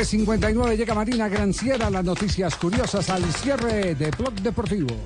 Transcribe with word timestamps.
3.59 0.00 0.78
llega 0.78 0.94
Marina 0.94 1.28
Granciera, 1.28 1.90
las 1.90 2.02
noticias 2.02 2.56
curiosas 2.56 3.10
al 3.10 3.22
cierre 3.34 3.94
de 3.94 4.10
Blog 4.12 4.32
Deportivo. 4.36 4.96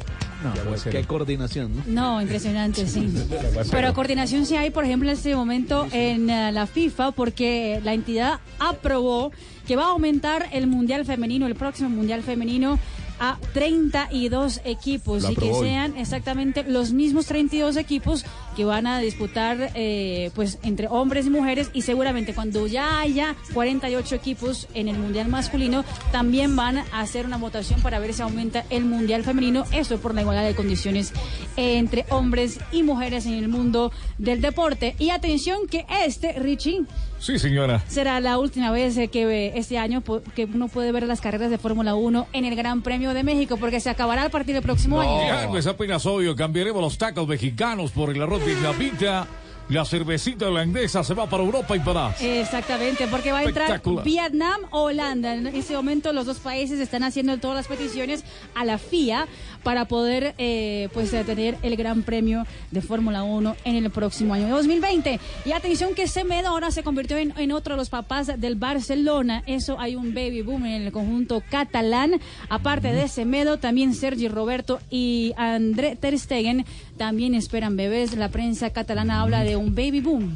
No, 0.44 0.52
pues 0.68 0.84
qué 0.84 1.02
coordinación. 1.02 1.82
¿no? 1.88 2.22
impresionante, 2.22 2.86
sí. 2.86 3.12
Pero 3.72 3.92
coordinación 3.92 4.46
sí 4.46 4.54
hay, 4.54 4.70
por 4.70 4.84
ejemplo, 4.84 5.08
en 5.08 5.16
este 5.16 5.34
momento 5.34 5.88
en 5.90 6.30
uh, 6.30 6.52
la 6.52 6.68
FIFA, 6.68 7.10
porque 7.10 7.80
la 7.82 7.92
entidad 7.92 8.38
aprobó 8.60 9.32
que 9.66 9.74
va 9.74 9.86
a 9.86 9.88
aumentar 9.88 10.48
el 10.52 10.68
Mundial 10.68 11.04
Femenino, 11.04 11.48
el 11.48 11.56
próximo 11.56 11.88
Mundial 11.88 12.22
Femenino 12.22 12.78
a 13.18 13.38
32 13.52 14.60
equipos. 14.64 15.28
Y 15.30 15.34
que 15.34 15.54
sean 15.54 15.96
exactamente 15.96 16.64
los 16.64 16.92
mismos 16.92 17.26
32 17.26 17.76
equipos 17.76 18.24
que 18.56 18.64
van 18.64 18.86
a 18.86 18.98
disputar 18.98 19.72
eh, 19.74 20.30
pues 20.34 20.58
entre 20.62 20.88
hombres 20.88 21.26
y 21.26 21.30
mujeres. 21.30 21.70
Y 21.72 21.82
seguramente 21.82 22.34
cuando 22.34 22.66
ya 22.66 23.00
haya 23.00 23.36
48 23.52 24.14
equipos 24.14 24.68
en 24.74 24.88
el 24.88 24.98
mundial 24.98 25.28
masculino 25.28 25.84
también 26.12 26.56
van 26.56 26.78
a 26.78 27.00
hacer 27.00 27.26
una 27.26 27.36
votación 27.36 27.80
para 27.82 27.98
ver 27.98 28.14
si 28.14 28.22
aumenta 28.22 28.64
el 28.70 28.84
mundial 28.84 29.24
femenino. 29.24 29.64
Eso 29.72 29.98
por 29.98 30.14
la 30.14 30.22
igualdad 30.22 30.44
de 30.44 30.54
condiciones 30.54 31.12
entre 31.56 32.04
hombres 32.10 32.58
y 32.72 32.82
mujeres 32.82 33.26
en 33.26 33.34
el 33.34 33.48
mundo 33.48 33.92
del 34.18 34.40
deporte. 34.40 34.96
Y 34.98 35.10
atención 35.10 35.66
que 35.68 35.86
este 36.04 36.32
Richie 36.34 36.84
Sí, 37.18 37.38
señora. 37.38 37.82
Será 37.88 38.20
la 38.20 38.38
última 38.38 38.70
vez 38.70 38.96
que 39.10 39.52
este 39.54 39.78
año 39.78 40.02
que 40.34 40.44
uno 40.44 40.68
puede 40.68 40.92
ver 40.92 41.04
las 41.04 41.20
carreras 41.20 41.50
de 41.50 41.58
Fórmula 41.58 41.94
1 41.94 42.28
en 42.32 42.44
el 42.44 42.54
Gran 42.54 42.82
Premio 42.82 43.14
de 43.14 43.22
México, 43.22 43.56
porque 43.56 43.80
se 43.80 43.90
acabará 43.90 44.24
a 44.24 44.28
partir 44.28 44.54
del 44.54 44.62
próximo 44.62 44.96
no, 44.96 45.02
año. 45.02 45.26
Ya, 45.26 45.48
pues 45.48 45.66
apenas 45.66 46.04
obvio, 46.06 46.36
cambiaremos 46.36 46.82
los 46.82 46.98
tacos 46.98 47.26
mexicanos 47.26 47.90
por 47.92 48.10
el 48.10 48.20
arroz 48.22 48.42
pita. 48.78 49.26
La 49.70 49.86
cervecita 49.86 50.48
holandesa 50.48 51.02
se 51.02 51.14
va 51.14 51.26
para 51.26 51.42
Europa 51.42 51.74
y 51.74 51.80
para. 51.80 52.14
Exactamente, 52.20 53.06
porque 53.06 53.32
va 53.32 53.38
a 53.38 53.44
entrar 53.44 53.80
Vietnam 54.04 54.60
o 54.70 54.82
Holanda. 54.82 55.34
En 55.34 55.46
ese 55.46 55.74
momento 55.74 56.12
los 56.12 56.26
dos 56.26 56.38
países 56.38 56.78
están 56.80 57.02
haciendo 57.02 57.38
todas 57.38 57.56
las 57.56 57.66
peticiones 57.66 58.24
a 58.54 58.66
la 58.66 58.76
FIA 58.76 59.26
para 59.62 59.86
poder 59.86 60.34
eh, 60.36 60.90
pues 60.92 61.10
tener 61.10 61.56
el 61.62 61.76
Gran 61.76 62.02
Premio 62.02 62.46
de 62.70 62.82
Fórmula 62.82 63.22
1 63.22 63.56
en 63.64 63.76
el 63.76 63.90
próximo 63.90 64.34
año 64.34 64.48
2020. 64.48 65.18
Y 65.46 65.52
atención 65.52 65.94
que 65.94 66.08
Semedo 66.08 66.48
ahora 66.48 66.70
se 66.70 66.82
convirtió 66.82 67.16
en, 67.16 67.32
en, 67.38 67.50
otro 67.50 67.74
de 67.74 67.78
los 67.78 67.88
papás 67.88 68.38
del 68.38 68.56
Barcelona. 68.56 69.42
Eso 69.46 69.80
hay 69.80 69.96
un 69.96 70.12
baby 70.12 70.42
boom 70.42 70.66
en 70.66 70.82
el 70.82 70.92
conjunto 70.92 71.42
catalán. 71.50 72.20
Aparte 72.50 72.92
de 72.92 73.08
Semedo, 73.08 73.58
también 73.58 73.94
Sergi 73.94 74.28
Roberto 74.28 74.80
y 74.90 75.32
André 75.38 75.96
Ter 75.96 76.18
Stegen 76.18 76.66
también 76.98 77.34
esperan 77.34 77.76
bebés. 77.76 78.14
La 78.14 78.28
prensa 78.28 78.70
catalana 78.70 79.22
habla 79.22 79.42
de 79.42 79.53
un 79.56 79.74
baby 79.74 80.00
boom. 80.00 80.32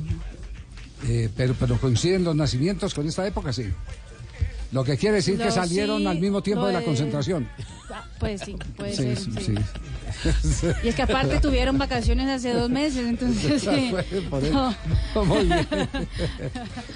Eh, 1.06 1.28
pero, 1.36 1.54
pero 1.58 1.78
coinciden 1.78 2.24
los 2.24 2.34
nacimientos 2.34 2.92
con 2.94 3.06
esta 3.06 3.26
época, 3.26 3.52
sí. 3.52 3.66
Lo 4.72 4.84
que 4.84 4.96
quiere 4.98 5.16
decir 5.16 5.38
Lo 5.38 5.44
que 5.44 5.50
salieron 5.50 6.00
sí, 6.00 6.06
al 6.06 6.20
mismo 6.20 6.42
tiempo 6.42 6.66
de 6.66 6.72
la 6.74 6.82
concentración. 6.82 7.48
Ah, 7.90 8.04
Pues 8.20 8.42
sí, 8.42 8.54
puede 8.76 8.90
Sí, 8.94 9.02
ser. 9.02 9.16
sí, 9.16 9.32
sí. 9.40 9.54
sí. 10.42 10.66
Y 10.84 10.88
es 10.88 10.94
que 10.94 11.02
aparte 11.02 11.40
tuvieron 11.40 11.78
vacaciones 11.78 12.28
hace 12.28 12.52
dos 12.52 12.68
meses, 12.68 13.06
entonces 13.06 13.62
sí. 13.62 13.92
Por 14.28 14.44
eso. 14.44 14.74
No. 15.14 15.24
Muy 15.24 15.44
bien. 15.46 15.66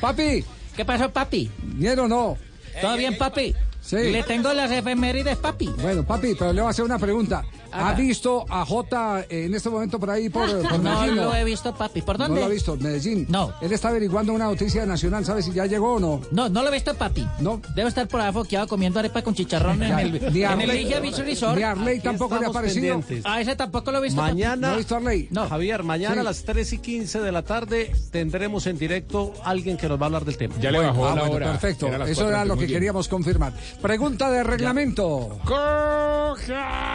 Papi, 0.00 0.44
¿Qué 0.76 0.84
pasó, 0.84 1.10
papi? 1.10 1.50
¿bien 1.62 1.98
o 1.98 2.08
no? 2.08 2.36
¿Todo 2.80 2.96
bien, 2.96 3.16
papi? 3.16 3.54
Sí. 3.82 3.96
Le 3.96 4.22
tengo 4.22 4.52
las 4.52 4.70
efemérides, 4.70 5.36
papi. 5.38 5.66
Bueno, 5.82 6.04
papi, 6.04 6.34
pero 6.38 6.52
le 6.52 6.60
voy 6.62 6.68
a 6.68 6.70
hacer 6.70 6.84
una 6.84 6.98
pregunta. 6.98 7.44
¿Ha 7.74 7.94
visto 7.94 8.44
a 8.50 8.64
Jota 8.66 9.24
eh, 9.30 9.46
en 9.46 9.54
este 9.54 9.70
momento 9.70 9.98
por 9.98 10.10
ahí 10.10 10.28
por, 10.28 10.46
por 10.68 10.78
No 10.78 11.00
Medellín? 11.00 11.16
lo 11.16 11.34
he 11.34 11.42
visto, 11.42 11.74
papi. 11.74 12.02
¿Por 12.02 12.18
No 12.18 12.26
dónde? 12.26 12.40
lo 12.40 12.46
ha 12.46 12.50
visto, 12.50 12.76
Medellín. 12.76 13.26
No. 13.30 13.52
Él 13.62 13.72
está 13.72 13.88
averiguando 13.88 14.32
una 14.34 14.44
noticia 14.44 14.84
nacional, 14.86 15.24
¿sabe 15.24 15.42
si 15.42 15.52
ya 15.52 15.64
llegó 15.66 15.94
o 15.94 15.98
no? 16.00 16.20
No, 16.30 16.48
no 16.50 16.62
lo 16.62 16.68
he 16.68 16.72
visto, 16.72 16.94
papi. 16.94 17.26
No. 17.40 17.60
Debe 17.74 17.88
estar 17.88 18.06
por 18.08 18.20
ahí 18.20 18.30
foqueado 18.32 18.68
comiendo 18.68 18.98
arepa 19.00 19.22
con 19.22 19.34
chicharrón 19.34 19.82
en 19.82 19.98
el, 19.98 20.12
ni 20.32 20.42
en 20.44 20.60
el 20.60 20.70
Arley- 20.70 20.82
Ligia 20.84 21.00
Beach 21.00 21.18
Resort. 21.18 21.56
Ni 21.56 21.62
Arley 21.62 22.00
tampoco 22.00 22.34
le 22.34 22.44
ha 22.44 22.48
estamos 22.48 22.54
parecido. 22.56 22.98
pendientes. 22.98 23.26
A 23.30 23.40
ese 23.40 23.56
tampoco 23.56 23.90
lo 23.90 23.98
he 23.98 24.02
visto. 24.02 24.20
papi. 24.20 24.30
¿No 24.32 24.36
Mañana, 24.36 24.76
visto 24.76 24.94
Arley? 24.96 25.28
No. 25.30 25.48
Javier, 25.48 25.82
mañana 25.82 26.14
Sí. 26.14 26.20
a 26.20 26.22
las 26.24 26.42
3 26.44 26.72
y 26.74 26.78
15 26.78 27.20
de 27.20 27.32
la 27.32 27.42
tarde 27.42 27.90
tendremos 28.10 28.66
en 28.66 28.76
directo 28.78 29.32
alguien 29.44 29.76
que 29.78 29.88
nos 29.88 29.98
va 29.98 30.02
a 30.02 30.06
hablar 30.06 30.24
del 30.26 30.36
tema. 30.36 30.54
Ya 30.60 30.70
le 30.70 30.78
bajó 30.78 31.06
Ah, 31.08 31.14
la 31.14 31.22
bueno, 31.22 31.36
hora. 31.36 31.50
perfecto. 31.52 31.86
Era 31.88 32.06
Eso 32.06 32.28
era 32.28 32.44
lo 32.44 32.56
que 32.56 32.66
queríamos 32.66 33.08
confirmar. 33.08 33.54
Pregunta 33.80 34.30
de 34.30 34.44
reglamento. 34.44 35.38
Cójame 35.44 36.86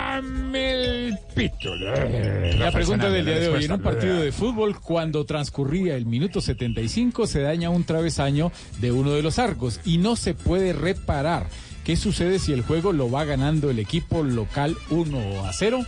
el 0.72 1.18
pito. 1.36 1.76
La 1.76 2.72
pregunta 2.72 3.10
del 3.10 3.26
día 3.26 3.40
de 3.40 3.50
hoy. 3.50 3.66
En 3.66 3.72
un 3.74 3.82
partido 3.82 4.20
de 4.20 4.32
fútbol, 4.32 4.80
cuando 4.80 5.26
transcurría 5.26 5.96
el 5.96 6.06
minuto 6.06 6.40
75, 6.42 7.28
se 7.28 7.42
daña 7.42 7.70
un 7.70 7.84
travesaño 7.84 8.52
de 8.80 8.92
uno 8.92 9.12
de 9.12 9.22
los 9.22 9.40
arcos 9.40 9.80
y 9.84 9.98
no 9.98 10.16
se 10.16 10.34
puede 10.34 10.74
reparar. 10.74 11.48
¿Qué 11.84 11.96
sucede 11.96 12.40
si 12.40 12.54
el 12.54 12.64
juego 12.64 12.92
lo 12.92 13.10
va 13.10 13.24
ganando 13.26 13.70
el 13.70 13.80
equipo 13.80 14.24
local 14.24 14.76
1 14.90 15.46
a 15.46 15.54
0? 15.54 15.86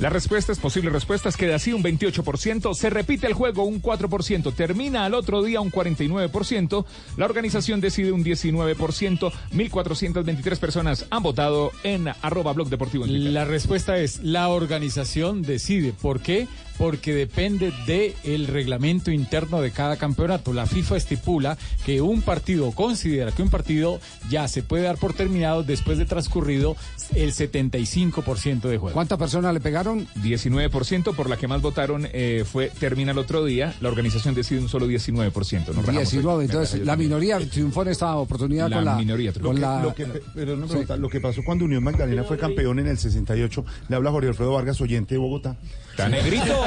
La 0.00 0.10
respuesta 0.10 0.50
es 0.50 0.58
posible 0.58 0.90
respuestas 0.90 1.36
queda 1.36 1.54
así 1.54 1.72
un 1.72 1.82
28%, 1.82 2.74
se 2.74 2.90
repite 2.90 3.28
el 3.28 3.32
juego 3.32 3.62
un 3.62 3.80
4%, 3.80 4.52
termina 4.52 5.04
al 5.04 5.14
otro 5.14 5.42
día 5.42 5.60
un 5.60 5.70
49%, 5.70 6.84
la 7.16 7.24
organización 7.24 7.80
decide 7.80 8.10
un 8.10 8.24
19%, 8.24 9.32
1423 9.52 10.58
personas 10.58 11.06
han 11.10 11.22
votado 11.22 11.70
en 11.84 12.08
arroba 12.22 12.52
blog 12.52 12.68
deportivo. 12.70 13.06
La 13.06 13.44
respuesta 13.44 13.96
es 13.98 14.20
la 14.22 14.48
organización 14.48 15.42
decide. 15.42 15.92
¿Por 15.92 16.20
qué? 16.20 16.48
Porque 16.78 17.14
depende 17.14 17.72
del 17.86 18.46
reglamento 18.46 19.10
interno 19.10 19.60
de 19.60 19.70
cada 19.70 19.96
campeonato. 19.96 20.52
La 20.52 20.66
FIFA 20.66 20.96
estipula 20.96 21.56
que 21.86 22.00
un 22.00 22.22
partido, 22.22 22.72
considera 22.72 23.30
que 23.32 23.42
un 23.42 23.50
partido 23.50 24.00
ya 24.28 24.48
se 24.48 24.62
puede 24.62 24.82
dar 24.84 24.96
por 24.98 25.14
terminado 25.14 25.62
después 25.62 25.98
de 25.98 26.04
transcurrido 26.04 26.76
el 27.14 27.32
75% 27.32 28.62
de 28.62 28.78
juego. 28.78 28.92
¿Cuántas 28.92 29.18
personas 29.18 29.54
le 29.54 29.60
pegaron? 29.60 30.06
19% 30.22 31.14
por 31.14 31.28
la 31.30 31.36
que 31.36 31.48
más 31.48 31.62
votaron 31.62 32.08
eh, 32.12 32.44
fue 32.50 32.70
termina 32.78 33.12
el 33.12 33.18
otro 33.18 33.44
día. 33.44 33.74
La 33.80 33.88
organización 33.88 34.34
decide 34.34 34.60
un 34.60 34.68
solo 34.68 34.86
19%. 34.86 35.32
Nos 35.68 35.76
rajamos 35.76 35.84
19. 36.10 36.38
hoy. 36.38 36.44
Entonces, 36.46 36.80
la 36.84 36.96
minoría 36.96 37.38
triunfó 37.38 37.82
en 37.82 37.88
esta 37.88 38.16
oportunidad 38.16 38.68
La 38.68 38.76
con 38.76 38.84
la. 38.84 38.96
minoría 38.96 39.32
con 39.32 39.42
triunfó. 39.42 39.60
la- 39.60 39.82
Lo 39.82 39.94
que, 39.94 40.06
pero 40.34 40.54
una 40.54 40.66
Sí. 40.66 40.70
pregunta, 40.70 40.96
lo 40.96 41.08
que 41.08 41.20
pasó 41.20 41.42
cuando 41.44 41.64
Unión 41.64 41.82
Magdalena 41.84 42.24
fue 42.24 42.36
campeón 42.38 42.78
en 42.78 42.88
el 42.88 42.98
68, 42.98 43.64
le 43.88 43.96
habla 43.96 44.10
Jorge 44.10 44.28
Alfredo 44.28 44.52
Vargas, 44.52 44.80
oyente 44.80 45.14
de 45.14 45.18
Bogotá. 45.18 45.56
Está 45.94 46.08
negrito, 46.08 46.66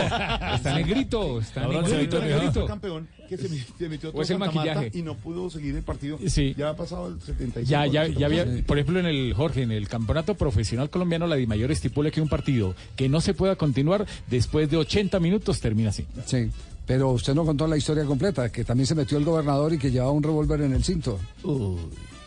está 0.56 0.74
negrito, 0.76 1.40
está 1.42 1.64
Ahora 1.66 1.82
negrito, 1.82 2.18
fue 2.18 2.26
negrito. 2.30 2.66
campeón 2.66 3.08
que 3.28 3.38
se, 3.38 3.50
se 3.50 3.90
metió 3.90 4.08
¿O 4.10 4.12
todo 4.14 4.22
es 4.22 4.30
el 4.30 4.38
maquillaje? 4.38 4.90
y 4.94 5.02
no 5.02 5.16
pudo 5.16 5.50
seguir 5.50 5.76
el 5.76 5.84
partido. 5.84 6.18
Sí. 6.28 6.56
Ya 6.58 6.70
ha 6.70 6.76
pasado 6.78 7.08
el 7.10 7.20
75. 7.20 7.70
Ya, 7.70 7.86
ya, 7.86 8.08
ya 8.08 8.26
había, 8.26 8.46
por 8.66 8.80
ejemplo, 8.80 9.02
en 9.02 9.06
el 9.06 9.34
Jorge, 9.34 9.64
en 9.64 9.72
el 9.72 9.90
campeonato 9.90 10.36
profesional 10.36 10.90
colombiano, 10.90 11.28
la 11.28 11.36
DIMAYOR 11.36 11.72
estipula 11.74 12.10
que 12.10 12.22
un 12.22 12.30
partido 12.30 12.74
que 12.96 13.10
no 13.10 13.20
se 13.20 13.34
pueda 13.34 13.58
continuar 13.58 14.06
después 14.30 14.70
de 14.72 14.78
80 14.78 15.20
minutos 15.20 15.60
termina 15.60 15.90
así. 15.90 16.06
Sí. 16.26 16.50
Pero 16.86 17.10
usted 17.12 17.36
no 17.36 17.44
contó 17.46 17.68
la 17.68 17.76
historia 17.76 18.06
completa, 18.06 18.50
que 18.50 18.64
también 18.64 18.88
se 18.88 18.96
metió 18.96 19.18
el 19.18 19.26
gobernador 19.26 19.74
y 19.74 19.78
que 19.78 19.92
llevaba 19.92 20.12
un 20.12 20.24
revólver 20.24 20.62
en 20.62 20.72
el 20.74 20.86
cinto. 20.86 21.20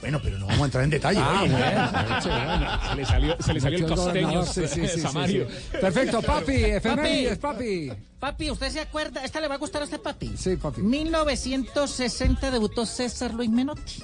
Bueno, 0.00 0.18
pero 0.22 0.38
no 0.38 0.46
vamos 0.46 0.62
a 0.62 0.64
entrar 0.64 0.84
en 0.84 0.90
detalle. 0.90 1.20
Ah, 1.22 1.40
oye. 1.42 1.52
bueno. 1.52 2.80
Se 2.88 2.94
le 2.96 3.04
salió, 3.06 3.36
se 3.40 3.52
le 3.54 3.60
salió 3.60 3.78
el 3.78 3.86
costeño, 3.86 4.46
sí, 4.46 4.62
sí, 4.66 4.80
sí, 4.80 4.88
sí, 4.94 5.00
Samario. 5.00 5.46
sí. 5.48 5.76
Perfecto, 5.80 6.22
papi, 6.26 6.52
efemérides, 6.64 7.38
papi. 7.38 7.92
Papi, 8.18 8.50
¿usted 8.50 8.70
se 8.70 8.80
acuerda? 8.80 9.24
¿Esta 9.24 9.40
le 9.40 9.48
va 9.48 9.54
a 9.54 9.58
gustar 9.58 9.82
a 9.82 9.84
este 9.84 9.98
papi? 9.98 10.32
Sí, 10.36 10.56
papi. 10.56 10.80
1960 10.82 12.50
debutó 12.50 12.84
César 12.86 13.32
Luis 13.34 13.50
Menotti. 13.50 14.02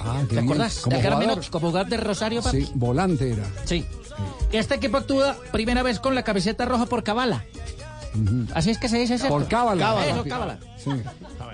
Ah, 0.00 0.18
qué 0.22 0.26
¿Te 0.26 0.32
bien. 0.34 0.44
acordás? 0.44 0.78
Como 0.80 0.96
¿De 0.96 1.00
que 1.02 1.06
era 1.06 1.16
jugador. 1.16 1.34
Menotti? 1.36 1.50
Como 1.50 1.68
jugador 1.68 1.90
de 1.90 1.96
Rosario, 1.98 2.42
papi. 2.42 2.64
Sí, 2.66 2.72
volante 2.74 3.32
era. 3.32 3.44
Sí. 3.64 3.84
Este 4.52 4.76
equipo 4.76 4.96
actúa 4.98 5.36
primera 5.52 5.82
vez 5.82 5.98
con 5.98 6.14
la 6.14 6.22
camiseta 6.22 6.64
roja 6.64 6.86
por 6.86 7.02
Cabala. 7.02 7.44
Así 8.54 8.70
es 8.70 8.78
que 8.78 8.88
se 8.88 8.98
dice, 8.98 9.18
¿cierto? 9.18 9.34
Por 9.36 9.48
cábala. 9.48 10.06
Eso, 10.06 10.24
cábala. 10.24 10.58
Sí. 10.76 10.90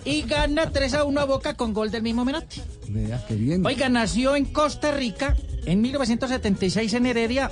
Y 0.05 0.23
gana 0.23 0.71
3 0.71 0.95
a 0.95 1.05
1 1.05 1.21
a 1.21 1.25
Boca 1.25 1.55
con 1.55 1.73
gol 1.73 1.91
del 1.91 2.03
mismo 2.03 2.25
Menotti. 2.25 2.61
Vea, 2.89 3.25
qué 3.27 3.35
bien. 3.35 3.65
Oiga, 3.65 3.89
nació 3.89 4.37
en 4.37 4.47
Costa 4.47 4.93
Rica 4.93 5.37
en 5.65 5.81
1976 5.81 6.95
en 6.95 7.07
Heredia 7.07 7.51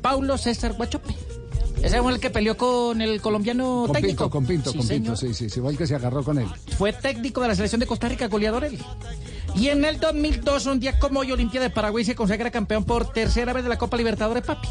Paulo 0.00 0.36
César 0.38 0.74
Guachope. 0.74 1.14
Ese 1.82 2.00
fue 2.00 2.12
el 2.12 2.20
que 2.20 2.30
peleó 2.30 2.56
con 2.56 3.02
el 3.02 3.20
colombiano 3.20 3.84
Con 3.86 3.94
técnico. 3.94 4.24
Pinto, 4.24 4.30
con 4.30 4.46
Pinto, 4.46 4.70
Sí, 4.70 4.78
con. 4.78 4.88
Pinto, 4.88 5.16
sí, 5.16 5.34
sí, 5.34 5.50
sí, 5.50 5.60
fue 5.60 5.72
el 5.72 5.78
que 5.78 5.86
se 5.86 5.96
agarró 5.96 6.22
con 6.22 6.38
él. 6.38 6.46
Fue 6.78 6.92
técnico 6.92 7.40
de 7.40 7.48
la 7.48 7.54
selección 7.56 7.80
de 7.80 7.86
Costa 7.86 8.08
Rica, 8.08 8.28
goleador 8.28 8.64
él. 8.64 8.78
Y 9.56 9.68
en 9.68 9.84
el 9.84 9.98
2002, 9.98 10.66
un 10.66 10.78
día 10.80 10.98
como 10.98 11.20
hoy, 11.20 11.32
Olimpia 11.32 11.60
de 11.60 11.70
Paraguay 11.70 12.04
se 12.04 12.14
consagra 12.14 12.50
campeón 12.50 12.84
por 12.84 13.12
tercera 13.12 13.52
vez 13.52 13.64
de 13.64 13.68
la 13.68 13.78
Copa 13.78 13.96
Libertadores, 13.96 14.44
papi. 14.44 14.68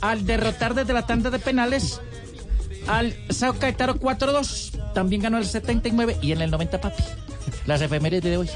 Al 0.00 0.26
derrotar 0.26 0.74
desde 0.74 0.92
la 0.92 1.06
tanda 1.06 1.30
de 1.30 1.38
penales 1.38 2.00
al 2.90 3.14
Sao 3.30 3.54
Caetaro 3.54 3.94
4-2. 3.96 4.92
También 4.94 5.22
ganó 5.22 5.38
el 5.38 5.46
79 5.46 6.18
y 6.20 6.32
en 6.32 6.40
el 6.42 6.50
90, 6.50 6.80
papi. 6.80 7.02
Las 7.66 7.80
efemérides 7.82 8.22
de 8.24 8.36
hoy. 8.36 8.48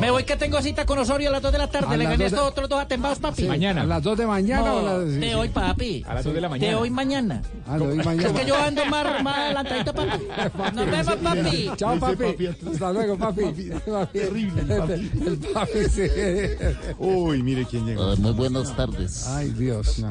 Me 0.00 0.10
voy 0.10 0.24
que 0.24 0.36
tengo 0.36 0.60
cita 0.60 0.84
con 0.84 0.98
Osorio 0.98 1.28
a 1.30 1.32
las 1.32 1.42
2 1.42 1.52
de 1.52 1.58
la 1.58 1.66
tarde. 1.68 1.86
A 1.88 1.96
Le 1.96 2.04
las 2.04 2.12
gané 2.12 2.24
a 2.24 2.26
dos 2.26 2.30
de- 2.30 2.36
estos 2.36 2.50
otros 2.50 2.68
dos 2.68 2.80
atembados, 2.80 3.18
papi. 3.18 3.42
Sí, 3.42 3.48
Mañana. 3.48 3.82
¿A 3.82 3.86
las 3.86 4.02
2 4.02 4.18
de 4.18 4.26
mañana 4.26 4.62
No, 4.66 4.74
o 4.74 4.78
a 4.78 4.82
las 4.82 5.08
sí, 5.14 5.18
de 5.18 5.28
sí. 5.28 5.34
hoy, 5.34 5.48
papi. 5.48 6.04
A 6.06 6.14
las 6.14 6.24
dos 6.24 6.34
de 6.34 6.40
la 6.40 6.48
mañana. 6.48 6.68
De 6.68 6.74
hoy 6.76 6.90
mañana. 6.90 7.42
Ah, 7.66 7.78
de 7.78 7.86
hoy 7.86 7.96
mañana. 7.96 8.28
Es 8.28 8.32
que 8.40 8.46
yo 8.46 8.56
ando 8.56 8.84
más, 8.86 9.22
más 9.22 9.38
adelantadito, 9.38 9.94
papi. 9.94 10.24
Nos 10.74 10.86
vemos, 10.90 11.16
papi. 11.16 11.70
Chao, 11.76 11.98
papi. 11.98 12.46
Hasta 12.46 12.92
luego, 12.92 13.18
papi. 13.18 13.42
Papi, 13.42 14.18
terrible, 14.18 14.60
el 14.62 14.68
papi. 14.68 14.92
El 15.26 15.38
papi, 15.38 15.84
sí. 15.90 16.02
Uy, 16.98 17.42
mire 17.42 17.64
quién 17.64 17.86
llegó. 17.86 18.04
Ah, 18.12 18.14
muy 18.18 18.32
buenas 18.32 18.74
tardes. 18.76 19.26
Ay, 19.28 19.50
Dios. 19.50 20.02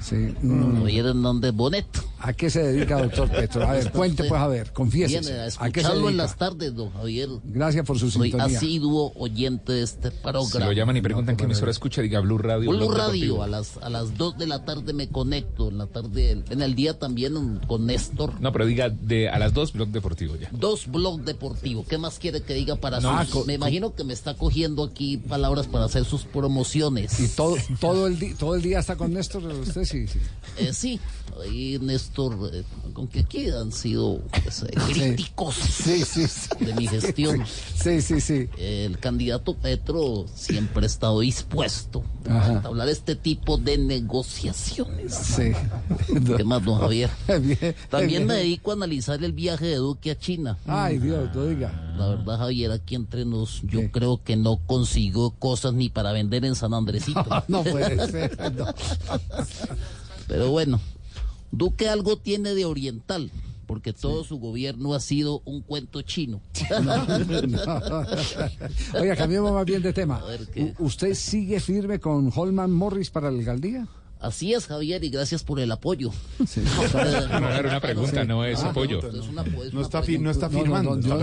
Sí. 0.00 0.14
mm. 0.42 0.78
Javier 0.80 1.06
Hernández 1.06 1.52
Bonet. 1.52 1.86
¿A 2.26 2.32
qué 2.32 2.48
se 2.48 2.62
dedica, 2.62 3.00
doctor 3.02 3.30
Petro? 3.30 3.66
A 3.68 3.72
ver, 3.72 3.90
cuente, 3.92 4.24
pues, 4.24 4.40
a 4.40 4.46
ver, 4.48 4.72
confiésese. 4.72 5.20
Viene 5.20 5.38
a 5.40 5.44
¿A 5.44 5.46
qué 5.46 5.50
se 5.50 5.58
escucharlo 5.88 5.96
en 6.00 6.04
dedica? 6.16 6.22
las 6.22 6.36
tardes, 6.36 6.74
don 6.74 6.90
Javier. 6.92 7.28
Gracias 7.44 7.86
por 7.86 7.98
su 7.98 8.10
Soy 8.10 8.30
sintonía. 8.30 8.56
asiduo 8.56 9.12
oyente 9.16 9.72
de 9.72 9.82
este 9.82 10.10
Si 10.10 10.16
programa. 10.22 10.66
lo 10.66 10.72
llaman 10.72 10.96
y 10.96 11.02
preguntan 11.02 11.36
qué 11.36 11.44
emisora 11.44 11.70
escucha, 11.70 12.00
diga 12.02 12.20
Blue 12.20 12.38
Radio. 12.38 12.70
Blue 12.70 12.78
Blog 12.88 12.96
Radio, 12.96 13.42
a 13.42 13.46
las, 13.46 13.76
a 13.76 13.90
las 13.90 14.16
2 14.16 14.38
de 14.38 14.46
la 14.46 14.64
tarde 14.64 14.92
me 14.94 15.08
conecto. 15.08 15.68
En 15.68 15.78
la 15.78 15.86
tarde, 15.86 16.42
en 16.48 16.62
el 16.62 16.74
día 16.74 16.98
también 16.98 17.60
con 17.66 17.86
Néstor. 17.86 18.40
No, 18.40 18.52
pero 18.52 18.64
diga 18.66 18.88
de 18.88 19.28
a 19.28 19.38
las 19.38 19.52
dos 19.52 19.72
Blog 19.74 19.88
Deportivo 19.88 20.36
ya. 20.36 20.48
Dos 20.52 20.86
blog 20.86 21.20
deportivo. 21.22 21.84
¿Qué 21.88 21.98
más 21.98 22.18
quiere 22.18 22.40
que 22.42 22.54
diga 22.54 22.76
para 22.76 23.00
No, 23.00 23.20
sus? 23.24 23.30
co- 23.32 23.44
me 23.44 23.54
imagino 23.54 23.94
que 23.94 24.02
me 24.04 24.12
está 24.14 24.34
cogiendo 24.34 24.82
aquí 24.84 25.18
palabras 25.18 25.66
para 25.66 25.84
hacer 25.84 26.04
sus 26.06 26.24
promociones. 26.24 27.20
¿Y 27.20 27.28
todo, 27.28 27.56
todo, 27.80 28.06
el 28.06 28.36
todo 28.36 28.54
el 28.54 28.62
día 28.62 28.78
está 28.78 28.96
con 28.96 29.12
Néstor? 29.12 29.44
Usted 29.44 29.84
sí, 29.84 30.06
sí. 30.06 30.18
Eh, 30.58 30.72
sí, 30.72 31.00
ahí 31.42 31.78
Néstor, 31.82 32.13
eh, 32.52 32.62
aunque 32.94 33.20
aquí 33.20 33.48
han 33.50 33.72
sido 33.72 34.20
pues, 34.42 34.62
eh, 34.62 34.68
críticos 34.88 35.54
Sí, 35.56 36.04
sí, 36.04 36.26
sí. 36.28 36.64
de 36.64 36.74
mi 36.74 36.86
gestión. 36.86 37.44
Sí, 37.74 38.00
sí, 38.00 38.20
sí. 38.20 38.48
El 38.56 38.98
candidato 38.98 39.54
Petro 39.56 40.26
siempre 40.34 40.84
ha 40.84 40.86
estado 40.86 41.20
dispuesto 41.20 42.04
Ajá. 42.28 42.46
a 42.48 42.52
entablar 42.54 42.88
este 42.88 43.16
tipo 43.16 43.56
de 43.58 43.78
negociaciones. 43.78 45.14
Sí. 45.14 45.52
¿Qué 46.36 46.44
más, 46.44 46.64
don 46.64 46.78
Javier? 46.80 47.10
Bien, 47.40 47.74
También 47.90 48.08
bien. 48.22 48.26
me 48.26 48.34
dedico 48.34 48.70
a 48.70 48.74
analizar 48.74 49.22
el 49.24 49.32
viaje 49.32 49.66
de 49.66 49.76
Duque 49.76 50.10
a 50.12 50.18
China. 50.18 50.56
Ay, 50.66 50.98
Dios, 50.98 51.28
no 51.34 51.46
diga. 51.46 51.94
La 51.98 52.08
verdad, 52.08 52.38
Javier, 52.38 52.72
aquí 52.72 52.94
entre 52.94 53.24
nos, 53.24 53.62
yo 53.62 53.80
¿Qué? 53.80 53.90
creo 53.90 54.22
que 54.22 54.36
no 54.36 54.56
consigo 54.56 55.30
cosas 55.38 55.74
ni 55.74 55.88
para 55.88 56.12
vender 56.12 56.44
en 56.44 56.54
San 56.54 56.74
Andresito. 56.74 57.24
No 57.48 57.62
puede 57.62 58.06
ser. 58.10 58.36
no. 58.56 58.66
Pero 60.26 60.50
bueno, 60.50 60.80
Duque 61.56 61.88
algo 61.88 62.16
tiene 62.16 62.54
de 62.54 62.64
oriental, 62.64 63.30
porque 63.66 63.92
todo 63.92 64.24
su 64.24 64.38
gobierno 64.38 64.94
ha 64.94 65.00
sido 65.00 65.40
un 65.44 65.60
cuento 65.60 66.02
chino. 66.02 66.40
Oiga, 69.00 69.16
cambiemos 69.16 69.52
más 69.52 69.64
bien 69.64 69.82
de 69.82 69.92
tema. 69.92 70.22
¿Usted 70.78 71.14
sigue 71.14 71.60
firme 71.60 72.00
con 72.00 72.32
Holman 72.34 72.72
Morris 72.72 73.10
para 73.10 73.30
la 73.30 73.38
alcaldía? 73.38 73.86
Así 74.24 74.54
es, 74.54 74.66
Javier, 74.66 75.04
y 75.04 75.10
gracias 75.10 75.44
por 75.44 75.60
el 75.60 75.70
apoyo. 75.70 76.10
Sí. 76.46 76.62
No, 76.94 77.48
era 77.50 77.68
una 77.68 77.80
pregunta, 77.80 78.24
no 78.24 78.44
es 78.44 78.60
apoyo. 78.60 78.98
Es 78.98 79.28
una- 79.28 79.42
es 79.42 79.74
No 79.74 79.82
está, 79.82 80.02
fi- 80.02 80.18
no 80.18 80.30
está 80.30 80.48
No, 80.48 80.54
no, 80.58 80.62
firmando. 80.62 80.96
no, 80.96 81.02
yo, 81.02 81.18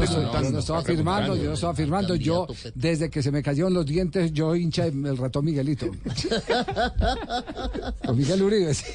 no 0.51 0.59
estaba 0.59 0.83
firmando, 0.83 1.35
yo 1.35 1.43
no 1.45 1.53
estaba 1.53 1.73
firmando. 1.73 2.15
Yo, 2.15 2.47
desde 2.75 3.09
que 3.09 3.23
se 3.23 3.31
me 3.31 3.41
cayeron 3.41 3.73
los 3.73 3.85
dientes, 3.85 4.31
yo 4.33 4.55
hincha 4.55 4.85
el 4.85 5.17
ratón 5.17 5.45
Miguelito. 5.45 5.87
Con 8.05 8.17
Miguel 8.17 8.41
Uribe. 8.43 8.73
sí. 8.73 8.85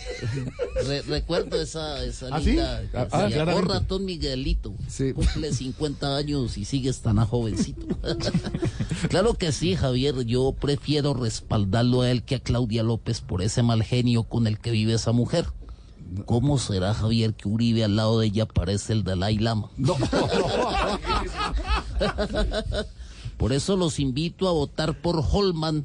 Re- 0.87 1.03
recuerdo 1.03 1.61
esa, 1.61 2.05
esa 2.05 2.29
¿Ah, 2.31 2.41
sí? 2.41 2.47
linda. 2.51 2.83
que 2.91 2.97
Ah, 2.99 3.09
se 3.11 3.17
ah, 3.17 3.29
llamó 3.29 3.61
ratón 3.63 4.05
Miguelito. 4.05 4.75
Sí. 4.89 5.13
Cumple 5.13 5.53
50 5.53 6.17
años 6.17 6.59
y 6.59 6.65
sigues 6.65 7.01
tan 7.01 7.19
a 7.19 7.27
jovencito. 7.27 7.87
claro 9.09 9.35
que 9.35 9.53
sí, 9.53 9.77
Javier. 9.77 10.25
Yo 10.25 10.55
prefiero 10.59 11.15
respaldarlo 11.15 12.03
a 12.03 12.11
él 12.11 12.23
que 12.23 12.37
a 12.37 12.41
Claudia 12.41 12.83
López 12.83 13.21
por 13.21 13.43
ese 13.43 13.63
mal 13.63 13.83
genio 13.83 13.96
con 14.29 14.47
el 14.47 14.59
que 14.59 14.71
vive 14.71 14.95
esa 14.95 15.13
mujer. 15.13 15.47
¿Cómo 16.25 16.59
será, 16.59 16.95
Javier, 16.95 17.35
que 17.35 17.49
Uribe 17.49 17.83
al 17.83 17.97
lado 17.97 18.21
de 18.21 18.27
ella 18.27 18.47
parece 18.47 18.93
el 18.93 19.03
Dalai 19.05 19.39
Lama? 19.39 19.71
No. 19.77 19.97
Por 23.37 23.53
eso 23.53 23.77
los 23.77 23.99
invito 23.99 24.49
a 24.49 24.53
votar 24.53 24.95
por 24.95 25.23
Holman 25.31 25.85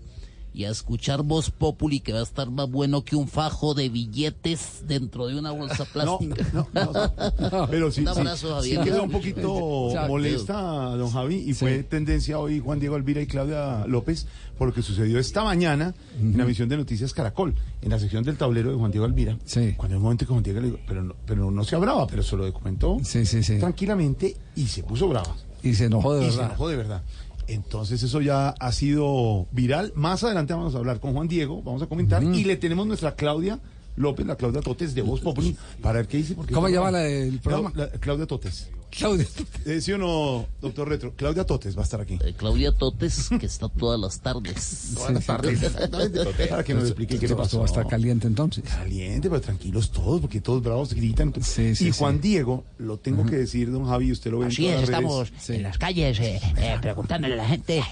y 0.53 0.65
a 0.65 0.69
escuchar 0.69 1.24
Voz 1.24 1.50
Populi, 1.50 2.01
que 2.01 2.12
va 2.13 2.19
a 2.19 2.24
estar 2.24 2.50
más 2.50 2.69
bueno 2.69 3.03
que 3.06 3.15
un 3.15 3.27
fajo 3.27 3.74
de 3.74 3.88
billetes 3.89 4.83
dentro 4.88 5.27
de 5.27 5.38
una 5.39 5.51
bolsa 5.51 5.86
No, 6.03 6.18
plástica. 6.19 6.45
no, 6.53 6.68
no. 6.74 7.68
Pero 7.69 7.89
sí, 7.92 8.01
Un 8.01 8.07
sí, 8.13 8.19
abrazo, 8.19 8.62
sí 8.62 8.75
Javier. 8.75 8.94
quedó 8.94 9.03
un 9.03 9.12
poquito 9.12 9.88
Exacto. 9.88 10.07
molesta 10.09 10.62
don 10.95 11.09
Javi 11.12 11.36
y 11.36 11.53
fue 11.53 11.83
tendencia 11.83 12.38
hoy 12.39 12.59
Juan 12.59 12.80
Diego 12.80 12.95
Alvira 12.95 13.21
y 13.21 13.27
Claudia 13.27 13.86
López 13.88 14.27
por 14.57 14.68
lo 14.68 14.74
que 14.74 14.81
sucedió 14.81 15.18
esta 15.19 15.44
mañana 15.44 15.95
en 16.19 16.38
la 16.38 16.45
misión 16.45 16.69
de 16.69 16.77
Noticias 16.77 17.13
Caracol, 17.13 17.56
en 17.81 17.89
la 17.89 17.97
sección 17.97 18.24
del 18.24 18.38
tablero 18.38 18.71
de 18.71 18.77
Juan 18.77 18.92
Diego 18.92 19.06
Alvira. 19.06 19.38
Sí. 19.45 19.74
Cuando 19.77 19.95
en 19.95 19.97
un 19.97 20.04
momento 20.04 20.25
que 20.25 20.31
Juan 20.33 20.44
Diego 20.44 20.59
le 20.59 20.68
dijo, 20.68 20.80
pero 20.86 21.01
no, 21.04 21.15
pero 21.25 21.50
no 21.50 21.63
se 21.63 21.75
brava, 21.77 22.06
pero 22.07 22.21
se 22.24 22.36
lo 22.38 22.45
documentó 22.45 22.97
Sí, 23.04 23.25
sí, 23.25 23.42
sí. 23.42 23.57
tranquilamente 23.57 24.36
y 24.56 24.68
se 24.68 24.83
puso 24.83 25.07
brava. 25.07 25.36
Y 25.63 25.74
se 25.75 25.86
enojó 25.86 26.15
de 26.15 26.27
y 26.27 26.31
se 26.31 26.42
enojó 26.42 26.68
de 26.69 26.75
verdad. 26.75 27.04
Entonces 27.53 28.01
eso 28.03 28.21
ya 28.21 28.50
ha 28.50 28.71
sido 28.71 29.48
viral. 29.51 29.92
Más 29.95 30.24
adelante 30.24 30.53
vamos 30.53 30.74
a 30.75 30.77
hablar 30.77 31.00
con 31.00 31.13
Juan 31.13 31.27
Diego, 31.27 31.62
vamos 31.63 31.81
a 31.81 31.88
comentar 31.88 32.24
y 32.24 32.44
le 32.45 32.56
tenemos 32.57 32.88
nuestra 32.88 33.15
Claudia 33.15 33.59
López, 33.95 34.25
la 34.25 34.36
Claudia 34.38 34.62
Totes 34.62 34.95
de 34.95 35.01
Voz 35.01 35.19
Populi, 35.19 35.56
para 35.81 36.00
ver 36.00 36.07
qué 36.07 36.18
dice. 36.18 36.33
porque 36.36 36.53
¿Cómo 36.53 36.69
llama 36.69 36.92
la 36.92 37.00
del 37.00 37.39
programa? 37.39 37.71
No, 37.75 37.81
la- 37.83 37.89
Claudia 37.92 38.25
Totes. 38.25 38.69
Claudia. 38.92 39.26
Eh, 39.64 39.80
¿Sí 39.80 39.92
o 39.92 39.98
no, 40.00 40.48
doctor 40.60 40.90
Retro? 40.90 41.14
Claudia 41.16 41.46
Totes 41.46 41.78
va 41.78 41.82
a 41.82 41.84
estar 41.84 42.02
aquí. 42.02 42.18
Eh, 42.26 42.34
Claudia 42.36 42.72
Totes, 42.72 43.30
que 43.40 43.46
está 43.46 43.70
todas 43.70 44.00
las 44.00 44.20
tardes. 44.20 44.94
Todas 44.96 45.14
las 45.14 45.26
tardes, 45.26 45.62
exactamente, 45.64 46.20
para 46.50 46.64
que 46.64 46.74
nos 46.74 46.86
explique 46.86 47.20
qué 47.20 47.28
le 47.28 47.36
pasó. 47.36 47.60
va 47.60 47.66
a 47.66 47.68
estar 47.68 47.88
caliente 47.88 48.26
entonces. 48.26 48.64
Caliente, 48.64 49.30
pero 49.30 49.40
tranquilos 49.40 49.92
todos, 49.92 50.19
porque 50.21 50.42
todos 50.42 50.64
bravos 50.64 50.94
gritan. 50.95 51.31
Sí, 51.44 51.76
sí, 51.76 51.90
y 51.90 51.92
Juan 51.92 52.16
sí. 52.16 52.30
Diego, 52.30 52.64
lo 52.80 52.98
tengo 52.98 53.24
que 53.26 53.36
decir, 53.38 53.71
don 53.71 53.86
Javi, 53.86 54.12
usted 54.12 54.31
lo 54.31 54.40
ve 54.40 54.48
en 54.48 54.56
todas 54.56 54.60
es, 54.60 54.66
las 54.66 54.88
redes. 54.90 54.90
estamos 54.90 55.33
Sí. 55.40 55.54
en 55.54 55.64
las 55.64 55.78
calles 55.78 56.19
eh, 56.19 56.42
eh, 56.57 56.78
preguntándole 56.81 57.36
a 57.36 57.38
la 57.38 57.48
gente 57.48 57.83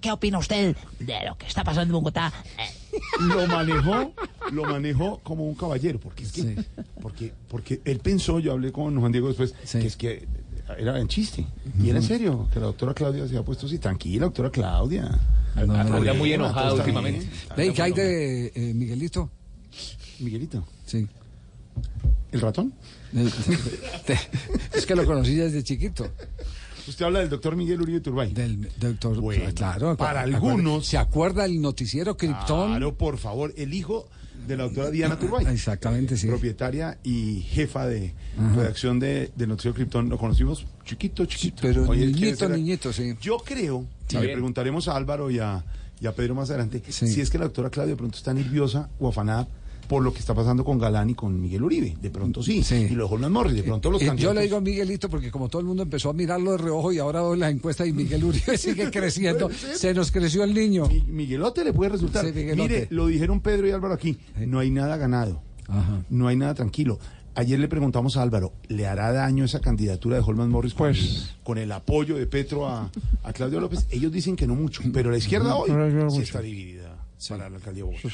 qué 0.00 0.10
opina 0.12 0.38
usted 0.38 0.74
de 0.98 1.14
lo 1.26 1.36
que 1.36 1.46
está 1.46 1.62
pasando 1.62 1.92
en 1.94 2.00
Bogotá. 2.00 2.32
Eh, 2.58 2.98
lo 3.20 3.46
manejó, 3.48 4.14
lo 4.50 4.64
manejó 4.64 5.18
como 5.22 5.46
un 5.46 5.54
caballero, 5.54 6.00
porque 6.00 6.24
es 6.24 6.32
que, 6.32 6.40
Sí. 6.42 6.56
porque, 7.02 7.34
porque 7.48 7.82
él 7.84 7.98
pensó, 7.98 8.38
yo 8.40 8.52
hablé 8.52 8.72
con 8.72 8.98
Juan 8.98 9.12
Diego 9.12 9.28
después, 9.28 9.54
Sí. 9.64 9.78
que 9.80 9.86
es 9.86 9.96
que 9.96 10.26
era 10.76 10.98
en 10.98 11.08
chiste, 11.08 11.46
y 11.82 11.88
era 11.90 11.98
en 11.98 12.04
serio, 12.04 12.48
que 12.52 12.60
la 12.60 12.66
doctora 12.66 12.92
Claudia 12.94 13.26
se 13.26 13.36
ha 13.38 13.42
puesto 13.44 13.66
así, 13.66 13.78
tranquila, 13.78 14.26
doctora 14.26 14.50
Claudia. 14.50 15.08
Anda 15.56 16.14
muy 16.14 16.28
Bien, 16.28 16.40
enojado 16.40 16.68
todo 16.68 16.78
está 16.78 16.82
últimamente. 16.84 17.26
bien, 17.56 17.74
¿qué 17.74 17.82
hay 17.82 17.92
de 17.92 18.46
eh, 18.54 18.74
Miguelito? 18.74 19.30
Miguelito, 20.20 20.64
Sí. 20.86 21.06
¿el 22.32 22.40
ratón? 22.40 22.72
Te- 24.06 24.18
es 24.74 24.84
que 24.86 24.94
lo 24.94 25.04
conocí 25.06 25.34
desde 25.34 25.62
chiquito. 25.62 26.08
Usted 26.86 27.04
habla 27.04 27.20
del 27.20 27.28
doctor 27.28 27.54
Miguel 27.56 27.80
Uribe 27.82 28.00
Turbay. 28.00 28.32
Del 28.32 28.70
doctor. 28.78 29.20
Bueno, 29.20 29.52
claro. 29.54 29.96
para 29.96 30.22
algunos- 30.22 30.86
¿Se 30.86 30.96
acuerda 30.98 31.44
el 31.44 31.60
noticiero 31.60 32.16
Krypton? 32.16 32.70
Claro, 32.70 32.96
por 32.96 33.18
favor, 33.18 33.52
el 33.56 33.74
hijo 33.74 34.08
de 34.48 34.56
la 34.56 34.64
doctora 34.64 34.90
Diana 34.90 35.18
Turbay. 35.18 35.46
Exactamente, 35.46 36.16
sí. 36.16 36.26
propietaria 36.26 36.98
y 37.04 37.42
jefa 37.42 37.86
de 37.86 38.14
redacción 38.56 38.98
de, 38.98 39.30
de 39.36 39.46
Noticiero 39.46 39.74
Krypton. 39.74 40.08
Lo 40.08 40.18
conocimos 40.18 40.66
chiquito, 40.84 41.24
chiquito. 41.26 41.58
pero 41.62 41.82
él 41.92 42.12
quiere 42.12 42.32
niñito, 42.32 42.48
niñito, 42.48 42.92
sí. 42.92 43.14
Yo 43.20 43.38
creo, 43.38 43.84
Está 44.02 44.20
le 44.20 44.32
preguntaremos 44.32 44.88
a 44.88 44.96
Álvaro 44.96 45.30
y 45.30 45.38
a, 45.38 45.64
y 46.00 46.06
a 46.06 46.12
Pedro 46.12 46.34
más 46.34 46.48
adelante, 46.50 46.82
Sí. 46.88 47.06
si 47.08 47.20
es 47.20 47.30
que 47.30 47.38
la 47.38 47.44
doctora 47.44 47.70
Claudia 47.70 47.92
de 47.92 47.96
pronto 47.98 48.16
está 48.16 48.32
nerviosa 48.34 48.88
o 48.98 49.08
afanada 49.08 49.46
por 49.88 50.02
lo 50.02 50.12
que 50.12 50.18
está 50.20 50.34
pasando 50.34 50.64
con 50.64 50.78
Galán 50.78 51.10
y 51.10 51.14
con 51.14 51.40
Miguel 51.40 51.62
Uribe. 51.64 51.96
De 52.00 52.10
pronto 52.10 52.42
sí. 52.42 52.62
Sí. 52.62 52.86
Y 52.90 52.94
los 52.94 53.10
Holman 53.10 53.32
Morris, 53.32 53.54
de 53.56 53.62
pronto 53.62 53.90
los 53.90 54.00
Eh, 54.02 54.04
yo 54.04 54.10
candidatos. 54.10 54.36
le 54.36 54.42
digo 54.42 54.56
a 54.58 54.60
Miguelito 54.60 55.08
porque 55.08 55.30
como 55.30 55.48
todo 55.48 55.60
el 55.60 55.66
mundo 55.66 55.82
empezó 55.82 56.10
a 56.10 56.12
mirarlo 56.12 56.52
de 56.52 56.58
reojo 56.58 56.92
y 56.92 56.98
ahora 56.98 57.20
doy 57.20 57.38
las 57.38 57.50
encuestas 57.50 57.86
y 57.88 57.92
Miguel 57.92 58.22
Uribe 58.24 58.56
sigue 58.58 58.90
creciendo, 58.90 59.50
se 59.50 59.94
nos 59.94 60.12
creció 60.12 60.44
el 60.44 60.52
niño. 60.54 60.86
Mi- 60.88 61.02
Miguelote 61.06 61.64
le 61.64 61.72
puede 61.72 61.90
resultar. 61.92 62.24
Sí. 62.26 62.32
Mire, 62.32 62.86
lo 62.90 63.06
dijeron 63.06 63.40
Pedro 63.40 63.66
y 63.66 63.70
Álvaro 63.70 63.94
aquí. 63.94 64.18
No 64.36 64.58
hay 64.58 64.70
nada 64.70 64.96
ganado. 64.98 65.40
Ajá. 65.66 66.02
No 66.10 66.28
hay 66.28 66.36
nada 66.36 66.54
tranquilo. 66.54 66.98
Ayer 67.34 67.58
le 67.60 67.68
preguntamos 67.68 68.16
a 68.16 68.22
Álvaro, 68.22 68.52
¿le 68.68 68.86
hará 68.88 69.12
daño 69.12 69.44
esa 69.44 69.60
candidatura 69.60 70.16
de 70.16 70.22
Holman 70.26 70.50
Morris 70.50 70.74
con, 70.74 70.88
Pues- 70.88 70.98
el, 71.38 71.44
con 71.44 71.56
el 71.58 71.70
apoyo 71.72 72.16
de 72.16 72.26
Petro 72.26 72.66
a, 72.68 72.90
a 73.22 73.32
Claudio 73.32 73.60
López? 73.60 73.86
Ellos 73.90 74.10
dicen 74.12 74.34
que 74.36 74.46
no 74.46 74.54
mucho, 74.54 74.82
pero 74.92 75.10
la 75.10 75.18
izquierda 75.18 75.54
hoy 75.54 75.70
No 75.70 75.88
sí 76.10 76.16
mucho. 76.16 76.20
está 76.20 76.40
dividida 76.40 76.96
para 77.28 77.48
la 77.48 77.56
alcaldía 77.56 77.84
de 77.84 77.90
Bogotá. 77.90 78.08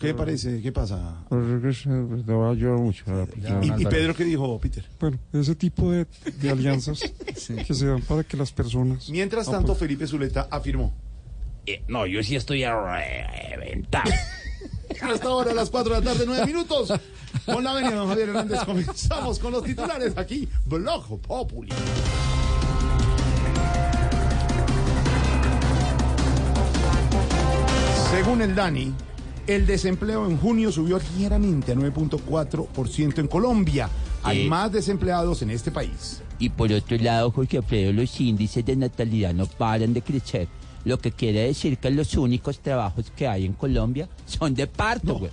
¿Qué 0.00 0.14
parece? 0.14 0.62
¿Qué 0.62 0.72
pasa? 0.72 1.24
Pues 1.28 1.44
pues, 1.60 1.86
le 1.86 2.32
va 2.34 2.48
a 2.48 2.52
ayudar 2.52 2.78
mucho. 2.78 3.04
a 3.08 3.16
la 3.16 3.26
persona. 3.26 3.60
¿Y, 3.78 3.82
y 3.82 3.84
Pedro 3.84 4.14
qué 4.16 4.24
dijo, 4.24 4.58
Peter? 4.58 4.82
Bueno, 4.98 5.18
ese 5.30 5.54
tipo 5.54 5.92
de, 5.92 6.06
de 6.40 6.50
alianzas 6.50 7.00
que 7.66 7.74
se 7.74 7.86
dan 7.86 8.00
para 8.00 8.24
que 8.24 8.38
las 8.38 8.50
personas... 8.50 9.10
Mientras 9.10 9.46
Ah, 9.48 9.52
tanto, 9.52 9.68
pues, 9.68 9.80
Felipe 9.80 10.06
Zuleta 10.06 10.48
afirmó. 10.50 10.94
Eh, 11.66 11.82
no, 11.86 12.06
yo 12.06 12.22
sí 12.22 12.34
estoy 12.34 12.64
a 12.64 12.74
reventar. 12.80 14.04
Hasta 15.02 15.28
ahora, 15.28 15.50
a 15.50 15.54
las 15.54 15.68
4 15.68 15.94
de 15.94 16.00
la 16.00 16.04
tarde, 16.12 16.24
9 16.26 16.46
minutos. 16.46 16.92
Con 17.44 17.62
la 17.62 17.74
venida, 17.74 17.94
don 17.96 18.08
Javier 18.08 18.30
Hernández, 18.30 18.64
comenzamos 18.64 19.38
con 19.38 19.52
los 19.52 19.62
titulares 19.62 20.16
aquí, 20.16 20.48
Blog 20.64 21.20
Populi. 21.20 21.70
Según 28.10 28.42
el 28.42 28.54
DANI, 28.54 28.92
el 29.54 29.66
desempleo 29.66 30.26
en 30.28 30.36
junio 30.36 30.70
subió 30.72 30.98
ligeramente 30.98 31.72
a 31.72 31.74
9.4% 31.74 33.18
en 33.18 33.26
Colombia. 33.28 33.88
Hay 34.22 34.42
Eh. 34.42 34.48
más 34.48 34.70
desempleados 34.72 35.42
en 35.42 35.50
este 35.50 35.70
país. 35.70 36.22
Y 36.38 36.48
por 36.50 36.72
otro 36.72 36.96
lado, 36.98 37.30
Jorge 37.30 37.58
Alfredo, 37.58 37.92
los 37.92 38.18
índices 38.20 38.64
de 38.64 38.76
natalidad 38.76 39.34
no 39.34 39.46
paran 39.46 39.92
de 39.92 40.02
crecer. 40.02 40.48
Lo 40.84 40.98
que 40.98 41.12
quiere 41.12 41.40
decir 41.44 41.76
que 41.76 41.90
los 41.90 42.14
únicos 42.14 42.58
trabajos 42.60 43.12
que 43.14 43.26
hay 43.28 43.44
en 43.44 43.52
Colombia 43.52 44.08
son 44.26 44.54
de 44.54 44.66
parto, 44.66 45.18
güey. 45.18 45.30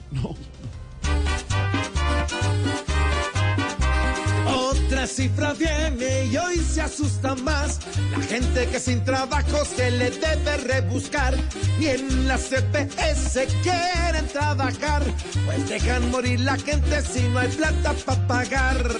Cifra 5.07 5.53
viene 5.53 6.25
y 6.25 6.37
hoy 6.37 6.57
se 6.57 6.81
asusta 6.81 7.33
más. 7.35 7.79
La 8.11 8.21
gente 8.23 8.67
que 8.67 8.79
sin 8.79 9.03
trabajo 9.03 9.63
se 9.65 9.89
le 9.91 10.11
debe 10.11 10.57
rebuscar. 10.57 11.33
Y 11.79 11.87
en 11.87 12.27
la 12.27 12.37
CPS 12.37 13.47
quieren 13.63 14.27
trabajar. 14.27 15.03
Pues 15.45 15.69
dejan 15.69 16.11
morir 16.11 16.41
la 16.41 16.57
gente 16.57 17.01
si 17.01 17.23
no 17.29 17.39
hay 17.39 17.47
plata 17.49 17.93
para 18.05 18.27
pagar. 18.27 18.97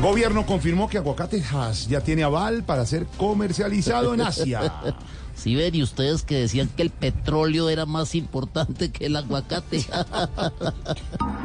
Gobierno 0.00 0.44
confirmó 0.44 0.88
que 0.88 0.98
Aguacate 0.98 1.42
Hass 1.52 1.86
ya 1.88 2.00
tiene 2.00 2.24
aval 2.24 2.64
para 2.64 2.84
ser 2.86 3.06
comercializado 3.16 4.14
en 4.14 4.22
Asia. 4.22 4.72
Si 5.34 5.54
ven, 5.54 5.74
y 5.74 5.82
ustedes 5.82 6.22
que 6.22 6.36
decían 6.36 6.68
que 6.68 6.82
el 6.82 6.90
petróleo 6.90 7.68
era 7.68 7.86
más 7.86 8.14
importante 8.14 8.90
que 8.90 9.06
el 9.06 9.16
aguacate. 9.16 9.84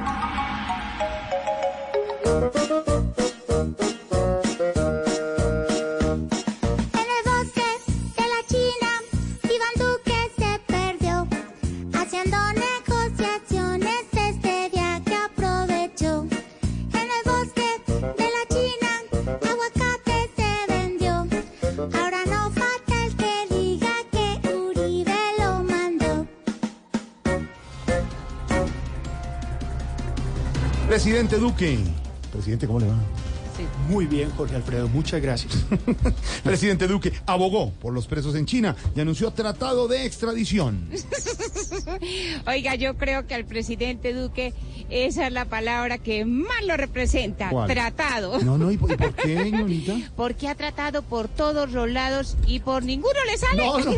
Presidente 31.07 31.37
Duque. 31.37 31.77
Presidente, 32.33 32.67
¿cómo 32.67 32.81
le 32.81 32.87
va? 32.87 32.95
Muy 33.87 34.07
bien, 34.07 34.29
Jorge 34.31 34.57
Alfredo, 34.57 34.89
muchas 34.89 35.21
gracias. 35.21 35.65
Presidente 36.43 36.85
Duque 36.85 37.13
abogó 37.25 37.71
por 37.71 37.93
los 37.93 38.07
presos 38.07 38.35
en 38.35 38.45
China 38.45 38.75
y 38.93 38.99
anunció 38.99 39.31
tratado 39.31 39.87
de 39.87 40.05
extradición. 40.05 40.89
Oiga, 42.45 42.75
yo 42.75 42.97
creo 42.97 43.25
que 43.25 43.35
al 43.35 43.45
presidente 43.45 44.13
Duque 44.13 44.53
esa 44.89 45.27
es 45.27 45.33
la 45.33 45.45
palabra 45.45 45.97
que 45.97 46.25
más 46.25 46.65
lo 46.65 46.75
representa, 46.75 47.49
¿Cuál? 47.49 47.69
tratado. 47.69 48.39
No, 48.39 48.57
no, 48.57 48.69
¿y 48.69 48.77
por, 48.77 48.91
y 48.91 48.97
por 48.97 49.13
qué, 49.15 49.37
señorita? 49.43 49.95
Porque 50.17 50.49
ha 50.49 50.55
tratado 50.55 51.03
por 51.03 51.29
todos 51.29 51.71
los 51.71 51.89
lados 51.89 52.35
y 52.45 52.59
por 52.59 52.83
ninguno 52.83 53.17
le 53.25 53.37
sale. 53.37 53.65
No, 53.65 53.79
no. 53.79 53.91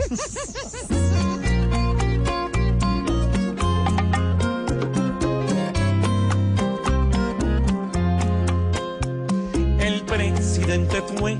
Presidente 10.70 11.02
fue 11.18 11.36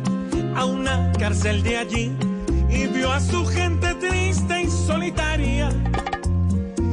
a 0.56 0.66
una 0.66 1.12
cárcel 1.20 1.62
de 1.62 1.78
allí 1.78 2.12
y 2.68 2.88
vio 2.88 3.12
a 3.12 3.20
su 3.20 3.46
gente 3.46 3.94
triste 3.94 4.64
y 4.64 4.68
solitaria 4.68 5.70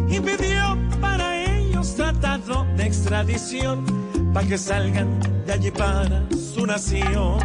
y 0.06 0.20
pidió 0.20 0.78
para 1.00 1.56
ellos 1.56 1.94
tratado 1.94 2.66
de 2.76 2.84
extradición 2.84 3.86
para 4.34 4.46
que 4.46 4.58
salgan 4.58 5.18
de 5.46 5.52
allí 5.54 5.70
para 5.70 6.28
su 6.30 6.66
nación. 6.66 7.40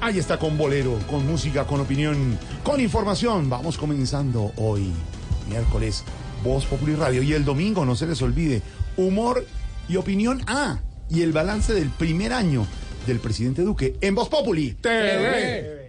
Ahí 0.00 0.20
está 0.20 0.38
con 0.38 0.56
bolero, 0.56 0.96
con 1.10 1.26
música, 1.26 1.66
con 1.66 1.80
opinión, 1.80 2.38
con 2.62 2.80
información. 2.80 3.50
Vamos 3.50 3.76
comenzando 3.76 4.52
hoy, 4.56 4.92
miércoles, 5.48 6.04
Voz 6.44 6.66
Popular 6.66 6.98
Radio. 6.98 7.24
Y 7.24 7.32
el 7.32 7.44
domingo, 7.44 7.84
no 7.84 7.96
se 7.96 8.06
les 8.06 8.22
olvide, 8.22 8.62
humor 8.96 9.44
y 9.88 9.96
opinión. 9.96 10.40
Ah, 10.46 10.78
y 11.10 11.22
el 11.22 11.32
balance 11.32 11.72
del 11.72 11.90
primer 11.90 12.32
año 12.32 12.66
del 13.06 13.20
presidente 13.20 13.62
Duque 13.62 13.96
en 14.00 14.14
Voz 14.14 14.28
Populi 14.28 14.74
TV. 14.80 15.86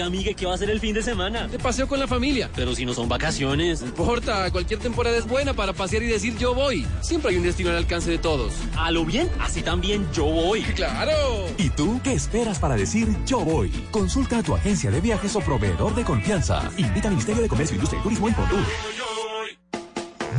Oiga, 0.00 0.06
amiga, 0.06 0.32
¿qué 0.32 0.46
va 0.46 0.52
a 0.52 0.54
hacer 0.54 0.70
el 0.70 0.80
fin 0.80 0.94
de 0.94 1.02
semana? 1.02 1.46
De 1.46 1.58
paseo 1.58 1.86
con 1.86 2.00
la 2.00 2.06
familia. 2.06 2.48
Pero 2.56 2.74
si 2.74 2.86
no 2.86 2.94
son 2.94 3.06
vacaciones. 3.06 3.82
No 3.82 3.88
importa, 3.88 4.50
cualquier 4.50 4.80
temporada 4.80 5.14
es 5.18 5.26
buena 5.26 5.52
para 5.52 5.74
pasear 5.74 6.02
y 6.02 6.06
decir 6.06 6.38
yo 6.38 6.54
voy. 6.54 6.86
Siempre 7.02 7.32
hay 7.32 7.36
un 7.36 7.42
destino 7.42 7.68
al 7.68 7.76
alcance 7.76 8.10
de 8.10 8.16
todos. 8.16 8.54
A 8.78 8.90
lo 8.92 9.04
bien, 9.04 9.28
así 9.38 9.60
también 9.60 10.08
yo 10.10 10.24
voy. 10.24 10.62
¡Claro! 10.62 11.12
¿Y 11.58 11.68
tú 11.68 12.00
qué 12.02 12.14
esperas 12.14 12.58
para 12.58 12.76
decir 12.76 13.14
yo 13.26 13.40
voy? 13.40 13.68
Consulta 13.90 14.38
a 14.38 14.42
tu 14.42 14.54
agencia 14.54 14.90
de 14.90 15.02
viajes 15.02 15.36
o 15.36 15.40
proveedor 15.40 15.94
de 15.94 16.02
confianza. 16.02 16.70
Invita 16.78 17.08
al 17.08 17.16
Ministerio 17.16 17.42
de 17.42 17.48
Comercio, 17.48 17.74
Industria 17.74 18.00
y 18.00 18.02
Turismo 18.02 18.28
en 18.28 18.34
Contur. 18.34 18.64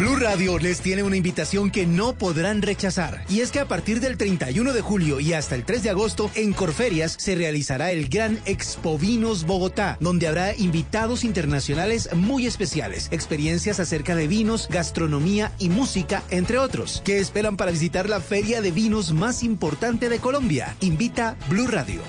Blue 0.01 0.15
Radio 0.15 0.57
les 0.57 0.81
tiene 0.81 1.03
una 1.03 1.15
invitación 1.15 1.69
que 1.69 1.85
no 1.85 2.13
podrán 2.13 2.63
rechazar. 2.63 3.23
Y 3.29 3.41
es 3.41 3.51
que 3.51 3.59
a 3.59 3.67
partir 3.67 3.99
del 3.99 4.17
31 4.17 4.73
de 4.73 4.81
julio 4.81 5.19
y 5.19 5.33
hasta 5.33 5.53
el 5.53 5.63
3 5.63 5.83
de 5.83 5.91
agosto, 5.91 6.31
en 6.33 6.53
Corferias 6.53 7.15
se 7.19 7.35
realizará 7.35 7.91
el 7.91 8.09
Gran 8.09 8.39
Expo 8.45 8.97
Vinos 8.97 9.45
Bogotá, 9.45 9.97
donde 9.99 10.27
habrá 10.27 10.55
invitados 10.55 11.23
internacionales 11.23 12.09
muy 12.15 12.47
especiales, 12.47 13.09
experiencias 13.11 13.79
acerca 13.79 14.15
de 14.15 14.27
vinos, 14.27 14.67
gastronomía 14.71 15.51
y 15.59 15.69
música, 15.69 16.23
entre 16.31 16.57
otros. 16.57 17.03
¿Qué 17.05 17.19
esperan 17.19 17.55
para 17.55 17.69
visitar 17.69 18.09
la 18.09 18.21
feria 18.21 18.59
de 18.59 18.71
vinos 18.71 19.13
más 19.13 19.43
importante 19.43 20.09
de 20.09 20.17
Colombia? 20.17 20.75
Invita 20.79 21.37
Blue 21.47 21.67
Radio. 21.67 22.01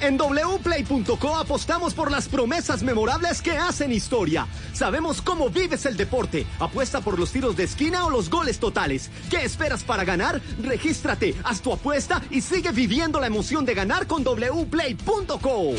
En 0.00 0.18
wplay.co 0.18 1.36
apostamos 1.36 1.94
por 1.94 2.10
las 2.10 2.28
promesas 2.28 2.82
memorables 2.82 3.40
que 3.40 3.56
hacen 3.56 3.92
historia. 3.92 4.46
Sabemos 4.72 5.22
cómo 5.22 5.48
vives 5.48 5.86
el 5.86 5.96
deporte. 5.96 6.46
Apuesta 6.60 7.00
por 7.00 7.18
los 7.18 7.32
tiros 7.32 7.56
de 7.56 7.64
esquina 7.64 8.04
o 8.04 8.10
los 8.10 8.28
goles 8.28 8.58
totales. 8.58 9.10
¿Qué 9.30 9.44
esperas 9.44 9.84
para 9.84 10.04
ganar? 10.04 10.40
Regístrate, 10.62 11.34
haz 11.44 11.60
tu 11.62 11.72
apuesta 11.72 12.22
y 12.30 12.40
sigue 12.40 12.72
viviendo 12.72 13.20
la 13.20 13.26
emoción 13.26 13.64
de 13.64 13.74
ganar 13.74 14.06
con 14.06 14.22
wplay.co. 14.22 15.74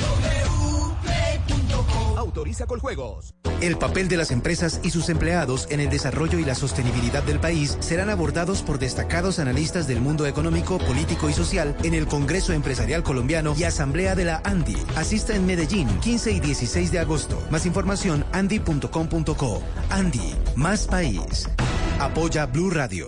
Autoriza 2.28 2.66
con 2.66 2.82
juegos. 2.82 3.34
El 3.62 3.78
papel 3.78 4.10
de 4.10 4.18
las 4.18 4.32
empresas 4.32 4.82
y 4.84 4.90
sus 4.90 5.08
empleados 5.08 5.66
en 5.72 5.80
el 5.80 5.90
desarrollo 5.90 6.38
y 6.40 6.44
la 6.44 6.56
sostenibilidad 6.56 7.24
del 7.24 7.40
país 7.40 7.78
serán 7.80 8.10
abordados 8.10 8.64
por 8.64 8.80
destacados 8.80 9.40
analistas 9.40 9.88
del 9.88 10.02
mundo 10.02 10.26
económico, 10.26 10.78
político 10.78 11.30
y 11.30 11.34
social 11.34 11.74
en 11.84 11.94
el 11.94 12.06
Congreso 12.06 12.52
Empresarial 12.52 13.02
Colombiano 13.02 13.56
y 13.58 13.64
Asamblea 13.64 14.14
de 14.14 14.26
la 14.26 14.42
ANDI. 14.44 14.76
Asista 14.98 15.38
en 15.38 15.46
Medellín, 15.46 15.88
15 16.02 16.32
y 16.34 16.40
16 16.42 16.92
de 16.92 17.00
agosto. 17.00 17.42
Más 17.50 17.66
información, 17.66 18.26
andi.com.co. 18.34 19.64
ANDI, 19.90 20.36
más 20.58 20.86
país. 20.86 21.48
Apoya 22.00 22.46
Blue 22.46 22.72
Radio. 22.72 23.08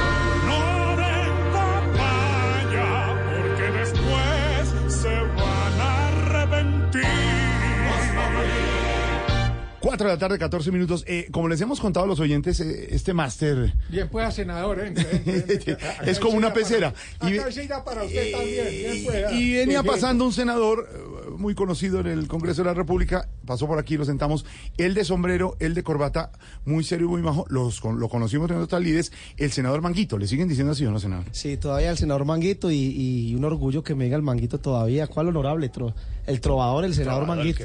4 10.01 10.09
de 10.09 10.15
la 10.15 10.19
tarde, 10.19 10.39
14 10.39 10.71
minutos. 10.71 11.03
Eh, 11.07 11.27
como 11.31 11.47
les 11.47 11.61
hemos 11.61 11.79
contado 11.79 12.05
a 12.05 12.07
los 12.07 12.19
oyentes, 12.19 12.59
eh, 12.59 12.87
este 12.91 13.13
máster 13.13 13.73
Bien, 13.89 14.09
pueda, 14.09 14.31
senador. 14.31 14.79
¿eh? 14.79 14.93
Es 16.05 16.19
como 16.19 16.37
una 16.37 16.53
pecera. 16.53 16.93
Y, 17.21 17.37
para 17.85 18.03
usted 18.03 18.31
también. 18.31 18.67
Bien, 18.69 19.05
pueda. 19.05 19.31
y 19.33 19.53
venía 19.53 19.81
Bien. 19.81 19.93
pasando 19.93 20.25
un 20.25 20.33
senador 20.33 20.89
eh, 20.91 21.29
muy 21.37 21.53
conocido 21.53 21.99
en 21.99 22.07
el 22.07 22.27
Congreso 22.27 22.63
de 22.63 22.67
la 22.69 22.73
República, 22.73 23.29
pasó 23.45 23.67
por 23.67 23.77
aquí, 23.77 23.95
lo 23.97 24.05
sentamos, 24.05 24.45
el 24.77 24.93
de 24.95 25.03
sombrero, 25.05 25.55
el 25.59 25.73
de 25.75 25.83
corbata, 25.83 26.31
muy 26.65 26.83
serio 26.83 27.05
y 27.07 27.09
muy 27.09 27.21
bajo, 27.21 27.45
los, 27.49 27.79
con- 27.79 27.99
lo 27.99 28.09
conocimos 28.09 28.49
en 28.51 28.57
otras 28.57 28.81
lides, 28.81 29.11
el 29.37 29.51
senador 29.51 29.81
Manguito, 29.81 30.17
¿le 30.17 30.27
siguen 30.27 30.47
diciendo 30.47 30.71
así 30.73 30.85
o 30.85 30.91
no, 30.91 30.99
senador? 30.99 31.25
Sí, 31.31 31.57
todavía 31.57 31.91
el 31.91 31.97
senador 31.97 32.25
Manguito 32.25 32.71
y, 32.71 32.75
y 32.77 33.35
un 33.35 33.43
orgullo 33.45 33.83
que 33.83 33.93
me 33.95 34.05
diga 34.05 34.17
el 34.17 34.23
Manguito 34.23 34.59
todavía. 34.59 35.07
¿Cuál 35.07 35.27
honorable? 35.29 35.71
Tro- 35.71 35.93
el 36.27 36.41
trovador, 36.41 36.85
el 36.85 36.93
senador 36.93 37.25
Trovador, 37.25 37.45
Manguito. 37.45 37.63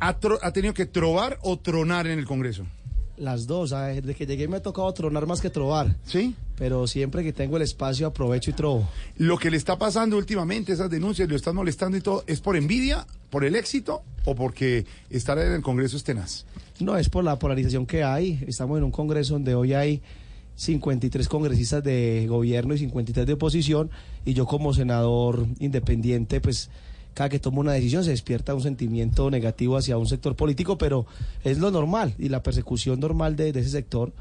¿Ha, 0.00 0.52
tenido 0.52 0.74
que 0.74 0.86
trobar 0.86 1.38
o 1.42 1.58
tronar 1.58 2.06
en 2.06 2.18
el 2.18 2.26
Congreso? 2.26 2.64
Las 3.16 3.48
dos, 3.48 3.70
desde 3.70 4.14
que 4.14 4.26
llegué 4.26 4.46
me 4.46 4.58
ha 4.58 4.62
tocado 4.62 4.92
tronar 4.92 5.26
más 5.26 5.40
que 5.40 5.50
trobar. 5.50 5.96
Sí. 6.04 6.36
Pero 6.56 6.86
siempre 6.86 7.24
que 7.24 7.32
tengo 7.32 7.56
el 7.56 7.62
espacio 7.62 8.06
aprovecho 8.06 8.50
y 8.50 8.54
trobo. 8.54 8.88
Lo 9.16 9.38
que 9.38 9.50
le 9.50 9.56
está 9.56 9.76
pasando 9.76 10.16
últimamente, 10.16 10.72
esas 10.72 10.88
denuncias, 10.88 11.28
lo 11.28 11.34
están 11.34 11.56
molestando 11.56 11.96
y 11.96 12.00
todo, 12.00 12.22
¿es 12.28 12.40
por 12.40 12.56
envidia, 12.56 13.06
por 13.30 13.44
el 13.44 13.56
éxito 13.56 14.02
o 14.24 14.36
porque 14.36 14.86
estar 15.10 15.36
en 15.38 15.52
el 15.52 15.62
Congreso 15.62 15.96
es 15.96 16.04
tenaz? 16.04 16.46
No, 16.80 16.96
es 16.96 17.08
por 17.08 17.24
la 17.24 17.38
polarización 17.38 17.86
que 17.86 18.04
hay. 18.04 18.44
Estamos 18.46 18.78
en 18.78 18.84
un 18.84 18.92
congreso 18.92 19.34
donde 19.34 19.54
hoy 19.54 19.74
hay 19.74 20.00
53 20.54 21.28
congresistas 21.28 21.82
de 21.82 22.26
gobierno 22.28 22.74
y 22.74 22.78
53 22.78 23.26
de 23.26 23.32
oposición 23.32 23.90
y 24.24 24.34
yo 24.34 24.46
como 24.46 24.74
senador 24.74 25.46
independiente, 25.58 26.40
pues 26.40 26.70
cada 27.18 27.30
que 27.30 27.40
tomo 27.40 27.60
una 27.60 27.72
decisión 27.72 28.04
se 28.04 28.10
despierta 28.10 28.54
un 28.54 28.60
sentimiento 28.62 29.28
negativo 29.28 29.76
hacia 29.76 29.98
un 29.98 30.06
sector 30.06 30.36
político, 30.36 30.78
pero 30.78 31.04
es 31.42 31.58
lo 31.58 31.72
normal 31.72 32.14
y 32.16 32.28
la 32.28 32.44
persecución 32.44 33.00
normal 33.00 33.34
de, 33.34 33.52
de 33.52 33.58
ese 33.58 33.70
sector, 33.70 34.12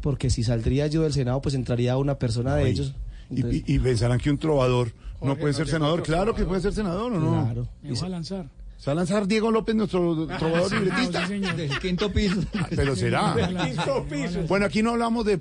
porque 0.00 0.30
si 0.30 0.42
saldría 0.42 0.86
yo 0.86 1.02
del 1.02 1.12
Senado, 1.12 1.42
pues 1.42 1.54
entraría 1.54 1.98
una 1.98 2.14
persona 2.18 2.54
de 2.54 2.64
Ay, 2.64 2.70
ellos. 2.72 2.94
Y, 3.30 3.44
y- 3.46 3.64
y 3.66 3.78
pensarán 3.78 4.18
que 4.18 4.30
un 4.30 4.38
trovador 4.38 4.92
no 5.20 5.36
puede 5.36 5.52
no 5.52 5.58
ser 5.58 5.68
senador. 5.68 6.02
Claro 6.02 6.34
que 6.34 6.44
puede 6.46 6.62
ser 6.62 6.72
senador, 6.72 7.12
¿o 7.12 7.20
no? 7.20 7.42
Claro. 7.44 7.68
Me 7.82 7.90
voy 7.92 8.00
a 8.02 8.08
lanzar. 8.08 8.46
¿Se 8.78 8.86
va 8.90 8.92
a 8.92 8.94
lanzar 8.94 9.26
Diego 9.26 9.50
López, 9.50 9.74
nuestro 9.74 10.26
trovador 10.38 10.68
sí, 10.70 10.76
libretista? 10.76 11.26
sí. 11.26 11.40
Del 11.40 11.78
quinto 11.80 12.12
piso. 12.12 12.40
Pero 12.70 12.94
será. 12.94 13.34
Del 13.36 13.56
quinto 13.56 14.06
piso. 14.08 14.40
Bueno, 14.48 14.66
aquí 14.66 14.82
no 14.82 14.90
hablamos 14.90 15.24
de, 15.24 15.36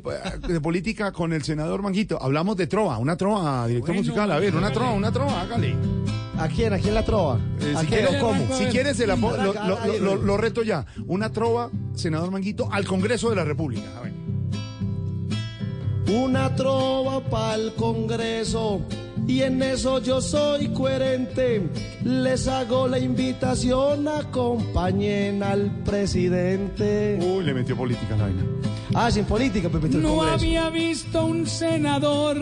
de 0.48 0.60
política 0.62 1.12
con 1.12 1.32
el 1.34 1.44
senador 1.44 1.82
Manguito, 1.84 2.22
hablamos 2.22 2.58
de 2.58 2.66
trova, 2.68 2.98
una 2.98 3.16
trova, 3.16 3.68
director 3.68 3.90
Bueno, 3.96 4.02
musical. 4.02 4.32
A 4.32 4.40
ver, 4.40 4.56
una 4.56 4.72
trova, 4.72 4.92
una 4.94 5.12
trova, 5.12 5.42
hágale. 5.42 5.76
¿A 6.40 6.48
quién? 6.50 6.72
¿A 6.74 6.78
quién 6.78 6.94
la 6.94 7.04
trova? 7.04 7.40
Eh, 7.62 7.74
¿A 7.76 7.82
si 7.82 7.88
quién 7.88 8.06
quiere, 8.06 8.20
cómo? 8.20 8.58
si 8.58 8.66
quiere 8.66 8.94
se 8.94 9.08
la 9.08 9.16
po- 9.18 9.36
lo, 9.38 9.54
lo- 9.54 9.86
lo- 9.86 10.00
lo- 10.00 10.16
lo 10.18 10.38
reto 10.38 10.62
ya. 10.64 10.86
Una 11.08 11.32
trova, 11.32 11.70
senador 11.96 12.30
Manguito, 12.32 12.72
al 12.72 12.86
Congreso 12.86 13.30
de 13.32 13.36
la 13.38 13.44
República. 13.44 13.88
A 13.98 14.02
ver. 14.02 14.07
Una 16.08 16.56
trova 16.56 17.20
pa'l 17.20 17.74
Congreso 17.76 18.82
y 19.28 19.42
en 19.42 19.62
eso 19.62 20.02
yo 20.02 20.22
soy 20.22 20.70
coherente. 20.70 21.70
Les 22.04 22.48
hago 22.48 22.88
la 22.88 22.98
invitación, 22.98 24.08
acompañen 24.08 25.44
al 25.44 25.70
presidente. 25.84 27.20
Uy, 27.22 27.44
le 27.44 27.54
metió 27.54 27.76
política 27.76 28.16
la 28.16 28.24
vaina. 28.24 28.44
Ah, 28.94 29.12
sin 29.12 29.26
política, 29.26 29.68
pues 29.68 29.84
metió 29.84 30.00
el 30.00 30.06
No 30.06 30.24
había 30.24 30.70
visto 30.70 31.26
un 31.26 31.46
senador 31.46 32.38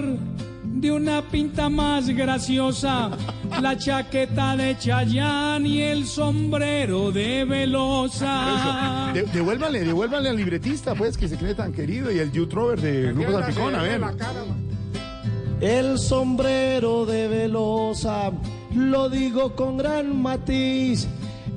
de 0.75 0.91
una 0.91 1.21
pinta 1.21 1.69
más 1.69 2.07
graciosa, 2.09 3.09
la 3.61 3.77
chaqueta 3.77 4.55
de 4.57 4.77
Chayán 4.77 5.65
y 5.65 5.81
el 5.81 6.05
sombrero 6.05 7.11
de 7.11 7.45
Velosa. 7.45 9.11
De- 9.13 9.23
devuélvanle, 9.23 9.83
devuélvanle 9.85 10.29
al 10.29 10.35
libretista, 10.37 10.93
pues, 10.93 11.17
que 11.17 11.27
se 11.27 11.37
cree 11.37 11.55
tan 11.55 11.71
querido, 11.71 12.11
y 12.11 12.19
el 12.19 12.31
youtuber 12.31 12.79
de 12.79 13.13
Grupo 13.13 13.31
Salpicón, 13.31 13.75
a 13.75 13.81
ver. 13.81 14.01
El 15.61 15.97
sombrero 15.97 17.05
de 17.05 17.27
Velosa, 17.29 18.31
lo 18.75 19.09
digo 19.09 19.55
con 19.55 19.77
gran 19.77 20.21
matiz. 20.21 21.07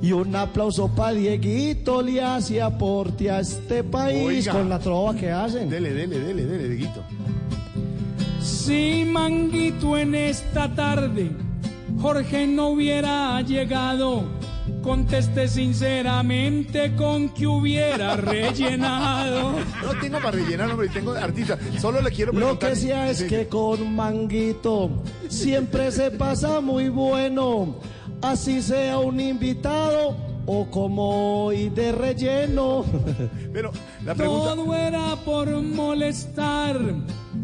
Y 0.01 0.13
un 0.13 0.33
aplauso 0.33 0.87
para 0.87 1.11
Dieguito, 1.11 2.01
le 2.01 2.21
hace 2.21 2.61
aporte 2.61 3.29
a 3.29 3.41
este 3.41 3.83
país 3.83 4.47
Oiga. 4.47 4.53
con 4.53 4.69
la 4.69 4.79
trova 4.79 5.13
que 5.13 5.29
hacen. 5.29 5.69
Dele, 5.69 5.93
dele, 5.93 6.17
dele, 6.19 6.45
dele, 6.45 6.69
Dieguito. 6.69 7.03
Si 8.69 9.03
Manguito 9.03 9.97
en 9.97 10.13
esta 10.13 10.71
tarde 10.75 11.31
Jorge 11.99 12.45
no 12.45 12.67
hubiera 12.67 13.41
llegado, 13.41 14.25
conteste 14.83 15.47
sinceramente 15.47 16.95
con 16.95 17.29
que 17.29 17.47
hubiera 17.47 18.15
rellenado. 18.33 19.53
No 19.83 19.99
tengo 19.99 20.19
para 20.19 20.31
rellenar, 20.37 20.69
hombre, 20.69 20.87
tengo 20.89 21.13
artista. 21.13 21.57
Solo 21.81 21.99
le 22.01 22.11
quiero 22.11 22.31
Lo 22.31 22.37
preguntar. 22.39 22.69
que 22.69 22.75
sea 22.75 23.09
es 23.09 23.17
Sí. 23.17 23.25
que 23.27 23.47
con 23.47 23.95
Manguito 23.95 25.01
siempre 25.29 25.91
se 25.91 26.11
pasa 26.11 26.61
muy 26.61 26.89
bueno, 26.89 27.75
así 28.21 28.61
sea 28.61 28.99
un 28.99 29.19
invitado 29.19 30.15
o 30.45 30.69
como 30.69 31.45
hoy 31.45 31.69
de 31.69 31.91
relleno. 31.91 32.85
Pero 33.51 33.71
la 34.05 34.13
pregunta. 34.13 34.53
Todo 34.53 34.75
era 34.75 35.15
por 35.25 35.49
molestar. 35.59 36.79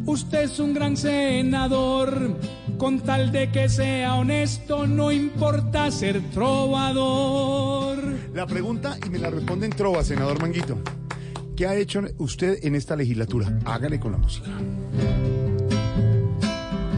Usted 0.05 0.43
es 0.43 0.59
un 0.59 0.73
gran 0.73 0.95
senador. 0.95 2.37
Con 2.77 2.99
tal 2.99 3.31
de 3.31 3.51
que 3.51 3.67
sea 3.69 4.15
honesto, 4.15 4.85
no 4.85 5.11
importa 5.11 5.89
ser 5.89 6.21
trovador. 6.29 7.97
La 8.33 8.45
pregunta, 8.45 8.97
y 9.03 9.09
me 9.09 9.17
la 9.17 9.31
responde 9.31 9.65
en 9.65 9.71
trova, 9.71 10.03
senador 10.03 10.39
Manguito. 10.39 10.77
¿Qué 11.55 11.65
ha 11.65 11.75
hecho 11.75 12.01
usted 12.17 12.59
en 12.63 12.75
esta 12.75 12.95
legislatura? 12.95 13.59
Hágale 13.65 13.99
con 13.99 14.11
la 14.11 14.17
música. 14.17 14.51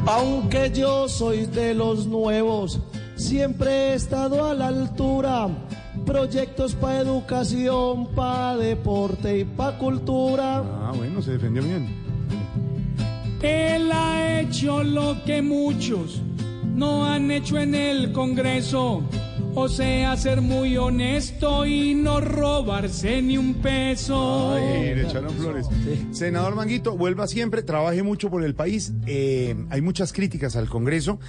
Aunque 0.07 0.71
yo 0.73 1.07
soy 1.07 1.45
de 1.45 1.75
los 1.75 2.07
nuevos, 2.07 2.81
siempre 3.15 3.69
he 3.69 3.93
estado 3.93 4.45
a 4.45 4.53
la 4.53 4.67
altura. 4.67 5.47
Proyectos 6.05 6.73
para 6.75 6.99
educación, 6.99 8.07
para 8.15 8.57
deporte 8.57 9.39
y 9.39 9.45
para 9.45 9.77
cultura. 9.77 10.57
Ah, 10.57 10.93
bueno, 10.95 11.21
se 11.21 11.31
defendió 11.31 11.61
bien. 11.61 12.06
Él 13.41 13.91
ha 13.91 14.41
hecho 14.41 14.83
lo 14.83 15.23
que 15.23 15.41
muchos 15.41 16.21
no 16.75 17.05
han 17.05 17.31
hecho 17.31 17.57
en 17.57 17.75
el 17.75 18.11
Congreso. 18.11 19.03
O 19.53 19.67
sea, 19.67 20.15
ser 20.17 20.41
muy 20.41 20.77
honesto 20.77 21.65
y 21.65 21.95
no 21.95 22.21
robarse 22.21 23.21
ni 23.23 23.39
un 23.39 23.55
peso. 23.55 24.53
Ay, 24.53 24.93
le 24.93 25.01
echaron 25.01 25.33
flores. 25.33 25.67
Senador 26.11 26.53
Manguito, 26.55 26.95
vuelva 26.95 27.25
siempre, 27.27 27.63
trabaje 27.63 28.03
mucho 28.03 28.29
por 28.29 28.43
el 28.43 28.53
país. 28.53 28.93
Eh, 29.07 29.55
hay 29.71 29.81
muchas 29.81 30.13
críticas 30.13 30.55
al 30.55 30.69
Congreso. 30.69 31.19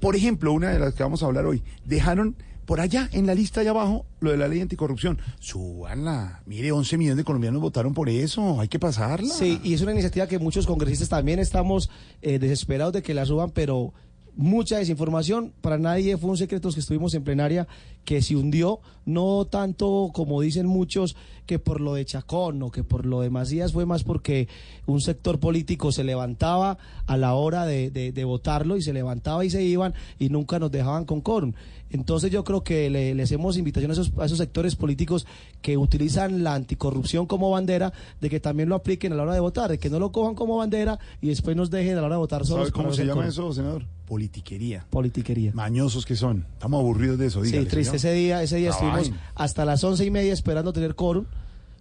Por 0.00 0.16
ejemplo, 0.16 0.52
una 0.52 0.70
de 0.70 0.80
las 0.80 0.94
que 0.94 1.04
vamos 1.04 1.22
a 1.22 1.26
hablar 1.26 1.46
hoy, 1.46 1.62
dejaron 1.84 2.36
por 2.66 2.80
allá 2.80 3.08
en 3.12 3.26
la 3.26 3.34
lista 3.34 3.60
allá 3.60 3.70
abajo 3.70 4.04
lo 4.20 4.32
de 4.32 4.36
la 4.36 4.48
ley 4.48 4.60
anticorrupción. 4.60 5.18
Súbanla. 5.38 6.42
Mire, 6.46 6.72
11 6.72 6.98
millones 6.98 7.16
de 7.16 7.24
colombianos 7.24 7.62
votaron 7.62 7.94
por 7.94 8.08
eso. 8.08 8.60
Hay 8.60 8.68
que 8.68 8.78
pasarla. 8.78 9.32
Sí, 9.32 9.60
y 9.62 9.74
es 9.74 9.80
una 9.82 9.92
iniciativa 9.92 10.26
que 10.26 10.38
muchos 10.38 10.66
congresistas 10.66 11.08
también 11.08 11.38
estamos 11.38 11.88
eh, 12.22 12.38
desesperados 12.38 12.92
de 12.92 13.02
que 13.02 13.14
la 13.14 13.24
suban, 13.24 13.50
pero 13.50 13.94
mucha 14.36 14.78
desinformación. 14.78 15.52
Para 15.60 15.78
nadie 15.78 16.16
fue 16.16 16.30
un 16.30 16.36
secreto 16.36 16.70
que 16.70 16.80
estuvimos 16.80 17.14
en 17.14 17.24
plenaria 17.24 17.66
que 18.04 18.22
se 18.22 18.36
hundió, 18.36 18.80
no 19.04 19.46
tanto 19.46 20.10
como 20.14 20.40
dicen 20.40 20.66
muchos 20.66 21.16
que 21.46 21.58
por 21.58 21.80
lo 21.80 21.94
de 21.94 22.04
Chacón 22.04 22.62
o 22.62 22.70
que 22.70 22.84
por 22.84 23.04
lo 23.06 23.20
de 23.20 23.30
Macías 23.30 23.72
fue 23.72 23.84
más 23.86 24.04
porque 24.04 24.48
un 24.86 25.00
sector 25.00 25.40
político 25.40 25.90
se 25.90 26.04
levantaba 26.04 26.78
a 27.06 27.16
la 27.16 27.34
hora 27.34 27.66
de, 27.66 27.90
de- 27.90 28.12
de 28.12 28.24
votarlo 28.24 28.76
y 28.76 28.82
se 28.82 28.92
levantaba 28.92 29.44
y 29.44 29.50
se 29.50 29.62
iban 29.64 29.94
y 30.18 30.28
nunca 30.28 30.58
nos 30.58 30.70
dejaban 30.70 31.04
con 31.04 31.20
quórum. 31.20 31.52
Entonces 31.90 32.30
yo 32.32 32.42
creo 32.44 32.62
que 32.64 32.90
le, 32.90 33.14
le 33.14 33.22
hacemos 33.22 33.56
invitación 33.56 33.90
a 33.90 33.94
esos, 33.94 34.12
a 34.18 34.24
esos 34.26 34.38
sectores 34.38 34.74
políticos 34.76 35.24
que 35.62 35.76
utilizan 35.76 36.42
la 36.44 36.54
anticorrupción 36.54 37.26
como 37.26 37.50
bandera, 37.50 37.92
de 38.20 38.28
que 38.30 38.40
también 38.40 38.68
lo 38.68 38.74
apliquen 38.74 39.12
a 39.12 39.16
la 39.16 39.22
hora 39.22 39.34
de 39.34 39.40
votar, 39.40 39.70
de 39.70 39.78
que 39.78 39.88
no 39.90 39.98
lo 40.00 40.10
cojan 40.12 40.34
como 40.34 40.56
bandera 40.58 40.98
y 41.20 41.28
después 41.28 41.56
nos 41.56 41.70
dejen 41.70 41.92
a 41.96 42.00
la 42.00 42.06
hora 42.06 42.14
de 42.16 42.20
votar 42.20 42.44
solos. 42.44 42.68
¿Sabe 42.68 42.72
cómo 42.72 42.92
se 42.96 43.04
llama 43.06 43.22
eso, 43.28 43.52
senador? 43.52 43.84
Politiquería. 44.06 44.86
Politiquería. 44.90 45.52
Mañosos 45.54 46.06
que 46.06 46.16
son. 46.16 46.46
Estamos 46.54 46.80
aburridos 46.80 47.18
de 47.18 47.26
eso, 47.26 47.44
Sí, 47.44 47.50
dígale, 47.50 47.68
triste. 47.68 47.98
señor. 47.98 48.14
Ese 48.14 48.20
día, 48.24 48.42
ese 48.42 48.56
día 48.56 48.70
estuvimos 48.70 49.10
hasta 49.34 49.64
las 49.64 49.82
once 49.84 50.04
y 50.04 50.10
media 50.10 50.32
esperando 50.32 50.72
tener 50.72 50.94
quórum. 50.94 51.26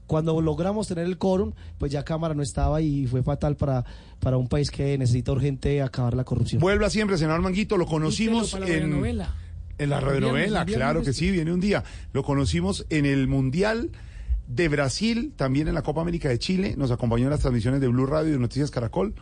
Cuando 0.07 0.39
logramos 0.39 0.87
tener 0.87 1.05
el 1.05 1.17
quórum, 1.17 1.53
pues 1.79 1.91
ya 1.91 2.03
Cámara 2.03 2.35
no 2.35 2.43
estaba 2.43 2.79
y 2.81 3.07
fue 3.07 3.23
fatal 3.23 3.55
para, 3.55 3.83
para 4.19 4.37
un 4.37 4.47
país 4.47 4.69
que 4.69 4.97
necesita 4.99 5.31
urgente 5.31 5.81
acabar 5.81 6.13
la 6.13 6.23
corrupción. 6.23 6.59
Vuelva 6.61 6.89
siempre, 6.91 7.17
senador 7.17 7.41
Manguito. 7.41 7.75
Lo 7.77 7.87
conocimos 7.87 8.51
para 8.51 8.65
la 8.67 8.71
en, 8.73 8.81
radionovela. 8.81 9.35
en 9.79 9.89
la 9.89 9.97
El 9.97 10.03
radionovela, 10.03 10.65
claro 10.65 11.01
que 11.01 11.11
sí, 11.13 11.31
viene 11.31 11.51
un 11.51 11.59
día. 11.59 11.83
Lo 12.13 12.23
conocimos 12.23 12.85
en 12.91 13.05
el 13.07 13.27
Mundial 13.27 13.89
de 14.47 14.67
Brasil, 14.69 15.33
también 15.35 15.67
en 15.67 15.73
la 15.73 15.81
Copa 15.81 16.01
América 16.01 16.29
de 16.29 16.37
Chile. 16.37 16.75
Nos 16.77 16.91
acompañó 16.91 17.23
en 17.23 17.31
las 17.31 17.39
transmisiones 17.39 17.81
de 17.81 17.87
Blue 17.87 18.05
Radio 18.05 18.29
y 18.29 18.33
de 18.33 18.39
Noticias 18.39 18.69
Caracol. 18.69 19.15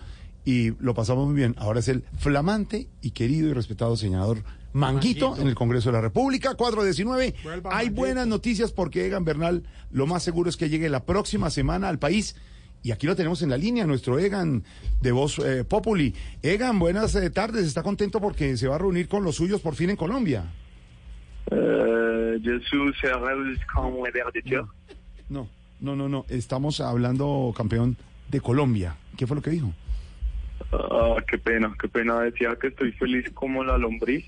Y 0.46 0.72
lo 0.84 0.94
pasamos 0.94 1.28
muy 1.28 1.36
bien. 1.36 1.56
Ahora 1.58 1.80
es 1.80 1.88
el 1.88 2.04
flamante 2.18 2.88
y 3.02 3.12
querido 3.12 3.50
y 3.50 3.54
respetado 3.54 3.96
senador 3.96 4.44
Manguito, 4.74 5.28
Manguito. 5.30 5.42
en 5.42 5.48
el 5.48 5.56
Congreso 5.56 5.90
de 5.90 5.94
la 5.94 6.02
República, 6.02 6.56
419. 6.56 7.36
Vuelva, 7.44 7.70
Hay 7.72 7.86
Manguito. 7.86 8.02
buenas 8.02 8.28
noticias 8.28 8.72
porque 8.72 9.06
Egan 9.06 9.24
Bernal 9.24 9.64
lo 9.92 10.08
más 10.08 10.24
seguro 10.24 10.50
es 10.50 10.58
que 10.58 10.70
llegue 10.70 10.90
la 10.90 11.06
próxima 11.06 11.50
semana 11.50 11.90
al 11.90 12.00
país. 12.00 12.36
Y 12.82 12.92
aquí 12.92 13.08
lo 13.08 13.16
tenemos 13.16 13.42
en 13.42 13.50
la 13.50 13.58
línea, 13.58 13.86
nuestro 13.86 14.20
Egan 14.20 14.64
de 15.00 15.12
Voz 15.14 15.40
eh, 15.40 15.64
Populi. 15.64 16.14
Egan, 16.42 16.80
buenas 16.80 17.16
eh, 17.16 17.30
tardes. 17.30 17.66
Está 17.66 17.82
contento 17.82 18.20
porque 18.20 18.58
se 18.58 18.68
va 18.68 18.76
a 18.76 18.80
reunir 18.80 19.08
con 19.08 19.24
los 19.24 19.36
suyos 19.36 19.62
por 19.62 19.76
fin 19.76 19.92
en 19.92 19.96
Colombia. 19.96 20.52
Je 21.50 22.60
suis 22.68 23.04
heureuse 23.04 23.60
comme 23.74 24.02
verditeur. 24.12 24.66
No, 25.30 25.48
no, 25.80 25.96
no, 25.96 26.10
no. 26.10 26.26
Estamos 26.28 26.82
hablando, 26.82 27.54
campeón, 27.56 27.96
de 28.30 28.42
Colombia. 28.42 28.98
¿Qué 29.18 29.28
fue 29.28 29.36
lo 29.36 29.42
que 29.42 29.52
dijo? 29.52 29.74
Ah, 30.72 31.18
qué 31.28 31.38
pena, 31.38 31.74
qué 31.80 31.88
pena. 31.88 32.22
Decía 32.22 32.56
que 32.60 32.68
estoy 32.68 32.92
feliz 32.94 33.30
como 33.34 33.64
la 33.64 33.78
lombriz. 33.78 34.26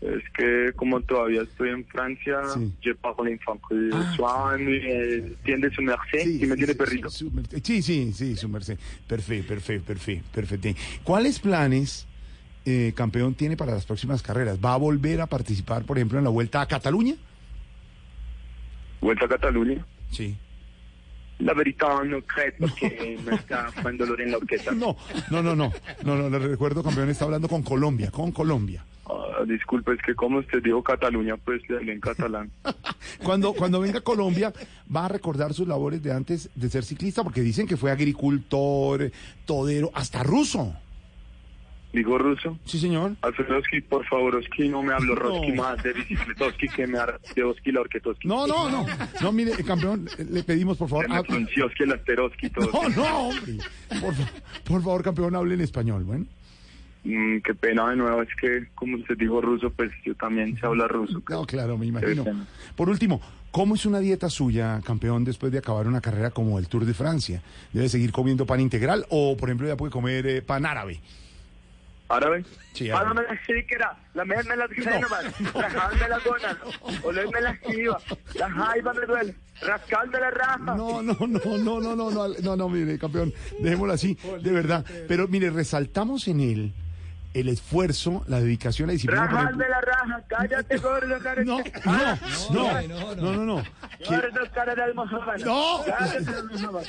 Es 0.00 0.22
que 0.36 0.72
como 0.76 1.00
todavía 1.00 1.42
estoy 1.42 1.70
en 1.70 1.84
Francia, 1.84 2.40
je 2.80 2.94
parle 2.94 3.32
en 3.32 3.38
francés. 3.40 3.94
Soit, 4.14 4.60
eh, 4.60 5.24
¿Entiende 5.26 5.70
su 5.70 5.82
merced? 5.82 6.22
¿Sí 6.22 6.38
me 6.46 6.52
entiende, 6.52 6.74
perrito? 6.76 7.10
Sí, 7.10 7.82
sí, 7.82 8.12
sí, 8.12 8.36
su 8.36 8.48
merced. 8.48 8.78
Perfecto, 9.08 9.48
perfecto, 9.48 9.86
perfecto, 9.86 10.28
perfecto. 10.32 10.68
¿Cuáles 11.02 11.40
planes, 11.40 12.06
eh, 12.64 12.92
campeón, 12.94 13.34
tiene 13.34 13.56
para 13.56 13.72
las 13.72 13.86
próximas 13.86 14.22
carreras? 14.22 14.60
¿Va 14.64 14.74
a 14.74 14.76
volver 14.76 15.20
a 15.20 15.26
participar, 15.26 15.84
por 15.84 15.98
ejemplo, 15.98 16.18
en 16.18 16.24
la 16.24 16.30
Vuelta 16.30 16.60
a 16.60 16.66
Cataluña? 16.66 17.16
¿Vuelta 19.00 19.24
a 19.24 19.28
Cataluña? 19.28 19.84
Sí. 20.10 20.36
La 21.38 21.54
verdad 21.54 22.04
no 22.04 22.20
creo 22.22 22.52
porque 22.58 23.18
me 23.24 23.34
está 23.36 23.70
fue 23.70 23.92
dolor 23.92 24.20
en 24.20 24.32
la 24.32 24.38
orquesta. 24.38 24.72
No, 24.72 24.96
no, 25.30 25.42
no, 25.42 25.54
no, 25.54 25.72
no, 26.04 26.16
no, 26.16 26.38
le 26.38 26.48
recuerdo, 26.48 26.82
campeón, 26.82 27.08
está 27.10 27.24
hablando 27.24 27.48
con 27.48 27.62
Colombia, 27.62 28.10
con 28.10 28.32
Colombia. 28.32 28.84
Ah, 29.06 29.44
disculpe, 29.46 29.94
es 29.94 30.02
que 30.02 30.14
como 30.14 30.40
usted 30.40 30.62
dijo 30.62 30.82
Cataluña, 30.82 31.36
pues 31.36 31.62
le 31.68 31.76
hablé 31.76 31.92
en 31.92 32.00
catalán. 32.00 32.50
Cuando, 33.24 33.52
cuando 33.52 33.80
venga 33.80 33.98
a 33.98 34.02
Colombia, 34.02 34.52
va 34.94 35.06
a 35.06 35.08
recordar 35.08 35.52
sus 35.52 35.66
labores 35.66 36.02
de 36.02 36.12
antes 36.12 36.50
de 36.54 36.68
ser 36.68 36.84
ciclista, 36.84 37.24
porque 37.24 37.40
dicen 37.40 37.66
que 37.66 37.76
fue 37.76 37.90
agricultor, 37.90 39.10
todero, 39.44 39.90
hasta 39.94 40.22
ruso. 40.22 40.74
¿Digo 41.92 42.18
ruso? 42.18 42.58
Sí, 42.66 42.78
señor. 42.78 43.16
Alfredowski, 43.22 43.80
por 43.80 44.04
favor, 44.06 44.36
Oski, 44.36 44.68
no 44.68 44.82
me 44.82 44.92
hablo 44.92 45.14
No. 45.14 45.20
Roski 45.20 45.52
más 45.52 45.82
de 45.82 45.94
bicicletoski 45.94 46.68
que 46.68 46.86
me 46.86 46.98
de 47.34 47.42
Oski 47.42 47.72
la 47.72 47.80
orquetoski. 47.80 48.28
No, 48.28 48.46
no, 48.46 48.68
no. 48.68 48.86
No, 49.22 49.32
mire, 49.32 49.52
campeón, 49.64 50.06
le 50.30 50.42
pedimos, 50.42 50.76
por 50.76 50.88
favor. 50.90 51.06
El 51.06 51.92
asteroski, 51.92 52.50
todo. 52.50 52.70
No, 52.72 52.88
no, 52.90 53.18
hombre. 53.28 53.56
Por, 54.00 54.14
fa- 54.14 54.30
por 54.64 54.82
favor, 54.82 55.02
campeón, 55.02 55.34
hable 55.34 55.54
en 55.54 55.62
español, 55.62 56.04
bueno. 56.04 56.26
Mm, 57.04 57.38
qué 57.38 57.54
pena 57.54 57.88
de 57.88 57.96
nuevo, 57.96 58.20
es 58.20 58.28
que 58.38 58.66
como 58.74 58.96
usted 58.96 59.16
dijo 59.16 59.40
ruso, 59.40 59.70
pues 59.70 59.90
yo 60.04 60.14
también 60.14 60.58
sé 60.58 60.66
hablar 60.66 60.90
ruso. 60.90 61.22
No, 61.30 61.46
claro, 61.46 61.78
me 61.78 61.86
imagino. 61.86 62.24
Por 62.76 62.90
último, 62.90 63.20
¿cómo 63.50 63.76
es 63.76 63.86
una 63.86 64.00
dieta 64.00 64.28
suya, 64.28 64.80
campeón, 64.84 65.24
después 65.24 65.50
de 65.52 65.58
acabar 65.58 65.86
una 65.86 66.02
carrera 66.02 66.30
como 66.32 66.58
el 66.58 66.68
Tour 66.68 66.84
de 66.84 66.92
Francia? 66.92 67.40
¿Debe 67.72 67.88
seguir 67.88 68.12
comiendo 68.12 68.44
pan 68.44 68.60
integral 68.60 69.06
o, 69.08 69.36
por 69.38 69.48
ejemplo, 69.48 69.66
ya 69.68 69.76
puede 69.76 69.90
comer 69.92 70.26
eh, 70.26 70.42
pan 70.42 70.66
árabe? 70.66 71.00
¿Árabe? 72.08 72.44
Sí, 72.72 72.90
árabe. 72.90 73.14
Pásame 73.14 73.28
la 73.28 73.44
xícara, 73.44 73.98
lamerme 74.14 74.56
las 74.56 74.70
génovas, 74.70 75.54
rajarme 75.54 76.08
las 76.08 76.24
gonas, 76.24 76.56
olerme 77.04 77.40
la 77.42 77.54
jiba, 77.54 77.98
la 78.34 78.50
jaiba 78.50 78.94
me 78.94 79.06
duele, 79.06 79.34
rascarme 79.60 80.18
la 80.18 80.30
raja. 80.30 80.74
No, 80.74 81.02
no, 81.02 81.16
no, 81.20 81.26
no, 81.26 81.80
no, 81.80 81.94
no, 81.94 82.10
no, 82.10 82.28
no, 82.28 82.56
no, 82.56 82.68
mire, 82.68 82.98
campeón, 82.98 83.34
dejémoslo 83.60 83.92
así, 83.92 84.16
de 84.42 84.52
verdad. 84.52 84.86
Pero 85.06 85.28
mire, 85.28 85.50
resaltamos 85.50 86.28
en 86.28 86.40
él 86.40 86.74
el 87.34 87.48
esfuerzo, 87.48 88.24
la 88.26 88.40
dedicación, 88.40 88.86
la 88.86 88.94
disciplina. 88.94 89.26
Rajarme 89.26 89.68
la 89.68 89.80
raja, 89.82 90.24
cállate 90.28 90.76
gordo, 90.78 91.18
cara. 91.18 91.44
No, 91.44 91.62
no, 92.50 93.14
no, 93.16 93.32
no, 93.32 93.44
no. 93.44 93.62
De. 93.98 95.44
No. 95.44 95.80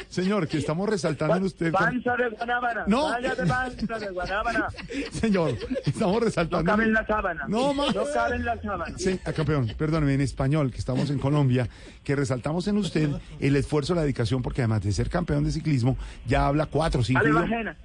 Señor, 0.10 0.48
que 0.48 0.58
estamos 0.58 0.88
resaltando 0.88 1.36
en 1.38 1.44
usted. 1.44 1.72
Panza 1.72 2.16
de 2.16 2.30
guanábana. 2.30 2.84
No. 2.88 3.10
Cállate, 3.10 3.46
panza 3.46 4.00
de 4.00 4.10
guanábana. 4.12 4.68
Señor, 5.12 5.58
estamos 5.86 6.14
No 6.14 6.20
resaltando. 6.20 6.72
cabe 6.72 6.84
en 6.86 6.94
la 6.94 7.06
sábana. 7.06 7.46
No 7.48 7.74
más. 7.74 7.96
No 7.96 8.04
cabe 8.14 8.36
en 8.36 8.46
la 8.46 8.62
sábana. 8.62 8.98
Sí, 8.98 9.20
ah, 9.26 9.34
campeón, 9.34 9.72
perdóneme, 9.78 10.14
en 10.14 10.22
español, 10.22 10.72
que 10.72 10.78
estamos 10.78 11.10
en 11.10 11.20
Colombia, 11.20 11.68
que 12.04 12.16
resaltamos 12.16 12.68
en 12.68 12.78
usted 12.78 13.10
el 13.40 13.56
esfuerzo, 13.56 13.96
la 13.96 14.02
dedicación, 14.02 14.42
porque 14.42 14.62
además 14.62 14.82
de 14.84 14.92
ser 14.92 15.10
campeón 15.10 15.44
de 15.44 15.52
ciclismo, 15.52 15.98
ya 16.28 16.46
habla 16.48 16.68
cuatro 16.68 17.02
o 17.02 17.04
cinco 17.04 17.20
Ale 17.22 17.76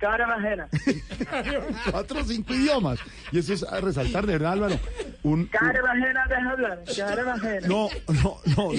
bajena. 0.00 0.68
Cuatro 1.90 2.20
o 2.20 2.24
cinco 2.24 2.54
idiomas. 2.54 2.98
Y 3.32 3.38
eso 3.38 3.52
es 3.52 3.62
a 3.62 3.80
resaltar, 3.80 4.26
de 4.26 4.34
verdad, 4.34 4.52
Álvaro. 4.52 4.78
Un, 5.22 5.46
Cara 5.46 5.80
bajena, 5.82 6.26
deja 6.28 6.50
hablar. 6.50 6.82
Cara 6.96 7.24
bajena. 7.24 7.66
no, 7.68 7.88
no, 8.08 8.38
no, 8.56 8.70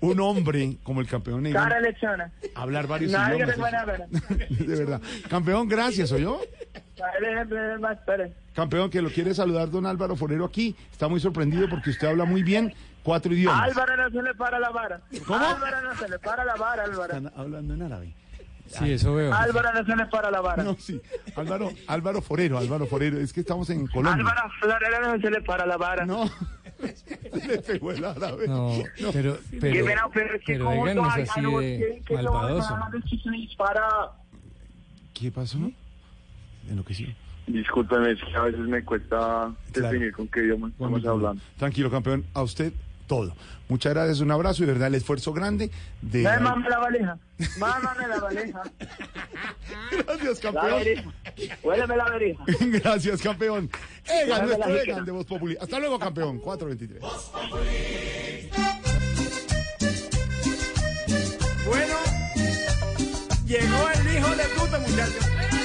un 0.00 0.20
hombre 0.20 0.76
como 0.82 1.00
el 1.00 1.06
campeón 1.08 1.46
Egan, 1.46 1.64
Cara 1.68 1.80
lechona. 1.80 2.30
hablar 2.54 2.86
varios 2.86 3.12
de 3.12 3.18
idiomas. 3.18 3.56
guanábana. 3.56 4.06
De 4.50 4.76
verdad. 4.76 5.00
Campeón, 5.28 5.68
gracias, 5.68 6.12
¿o 6.12 6.18
yo? 6.18 6.40
Dale, 6.96 7.78
más, 7.78 7.98
espere. 7.98 8.32
Campeón, 8.54 8.90
que 8.90 9.00
lo 9.02 9.10
quiere 9.10 9.34
saludar 9.34 9.70
don 9.70 9.86
Álvaro 9.86 10.16
Forero 10.16 10.44
aquí. 10.44 10.74
Está 10.90 11.08
muy 11.08 11.20
sorprendido 11.20 11.68
porque 11.68 11.90
usted 11.90 12.08
habla 12.08 12.24
muy 12.24 12.42
bien 12.42 12.74
cuatro 13.02 13.32
idiomas. 13.32 13.62
Álvaro 13.62 13.96
no 13.96 14.10
se 14.10 14.22
le 14.22 14.34
para 14.34 14.58
la 14.58 14.70
vara. 14.70 15.00
¿Cómo? 15.26 15.44
Álvaro 15.44 15.82
no 15.82 15.96
se 15.96 16.08
le 16.08 16.18
para 16.18 16.44
la 16.44 16.54
vara, 16.56 16.84
Álvaro. 16.84 17.16
Están 17.16 17.32
hablando 17.36 17.74
en 17.74 17.82
árabe. 17.82 18.14
Sí, 18.68 18.92
eso 18.92 19.14
veo. 19.14 19.32
Álvaro 19.32 19.72
no 19.72 19.84
se 19.84 19.96
le 19.96 20.06
para 20.06 20.30
la 20.30 20.40
vara. 20.40 20.62
No, 20.62 20.76
sí. 20.78 21.00
Álvaro, 21.36 21.70
Álvaro 21.86 22.20
Forero, 22.22 22.58
Álvaro 22.58 22.86
Forero. 22.86 23.18
Es 23.18 23.32
que 23.32 23.40
estamos 23.40 23.70
en 23.70 23.86
Colombia. 23.86 24.14
Álvaro 24.14 24.50
Florero 24.60 25.00
no 25.16 25.20
se 25.20 25.30
le 25.30 25.40
para 25.42 25.66
la 25.66 25.76
vara. 25.76 26.04
No. 26.06 26.30
Le 27.48 27.58
pegó 27.58 27.90
el 27.90 28.04
árabe. 28.04 28.46
No, 28.46 28.72
pero, 29.12 29.36
Qué 29.50 29.58
pero, 29.58 30.10
pero 30.12 30.34
es 30.36 30.44
que 30.44 30.52
pero 30.52 30.94
no 30.94 31.16
es 31.16 31.28
así 31.28 31.40
de 31.40 32.02
no 32.08 32.14
malvadoso. 32.14 32.68
se. 32.68 33.18
¿Qué 35.14 35.32
pasó? 35.32 35.58
Enloqueció. 36.70 37.08
Discúlpeme, 37.48 38.12
es 38.12 38.22
que 38.22 38.36
a 38.36 38.42
veces 38.42 38.60
me 38.60 38.84
cuesta 38.84 39.50
definir 39.72 40.12
con 40.12 40.28
qué 40.28 40.40
idioma 40.40 40.68
estamos 40.68 41.04
hablando. 41.04 41.42
Tranquilo, 41.56 41.90
campeón. 41.90 42.24
A 42.34 42.42
usted 42.42 42.72
todo. 43.08 43.34
Muchas 43.68 43.92
gracias, 43.92 44.20
un 44.20 44.30
abrazo 44.30 44.62
y 44.62 44.66
de 44.66 44.72
verdad 44.72 44.88
el 44.88 44.94
esfuerzo 44.94 45.32
grande 45.32 45.70
de... 46.00 46.22
Mámame 46.22 46.70
la 46.70 46.78
valija. 46.78 47.18
Mámame 47.58 48.08
la 48.08 48.20
valija. 48.20 48.62
Gracias, 50.06 50.40
campeón. 50.40 51.14
Huéleme 51.62 51.96
la 51.96 52.10
verija. 52.10 52.44
Gracias, 52.60 53.20
campeón. 53.20 53.70
Egan, 54.06 54.46
nuestro. 54.46 54.74
Egan 54.74 55.04
de 55.04 55.12
Voz 55.12 55.26
Populi. 55.26 55.56
Hasta 55.60 55.78
luego, 55.78 55.98
campeón. 55.98 56.38
423. 56.38 57.02
Bueno, 61.66 61.94
llegó 63.46 63.90
el 63.90 64.16
hijo 64.16 64.36
de 64.36 64.44
puta, 64.56 64.78
muchachos. 64.78 65.57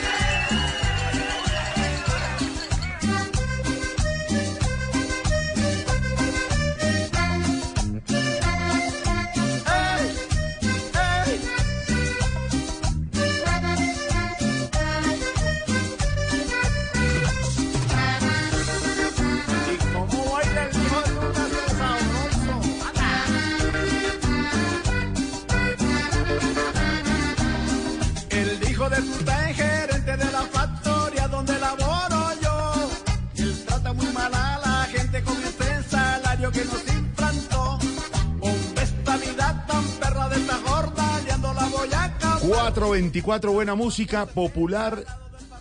424, 42.71 43.51
buena 43.51 43.75
música 43.75 44.25
popular, 44.25 45.03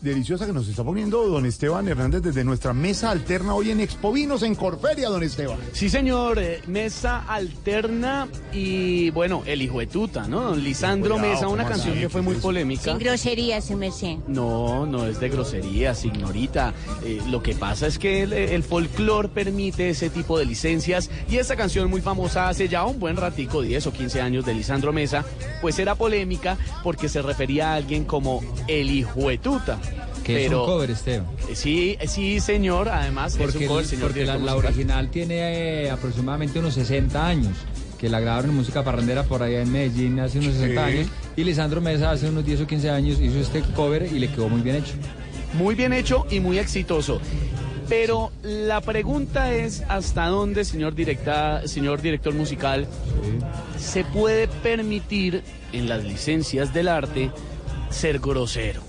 deliciosa 0.02 0.46
que 0.46 0.52
nos 0.52 0.68
está 0.68 0.82
poniendo 0.82 1.26
don 1.28 1.46
Esteban 1.46 1.86
Hernández 1.86 2.22
desde 2.22 2.42
nuestra 2.44 2.72
mesa 2.72 3.10
alterna 3.10 3.54
hoy 3.54 3.70
en 3.70 3.80
Expovinos 3.80 4.42
en 4.42 4.56
Corferia, 4.56 5.08
don 5.08 5.22
Esteban. 5.22 5.58
Sí, 5.72 5.88
señor, 5.88 6.38
eh, 6.40 6.60
mesa 6.66 7.24
alterna 7.28 8.28
y 8.52 9.10
bueno, 9.10 9.42
el 9.46 9.62
hijo 9.62 9.78
de 9.78 9.86
tuta, 9.86 10.26
¿no? 10.26 10.40
Don 10.42 10.62
Lisandro 10.62 11.14
Cuidado, 11.14 11.32
Mesa, 11.34 11.48
una 11.48 11.62
¿cómo 11.62 11.76
canción 11.76 11.98
que 11.98 12.08
fue 12.08 12.20
muy 12.20 12.34
polémica. 12.36 12.82
Sin 12.82 12.98
groserías, 12.98 13.70
merced. 13.70 14.16
No, 14.26 14.86
no 14.86 15.06
es 15.06 15.20
de 15.20 15.28
grosería, 15.28 15.94
señorita. 15.94 16.74
Eh, 17.04 17.20
lo 17.28 17.42
que 17.42 17.54
pasa 17.54 17.86
es 17.86 17.98
que 17.98 18.22
el, 18.22 18.32
el 18.32 18.62
folclore 18.64 19.28
permite 19.28 19.90
ese 19.90 20.10
tipo 20.10 20.36
de 20.38 20.46
licencias 20.46 21.10
y 21.30 21.36
esta 21.36 21.54
canción 21.54 21.88
muy 21.88 22.00
famosa 22.00 22.48
hace 22.48 22.68
ya 22.68 22.84
un 22.84 22.98
buen 22.98 23.16
ratico, 23.16 23.62
10 23.62 23.86
o 23.86 23.92
15 23.92 24.20
años 24.20 24.44
de 24.44 24.54
Lisandro 24.54 24.92
Mesa, 24.92 25.24
pues 25.60 25.78
era 25.78 25.94
polémica 25.94 26.58
porque 26.82 27.08
se 27.08 27.22
refería 27.22 27.72
a 27.72 27.74
alguien 27.76 28.04
como 28.04 28.40
el 28.66 28.90
hijuetuta. 28.90 29.78
Que 30.24 30.46
es 30.46 30.52
un 30.52 30.64
cover, 30.64 30.90
Esteban. 30.90 31.26
Eh, 31.48 31.54
Sí, 31.56 31.96
eh, 32.00 32.06
sí, 32.08 32.40
señor, 32.40 32.88
además 32.88 33.32
es 33.35 33.38
Porque, 33.38 33.58
un 33.58 33.66
cover, 33.66 33.85
señor 33.87 34.08
porque 34.08 34.24
la, 34.24 34.56
original 34.56 35.11
tiene 35.11 35.85
eh, 35.85 35.90
aproximadamente 35.90 36.58
unos 36.58 36.74
60 36.74 37.26
años, 37.26 37.56
que 37.98 38.08
la 38.08 38.20
grabaron 38.20 38.50
en 38.50 38.56
música 38.56 38.82
parrandera 38.85 39.24
por 39.24 39.42
allá 39.42 39.62
en 39.62 39.70
Medellín 39.72 40.18
hace 40.20 40.38
unos 40.38 40.54
60 40.54 40.87
Sí. 40.87 40.92
años, 40.92 41.06
y 41.37 41.44
Lisandro 41.44 41.80
Mesa 41.80 42.11
hace 42.11 42.28
unos 42.28 42.44
10 42.44 42.61
o 42.62 42.66
15 42.66 42.90
años 42.90 43.20
hizo 43.20 43.38
este 43.38 43.62
cover 43.74 44.08
y 44.12 44.18
le 44.18 44.28
quedó 44.28 44.48
muy 44.48 44.61
bien 44.62 44.76
hecho. 44.76 44.92
Muy 45.54 45.74
bien 45.74 45.92
hecho 45.92 46.26
y 46.30 46.40
muy 46.40 46.58
exitoso. 46.58 47.20
Pero 47.88 48.30
la 48.42 48.80
pregunta 48.80 49.52
es 49.52 49.82
hasta 49.88 50.26
dónde, 50.28 50.64
señor, 50.64 50.94
directa, 50.94 51.66
señor 51.68 52.00
director 52.00 52.32
musical, 52.32 52.87
se 53.78 54.04
puede 54.04 54.48
permitir 54.48 55.42
en 55.72 55.88
las 55.88 56.02
licencias 56.04 56.72
del 56.72 56.88
arte 56.88 57.30
ser 57.90 58.18
grosero. 58.18 58.82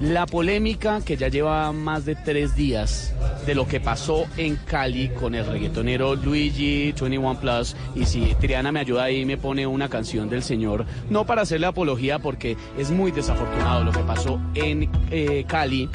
La 0.00 0.24
polémica 0.24 1.02
que 1.04 1.18
ya 1.18 1.28
lleva 1.28 1.70
más 1.72 2.06
de 2.06 2.14
tres 2.14 2.56
días 2.56 3.12
de 3.44 3.54
lo 3.54 3.68
que 3.68 3.80
pasó 3.80 4.24
en 4.38 4.56
Cali 4.56 5.10
con 5.10 5.34
el 5.34 5.46
reggaetonero 5.46 6.14
Luigi 6.14 6.84
21 6.98 7.38
Plus. 7.38 7.76
Y 7.94 8.06
si 8.06 8.34
Triana 8.36 8.72
me 8.72 8.80
ayuda 8.80 9.04
ahí, 9.04 9.26
me 9.26 9.36
pone 9.36 9.66
una 9.66 9.90
canción 9.90 10.30
del 10.30 10.42
señor. 10.42 10.86
No 11.10 11.26
para 11.26 11.42
hacerle 11.42 11.66
apología, 11.66 12.18
porque 12.18 12.56
es 12.78 12.90
muy 12.90 13.12
desafortunado 13.12 13.84
lo 13.84 13.92
que 13.92 13.98
pasó 13.98 14.40
en 14.54 14.90
eh, 15.10 15.44
Cali, 15.46 15.90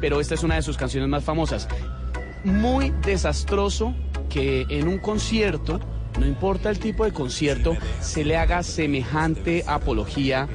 pero 0.00 0.20
esta 0.20 0.34
es 0.34 0.42
una 0.42 0.56
de 0.56 0.62
sus 0.62 0.76
canciones 0.76 1.08
más 1.08 1.22
famosas. 1.22 1.68
Muy 2.42 2.90
desastroso 3.06 3.94
que 4.28 4.66
en 4.68 4.88
un 4.88 4.98
concierto, 4.98 5.78
no 6.18 6.26
importa 6.26 6.70
el 6.70 6.80
tipo 6.80 7.04
de 7.04 7.12
concierto, 7.12 7.76
se 8.00 8.24
le 8.24 8.36
haga 8.36 8.64
semejante 8.64 9.62
apología 9.64 10.48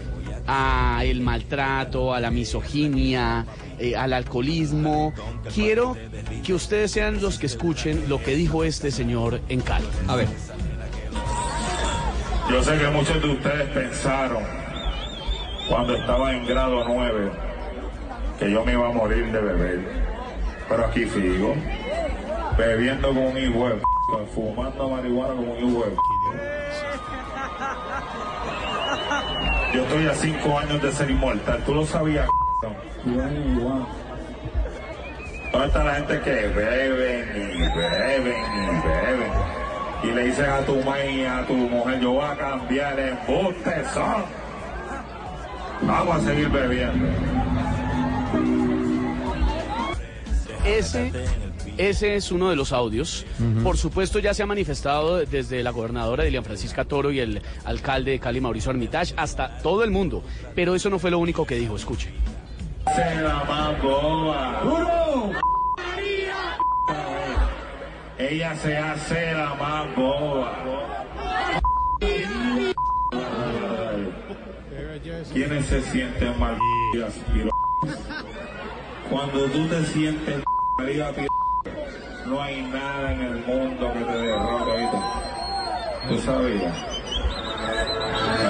a 0.49 1.03
el 1.05 1.21
maltrato, 1.21 2.13
a 2.13 2.19
la 2.19 2.31
misoginia, 2.31 3.45
eh, 3.77 3.95
al 3.95 4.13
alcoholismo. 4.13 5.13
Quiero 5.53 5.95
que 6.43 6.53
ustedes 6.53 6.91
sean 6.91 7.21
los 7.21 7.37
que 7.37 7.45
escuchen 7.45 8.09
lo 8.09 8.21
que 8.21 8.35
dijo 8.35 8.63
este 8.63 8.89
señor 8.89 9.41
en 9.47 9.61
Cali. 9.61 9.87
A 10.07 10.15
ver. 10.15 10.27
Yo 12.49 12.63
sé 12.63 12.79
que 12.79 12.87
muchos 12.87 13.21
de 13.21 13.29
ustedes 13.29 13.69
pensaron 13.69 14.43
cuando 15.69 15.95
estaba 15.95 16.35
en 16.35 16.47
grado 16.47 16.83
9 16.87 17.31
que 18.39 18.51
yo 18.51 18.65
me 18.65 18.71
iba 18.71 18.87
a 18.87 18.91
morir 18.91 19.31
de 19.31 19.39
beber. 19.39 19.79
Pero 20.67 20.85
aquí 20.85 21.05
sigo, 21.09 21.55
bebiendo 22.57 23.09
como 23.09 23.29
un 23.29 23.37
hijo 23.37 23.69
fumando 24.33 24.89
marihuana 24.89 25.35
como 25.35 25.53
un 25.53 25.69
hijo. 25.69 25.85
Yo 29.73 29.83
estoy 29.83 30.07
a 30.07 30.15
cinco 30.15 30.57
años 30.57 30.81
de 30.81 30.91
ser 30.91 31.11
inmortal, 31.11 31.63
tú 31.63 31.75
lo 31.75 31.85
sabías. 31.85 32.27
¿Dónde 35.51 35.67
está 35.67 35.83
la 35.83 35.95
gente 35.95 36.21
que 36.21 36.31
beben 36.31 37.53
y 37.53 37.61
beben 37.77 38.43
y 38.55 38.67
beben? 38.87 39.31
Y 40.03 40.07
le 40.11 40.23
dices 40.23 40.47
a 40.47 40.61
tu 40.61 40.75
madre 40.83 41.11
y 41.11 41.25
a 41.25 41.45
tu 41.45 41.53
mujer, 41.53 41.99
yo 41.99 42.13
voy 42.13 42.25
a 42.25 42.35
cambiar 42.35 42.99
el 42.99 43.09
embuste 43.09 43.83
son. 43.93 44.23
Vamos 45.81 46.15
a 46.15 46.19
seguir 46.21 46.49
bebiendo. 46.49 47.07
Ese, 50.65 51.11
ese 51.79 52.15
es 52.15 52.31
uno 52.31 52.49
de 52.49 52.57
los 52.57 52.73
audios. 52.73 53.25
Por 53.63 53.77
supuesto, 53.77 54.19
ya 54.19 54.33
se 54.33 54.43
ha 54.43 54.45
manifestado 54.45 55.17
desde 55.25 55.63
la 55.63 55.71
gobernadora 55.71 56.25
Dilian 56.25 56.43
Francisca 56.43 56.83
Toro 56.83 57.09
y 57.09 57.21
el 57.21 57.41
alcalde 57.63 58.11
de 58.11 58.19
Cali, 58.19 58.41
Mauricio 58.41 58.69
Armitage, 58.69 59.13
hasta 59.15 59.59
todo 59.59 59.85
el 59.85 59.89
mundo. 59.89 60.21
Pero 60.53 60.75
eso 60.75 60.89
no 60.89 60.99
fue 60.99 61.09
lo 61.09 61.19
único 61.19 61.45
que 61.45 61.55
dijo. 61.55 61.77
Escuche. 61.77 62.09
Se 62.95 63.21
la 63.21 63.77
boba. 63.81 64.61
Ella 68.17 68.55
se 68.57 68.77
hace 68.77 69.33
la 69.33 69.55
más 69.55 69.95
boba. 69.95 71.05
¿Quiénes 75.31 75.65
se 75.65 75.81
sienten 75.81 76.39
mal? 76.39 76.57
Cuando 79.09 79.45
tú 79.45 79.65
te 79.67 79.85
sientes 79.85 80.43
arriba, 80.77 81.11
no 82.25 82.41
hay 82.41 82.61
nada 82.61 83.13
en 83.13 83.21
el 83.21 83.45
mundo 83.45 83.93
que 83.93 83.99
te 83.99 84.17
derrote, 84.17 84.71
¿oíste? 84.71 84.97
¿Tú 86.09 86.19
sabías? 86.19 86.75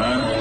¿Ah? 0.01 0.39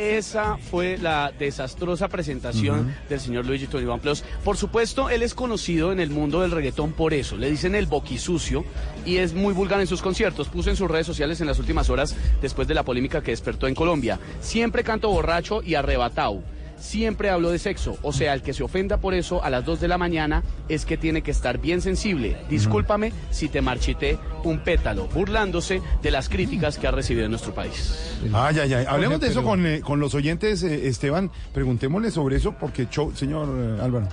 Esa 0.00 0.56
fue 0.56 0.96
la 0.96 1.30
desastrosa 1.38 2.08
presentación 2.08 2.96
del 3.10 3.20
señor 3.20 3.44
Luigi 3.44 3.66
21 3.66 3.98
Plus. 3.98 4.24
Por 4.42 4.56
supuesto, 4.56 5.10
él 5.10 5.22
es 5.22 5.34
conocido 5.34 5.92
en 5.92 6.00
el 6.00 6.08
mundo 6.08 6.40
del 6.40 6.52
reggaetón 6.52 6.92
por 6.92 7.12
eso. 7.12 7.36
Le 7.36 7.50
dicen 7.50 7.74
el 7.74 7.84
boquisucio 7.84 8.64
y 9.04 9.18
es 9.18 9.34
muy 9.34 9.52
vulgar 9.52 9.78
en 9.78 9.86
sus 9.86 10.00
conciertos. 10.00 10.48
Puso 10.48 10.70
en 10.70 10.76
sus 10.76 10.90
redes 10.90 11.06
sociales 11.06 11.42
en 11.42 11.48
las 11.48 11.58
últimas 11.58 11.90
horas 11.90 12.16
después 12.40 12.66
de 12.66 12.72
la 12.72 12.82
polémica 12.82 13.22
que 13.22 13.32
despertó 13.32 13.66
en 13.68 13.74
Colombia. 13.74 14.18
Siempre 14.40 14.84
canto 14.84 15.10
borracho 15.10 15.62
y 15.62 15.74
arrebatado. 15.74 16.42
Siempre 16.80 17.30
hablo 17.30 17.50
de 17.50 17.58
sexo. 17.58 17.98
O 18.02 18.12
sea, 18.12 18.32
el 18.34 18.42
que 18.42 18.52
se 18.54 18.62
ofenda 18.62 18.96
por 18.96 19.14
eso 19.14 19.44
a 19.44 19.50
las 19.50 19.64
2 19.64 19.80
de 19.80 19.88
la 19.88 19.98
mañana 19.98 20.42
es 20.68 20.84
que 20.84 20.96
tiene 20.96 21.22
que 21.22 21.30
estar 21.30 21.58
bien 21.58 21.80
sensible. 21.82 22.36
Discúlpame 22.48 23.12
si 23.30 23.48
te 23.48 23.60
marchité 23.60 24.18
un 24.44 24.60
pétalo, 24.60 25.06
burlándose 25.08 25.82
de 26.02 26.10
las 26.10 26.28
críticas 26.28 26.78
que 26.78 26.88
ha 26.88 26.90
recibido 26.90 27.26
en 27.26 27.32
nuestro 27.32 27.54
país. 27.54 28.16
Ay, 28.32 28.58
ay, 28.60 28.72
ay. 28.74 28.84
Hablemos 28.88 29.20
de 29.20 29.26
eso 29.28 29.40
pero- 29.40 29.48
con, 29.50 29.66
eh, 29.66 29.80
con 29.82 30.00
los 30.00 30.14
oyentes, 30.14 30.62
eh, 30.62 30.88
Esteban. 30.88 31.30
Preguntémosle 31.52 32.10
sobre 32.10 32.36
eso 32.36 32.54
porque, 32.58 32.86
show, 32.90 33.12
señor 33.14 33.48
eh, 33.56 33.78
Álvaro. 33.82 34.08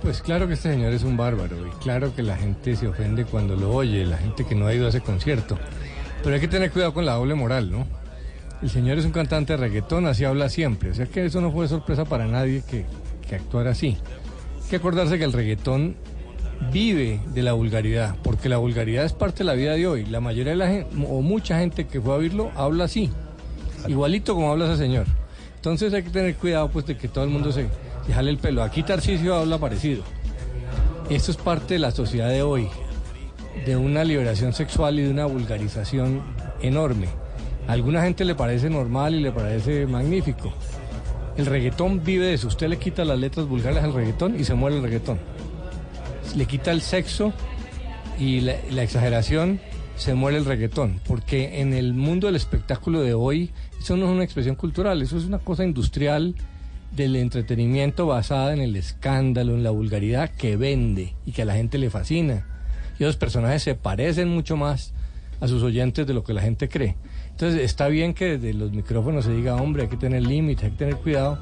Pues 0.00 0.22
claro 0.22 0.46
que 0.48 0.54
este 0.54 0.72
señor 0.72 0.92
es 0.92 1.02
un 1.02 1.16
bárbaro 1.16 1.56
y 1.66 1.70
claro 1.82 2.14
que 2.14 2.22
la 2.22 2.36
gente 2.36 2.76
se 2.76 2.86
ofende 2.86 3.24
cuando 3.24 3.56
lo 3.56 3.70
oye, 3.72 4.06
la 4.06 4.16
gente 4.16 4.46
que 4.46 4.54
no 4.54 4.66
ha 4.66 4.72
ido 4.72 4.86
a 4.86 4.90
ese 4.90 5.00
concierto. 5.00 5.58
Pero 6.22 6.34
hay 6.34 6.40
que 6.40 6.48
tener 6.48 6.70
cuidado 6.70 6.94
con 6.94 7.04
la 7.04 7.14
doble 7.14 7.34
moral, 7.34 7.70
¿no? 7.70 7.86
El 8.60 8.70
señor 8.70 8.98
es 8.98 9.04
un 9.04 9.12
cantante 9.12 9.52
de 9.52 9.56
reggaetón, 9.56 10.06
así 10.06 10.24
habla 10.24 10.48
siempre. 10.48 10.90
O 10.90 10.94
sea 10.94 11.06
que 11.06 11.24
eso 11.24 11.40
no 11.40 11.52
fue 11.52 11.68
sorpresa 11.68 12.04
para 12.04 12.26
nadie 12.26 12.62
que, 12.68 12.86
que 13.28 13.36
actuara 13.36 13.70
así. 13.70 13.96
Hay 14.62 14.70
que 14.70 14.76
acordarse 14.76 15.16
que 15.16 15.24
el 15.24 15.32
reggaetón 15.32 15.96
vive 16.72 17.20
de 17.32 17.42
la 17.42 17.52
vulgaridad, 17.52 18.16
porque 18.22 18.48
la 18.48 18.58
vulgaridad 18.58 19.04
es 19.04 19.12
parte 19.12 19.38
de 19.38 19.44
la 19.44 19.54
vida 19.54 19.74
de 19.74 19.86
hoy. 19.86 20.04
La 20.06 20.20
mayoría 20.20 20.52
de 20.52 20.58
la 20.58 20.68
gente, 20.68 20.88
o 21.08 21.22
mucha 21.22 21.58
gente 21.58 21.86
que 21.86 22.00
fue 22.00 22.14
a 22.14 22.16
oírlo, 22.16 22.50
habla 22.56 22.84
así, 22.84 23.10
igualito 23.86 24.34
como 24.34 24.50
habla 24.50 24.66
ese 24.66 24.76
señor. 24.76 25.06
Entonces 25.54 25.92
hay 25.94 26.02
que 26.02 26.10
tener 26.10 26.34
cuidado 26.34 26.68
pues 26.68 26.86
de 26.86 26.96
que 26.96 27.08
todo 27.08 27.24
el 27.24 27.30
mundo 27.30 27.52
se, 27.52 27.68
se 28.06 28.12
jale 28.12 28.30
el 28.30 28.38
pelo. 28.38 28.62
Aquí 28.62 28.82
Tarcisio 28.82 29.36
habla 29.36 29.58
parecido. 29.58 30.02
Esto 31.08 31.30
es 31.30 31.36
parte 31.36 31.74
de 31.74 31.80
la 31.80 31.90
sociedad 31.92 32.28
de 32.28 32.42
hoy, 32.42 32.68
de 33.64 33.76
una 33.76 34.04
liberación 34.04 34.52
sexual 34.52 34.98
y 34.98 35.02
de 35.02 35.10
una 35.10 35.26
vulgarización 35.26 36.22
enorme. 36.60 37.06
Alguna 37.68 38.02
gente 38.02 38.24
le 38.24 38.34
parece 38.34 38.70
normal 38.70 39.14
y 39.14 39.20
le 39.20 39.30
parece 39.30 39.86
magnífico. 39.86 40.54
El 41.36 41.44
reggaetón 41.44 42.02
vive 42.02 42.26
de 42.26 42.34
eso. 42.34 42.48
Usted 42.48 42.66
le 42.66 42.78
quita 42.78 43.04
las 43.04 43.18
letras 43.18 43.46
vulgares 43.46 43.84
al 43.84 43.92
reggaetón 43.92 44.40
y 44.40 44.44
se 44.44 44.54
muere 44.54 44.76
el 44.76 44.82
reggaetón. 44.82 45.18
Le 46.34 46.46
quita 46.46 46.72
el 46.72 46.80
sexo 46.80 47.32
y 48.18 48.40
la, 48.40 48.54
la 48.70 48.82
exageración, 48.82 49.60
se 49.96 50.14
muere 50.14 50.38
el 50.38 50.46
reggaetón. 50.46 50.98
Porque 51.06 51.60
en 51.60 51.74
el 51.74 51.92
mundo 51.92 52.26
del 52.26 52.36
espectáculo 52.36 53.02
de 53.02 53.12
hoy, 53.12 53.50
eso 53.78 53.98
no 53.98 54.06
es 54.06 54.12
una 54.12 54.24
expresión 54.24 54.56
cultural, 54.56 55.02
eso 55.02 55.18
es 55.18 55.26
una 55.26 55.38
cosa 55.38 55.62
industrial 55.62 56.34
del 56.92 57.16
entretenimiento 57.16 58.06
basada 58.06 58.54
en 58.54 58.60
el 58.60 58.76
escándalo, 58.76 59.54
en 59.54 59.62
la 59.62 59.70
vulgaridad 59.70 60.30
que 60.30 60.56
vende 60.56 61.14
y 61.26 61.32
que 61.32 61.42
a 61.42 61.44
la 61.44 61.54
gente 61.54 61.76
le 61.76 61.90
fascina. 61.90 62.46
Y 62.98 63.04
los 63.04 63.18
personajes 63.18 63.62
se 63.62 63.74
parecen 63.74 64.28
mucho 64.28 64.56
más 64.56 64.94
a 65.40 65.48
sus 65.48 65.62
oyentes 65.62 66.06
de 66.06 66.14
lo 66.14 66.24
que 66.24 66.32
la 66.32 66.40
gente 66.40 66.68
cree. 66.68 66.96
Entonces 67.38 67.60
está 67.60 67.86
bien 67.86 68.14
que 68.14 68.36
desde 68.36 68.52
los 68.52 68.72
micrófonos 68.72 69.24
se 69.24 69.32
diga, 69.32 69.54
hombre, 69.54 69.84
hay 69.84 69.88
que 69.88 69.96
tener 69.96 70.22
límites, 70.26 70.64
hay 70.64 70.70
que 70.72 70.76
tener 70.76 70.96
cuidado, 70.96 71.38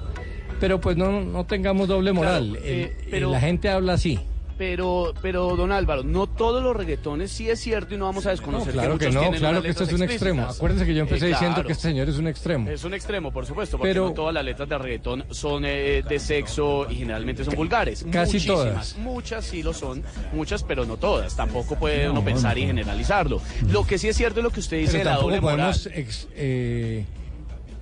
pero 0.60 0.78
pues 0.78 0.94
no, 0.98 1.22
no 1.22 1.46
tengamos 1.46 1.88
doble 1.88 2.12
moral. 2.12 2.50
Claro, 2.50 2.66
eh, 2.66 2.94
el- 3.04 3.10
pero- 3.10 3.30
la 3.30 3.40
gente 3.40 3.70
habla 3.70 3.94
así. 3.94 4.20
Pero, 4.58 5.12
pero, 5.20 5.54
don 5.54 5.70
Álvaro, 5.70 6.02
no 6.02 6.26
todos 6.26 6.62
los 6.62 6.74
reggaetones 6.74 7.30
sí 7.30 7.50
es 7.50 7.60
cierto 7.60 7.94
y 7.94 7.98
no 7.98 8.06
vamos 8.06 8.24
a 8.24 8.30
No, 8.30 8.32
desconocer 8.32 8.72
claro 8.72 8.96
que 8.96 9.10
no, 9.10 9.30
claro 9.32 9.60
que 9.60 9.68
esto 9.68 9.84
es 9.84 9.92
un 9.92 10.02
extremo. 10.02 10.42
Acuérdense 10.44 10.86
que 10.86 10.94
yo 10.94 11.02
empecé 11.02 11.26
Eh, 11.26 11.28
diciendo 11.28 11.62
que 11.62 11.72
este 11.72 11.88
señor 11.88 12.08
es 12.08 12.16
un 12.16 12.26
extremo. 12.26 12.70
Es 12.70 12.82
un 12.84 12.94
extremo, 12.94 13.30
por 13.32 13.44
supuesto, 13.44 13.76
porque 13.76 13.90
Pero- 13.90 14.06
no 14.06 14.12
todas 14.14 14.32
las 14.32 14.44
letras 14.46 14.66
de 14.66 14.78
reggaetón 14.78 15.24
son 15.30 15.64
eh, 15.66 16.02
de 16.08 16.18
sexo 16.18 16.86
y 16.90 16.94
generalmente 16.96 17.44
son 17.44 17.54
vulgares. 17.54 18.06
Casi 18.10 18.34
Muchísimas, 18.36 18.58
todas. 18.58 18.96
Muchas 18.96 19.44
sí 19.44 19.62
lo 19.62 19.74
son, 19.74 20.02
muchas, 20.32 20.62
pero 20.62 20.86
no 20.86 20.96
todas. 20.96 21.36
Tampoco 21.36 21.76
puede 21.76 22.06
No, 22.06 22.12
uno 22.12 22.24
pensar 22.24 22.56
no. 22.56 22.62
y 22.62 22.66
generalizarlo. 22.66 23.42
Lo 23.70 23.86
que 23.86 23.98
sí 23.98 24.08
es 24.08 24.16
cierto 24.16 24.40
es 24.40 24.44
lo 24.44 24.50
que 24.50 24.60
usted 24.60 24.78
dice 24.78 24.98
de 24.98 25.04
la 25.04 25.16
doble 25.16 25.38
moral. 25.40 25.56
podemos 25.74 25.86
ex- 25.92 26.28
eh, 26.34 27.04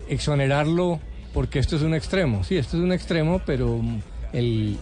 exonerarlo 0.08 0.98
porque 1.32 1.60
esto 1.60 1.76
es 1.76 1.82
un 1.82 1.94
extremo. 1.94 2.44
Sí, 2.44 2.56
esto 2.56 2.76
es 2.76 2.82
un 2.82 2.92
extremo, 2.92 3.40
pero 3.46 3.80
el, 4.32 4.76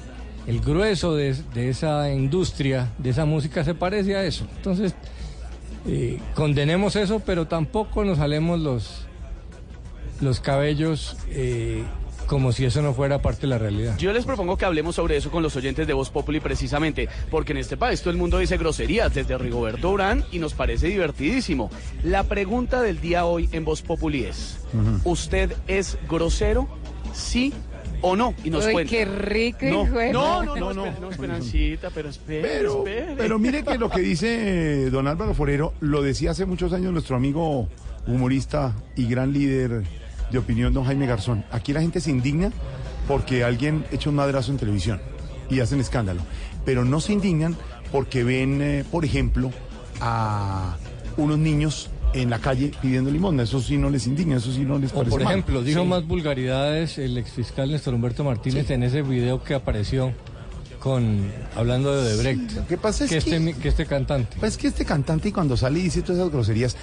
el 0.47 0.61
grueso 0.61 1.15
de, 1.15 1.35
de 1.55 1.69
esa 1.69 2.13
industria, 2.13 2.93
de 2.99 3.11
esa 3.11 3.25
música, 3.25 3.65
se 3.65 3.75
parece 3.75 4.17
a 4.17 4.25
eso. 4.25 4.47
Entonces, 4.57 4.95
eh, 5.87 6.21
condenemos 6.35 6.97
eso, 6.97 7.21
pero 7.21 7.47
tampoco 7.47 8.05
nos 8.05 8.19
salemos 8.19 8.61
los, 8.61 9.07
los 10.21 10.41
cabellos 10.41 11.17
eh, 11.31 11.85
como 12.27 12.53
si 12.53 12.65
eso 12.65 12.83
no 12.83 12.95
fuera 12.95 13.21
parte 13.21 13.43
de 13.43 13.49
la 13.49 13.59
realidad. 13.59 13.97
Yo 13.99 14.13
les 14.13 14.25
propongo 14.25 14.57
que 14.57 14.65
hablemos 14.65 14.95
sobre 14.95 15.17
eso 15.17 15.31
con 15.31 15.43
los 15.43 15.57
oyentes 15.57 15.87
de 15.87 15.93
Voz 15.93 16.11
Populi 16.11 16.41
precisamente, 16.41 17.09
porque 17.31 17.53
en 17.53 17.59
este 17.59 17.77
país 17.77 18.01
todo 18.01 18.11
el 18.11 18.17
mundo 18.17 18.39
dice 18.39 18.57
groserías 18.57 19.13
desde 19.13 19.37
Rigoberto 19.37 19.91
Urán 19.91 20.25
y 20.31 20.39
nos 20.39 20.55
parece 20.55 20.87
divertidísimo. 20.87 21.71
La 22.05 22.25
pregunta 22.25 22.81
del 22.81 23.01
día 23.01 23.25
hoy 23.25 23.49
en 23.53 23.65
Voz 23.65 23.83
Populi 23.83 24.25
es, 24.25 24.59
¿usted 25.05 25.53
es 25.67 25.99
grosero? 26.09 26.69
¿Sí 27.13 27.53
o 28.03 28.15
no? 28.17 28.35
Y 28.45 28.51
nos 28.51 28.67
Uy, 28.67 28.73
cuenta. 28.73 28.91
qué 28.91 29.05
rico, 29.05 29.59
No, 29.63 29.85
hijo 29.87 29.99
de- 29.99 30.13
no, 30.13 30.43
no, 30.43 30.57
no, 30.57 30.75
no, 30.75 30.93
no, 31.01 31.11
Esperancita, 31.11 31.89
pero 31.91 32.09
espere, 32.11 32.43
Pero, 32.43 32.79
espere. 32.79 33.15
pero 33.17 33.39
mire 33.39 33.65
que 33.65 33.79
lo 33.79 33.89
que 33.89 34.01
dice 34.01 34.87
eh, 34.87 34.91
don 34.91 35.07
Álvaro 35.09 35.35
Forero 35.35 35.73
lo 35.81 36.03
decía 36.03 36.33
hace 36.33 36.45
muchos 36.45 36.73
años 36.73 36.93
nuestro 36.93 37.17
amigo 37.17 37.69
humorista 38.07 38.75
y 38.97 39.07
gran 39.07 39.33
líder 39.33 39.83
de 40.31 40.39
opinión, 40.39 40.75
don 40.75 40.85
Jaime 40.85 41.07
Garzón. 41.07 41.45
Aquí 41.53 41.73
la 41.73 41.81
gente 41.81 42.01
se 42.01 42.11
indigna 42.11 42.51
porque 43.07 43.45
alguien 43.45 43.85
echa 43.93 44.11
un 44.11 44.17
madrazo 44.17 44.51
en 44.51 44.59
televisión 44.59 45.01
y 45.49 45.61
hacen 45.61 45.79
escándalo. 45.81 46.21
Pero 46.65 46.85
no 46.85 47.01
se 47.01 47.13
indignan 47.13 47.57
porque 47.93 48.25
ven, 48.25 48.61
eh, 48.63 48.85
por 48.91 49.05
ejemplo, 49.05 49.51
a 50.01 50.77
unos 51.17 51.39
niños 51.39 51.91
en 52.15 52.31
la 52.31 52.39
calle 52.39 52.73
pidiendo 52.81 53.11
limosna. 53.11 53.43
Eso 53.45 53.61
sí 53.61 53.77
no 53.79 53.89
les 53.91 54.07
indigna, 54.07 54.37
eso 54.37 54.53
sí 54.53 54.61
no 54.61 54.79
les 54.79 54.91
O 54.93 54.97
parece 54.97 55.11
por 55.11 55.25
mal. 55.25 55.33
ejemplo, 55.33 55.63
dijo 55.63 55.83
Sí. 55.83 55.87
más 55.89 56.07
vulgaridades 56.07 56.99
el 56.99 57.17
exfiscal 57.19 57.71
Néstor 57.71 57.95
Humberto 57.95 58.25
Martínez 58.25 58.71
en 58.71 58.83
ese 58.83 59.03
video 59.03 59.43
que 59.43 59.55
apareció 59.55 60.13
con 60.79 61.31
hablando 61.57 61.95
de 61.95 62.03
Odebrecht. 62.15 62.53
Lo 62.57 62.67
que 62.67 62.77
pasa 62.77 63.05
es 63.05 63.11
que- 63.11 63.17
este, 63.19 63.55
que 63.55 63.69
este 63.69 63.87
cantante. 63.87 64.37
Pues 64.41 64.57
que 64.57 64.67
este 64.69 64.85
cantante 64.85 65.29
y 65.29 65.33
cuando 65.33 65.57
sale 65.57 65.79
y 65.79 65.83
dice 65.83 66.03
todas 66.03 66.19
esas 66.21 66.33
groserías, 66.33 66.77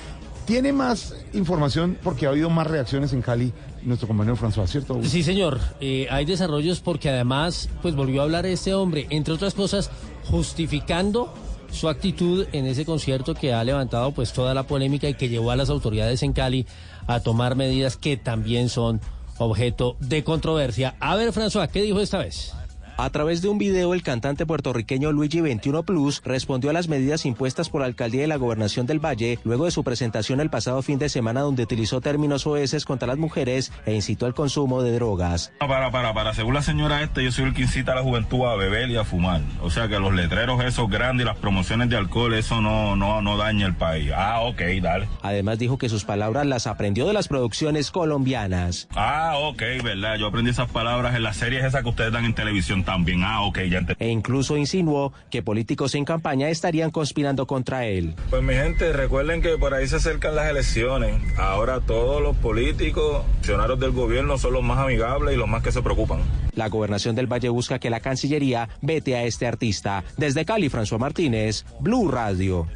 tiene 0.46 0.72
más 0.74 1.14
información 1.34 1.98
porque 2.02 2.26
ha 2.26 2.30
habido 2.30 2.50
más 2.50 2.66
reacciones 2.66 3.14
en 3.14 3.22
Cali, 3.22 3.52
nuestro 3.84 4.08
compañero 4.08 4.36
François, 4.36 4.68
¿cierto? 4.68 5.00
Sí, 5.04 5.22
señor. 5.22 5.60
Eh, 5.80 6.08
hay 6.10 6.26
desarrollos 6.26 6.80
porque 6.80 7.10
además, 7.10 7.70
pues 7.82 7.94
volvió 7.96 8.22
a 8.22 8.24
hablar 8.24 8.46
este 8.46 8.74
hombre, 8.74 9.06
entre 9.12 9.34
otras 9.34 9.54
cosas, 9.54 9.92
justificando 10.26 11.34
su 11.72 11.90
actitud 11.90 12.48
en 12.52 12.66
ese 12.66 12.86
concierto 12.86 13.34
que 13.34 13.54
ha 13.54 13.64
levantado 13.64 14.12
pues 14.12 14.34
toda 14.34 14.54
la 14.54 14.64
polémica 14.64 15.08
y 15.08 15.14
que 15.14 15.30
llevó 15.30 15.52
a 15.52 15.56
las 15.56 15.70
autoridades 15.70 16.24
en 16.24 16.34
Cali 16.34 16.66
a 17.08 17.20
tomar 17.20 17.56
medidas 17.56 17.98
que 17.98 18.18
también 18.18 18.70
son 18.70 19.02
objeto 19.38 19.96
de 20.00 20.24
controversia. 20.24 20.96
A 21.00 21.16
ver, 21.16 21.32
François, 21.32 21.70
¿qué 21.70 21.82
dijo 21.82 22.00
esta 22.02 22.20
vez? 22.20 22.54
A 23.02 23.10
través 23.12 23.42
de 23.42 23.48
un 23.48 23.58
video, 23.58 23.94
el 23.94 24.04
cantante 24.04 24.46
puertorriqueño 24.46 25.14
Luigi 25.14 25.40
21 25.40 25.84
Plus 25.84 26.22
respondió 26.26 26.70
a 26.70 26.74
las 26.74 26.90
medidas 26.90 27.26
impuestas 27.26 27.70
por 27.70 27.80
la 27.80 27.88
alcaldía 27.88 28.24
de 28.24 28.28
la 28.28 28.36
gobernación 28.36 28.88
del 28.88 29.00
Valle 29.00 29.40
luego 29.46 29.64
de 29.64 29.72
su 29.72 29.86
presentación 29.86 30.42
el 30.42 30.50
pasado 30.50 30.82
fin 30.82 31.00
de 31.00 31.08
semana 31.08 31.40
donde 31.40 31.64
utilizó 31.64 32.02
términos 32.02 32.46
oeces 32.46 32.84
contra 32.84 33.08
las 33.08 33.18
mujeres 33.18 33.72
e 33.86 33.94
incitó 33.94 34.26
al 34.26 34.34
consumo 34.34 34.84
de 34.84 34.92
drogas. 34.92 35.54
Para, 35.60 35.92
para, 35.92 36.14
para. 36.14 36.34
Según 36.34 36.56
la 36.56 36.62
señora 36.62 37.02
esta, 37.02 37.22
yo 37.22 37.32
soy 37.32 37.46
el 37.46 37.54
que 37.54 37.62
incita 37.62 37.94
a 37.94 37.96
la 37.96 38.02
juventud 38.02 38.46
a 38.46 38.56
beber 38.56 38.90
y 38.90 38.98
a 38.98 39.06
fumar. 39.06 39.44
O 39.62 39.70
sea 39.70 39.88
que 39.88 39.98
los 39.98 40.14
letreros 40.14 40.62
esos 40.66 40.90
grandes 40.90 41.24
y 41.24 41.26
las 41.26 41.38
promociones 41.38 41.90
de 41.90 41.96
alcohol, 41.96 42.34
eso 42.34 42.60
no, 42.60 42.98
no, 42.98 43.22
no 43.22 43.38
daña 43.38 43.66
el 43.66 43.76
país. 43.76 44.12
Ah, 44.14 44.42
ok, 44.42 44.62
dale. 44.82 45.08
Además 45.22 45.58
dijo 45.58 45.78
que 45.78 45.88
sus 45.88 46.04
palabras 46.04 46.46
las 46.46 46.68
aprendió 46.68 47.08
de 47.08 47.14
las 47.14 47.30
producciones 47.30 47.92
colombianas. 47.92 48.90
Ah, 48.94 49.36
ok, 49.38 49.62
verdad. 49.86 50.18
Yo 50.18 50.28
aprendí 50.28 50.52
esas 50.52 50.70
palabras 50.70 51.16
en 51.16 51.24
las 51.24 51.38
series 51.38 51.64
esas 51.64 51.82
que 51.82 51.88
ustedes 51.88 52.12
dan 52.12 52.26
en 52.26 52.36
televisión 52.36 52.84
también. 52.90 53.24
Ah, 53.24 53.44
ok, 53.44 53.60
ya 53.70 53.78
entendí. 53.78 54.04
E 54.04 54.10
incluso 54.10 54.58
insinuó 54.58 55.14
que 55.30 55.44
políticos 55.44 55.94
en 55.94 56.06
campaña 56.06 56.50
estarían 56.50 56.90
conspirando 56.90 57.46
contra 57.46 57.86
él. 57.86 58.16
Pues 58.32 58.42
mi 58.42 58.56
gente, 58.56 58.92
recuerden 58.94 59.44
que 59.44 59.60
por 59.60 59.76
ahí 59.76 59.88
se 59.88 59.98
acercan 59.98 60.36
las 60.36 60.50
elecciones. 60.50 61.22
Ahora 61.38 61.82
todos 61.82 62.20
los 62.20 62.36
políticos, 62.38 63.24
funcionarios 63.36 63.80
del 63.80 63.92
gobierno 63.92 64.40
son 64.40 64.54
los 64.54 64.64
más 64.64 64.80
amigables 64.80 65.36
y 65.36 65.38
los 65.38 65.48
más 65.48 65.62
que 65.62 65.72
se 65.72 65.84
preocupan. 65.84 66.22
La 66.56 66.68
gobernación 66.68 67.16
del 67.16 67.28
Valle 67.32 67.50
busca 67.50 67.78
que 67.78 67.92
la 67.92 68.00
Cancillería 68.00 68.70
vete 68.82 69.16
a 69.16 69.24
este 69.24 69.46
artista. 69.46 70.04
Desde 70.18 70.44
Cali, 70.46 70.70
François 70.70 71.00
Martínez, 71.00 71.66
Blue 71.80 72.10
Radio. 72.10 72.68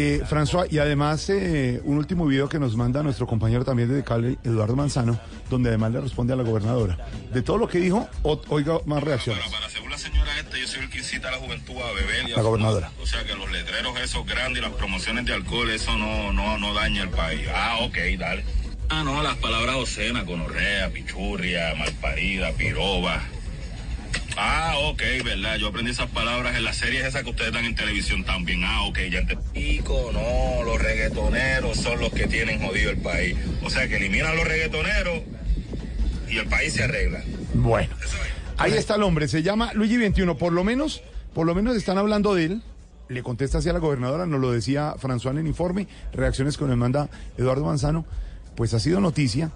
Eh, 0.00 0.22
François, 0.28 0.68
y 0.70 0.78
además 0.78 1.28
eh, 1.28 1.80
un 1.84 1.98
último 1.98 2.24
video 2.24 2.48
que 2.48 2.60
nos 2.60 2.76
manda 2.76 3.02
nuestro 3.02 3.26
compañero 3.26 3.64
también 3.64 3.92
de 3.92 4.04
Cali, 4.04 4.38
Eduardo 4.44 4.76
Manzano, 4.76 5.18
donde 5.50 5.70
además 5.70 5.90
le 5.90 6.00
responde 6.00 6.32
a 6.32 6.36
la 6.36 6.44
gobernadora. 6.44 6.96
De 7.32 7.42
todo 7.42 7.58
lo 7.58 7.66
que 7.66 7.78
dijo, 7.80 8.08
o- 8.22 8.40
oiga 8.48 8.78
más 8.86 9.02
reacciones. 9.02 9.42
Según 9.72 9.90
la 9.90 9.98
señora 9.98 10.38
esta, 10.38 10.56
yo 10.56 10.68
soy 10.68 10.82
el 10.84 10.88
que 10.90 10.98
incita 10.98 11.26
a 11.28 11.32
la 11.32 11.38
juventud 11.38 11.74
a 11.78 11.92
beber 11.94 12.28
y 12.28 12.32
a 12.32 12.36
La 12.36 12.42
gobernadora. 12.42 12.92
O 13.02 13.06
sea 13.06 13.24
que 13.24 13.34
los 13.34 13.50
letreros 13.50 13.98
esos 14.00 14.24
grandes 14.24 14.62
y 14.62 14.64
las 14.64 14.74
promociones 14.74 15.26
de 15.26 15.34
alcohol, 15.34 15.68
eso 15.68 15.96
no, 15.98 16.32
no, 16.32 16.58
no 16.58 16.74
daña 16.74 17.02
el 17.02 17.10
país. 17.10 17.48
Ah, 17.52 17.78
ok, 17.82 17.96
dale. 18.20 18.44
Ah, 18.90 19.02
no, 19.02 19.20
las 19.24 19.36
palabras 19.38 19.74
obscenas, 19.74 20.22
conorrea, 20.24 20.90
pichurria, 20.90 21.74
malparida, 21.76 22.52
piroba. 22.52 23.20
Ah, 24.40 24.74
ok, 24.84 25.02
verdad. 25.24 25.56
Yo 25.56 25.66
aprendí 25.66 25.90
esas 25.90 26.08
palabras 26.10 26.56
en 26.56 26.62
las 26.62 26.76
series 26.76 27.04
esas 27.04 27.24
que 27.24 27.30
ustedes 27.30 27.52
dan 27.52 27.64
en 27.64 27.74
televisión 27.74 28.22
también. 28.24 28.62
Ah, 28.64 28.82
ok, 28.82 28.98
ya 29.10 29.18
entendí. 29.18 29.42
Pico, 29.52 30.12
no, 30.12 30.62
los 30.62 30.80
reggaetoneros 30.80 31.76
son 31.76 31.98
los 31.98 32.12
que 32.12 32.28
tienen 32.28 32.64
jodido 32.64 32.90
el 32.90 32.98
país. 32.98 33.36
O 33.64 33.70
sea 33.70 33.88
que 33.88 33.96
eliminan 33.96 34.36
los 34.36 34.46
reggaetoneros 34.46 35.22
y 36.30 36.36
el 36.38 36.46
país 36.46 36.72
se 36.72 36.84
arregla. 36.84 37.20
Bueno, 37.54 37.92
ahí 38.58 38.74
está 38.74 38.94
el 38.94 39.02
hombre, 39.02 39.26
se 39.26 39.42
llama 39.42 39.72
Luigi 39.72 39.96
21, 39.96 40.38
por 40.38 40.52
lo 40.52 40.62
menos, 40.62 41.02
por 41.34 41.44
lo 41.44 41.56
menos 41.56 41.76
están 41.76 41.98
hablando 41.98 42.36
de 42.36 42.44
él. 42.44 42.62
Le 43.08 43.24
contesta 43.24 43.58
hacia 43.58 43.72
la 43.72 43.80
gobernadora, 43.80 44.24
nos 44.26 44.38
lo 44.38 44.52
decía 44.52 44.94
François 45.00 45.32
en 45.32 45.38
el 45.38 45.46
informe, 45.48 45.88
reacciones 46.12 46.56
que 46.56 46.64
nos 46.64 46.76
manda 46.76 47.08
Eduardo 47.38 47.64
Manzano, 47.64 48.04
pues 48.54 48.72
ha 48.72 48.78
sido 48.78 49.00
noticia. 49.00 49.50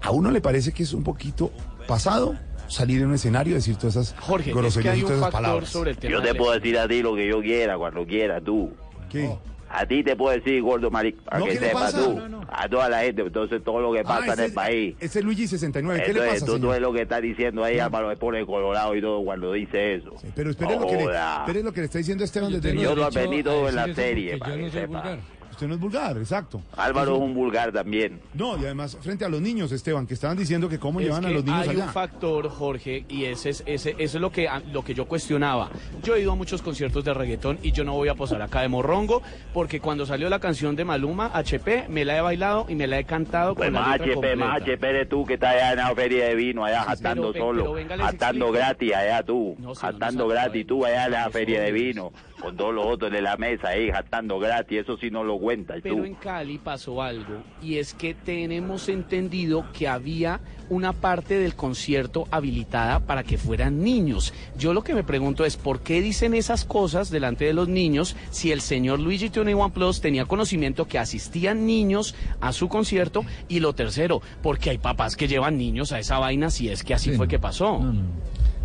¿A 0.00 0.10
uno 0.10 0.30
le 0.30 0.40
parece 0.40 0.72
que 0.72 0.84
es 0.84 0.94
un 0.94 1.04
poquito 1.04 1.52
pasado 1.86 2.38
salir 2.68 3.00
en 3.02 3.08
un 3.08 3.14
escenario 3.14 3.52
y 3.52 3.54
decir 3.56 3.76
todas 3.76 3.96
esas 3.96 4.14
Jorge, 4.20 4.50
es 4.50 4.54
que 4.54 4.60
groserías 4.60 4.98
y 4.98 5.00
todas 5.02 5.18
esas 5.18 5.30
palabras? 5.30 5.68
sobre 5.68 5.90
el 5.92 5.96
tema 5.98 6.12
Yo 6.12 6.22
te 6.22 6.34
puedo 6.34 6.52
decir 6.52 6.78
a 6.78 6.88
ti 6.88 7.02
lo 7.02 7.14
que 7.14 7.26
yo 7.28 7.40
quiera, 7.40 7.76
cuando 7.78 8.04
quiera, 8.06 8.40
tú. 8.40 8.72
¿Qué? 9.10 9.30
A 9.76 9.86
ti 9.86 10.04
te 10.04 10.14
puedo 10.14 10.36
decir, 10.36 10.62
gordo 10.62 10.88
marico, 10.88 11.24
para 11.24 11.38
No, 11.40 11.46
que 11.46 11.54
¿qué 11.54 11.60
le 11.60 11.66
sepas 11.68 11.82
pasa? 11.94 12.04
tú. 12.04 12.12
No, 12.16 12.28
no. 12.28 12.40
A 12.48 12.68
toda 12.68 12.88
la 12.88 13.00
gente, 13.00 13.22
entonces 13.22 13.64
todo 13.64 13.80
lo 13.80 13.92
que 13.92 14.04
pasa 14.04 14.20
Ah, 14.20 14.26
en 14.26 14.32
ese- 14.34 14.44
el 14.44 14.52
país. 14.52 14.94
Ese 15.00 15.18
es 15.18 15.24
Luigi 15.24 15.48
69, 15.48 16.00
¿qué 16.06 16.12
le 16.12 16.18
Entonces, 16.20 16.34
pasa, 16.42 16.46
tú, 16.46 16.52
tú 16.52 16.58
señor? 16.60 16.74
es 16.76 16.80
lo 16.82 16.92
que 16.92 17.02
está 17.02 17.20
diciendo 17.20 17.64
ahí, 17.64 17.78
Álvaro, 17.80 18.06
me 18.08 18.16
pone 18.16 18.46
colorado 18.46 18.94
y 18.94 19.00
todo 19.00 19.24
cuando 19.24 19.52
dice 19.52 19.96
eso. 19.96 20.12
Pero 20.36 20.50
espere 20.50 20.78
lo, 20.78 20.86
que 20.86 20.94
le, 20.96 21.02
espere 21.04 21.62
lo 21.64 21.72
que 21.72 21.80
le 21.80 21.86
está 21.86 21.98
diciendo 21.98 22.22
Esteban 22.22 22.52
desde 22.52 22.70
el 22.70 22.78
Yo 22.78 22.94
lo 22.94 23.04
aprendí 23.04 23.42
todo 23.42 23.68
en 23.68 23.74
la 23.74 23.92
serie, 23.92 24.36
para 24.38 24.56
que 24.56 24.70
sepa. 24.70 25.16
Usted 25.54 25.68
no 25.68 25.74
es 25.74 25.80
vulgar, 25.80 26.16
exacto. 26.18 26.60
Álvaro 26.76 27.14
es 27.14 27.22
un 27.22 27.32
vulgar 27.32 27.70
también. 27.70 28.20
No, 28.34 28.56
y 28.56 28.64
además, 28.64 28.98
frente 29.00 29.24
a 29.24 29.28
los 29.28 29.40
niños, 29.40 29.70
Esteban, 29.70 30.04
que 30.04 30.14
estaban 30.14 30.36
diciendo 30.36 30.68
que 30.68 30.80
cómo 30.80 30.98
Es 30.98 31.06
llevan 31.06 31.24
a 31.24 31.30
los 31.30 31.44
niños 31.44 31.60
hay 31.62 31.68
allá. 31.76 31.84
un 31.84 31.90
factor, 31.92 32.48
Jorge, 32.50 33.04
y 33.08 33.26
ese 33.26 33.50
es, 33.50 33.62
ese, 33.66 33.90
eso 33.90 34.16
es 34.18 34.20
lo 34.20 34.32
que, 34.32 34.48
lo 34.72 34.82
que 34.84 34.94
yo 34.94 35.06
cuestionaba. 35.06 35.70
Yo 36.02 36.16
he 36.16 36.22
ido 36.22 36.32
a 36.32 36.34
muchos 36.34 36.60
conciertos 36.60 37.04
de 37.04 37.14
reggaetón 37.14 37.60
y 37.62 37.70
yo 37.70 37.84
no 37.84 37.92
voy 37.92 38.08
a 38.08 38.16
posar 38.16 38.42
acá 38.42 38.62
de 38.62 38.68
morrongo, 38.68 39.22
porque 39.52 39.78
cuando 39.78 40.06
salió 40.06 40.28
la 40.28 40.40
canción 40.40 40.74
de 40.74 40.84
Maluma, 40.84 41.30
HP, 41.32 41.86
me 41.88 42.04
la 42.04 42.18
he 42.18 42.20
bailado 42.20 42.66
y 42.68 42.74
me 42.74 42.88
la 42.88 42.98
he 42.98 43.04
cantado 43.04 43.54
Pues 43.54 43.68
con 43.68 43.74
la 43.74 43.80
más 43.80 43.98
letra 44.00 44.12
HP, 44.14 44.36
más 44.36 44.48
completa. 44.58 44.72
HP 44.74 44.88
eres 44.90 45.08
tú 45.08 45.24
que 45.24 45.34
estás 45.34 45.54
allá 45.54 45.70
en 45.70 45.76
la 45.78 45.94
feria 45.94 46.24
de 46.26 46.34
vino, 46.34 46.64
allá 46.64 46.80
Sí, 46.82 46.88
jatando 46.88 47.32
pero- 47.32 47.44
solo, 47.44 47.74
jatando 47.74 48.46
explico. 48.46 48.50
gratis 48.52 48.92
allá 48.94 49.22
tú, 49.22 49.54
No, 49.60 49.74
si 49.76 49.86
no 49.86 49.92
jatando 49.92 50.26
gratis 50.26 50.66
tú 50.66 50.84
allá 50.84 51.04
en 51.06 51.12
la 51.12 51.30
feria 51.30 51.62
de 51.62 51.70
vino, 51.70 52.12
con 52.44 52.56
todos 52.58 52.74
los 52.74 52.86
otros 52.86 53.10
de 53.10 53.22
la 53.22 53.36
mesa 53.38 53.68
ahí 53.68 53.90
jatando 53.90 54.38
gratis, 54.38 54.80
eso 54.80 54.98
sí 54.98 55.10
no 55.10 55.24
lo 55.24 55.38
cuentas 55.38 55.80
Pero 55.82 55.96
tú. 55.96 56.04
en 56.04 56.14
Cali 56.14 56.58
pasó 56.58 57.00
algo 57.00 57.42
y 57.62 57.78
es 57.78 57.94
que 57.94 58.12
tenemos 58.12 58.90
entendido 58.90 59.64
que 59.72 59.88
había 59.88 60.40
una 60.68 60.92
parte 60.92 61.38
del 61.38 61.54
concierto 61.54 62.26
habilitada 62.30 63.00
para 63.00 63.22
que 63.22 63.38
fueran 63.38 63.82
niños. 63.82 64.34
Yo 64.58 64.74
lo 64.74 64.82
que 64.82 64.94
me 64.94 65.04
pregunto 65.04 65.44
es 65.44 65.56
por 65.56 65.80
qué 65.80 66.02
dicen 66.02 66.34
esas 66.34 66.64
cosas 66.66 67.10
delante 67.10 67.46
de 67.46 67.54
los 67.54 67.68
niños 67.68 68.14
si 68.30 68.52
el 68.52 68.60
señor 68.60 69.00
Luigi 69.00 69.30
21 69.30 69.70
Plus 69.70 70.02
tenía 70.02 70.26
conocimiento 70.26 70.86
que 70.86 70.98
asistían 70.98 71.64
niños 71.66 72.14
a 72.40 72.52
su 72.52 72.68
concierto 72.68 73.24
y 73.48 73.60
lo 73.60 73.72
tercero, 73.72 74.20
porque 74.42 74.70
hay 74.70 74.78
papás 74.78 75.16
que 75.16 75.28
llevan 75.28 75.56
niños 75.56 75.92
a 75.92 75.98
esa 75.98 76.18
vaina 76.18 76.50
si 76.50 76.68
es 76.68 76.84
que 76.84 76.92
así 76.92 77.12
fue 77.12 77.26
que 77.26 77.38
pasó. 77.38 77.80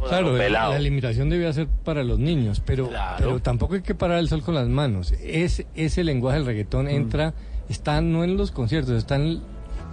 Claro, 0.08 0.34
la, 0.34 0.44
pelado. 0.44 0.74
la 0.74 0.80
limitación 0.80 1.30
debía 1.30 1.52
ser 1.54 1.68
para 1.68 2.04
los 2.04 2.20
niños, 2.20 2.62
pero, 2.66 2.90
pero 3.18 3.40
tampoco 3.42 3.76
hay 3.76 3.82
que 3.82 3.96
parar 3.96 4.20
el 4.20 4.30
sol 4.30 4.42
con 4.42 4.56
las 4.56 4.68
manos. 4.68 5.14
Es, 5.24 5.66
ese 5.76 6.04
lenguaje 6.04 6.38
del 6.38 6.46
reggaetón 6.46 6.88
entra, 6.88 7.34
está 7.70 8.02
no 8.02 8.24
en 8.24 8.38
los 8.38 8.52
conciertos, 8.52 8.96
está 8.96 9.16
en, 9.16 9.42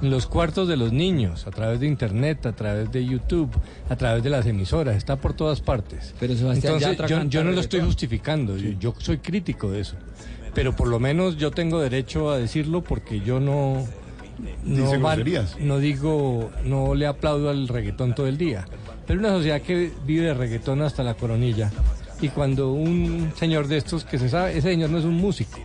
en 0.03 0.11
los 0.11 0.27
cuartos 0.27 0.69
de 0.69 0.77
los 0.77 0.93
niños, 0.93 1.47
a 1.47 1.51
través 1.51 1.81
de 1.81 1.87
internet, 1.87 2.47
a 2.47 2.53
través 2.53 2.91
de 2.93 3.05
YouTube, 3.05 3.51
a 3.89 3.97
través 3.97 4.23
de 4.23 4.31
las 4.31 4.47
emisoras, 4.47 4.97
está 4.97 5.17
por 5.17 5.35
todas 5.35 5.61
partes. 5.61 6.15
Pero 6.21 6.35
Sebastián 6.35 6.75
Entonces, 6.75 7.09
yo, 7.09 7.25
yo 7.25 7.45
no 7.45 7.53
lo 7.53 7.61
estoy 7.61 7.81
justificando, 7.81 8.57
yo, 8.57 8.71
yo 8.79 8.95
soy 8.99 9.19
crítico 9.19 9.71
de 9.71 9.81
eso. 9.81 9.97
Pero 10.55 10.75
por 10.75 10.89
lo 10.89 10.99
menos 10.99 11.37
yo 11.37 11.51
tengo 11.51 11.81
derecho 11.81 12.31
a 12.31 12.39
decirlo 12.39 12.83
porque 12.83 13.21
yo 13.21 13.41
no... 13.41 13.87
No, 14.65 14.93
no 15.61 15.79
digo, 15.79 16.51
no 16.65 16.95
le 16.95 17.07
aplaudo 17.07 17.49
al 17.49 17.69
reggaetón 17.69 18.15
todo 18.15 18.27
el 18.27 18.37
día. 18.37 18.67
Pero 19.07 19.21
una 19.21 19.31
sociedad 19.31 19.61
que 19.63 19.93
vive 20.05 20.27
de 20.27 20.35
reggaetón 20.35 20.83
hasta 20.83 21.03
la 21.03 21.15
coronilla. 21.15 21.71
Y 22.21 22.29
cuando 22.29 22.73
un 22.73 23.33
señor 23.37 23.69
de 23.69 23.77
estos 23.77 24.05
que 24.05 24.19
se 24.19 24.29
sabe, 24.29 24.53
ese 24.53 24.71
señor 24.71 24.91
no 24.91 24.99
es 24.99 25.05
un 25.05 25.15
músico. 25.15 25.59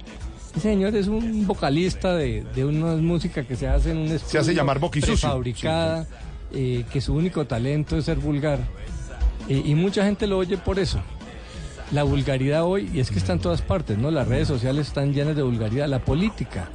Ese 0.51 0.69
señor 0.69 0.95
es 0.95 1.07
un 1.07 1.47
vocalista 1.47 2.15
de, 2.15 2.43
de 2.53 2.65
una 2.65 2.95
música 2.95 3.43
que 3.43 3.55
se 3.55 3.67
hace 3.67 3.91
en 3.91 3.97
un 3.97 4.07
estudio 4.07 4.41
hace 4.41 4.53
llamar 4.53 4.79
prefabricada, 4.79 6.05
eh, 6.53 6.83
que 6.91 6.99
su 6.99 7.13
único 7.13 7.45
talento 7.45 7.97
es 7.97 8.05
ser 8.05 8.17
vulgar. 8.17 8.59
Eh, 9.47 9.61
y 9.65 9.75
mucha 9.75 10.03
gente 10.03 10.27
lo 10.27 10.37
oye 10.37 10.57
por 10.57 10.77
eso. 10.77 11.01
La 11.91 12.03
vulgaridad 12.03 12.63
hoy, 12.63 12.89
y 12.93 12.99
es 12.99 13.11
que 13.11 13.17
está 13.17 13.33
en 13.33 13.39
todas 13.39 13.61
partes, 13.61 13.97
¿no? 13.97 14.11
Las 14.11 14.27
redes 14.27 14.47
sociales 14.47 14.87
están 14.87 15.13
llenas 15.13 15.35
de 15.35 15.41
vulgaridad. 15.41 15.87
La 15.87 15.99
política. 15.99 16.69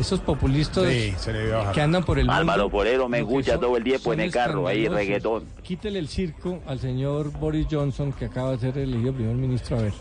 Esos 0.00 0.20
populistas 0.20 0.84
Sí, 0.88 1.12
se 1.18 1.32
le 1.32 1.40
debe 1.40 1.52
bajar. 1.52 1.74
que 1.74 1.80
andan 1.82 2.02
por 2.04 2.18
el 2.18 2.24
mundo. 2.24 2.40
Álvaro 2.40 2.70
Porero 2.70 3.08
me 3.08 3.18
escucha 3.18 3.58
todo 3.60 3.76
el 3.76 3.84
tiempo 3.84 4.12
en 4.14 4.20
el 4.20 4.30
carro, 4.32 4.66
ahí 4.66 4.88
reggaetón. 4.88 5.44
Quítele 5.62 5.98
el 5.98 6.08
circo 6.08 6.60
al 6.66 6.80
señor 6.80 7.30
Boris 7.32 7.66
Johnson, 7.70 8.12
que 8.12 8.24
acaba 8.24 8.52
de 8.52 8.58
ser 8.58 8.78
elegido 8.78 9.12
primer 9.12 9.36
ministro, 9.36 9.78
a 9.78 9.82
ver. 9.82 9.92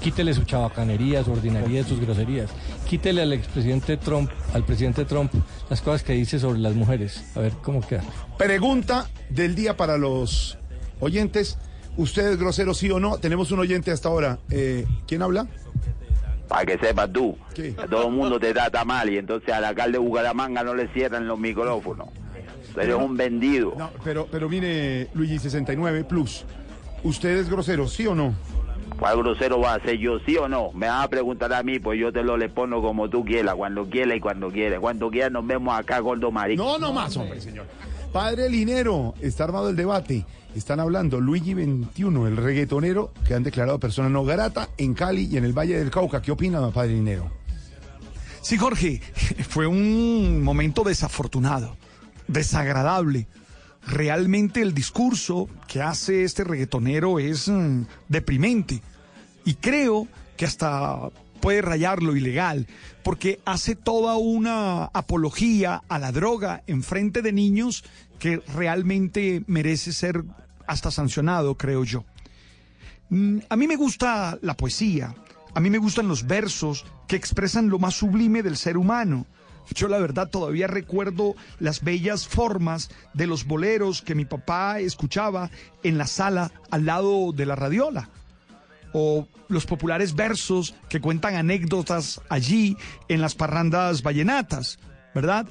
Quítele 0.00 0.32
su 0.34 0.42
chabacanería, 0.44 1.22
su 1.22 1.32
ordinaria, 1.32 1.84
sus 1.84 2.00
groserías. 2.00 2.50
Quítele 2.88 3.22
al 3.22 3.32
expresidente 3.34 3.96
Trump, 3.98 4.30
al 4.54 4.64
presidente 4.64 5.04
Trump, 5.04 5.30
las 5.68 5.80
cosas 5.82 6.02
que 6.02 6.14
dice 6.14 6.38
sobre 6.40 6.58
las 6.58 6.74
mujeres. 6.74 7.22
A 7.36 7.40
ver 7.40 7.52
cómo 7.62 7.82
queda. 7.86 8.02
Pregunta 8.38 9.08
del 9.28 9.54
día 9.54 9.76
para 9.76 9.98
los 9.98 10.56
oyentes. 10.98 11.58
¿Usted 11.98 12.32
es 12.32 12.38
grosero, 12.38 12.74
sí 12.74 12.90
o 12.90 12.98
no? 13.00 13.18
Tenemos 13.18 13.52
un 13.52 13.58
oyente 13.60 13.90
hasta 13.90 14.08
ahora. 14.08 14.38
Eh, 14.50 14.86
¿Quién 15.06 15.22
habla? 15.22 15.46
Para 16.48 16.64
que 16.64 16.78
sepas 16.78 17.12
tú, 17.12 17.36
que 17.54 17.72
todo 17.72 18.06
el 18.06 18.12
mundo 18.12 18.38
te 18.38 18.52
trata 18.52 18.84
mal 18.84 19.10
y 19.10 19.18
entonces 19.18 19.52
al 19.52 19.64
alcalde 19.64 19.98
de 19.98 20.04
Bucaramanga 20.04 20.62
no 20.62 20.74
le 20.74 20.88
cierran 20.88 21.26
los 21.26 21.38
micrófonos. 21.38 22.08
Tú 22.72 22.80
eres 22.80 22.94
un 22.94 23.16
vendido. 23.16 23.74
No, 23.76 23.90
pero, 24.04 24.28
pero 24.30 24.48
mire, 24.48 25.08
Luigi 25.14 25.38
69 25.38 26.04
Plus. 26.04 26.44
¿Usted 27.02 27.38
es 27.38 27.50
grosero, 27.50 27.88
sí 27.88 28.06
o 28.06 28.14
no? 28.14 28.34
¿Cuál 28.98 29.18
grosero 29.18 29.60
va 29.60 29.74
a 29.74 29.80
ser 29.80 29.98
yo, 29.98 30.18
sí 30.20 30.36
o 30.36 30.48
no? 30.48 30.70
Me 30.72 30.88
vas 30.88 31.04
a 31.04 31.08
preguntar 31.08 31.52
a 31.52 31.62
mí, 31.62 31.78
pues 31.78 31.98
yo 31.98 32.12
te 32.12 32.22
lo 32.22 32.36
le 32.36 32.48
pongo 32.48 32.80
como 32.80 33.10
tú 33.10 33.24
quieras, 33.24 33.54
cuando 33.54 33.88
quieras 33.88 34.16
y 34.16 34.20
cuando 34.20 34.50
quieras. 34.50 34.80
Cuando 34.80 35.10
quieras 35.10 35.32
nos 35.32 35.46
vemos 35.46 35.78
acá, 35.78 35.98
gordo 35.98 36.30
marico. 36.30 36.62
No, 36.62 36.78
no 36.78 36.92
más, 36.92 37.16
hombre, 37.16 37.40
señor. 37.40 37.66
Padre 38.12 38.48
Linero, 38.48 39.14
está 39.20 39.44
armado 39.44 39.68
el 39.68 39.76
debate. 39.76 40.24
Están 40.56 40.80
hablando 40.80 41.20
Luigi 41.20 41.52
21, 41.52 42.28
el 42.28 42.36
reggaetonero 42.38 43.12
que 43.28 43.34
han 43.34 43.42
declarado 43.42 43.78
persona 43.78 44.08
no 44.08 44.24
grata 44.24 44.70
en 44.78 44.94
Cali 44.94 45.28
y 45.30 45.36
en 45.36 45.44
el 45.44 45.52
Valle 45.52 45.78
del 45.78 45.90
Cauca. 45.90 46.22
¿Qué 46.22 46.32
opina, 46.32 46.70
Padre 46.70 46.94
Linero? 46.94 47.30
Sí, 48.40 48.56
Jorge, 48.56 49.02
fue 49.50 49.66
un 49.66 50.42
momento 50.42 50.82
desafortunado, 50.82 51.76
desagradable. 52.26 53.28
Realmente 53.86 54.62
el 54.62 54.72
discurso 54.72 55.46
que 55.68 55.82
hace 55.82 56.24
este 56.24 56.42
reggaetonero 56.42 57.18
es 57.18 57.48
mm, 57.48 57.82
deprimente 58.08 58.80
y 59.44 59.56
creo 59.56 60.08
que 60.38 60.46
hasta 60.46 61.10
puede 61.42 61.60
rayar 61.60 62.02
lo 62.02 62.16
ilegal 62.16 62.66
porque 63.02 63.40
hace 63.44 63.76
toda 63.76 64.16
una 64.16 64.86
apología 64.86 65.82
a 65.86 65.98
la 65.98 66.12
droga 66.12 66.62
en 66.66 66.82
frente 66.82 67.20
de 67.20 67.32
niños 67.32 67.84
que 68.18 68.38
realmente 68.54 69.44
merece 69.46 69.92
ser 69.92 70.24
hasta 70.66 70.90
sancionado, 70.90 71.56
creo 71.56 71.84
yo. 71.84 72.04
Mm, 73.10 73.38
A 73.48 73.56
mí 73.56 73.66
me 73.66 73.76
gusta 73.76 74.38
la 74.42 74.56
poesía, 74.56 75.14
a 75.54 75.60
mí 75.60 75.70
me 75.70 75.78
gustan 75.78 76.08
los 76.08 76.26
versos 76.26 76.84
que 77.08 77.16
expresan 77.16 77.68
lo 77.68 77.78
más 77.78 77.94
sublime 77.94 78.42
del 78.42 78.56
ser 78.56 78.76
humano. 78.76 79.26
Yo 79.74 79.88
la 79.88 79.98
verdad 79.98 80.28
todavía 80.28 80.66
recuerdo 80.68 81.34
las 81.58 81.82
bellas 81.82 82.28
formas 82.28 82.90
de 83.14 83.26
los 83.26 83.46
boleros 83.46 84.00
que 84.02 84.14
mi 84.14 84.24
papá 84.24 84.78
escuchaba 84.78 85.50
en 85.82 85.98
la 85.98 86.06
sala 86.06 86.52
al 86.70 86.86
lado 86.86 87.32
de 87.32 87.46
la 87.46 87.56
radiola. 87.56 88.08
O 88.92 89.26
los 89.48 89.66
populares 89.66 90.14
versos 90.14 90.74
que 90.88 91.00
cuentan 91.00 91.34
anécdotas 91.34 92.20
allí 92.28 92.76
en 93.08 93.20
las 93.20 93.34
parrandas 93.34 94.02
vallenatas, 94.02 94.78
¿verdad? 95.14 95.46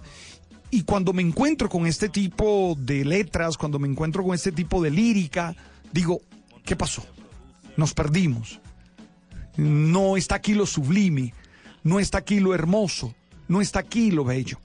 Y 0.76 0.84
cuando 0.84 1.13
me 1.13 1.21
encuentro 1.21 1.69
con 1.69 1.88
este 1.88 2.09
tipo 2.09 2.76
de 2.78 3.05
letras, 3.05 3.55
cuando 3.55 3.80
me 3.80 3.88
encuentro 3.88 4.26
con 4.26 4.36
este 4.36 4.51
tipo 4.51 4.84
de 4.84 4.91
lírica, 4.91 5.55
digo, 5.93 6.19
¿qué 6.65 6.76
pasó? 6.76 7.01
Nos 7.78 7.93
perdimos. 7.93 8.59
No 9.55 10.17
está 10.17 10.36
aquí 10.36 10.53
lo 10.53 10.65
sublime, 10.65 11.34
no 11.82 12.01
está 12.01 12.17
aquí 12.17 12.41
lo 12.41 12.53
hermoso, 12.53 13.15
no 13.47 13.61
está 13.61 13.80
aquí 13.80 14.11
lo 14.11 14.26
bello. 14.26 14.59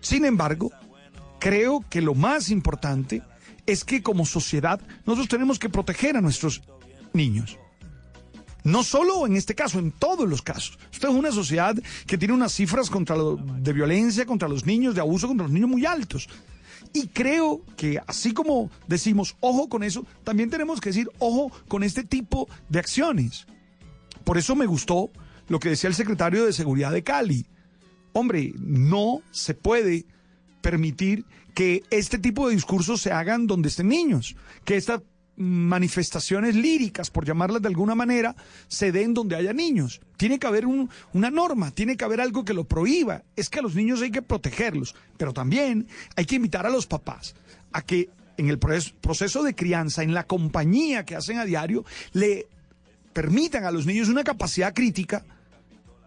Sin 0.00 0.24
embargo, 0.24 0.72
creo 1.38 1.84
que 1.88 2.02
lo 2.02 2.16
más 2.16 2.50
importante 2.50 3.22
es 3.64 3.84
que 3.84 4.02
como 4.02 4.26
sociedad 4.26 4.80
nosotros 5.06 5.28
tenemos 5.28 5.60
que 5.60 5.68
proteger 5.68 6.16
a 6.16 6.20
nuestros 6.20 6.62
niños. 7.12 7.56
No 8.64 8.82
solo 8.82 9.26
en 9.26 9.36
este 9.36 9.54
caso, 9.54 9.78
en 9.78 9.92
todos 9.92 10.28
los 10.28 10.42
casos. 10.42 10.78
Esta 10.92 11.08
es 11.08 11.14
una 11.14 11.32
sociedad 11.32 11.76
que 12.06 12.18
tiene 12.18 12.34
unas 12.34 12.52
cifras 12.52 12.90
contra 12.90 13.16
de 13.16 13.72
violencia 13.72 14.26
contra 14.26 14.48
los 14.48 14.66
niños, 14.66 14.94
de 14.94 15.00
abuso 15.00 15.28
contra 15.28 15.44
los 15.44 15.52
niños 15.52 15.70
muy 15.70 15.86
altos. 15.86 16.28
Y 16.92 17.08
creo 17.08 17.62
que 17.76 18.00
así 18.06 18.32
como 18.32 18.70
decimos 18.86 19.36
ojo 19.40 19.68
con 19.68 19.82
eso, 19.82 20.06
también 20.24 20.50
tenemos 20.50 20.80
que 20.80 20.90
decir 20.90 21.10
ojo 21.18 21.52
con 21.68 21.82
este 21.82 22.04
tipo 22.04 22.48
de 22.68 22.78
acciones. 22.78 23.46
Por 24.24 24.38
eso 24.38 24.56
me 24.56 24.66
gustó 24.66 25.10
lo 25.48 25.60
que 25.60 25.70
decía 25.70 25.88
el 25.88 25.94
secretario 25.94 26.44
de 26.44 26.52
Seguridad 26.52 26.92
de 26.92 27.02
Cali. 27.02 27.46
Hombre, 28.12 28.52
no 28.58 29.22
se 29.30 29.54
puede 29.54 30.06
permitir 30.60 31.24
que 31.54 31.82
este 31.90 32.18
tipo 32.18 32.48
de 32.48 32.54
discursos 32.54 33.00
se 33.00 33.12
hagan 33.12 33.46
donde 33.46 33.68
estén 33.68 33.88
niños, 33.88 34.36
que 34.64 34.76
estas 34.76 35.02
manifestaciones 35.38 36.54
líricas, 36.56 37.10
por 37.10 37.24
llamarlas 37.24 37.62
de 37.62 37.68
alguna 37.68 37.94
manera, 37.94 38.34
se 38.66 38.90
den 38.92 39.14
donde 39.14 39.36
haya 39.36 39.52
niños. 39.52 40.00
Tiene 40.16 40.38
que 40.38 40.46
haber 40.46 40.66
un- 40.66 40.90
una 41.12 41.30
norma, 41.30 41.70
tiene 41.70 41.96
que 41.96 42.04
haber 42.04 42.20
algo 42.20 42.44
que 42.44 42.54
lo 42.54 42.64
prohíba. 42.64 43.22
Es 43.36 43.48
que 43.48 43.60
a 43.60 43.62
los 43.62 43.74
niños 43.74 44.02
hay 44.02 44.10
que 44.10 44.22
protegerlos, 44.22 44.94
pero 45.16 45.32
también 45.32 45.86
hay 46.16 46.24
que 46.26 46.36
invitar 46.36 46.66
a 46.66 46.70
los 46.70 46.86
papás 46.86 47.34
a 47.72 47.82
que 47.82 48.10
en 48.36 48.48
el 48.48 48.58
proces- 48.58 48.92
proceso 49.00 49.42
de 49.42 49.54
crianza, 49.54 50.02
en 50.02 50.12
la 50.14 50.24
compañía 50.26 51.04
que 51.04 51.16
hacen 51.16 51.38
a 51.38 51.44
diario, 51.44 51.84
le 52.12 52.46
permitan 53.12 53.64
a 53.64 53.70
los 53.70 53.86
niños 53.86 54.08
una 54.08 54.24
capacidad 54.24 54.74
crítica 54.74 55.24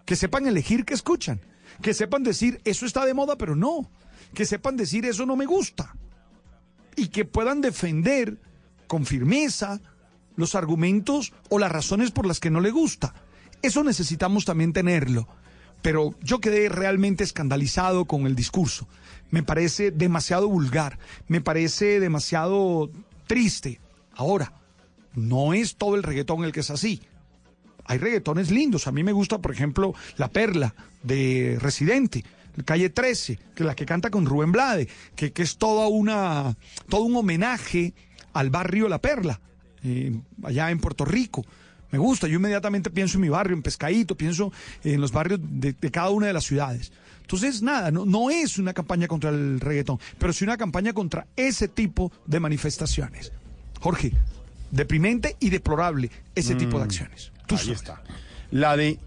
que 0.05 0.15
sepan 0.15 0.45
elegir 0.47 0.86
qué 0.86 0.93
escuchan, 0.93 1.39
que 1.82 1.93
sepan 1.93 2.23
decir 2.23 2.59
eso 2.65 2.86
está 2.86 3.05
de 3.05 3.13
moda, 3.13 3.38
pero 3.38 3.55
no, 3.55 3.89
que 4.34 4.45
sepan 4.45 4.75
decir 4.77 5.05
eso 5.05 5.25
no 5.25 5.36
me 5.36 5.45
gusta 5.45 5.95
y 6.95 7.07
que 7.07 7.25
puedan 7.25 7.61
defender 7.61 8.38
con 8.91 9.05
firmeza 9.05 9.79
los 10.35 10.53
argumentos 10.53 11.31
o 11.47 11.59
las 11.59 11.71
razones 11.71 12.11
por 12.11 12.25
las 12.25 12.41
que 12.41 12.49
no 12.49 12.59
le 12.59 12.71
gusta. 12.71 13.13
Eso 13.61 13.85
necesitamos 13.85 14.43
también 14.43 14.73
tenerlo. 14.73 15.29
Pero 15.81 16.13
yo 16.21 16.41
quedé 16.41 16.67
realmente 16.67 17.23
escandalizado 17.23 18.03
con 18.03 18.27
el 18.27 18.35
discurso. 18.35 18.89
Me 19.29 19.43
parece 19.43 19.91
demasiado 19.91 20.49
vulgar, 20.49 20.99
me 21.29 21.39
parece 21.39 22.01
demasiado 22.01 22.91
triste. 23.27 23.79
Ahora, 24.13 24.51
no 25.15 25.53
es 25.53 25.77
todo 25.77 25.95
el 25.95 26.03
reggaetón 26.03 26.43
el 26.43 26.51
que 26.51 26.59
es 26.59 26.69
así 26.69 27.01
hay 27.85 27.97
reggaetones 27.97 28.51
lindos. 28.51 28.87
A 28.87 28.91
mí 28.91 29.03
me 29.03 29.11
gusta, 29.11 29.39
por 29.39 29.51
ejemplo, 29.51 29.93
La 30.15 30.29
Perla 30.29 30.73
de 31.03 31.57
Residente, 31.59 32.23
Calle 32.63 32.89
13, 32.89 33.39
que 33.55 33.63
la 33.63 33.75
que 33.75 33.85
canta 33.85 34.09
con 34.09 34.25
Rubén 34.25 34.51
Blade, 34.51 34.87
que, 35.15 35.31
que 35.31 35.41
es 35.41 35.57
toda 35.57 35.87
una, 35.87 36.55
todo 36.89 37.03
un 37.03 37.15
homenaje 37.15 37.93
al 38.34 38.49
barrio 38.49 38.88
La 38.89 38.99
Perla, 38.99 39.39
eh, 39.84 40.19
allá 40.43 40.71
en 40.71 40.79
Puerto 40.79 41.05
Rico. 41.05 41.45
Me 41.91 41.97
gusta, 41.99 42.27
yo 42.27 42.38
inmediatamente 42.38 42.89
pienso 42.89 43.17
en 43.17 43.21
mi 43.21 43.29
barrio, 43.29 43.55
en 43.55 43.61
Pescadito, 43.61 44.15
pienso 44.15 44.51
en 44.84 45.01
los 45.01 45.11
barrios 45.11 45.39
de, 45.43 45.73
de 45.73 45.91
cada 45.91 46.09
una 46.09 46.27
de 46.27 46.34
las 46.34 46.45
ciudades. 46.45 46.91
Entonces, 47.21 47.61
nada, 47.61 47.91
no, 47.91 48.05
no 48.05 48.29
es 48.29 48.57
una 48.57 48.73
campaña 48.73 49.07
contra 49.07 49.29
el 49.29 49.59
reggaetón, 49.59 49.99
pero 50.17 50.34
sí 50.34 50.43
una 50.43 50.57
campaña 50.57 50.93
contra 50.93 51.27
ese 51.36 51.67
tipo 51.67 52.11
de 52.25 52.39
manifestaciones. 52.39 53.32
Jorge, 53.79 54.13
deprimente 54.69 55.36
y 55.39 55.49
deplorable 55.49 56.11
ese 56.36 56.55
tipo 56.55 56.77
de 56.77 56.86
Mm, 56.86 56.88
acciones. 56.88 57.32
Ahí 57.49 57.71
está. 57.71 58.01
La 58.51 58.77
de 58.77 58.99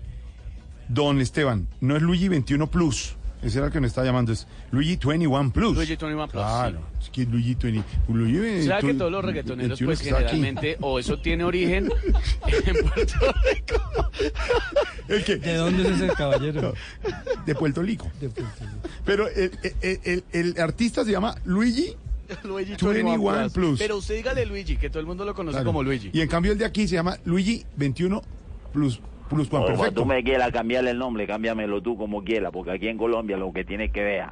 Don 0.88 1.20
Esteban, 1.20 1.68
no 1.80 1.96
es 1.96 2.02
Luigi 2.02 2.28
21 2.28 2.70
Plus. 2.70 3.16
Ese 3.44 3.58
era 3.58 3.66
el 3.66 3.72
que 3.72 3.80
me 3.80 3.86
está 3.86 4.02
llamando, 4.04 4.32
es 4.32 4.46
Luigi 4.70 4.96
21 4.96 5.52
Plus. 5.52 5.74
Luigi 5.76 5.92
21 5.96 6.28
Plus, 6.28 6.42
Claro, 6.42 6.80
es 7.00 7.10
que 7.10 7.22
es 7.22 7.28
Luigi 7.28 7.54
20. 7.54 7.84
Luigi, 8.08 8.60
O 8.60 8.62
sea 8.64 8.78
que 8.80 8.94
todos 8.94 9.12
los 9.12 9.24
reggaetoneros, 9.24 9.78
21 9.78 9.86
pues 9.88 10.00
generalmente, 10.00 10.76
o 10.80 10.98
eso 10.98 11.18
tiene 11.20 11.44
origen 11.44 11.90
en 12.46 12.76
Puerto 12.88 13.34
Rico. 13.44 14.10
¿De 15.08 15.54
dónde 15.56 15.82
es 15.82 16.00
ese 16.00 16.08
caballero? 16.14 16.74
De 17.46 17.54
Puerto 17.54 17.82
Rico. 17.82 18.10
Pero 19.04 19.28
el, 19.28 19.50
el- 19.82 20.00
el- 20.04 20.24
el 20.32 20.60
artista 20.60 21.04
se 21.04 21.10
llama 21.12 21.34
Luigi. 21.44 21.94
Luigi 22.44 22.70
21 22.70 22.92
21 22.94 23.50
Plus. 23.50 23.78
Pero 23.78 23.98
usted 23.98 24.16
dígale 24.16 24.46
Luigi, 24.46 24.76
que 24.78 24.88
todo 24.88 25.00
el 25.00 25.06
mundo 25.06 25.24
lo 25.26 25.34
conoce 25.34 25.56
Claro. 25.56 25.66
como 25.66 25.82
Luigi. 25.82 26.10
Y 26.12 26.22
en 26.22 26.28
cambio 26.28 26.52
el 26.52 26.58
de 26.58 26.64
aquí 26.64 26.88
se 26.88 26.94
llama 26.94 27.18
Luigi 27.26 27.64
21 27.76 28.22
Plus. 28.72 29.00
Plus 29.34 29.48
Juan, 29.48 29.62
O 29.62 29.66
cuando 29.66 29.80
perfecto. 29.82 30.00
tú 30.02 30.06
me 30.06 30.22
quieras 30.24 30.50
cambiarle 30.52 30.90
el 30.90 30.98
nombre, 30.98 31.26
cámbiamelo 31.26 31.82
tú 31.82 31.96
como 31.96 32.22
quieras, 32.24 32.50
porque 32.52 32.72
aquí 32.72 32.88
en 32.88 32.98
Colombia 32.98 33.36
lo 33.36 33.52
que 33.52 33.64
tienes 33.64 33.92
que 33.92 34.02
ver. 34.02 34.24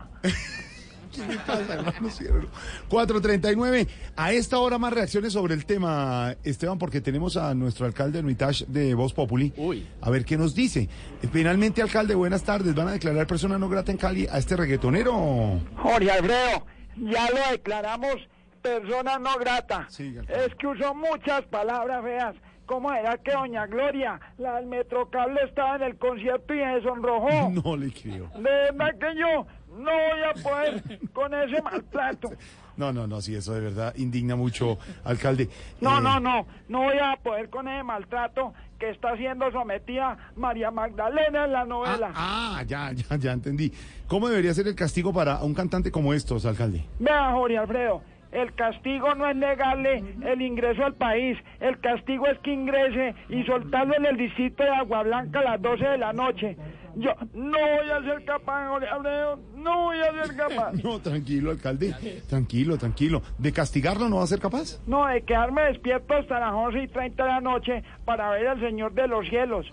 ¿Qué 1.13 1.21
le 1.27 1.37
pasa, 1.41 1.75
hermano? 1.75 2.09
Cielo? 2.09 2.47
439. 2.89 3.87
A 4.17 4.33
esta 4.33 4.59
hora 4.59 4.79
más 4.79 4.95
reacciones 4.95 5.35
sobre 5.35 5.53
el 5.53 5.67
tema, 5.67 6.35
Esteban, 6.43 6.79
porque 6.79 7.03
tenemos 7.03 7.37
a 7.37 7.55
nuestro 7.55 7.85
alcalde 7.85 8.23
Nuitash 8.23 8.65
de 8.65 8.95
Voz 8.95 9.13
Populi. 9.13 9.53
Uy. 9.59 9.87
A 10.01 10.09
ver 10.09 10.25
qué 10.25 10.39
nos 10.39 10.55
dice. 10.55 10.89
Eh, 11.23 11.29
Finalmente, 11.31 11.83
alcalde, 11.83 12.15
buenas 12.15 12.45
tardes. 12.45 12.75
¿Van 12.75 12.89
a 12.89 12.93
declarar 12.93 13.27
persona 13.27 13.59
no 13.59 13.69
grata 13.69 13.93
en 13.93 13.99
Cali 13.99 14.27
a 14.27 14.39
este 14.39 14.57
reggaetonero? 14.57 15.61
Jorge 15.77 16.11
Alfredo, 16.11 16.65
ya 16.97 17.29
lo 17.31 17.51
declaramos 17.53 18.15
persona 18.63 19.19
no 19.19 19.37
grata. 19.39 19.89
es 19.91 20.55
que 20.59 20.67
usó 20.67 20.95
muchas 20.95 21.43
palabras 21.51 22.03
feas. 22.05 22.35
¿Cómo 22.73 22.91
era 22.91 23.19
que 23.19 23.33
doña 23.33 23.67
Gloria, 23.67 24.19
la 24.39 24.55
del 24.57 24.65
Metrocable, 24.65 25.43
estaba 25.47 25.77
en 25.77 25.83
el 25.83 25.97
concierto 25.99 26.55
y 26.55 26.59
se 26.59 26.81
sonrojó? 26.83 27.51
No 27.63 27.77
le 27.77 27.93
creo. 27.93 28.29
De 28.35 28.41
verdad 28.73 28.99
que 28.99 29.15
yo 29.15 29.47
no 29.77 29.91
voy 29.91 30.23
a 30.27 30.43
poder 30.43 30.83
con 31.13 31.35
ese 31.35 31.61
maltrato. 31.61 32.31
No, 32.79 32.91
no, 32.91 33.07
no, 33.07 33.21
sí, 33.21 33.35
eso 33.35 33.53
de 33.53 33.61
verdad 33.61 33.93
indigna 33.97 34.37
mucho, 34.37 34.79
alcalde. 35.05 35.51
No, 35.83 35.99
Eh, 35.99 36.01
no, 36.01 36.19
no, 36.19 36.47
no 36.71 36.79
voy 36.85 36.97
a 36.99 37.15
poder 37.23 37.51
con 37.51 37.69
ese 37.69 37.83
maltrato 37.83 38.55
que 38.79 38.89
está 38.89 39.19
siendo 39.19 39.53
sometida 39.53 40.17
María 40.37 40.71
Magdalena 40.71 41.45
en 41.45 41.53
la 41.53 41.67
novela. 41.67 42.11
Ah, 42.15 42.65
ya, 42.67 42.91
ya, 42.93 43.17
ya 43.17 43.33
entendí. 43.33 43.71
¿Cómo 44.09 44.31
debería 44.31 44.55
ser 44.55 44.67
el 44.67 44.75
castigo 44.75 45.13
para 45.13 45.43
un 45.43 45.53
cantante 45.53 45.91
como 45.91 46.15
estos, 46.15 46.47
alcalde? 46.47 46.87
Vea, 46.99 47.33
Jorge 47.33 47.59
Alfredo, 47.59 48.03
el 48.33 48.55
castigo 48.55 49.15
no 49.15 49.29
es 49.29 49.37
negarle 49.37 50.03
el 50.25 50.43
ingreso 50.43 50.85
al 50.85 50.95
país. 50.95 51.39
El 51.61 51.79
castigo 51.81 52.27
es 52.27 52.39
que 52.39 52.53
ingrese 52.53 53.15
y 53.29 53.45
soltarlo 53.45 53.95
en 53.97 54.07
el 54.07 54.17
distrito 54.17 54.63
de 54.63 54.71
Agua 54.71 55.03
Blanca 55.03 55.41
a 55.41 55.45
las 55.45 55.63
12 55.63 55.85
de 55.85 55.99
la 55.99 56.13
noche. 56.13 56.57
Yo 56.95 57.11
no 57.33 57.59
voy 57.59 57.91
a 57.91 58.03
ser 58.03 58.25
capaz, 58.25 58.75
Alfredo, 58.75 59.39
no 59.57 59.85
voy 59.85 59.99
a 59.99 60.25
ser 60.25 60.37
capaz. 60.37 60.73
No, 60.83 60.99
tranquilo, 61.01 61.51
alcalde. 61.51 61.95
Tranquilo, 62.29 62.77
tranquilo. 62.77 63.23
¿De 63.39 63.53
castigarlo 63.53 64.09
no 64.09 64.17
va 64.17 64.25
a 64.25 64.27
ser 64.27 64.41
capaz? 64.41 64.81
No, 64.87 65.07
de 65.07 65.23
quedarme 65.23 65.63
despierto 65.63 66.15
hasta 66.15 66.41
las 66.41 66.53
11 66.53 66.83
y 66.83 66.89
30 66.89 67.23
de 67.23 67.29
la 67.29 67.41
noche 67.41 67.83
para 68.05 68.31
ver 68.31 68.49
al 68.49 68.61
Señor 68.61 68.93
de 68.95 69.07
los 69.09 69.27
cielos. 69.29 69.67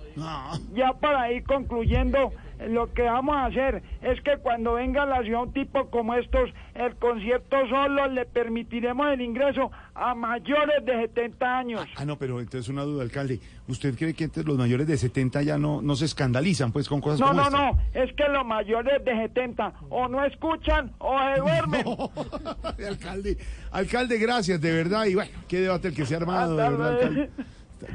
Ya 0.73 0.93
para 0.99 1.31
ir 1.31 1.43
concluyendo, 1.43 2.31
lo 2.67 2.91
que 2.93 3.03
vamos 3.03 3.35
a 3.35 3.45
hacer 3.45 3.81
es 4.01 4.19
que 4.21 4.37
cuando 4.37 4.73
venga 4.73 5.03
a 5.03 5.05
la 5.05 5.21
ciudad 5.23 5.43
un 5.43 5.53
tipo 5.53 5.89
como 5.89 6.13
estos, 6.15 6.49
el 6.75 6.95
concierto 6.95 7.55
solo 7.69 8.07
le 8.07 8.25
permitiremos 8.25 9.07
el 9.13 9.21
ingreso 9.21 9.71
a 9.95 10.13
mayores 10.15 10.83
de 10.85 10.93
70 11.01 11.57
años. 11.57 11.85
Ah, 11.95 12.05
no, 12.05 12.17
pero 12.17 12.39
entonces 12.39 12.69
una 12.69 12.83
duda, 12.83 13.03
alcalde. 13.03 13.39
¿Usted 13.67 13.95
cree 13.97 14.13
que 14.13 14.25
entonces 14.25 14.45
los 14.45 14.57
mayores 14.57 14.87
de 14.87 14.97
70 14.97 15.41
ya 15.43 15.57
no, 15.57 15.81
no 15.81 15.95
se 15.95 16.05
escandalizan 16.05 16.71
pues 16.71 16.89
con 16.89 16.99
cosas 17.01 17.19
No, 17.21 17.27
como 17.27 17.41
no, 17.41 17.47
esta? 17.47 17.57
no, 17.59 17.79
es 17.93 18.13
que 18.13 18.27
los 18.27 18.45
mayores 18.45 19.05
de 19.05 19.11
70 19.15 19.73
o 19.89 20.07
no 20.07 20.25
escuchan 20.25 20.91
o 20.99 21.17
se 21.17 21.39
duermen. 21.41 21.85
alcalde, 22.87 23.37
alcalde, 23.71 24.17
gracias, 24.17 24.59
de 24.61 24.71
verdad. 24.73 25.05
Y 25.05 25.15
bueno, 25.15 25.31
qué 25.47 25.59
debate 25.61 25.89
el 25.89 25.95
que 25.95 26.05
se 26.05 26.13
ha 26.13 26.17
armado, 26.17 26.55
de 26.57 26.69
verdad, 26.69 26.93
alcalde. 26.93 27.29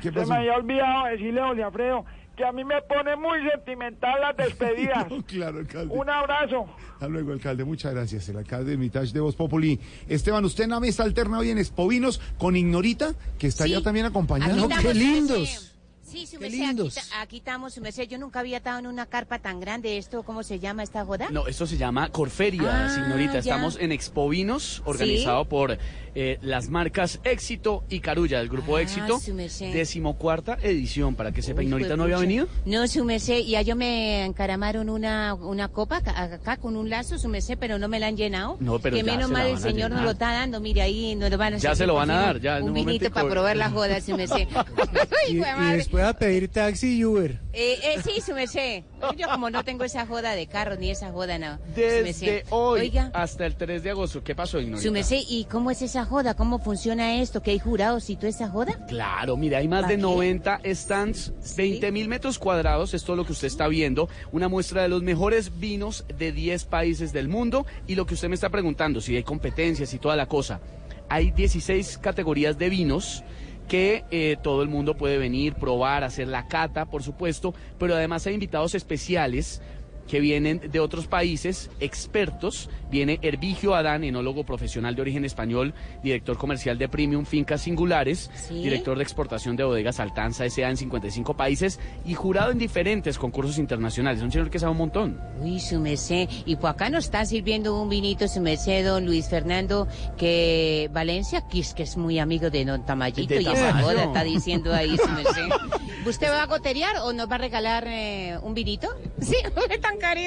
¿Qué 0.00 0.10
Se 0.10 0.26
me 0.26 0.36
había 0.36 0.54
olvidado 0.56 1.06
decirle, 1.08 1.42
Jorge 1.42 1.62
Alfredo, 1.62 2.04
que 2.36 2.44
a 2.44 2.52
mí 2.52 2.64
me 2.64 2.80
pone 2.82 3.16
muy 3.16 3.38
sentimental 3.50 4.20
las 4.20 4.36
despedidas. 4.36 5.06
claro, 5.26 5.58
alcalde. 5.58 5.94
Un 5.94 6.10
abrazo. 6.10 6.66
Hasta 6.94 7.08
luego, 7.08 7.32
alcalde. 7.32 7.64
Muchas 7.64 7.94
gracias. 7.94 8.28
El 8.28 8.38
alcalde 8.38 8.72
de 8.72 8.76
Mitage 8.76 9.12
de 9.12 9.20
Voz 9.20 9.36
Populi. 9.36 9.80
Esteban, 10.08 10.44
usted 10.44 10.64
en 10.64 10.70
la 10.70 10.80
mesa 10.80 11.02
alterna 11.02 11.38
hoy 11.38 11.50
en 11.50 11.58
Espovinos 11.58 12.20
con 12.38 12.56
Ignorita, 12.56 13.14
que 13.38 13.46
está 13.46 13.66
ya 13.66 13.82
también 13.82 14.06
estamos, 14.06 14.26
su 14.58 14.68
merced. 14.68 15.73
Sí, 16.14 16.26
su 16.26 16.38
Qué 16.38 16.44
merced, 16.44 16.58
aquí, 16.60 16.66
lindos. 16.68 16.94
ta- 16.94 17.20
aquí 17.22 17.36
estamos, 17.38 17.74
su 17.74 17.80
merced. 17.80 18.04
Yo 18.08 18.18
nunca 18.18 18.38
había 18.40 18.58
estado 18.58 18.78
en 18.78 18.86
una 18.86 19.06
carpa 19.06 19.40
tan 19.40 19.58
grande. 19.58 19.98
¿Esto 19.98 20.22
cómo 20.22 20.42
se 20.44 20.60
llama 20.60 20.82
esta 20.84 21.04
joda? 21.04 21.26
No, 21.30 21.46
esto 21.48 21.66
se 21.66 21.76
llama 21.76 22.08
Corferia, 22.10 22.86
Ah, 22.86 22.90
señorita. 22.94 23.32
ya. 23.34 23.38
Estamos 23.40 23.76
en 23.80 23.90
Expovinos, 23.92 24.80
organizado 24.84 25.44
por 25.46 25.76
eh, 26.16 26.38
las 26.42 26.68
marcas 26.68 27.18
Éxito 27.24 27.82
y 27.88 27.98
Carulla, 27.98 28.38
del 28.38 28.48
grupo 28.48 28.76
Ah, 28.76 28.82
Éxito. 28.82 29.18
su 29.18 29.34
merced. 29.34 29.72
Decimocuarta 29.72 30.56
edición, 30.62 31.16
para 31.16 31.32
que 31.32 31.42
sepa. 31.42 31.58
Uy, 31.58 31.64
Ignorita 31.64 31.96
no 31.96 32.04
había 32.04 32.18
venido. 32.18 32.46
No, 32.64 32.86
su 32.86 33.04
merced, 33.04 33.40
ya 33.40 33.62
yo 33.62 33.74
me 33.74 34.24
encaramaron 34.24 34.88
una, 34.90 35.34
una 35.34 35.66
copa 35.68 35.96
acá, 35.96 36.56
con 36.58 36.76
un 36.76 36.88
lazo, 36.88 37.18
su 37.18 37.28
merced, 37.28 37.58
pero 37.58 37.80
no 37.80 37.88
me 37.88 37.98
la 37.98 38.06
han 38.06 38.16
llenado. 38.16 38.56
No, 38.60 38.78
pero 38.78 38.94
que 38.96 39.02
ya 39.02 39.12
menos 39.12 39.28
mal 39.32 39.48
el 39.48 39.58
señor 39.58 39.90
nos 39.90 40.02
lo 40.04 40.12
está 40.12 40.32
dando, 40.32 40.60
mire 40.60 40.82
ahí 40.82 41.16
nos 41.16 41.30
lo 41.30 41.36
van 41.38 41.54
a 41.54 41.56
Ya 41.56 41.74
se 41.74 41.84
lo 41.86 41.94
van 41.94 42.10
a 42.12 42.20
dar, 42.20 42.40
ya, 42.40 42.58
Un 42.58 42.68
un 42.68 42.74
vinito 42.74 43.10
para 43.10 43.28
probar 43.28 43.56
la 43.56 43.70
joda, 43.70 44.00
su 44.00 44.16
merced. 44.16 44.46
Y, 45.28 45.38
y 45.38 45.40
madre. 45.40 45.78
Después 46.04 46.14
a 46.14 46.18
pedir 46.18 46.48
taxi 46.48 46.98
y 46.98 47.04
Uber. 47.04 47.40
Eh, 47.52 47.78
eh, 47.82 48.00
sí, 48.04 48.20
su 48.20 48.34
merced. 48.34 48.82
Yo 49.16 49.28
como 49.28 49.50
no 49.50 49.64
tengo 49.64 49.84
esa 49.84 50.06
joda 50.06 50.34
de 50.34 50.46
carro 50.46 50.76
ni 50.76 50.90
esa 50.90 51.10
joda, 51.12 51.38
no. 51.38 51.56
su 51.56 51.80
Desde 51.80 52.44
hoy 52.50 52.80
Oiga, 52.80 53.10
hasta 53.14 53.46
el 53.46 53.54
3 53.56 53.82
de 53.82 53.90
agosto. 53.90 54.22
¿Qué 54.22 54.34
pasó, 54.34 54.60
Ignorita? 54.60 54.82
su 54.86 54.92
merced, 54.92 55.20
¿y 55.28 55.44
cómo 55.44 55.70
es 55.70 55.82
esa 55.82 56.04
joda? 56.04 56.34
¿Cómo 56.34 56.58
funciona 56.58 57.20
esto? 57.20 57.42
¿Que 57.42 57.52
hay 57.52 57.58
jurados 57.58 58.10
y 58.10 58.16
toda 58.16 58.28
esa 58.28 58.48
joda? 58.48 58.86
Claro, 58.88 59.36
mira, 59.36 59.58
hay 59.58 59.68
más 59.68 59.88
de 59.88 59.96
90 59.96 60.60
stands, 60.74 61.32
20 61.56 61.92
mil 61.92 62.08
metros 62.08 62.38
cuadrados, 62.38 62.94
es 62.94 63.04
todo 63.04 63.16
lo 63.16 63.24
que 63.24 63.32
usted 63.32 63.46
está 63.46 63.68
viendo, 63.68 64.08
una 64.32 64.48
muestra 64.48 64.82
de 64.82 64.88
los 64.88 65.02
mejores 65.02 65.58
vinos 65.58 66.04
de 66.18 66.32
10 66.32 66.64
países 66.64 67.12
del 67.12 67.28
mundo 67.28 67.66
y 67.86 67.94
lo 67.94 68.06
que 68.06 68.14
usted 68.14 68.28
me 68.28 68.34
está 68.34 68.50
preguntando, 68.50 69.00
si 69.00 69.16
hay 69.16 69.22
competencias 69.22 69.94
y 69.94 69.98
toda 69.98 70.16
la 70.16 70.26
cosa. 70.26 70.60
Hay 71.08 71.30
16 71.30 71.98
categorías 71.98 72.58
de 72.58 72.70
vinos 72.70 73.22
que 73.68 74.04
eh, 74.10 74.36
todo 74.42 74.62
el 74.62 74.68
mundo 74.68 74.96
puede 74.96 75.18
venir, 75.18 75.54
probar, 75.54 76.04
hacer 76.04 76.28
la 76.28 76.46
cata, 76.48 76.86
por 76.86 77.02
supuesto, 77.02 77.54
pero 77.78 77.94
además 77.94 78.26
hay 78.26 78.34
invitados 78.34 78.74
especiales 78.74 79.62
que 80.08 80.20
vienen 80.20 80.60
de 80.70 80.80
otros 80.80 81.06
países, 81.06 81.70
expertos. 81.80 82.68
Viene 82.90 83.18
Hervigio 83.22 83.74
Adán, 83.74 84.04
enólogo 84.04 84.44
profesional 84.44 84.94
de 84.94 85.02
origen 85.02 85.24
español, 85.24 85.74
director 86.02 86.36
comercial 86.36 86.78
de 86.78 86.88
Premium 86.88 87.24
Fincas 87.24 87.62
Singulares, 87.62 88.30
Sí. 88.34 88.62
director 88.62 88.96
de 88.96 89.02
exportación 89.02 89.56
de 89.56 89.64
bodegas 89.64 90.00
Altanza 90.00 90.44
S.A. 90.46 90.70
en 90.70 90.76
55 90.76 91.34
países 91.36 91.80
y 92.04 92.14
jurado 92.14 92.52
en 92.52 92.58
diferentes 92.58 93.18
concursos 93.18 93.58
internacionales. 93.58 94.22
Un 94.22 94.30
señor 94.30 94.50
que 94.50 94.58
sabe 94.58 94.72
un 94.72 94.78
montón. 94.78 95.20
Uy, 95.40 95.58
su 95.60 95.80
merced. 95.80 96.28
Y 96.46 96.56
por 96.56 96.70
acá 96.70 96.90
nos 96.90 97.04
está 97.04 97.24
sirviendo 97.24 97.80
un 97.80 97.88
vinito, 97.88 98.28
su 98.28 98.40
merced, 98.40 98.84
don 98.84 99.06
Luis 99.06 99.28
Fernando, 99.28 99.88
que 100.16 100.88
Valencia, 100.92 101.42
que 101.48 101.60
es, 101.60 101.74
que 101.74 101.82
es 101.82 101.96
muy 101.96 102.18
amigo 102.18 102.50
de 102.50 102.64
don 102.64 102.84
Tamayito 102.84 103.34
De 103.34 103.42
y 103.42 103.46
esa 103.46 103.82
joda 103.82 104.04
está 104.04 104.22
diciendo 104.24 104.72
ahí, 104.72 104.96
su 104.96 105.08
merced. 105.08 105.48
¿Usted 106.06 106.28
va 106.28 106.42
a 106.42 106.46
goterear 106.46 106.96
o 106.98 107.14
nos 107.14 107.30
va 107.30 107.36
a 107.36 107.38
regalar 107.38 107.86
eh, 107.88 108.36
un 108.42 108.52
vinito? 108.52 108.88
Sí, 109.20 109.36
tan 109.80 109.93
caro. 109.98 110.20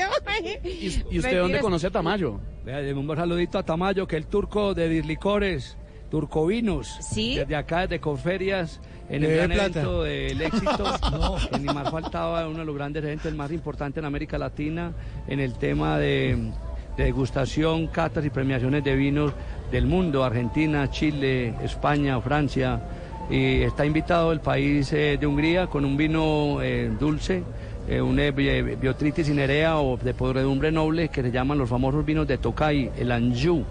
¿Y 0.64 1.20
usted 1.20 1.40
dónde 1.40 1.60
conoce 1.60 1.88
a 1.88 1.92
Tamayo? 1.92 2.40
Un 2.66 3.16
saludito 3.16 3.58
a 3.58 3.64
Tamayo, 3.64 4.08
que 4.08 4.18
el 4.18 4.28
turco 4.28 4.74
de 4.74 4.90
Dislicores, 4.90 5.78
Turcovinos. 6.10 6.88
Sí. 7.02 7.36
Desde 7.38 7.56
acá, 7.56 7.82
desde 7.82 8.00
Conferias, 8.00 8.80
en 9.10 9.24
el 9.24 9.36
gran 9.36 9.52
plata. 9.52 9.82
evento 9.82 10.04
del 10.04 10.42
éxito. 10.42 10.86
que 11.52 11.60
ni 11.60 11.66
más 11.66 11.90
faltaba 11.90 12.48
uno 12.48 12.60
de 12.60 12.66
los 12.66 12.76
grandes 12.76 13.04
eventos 13.04 13.34
más 13.34 13.52
importantes 13.52 14.02
en 14.02 14.06
América 14.06 14.38
Latina, 14.38 14.94
en 15.28 15.40
el 15.40 15.54
tema 15.58 15.98
de, 15.98 16.52
de 16.98 17.04
degustación, 17.04 17.88
catas 17.88 18.26
y 18.26 18.30
premiaciones 18.30 18.84
de 18.84 18.96
vinos 18.96 19.34
del 19.72 19.86
mundo, 19.86 20.24
Argentina, 20.24 20.90
Chile, 20.90 21.56
España, 21.62 22.20
Francia. 22.22 22.82
Y 23.30 23.62
está 23.64 23.86
invitado 23.86 24.32
el 24.32 24.40
país 24.40 24.92
eh, 24.94 25.18
de 25.20 25.28
Hungría 25.28 25.68
con 25.68 25.84
un 25.84 25.98
vino 25.98 26.62
eh, 26.62 26.90
dulce, 26.98 27.44
eh, 27.88 28.02
un 28.02 28.20
eh, 28.20 28.32
bi- 28.32 28.76
biotritis 28.76 29.26
cinerea 29.28 29.78
o 29.80 29.98
de 29.98 30.14
podredumbre 30.14 30.72
noble 30.72 31.10
que 31.10 31.22
se 31.22 31.32
llaman 31.32 31.58
los 31.58 31.70
famosos 31.70 32.06
vinos 32.06 32.28
de 32.28 32.38
Tokai, 32.38 32.92
el 32.98 33.12
Anjou. 33.12 33.64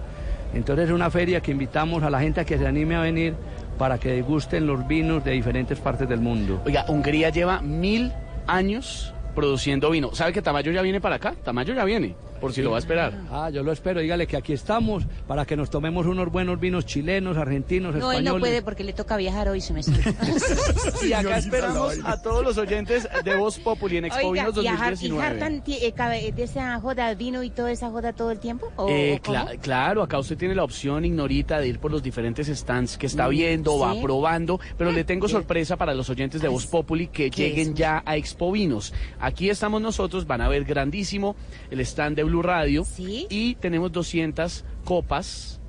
Entonces 0.54 0.86
es 0.86 0.90
una 0.94 1.10
feria 1.10 1.40
que 1.40 1.50
invitamos 1.50 2.02
a 2.02 2.10
la 2.10 2.20
gente 2.20 2.40
a 2.40 2.44
que 2.44 2.56
se 2.56 2.66
anime 2.66 2.94
a 2.96 3.00
venir 3.00 3.34
para 3.78 3.98
que 3.98 4.10
degusten 4.12 4.66
los 4.66 4.86
vinos 4.88 5.22
de 5.24 5.32
diferentes 5.32 5.78
partes 5.78 6.08
del 6.08 6.20
mundo. 6.20 6.62
Oiga, 6.64 6.86
Hungría 6.88 7.28
lleva 7.30 7.60
mil 7.60 8.12
años 8.46 9.12
produciendo 9.34 9.90
vino. 9.90 10.14
¿Sabe 10.14 10.32
que 10.32 10.40
Tamayo 10.40 10.72
ya 10.72 10.80
viene 10.80 10.98
para 11.00 11.16
acá? 11.16 11.34
Tamayo 11.44 11.74
ya 11.74 11.84
viene, 11.84 12.14
por 12.40 12.52
si 12.52 12.62
lo 12.62 12.70
va 12.70 12.76
a 12.76 12.80
esperar. 12.80 13.12
Ah, 13.30 13.50
yo 13.50 13.62
lo 13.62 13.72
espero. 13.72 14.00
Dígale 14.00 14.26
que 14.26 14.36
aquí 14.36 14.52
estamos 14.52 15.04
para 15.26 15.44
que 15.44 15.56
nos 15.56 15.70
tomemos 15.70 16.06
unos 16.06 16.30
buenos 16.30 16.58
vinos 16.60 16.86
chilenos, 16.86 17.36
argentinos, 17.36 17.94
No, 17.94 18.10
españoles. 18.12 18.32
no 18.32 18.38
puede 18.40 18.62
porque 18.62 18.84
le 18.84 18.92
toca 18.92 19.16
viajar 19.16 19.48
hoy, 19.48 19.60
se 19.60 19.72
me 19.72 19.80
Y 21.06 21.12
acá 21.12 21.38
esperamos 21.38 21.94
a 22.04 22.20
todos 22.22 22.44
los 22.44 22.58
oyentes 22.58 23.08
de 23.24 23.36
Voz 23.36 23.58
Populi 23.58 23.96
en 23.98 24.06
Expo 24.06 24.28
Oiga, 24.28 24.46
Vinos 24.46 24.64
¿y 24.64 24.66
a 24.68 24.72
Har- 24.74 24.76
y 24.76 25.08
2019. 25.08 25.22
hartan 25.26 25.64
ti- 25.64 25.78
eh, 25.82 25.92
cabe- 25.92 26.32
de 26.32 26.42
esa 26.42 26.80
joda 26.80 27.14
vino 27.14 27.42
y 27.42 27.50
toda 27.50 27.70
esa 27.72 27.90
joda 27.90 28.12
todo 28.12 28.30
el 28.30 28.38
tiempo? 28.38 28.70
¿O, 28.76 28.88
Eh, 28.88 29.20
o 29.26 29.60
claro, 29.60 30.02
acá 30.02 30.18
usted 30.18 30.36
tiene 30.36 30.54
la 30.54 30.64
opción, 30.64 31.04
Ignorita, 31.04 31.58
de 31.60 31.68
ir 31.68 31.78
por 31.78 31.90
los 31.90 32.02
diferentes 32.02 32.48
stands 32.48 32.96
que 32.96 33.06
está 33.06 33.26
Mm, 33.26 33.30
viendo, 33.30 33.78
va 33.78 33.94
sí. 33.94 34.00
probando, 34.02 34.60
pero 34.76 34.92
le 34.92 35.04
tengo 35.04 35.26
¿qué? 35.26 35.32
sorpresa 35.32 35.76
para 35.76 35.94
los 35.94 36.08
oyentes 36.10 36.40
de 36.40 36.48
Voz 36.48 36.66
Populi 36.66 37.06
que 37.08 37.30
¿Qué 37.30 37.48
lleguen 37.50 37.68
es? 37.70 37.74
ya 37.74 38.02
a 38.04 38.16
Expo 38.16 38.52
Vinos. 38.52 38.92
Aquí 39.20 39.50
estamos 39.50 39.80
nosotros, 39.80 40.26
van 40.26 40.40
a 40.40 40.48
ver 40.48 40.64
grandísimo 40.64 41.36
el 41.70 41.80
stand 41.80 42.16
de 42.16 42.24
Blue 42.26 42.42
Radio 42.42 42.84
y 43.28 43.54
tenemos 43.56 43.90
200 43.92 44.64
copas 44.84 45.60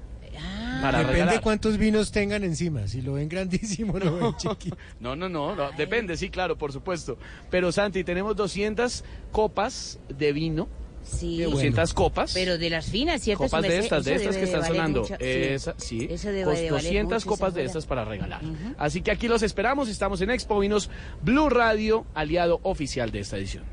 para 0.82 1.00
Depende 1.00 1.14
regalar. 1.22 1.42
cuántos 1.42 1.78
vinos 1.78 2.12
tengan 2.12 2.44
encima. 2.44 2.88
Si 2.88 3.02
lo 3.02 3.14
ven 3.14 3.28
grandísimo, 3.30 3.98
lo 3.98 4.16
ven 4.18 4.36
chiquito. 4.38 4.78
No, 5.00 5.16
no, 5.16 5.28
no, 5.28 5.56
no, 5.56 5.72
depende, 5.72 6.16
sí, 6.18 6.30
claro, 6.30 6.58
por 6.58 6.72
supuesto. 6.72 7.18
Pero 7.50 7.72
Santi, 7.72 8.04
tenemos 8.04 8.36
200 8.36 9.04
copas 9.32 10.00
de 10.10 10.34
vino. 10.34 10.68
Sí. 11.04 11.42
200 11.42 11.94
copas. 11.94 12.34
Pero 12.34 12.58
de 12.58 12.70
las 12.70 12.88
finas, 12.88 13.22
¿cierto? 13.22 13.46
Copas 13.46 13.62
de 13.64 13.80
estas, 13.80 14.04
de 14.04 14.16
estas 14.16 14.36
que 14.36 14.44
están 14.44 14.66
sonando. 14.66 15.02
mucho. 15.04 15.16
Esa, 15.20 15.74
sí. 15.78 16.06
Eso 16.12 16.28
debe 16.28 16.44
Cos- 16.52 16.56
de 16.60 16.70
valer 16.70 16.72
200 16.72 17.04
mucho 17.06 17.16
esa 17.16 17.28
copas 17.30 17.54
de 17.56 17.64
estas 17.64 17.86
para 17.86 18.04
regalar. 18.06 18.42
Así 18.78 19.02
que 19.02 19.12
aquí 19.12 19.28
los 19.30 19.42
esperamos. 19.42 19.88
Estamos 19.90 20.20
en 20.22 20.32
Expo 20.32 20.60
Vinos 20.60 20.90
Blue 21.24 21.50
Radio, 21.50 22.06
aliado 22.14 22.60
oficial 22.64 23.10
de 23.12 23.22
esta 23.22 23.38
edición. 23.38 23.64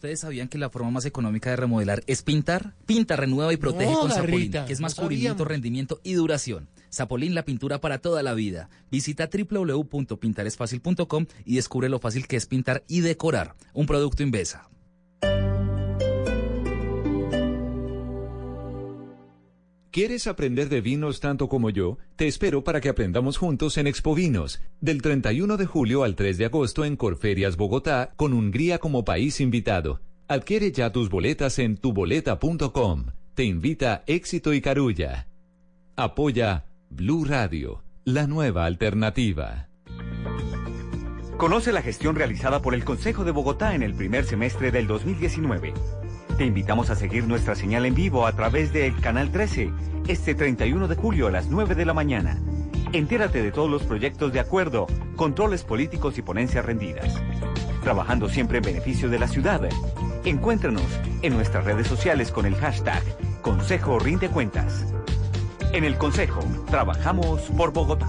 ¿Ustedes 0.00 0.20
sabían 0.20 0.48
que 0.48 0.56
la 0.56 0.70
forma 0.70 0.90
más 0.90 1.04
económica 1.04 1.50
de 1.50 1.56
remodelar 1.56 2.02
es 2.06 2.22
pintar? 2.22 2.72
Pinta, 2.86 3.16
renueva 3.16 3.52
y 3.52 3.58
protege 3.58 3.92
No, 3.92 4.00
con 4.00 4.10
Zapolín, 4.10 4.50
que 4.50 4.72
es 4.72 4.80
no 4.80 4.84
más 4.84 4.94
cubrimiento, 4.94 5.44
rendimiento 5.44 6.00
y 6.02 6.14
duración. 6.14 6.70
Zapolín, 6.90 7.34
la 7.34 7.44
pintura 7.44 7.82
para 7.82 7.98
toda 7.98 8.22
la 8.22 8.32
vida. 8.32 8.70
Visita 8.90 9.28
www.pintaresfacil.com 9.28 11.26
y 11.44 11.56
descubre 11.56 11.90
lo 11.90 11.98
fácil 11.98 12.26
que 12.26 12.36
es 12.36 12.46
pintar 12.46 12.82
y 12.88 13.00
decorar. 13.00 13.56
Un 13.74 13.84
producto 13.84 14.22
Invesa. 14.22 14.70
¿Quieres 19.90 20.28
aprender 20.28 20.68
de 20.68 20.80
vinos 20.80 21.18
tanto 21.18 21.48
como 21.48 21.68
yo? 21.68 21.98
Te 22.14 22.28
espero 22.28 22.62
para 22.62 22.80
que 22.80 22.88
aprendamos 22.88 23.38
juntos 23.38 23.76
en 23.76 23.88
Expo 23.88 24.14
Vinos, 24.14 24.62
del 24.80 25.02
31 25.02 25.56
de 25.56 25.66
julio 25.66 26.04
al 26.04 26.14
3 26.14 26.38
de 26.38 26.44
agosto 26.44 26.84
en 26.84 26.94
Corferias, 26.94 27.56
Bogotá, 27.56 28.12
con 28.14 28.32
Hungría 28.32 28.78
como 28.78 29.04
país 29.04 29.40
invitado. 29.40 30.00
Adquiere 30.28 30.70
ya 30.70 30.92
tus 30.92 31.10
boletas 31.10 31.58
en 31.58 31.76
tuboleta.com. 31.76 33.06
Te 33.34 33.42
invita 33.42 34.04
Éxito 34.06 34.54
y 34.54 34.60
Carulla. 34.60 35.26
Apoya 35.96 36.66
Blue 36.88 37.24
Radio, 37.24 37.82
la 38.04 38.28
nueva 38.28 38.66
alternativa. 38.66 39.70
Conoce 41.36 41.72
la 41.72 41.82
gestión 41.82 42.14
realizada 42.14 42.62
por 42.62 42.74
el 42.74 42.84
Consejo 42.84 43.24
de 43.24 43.32
Bogotá 43.32 43.74
en 43.74 43.82
el 43.82 43.94
primer 43.94 44.24
semestre 44.24 44.70
del 44.70 44.86
2019. 44.86 45.74
Te 46.40 46.46
invitamos 46.46 46.88
a 46.88 46.94
seguir 46.94 47.26
nuestra 47.26 47.54
señal 47.54 47.84
en 47.84 47.94
vivo 47.94 48.26
a 48.26 48.32
través 48.32 48.72
del 48.72 48.98
Canal 48.98 49.30
13, 49.30 49.70
este 50.08 50.34
31 50.34 50.88
de 50.88 50.94
julio 50.94 51.26
a 51.26 51.30
las 51.30 51.48
9 51.48 51.74
de 51.74 51.84
la 51.84 51.92
mañana. 51.92 52.40
Entérate 52.94 53.42
de 53.42 53.52
todos 53.52 53.68
los 53.68 53.82
proyectos 53.82 54.32
de 54.32 54.40
acuerdo, 54.40 54.86
controles 55.16 55.64
políticos 55.64 56.16
y 56.16 56.22
ponencias 56.22 56.64
rendidas. 56.64 57.14
Trabajando 57.82 58.30
siempre 58.30 58.56
en 58.56 58.64
beneficio 58.64 59.10
de 59.10 59.18
la 59.18 59.28
ciudad. 59.28 59.68
Encuéntranos 60.24 60.86
en 61.20 61.34
nuestras 61.34 61.66
redes 61.66 61.86
sociales 61.86 62.30
con 62.32 62.46
el 62.46 62.54
hashtag 62.54 63.02
Consejo 63.42 63.98
Rinde 63.98 64.30
Cuentas. 64.30 64.86
En 65.74 65.84
el 65.84 65.98
Consejo, 65.98 66.40
trabajamos 66.70 67.42
por 67.54 67.74
Bogotá. 67.74 68.08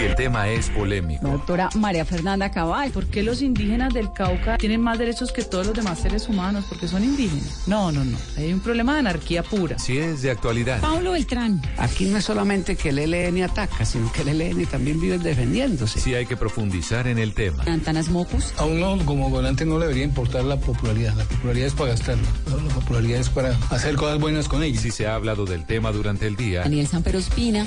Si 0.00 0.06
el 0.06 0.14
tema 0.14 0.48
es 0.48 0.70
polémico, 0.70 1.28
Doctora 1.28 1.68
María 1.74 2.06
Fernanda 2.06 2.50
Cabal, 2.50 2.90
¿por 2.90 3.04
qué 3.08 3.22
los 3.22 3.42
indígenas 3.42 3.92
del 3.92 4.10
Cauca 4.14 4.56
tienen 4.56 4.80
más 4.80 4.98
derechos 4.98 5.30
que 5.30 5.42
todos 5.42 5.66
los 5.66 5.76
demás 5.76 5.98
seres 5.98 6.26
humanos? 6.26 6.64
Porque 6.70 6.88
son 6.88 7.04
indígenas. 7.04 7.64
No, 7.66 7.92
no, 7.92 8.02
no. 8.02 8.16
Hay 8.38 8.50
un 8.50 8.60
problema 8.60 8.94
de 8.94 9.00
anarquía 9.00 9.42
pura. 9.42 9.78
si 9.78 9.98
es 9.98 10.22
de 10.22 10.30
actualidad, 10.30 10.80
Pablo 10.80 11.12
Beltrán. 11.12 11.60
Aquí 11.76 12.06
no 12.06 12.16
es 12.16 12.24
solamente 12.24 12.76
que 12.76 12.88
el 12.88 12.98
ELN 12.98 13.42
ataca, 13.42 13.84
sino 13.84 14.10
que 14.10 14.22
el 14.22 14.40
ELN 14.40 14.64
también 14.64 14.98
vive 14.98 15.18
defendiéndose. 15.18 16.00
si 16.00 16.14
hay 16.14 16.24
que 16.24 16.34
profundizar 16.38 17.06
en 17.06 17.18
el 17.18 17.34
tema. 17.34 17.62
Antanas 17.66 18.08
Mocus. 18.08 18.54
A 18.56 18.64
uno 18.64 18.96
como 19.04 19.28
gobernante 19.28 19.66
no 19.66 19.74
le 19.78 19.84
debería 19.84 20.04
importar 20.04 20.44
la 20.44 20.56
popularidad. 20.56 21.14
La 21.14 21.24
popularidad 21.24 21.66
es 21.66 21.74
para 21.74 21.90
gastarla. 21.90 22.26
La 22.46 22.74
popularidad 22.74 23.20
es 23.20 23.28
para 23.28 23.50
hacer 23.68 23.96
cosas 23.96 24.18
buenas 24.18 24.48
con 24.48 24.62
ella. 24.62 24.80
Si 24.80 24.92
se 24.92 25.06
ha 25.06 25.14
hablado 25.14 25.44
del 25.44 25.66
tema 25.66 25.92
durante 25.92 26.26
el 26.26 26.36
día, 26.36 26.60
Daniel 26.60 26.86
Sanpero 26.86 27.18
Espina. 27.18 27.66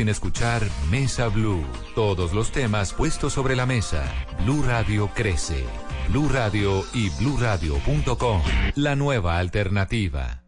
escuchar 0.09 0.63
Mesa 0.89 1.27
Blue. 1.27 1.63
Todos 1.95 2.33
los 2.33 2.51
temas 2.51 2.93
puestos 2.93 3.33
sobre 3.33 3.55
la 3.55 3.65
mesa. 3.65 4.03
Blue 4.43 4.63
Radio 4.63 5.09
crece. 5.13 5.65
Blue 6.09 6.29
Radio 6.29 6.83
y 6.93 7.09
bluradio.com. 7.09 8.41
La 8.75 8.95
nueva 8.95 9.37
alternativa. 9.37 10.43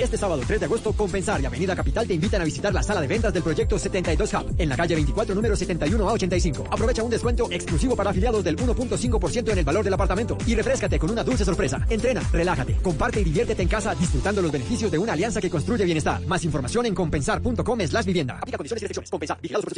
Este 0.00 0.16
sábado 0.16 0.42
3 0.46 0.60
de 0.60 0.64
agosto, 0.66 0.94
Compensar 0.94 1.42
y 1.42 1.46
Avenida 1.46 1.76
Capital 1.76 2.06
te 2.06 2.14
invitan 2.14 2.40
a 2.40 2.44
visitar 2.44 2.72
la 2.72 2.82
sala 2.82 3.02
de 3.02 3.06
ventas 3.06 3.34
del 3.34 3.42
proyecto 3.42 3.78
72 3.78 4.32
Hub 4.32 4.54
en 4.56 4.70
la 4.70 4.76
calle 4.76 4.94
24, 4.94 5.34
número 5.34 5.54
71 5.54 6.08
a 6.08 6.12
85. 6.14 6.68
Aprovecha 6.70 7.02
un 7.02 7.10
descuento 7.10 7.48
exclusivo 7.50 7.94
para 7.94 8.08
afiliados 8.08 8.42
del 8.42 8.56
1.5% 8.56 9.52
en 9.52 9.58
el 9.58 9.64
valor 9.64 9.84
del 9.84 9.92
apartamento 9.92 10.38
y 10.46 10.54
refrescate 10.54 10.98
con 10.98 11.10
una 11.10 11.22
dulce 11.22 11.44
sorpresa. 11.44 11.86
Entrena, 11.90 12.22
relájate, 12.32 12.76
comparte 12.76 13.20
y 13.20 13.24
diviértete 13.24 13.60
en 13.60 13.68
casa 13.68 13.94
disfrutando 13.94 14.40
los 14.40 14.50
beneficios 14.50 14.90
de 14.90 14.96
una 14.96 15.12
alianza 15.12 15.38
que 15.38 15.50
construye 15.50 15.84
bienestar. 15.84 16.26
Más 16.26 16.44
información 16.44 16.86
en 16.86 16.94
compensar.com 16.94 17.80
slash 17.80 18.06
vivienda. 18.06 18.38
Aplica 18.38 18.56
condiciones 18.56 18.82
y 18.82 18.86
restricciones. 18.86 19.10
Compensar. 19.10 19.38
Vigilados 19.42 19.66
por 19.66 19.74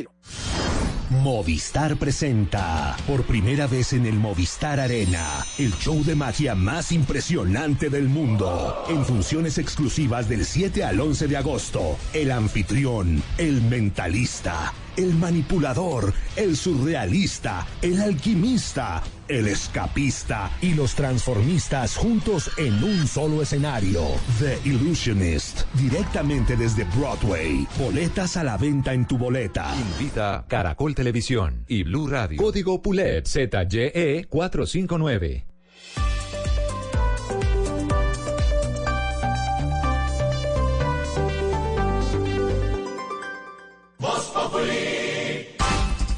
Movistar 1.20 1.96
presenta 1.96 2.96
por 3.06 3.24
primera 3.24 3.66
vez 3.66 3.92
en 3.92 4.06
el 4.06 4.14
Movistar 4.14 4.80
Arena 4.80 5.44
el 5.58 5.72
show 5.74 6.02
de 6.02 6.14
magia 6.14 6.54
más 6.54 6.90
impresionante 6.90 7.90
del 7.90 8.08
mundo. 8.08 8.84
En 8.88 9.04
funciones 9.04 9.58
exclusivas 9.58 10.11
del 10.20 10.44
7 10.44 10.84
al 10.84 11.00
11 11.00 11.26
de 11.26 11.36
agosto, 11.38 11.96
el 12.12 12.32
anfitrión, 12.32 13.22
el 13.38 13.62
mentalista, 13.62 14.74
el 14.94 15.14
manipulador, 15.14 16.12
el 16.36 16.54
surrealista, 16.54 17.66
el 17.80 17.98
alquimista, 17.98 19.02
el 19.26 19.48
escapista 19.48 20.50
y 20.60 20.74
los 20.74 20.94
transformistas 20.94 21.96
juntos 21.96 22.50
en 22.58 22.84
un 22.84 23.06
solo 23.06 23.40
escenario. 23.40 24.02
The 24.38 24.58
Illusionist, 24.68 25.62
directamente 25.74 26.56
desde 26.56 26.84
Broadway. 26.94 27.66
Boletas 27.78 28.36
a 28.36 28.44
la 28.44 28.58
venta 28.58 28.92
en 28.92 29.06
tu 29.06 29.16
boleta. 29.16 29.74
Invita 29.98 30.44
Caracol 30.46 30.94
Televisión 30.94 31.64
y 31.68 31.84
Blue 31.84 32.06
Radio. 32.06 32.36
Código 32.36 32.82
PULEP 32.82 33.26
ZYE 33.26 34.26
459. 34.28 35.51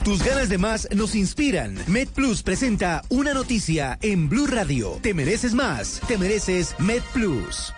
Tus 0.04 0.22
ganas 0.22 0.50
de 0.50 0.58
más 0.58 0.86
nos 0.94 1.14
inspiran. 1.14 1.78
MedPlus 1.86 2.42
presenta 2.42 3.00
una 3.08 3.32
noticia 3.32 3.98
en 4.02 4.28
Blue 4.28 4.46
Radio. 4.46 4.98
Te 5.00 5.14
mereces 5.14 5.54
más, 5.54 6.02
te 6.06 6.18
mereces 6.18 6.74
MedPlus. 6.78 7.72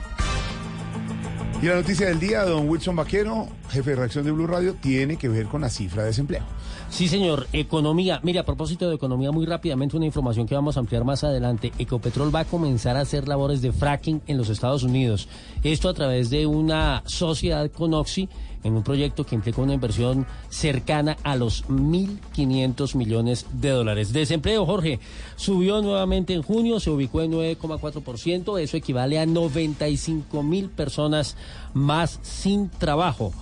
Y 1.62 1.66
la 1.66 1.76
noticia 1.76 2.08
del 2.08 2.18
día, 2.18 2.44
don 2.44 2.68
Wilson 2.68 2.96
Vaquero, 2.96 3.46
jefe 3.68 3.90
de 3.90 3.96
reacción 3.96 4.24
de 4.24 4.32
Blue 4.32 4.48
Radio, 4.48 4.74
tiene 4.74 5.16
que 5.16 5.28
ver 5.28 5.46
con 5.46 5.60
la 5.60 5.70
cifra 5.70 6.02
de 6.02 6.08
desempleo. 6.08 6.42
Sí, 6.90 7.06
señor. 7.06 7.46
Economía. 7.52 8.18
Mire, 8.24 8.40
a 8.40 8.44
propósito 8.44 8.88
de 8.88 8.96
economía, 8.96 9.30
muy 9.30 9.46
rápidamente 9.46 9.96
una 9.96 10.06
información 10.06 10.46
que 10.46 10.54
vamos 10.56 10.76
a 10.76 10.80
ampliar 10.80 11.04
más 11.04 11.22
adelante. 11.22 11.72
Ecopetrol 11.78 12.34
va 12.34 12.40
a 12.40 12.44
comenzar 12.44 12.96
a 12.96 13.00
hacer 13.00 13.28
labores 13.28 13.62
de 13.62 13.72
fracking 13.72 14.22
en 14.26 14.36
los 14.36 14.48
Estados 14.48 14.82
Unidos. 14.82 15.28
Esto 15.62 15.88
a 15.88 15.94
través 15.94 16.28
de 16.30 16.46
una 16.46 17.02
sociedad 17.06 17.70
con 17.70 17.94
Oxy 17.94 18.28
en 18.66 18.74
un 18.74 18.82
proyecto 18.82 19.24
que 19.24 19.36
implica 19.36 19.62
una 19.62 19.74
inversión 19.74 20.26
cercana 20.48 21.16
a 21.22 21.36
los 21.36 21.64
1.500 21.68 22.96
millones 22.96 23.46
de 23.52 23.70
dólares. 23.70 24.12
Desempleo, 24.12 24.66
Jorge, 24.66 24.98
subió 25.36 25.80
nuevamente 25.82 26.34
en 26.34 26.42
junio, 26.42 26.80
se 26.80 26.90
ubicó 26.90 27.22
en 27.22 27.32
9,4%, 27.32 28.60
eso 28.60 28.76
equivale 28.76 29.20
a 29.20 29.26
95 29.26 30.42
mil 30.42 30.68
personas 30.68 31.36
más 31.74 32.18
sin 32.22 32.68
trabajo. 32.68 33.32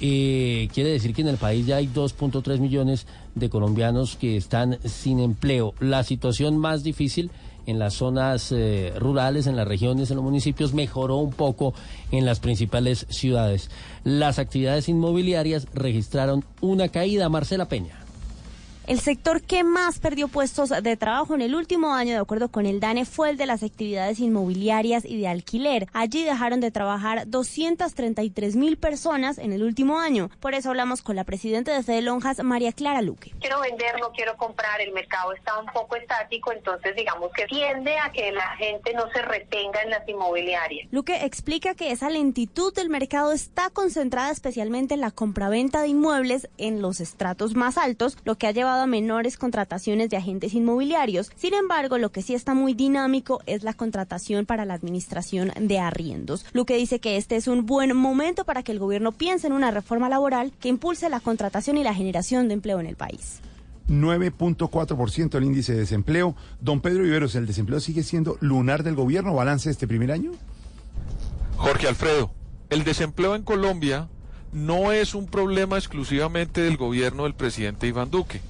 Eh, 0.00 0.68
quiere 0.74 0.90
decir 0.90 1.14
que 1.14 1.22
en 1.22 1.28
el 1.28 1.38
país 1.38 1.66
ya 1.66 1.76
hay 1.76 1.86
2.3 1.86 2.58
millones 2.58 3.06
de 3.34 3.48
colombianos 3.48 4.16
que 4.16 4.36
están 4.36 4.78
sin 4.84 5.18
empleo. 5.18 5.72
La 5.80 6.02
situación 6.02 6.58
más 6.58 6.82
difícil 6.82 7.30
en 7.66 7.78
las 7.78 7.94
zonas 7.94 8.52
eh, 8.52 8.92
rurales, 8.98 9.46
en 9.46 9.56
las 9.56 9.66
regiones, 9.66 10.10
en 10.10 10.16
los 10.16 10.24
municipios, 10.24 10.74
mejoró 10.74 11.16
un 11.16 11.32
poco 11.32 11.74
en 12.10 12.24
las 12.24 12.40
principales 12.40 13.06
ciudades. 13.08 13.70
Las 14.04 14.38
actividades 14.38 14.88
inmobiliarias 14.88 15.66
registraron 15.72 16.44
una 16.60 16.88
caída. 16.88 17.28
Marcela 17.28 17.68
Peña. 17.68 18.03
El 18.86 19.00
sector 19.00 19.40
que 19.40 19.64
más 19.64 19.98
perdió 19.98 20.28
puestos 20.28 20.68
de 20.68 20.96
trabajo 20.98 21.34
en 21.34 21.40
el 21.40 21.54
último 21.54 21.94
año, 21.94 22.12
de 22.12 22.18
acuerdo 22.18 22.50
con 22.50 22.66
el 22.66 22.80
DANE, 22.80 23.06
fue 23.06 23.30
el 23.30 23.38
de 23.38 23.46
las 23.46 23.62
actividades 23.62 24.20
inmobiliarias 24.20 25.06
y 25.06 25.18
de 25.18 25.26
alquiler. 25.26 25.88
Allí 25.94 26.22
dejaron 26.22 26.60
de 26.60 26.70
trabajar 26.70 27.26
233 27.26 28.56
mil 28.56 28.76
personas 28.76 29.38
en 29.38 29.54
el 29.54 29.62
último 29.62 29.98
año. 29.98 30.28
Por 30.38 30.52
eso 30.52 30.68
hablamos 30.68 31.00
con 31.00 31.16
la 31.16 31.24
presidenta 31.24 31.72
de 31.72 31.82
Fede 31.82 32.02
Lonjas, 32.02 32.44
María 32.44 32.72
Clara 32.72 33.00
Luque. 33.00 33.32
Quiero 33.40 33.58
vender, 33.60 33.98
no 34.00 34.12
quiero 34.12 34.36
comprar, 34.36 34.78
el 34.82 34.92
mercado 34.92 35.32
está 35.32 35.58
un 35.58 35.66
poco 35.72 35.96
estático, 35.96 36.52
entonces 36.52 36.94
digamos 36.94 37.32
que 37.32 37.46
tiende 37.46 37.96
a 37.96 38.12
que 38.12 38.32
la 38.32 38.54
gente 38.58 38.92
no 38.92 39.10
se 39.12 39.22
retenga 39.22 39.80
en 39.82 39.88
las 39.88 40.06
inmobiliarias. 40.06 40.88
Luque 40.90 41.24
explica 41.24 41.74
que 41.74 41.90
esa 41.90 42.10
lentitud 42.10 42.74
del 42.74 42.90
mercado 42.90 43.32
está 43.32 43.70
concentrada 43.70 44.30
especialmente 44.30 44.92
en 44.92 45.00
la 45.00 45.10
compraventa 45.10 45.80
de 45.80 45.88
inmuebles 45.88 46.50
en 46.58 46.82
los 46.82 47.00
estratos 47.00 47.54
más 47.54 47.78
altos, 47.78 48.18
lo 48.24 48.34
que 48.34 48.46
ha 48.46 48.50
llevado 48.50 48.73
a 48.82 48.86
menores 48.86 49.36
contrataciones 49.38 50.10
de 50.10 50.16
agentes 50.16 50.54
inmobiliarios. 50.54 51.30
Sin 51.36 51.54
embargo, 51.54 51.98
lo 51.98 52.10
que 52.10 52.22
sí 52.22 52.34
está 52.34 52.54
muy 52.54 52.74
dinámico 52.74 53.40
es 53.46 53.62
la 53.62 53.72
contratación 53.72 54.46
para 54.46 54.64
la 54.64 54.74
administración 54.74 55.52
de 55.58 55.78
arriendos. 55.78 56.44
Luque 56.52 56.76
dice 56.76 56.98
que 56.98 57.16
este 57.16 57.36
es 57.36 57.46
un 57.46 57.66
buen 57.66 57.96
momento 57.96 58.44
para 58.44 58.62
que 58.62 58.72
el 58.72 58.78
gobierno 58.78 59.12
piense 59.12 59.46
en 59.46 59.52
una 59.52 59.70
reforma 59.70 60.08
laboral 60.08 60.52
que 60.60 60.68
impulse 60.68 61.08
la 61.08 61.20
contratación 61.20 61.78
y 61.78 61.84
la 61.84 61.94
generación 61.94 62.48
de 62.48 62.54
empleo 62.54 62.80
en 62.80 62.86
el 62.86 62.96
país. 62.96 63.40
9.4% 63.88 65.36
el 65.36 65.44
índice 65.44 65.72
de 65.72 65.80
desempleo. 65.80 66.34
Don 66.60 66.80
Pedro 66.80 67.02
Viveros, 67.02 67.34
¿el 67.34 67.46
desempleo 67.46 67.80
sigue 67.80 68.02
siendo 68.02 68.36
lunar 68.40 68.82
del 68.82 68.94
gobierno? 68.94 69.34
¿Balance 69.34 69.70
este 69.70 69.86
primer 69.86 70.10
año? 70.10 70.32
Jorge 71.56 71.86
Alfredo, 71.86 72.32
el 72.70 72.84
desempleo 72.84 73.34
en 73.34 73.42
Colombia 73.42 74.08
no 74.52 74.92
es 74.92 75.14
un 75.14 75.26
problema 75.26 75.76
exclusivamente 75.76 76.62
del 76.62 76.76
gobierno 76.76 77.24
del 77.24 77.34
presidente 77.34 77.86
Iván 77.86 78.10
Duque. 78.10 78.40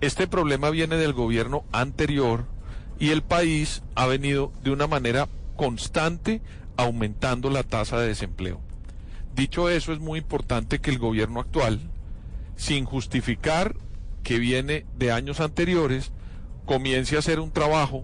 Este 0.00 0.26
problema 0.26 0.70
viene 0.70 0.96
del 0.96 1.12
gobierno 1.12 1.64
anterior 1.72 2.46
y 2.98 3.10
el 3.10 3.22
país 3.22 3.82
ha 3.94 4.06
venido 4.06 4.50
de 4.62 4.70
una 4.70 4.86
manera 4.86 5.28
constante 5.56 6.40
aumentando 6.78 7.50
la 7.50 7.64
tasa 7.64 7.98
de 7.98 8.08
desempleo. 8.08 8.60
Dicho 9.34 9.68
eso, 9.68 9.92
es 9.92 10.00
muy 10.00 10.20
importante 10.20 10.78
que 10.78 10.90
el 10.90 10.98
gobierno 10.98 11.38
actual, 11.38 11.80
sin 12.56 12.86
justificar 12.86 13.76
que 14.22 14.38
viene 14.38 14.86
de 14.96 15.12
años 15.12 15.38
anteriores, 15.40 16.12
comience 16.64 17.16
a 17.16 17.18
hacer 17.18 17.38
un 17.38 17.50
trabajo 17.50 18.02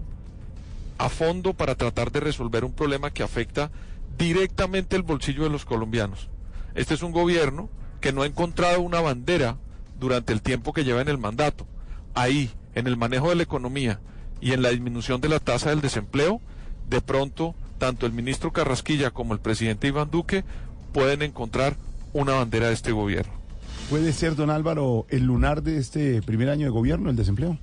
a 0.99 1.09
fondo 1.09 1.55
para 1.55 1.73
tratar 1.73 2.11
de 2.11 2.19
resolver 2.19 2.63
un 2.63 2.73
problema 2.73 3.09
que 3.09 3.23
afecta 3.23 3.71
directamente 4.19 4.95
el 4.95 5.01
bolsillo 5.01 5.43
de 5.43 5.49
los 5.49 5.65
colombianos. 5.65 6.29
Este 6.75 6.93
es 6.93 7.01
un 7.01 7.11
gobierno 7.11 7.69
que 8.01 8.13
no 8.13 8.21
ha 8.21 8.27
encontrado 8.27 8.81
una 8.81 9.01
bandera 9.01 9.57
durante 9.99 10.31
el 10.31 10.43
tiempo 10.43 10.73
que 10.73 10.83
lleva 10.83 11.01
en 11.01 11.09
el 11.09 11.17
mandato 11.17 11.65
ahí, 12.17 12.51
en 12.75 12.87
el 12.87 12.97
manejo 12.97 13.29
de 13.29 13.35
la 13.35 13.43
economía 13.43 13.99
y 14.41 14.51
en 14.51 14.61
la 14.61 14.69
disminución 14.69 15.21
de 15.21 15.29
la 15.29 15.39
tasa 15.39 15.69
del 15.69 15.81
desempleo, 15.81 16.41
de 16.89 17.01
pronto 17.01 17.55
tanto 17.77 18.05
el 18.05 18.11
ministro 18.11 18.51
Carrasquilla 18.51 19.11
como 19.11 19.33
el 19.33 19.39
presidente 19.39 19.87
Iván 19.87 20.09
Duque 20.09 20.43
pueden 20.93 21.21
encontrar 21.21 21.77
una 22.13 22.33
bandera 22.33 22.67
de 22.67 22.73
este 22.73 22.91
gobierno. 22.91 23.33
¿Puede 23.89 24.11
ser, 24.13 24.35
don 24.35 24.49
Álvaro, 24.49 25.05
el 25.09 25.23
lunar 25.23 25.63
de 25.63 25.77
este 25.77 26.21
primer 26.21 26.49
año 26.49 26.65
de 26.65 26.71
gobierno, 26.71 27.09
el 27.09 27.15
desempleo? 27.15 27.57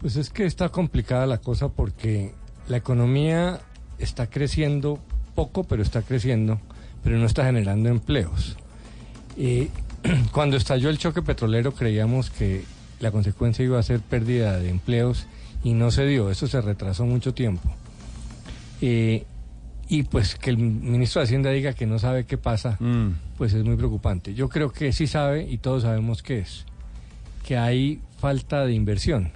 Pues 0.00 0.16
es 0.16 0.30
que 0.30 0.46
está 0.46 0.70
complicada 0.70 1.26
la 1.26 1.38
cosa 1.38 1.68
porque 1.68 2.32
la 2.68 2.76
economía 2.76 3.60
está 3.98 4.28
creciendo 4.28 4.98
poco, 5.34 5.64
pero 5.64 5.82
está 5.82 6.02
creciendo, 6.02 6.60
pero 7.02 7.18
no 7.18 7.26
está 7.26 7.44
generando 7.44 7.88
empleos. 7.88 8.56
Eh, 9.36 9.68
cuando 10.32 10.56
estalló 10.56 10.88
el 10.88 10.98
choque 10.98 11.22
petrolero 11.22 11.72
creíamos 11.72 12.30
que 12.30 12.64
la 13.00 13.10
consecuencia 13.10 13.64
iba 13.64 13.78
a 13.78 13.82
ser 13.82 14.00
pérdida 14.00 14.58
de 14.58 14.70
empleos 14.70 15.26
y 15.64 15.72
no 15.74 15.90
se 15.90 16.06
dio, 16.06 16.30
eso 16.30 16.46
se 16.46 16.60
retrasó 16.60 17.04
mucho 17.04 17.34
tiempo. 17.34 17.68
Eh, 18.80 19.24
y 19.88 20.04
pues 20.04 20.36
que 20.36 20.50
el 20.50 20.56
ministro 20.58 21.20
de 21.20 21.24
Hacienda 21.24 21.50
diga 21.50 21.72
que 21.72 21.84
no 21.86 21.98
sabe 21.98 22.24
qué 22.24 22.38
pasa, 22.38 22.76
Mm. 22.78 23.08
pues 23.36 23.52
es 23.54 23.64
muy 23.64 23.76
preocupante. 23.76 24.34
Yo 24.34 24.48
creo 24.48 24.70
que 24.70 24.92
sí 24.92 25.06
sabe 25.06 25.42
y 25.50 25.58
todos 25.58 25.82
sabemos 25.82 26.22
qué 26.22 26.38
es, 26.40 26.64
que 27.44 27.58
hay 27.58 28.00
falta 28.18 28.64
de 28.64 28.72
inversión. 28.72 29.32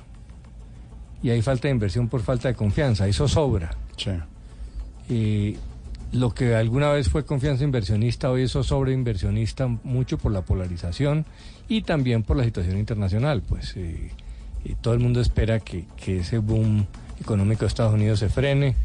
Y 1.23 1.31
hay 1.31 1.43
falta 1.43 1.69
de 1.69 1.73
inversión 1.73 2.09
por 2.09 2.23
falta 2.23 2.49
de 2.49 2.55
confianza, 2.55 3.09
eso 3.09 3.27
sobra. 3.27 3.75
Eh, 5.09 5.57
lo 6.15 6.33
que 6.33 6.55
alguna 6.55 6.91
vez 6.91 7.09
fue 7.09 7.25
confianza 7.25 7.65
inversionista, 7.65 8.31
hoy 8.31 8.43
eso 8.43 8.63
sobre 8.63 8.93
inversionista 8.93 9.67
mucho 9.67 10.17
por 10.17 10.31
la 10.31 10.43
polarización 10.43 11.27
y 11.69 11.83
también 11.83 12.23
por 12.23 12.37
la 12.37 12.45
situación 12.45 12.79
internacional. 12.79 13.43
Pues 13.43 13.77
eh, 13.77 14.13
y 14.65 14.75
todo 14.75 14.95
el 14.95 15.01
mundo 15.01 15.21
espera 15.21 15.59
que, 15.59 15.87
que 15.97 16.21
ese 16.21 16.39
boom 16.39 16.87
económico 17.21 17.63
de 17.63 17.67
Estados 17.67 17.95
Unidos 17.95 18.21
se 18.21 18.29
frene. 18.29 18.77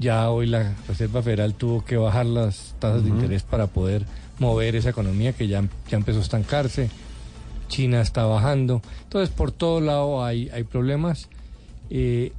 Ya 0.00 0.28
hoy 0.28 0.48
la 0.48 0.74
Reserva 0.88 1.22
Federal 1.22 1.54
tuvo 1.54 1.84
que 1.84 1.96
bajar 1.96 2.26
las 2.26 2.74
tasas 2.80 3.04
de 3.04 3.10
interés 3.10 3.44
para 3.44 3.68
poder 3.68 4.04
mover 4.40 4.74
esa 4.74 4.90
economía 4.90 5.32
que 5.32 5.46
ya, 5.46 5.62
ya 5.88 5.96
empezó 5.96 6.18
a 6.18 6.22
estancarse. 6.22 6.90
China 7.68 8.00
está 8.00 8.24
bajando. 8.24 8.82
Entonces, 9.04 9.32
por 9.32 9.52
todo 9.52 9.80
lado 9.80 10.24
hay, 10.24 10.48
hay 10.50 10.64
problemas. 10.64 11.28
eh, 11.90 12.32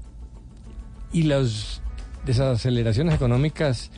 y 1.14 1.24
las 1.24 1.82
desaceleraciones 2.26 3.14
económicas 3.14 3.92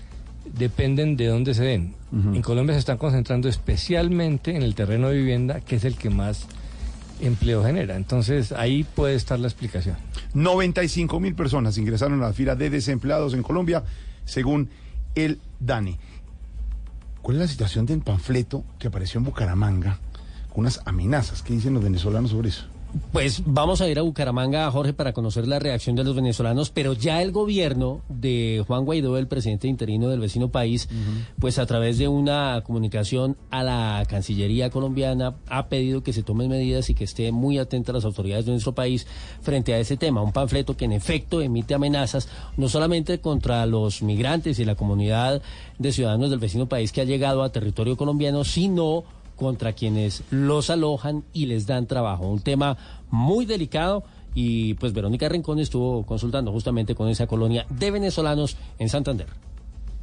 dependen 0.53 1.17
de 1.17 1.27
dónde 1.27 1.53
se 1.53 1.63
den. 1.63 1.95
En 2.11 2.41
Colombia 2.41 2.73
se 2.75 2.79
están 2.79 2.97
concentrando 2.97 3.49
especialmente 3.49 4.55
en 4.55 4.63
el 4.63 4.73
terreno 4.73 5.09
de 5.09 5.17
vivienda, 5.17 5.59
que 5.59 5.75
es 5.75 5.83
el 5.83 5.97
que 5.97 6.09
más 6.09 6.47
empleo 7.19 7.63
genera. 7.63 7.97
Entonces, 7.97 8.53
ahí 8.53 8.83
puede 8.83 9.15
estar 9.15 9.37
la 9.37 9.47
explicación. 9.47 9.97
95 10.33 11.19
mil 11.19 11.35
personas 11.35 11.77
ingresaron 11.77 12.21
a 12.23 12.27
la 12.27 12.33
fila 12.33 12.55
de 12.55 12.69
desempleados 12.69 13.33
en 13.33 13.43
Colombia, 13.43 13.83
según 14.23 14.69
el 15.15 15.39
DANE. 15.59 15.97
¿Cuál 17.21 17.37
es 17.37 17.41
la 17.41 17.47
situación 17.47 17.85
del 17.85 18.01
panfleto 18.01 18.63
que 18.79 18.87
apareció 18.87 19.17
en 19.17 19.25
Bucaramanga 19.25 19.99
con 20.49 20.61
unas 20.61 20.81
amenazas? 20.85 21.41
¿Qué 21.41 21.53
dicen 21.53 21.73
los 21.73 21.83
venezolanos 21.83 22.31
sobre 22.31 22.49
eso? 22.49 22.65
Pues 23.11 23.43
vamos 23.45 23.81
a 23.81 23.89
ir 23.89 23.99
a 23.99 24.01
Bucaramanga, 24.01 24.69
Jorge, 24.71 24.93
para 24.93 25.13
conocer 25.13 25.47
la 25.47 25.59
reacción 25.59 25.95
de 25.95 26.03
los 26.03 26.15
venezolanos, 26.15 26.69
pero 26.69 26.93
ya 26.93 27.21
el 27.21 27.31
gobierno 27.31 28.01
de 28.09 28.63
Juan 28.67 28.85
Guaidó, 28.85 29.17
el 29.17 29.27
presidente 29.27 29.67
interino 29.67 30.09
del 30.09 30.19
vecino 30.19 30.49
país, 30.49 30.87
pues 31.39 31.59
a 31.59 31.65
través 31.65 31.97
de 31.97 32.07
una 32.07 32.61
comunicación 32.65 33.37
a 33.51 33.63
la 33.63 34.03
Cancillería 34.07 34.69
colombiana 34.69 35.35
ha 35.47 35.67
pedido 35.67 36.03
que 36.03 36.13
se 36.13 36.23
tomen 36.23 36.49
medidas 36.49 36.89
y 36.89 36.93
que 36.93 37.03
esté 37.03 37.31
muy 37.31 37.57
atenta 37.57 37.93
las 37.93 38.05
autoridades 38.05 38.45
de 38.45 38.51
nuestro 38.51 38.75
país 38.75 39.07
frente 39.41 39.73
a 39.73 39.79
ese 39.79 39.97
tema. 39.97 40.21
Un 40.21 40.31
panfleto 40.33 40.77
que 40.77 40.85
en 40.85 40.93
efecto 40.93 41.41
emite 41.41 41.73
amenazas 41.73 42.29
no 42.57 42.69
solamente 42.69 43.19
contra 43.19 43.65
los 43.65 44.03
migrantes 44.03 44.59
y 44.59 44.65
la 44.65 44.75
comunidad 44.75 45.41
de 45.79 45.91
ciudadanos 45.91 46.29
del 46.29 46.39
vecino 46.39 46.67
país 46.67 46.91
que 46.91 47.01
ha 47.01 47.05
llegado 47.05 47.43
a 47.43 47.51
territorio 47.51 47.97
colombiano, 47.97 48.43
sino 48.43 49.03
contra 49.35 49.73
quienes 49.73 50.23
los 50.31 50.69
alojan 50.69 51.23
y 51.33 51.45
les 51.45 51.67
dan 51.67 51.87
trabajo. 51.87 52.27
Un 52.27 52.41
tema 52.41 52.77
muy 53.09 53.45
delicado 53.45 54.03
y 54.33 54.73
pues 54.75 54.93
Verónica 54.93 55.29
Rincón 55.29 55.59
estuvo 55.59 56.05
consultando 56.05 56.51
justamente 56.51 56.95
con 56.95 57.07
esa 57.09 57.27
colonia 57.27 57.65
de 57.69 57.91
venezolanos 57.91 58.57
en 58.79 58.89
Santander. 58.89 59.27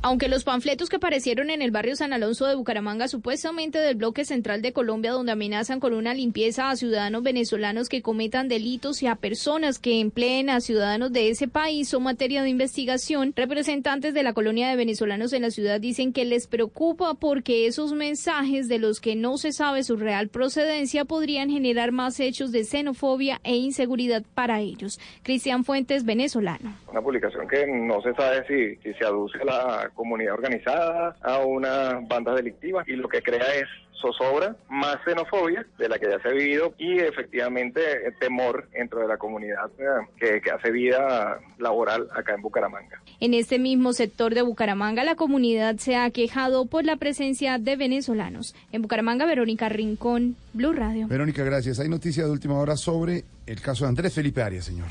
Aunque 0.04 0.26
los 0.26 0.42
panfletos 0.42 0.88
que 0.88 0.96
aparecieron 0.96 1.48
en 1.48 1.62
el 1.62 1.70
barrio 1.70 1.94
San 1.94 2.12
Alonso 2.12 2.46
de 2.46 2.56
Bucaramanga, 2.56 3.06
supuestamente 3.06 3.78
del 3.78 3.94
bloque 3.94 4.24
central 4.24 4.60
de 4.60 4.72
Colombia, 4.72 5.12
donde 5.12 5.30
amenazan 5.30 5.78
con 5.78 5.94
una 5.94 6.12
limpieza 6.12 6.70
a 6.70 6.76
ciudadanos 6.76 7.22
venezolanos 7.22 7.88
que 7.88 8.02
cometan 8.02 8.48
delitos 8.48 9.00
y 9.04 9.06
a 9.06 9.14
personas 9.14 9.78
que 9.78 10.00
empleen 10.00 10.50
a 10.50 10.60
ciudadanos 10.60 11.12
de 11.12 11.28
ese 11.28 11.46
país, 11.46 11.88
son 11.88 12.02
materia 12.02 12.42
de 12.42 12.48
investigación. 12.48 13.32
Representantes 13.36 14.12
de 14.12 14.24
la 14.24 14.32
colonia 14.32 14.68
de 14.68 14.74
venezolanos 14.74 15.32
en 15.34 15.42
la 15.42 15.52
ciudad 15.52 15.80
dicen 15.80 16.12
que 16.12 16.24
les 16.24 16.48
preocupa 16.48 17.14
porque 17.14 17.68
esos 17.68 17.92
mensajes 17.92 18.66
de 18.68 18.80
los 18.80 19.00
que 19.00 19.14
no 19.14 19.38
se 19.38 19.52
sabe 19.52 19.84
su 19.84 19.96
real 19.96 20.28
procedencia 20.28 21.04
podrían 21.04 21.48
generar 21.48 21.92
más 21.92 22.18
hechos 22.18 22.50
de 22.50 22.64
xenofobia 22.64 23.40
e 23.44 23.54
inseguridad 23.54 24.24
para 24.34 24.60
ellos. 24.62 24.98
Cristian 25.22 25.62
Fuentes, 25.62 26.04
venezolano. 26.04 26.76
Una 26.90 27.00
publicación 27.00 27.46
que 27.46 27.66
no 27.68 28.02
se 28.02 28.12
sabe 28.14 28.44
si, 28.82 28.92
se 28.92 29.04
aduce 29.04 29.38
a 29.42 29.44
la 29.44 29.91
comunidad 29.94 30.34
organizada, 30.34 31.16
a 31.22 31.38
una 31.38 32.00
banda 32.02 32.34
delictiva 32.34 32.84
y 32.86 32.92
lo 32.92 33.08
que 33.08 33.22
crea 33.22 33.54
es 33.54 33.68
zozobra, 34.02 34.56
más 34.68 34.98
xenofobia 35.04 35.64
de 35.78 35.88
la 35.88 35.98
que 35.98 36.10
ya 36.10 36.20
se 36.20 36.28
ha 36.28 36.32
vivido 36.32 36.74
y 36.76 36.98
efectivamente 36.98 37.80
eh, 37.80 38.12
temor 38.18 38.68
dentro 38.72 39.00
de 39.00 39.08
la 39.08 39.16
comunidad 39.16 39.70
eh, 39.78 39.84
que, 40.18 40.40
que 40.40 40.50
hace 40.50 40.70
vida 40.70 41.38
laboral 41.58 42.08
acá 42.14 42.34
en 42.34 42.42
Bucaramanga. 42.42 43.00
En 43.20 43.32
este 43.32 43.58
mismo 43.58 43.92
sector 43.92 44.34
de 44.34 44.42
Bucaramanga, 44.42 45.04
la 45.04 45.14
comunidad 45.14 45.76
se 45.76 45.96
ha 45.96 46.10
quejado 46.10 46.66
por 46.66 46.84
la 46.84 46.96
presencia 46.96 47.58
de 47.58 47.76
venezolanos. 47.76 48.54
En 48.72 48.82
Bucaramanga, 48.82 49.24
Verónica 49.24 49.68
Rincón, 49.68 50.36
Blue 50.52 50.72
Radio. 50.72 51.06
Verónica, 51.06 51.44
gracias. 51.44 51.78
Hay 51.78 51.88
noticia 51.88 52.24
de 52.24 52.30
última 52.30 52.58
hora 52.58 52.76
sobre 52.76 53.24
el 53.46 53.60
caso 53.60 53.84
de 53.84 53.90
Andrés 53.90 54.12
Felipe 54.12 54.42
Arias, 54.42 54.64
señor. 54.64 54.88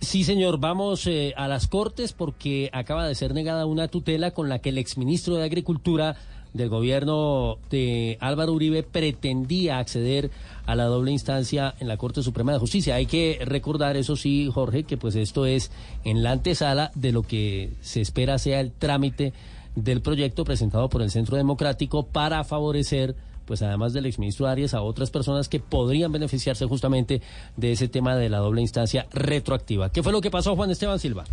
Sí, 0.00 0.24
señor, 0.24 0.58
vamos 0.58 1.06
eh, 1.06 1.34
a 1.36 1.46
las 1.46 1.66
Cortes 1.66 2.14
porque 2.14 2.70
acaba 2.72 3.06
de 3.06 3.14
ser 3.14 3.34
negada 3.34 3.66
una 3.66 3.88
tutela 3.88 4.30
con 4.30 4.48
la 4.48 4.58
que 4.58 4.70
el 4.70 4.78
exministro 4.78 5.36
de 5.36 5.44
Agricultura 5.44 6.16
del 6.54 6.70
gobierno 6.70 7.58
de 7.70 8.16
Álvaro 8.20 8.54
Uribe 8.54 8.82
pretendía 8.82 9.78
acceder 9.78 10.30
a 10.64 10.74
la 10.74 10.84
doble 10.84 11.12
instancia 11.12 11.74
en 11.80 11.86
la 11.86 11.98
Corte 11.98 12.22
Suprema 12.22 12.52
de 12.52 12.58
Justicia. 12.58 12.94
Hay 12.94 13.04
que 13.04 13.40
recordar, 13.44 13.98
eso 13.98 14.16
sí, 14.16 14.50
Jorge, 14.52 14.84
que 14.84 14.96
pues 14.96 15.16
esto 15.16 15.44
es 15.44 15.70
en 16.02 16.22
la 16.22 16.32
antesala 16.32 16.90
de 16.94 17.12
lo 17.12 17.22
que 17.22 17.70
se 17.82 18.00
espera 18.00 18.38
sea 18.38 18.60
el 18.60 18.72
trámite 18.72 19.34
del 19.76 20.00
proyecto 20.00 20.44
presentado 20.44 20.88
por 20.88 21.02
el 21.02 21.10
Centro 21.10 21.36
Democrático 21.36 22.06
para 22.06 22.42
favorecer 22.42 23.14
pues 23.50 23.62
además 23.62 23.92
del 23.92 24.06
exministro 24.06 24.46
Arias, 24.46 24.74
a 24.74 24.80
otras 24.80 25.10
personas 25.10 25.48
que 25.48 25.58
podrían 25.58 26.12
beneficiarse 26.12 26.66
justamente 26.66 27.20
de 27.56 27.72
ese 27.72 27.88
tema 27.88 28.14
de 28.14 28.28
la 28.28 28.38
doble 28.38 28.60
instancia 28.60 29.06
retroactiva. 29.12 29.90
¿Qué 29.90 30.04
fue 30.04 30.12
lo 30.12 30.20
que 30.20 30.30
pasó, 30.30 30.54
Juan 30.54 30.70
Esteban 30.70 31.00
Silva? 31.00 31.24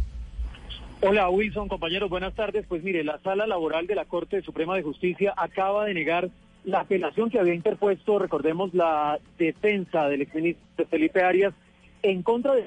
Hola 1.02 1.30
Wilson, 1.30 1.68
compañeros, 1.68 2.10
buenas 2.10 2.34
tardes. 2.34 2.66
Pues 2.68 2.82
mire, 2.82 3.04
la 3.04 3.20
sala 3.20 3.46
laboral 3.46 3.86
de 3.86 3.94
la 3.94 4.06
Corte 4.06 4.42
Suprema 4.42 4.76
de 4.76 4.82
Justicia 4.82 5.36
acaba 5.38 5.86
de 5.86 5.94
negar 5.94 6.32
la 6.64 6.80
apelación 6.80 7.30
que 7.30 7.38
había 7.38 7.54
interpuesto, 7.54 8.18
recordemos, 8.18 8.74
la 8.74 9.20
defensa 9.38 10.08
del 10.08 10.24
exministro 10.24 10.88
Felipe 10.88 11.22
Arias 11.22 11.54
en 12.02 12.24
contra 12.24 12.56
de 12.56 12.64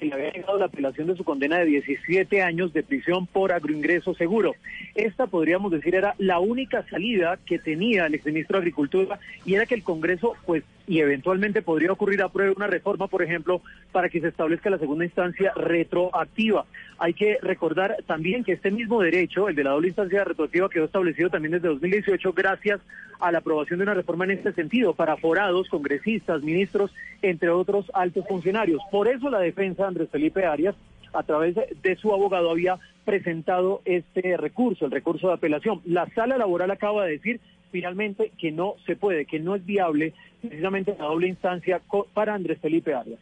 que 0.00 0.06
le 0.06 0.14
había 0.14 0.32
negado 0.32 0.58
la 0.58 0.64
apelación 0.64 1.06
de 1.06 1.16
su 1.16 1.24
condena 1.24 1.58
de 1.58 1.66
17 1.66 2.42
años 2.42 2.72
de 2.72 2.82
prisión 2.82 3.26
por 3.26 3.52
agroingreso 3.52 4.14
seguro. 4.14 4.54
Esta, 4.94 5.26
podríamos 5.26 5.70
decir, 5.70 5.94
era 5.94 6.14
la 6.18 6.40
única 6.40 6.82
salida 6.88 7.38
que 7.44 7.58
tenía 7.58 8.06
el 8.06 8.14
exministro 8.14 8.56
de 8.56 8.62
Agricultura 8.62 9.20
y 9.44 9.54
era 9.54 9.66
que 9.66 9.74
el 9.74 9.82
Congreso, 9.82 10.34
pues, 10.46 10.64
y 10.88 11.00
eventualmente 11.00 11.62
podría 11.62 11.92
ocurrir 11.92 12.22
apruebe 12.22 12.52
una 12.56 12.66
reforma, 12.66 13.06
por 13.06 13.22
ejemplo, 13.22 13.62
para 13.92 14.08
que 14.08 14.20
se 14.20 14.28
establezca 14.28 14.70
la 14.70 14.78
segunda 14.78 15.04
instancia 15.04 15.52
retroactiva. 15.54 16.64
Hay 17.02 17.14
que 17.14 17.38
recordar 17.40 17.96
también 18.06 18.44
que 18.44 18.52
este 18.52 18.70
mismo 18.70 19.00
derecho, 19.00 19.48
el 19.48 19.56
de 19.56 19.64
la 19.64 19.70
doble 19.70 19.88
instancia 19.88 20.22
retroactiva, 20.22 20.68
quedó 20.68 20.84
establecido 20.84 21.30
también 21.30 21.52
desde 21.52 21.68
2018 21.68 22.34
gracias 22.34 22.78
a 23.18 23.32
la 23.32 23.38
aprobación 23.38 23.78
de 23.78 23.84
una 23.84 23.94
reforma 23.94 24.24
en 24.24 24.32
este 24.32 24.52
sentido 24.52 24.92
para 24.92 25.16
forados, 25.16 25.70
congresistas, 25.70 26.42
ministros, 26.42 26.92
entre 27.22 27.48
otros 27.48 27.90
altos 27.94 28.26
funcionarios. 28.28 28.82
Por 28.90 29.08
eso 29.08 29.30
la 29.30 29.38
defensa 29.38 29.84
de 29.84 29.88
Andrés 29.88 30.10
Felipe 30.10 30.44
Arias 30.44 30.74
a 31.14 31.22
través 31.22 31.54
de 31.54 31.96
su 31.96 32.12
abogado 32.12 32.50
había 32.50 32.78
presentado 33.06 33.80
este 33.86 34.36
recurso, 34.36 34.84
el 34.84 34.90
recurso 34.90 35.28
de 35.28 35.34
apelación. 35.34 35.80
La 35.86 36.06
sala 36.10 36.36
laboral 36.36 36.70
acaba 36.70 37.06
de 37.06 37.12
decir 37.12 37.40
finalmente 37.70 38.30
que 38.36 38.52
no 38.52 38.74
se 38.84 38.94
puede, 38.94 39.24
que 39.24 39.40
no 39.40 39.54
es 39.54 39.64
viable 39.64 40.12
precisamente 40.42 40.94
la 40.98 41.06
doble 41.06 41.28
instancia 41.28 41.80
para 42.12 42.34
Andrés 42.34 42.58
Felipe 42.60 42.92
Arias. 42.92 43.20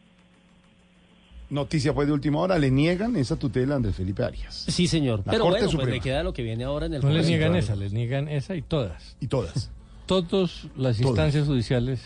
Noticia 1.49 1.93
pues 1.93 2.07
de 2.07 2.13
última 2.13 2.39
hora, 2.39 2.59
le 2.59 2.69
niegan 2.69 3.15
esa 3.15 3.35
tutela 3.35 3.73
a 3.73 3.77
Andrés 3.77 3.95
Felipe 3.95 4.23
Arias. 4.23 4.65
Sí, 4.67 4.87
señor. 4.87 5.23
La 5.25 5.31
Pero 5.31 5.45
Corte 5.45 5.65
bueno, 5.65 5.79
pues 5.79 5.89
le 5.89 5.99
queda 5.99 6.21
lo 6.23 6.33
que 6.33 6.43
viene 6.43 6.63
ahora 6.63 6.85
en 6.85 6.93
el 6.93 7.01
No 7.01 7.09
les 7.09 7.25
niegan 7.27 7.55
esa, 7.55 7.75
les 7.75 7.91
niegan 7.91 8.27
esa 8.27 8.55
y 8.55 8.61
todas. 8.61 9.15
Y 9.19 9.27
todas. 9.27 9.69
Todas 10.05 10.63
las 10.75 10.97
Todas. 10.97 10.99
instancias 11.01 11.45
judiciales 11.45 12.01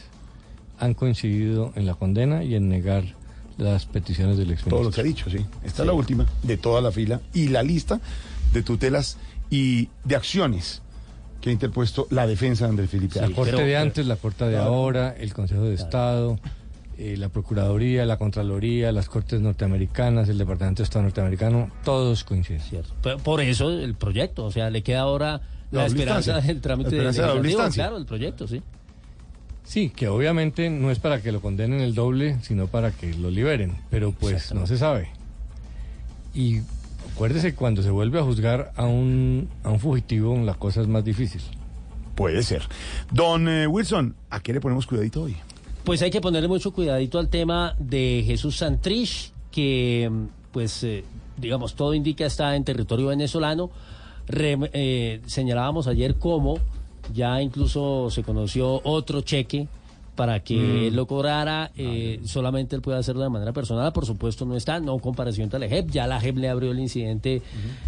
han 0.77 0.93
coincidido 0.93 1.71
en 1.75 1.85
la 1.85 1.95
condena 1.95 2.43
y 2.43 2.55
en 2.55 2.67
negar 2.67 3.05
las 3.57 3.85
peticiones 3.85 4.37
del 4.37 4.51
exministro. 4.51 4.77
Todo 4.77 4.89
lo 4.89 4.91
que 4.91 4.99
ha 4.99 5.03
dicho, 5.05 5.29
sí. 5.29 5.37
Esta 5.63 5.83
es 5.83 5.87
la 5.87 5.93
última 5.93 6.25
de 6.41 6.57
toda 6.57 6.81
la 6.81 6.91
fila 6.91 7.21
y 7.33 7.47
la 7.47 7.63
lista 7.63 8.01
de 8.51 8.61
tutelas 8.61 9.17
y 9.49 9.87
de 10.03 10.15
acciones 10.17 10.81
que 11.39 11.49
ha 11.49 11.53
interpuesto 11.53 12.07
la 12.09 12.27
defensa 12.27 12.65
de 12.65 12.71
Andrés 12.71 12.89
Felipe 12.89 13.19
La 13.19 13.25
Arias. 13.25 13.37
corte 13.37 13.63
de 13.63 13.77
antes, 13.77 14.05
la 14.05 14.15
corte 14.17 14.45
de 14.45 14.57
ahora, 14.57 15.15
el 15.17 15.33
Consejo 15.33 15.63
de 15.63 15.75
Estado, 15.75 16.39
eh, 16.97 17.15
la 17.17 17.29
Procuraduría, 17.29 18.05
la 18.05 18.17
Contraloría, 18.17 18.91
las 18.91 19.09
Cortes 19.09 19.41
norteamericanas, 19.41 20.29
el 20.29 20.37
Departamento 20.37 20.81
de 20.81 20.85
Estado 20.85 21.03
norteamericano, 21.03 21.69
todos 21.83 22.23
coinciden. 22.23 22.61
Por- 23.01 23.21
Por 23.21 23.41
eso 23.41 23.69
el 23.71 23.95
proyecto, 23.95 24.45
o 24.45 24.51
sea, 24.51 24.69
le 24.69 24.83
queda 24.83 25.01
ahora 25.01 25.41
la, 25.71 25.85
esperanza 25.85 26.39
del 26.41 26.61
trámite 26.61 26.91
La 26.91 27.09
esperanza 27.09 27.41
de 27.41 27.53
la. 27.55 27.69
Claro, 27.69 27.97
el 27.97 28.05
proyecto, 28.05 28.47
sí. 28.47 28.61
Sí, 29.63 29.89
que 29.89 30.07
obviamente 30.09 30.69
no 30.69 30.91
es 30.91 30.99
para 30.99 31.21
que 31.21 31.31
lo 31.31 31.41
condenen 31.41 31.79
el 31.79 31.95
doble, 31.95 32.37
sino 32.41 32.67
para 32.67 32.91
que 32.91 33.13
lo 33.13 33.31
liberen, 33.31 33.77
pero 33.89 34.11
pues 34.11 34.53
no 34.53 34.67
se 34.67 34.77
sabe. 34.77 35.09
Y 36.35 36.59
acuérdese, 37.13 37.55
cuando 37.55 37.81
se 37.81 37.89
vuelve 37.89 38.19
a 38.19 38.23
juzgar 38.23 38.73
a 38.75 38.85
un, 38.85 39.47
a 39.63 39.69
un 39.69 39.79
fugitivo, 39.79 40.35
la 40.37 40.55
cosa 40.55 40.81
es 40.81 40.87
más 40.87 41.05
difícil. 41.05 41.41
Puede 42.15 42.43
ser. 42.43 42.63
Don 43.11 43.47
eh, 43.47 43.65
Wilson, 43.65 44.15
¿a 44.29 44.39
qué 44.41 44.53
le 44.53 44.59
ponemos 44.61 44.85
cuidadito 44.85 45.23
hoy? 45.23 45.35
Pues 45.83 46.01
hay 46.01 46.11
que 46.11 46.21
ponerle 46.21 46.47
mucho 46.47 46.71
cuidadito 46.71 47.19
al 47.19 47.27
tema 47.29 47.75
de 47.77 48.23
Jesús 48.25 48.57
Santrich, 48.57 49.31
que 49.51 50.09
mm, 50.11 50.25
pues 50.51 50.83
eh, 50.83 51.03
digamos 51.37 51.75
todo 51.75 51.93
indica 51.93 52.25
está 52.25 52.55
en 52.55 52.63
territorio 52.63 53.07
venezolano. 53.07 53.69
Re- 54.27 54.69
eh, 54.73 55.21
señalábamos 55.25 55.87
ayer 55.87 56.15
cómo 56.15 56.57
ya 57.13 57.41
incluso 57.41 58.09
se 58.09 58.23
conoció 58.23 58.79
otro 58.85 59.21
cheque 59.21 59.67
para 60.15 60.39
que 60.41 60.55
Mm. 60.55 60.83
él 60.87 60.95
lo 60.95 61.05
cobrara, 61.07 61.71
eh, 61.75 62.21
solamente 62.23 62.75
él 62.75 62.81
puede 62.81 62.99
hacerlo 62.99 63.23
de 63.23 63.29
manera 63.29 63.51
personal, 63.51 63.91
por 63.91 64.05
supuesto 64.05 64.45
no 64.45 64.55
está, 64.55 64.79
no 64.79 64.99
comparación 64.99 65.45
ante 65.45 65.57
la 65.59 65.67
JEP, 65.67 65.89
ya 65.89 66.07
la 66.07 66.21
JEP 66.21 66.37
le 66.37 66.49
abrió 66.49 66.71
el 66.71 66.79
incidente 66.79 67.41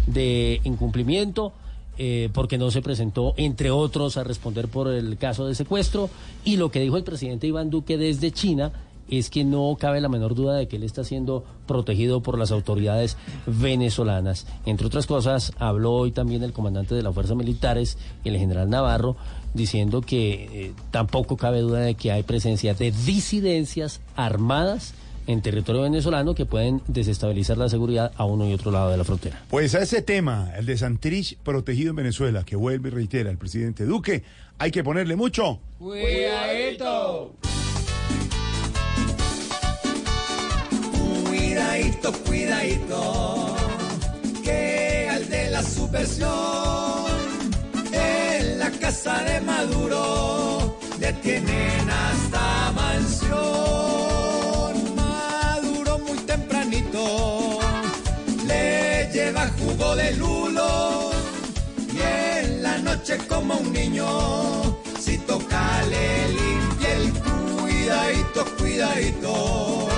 de 0.08 0.60
incumplimiento, 0.64 1.52
eh, 1.98 2.28
porque 2.32 2.58
no 2.58 2.70
se 2.70 2.82
presentó, 2.82 3.34
entre 3.36 3.70
otros, 3.70 4.16
a 4.16 4.24
responder 4.24 4.68
por 4.68 4.88
el 4.88 5.16
caso 5.18 5.46
de 5.46 5.54
secuestro, 5.54 6.10
y 6.44 6.56
lo 6.56 6.70
que 6.70 6.80
dijo 6.80 6.96
el 6.96 7.04
presidente 7.04 7.46
Iván 7.46 7.70
Duque 7.70 7.96
desde 7.96 8.30
China 8.30 8.72
es 9.08 9.30
que 9.30 9.44
no 9.44 9.76
cabe 9.78 10.00
la 10.00 10.08
menor 10.08 10.34
duda 10.34 10.54
de 10.54 10.66
que 10.66 10.76
él 10.76 10.82
está 10.82 11.04
siendo 11.04 11.44
protegido 11.66 12.22
por 12.22 12.38
las 12.38 12.50
autoridades 12.50 13.16
venezolanas. 13.46 14.46
Entre 14.66 14.86
otras 14.86 15.06
cosas, 15.06 15.52
habló 15.58 15.92
hoy 15.92 16.10
también 16.10 16.42
el 16.42 16.52
comandante 16.52 16.94
de 16.94 17.02
las 17.02 17.14
fuerzas 17.14 17.36
militares, 17.36 17.98
el 18.24 18.36
general 18.36 18.68
Navarro, 18.68 19.16
diciendo 19.54 20.00
que 20.00 20.66
eh, 20.66 20.72
tampoco 20.90 21.36
cabe 21.36 21.60
duda 21.60 21.80
de 21.80 21.94
que 21.94 22.12
hay 22.12 22.24
presencia 22.24 22.74
de 22.74 22.90
disidencias 22.90 24.00
armadas 24.16 24.94
en 25.26 25.42
territorio 25.42 25.82
venezolano 25.82 26.34
que 26.34 26.46
pueden 26.46 26.82
desestabilizar 26.86 27.58
la 27.58 27.68
seguridad 27.68 28.12
a 28.16 28.24
uno 28.24 28.48
y 28.48 28.52
otro 28.52 28.70
lado 28.70 28.90
de 28.90 28.96
la 28.96 29.04
frontera. 29.04 29.42
Pues 29.50 29.74
a 29.74 29.82
ese 29.82 30.02
tema, 30.02 30.52
el 30.56 30.66
de 30.66 30.78
Santrich 30.78 31.36
protegido 31.38 31.90
en 31.90 31.96
Venezuela, 31.96 32.44
que 32.44 32.56
vuelve 32.56 32.88
y 32.88 32.92
reitera 32.92 33.30
el 33.30 33.38
presidente 33.38 33.84
Duque, 33.84 34.22
hay 34.58 34.70
que 34.70 34.84
ponerle 34.84 35.16
mucho. 35.16 35.60
Cuidadito. 35.78 37.34
Cuidadito, 41.26 42.12
cuidadito, 42.24 43.56
que 44.42 45.08
al 45.10 45.28
de 45.28 45.50
la 45.50 45.62
subversión 45.62 46.30
en 47.92 48.58
la 48.58 48.70
casa 48.70 49.22
de 49.24 49.40
Maduro 49.40 50.78
detienen 50.98 51.90
hasta 51.90 52.72
mansión. 52.72 54.05
Y 61.92 62.00
en 62.00 62.62
la 62.62 62.78
noche 62.78 63.18
como 63.28 63.54
un 63.54 63.72
niño 63.72 64.06
si 65.00 65.18
toca 65.18 65.82
le 65.88 66.28
limpia 66.28 66.66
cuidadito, 67.86 68.44
cuidadito 68.58 69.88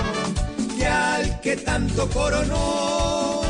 que 0.79 0.87
al 0.87 1.41
que 1.41 1.57
tanto 1.57 2.09
coronó, 2.11 3.41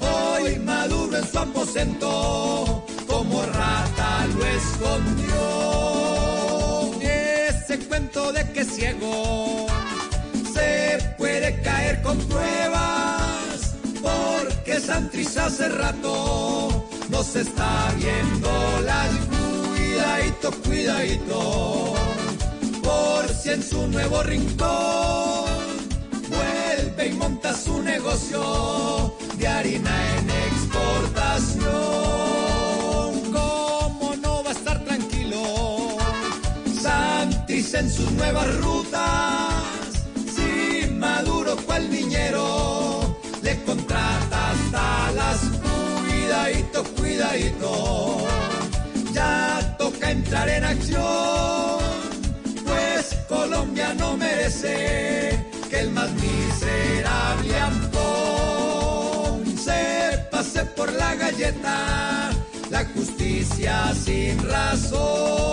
hoy 0.00 0.58
Maduro 0.64 1.18
en 1.18 1.30
su 1.30 1.38
aposento, 1.38 2.84
como 3.06 3.42
rata 3.42 4.26
lo 4.34 4.44
escondió. 4.46 5.40
Ese 7.00 7.78
cuento 7.86 8.32
de 8.32 8.50
que 8.52 8.64
ciego 8.64 9.66
se 10.52 11.14
puede 11.18 11.60
caer 11.62 12.02
con 12.02 12.18
pruebas, 12.18 13.09
porque 14.70 14.86
Santrich 14.86 15.36
hace 15.36 15.68
rato 15.68 16.86
nos 17.08 17.34
está 17.34 17.92
viendo 17.96 18.80
las 18.84 19.10
cuidadito, 19.74 20.52
cuidadito, 20.62 21.94
por 22.82 23.28
si 23.30 23.50
en 23.50 23.62
su 23.62 23.88
nuevo 23.88 24.22
rincón 24.22 25.50
vuelve 26.28 27.06
y 27.08 27.12
monta 27.14 27.52
su 27.56 27.82
negocio 27.82 29.12
de 29.38 29.48
harina 29.48 30.18
en 30.18 30.30
exportación. 30.30 31.70
¿Cómo 33.32 34.14
no 34.22 34.44
va 34.44 34.50
a 34.50 34.52
estar 34.52 34.84
tranquilo? 34.84 35.96
Santis 36.80 37.74
en 37.74 37.90
sus 37.90 38.10
nuevas 38.12 38.56
rutas, 38.58 39.52
si 40.34 40.90
Maduro 40.92 41.56
cual 41.66 41.90
niñero 41.90 42.19
le 42.19 42.19
contrata 44.70 45.06
hasta 45.06 45.12
las 45.12 45.40
cuidadito, 46.06 46.84
cuidadito. 46.96 48.18
Ya 49.12 49.76
toca 49.78 50.10
entrar 50.10 50.48
en 50.48 50.64
acción, 50.64 51.80
pues 52.64 53.16
Colombia 53.28 53.94
no 53.94 54.16
merece 54.16 55.44
que 55.68 55.80
el 55.80 55.90
más 55.90 56.10
miserable 56.12 57.60
Ampón 57.60 59.44
se 59.58 60.18
pase 60.30 60.64
por 60.64 60.92
la 60.92 61.14
galleta, 61.16 62.30
la 62.70 62.84
justicia 62.94 63.92
sin 63.94 64.38
razón. 64.48 65.50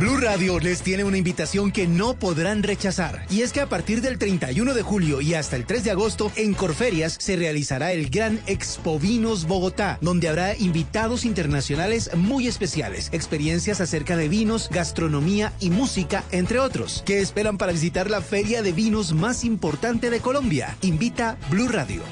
Blue 0.00 0.16
Radio 0.16 0.58
les 0.58 0.80
tiene 0.80 1.04
una 1.04 1.18
invitación 1.18 1.70
que 1.72 1.86
no 1.86 2.14
podrán 2.14 2.62
rechazar. 2.62 3.26
Y 3.28 3.42
es 3.42 3.52
que 3.52 3.60
a 3.60 3.68
partir 3.68 4.00
del 4.00 4.16
31 4.16 4.72
de 4.72 4.80
julio 4.80 5.20
y 5.20 5.34
hasta 5.34 5.56
el 5.56 5.66
3 5.66 5.84
de 5.84 5.90
agosto, 5.90 6.32
en 6.36 6.54
Corferias 6.54 7.18
se 7.20 7.36
realizará 7.36 7.92
el 7.92 8.08
Gran 8.08 8.40
Expo 8.46 8.98
Vinos 8.98 9.46
Bogotá, 9.46 9.98
donde 10.00 10.30
habrá 10.30 10.56
invitados 10.56 11.26
internacionales 11.26 12.10
muy 12.16 12.46
especiales, 12.46 13.10
experiencias 13.12 13.82
acerca 13.82 14.16
de 14.16 14.30
vinos, 14.30 14.70
gastronomía 14.72 15.52
y 15.60 15.68
música, 15.68 16.24
entre 16.30 16.60
otros. 16.60 17.02
¿Qué 17.04 17.20
esperan 17.20 17.58
para 17.58 17.72
visitar 17.72 18.08
la 18.08 18.22
feria 18.22 18.62
de 18.62 18.72
vinos 18.72 19.12
más 19.12 19.44
importante 19.44 20.08
de 20.08 20.20
Colombia? 20.20 20.78
Invita 20.80 21.36
Blue 21.50 21.68
Radio. 21.68 22.02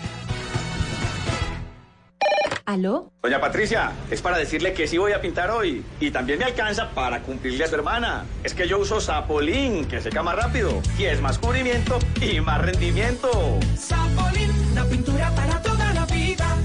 ¿Aló? 2.69 3.15
Doña 3.23 3.41
Patricia, 3.41 3.93
es 4.11 4.21
para 4.21 4.37
decirle 4.37 4.75
que 4.75 4.87
sí 4.87 4.99
voy 4.99 5.13
a 5.13 5.23
pintar 5.23 5.51
hoy. 5.51 5.83
Y 6.01 6.11
también 6.11 6.39
me 6.39 6.45
alcanza 6.45 6.91
para 6.91 7.23
cumplirle 7.23 7.65
a 7.65 7.67
su 7.67 7.77
hermana. 7.77 8.27
Es 8.45 8.53
que 8.53 8.69
yo 8.69 8.79
uso 8.79 9.01
Sapolín, 9.01 9.87
que 9.87 10.03
seca 10.03 10.23
más 10.23 10.37
rápido. 10.37 10.83
Y 10.99 11.05
es 11.05 11.19
más 11.23 11.39
cubrimiento 11.39 11.99
y 12.21 12.43
más 12.43 12.61
rendimiento. 12.61 13.59
Sapolín, 13.75 14.51
la 14.75 14.85
pintura 14.85 15.35
para 15.35 15.63
toda 15.63 15.95
la 15.95 16.05
vida. 16.05 16.59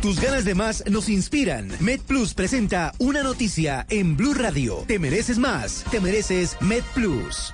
Tus 0.00 0.20
ganas 0.20 0.44
de 0.44 0.54
más 0.54 0.84
nos 0.86 1.08
inspiran. 1.08 1.72
MedPlus 1.80 2.34
presenta 2.34 2.92
una 2.98 3.24
noticia 3.24 3.84
en 3.90 4.16
Blue 4.16 4.34
Radio. 4.34 4.84
Te 4.86 5.00
mereces 5.00 5.38
más. 5.38 5.84
Te 5.90 5.98
mereces 5.98 6.56
MedPlus. 6.60 7.52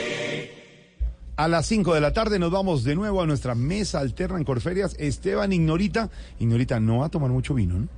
A 1.36 1.48
las 1.48 1.66
5 1.66 1.94
de 1.94 2.00
la 2.00 2.12
tarde 2.12 2.38
nos 2.38 2.52
vamos 2.52 2.84
de 2.84 2.94
nuevo 2.94 3.20
a 3.20 3.26
nuestra 3.26 3.56
mesa 3.56 3.98
alterna 3.98 4.38
en 4.38 4.44
Corferias. 4.44 4.94
Esteban 4.98 5.52
Ignorita. 5.52 6.08
Ignorita, 6.38 6.78
no 6.78 6.98
va 6.98 7.06
a 7.06 7.08
tomar 7.08 7.30
mucho 7.30 7.54
vino, 7.54 7.74
¿no? 7.74 7.88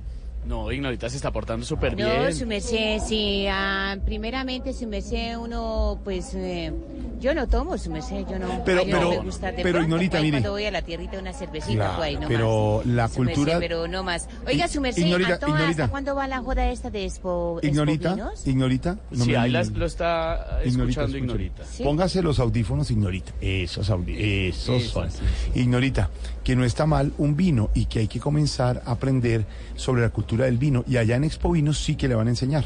No, 0.47 0.71
Ignorita 0.71 1.09
se 1.09 1.17
está 1.17 1.31
portando 1.31 1.65
súper 1.65 1.91
No, 1.97 2.05
bien. 2.05 2.33
su 2.33 2.45
merced, 2.47 2.99
sí. 3.05 3.45
ah, 3.49 3.97
primeramente, 4.05 4.71
su 4.73 4.87
merced, 4.87 5.37
uno, 5.37 5.99
pues, 6.05 6.33
eh, 6.35 6.71
yo 7.19 7.33
no 7.33 7.47
tomo, 7.47 7.77
su 7.77 7.91
merced, 7.91 8.25
yo 8.29 8.39
no. 8.39 8.63
Pero- 8.63 8.81
ay, 8.81 8.87
no 8.91 8.97
pero- 8.97 9.09
me 9.09 9.17
gusta. 9.17 9.47
De 9.51 9.63
pero, 9.63 9.79
pronto, 9.79 9.83
Ignorita, 9.87 10.21
mire. 10.21 10.31
Cuando 10.37 10.51
voy 10.51 10.65
a 10.65 10.71
la 10.71 10.81
tierrita, 10.83 11.19
una 11.19 11.33
cervecita, 11.33 11.73
Claro, 11.75 11.97
pues, 11.97 12.19
no 12.21 12.27
pero 12.29 12.77
más. 12.77 12.85
la 12.85 13.07
Su 13.09 13.19
merced, 13.21 13.35
cultura- 13.35 13.59
pero 13.59 13.87
no 13.89 14.03
más. 14.03 14.29
Oiga, 14.47 14.67
su 14.69 14.79
merced, 14.79 15.01
Ignorita, 15.03 15.33
¿a 15.33 15.39
toda- 15.39 15.51
Ignorita. 15.51 15.83
¿hasta 15.83 15.91
cuándo 15.91 16.15
va 16.15 16.27
la 16.27 16.39
joda 16.39 16.71
esta 16.71 16.89
de 16.91 17.03
Expo, 17.05 17.59
Ignorita, 17.63 18.13
Expo 18.13 18.49
Ignorita. 18.49 18.97
no 19.11 19.25
sí, 19.25 19.35
ahí 19.35 19.51
las- 19.51 19.71
lo 19.71 19.85
está 19.85 20.61
escuchando 20.63 20.87
escucha. 20.87 21.17
Ignorita. 21.17 21.63
¿Sí? 21.65 21.83
Póngase 21.83 22.21
los 22.21 22.39
audífonos, 22.39 22.89
Ignorita. 22.91 23.33
Esos 23.41 23.89
audífonos. 23.89 24.27
Esos 24.27 24.81
Eso, 24.83 24.91
son. 24.93 25.11
sí, 25.11 25.19
Ignorita, 25.55 26.09
que 26.43 26.55
no 26.55 26.63
está 26.63 26.85
mal 26.85 27.11
un 27.17 27.35
vino 27.35 27.69
y 27.73 27.85
que 27.87 27.99
hay 27.99 28.07
que 28.07 28.19
comenzar 28.21 28.81
a 28.85 28.91
aprender 28.91 29.45
sobre 29.75 30.01
la 30.03 30.09
cultura 30.09 30.36
del 30.45 30.57
vino. 30.57 30.83
Y 30.87 30.97
allá 30.97 31.15
en 31.15 31.23
Expo 31.23 31.51
Vinos 31.51 31.77
sí 31.79 31.95
que 31.95 32.07
le 32.07 32.15
van 32.15 32.27
a 32.27 32.31
enseñar. 32.31 32.65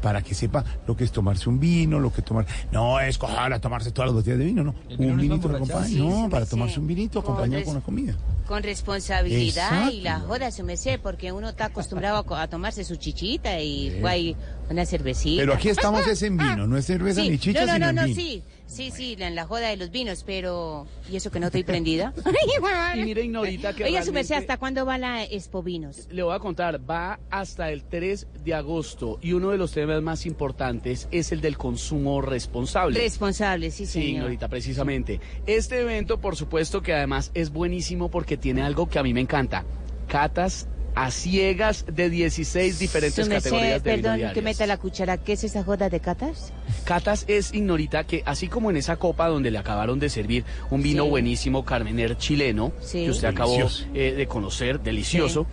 Para 0.00 0.22
que 0.22 0.34
sepa 0.34 0.64
lo 0.86 0.96
que 0.96 1.04
es 1.04 1.12
tomarse 1.12 1.46
un 1.50 1.60
vino, 1.60 2.00
lo 2.00 2.10
que 2.10 2.22
tomar. 2.22 2.46
No 2.72 2.98
es 3.00 3.18
cojar 3.18 3.52
a 3.52 3.58
tomarse 3.60 3.90
todas 3.90 4.08
las 4.08 4.14
botellas 4.14 4.38
de 4.38 4.46
vino, 4.46 4.64
no. 4.64 4.74
¿El 4.88 4.96
vino 4.96 5.10
Un 5.12 5.16
no 5.18 5.22
vinito 5.22 5.42
para 5.48 5.58
acompaña. 5.58 5.80
No, 5.98 6.10
Sí, 6.10 6.22
sí, 6.24 6.28
para 6.30 6.46
tomarse 6.46 6.80
un 6.80 6.86
vinito 6.86 7.22
Con 7.22 7.32
acompañado 7.34 7.58
res- 7.58 7.66
con 7.66 7.74
la 7.74 7.80
comida. 7.82 8.16
Con 8.46 8.62
responsabilidad 8.62 9.90
y 9.90 10.00
la 10.00 10.20
joda, 10.20 10.50
su 10.50 10.64
merced, 10.64 11.00
porque 11.02 11.32
uno 11.32 11.50
está 11.50 11.66
acostumbrado 11.66 12.24
a, 12.34 12.48
tomarse 12.48 12.82
su 12.84 12.96
chichita 12.96 13.60
y 13.60 13.90
Sí. 13.90 13.96
guay, 14.00 14.36
una 14.70 14.86
cervecita. 14.86 15.42
Pero 15.42 15.54
aquí 15.54 15.68
estamos 15.68 16.06
es 16.06 16.22
en 16.22 16.36
vino, 16.38 16.66
no 16.66 16.76
es 16.76 16.86
cerveza 16.86 17.20
Sí, 17.22 17.28
ni 17.30 17.38
chicha, 17.38 17.60
no, 17.60 17.66
no, 17.66 17.72
sino 17.74 17.84
no, 17.84 17.90
en 17.90 17.96
no, 17.96 18.02
vino. 18.04 18.14
sí. 18.20 18.42
Sí, 18.70 18.92
sí, 18.92 19.16
en 19.18 19.34
la 19.34 19.46
joda 19.46 19.68
de 19.68 19.76
los 19.76 19.90
vinos, 19.90 20.22
pero... 20.24 20.86
¿Y 21.10 21.16
eso 21.16 21.30
que 21.32 21.40
no 21.40 21.46
estoy 21.46 21.64
prendida? 21.64 22.14
Y 22.94 23.02
mire, 23.02 23.24
Ignorita, 23.24 23.72
que 23.72 23.84
Oiga, 23.84 24.02
su 24.04 24.12
merced, 24.12 24.30
realmente- 24.30 24.52
¿hasta 24.52 24.58
cuándo 24.58 24.86
va 24.86 24.96
la 24.96 25.24
Expo 25.24 25.62
Vinos? 25.62 26.06
Le 26.10 26.22
voy 26.22 26.34
a 26.34 26.38
contar, 26.38 26.80
va 26.88 27.18
hasta 27.30 27.70
el 27.72 27.82
3 27.84 28.26
de 28.44 28.54
agosto 28.54 29.18
y 29.22 29.32
uno 29.32 29.50
de 29.50 29.58
los 29.58 29.72
temas 29.72 30.00
más 30.02 30.24
importantes 30.24 31.08
es 31.10 31.32
el 31.32 31.40
del 31.40 31.56
consumo 31.58 32.20
responsable. 32.22 33.00
Responsable, 33.00 33.70
sí, 33.70 33.86
Sí, 33.86 33.92
señor. 33.92 34.10
Ignorita, 34.10 34.48
precisamente. 34.48 35.20
Este 35.46 35.80
evento, 35.80 36.20
por 36.20 36.36
supuesto, 36.36 36.80
que 36.80 36.94
además 36.94 37.32
es 37.34 37.50
buenísimo 37.50 38.08
porque 38.10 38.36
tiene 38.36 38.62
algo 38.62 38.88
que 38.88 38.98
a 38.98 39.02
mí 39.02 39.12
me 39.12 39.20
encanta. 39.20 39.64
Catas 40.06 40.68
a 40.94 41.10
ciegas 41.10 41.84
de 41.90 42.10
16 42.10 42.78
diferentes 42.78 43.28
categorías 43.28 43.82
de 43.82 43.90
vino 43.96 44.02
perdón 44.02 44.12
que 44.12 44.18
diarias. 44.18 44.44
meta 44.44 44.66
la 44.66 44.76
cuchara. 44.76 45.18
¿Qué 45.18 45.34
es 45.34 45.44
esa 45.44 45.62
joda 45.62 45.88
de 45.88 46.00
catas? 46.00 46.52
Catas 46.84 47.24
es 47.28 47.54
ignorita 47.54 48.04
que 48.04 48.22
así 48.26 48.48
como 48.48 48.70
en 48.70 48.76
esa 48.76 48.96
copa 48.96 49.28
donde 49.28 49.50
le 49.50 49.58
acabaron 49.58 49.98
de 50.00 50.08
servir 50.10 50.44
un 50.70 50.82
vino 50.82 51.04
Sí. 51.04 51.10
buenísimo 51.10 51.64
carmener 51.64 52.18
chileno 52.18 52.72
Sí. 52.80 53.04
que 53.04 53.10
usted 53.10 53.28
acabó 53.28 53.56
eh, 53.94 54.14
de 54.16 54.26
conocer, 54.26 54.80
delicioso, 54.80 55.46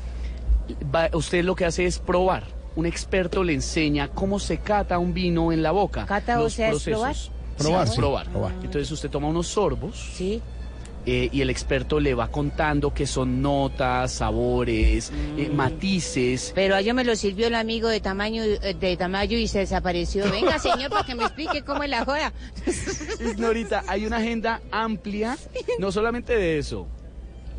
va- 0.93 1.09
usted 1.13 1.43
lo 1.43 1.55
que 1.55 1.65
hace 1.65 1.85
es 1.85 1.99
probar. 1.99 2.43
Un 2.75 2.85
experto 2.85 3.43
le 3.43 3.53
enseña 3.53 4.07
cómo 4.09 4.39
se 4.39 4.57
cata 4.59 4.99
un 4.99 5.13
vino 5.13 5.51
en 5.51 5.63
la 5.63 5.71
boca. 5.71 6.05
Cata, 6.05 6.39
o 6.39 6.43
los 6.43 6.53
sea, 6.53 6.67
es 6.67 6.71
procesos. 6.73 6.99
probar. 6.99 7.15
Sí, 7.15 7.31
Probar, 7.57 7.83
es 7.85 7.89
sí, 7.91 7.97
probar. 7.97 8.29
probar. 8.29 8.51
Entonces 8.63 8.91
usted 8.91 9.09
toma 9.09 9.27
unos 9.29 9.47
sorbos 9.47 10.11
Sí. 10.15 10.41
Eh, 11.09 11.29
y 11.31 11.39
el 11.39 11.49
experto 11.49 12.01
le 12.01 12.13
va 12.13 12.27
contando 12.27 12.93
qué 12.93 13.07
son 13.07 13.41
notas, 13.41 14.11
sabores, 14.11 15.09
eh, 15.37 15.49
matices. 15.53 16.51
Pero 16.53 16.75
a 16.75 16.81
yo 16.81 16.93
me 16.93 17.05
lo 17.05 17.15
sirvió 17.15 17.47
el 17.47 17.55
amigo 17.55 17.87
de 17.87 18.01
tamaño 18.01 18.43
eh, 18.43 18.75
de 18.77 18.97
Tamayo 18.97 19.37
y 19.37 19.47
se 19.47 19.59
desapareció. 19.59 20.29
Venga, 20.29 20.59
señor, 20.59 20.89
para 20.89 21.05
que 21.05 21.15
me 21.15 21.23
explique 21.23 21.61
cómo 21.63 21.81
es 21.83 21.89
la 21.89 22.03
joda. 22.03 22.33
Ignorita, 23.21 23.83
hay 23.87 24.05
una 24.05 24.17
agenda 24.17 24.59
amplia, 24.69 25.37
no 25.79 25.93
solamente 25.93 26.35
de 26.35 26.57
eso, 26.57 26.87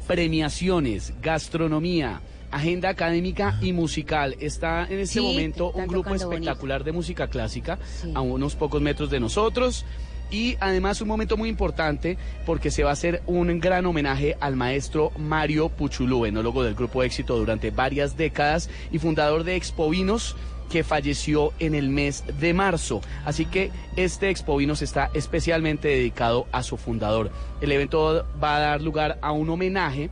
premiaciones, 0.06 1.14
gastronomía, 1.22 2.20
agenda 2.50 2.88
académica 2.90 3.58
y 3.62 3.72
musical. 3.72 4.36
Está 4.40 4.84
en 4.90 4.98
este 5.00 5.14
Sí, 5.14 5.20
momento 5.20 5.70
un 5.70 5.86
grupo 5.86 6.10
bonito. 6.10 6.30
espectacular 6.30 6.84
de 6.84 6.92
música 6.92 7.28
clásica 7.28 7.78
Sí. 8.02 8.12
a 8.14 8.20
unos 8.20 8.54
pocos 8.56 8.82
metros 8.82 9.10
de 9.10 9.20
nosotros. 9.20 9.84
Y 10.30 10.56
además 10.60 11.00
un 11.00 11.08
momento 11.08 11.36
muy 11.36 11.48
importante 11.48 12.18
porque 12.44 12.70
se 12.70 12.84
va 12.84 12.90
a 12.90 12.92
hacer 12.92 13.22
un 13.26 13.60
gran 13.60 13.86
homenaje 13.86 14.36
al 14.40 14.56
maestro 14.56 15.10
Mario 15.16 15.70
Puchulú, 15.70 16.26
enólogo 16.26 16.62
del 16.62 16.74
grupo 16.74 17.02
Éxito 17.02 17.38
durante 17.38 17.70
varias 17.70 18.16
décadas 18.16 18.68
y 18.92 18.98
fundador 18.98 19.44
de 19.44 19.56
Expo 19.56 19.88
Vinos 19.88 20.36
que 20.68 20.84
falleció 20.84 21.52
en 21.58 21.74
el 21.74 21.88
mes 21.88 22.24
de 22.40 22.52
marzo. 22.52 23.00
Así 23.24 23.46
que 23.46 23.70
este 23.96 24.28
Expo 24.28 24.56
Vinos 24.56 24.82
está 24.82 25.10
especialmente 25.14 25.88
dedicado 25.88 26.46
a 26.52 26.62
su 26.62 26.76
fundador. 26.76 27.30
El 27.60 27.72
evento 27.72 28.26
va 28.42 28.56
a 28.56 28.60
dar 28.60 28.82
lugar 28.82 29.18
a 29.22 29.32
un 29.32 29.48
homenaje 29.48 30.10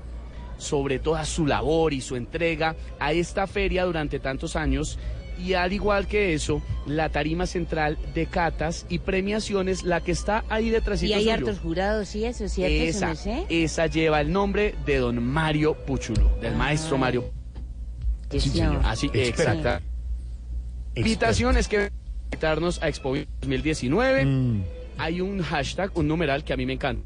sobre 0.58 0.98
toda 0.98 1.24
su 1.26 1.46
labor 1.46 1.92
y 1.92 2.00
su 2.00 2.16
entrega 2.16 2.74
a 2.98 3.12
esta 3.12 3.46
feria 3.46 3.84
durante 3.84 4.18
tantos 4.18 4.56
años. 4.56 4.98
Y 5.38 5.54
al 5.54 5.72
igual 5.72 6.06
que 6.06 6.34
eso, 6.34 6.62
la 6.86 7.10
tarima 7.10 7.46
central 7.46 7.98
de 8.14 8.26
catas 8.26 8.86
y 8.88 8.98
premiaciones, 9.00 9.82
la 9.82 10.00
que 10.00 10.12
está 10.12 10.44
ahí 10.48 10.70
detrás 10.70 11.02
Y 11.02 11.12
hay 11.12 11.28
hartos 11.28 11.58
jurados, 11.60 12.08
sí, 12.08 12.24
eso 12.24 12.44
es 12.44 12.52
cierto, 12.52 12.74
esa, 12.84 13.06
merced. 13.08 13.44
esa 13.48 13.86
lleva 13.86 14.20
el 14.20 14.32
nombre 14.32 14.74
de 14.86 14.98
don 14.98 15.22
Mario 15.22 15.74
Puchulo, 15.74 16.30
del 16.40 16.56
maestro 16.56 16.96
Mario. 16.96 17.30
Sí, 18.30 18.40
señor. 18.40 18.80
Así 18.84 19.10
exacta. 19.12 19.82
Invitación 20.94 21.56
es 21.56 21.68
que 21.68 21.90
invitarnos 22.24 22.82
a 22.82 22.88
Expo 22.88 23.14
2019. 23.40 24.24
Mm, 24.24 24.64
Hay 24.98 25.20
un 25.20 25.42
hashtag, 25.42 25.90
un 25.94 26.08
numeral 26.08 26.42
que 26.42 26.52
a 26.54 26.56
mí 26.56 26.64
me 26.64 26.72
encanta. 26.72 27.02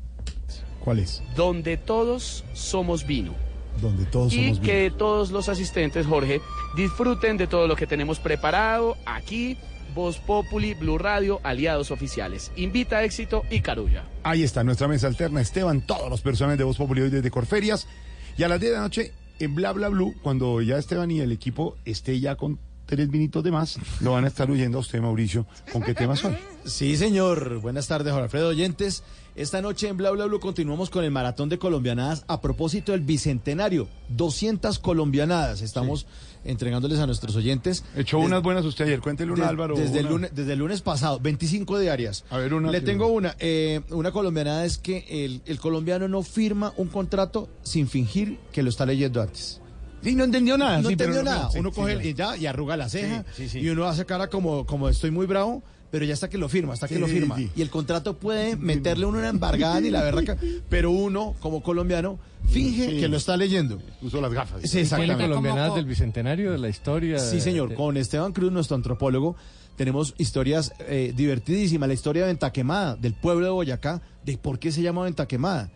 ¿Cuál 0.79 1.01
es? 1.01 1.23
Donde 1.35 1.77
todos 1.77 2.45
somos 2.55 3.07
vino. 3.07 3.35
Donde 3.81 4.05
todos 4.05 4.33
y 4.33 4.47
somos 4.47 4.61
que 4.61 4.93
todos 4.97 5.31
los 5.31 5.49
asistentes, 5.49 6.07
Jorge, 6.07 6.41
disfruten 6.77 7.37
de 7.37 7.47
todo 7.47 7.67
lo 7.67 7.77
que 7.77 7.87
tenemos 7.87 8.19
preparado 8.19 8.97
aquí. 9.07 9.57
Voz 9.95 10.19
Populi, 10.19 10.75
Blue 10.75 10.99
Radio, 10.99 11.41
aliados 11.43 11.91
oficiales. 11.91 12.53
Invita 12.55 13.03
éxito 13.03 13.43
y 13.51 13.61
carulla. 13.61 14.05
Ahí 14.23 14.45
está 14.45 14.63
nuestra 14.63 14.87
mesa 14.87 15.09
alterna. 15.09 15.41
Esteban, 15.41 15.81
todos 15.81 16.09
los 16.09 16.21
personajes 16.21 16.59
de 16.59 16.65
Voz 16.65 16.77
Populi 16.77 17.03
hoy 17.03 17.11
desde 17.11 17.31
Corferias. 17.31 17.89
Y 18.37 18.45
a 18.45 18.49
las 18.49 18.61
10 18.61 18.71
de 18.71 18.77
la 18.77 18.83
noche, 18.83 19.13
en 19.41 19.55
Bla 19.55 19.73
Bla 19.73 19.89
Blue, 19.89 20.15
cuando 20.23 20.63
ya 20.63 20.79
Esteban 20.79 21.11
y 21.11 21.21
el 21.21 21.33
equipo 21.33 21.77
esté 21.85 22.21
ya 22.21 22.37
con 22.37 22.59
tres 22.87 23.11
vinitos 23.11 23.43
de 23.43 23.51
más, 23.51 23.79
lo 24.01 24.13
van 24.13 24.25
a 24.25 24.29
estar 24.29 24.51
oyendo 24.51 24.79
a 24.79 24.81
usted, 24.81 25.01
Mauricio. 25.01 25.47
¿Con 25.73 25.83
qué 25.83 25.95
temas 25.95 26.21
son? 26.21 26.37
Sí, 26.65 26.97
señor. 26.97 27.61
Buenas 27.61 27.87
tardes, 27.87 28.13
Jorge 28.13 28.25
Alfredo 28.25 28.49
Oyentes. 28.49 29.03
Esta 29.37 29.63
noche 29.63 29.89
en 29.89 29.97
Bla 29.97 30.11
Bla 30.11 30.27
Blue 30.27 30.41
continuamos 30.41 30.91
con 30.91 31.05
el 31.05 31.11
maratón 31.13 31.49
de 31.49 31.59
colombianadas 31.59 32.25
a 32.27 32.41
propósito 32.41 32.93
del 32.93 33.01
bicentenario. 33.03 33.89
200 34.09 34.79
colombianadas 34.81 35.63
estamos 35.63 36.07
entregándoles 36.45 36.99
a 36.99 37.07
nuestros 37.07 37.37
oyentes. 37.37 37.85
Echó 37.97 38.19
unas 38.19 38.43
buenas 38.43 38.65
usted 38.65 38.87
ayer. 38.87 39.01
Cuéntele 39.01 39.33
una, 39.33 39.45
de- 39.45 39.51
Álvaro. 39.51 39.77
Desde, 39.77 40.01
el 40.01 40.07
lunes, 40.07 40.35
desde 40.35 40.55
el 40.55 40.59
lunes 40.59 40.83
pasado, 40.83 41.21
25 41.21 41.79
diarias. 41.79 42.25
A 42.29 42.39
ver, 42.39 42.53
una. 42.53 42.71
Le 42.71 42.81
tengo 42.81 43.07
una. 43.07 43.37
eh, 43.39 43.81
una 43.91 44.11
colombianada 44.11 44.65
es 44.65 44.79
que 44.79 45.07
el, 45.25 45.43
el 45.47 45.61
colombiano 45.61 46.09
no 46.09 46.23
firma 46.23 46.73
un 46.77 46.89
contrato 46.89 47.49
sin 47.63 47.89
fingir 47.89 48.39
que 48.53 48.63
lo 48.65 48.69
está 48.69 48.85
leyendo 48.85 49.23
antes. 49.23 49.61
Sí, 50.03 50.15
no 50.17 50.25
entendió 50.25 50.59
nada. 50.59 50.81
No 50.83 50.89
sí, 50.89 50.97
pero 50.97 51.11
entendió 51.13 51.33
no, 51.33 51.39
nada. 51.39 51.51
sí, 51.53 51.59
Uno 51.61 51.71
coge 51.73 51.93
sí. 51.93 52.01
el- 52.01 52.07
y 52.07 52.15
ya 52.15 52.37
y 52.37 52.47
arruga 52.47 52.77
la 52.77 52.89
ceja 52.89 53.25
y 53.55 53.69
uno 53.69 53.85
hace 53.85 54.05
cara 54.07 54.29
como, 54.29 54.67
como 54.67 54.89
estoy 54.89 55.11
muy 55.13 55.27
bravo, 55.27 55.63
pero 55.91 56.05
ya 56.05 56.15
hasta 56.15 56.29
que 56.31 56.39
lo 56.39 56.49
firma, 56.49 56.73
hasta 56.75 56.87
que 56.89 56.95
Sí, 56.95 57.01
lo 57.01 57.07
firma. 57.07 57.37
sí. 57.37 57.51
Y 57.57 57.63
el 57.63 57.71
contrato 57.71 58.17
puede 58.19 58.57
meterle 58.57 59.07
uno 59.07 59.19
una 59.19 59.29
embargada 59.29 59.81
ni 59.81 59.91
la 59.91 60.03
verdad, 60.03 60.37
pero 60.69 60.91
uno 60.91 61.35
como 61.41 61.63
colombiano 61.63 62.19
finge 62.49 62.91
Sí. 62.91 63.01
que 63.01 63.09
lo 63.09 63.17
está 63.17 63.37
leyendo. 63.37 63.81
Usó 64.03 64.21
las 64.21 64.33
gafas. 64.33 64.63
Sí, 64.63 64.69
¿Tiene 64.69 64.83
exactamente. 64.83 65.25
colombianadas 65.25 65.75
del 65.75 65.85
Bicentenario, 65.87 66.53
de 66.53 66.59
la 66.59 66.69
historia? 66.69 67.19
Sí, 67.19 67.41
señor. 67.41 67.71
de- 67.71 67.75
Con 67.75 67.97
Esteban 67.97 68.33
Cruz, 68.33 68.53
nuestro 68.53 68.77
antropólogo, 68.77 69.37
tenemos 69.77 70.15
historias 70.19 70.73
eh, 70.81 71.13
divertidísimas. 71.17 71.89
La 71.89 71.95
historia 71.95 72.23
de 72.23 72.29
Ventaquemada, 72.29 72.97
del 72.97 73.15
pueblo 73.15 73.47
de 73.47 73.51
Boyacá, 73.53 74.03
de 74.25 74.37
por 74.39 74.59
qué 74.59 74.73
se 74.73 74.83
llama 74.83 75.03
Ventaquemada. 75.05 75.71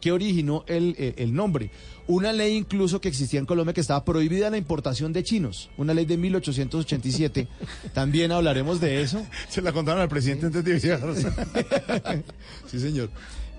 ¿Qué 0.00 0.12
originó 0.12 0.64
el, 0.66 0.94
el- 0.98 1.14
el 1.16 1.34
nombre? 1.34 1.70
Una 2.06 2.32
ley 2.32 2.56
incluso 2.56 3.00
que 3.00 3.08
existía 3.08 3.38
en 3.40 3.46
Colombia 3.46 3.72
que 3.72 3.80
estaba 3.80 4.04
prohibida 4.04 4.50
la 4.50 4.56
importación 4.58 5.12
de 5.12 5.22
chinos. 5.22 5.70
Una 5.76 5.94
ley 5.94 6.04
de 6.06 6.16
1887. 6.16 7.46
También 7.94 8.32
hablaremos 8.32 8.80
de 8.80 9.00
eso. 9.02 9.24
Se 9.48 9.62
la 9.62 9.72
contaron 9.72 10.02
al 10.02 10.08
presidente 10.08 10.46
antes 10.46 10.64
de 10.64 10.80
llegar. 10.80 11.00
Sí, 12.70 12.78
señor. 12.80 13.10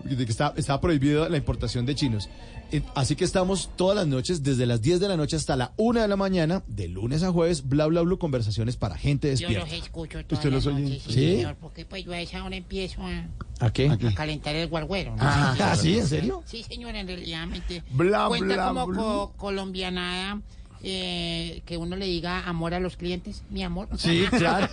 De 0.03 0.25
que 0.25 0.31
está, 0.31 0.53
está 0.57 0.79
prohibida 0.81 1.29
la 1.29 1.37
importación 1.37 1.85
de 1.85 1.95
chinos. 1.95 2.29
Eh, 2.71 2.81
Así 2.95 3.15
que 3.15 3.25
estamos 3.25 3.69
todas 3.75 3.95
las 3.97 4.07
noches, 4.07 4.43
desde 4.43 4.65
las 4.65 4.81
10 4.81 4.99
de 5.01 5.07
la 5.09 5.17
noche 5.17 5.35
hasta 5.35 5.55
la 5.55 5.73
1 5.77 6.01
de 6.01 6.07
la 6.07 6.15
mañana, 6.15 6.63
de 6.67 6.87
lunes 6.87 7.21
a 7.23 7.31
jueves, 7.31 7.67
bla, 7.67 7.85
bla, 7.87 8.01
bla, 8.01 8.15
conversaciones 8.17 8.77
para 8.77 8.97
gente 8.97 9.27
Yo 9.35 9.47
despierta. 9.47 9.65
los 9.67 9.73
escucho 9.83 10.25
todas 10.25 10.31
¿Usted 10.39 10.51
los 10.51 10.65
oye? 10.67 10.81
noches, 10.81 11.03
sí, 11.03 11.13
¿Sí? 11.13 11.35
señor, 11.37 11.55
porque 11.59 11.85
pues 11.85 12.05
yo 12.05 12.13
a 12.13 12.19
esa 12.21 12.43
hora 12.43 12.55
empiezo 12.55 13.01
a, 13.03 13.27
¿A 13.59 13.73
qué? 13.73 13.89
a 13.89 13.97
calentar 14.15 14.55
el 14.55 14.67
guarguero. 14.69 15.11
¿no? 15.11 15.17
Ah. 15.21 15.75
¿sí? 15.79 15.97
¿En 15.99 16.07
serio? 16.07 16.43
Sí, 16.45 16.63
señor, 16.63 16.95
en 16.95 17.07
realidad. 17.07 17.47
Bla, 17.91 18.27
Cuenta 18.29 18.53
bla, 18.55 18.67
como 18.69 18.85
bla. 18.87 18.97
co- 19.01 19.33
colombianada 19.37 20.41
eh, 20.83 21.61
que 21.65 21.77
uno 21.77 21.95
le 21.95 22.05
diga 22.05 22.47
amor 22.47 22.73
a 22.73 22.79
los 22.79 22.97
clientes, 22.97 23.43
mi 23.49 23.63
amor. 23.63 23.87
Sí, 23.97 24.23
claro. 24.37 24.67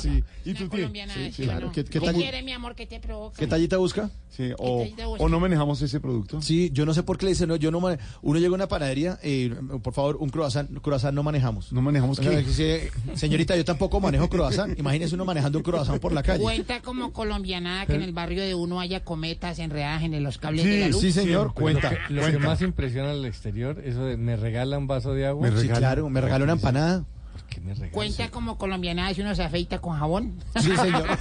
Sí. 0.00 0.22
¿Y 0.44 0.54
tú 0.54 0.68
Sí, 0.74 1.32
Sí, 1.32 1.42
claro. 1.44 1.72
¿Qué, 1.72 1.84
qué 1.84 2.00
¿Qué 2.00 2.12
quiere, 2.12 2.42
mi 2.42 2.52
amor, 2.52 2.74
que 2.74 2.86
te 2.86 3.00
provoca? 3.00 3.36
qué 3.38 3.46
tallita 3.46 3.76
busca? 3.78 4.10
Sí, 4.30 4.50
o, 4.58 4.84
busca? 4.84 5.24
o 5.24 5.28
no 5.28 5.40
manejamos 5.40 5.80
ese 5.82 5.98
producto. 5.98 6.42
Sí, 6.42 6.70
yo 6.72 6.84
no 6.84 6.92
sé 6.94 7.02
por 7.02 7.16
qué 7.16 7.24
le 7.26 7.30
dicen, 7.32 7.48
no, 7.48 7.56
yo 7.56 7.70
no 7.70 7.80
mane- 7.80 7.98
Uno 8.22 8.38
llega 8.38 8.50
a 8.52 8.54
una 8.54 8.68
panadería, 8.68 9.18
eh, 9.22 9.54
por 9.82 9.94
favor, 9.94 10.16
un 10.16 10.28
croissant, 10.28 10.70
croissant 10.80 11.14
no 11.14 11.22
manejamos. 11.22 11.72
No 11.72 11.80
manejamos 11.82 12.18
O 12.18 12.22
sea, 12.22 12.42
qué. 12.44 12.90
Señorita, 13.14 13.56
yo 13.56 13.64
tampoco 13.64 13.98
manejo 14.00 14.28
croissant. 14.28 14.78
Imagínese 14.78 15.14
uno 15.14 15.24
manejando 15.24 15.58
un 15.58 15.64
croissant 15.64 16.00
por 16.00 16.12
la 16.12 16.22
calle. 16.22 16.42
Cuenta 16.42 16.80
como 16.82 17.12
colombianada 17.12 17.86
que 17.86 17.94
en 17.94 18.02
el 18.02 18.12
barrio 18.12 18.42
de 18.42 18.54
uno 18.54 18.78
haya 18.80 19.02
cometas 19.04 19.58
enredadas 19.58 20.02
en 20.02 20.22
los 20.22 20.38
cables 20.38 20.64
de 20.64 20.80
la 20.80 20.86
Sí, 20.86 20.92
luz. 20.92 21.00
sí, 21.00 21.12
señor, 21.12 21.46
Lo 21.48 21.54
cuenta. 21.54 21.90
que, 21.90 22.12
lo 22.12 22.26
que 22.26 22.38
más 22.38 22.60
impresiona 22.62 23.10
al 23.12 23.24
exterior, 23.24 23.80
eso 23.84 24.04
de 24.04 24.16
me 24.16 24.36
regala 24.36 24.76
un 24.78 24.86
vaso 25.06 25.14
de 25.14 25.26
agua. 25.26 25.50
Sí, 25.56 25.68
claro, 25.68 26.08
me 26.10 26.20
regaló 26.20 26.44
una 26.44 26.54
empanada. 26.54 27.04
¿Por 27.32 27.42
qué 27.44 27.60
me 27.60 27.74
regala? 27.74 27.92
Cuenta 27.92 28.30
como 28.30 28.58
colombianada 28.58 29.14
si 29.14 29.20
uno 29.20 29.34
se 29.34 29.42
afeita 29.44 29.80
con 29.80 29.98
jabón. 29.98 30.42
Sí, 30.60 30.76
señor. 30.76 31.06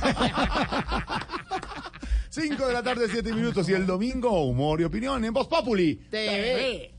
5 2.30 2.68
de 2.68 2.74
la 2.74 2.84
tarde, 2.84 3.08
7 3.10 3.34
minutos. 3.34 3.70
Y 3.70 3.74
el 3.74 3.86
domingo, 3.86 4.44
humor 4.44 4.82
y 4.82 4.84
opinión 4.84 5.24
en 5.24 5.34
Voz 5.34 5.48
Populi. 5.48 5.96
TV. 6.10 6.94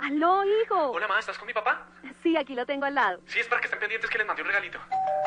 Aló, 0.00 0.44
hijo. 0.44 0.92
Hola, 0.92 1.06
mamá, 1.06 1.20
¿estás 1.20 1.36
con 1.36 1.46
mi 1.46 1.52
papá? 1.52 1.86
Sí, 2.22 2.36
aquí 2.36 2.54
lo 2.54 2.66
tengo 2.66 2.84
al 2.84 2.94
lado. 2.94 3.20
Sí, 3.26 3.38
es 3.38 3.46
para 3.46 3.60
que 3.60 3.66
esté 3.66 3.78
pendientes 3.78 4.10
que 4.10 4.18
les 4.18 4.26
mandé 4.26 4.42
un 4.42 4.48
regalito. 4.48 4.78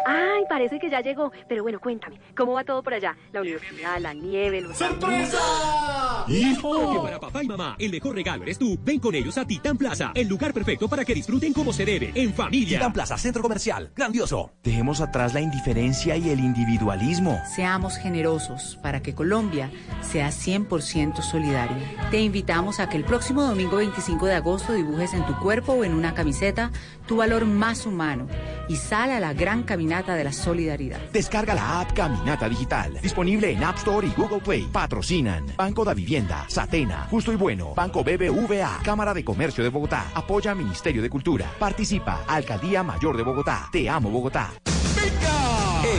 Ay, 0.06 0.44
parece 0.48 0.80
que 0.80 0.90
ya 0.90 1.02
llegó. 1.02 1.32
Pero 1.50 1.64
bueno, 1.64 1.80
cuéntame, 1.80 2.20
¿cómo 2.36 2.54
va 2.54 2.64
todo 2.64 2.84
por 2.84 2.94
allá? 2.94 3.18
La 3.32 3.42
universidad, 3.42 3.98
la 4.00 4.14
nieve, 4.14 4.62
los... 4.62 4.78
¡Sorpresa! 4.78 6.26
¡Hijo! 6.28 6.94
Que 6.94 7.00
para 7.00 7.20
papá 7.20 7.44
y 7.44 7.48
mamá, 7.48 7.76
el 7.80 7.92
mejor 7.92 8.16
regalo 8.16 8.44
eres 8.44 8.60
tú. 8.60 8.78
Ven 8.84 9.00
con 9.00 9.16
ellos 9.16 9.38
a 9.38 9.46
Titán 9.46 9.78
Plaza, 9.78 10.12
el 10.14 10.28
lugar 10.28 10.54
perfecto 10.54 10.88
para 10.88 11.04
que 11.04 11.14
disfruten 11.14 11.54
como 11.54 11.74
se 11.74 11.86
debe, 11.86 12.12
en 12.14 12.34
familia. 12.34 12.78
Titán 12.78 12.94
Plaza, 12.94 13.18
centro 13.18 13.42
comercial. 13.42 13.92
Grandioso. 13.96 14.52
Dejemos 14.64 15.02
atrás 15.02 15.34
la 15.34 15.42
indiferencia 15.42 16.16
y 16.16 16.30
el 16.30 16.40
individualismo. 16.40 17.42
Seamos 17.56 17.98
generosos 17.98 18.78
para 18.84 19.02
que 19.02 19.16
Colombia 19.16 19.72
sea 20.02 20.30
100% 20.30 21.22
solidaria. 21.22 22.10
Te 22.12 22.20
invitamos 22.20 22.80
a 22.80 22.88
que 22.88 22.98
el 22.98 23.04
próximo 23.04 23.44
domingo 23.44 23.78
25 23.78 24.26
de 24.28 24.36
agosto 24.36 24.74
dibujes 24.74 25.14
en 25.14 25.26
tu 25.26 25.36
cuerpo 25.40 25.74
o 25.74 25.84
en 25.84 25.94
una 25.94 26.14
camiseta 26.14 26.63
tu 27.08 27.18
valor 27.18 27.46
más 27.46 27.86
humano 27.86 28.28
y 28.68 28.76
sal 28.76 29.12
a 29.12 29.20
la 29.20 29.34
gran 29.34 29.64
caminata 29.64 30.16
de 30.16 30.24
la 30.24 30.32
solidaridad. 30.32 31.00
Descarga 31.12 31.54
la 31.54 31.82
app 31.82 31.94
Caminata 31.94 32.48
Digital. 32.50 33.00
Disponible 33.02 33.52
en 33.52 33.64
App 33.64 33.78
Store 33.78 34.08
y 34.08 34.12
Google 34.12 34.40
Play. 34.40 34.68
Patrocinan 34.72 35.46
Banco 35.58 35.84
da 35.84 35.94
Vivienda, 35.94 36.46
Satena, 36.48 37.08
Justo 37.10 37.32
y 37.32 37.36
Bueno, 37.36 37.74
Banco 37.76 38.04
BBVA, 38.04 38.80
Cámara 38.84 39.14
de 39.14 39.24
Comercio 39.24 39.64
de 39.64 39.70
Bogotá. 39.70 40.06
Apoya 40.14 40.56
Ministerio 40.56 41.02
de 41.02 41.10
Cultura. 41.10 41.52
Participa 41.60 42.24
Alcaldía 42.28 42.84
Mayor 42.84 43.18
de 43.18 43.24
Bogotá. 43.24 43.70
Te 43.72 43.90
amo 43.90 44.10
Bogotá. 44.10 44.52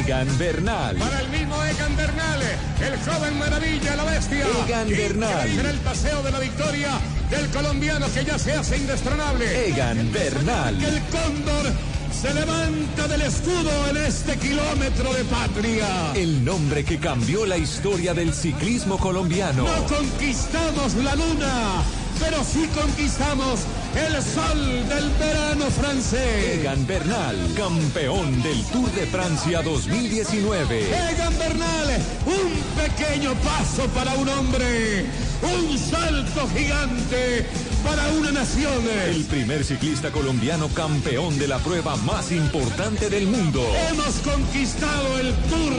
Egan 0.05 0.39
Bernal. 0.39 0.97
Para 0.97 1.20
el 1.20 1.28
mismo 1.28 1.62
Egan 1.64 1.97
Bernal, 1.97 2.40
el 2.81 2.98
joven 2.98 3.39
maravilla, 3.39 3.97
la 3.97 4.05
bestia. 4.05 4.47
Egan 4.66 4.89
Bernal. 4.89 5.51
Será 5.55 5.70
el 5.70 5.78
paseo 5.78 6.22
de 6.22 6.31
la 6.31 6.39
victoria 6.39 6.90
del 7.31 7.48
colombiano 7.51 8.06
que 8.12 8.24
ya 8.24 8.39
se 8.39 8.52
hace 8.52 8.76
indestronable. 8.76 9.68
Egan 9.68 10.12
Bernal. 10.12 10.82
El 10.82 11.02
cóndor 11.05 11.72
se 12.12 12.32
levanta 12.32 13.09
del 13.09 13.22
escudo 13.22 13.89
en 13.90 13.97
este 13.98 14.36
kilómetro 14.36 15.12
de 15.12 15.24
patria. 15.24 16.12
El 16.14 16.44
nombre 16.44 16.85
que 16.85 16.98
cambió 16.98 17.44
la 17.44 17.56
historia 17.56 18.14
del 18.14 18.32
ciclismo 18.32 18.98
colombiano. 18.98 19.64
No 19.64 19.86
conquistamos 19.86 20.94
la 20.94 21.14
luna, 21.14 21.82
pero 22.20 22.45
sí 22.45 22.69
conquistamos 22.74 23.61
el 23.95 24.23
sol 24.23 24.89
del 24.89 25.11
verano 25.19 25.66
francés. 25.70 26.59
Egan 26.59 26.86
Bernal, 26.86 27.36
campeón 27.57 28.43
del 28.43 28.62
Tour 28.66 28.91
de 28.93 29.07
Francia 29.07 29.62
2019. 29.62 30.89
Egan 31.11 31.39
Bernal, 31.39 32.03
un 32.27 32.82
pequeño 32.82 33.35
paso 33.36 33.86
para 33.95 34.15
un 34.15 34.28
hombre, 34.28 35.07
un 35.43 35.78
salto 35.78 36.49
gigante 36.55 37.47
para 37.85 38.09
una 38.12 38.32
nación. 38.32 38.82
El 39.07 39.24
primer 39.24 39.65
ciclista 39.65 40.11
colombiano 40.11 40.69
campeón 40.69 41.39
de 41.39 41.49
la 41.49 41.59
prueba 41.59 41.97
más 41.97 42.32
importante 42.32 43.11
del 43.11 43.27
mundo. 43.27 43.65
Hemos 43.91 44.15
conquistado 44.16 45.19
el 45.19 45.32
Tour, 45.35 45.74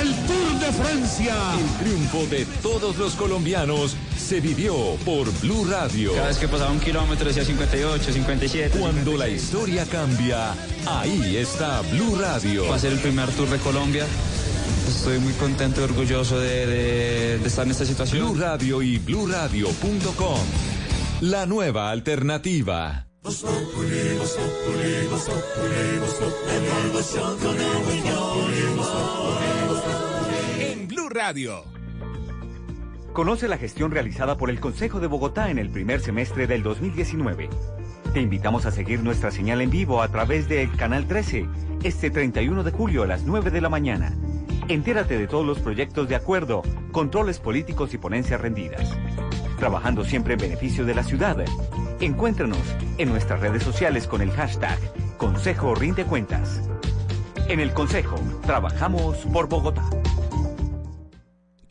el 0.00 0.14
Tour 0.26 0.60
de 0.60 0.72
Francia. 0.72 1.34
El 1.58 1.84
triunfo 1.84 2.26
de 2.26 2.46
todos 2.62 2.96
los 2.96 3.14
colombianos 3.14 3.96
se 4.16 4.40
vivió 4.40 4.74
por 5.04 5.29
Blue 5.40 5.64
Radio. 5.64 6.12
Cada 6.14 6.28
vez 6.28 6.38
que 6.38 6.48
pasaba 6.48 6.70
un 6.70 6.80
kilómetro 6.80 7.26
decía 7.26 7.44
58, 7.44 8.12
57. 8.12 8.78
Cuando 8.78 9.16
la 9.16 9.28
historia 9.28 9.86
cambia, 9.86 10.52
ahí 10.86 11.36
está 11.36 11.80
Blue 11.82 12.16
Radio. 12.16 12.68
Va 12.68 12.76
a 12.76 12.78
ser 12.78 12.92
el 12.92 12.98
primer 12.98 13.28
Tour 13.30 13.48
de 13.48 13.58
Colombia. 13.58 14.04
Estoy 14.88 15.18
muy 15.18 15.32
contento 15.34 15.80
y 15.80 15.84
orgulloso 15.84 16.38
de, 16.38 16.66
de, 16.66 17.38
de 17.38 17.46
estar 17.48 17.64
en 17.64 17.70
esta 17.70 17.84
situación. 17.84 18.32
Blue 18.32 18.40
Radio 18.40 18.82
y 18.82 18.98
BlueRadio.com. 18.98 20.40
La 21.20 21.46
nueva 21.46 21.90
alternativa. 21.90 23.06
En 30.58 30.88
Blue 30.88 31.08
Radio. 31.08 31.79
Conoce 33.12 33.48
la 33.48 33.58
gestión 33.58 33.90
realizada 33.90 34.36
por 34.36 34.50
el 34.50 34.60
Consejo 34.60 35.00
de 35.00 35.08
Bogotá 35.08 35.50
en 35.50 35.58
el 35.58 35.68
primer 35.68 36.00
semestre 36.00 36.46
del 36.46 36.62
2019. 36.62 37.50
Te 38.14 38.20
invitamos 38.20 38.66
a 38.66 38.70
seguir 38.70 39.02
nuestra 39.02 39.32
señal 39.32 39.60
en 39.60 39.70
vivo 39.70 40.00
a 40.00 40.08
través 40.08 40.48
del 40.48 40.74
Canal 40.76 41.06
13 41.06 41.48
este 41.82 42.10
31 42.10 42.62
de 42.62 42.70
julio 42.70 43.02
a 43.02 43.06
las 43.08 43.24
9 43.24 43.50
de 43.50 43.60
la 43.60 43.68
mañana. 43.68 44.14
Entérate 44.68 45.18
de 45.18 45.26
todos 45.26 45.44
los 45.44 45.58
proyectos 45.58 46.08
de 46.08 46.14
acuerdo, 46.14 46.62
controles 46.92 47.40
políticos 47.40 47.94
y 47.94 47.98
ponencias 47.98 48.40
rendidas. 48.40 48.96
Trabajando 49.58 50.04
siempre 50.04 50.34
en 50.34 50.40
beneficio 50.40 50.84
de 50.84 50.94
la 50.94 51.02
ciudad. 51.02 51.36
Encuéntranos 51.98 52.62
en 52.96 53.08
nuestras 53.08 53.40
redes 53.40 53.64
sociales 53.64 54.06
con 54.06 54.22
el 54.22 54.30
hashtag 54.30 54.78
Consejo 55.16 55.74
Rinde 55.74 56.04
Cuentas. 56.04 56.62
En 57.48 57.58
el 57.58 57.72
Consejo, 57.72 58.20
trabajamos 58.46 59.16
por 59.32 59.48
Bogotá. 59.48 59.82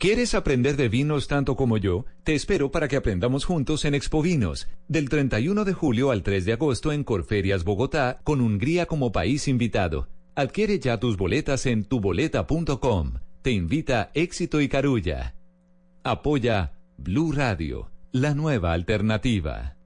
¿Quieres 0.00 0.34
aprender 0.34 0.78
de 0.78 0.88
vinos 0.88 1.28
tanto 1.28 1.56
como 1.56 1.76
yo? 1.76 2.06
Te 2.24 2.34
espero 2.34 2.70
para 2.70 2.88
que 2.88 2.96
aprendamos 2.96 3.44
juntos 3.44 3.84
en 3.84 3.94
Expo 3.94 4.22
Vinos, 4.22 4.66
del 4.88 5.10
31 5.10 5.66
de 5.66 5.74
julio 5.74 6.10
al 6.10 6.22
3 6.22 6.46
de 6.46 6.54
agosto 6.54 6.90
en 6.90 7.04
Corferias, 7.04 7.64
Bogotá, 7.64 8.18
con 8.24 8.40
Hungría 8.40 8.86
como 8.86 9.12
país 9.12 9.46
invitado. 9.46 10.08
Adquiere 10.34 10.78
ya 10.78 10.98
tus 10.98 11.18
boletas 11.18 11.66
en 11.66 11.84
tuboleta.com. 11.84 13.12
Te 13.42 13.50
invita 13.50 14.10
Éxito 14.14 14.62
y 14.62 14.70
Carulla. 14.70 15.34
Apoya 16.02 16.72
Blue 16.96 17.32
Radio, 17.32 17.90
la 18.10 18.32
nueva 18.34 18.72
alternativa. 18.72 19.76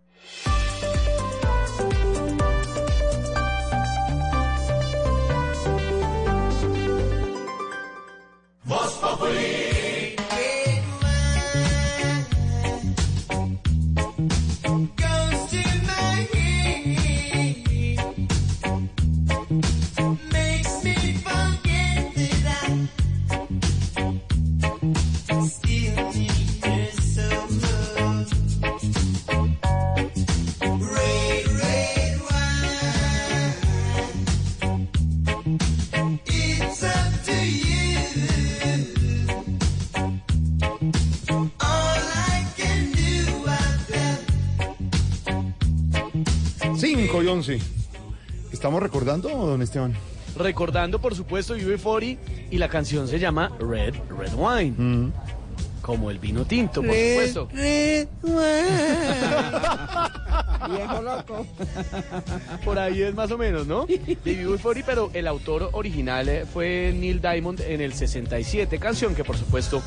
Cinco 47.43 47.53
y 47.53 47.57
once. 47.57 47.59
¿Estamos 48.53 48.83
recordando, 48.83 49.29
don 49.29 49.63
Esteban? 49.63 49.95
Recordando, 50.37 51.01
por 51.01 51.15
supuesto, 51.15 51.57
UB40 51.57 52.19
y 52.51 52.59
la 52.59 52.69
canción 52.69 53.09
se 53.09 53.19
llama 53.19 53.51
Red 53.59 53.95
Red 54.17 54.35
Wine. 54.37 55.13
Como 55.81 56.11
el 56.11 56.19
vino 56.19 56.45
tinto, 56.47 56.81
por 56.81 56.91
Red, 56.91 57.33
supuesto. 57.33 57.49
Red 57.53 58.09
Viejo 60.71 61.03
loco. 61.03 61.47
Por 62.65 62.79
ahí 62.79 63.03
es 63.03 63.15
más 63.15 63.31
o 63.31 63.37
menos, 63.39 63.67
¿no? 63.67 63.85
De 63.87 64.47
UB40, 64.47 64.83
pero 64.87 65.11
el 65.13 65.27
autor 65.27 65.69
original 65.73 66.27
eh, 66.29 66.47
fue 66.51 66.95
Neil 66.99 67.21
Diamond 67.21 67.61
en 67.61 67.83
el 67.83 67.93
67, 67.93 68.79
canción 68.79 69.15
que 69.15 69.25
por 69.25 69.37
supuesto 69.37 69.83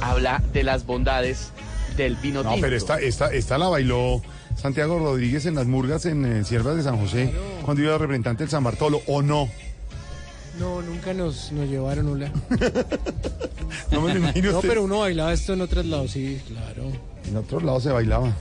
habla 0.00 0.40
de 0.52 0.62
las 0.62 0.86
bondades 0.86 1.50
del 1.96 2.14
vino 2.16 2.44
No, 2.44 2.50
tinto. 2.52 2.64
pero 2.64 2.76
esta, 2.76 3.00
esta, 3.00 3.32
esta 3.32 3.58
la 3.58 3.68
bailó 3.68 4.22
Santiago 4.56 4.98
Rodríguez 4.98 5.46
en 5.46 5.54
las 5.54 5.66
murgas 5.66 6.06
en 6.06 6.24
eh, 6.24 6.44
Siervas 6.44 6.76
de 6.76 6.82
San 6.82 6.98
José, 6.98 7.32
cuando 7.64 7.82
iba 7.82 7.96
representante 7.96 8.44
del 8.44 8.50
San 8.50 8.64
Bartolo, 8.64 9.00
¿o 9.06 9.22
no? 9.22 9.48
No, 10.58 10.82
nunca 10.82 11.14
nos, 11.14 11.52
nos 11.52 11.68
llevaron 11.68 12.08
una. 12.08 12.32
No 13.92 14.00
me 14.00 14.12
lo 14.12 14.20
imagino 14.20 14.52
No, 14.52 14.60
pero 14.60 14.84
uno 14.84 15.00
bailaba 15.00 15.32
esto 15.32 15.52
en 15.52 15.60
otros 15.62 15.86
lados, 15.86 16.12
sí, 16.12 16.40
claro. 16.46 16.90
En 17.28 17.36
otros 17.36 17.62
lados 17.62 17.82
se 17.82 17.90
bailaba. 17.90 18.34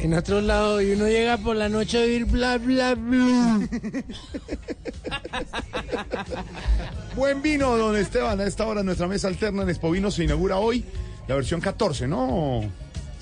En 0.00 0.14
otros 0.14 0.42
lados, 0.42 0.82
y 0.82 0.92
uno 0.92 1.06
llega 1.06 1.36
por 1.38 1.56
la 1.56 1.68
noche 1.68 1.98
a 1.98 2.02
oír 2.02 2.24
bla, 2.24 2.58
bla, 2.58 2.94
bla. 2.94 3.60
Buen 7.16 7.42
vino, 7.42 7.76
don 7.76 7.96
Esteban. 7.96 8.40
A 8.40 8.44
esta 8.44 8.66
hora 8.66 8.82
nuestra 8.82 9.06
mesa 9.06 9.28
alterna 9.28 9.62
en 9.62 9.70
Expo 9.70 9.90
Vino 9.90 10.10
se 10.10 10.24
inaugura 10.24 10.58
hoy 10.58 10.84
la 11.28 11.36
versión 11.36 11.60
14, 11.60 12.08
¿no? 12.08 12.62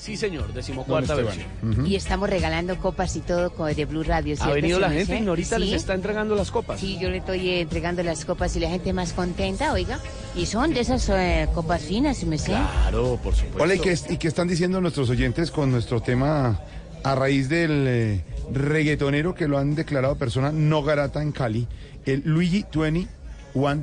Sí, 0.03 0.17
señor, 0.17 0.53
decimocuarta 0.53 1.15
versión. 1.15 1.47
Ujú. 1.63 1.87
Y 1.87 1.95
estamos 1.95 2.29
regalando 2.29 2.77
copas 2.79 3.15
y 3.15 3.21
todo 3.21 3.51
de 3.73 3.85
Blue 3.85 4.03
Radio. 4.03 4.35
Ha 4.35 4.37
¿cierto, 4.37 4.55
venido 4.55 4.81
la 4.81 4.91
gente 4.91 5.21
y 5.21 5.27
ahorita 5.27 5.59
les 5.61 5.73
está 5.73 5.95
entregando 5.95 6.35
las 6.35 6.51
copas. 6.51 6.81
Sí, 6.81 6.99
yo 7.01 7.09
le 7.09 7.19
estoy 7.19 7.49
eh, 7.49 7.61
entregando 7.61 8.03
las 8.03 8.25
copas 8.25 8.57
y 8.57 8.61
la 8.61 8.69
gente 8.69 8.93
más 8.93 9.13
contenta, 9.13 9.73
oiga. 9.73 10.01
Y 10.35 10.47
son 10.47 10.75
de 10.75 10.81
esas 10.81 11.09
eh, 11.09 11.49
copas 11.55 11.83
finas, 11.83 12.25
¿me 12.25 12.37
sé? 12.37 12.47
Claro, 12.47 13.19
por 13.23 13.35
supuesto. 13.35 13.63
Hola, 13.63 13.77
¿y 13.77 13.79
qué, 13.79 13.97
¿y 14.11 14.17
qué 14.17 14.27
están 14.27 14.49
diciendo 14.49 14.81
nuestros 14.81 15.09
oyentes 15.09 15.53
con 15.53 15.71
nuestro 15.71 16.01
tema 16.01 16.61
a 17.05 17.15
raíz 17.15 17.49
del, 17.49 17.85
eh, 17.87 18.25
reggaetonero 18.53 19.35
que 19.35 19.49
lo 19.49 19.59
han 19.59 19.75
declarado 19.75 20.17
persona 20.17 20.53
no 20.53 20.83
grata 20.83 21.23
en 21.23 21.33
Cali, 21.33 21.69
el 22.07 22.23
Luigi 22.25 22.65
21 22.75 23.07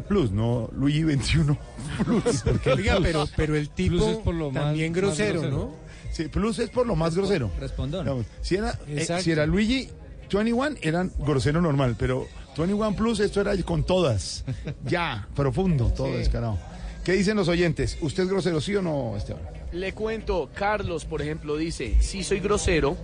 Plus, 0.08 0.32
no 0.32 0.70
Luigi 0.76 1.04
21 1.04 1.58
Plus. 2.06 2.42
porque 2.44 2.72
Oiga, 2.74 2.98
pero, 3.02 3.28
pero 3.36 3.56
el 3.56 3.70
tipo 3.70 3.98
Plus 3.98 4.08
es 4.08 4.18
por 4.18 4.36
lo 4.36 4.52
más- 4.52 4.64
también 4.64 4.92
más 4.92 5.02
grosero, 5.02 5.42
grosero. 5.42 5.58
¿no? 5.58 5.89
Sí, 6.12 6.28
Plus 6.28 6.60
es 6.60 6.70
por 6.70 6.88
lo 6.88 6.96
más 6.96 7.16
grosero. 7.16 7.52
Respondón. 7.60 8.06
Digamos, 8.06 8.26
si, 8.42 8.56
era, 8.56 8.72
eh, 8.88 8.98
Exacto. 8.98 9.24
si 9.24 9.32
era 9.32 9.46
Luigi 9.46 9.90
21, 10.32 10.78
eran 10.82 11.12
grosero 11.20 11.62
normal, 11.62 11.96
pero 11.98 12.28
21 12.58 12.96
Plus, 12.96 13.20
esto 13.20 13.42
era 13.42 13.56
con 13.64 13.84
todas. 13.84 14.44
Ya, 14.86 15.28
profundo, 15.36 15.92
todo 15.96 16.16
descarado. 16.18 16.58
¿Qué 17.04 17.14
dicen 17.14 17.38
los 17.38 17.48
oyentes? 17.48 17.98
¿Usted 18.02 18.24
es 18.24 18.30
grosero, 18.30 18.62
sí 18.62 18.76
o 18.76 18.82
no, 18.82 19.16
Esteban? 19.16 19.42
Le 19.72 19.94
cuento, 19.94 20.50
Carlos, 20.54 21.06
por 21.06 21.22
ejemplo, 21.22 21.56
dice, 21.56 21.96
sí 22.02 22.24
soy 22.24 22.40
grosero, 22.40 22.98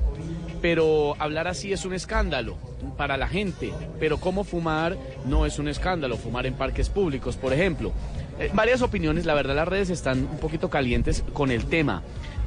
pero 0.62 1.16
hablar 1.20 1.48
así 1.48 1.72
es 1.72 1.86
un 1.86 1.94
escándalo 1.94 2.58
para 2.98 3.18
la 3.18 3.28
gente, 3.28 3.72
pero 4.00 4.18
cómo 4.20 4.44
fumar 4.44 4.98
no 5.26 5.46
es 5.46 5.60
un 5.60 5.68
escándalo, 5.68 6.18
fumar 6.18 6.46
en 6.46 6.56
parques 6.56 6.90
públicos, 6.90 7.36
por 7.36 7.54
ejemplo. 7.54 7.94
Eh, 8.40 8.50
varias 8.54 8.82
opiniones, 8.82 9.26
la 9.26 9.34
verdad 9.34 9.56
las 9.56 9.68
redes 9.68 9.90
están 9.90 10.20
un 10.20 10.38
poquito 10.38 10.70
calientes 10.70 11.24
con 11.34 11.52
el 11.52 11.66
tema. 11.66 12.04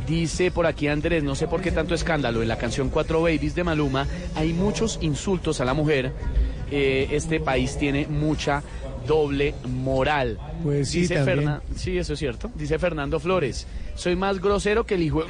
Dice 0.09 0.51
por 0.51 0.67
aquí 0.67 0.89
Andrés, 0.89 1.23
no 1.23 1.35
sé 1.35 1.47
por 1.49 1.61
qué 1.61 1.71
tanto 1.71 1.95
escándalo, 1.95 2.41
en 2.43 2.49
la 2.49 2.57
canción 2.57 2.89
Cuatro 2.89 3.21
Babies 3.23 3.55
de 3.55 3.63
Maluma 3.65 4.07
hay 4.35 4.53
muchos 4.53 4.99
insultos 5.03 5.61
a 5.61 5.65
la 5.65 5.75
mujer. 5.75 6.13
Eh, 6.71 7.09
este 7.13 7.41
país 7.41 7.77
tiene 7.79 8.07
mucha 8.07 8.63
doble 9.07 9.55
moral. 9.67 10.39
Pues 10.63 10.89
sí, 10.91 11.01
Dice 11.03 11.15
también. 11.17 11.39
Fernan- 11.41 11.61
sí, 11.77 11.99
eso 11.99 12.13
es 12.15 12.19
cierto. 12.19 12.51
Dice 12.55 12.79
Fernando 12.79 13.21
Flores, 13.21 13.67
soy 13.95 14.17
más 14.17 14.41
grosero 14.41 14.85
que 14.85 14.95
el 14.95 15.03
hijo. 15.03 15.25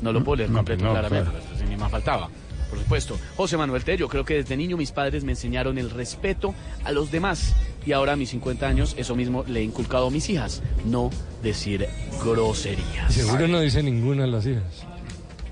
No 0.00 0.12
lo 0.12 0.24
puedo 0.24 0.36
leer 0.36 0.50
No, 0.50 0.56
completo, 0.58 0.84
no, 0.84 0.92
claramente, 0.92 1.30
claro. 1.30 1.46
pues, 1.56 1.68
ni 1.68 1.76
más 1.76 1.90
faltaba. 1.90 2.28
Por 2.70 2.78
supuesto. 2.78 3.18
José 3.36 3.56
Manuel 3.58 3.84
Tello, 3.84 4.08
creo 4.08 4.24
que 4.24 4.34
desde 4.34 4.56
niño 4.56 4.76
mis 4.78 4.92
padres 4.92 5.24
me 5.24 5.32
enseñaron 5.32 5.76
el 5.78 5.90
respeto 5.90 6.54
a 6.84 6.92
los 6.92 7.10
demás. 7.10 7.54
Y 7.86 7.92
ahora 7.92 8.12
a 8.12 8.16
mis 8.16 8.30
50 8.30 8.66
años, 8.66 8.94
eso 8.96 9.16
mismo 9.16 9.44
le 9.48 9.60
he 9.60 9.62
inculcado 9.64 10.06
a 10.06 10.10
mis 10.10 10.28
hijas. 10.30 10.62
No 10.84 11.10
decir 11.42 11.86
groserías. 12.24 13.12
Seguro 13.12 13.48
no 13.48 13.60
dice 13.60 13.82
ninguna 13.82 14.22
de 14.22 14.28
las 14.30 14.46
hijas. 14.46 14.62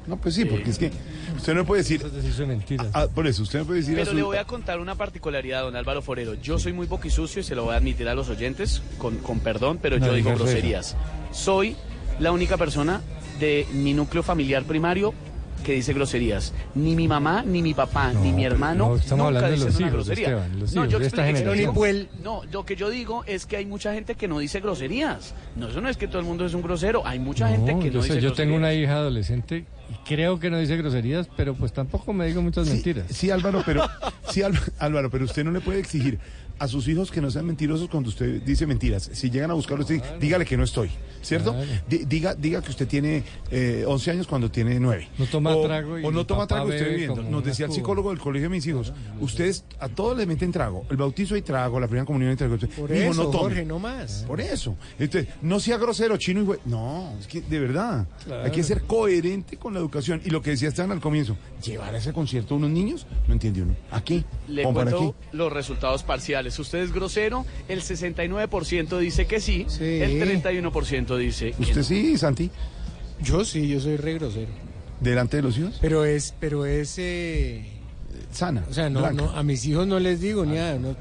No, 0.06 0.16
pues 0.16 0.34
sí, 0.34 0.44
porque 0.44 0.70
es 0.70 0.78
que 0.78 0.90
usted 1.36 1.54
no 1.54 1.64
puede 1.64 1.82
decir... 1.82 2.04
Ah, 2.94 3.06
por 3.14 3.26
eso, 3.26 3.42
usted 3.42 3.60
no 3.60 3.64
puede 3.66 3.80
decir 3.80 3.94
a 3.94 3.98
Pero 3.98 4.10
su- 4.10 4.16
le 4.16 4.22
voy 4.22 4.38
a 4.38 4.44
contar 4.44 4.80
una 4.80 4.94
particularidad, 4.94 5.62
don 5.62 5.76
Álvaro 5.76 6.02
Forero. 6.02 6.34
Yo 6.34 6.58
soy 6.58 6.72
muy 6.72 6.86
boquisucio 6.86 7.40
y 7.40 7.44
se 7.44 7.54
lo 7.54 7.64
voy 7.64 7.74
a 7.74 7.76
admitir 7.76 8.08
a 8.08 8.14
los 8.14 8.28
oyentes, 8.28 8.82
con, 8.98 9.16
con 9.18 9.40
perdón, 9.40 9.78
pero 9.80 9.98
No 9.98 10.06
yo 10.06 10.14
digo 10.14 10.34
groserías. 10.34 10.96
Soy 11.32 11.76
la 12.18 12.32
única 12.32 12.56
persona 12.56 13.02
de 13.38 13.66
mi 13.72 13.92
núcleo 13.94 14.22
familiar 14.22 14.64
primario 14.64 15.14
que 15.60 15.72
dice 15.74 15.92
groserías. 15.92 16.52
Ni 16.74 16.94
mi 16.96 17.06
mamá, 17.08 17.42
ni 17.46 17.62
mi 17.62 17.74
papá, 17.74 18.12
ni 18.12 18.32
mi 18.32 18.44
hermano 18.44 18.88
no, 18.90 18.96
estamos 18.96 19.26
nunca 19.26 19.38
hablando 19.46 19.58
de 19.64 19.70
los 19.70 19.80
hijos, 19.80 19.92
grosería. 19.92 20.28
Esteban, 20.28 20.60
los 20.60 20.74
no, 20.74 20.80
hijos 20.82 20.92
yo 20.92 20.98
de 20.98 21.06
esta 21.06 21.22
expli- 21.22 21.36
generación. 21.36 21.74
explico- 21.76 22.22
No, 22.22 22.42
lo 22.52 22.64
que 22.64 22.76
yo 22.76 22.90
digo 22.90 23.24
es 23.26 23.46
que 23.46 23.56
hay 23.56 23.66
mucha 23.66 23.92
gente 23.94 24.14
que 24.14 24.28
no 24.28 24.38
dice 24.38 24.60
groserías. 24.60 25.34
No, 25.56 25.68
eso 25.68 25.80
no 25.80 25.88
es 25.88 25.96
que 25.96 26.08
todo 26.08 26.18
el 26.18 26.24
mundo 26.26 26.44
es 26.46 26.54
un 26.54 26.62
grosero. 26.62 27.06
Hay 27.06 27.18
mucha 27.18 27.48
gente 27.48 27.76
que 27.78 27.90
yo, 27.90 27.98
no 27.98 28.02
sé, 28.02 28.14
dice 28.14 28.20
yo 28.24 28.32
tengo 28.32 28.56
una 28.56 28.72
hija 28.72 28.94
adolescente 28.94 29.64
y 29.90 29.94
creo 30.08 30.38
que 30.38 30.50
no 30.50 30.58
dice 30.58 30.76
groserías, 30.76 31.28
pero 31.36 31.54
pues 31.54 31.72
tampoco 31.72 32.12
me 32.12 32.26
digo 32.26 32.42
muchas 32.42 32.68
mentiras. 32.68 33.06
Sí, 33.10 33.30
Álvaro, 33.30 33.62
pero 33.66 33.88
sí, 34.30 34.42
Álvaro, 34.78 35.10
pero 35.10 35.24
usted 35.24 35.44
no 35.44 35.50
le 35.50 35.60
puede 35.60 35.80
exigir 35.80 36.18
a 36.60 36.68
sus 36.68 36.86
hijos 36.88 37.10
que 37.10 37.22
no 37.22 37.30
sean 37.30 37.46
mentirosos 37.46 37.88
cuando 37.88 38.10
usted 38.10 38.42
dice 38.42 38.66
mentiras. 38.66 39.10
Si 39.14 39.30
llegan 39.30 39.50
a 39.50 39.54
buscarlo, 39.54 39.82
usted 39.82 40.02
dígale 40.20 40.44
que 40.44 40.58
no 40.58 40.64
estoy, 40.64 40.90
¿cierto? 41.22 41.54
Claro. 41.54 41.66
Diga, 41.88 42.34
diga 42.34 42.60
que 42.60 42.70
usted 42.70 42.86
tiene 42.86 43.24
eh, 43.50 43.84
11 43.86 44.10
años 44.10 44.26
cuando 44.26 44.50
tiene 44.50 44.78
9. 44.78 45.08
No 45.16 45.24
toma 45.26 45.56
o, 45.56 45.62
trago 45.66 45.98
y 45.98 46.04
o 46.04 46.10
no 46.10 46.26
toma 46.26 46.46
trago 46.46 46.68
usted 46.68 46.90
viviendo. 46.90 47.22
Nos 47.22 47.42
decía 47.42 47.64
el 47.64 47.72
psicólogo 47.72 48.10
del 48.10 48.18
colegio 48.18 48.50
de 48.50 48.56
mis 48.56 48.66
hijos, 48.66 48.92
ustedes 49.20 49.64
a 49.78 49.88
todos 49.88 50.18
les 50.18 50.26
meten 50.26 50.52
trago. 50.52 50.84
El 50.90 50.98
bautizo 50.98 51.34
hay 51.34 51.40
trago, 51.40 51.80
la 51.80 51.86
primera 51.88 52.04
comunión 52.04 52.30
hay 52.30 52.36
trago. 52.36 52.58
Por 52.76 52.92
eso, 52.92 53.14
no 53.14 53.30
tome. 53.30 53.38
Jorge, 53.38 53.64
no 53.64 53.78
más. 53.78 54.24
Por 54.26 54.42
eso. 54.42 54.76
Entonces, 54.98 55.32
no 55.40 55.60
sea 55.60 55.78
grosero, 55.78 56.18
chino 56.18 56.42
y 56.42 56.44
güey. 56.44 56.60
No, 56.66 57.14
es 57.18 57.26
que 57.26 57.40
de 57.40 57.58
verdad. 57.58 58.06
Claro. 58.26 58.44
Hay 58.44 58.50
que 58.50 58.62
ser 58.62 58.82
coherente 58.82 59.56
con 59.56 59.72
la 59.72 59.80
educación. 59.80 60.20
Y 60.26 60.30
lo 60.30 60.42
que 60.42 60.50
decía 60.50 60.68
Esteban 60.68 60.92
al 60.92 61.00
comienzo, 61.00 61.38
llevar 61.64 61.94
a 61.94 61.98
ese 61.98 62.12
concierto 62.12 62.52
a 62.52 62.58
unos 62.58 62.70
niños, 62.70 63.06
no 63.26 63.32
entiende 63.32 63.62
uno. 63.62 63.74
Aquí, 63.90 64.26
Le 64.46 64.62
cuento 64.64 64.96
aquí. 64.96 65.14
los 65.32 65.50
resultados 65.50 66.02
parciales. 66.02 66.49
Usted 66.58 66.78
es 66.80 66.92
grosero, 66.92 67.46
el 67.68 67.82
69% 67.82 68.98
dice 68.98 69.26
que 69.26 69.40
sí, 69.40 69.66
Sí. 69.68 69.84
el 69.84 70.20
31% 70.20 71.16
dice 71.16 71.52
que 71.52 71.62
¿Usted 71.62 71.76
no. 71.76 71.82
sí, 71.82 72.18
Santi? 72.18 72.50
Yo 73.22 73.44
sí, 73.44 73.68
yo 73.68 73.80
soy 73.80 73.96
re 73.96 74.14
grosero. 74.14 74.50
¿Delante 75.00 75.36
de 75.38 75.42
los 75.42 75.56
hijos? 75.58 75.78
Pero 75.80 76.04
es, 76.04 76.34
pero 76.40 76.66
es, 76.66 76.94
eh, 76.98 77.64
Sana. 78.32 78.64
o 78.68 78.72
sea, 78.74 78.90
no, 78.90 79.10
no, 79.12 79.30
a 79.30 79.42
mis 79.42 79.64
hijos 79.66 79.86
no 79.86 79.98
les 79.98 80.20
digo 80.20 80.44
ni 80.44 80.54
nada, 80.56 80.78
no, 80.78 80.94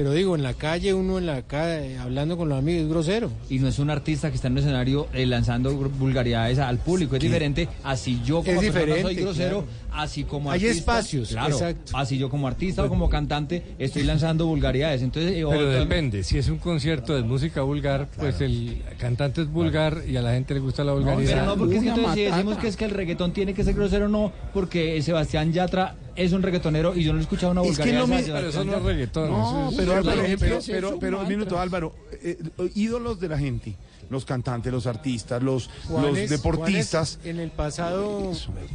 pero 0.00 0.12
digo, 0.12 0.34
en 0.34 0.42
la 0.42 0.54
calle, 0.54 0.94
uno 0.94 1.18
en 1.18 1.26
la 1.26 1.42
calle, 1.42 1.98
hablando 1.98 2.38
con 2.38 2.48
los 2.48 2.56
amigos, 2.58 2.84
es 2.84 2.88
grosero. 2.88 3.30
Y 3.50 3.58
no 3.58 3.68
es 3.68 3.78
un 3.78 3.90
artista 3.90 4.30
que 4.30 4.36
está 4.36 4.46
en 4.48 4.54
un 4.54 4.60
escenario 4.60 5.08
eh, 5.12 5.26
lanzando 5.26 5.74
vulgaridades 5.74 6.58
al 6.58 6.78
público. 6.78 7.16
Es 7.16 7.20
diferente 7.22 7.68
así 7.84 8.18
yo 8.24 8.36
como 8.42 8.62
Es 8.62 8.70
persona 8.72 8.80
soy 8.80 8.94
diferente, 8.94 9.22
grosero, 9.22 9.64
claro. 9.66 10.02
así 10.02 10.24
como 10.24 10.50
Hay 10.50 10.60
artista. 10.60 10.78
espacios, 10.78 11.28
claro, 11.28 11.52
exacto. 11.54 11.92
Así 11.98 12.16
yo 12.16 12.30
como 12.30 12.48
artista 12.48 12.82
o 12.82 12.88
como 12.88 13.10
cantante 13.10 13.62
estoy 13.78 14.04
lanzando 14.04 14.46
vulgaridades. 14.46 15.02
Entonces, 15.02 15.32
eh, 15.32 15.44
Pero 15.46 15.68
depende, 15.68 16.22
si 16.24 16.38
es 16.38 16.48
un 16.48 16.56
concierto 16.56 17.14
de 17.14 17.22
música 17.22 17.60
vulgar, 17.60 18.08
pues 18.16 18.40
el 18.40 18.80
cantante 18.98 19.42
es 19.42 19.52
vulgar 19.52 19.98
y 20.08 20.16
a 20.16 20.22
la 20.22 20.32
gente 20.32 20.54
le 20.54 20.60
gusta 20.60 20.82
la 20.82 20.94
Pero 20.94 21.04
vulgaridad. 21.04 21.44
no, 21.44 21.58
porque 21.58 21.76
es 21.76 21.82
que 21.82 21.88
entonces 21.90 22.14
si 22.14 22.22
decimos 22.22 22.56
que 22.56 22.68
es 22.68 22.76
que 22.78 22.86
el 22.86 22.92
reggaetón 22.92 23.32
tiene 23.34 23.52
que 23.52 23.64
ser 23.64 23.74
grosero, 23.74 24.08
no, 24.08 24.32
porque 24.54 25.02
Sebastián 25.02 25.52
Yatra 25.52 25.94
es 26.24 26.32
un 26.32 26.42
reggaetonero 26.42 26.94
y 26.96 27.02
yo 27.04 27.12
no 27.12 27.18
he 27.18 27.22
escuchado 27.22 27.52
una 27.52 27.62
Es 27.62 27.78
que 27.78 27.82
vulgaridad. 27.92 28.00
no 28.00 28.06
de 28.06 28.22
me- 28.22 28.22
Pero 28.32 28.48
eso 28.48 28.64
no 28.64 28.76
es 28.76 28.82
reggaetón. 28.82 29.30
No, 29.30 29.70
pero, 29.76 29.92
pero, 30.02 30.04
pero, 30.38 30.58
es 30.58 30.68
un 30.68 30.98
pero, 31.00 31.20
un 31.20 31.28
minuto, 31.28 31.58
Álvaro. 31.58 31.94
eh, 32.22 32.38
eh, 32.58 32.70
ídolos 32.74 33.18
de 33.20 33.28
la 33.28 33.38
gente, 33.38 33.76
los 34.10 34.24
cantantes, 34.24 34.72
los 34.72 34.86
artistas, 34.86 35.42
los, 35.42 35.70
los 35.88 36.14
deportistas. 36.28 37.18
En 37.24 37.40
el 37.40 37.50
pasado, 37.50 38.32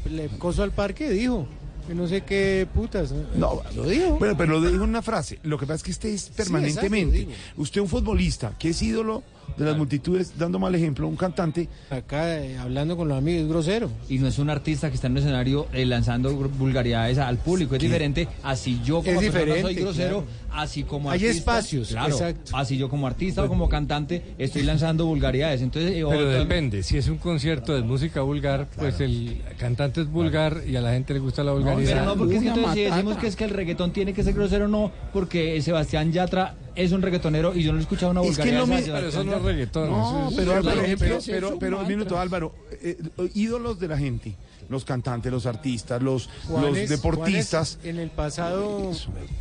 le 0.09 0.27
coso 0.39 0.63
al 0.63 0.71
parque 0.71 1.09
dijo, 1.09 1.47
no 1.93 2.07
sé 2.07 2.23
qué 2.23 2.67
putas. 2.73 3.11
No, 3.35 3.61
lo 3.75 3.83
dijo. 3.83 4.17
Pero, 4.19 4.35
pero 4.37 4.59
lo 4.59 4.69
digo 4.71 4.83
en 4.83 4.89
una 4.89 5.01
frase. 5.01 5.39
Lo 5.43 5.57
que 5.59 5.65
pasa 5.67 5.75
es 5.75 5.83
que 5.83 5.91
este 5.91 6.13
es 6.13 6.29
permanentemente. 6.29 7.21
exacto, 7.21 7.61
Usted, 7.61 7.81
un 7.81 7.87
futbolista 7.89 8.53
que 8.57 8.69
es 8.69 8.81
ídolo 8.81 9.21
de 9.57 9.65
las 9.65 9.77
multitudes, 9.77 10.33
dando 10.37 10.59
mal 10.59 10.75
ejemplo, 10.75 11.07
un 11.07 11.15
cantante. 11.15 11.69
Acá, 11.89 12.39
eh, 12.43 12.57
hablando 12.57 12.97
con 12.97 13.07
los 13.07 13.17
amigos, 13.17 13.43
es 13.43 13.47
grosero. 13.49 13.89
Y 14.09 14.19
no 14.19 14.27
es 14.27 14.37
un 14.39 14.49
artista 14.49 14.89
que 14.89 14.95
está 14.95 15.07
en 15.07 15.13
un 15.13 15.19
escenario 15.19 15.67
eh, 15.73 15.85
lanzando 15.85 16.33
vulgaridades 16.33 17.17
al 17.17 17.37
público. 17.37 17.75
Es 17.75 17.81
diferente 17.81 18.27
así 18.43 18.81
yo 18.83 19.01
como 19.03 19.21
Es 19.21 19.29
persona 19.31 19.41
soy 19.43 19.53
diferente, 19.55 19.81
grosero, 19.81 20.23
claro. 20.23 20.61
así 20.61 20.83
como 20.83 21.09
Hay 21.09 21.19
artista. 21.19 21.37
espacios, 21.37 21.87
claro, 21.89 22.11
exacto. 22.15 22.51
Así 22.57 22.77
yo 22.77 22.89
como 22.89 23.07
artista 23.07 23.43
o 23.43 23.47
como 23.47 23.69
cantante 23.69 24.21
estoy 24.37 24.63
lanzando 24.63 25.05
vulgaridades. 25.05 25.61
Entonces, 25.61 25.91
eh, 25.91 25.93
Pero 25.95 26.09
otro- 26.09 26.29
depende, 26.31 26.83
si 26.83 26.97
es 26.97 27.07
un 27.07 27.17
concierto 27.17 27.73
de 27.75 27.81
música 27.81 28.21
vulgar, 28.21 28.67
pues 28.77 28.99
el 28.99 29.41
cantante 29.57 30.01
es 30.01 30.09
vulgar 30.11 30.63
y 30.67 30.75
a 30.75 30.81
la 30.81 30.91
gente 30.93 31.13
le 31.13 31.19
gusta 31.19 31.43
la 31.43 31.51
No, 31.51 31.57
vulgaridad. 31.59 31.93
pero 31.93 32.05
no, 32.05 32.15
porque 32.17 32.35
es 32.37 32.41
que 32.41 32.47
entonces 32.49 32.73
si 32.73 32.81
decimos 32.81 33.17
que 33.17 33.27
es 33.27 33.35
que 33.35 33.43
el 33.45 33.49
reggaetón 33.51 33.91
tiene 33.93 34.13
que 34.13 34.23
ser 34.23 34.33
grosero, 34.33 34.67
no, 34.67 34.91
porque 35.13 35.61
Sebastián 35.61 36.11
Yatra 36.11 36.55
es 36.75 36.91
un 36.91 37.01
reggaetonero 37.01 37.55
y 37.55 37.63
yo 37.63 37.71
no 37.71 37.79
he 37.79 37.81
escuchado 37.81 38.11
una 38.11 38.21
Es 38.21 38.37
que 38.37 38.43
vulgaridad. 38.43 38.59
no 38.59 38.67
me- 38.67 38.81
Pero 38.81 39.07
eso 39.09 39.23
no 39.23 39.35
es 39.35 39.41
reggaetón. 39.41 39.89
No, 39.89 40.29
pero, 40.35 40.51
es 40.51 40.57
Álvaro, 40.57 40.81
reggaetón. 40.81 41.07
pero, 41.07 41.19
pero, 41.25 41.59
pero, 41.59 41.79
un 41.81 41.87
minuto, 41.87 42.19
Álvaro. 42.19 42.53
eh, 42.71 42.97
eh, 43.17 43.29
ídolos 43.33 43.79
de 43.79 43.87
la 43.87 43.97
gente, 43.97 44.35
los 44.69 44.83
cantantes, 44.85 45.31
los 45.31 45.45
artistas, 45.45 46.01
los, 46.01 46.29
los 46.49 46.89
deportistas. 46.89 47.75
Juanes 47.81 47.95
en 47.95 47.99
el 48.01 48.09
pasado, 48.09 48.91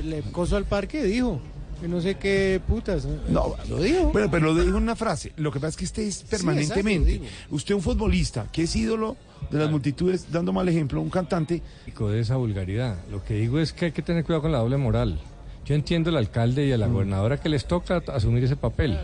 le 0.02 0.20
coso 0.22 0.56
al 0.56 0.64
parque 0.64 1.02
dijo, 1.02 1.40
que 1.80 1.88
no 1.88 2.00
sé 2.00 2.14
qué 2.16 2.60
putas. 2.66 3.06
No, 3.28 3.56
lo 3.68 3.82
dijo. 3.82 4.10
Pero, 4.12 4.30
pero 4.30 4.52
lo 4.52 4.54
digo 4.62 4.76
en 4.78 4.82
una 4.84 4.96
frase. 4.96 5.32
Lo 5.36 5.50
que 5.50 5.58
pasa 5.58 5.70
es 5.70 5.76
que 5.76 5.84
este 5.84 6.06
es 6.06 6.22
permanentemente. 6.22 7.20
Usted, 7.50 7.74
un 7.74 7.82
futbolista 7.82 8.46
que 8.52 8.62
es 8.62 8.76
ídolo 8.76 9.16
de 9.50 9.58
las 9.58 9.70
multitudes, 9.70 10.30
dando 10.32 10.52
mal 10.52 10.68
ejemplo, 10.68 11.00
un 11.00 11.10
cantante. 11.10 11.62
de 11.86 12.20
esa 12.20 12.36
vulgaridad. 12.36 12.96
Lo 13.10 13.22
que 13.24 13.34
digo 13.34 13.58
es 13.60 13.72
que 13.72 13.86
hay 13.86 13.92
que 13.92 14.02
tener 14.02 14.24
cuidado 14.24 14.42
con 14.42 14.52
la 14.52 14.58
doble 14.58 14.76
moral. 14.76 15.20
Yo 15.64 15.74
entiendo 15.74 16.10
al 16.10 16.16
alcalde 16.16 16.66
y 16.66 16.72
a 16.72 16.78
la 16.78 16.86
gobernadora 16.86 17.38
que 17.38 17.48
les 17.48 17.64
toca 17.66 18.02
asumir 18.08 18.44
ese 18.44 18.56
papel. 18.56 18.98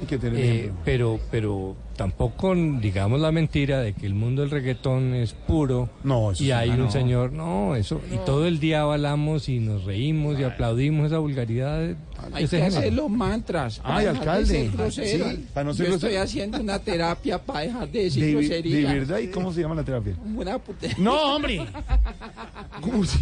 Hay 0.00 0.06
que 0.06 0.18
tener 0.18 0.38
Eh, 0.40 0.72
pero, 0.84 1.18
pero 1.30 1.76
tampoco 1.96 2.54
digamos 2.54 3.20
la 3.20 3.32
mentira 3.32 3.80
de 3.80 3.92
que 3.92 4.06
el 4.06 4.14
mundo 4.14 4.42
del 4.42 4.50
reggaetón 4.50 5.14
es 5.14 5.32
puro 5.32 5.88
No, 6.02 6.32
eso 6.32 6.42
y 6.44 6.50
hay 6.50 6.70
no. 6.70 6.84
un 6.84 6.90
señor, 6.92 7.32
no, 7.32 7.76
eso, 7.76 8.00
y 8.12 8.16
todo 8.26 8.46
el 8.46 8.60
día 8.60 8.82
avalamos 8.82 9.48
y 9.48 9.58
nos 9.60 9.84
reímos 9.84 10.38
y 10.38 10.44
aplaudimos 10.44 11.06
esa 11.06 11.18
vulgaridad 11.18 11.78
de, 11.80 11.96
Hay 12.32 12.44
ese 12.44 12.56
que 12.56 12.62
género. 12.64 12.78
hacer 12.80 12.92
los 12.94 13.10
mantras. 13.10 13.78
para 13.78 13.96
Ay, 13.96 14.04
de 14.04 14.10
alcalde. 14.10 14.46
ser 14.46 14.70
grosero. 14.70 15.30
Sí, 15.30 15.44
para 15.54 15.64
no 15.64 15.74
ser 15.74 15.86
Yo 15.86 15.92
grosero. 15.92 16.12
estoy 16.12 16.22
haciendo 16.22 16.60
una 16.60 16.78
terapia 16.78 17.38
para 17.38 17.60
dejar 17.60 17.88
de 17.90 18.04
decir 18.04 18.24
De, 18.24 18.32
grosería. 18.32 18.88
de 18.92 18.98
verdad, 19.00 19.18
¿y 19.18 19.28
cómo 19.28 19.52
se 19.52 19.60
llama 19.60 19.74
la 19.74 19.84
terapia? 19.84 20.14
Una 20.36 20.58
puta- 20.58 20.88
No, 20.98 21.36
hombre. 21.36 21.60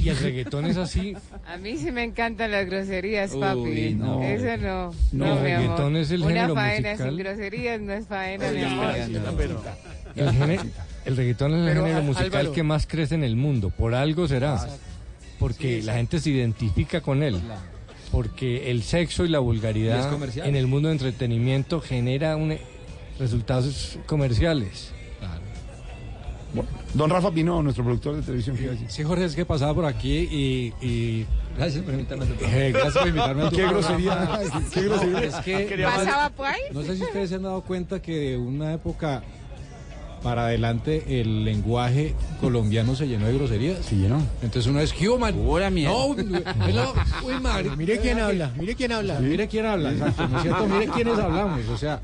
Y 0.02 0.08
el 0.08 0.16
reggaetón 0.16 0.66
es 0.66 0.76
así. 0.76 1.14
A 1.46 1.56
mí 1.56 1.76
sí 1.76 1.92
me 1.92 2.02
encantan 2.02 2.50
las 2.50 2.66
groserías, 2.66 3.32
Uy, 3.34 3.40
papi. 3.40 3.94
no. 3.94 4.22
Eso 4.22 4.56
no. 4.62 4.90
No, 5.12 5.26
No, 5.26 5.36
el 5.38 5.42
mi 5.44 5.50
amor. 5.52 5.62
reggaetón 5.62 5.96
es 5.96 6.10
el 6.10 6.22
Una 6.22 6.28
género 6.34 6.54
faena 6.54 6.88
musical. 6.90 7.08
sin 7.10 7.18
groserías 7.18 7.80
no 7.80 7.92
es 7.92 8.06
faena, 8.06 8.50
El, 11.04 11.16
reggaetón 11.16 11.52
es 11.54 11.58
el 11.60 11.64
Pero, 11.66 11.80
género 11.82 11.98
Al- 11.98 12.04
musical 12.04 12.26
Álvaro. 12.26 12.52
que 12.52 12.62
más 12.62 12.86
crece 12.86 13.14
en 13.16 13.24
el 13.24 13.34
mundo. 13.34 13.70
Por 13.70 13.94
algo 13.94 14.28
será. 14.28 14.64
Porque 15.38 15.80
Sí, 15.80 15.86
la 15.86 15.94
gente 15.94 16.20
se 16.20 16.30
identifica 16.30 17.00
con 17.00 17.22
él. 17.22 17.40
Porque 18.12 18.70
el 18.70 18.82
sexo 18.82 19.24
y 19.24 19.28
la 19.28 19.38
vulgaridad 19.40 20.12
en 20.36 20.54
el 20.54 20.66
mundo 20.66 20.88
de 20.88 20.94
entretenimiento 20.94 21.80
genera 21.80 22.36
un, 22.36 22.56
resultados 23.18 23.98
comerciales. 24.06 24.92
Don 26.94 27.08
Rafa 27.08 27.30
Pino, 27.30 27.62
nuestro 27.62 27.84
productor 27.84 28.16
de 28.16 28.22
televisión. 28.22 28.56
¿qué? 28.56 28.76
Sí, 28.88 29.02
Jorge, 29.02 29.24
es 29.24 29.34
que 29.34 29.46
pasaba 29.46 29.74
por 29.74 29.86
aquí 29.86 30.28
y... 30.30 30.74
y... 30.86 31.26
Gracias 31.56 31.84
por 31.84 31.94
invitarme 31.94 32.24
a 32.24 32.28
tu 32.28 32.44
Eh, 32.44 32.70
gracias 32.72 32.96
por 32.98 33.08
invitarme 33.08 33.42
a 33.42 33.50
tu 33.50 33.56
Qué 33.56 33.66
grosería, 33.66 34.40
qué 34.72 34.82
grosería. 34.82 35.20
Es 35.20 35.34
que 35.36 35.82
¿Pasaba 35.84 36.30
por 36.30 36.46
ahí? 36.46 36.60
no 36.72 36.82
sé 36.82 36.96
si 36.96 37.02
ustedes 37.02 37.30
se 37.30 37.36
han 37.36 37.42
dado 37.42 37.62
cuenta 37.62 38.00
que 38.00 38.12
de 38.12 38.38
una 38.38 38.74
época 38.74 39.22
para 40.22 40.46
adelante 40.46 41.20
el 41.20 41.44
lenguaje 41.44 42.14
colombiano 42.40 42.94
se 42.94 43.08
llenó 43.08 43.26
de 43.26 43.34
groserías. 43.34 43.84
Se 43.84 43.96
llenó. 43.96 44.22
Entonces 44.42 44.70
uno 44.70 44.80
es 44.80 44.94
human. 45.00 45.34
Pura 45.34 45.68
mierda. 45.70 45.94
No, 45.94 46.06
uy, 47.24 47.40
madre. 47.40 47.70
Mire 47.76 47.98
quién 47.98 48.20
habla, 48.20 48.52
mire 48.56 48.74
quién 48.74 48.92
habla. 48.92 49.18
Mire 49.18 49.48
quién 49.48 49.66
habla, 49.66 49.92
exacto, 49.92 50.28
¿no 50.28 50.36
es 50.36 50.42
cierto? 50.42 50.66
Mire 50.68 50.88
quiénes 50.88 51.18
hablamos, 51.18 51.68
o 51.68 51.76
sea, 51.76 52.00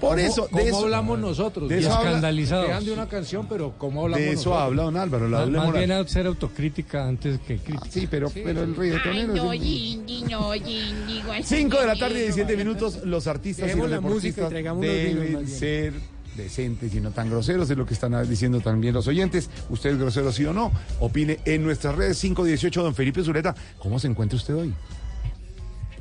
Por 0.00 0.16
¿cómo- 0.16 0.26
eso, 0.28 0.42
de 0.44 0.48
¿cómo 0.50 0.62
eso- 0.64 0.78
hablamos 0.84 1.18
nosotros? 1.18 1.68
de 1.68 1.78
eso 1.78 1.90
escandalizados. 1.90 2.84
De 2.84 2.92
una 2.92 3.06
canción, 3.08 3.46
pero 3.48 3.74
¿cómo 3.76 4.02
hablamos 4.02 4.20
De 4.24 4.32
eso 4.32 4.50
nosotros? 4.50 4.62
habla 4.62 4.82
don 4.84 4.96
Álvaro, 4.96 5.28
la 5.28 5.38
Más, 5.46 5.50
más 5.50 5.72
bien 5.74 5.92
a 5.92 6.06
ser 6.08 6.26
autocrítica 6.26 7.06
antes 7.06 7.38
que 7.40 7.58
crítica. 7.58 7.86
Sí, 7.90 8.08
pero, 8.10 8.30
pero 8.30 8.62
el 8.62 8.74
reggaetonero... 8.74 9.50
Ay, 9.50 10.02
no, 10.30 10.54
no, 10.54 11.42
5 11.42 11.80
de 11.80 11.86
la 11.86 11.94
tarde, 11.96 12.14
Gindi, 12.14 12.24
17 12.24 12.52
no. 12.52 12.58
minutos. 12.58 13.04
Los 13.04 13.26
artistas 13.26 13.72
y 13.74 13.76
los 13.78 13.90
la 13.90 14.00
música 14.00 14.28
y 14.28 14.32
deportistas 14.32 14.72
unos 14.72 14.80
vinos, 14.82 15.20
deben 15.24 15.48
ser 15.48 15.92
decentes 16.36 16.94
y 16.94 17.00
no 17.00 17.10
tan 17.10 17.28
groseros. 17.30 17.68
Es 17.70 17.76
lo 17.76 17.84
que 17.86 17.94
están 17.94 18.28
diciendo 18.28 18.60
también 18.60 18.94
los 18.94 19.06
oyentes. 19.06 19.50
¿Usted 19.68 19.90
es 19.90 19.98
grosero 19.98 20.32
sí 20.32 20.44
o 20.44 20.52
no? 20.52 20.72
Opine 21.00 21.38
en 21.44 21.62
nuestras 21.62 21.94
redes 21.94 22.18
518. 22.20 22.82
Don 22.82 22.94
Felipe 22.94 23.22
Zuleta, 23.22 23.54
¿cómo 23.78 23.98
se 23.98 24.06
encuentra 24.08 24.36
usted 24.36 24.54
hoy? 24.54 24.72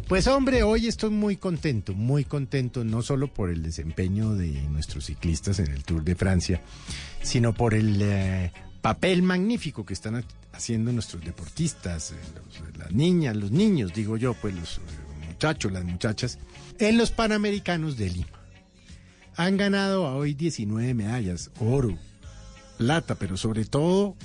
Pues 0.09 0.25
hombre, 0.25 0.63
hoy 0.63 0.87
estoy 0.87 1.11
muy 1.11 1.37
contento, 1.37 1.93
muy 1.93 2.25
contento, 2.25 2.83
no 2.83 3.03
solo 3.03 3.31
por 3.31 3.51
el 3.51 3.61
desempeño 3.61 4.33
de 4.33 4.49
nuestros 4.63 5.05
ciclistas 5.05 5.59
en 5.59 5.67
el 5.71 5.83
Tour 5.83 6.03
de 6.03 6.15
Francia, 6.15 6.61
sino 7.21 7.53
por 7.53 7.75
el 7.75 8.01
eh, 8.01 8.51
papel 8.81 9.21
magnífico 9.21 9.85
que 9.85 9.93
están 9.93 10.15
ha- 10.15 10.23
haciendo 10.51 10.91
nuestros 10.91 11.23
deportistas, 11.23 12.11
eh, 12.11 12.15
los- 12.35 12.77
las 12.77 12.91
niñas, 12.91 13.35
los 13.35 13.51
niños, 13.51 13.93
digo 13.93 14.17
yo, 14.17 14.33
pues 14.33 14.55
los 14.55 14.77
eh, 14.77 15.27
muchachos, 15.27 15.71
las 15.71 15.83
muchachas, 15.85 16.39
en 16.79 16.97
los 16.97 17.11
Panamericanos 17.11 17.95
de 17.95 18.09
Lima. 18.09 18.27
Han 19.35 19.57
ganado 19.57 20.05
hoy 20.05 20.33
19 20.33 20.95
medallas, 20.95 21.51
oro, 21.59 21.95
plata, 22.79 23.13
pero 23.13 23.37
sobre 23.37 23.63
todo, 23.65 24.15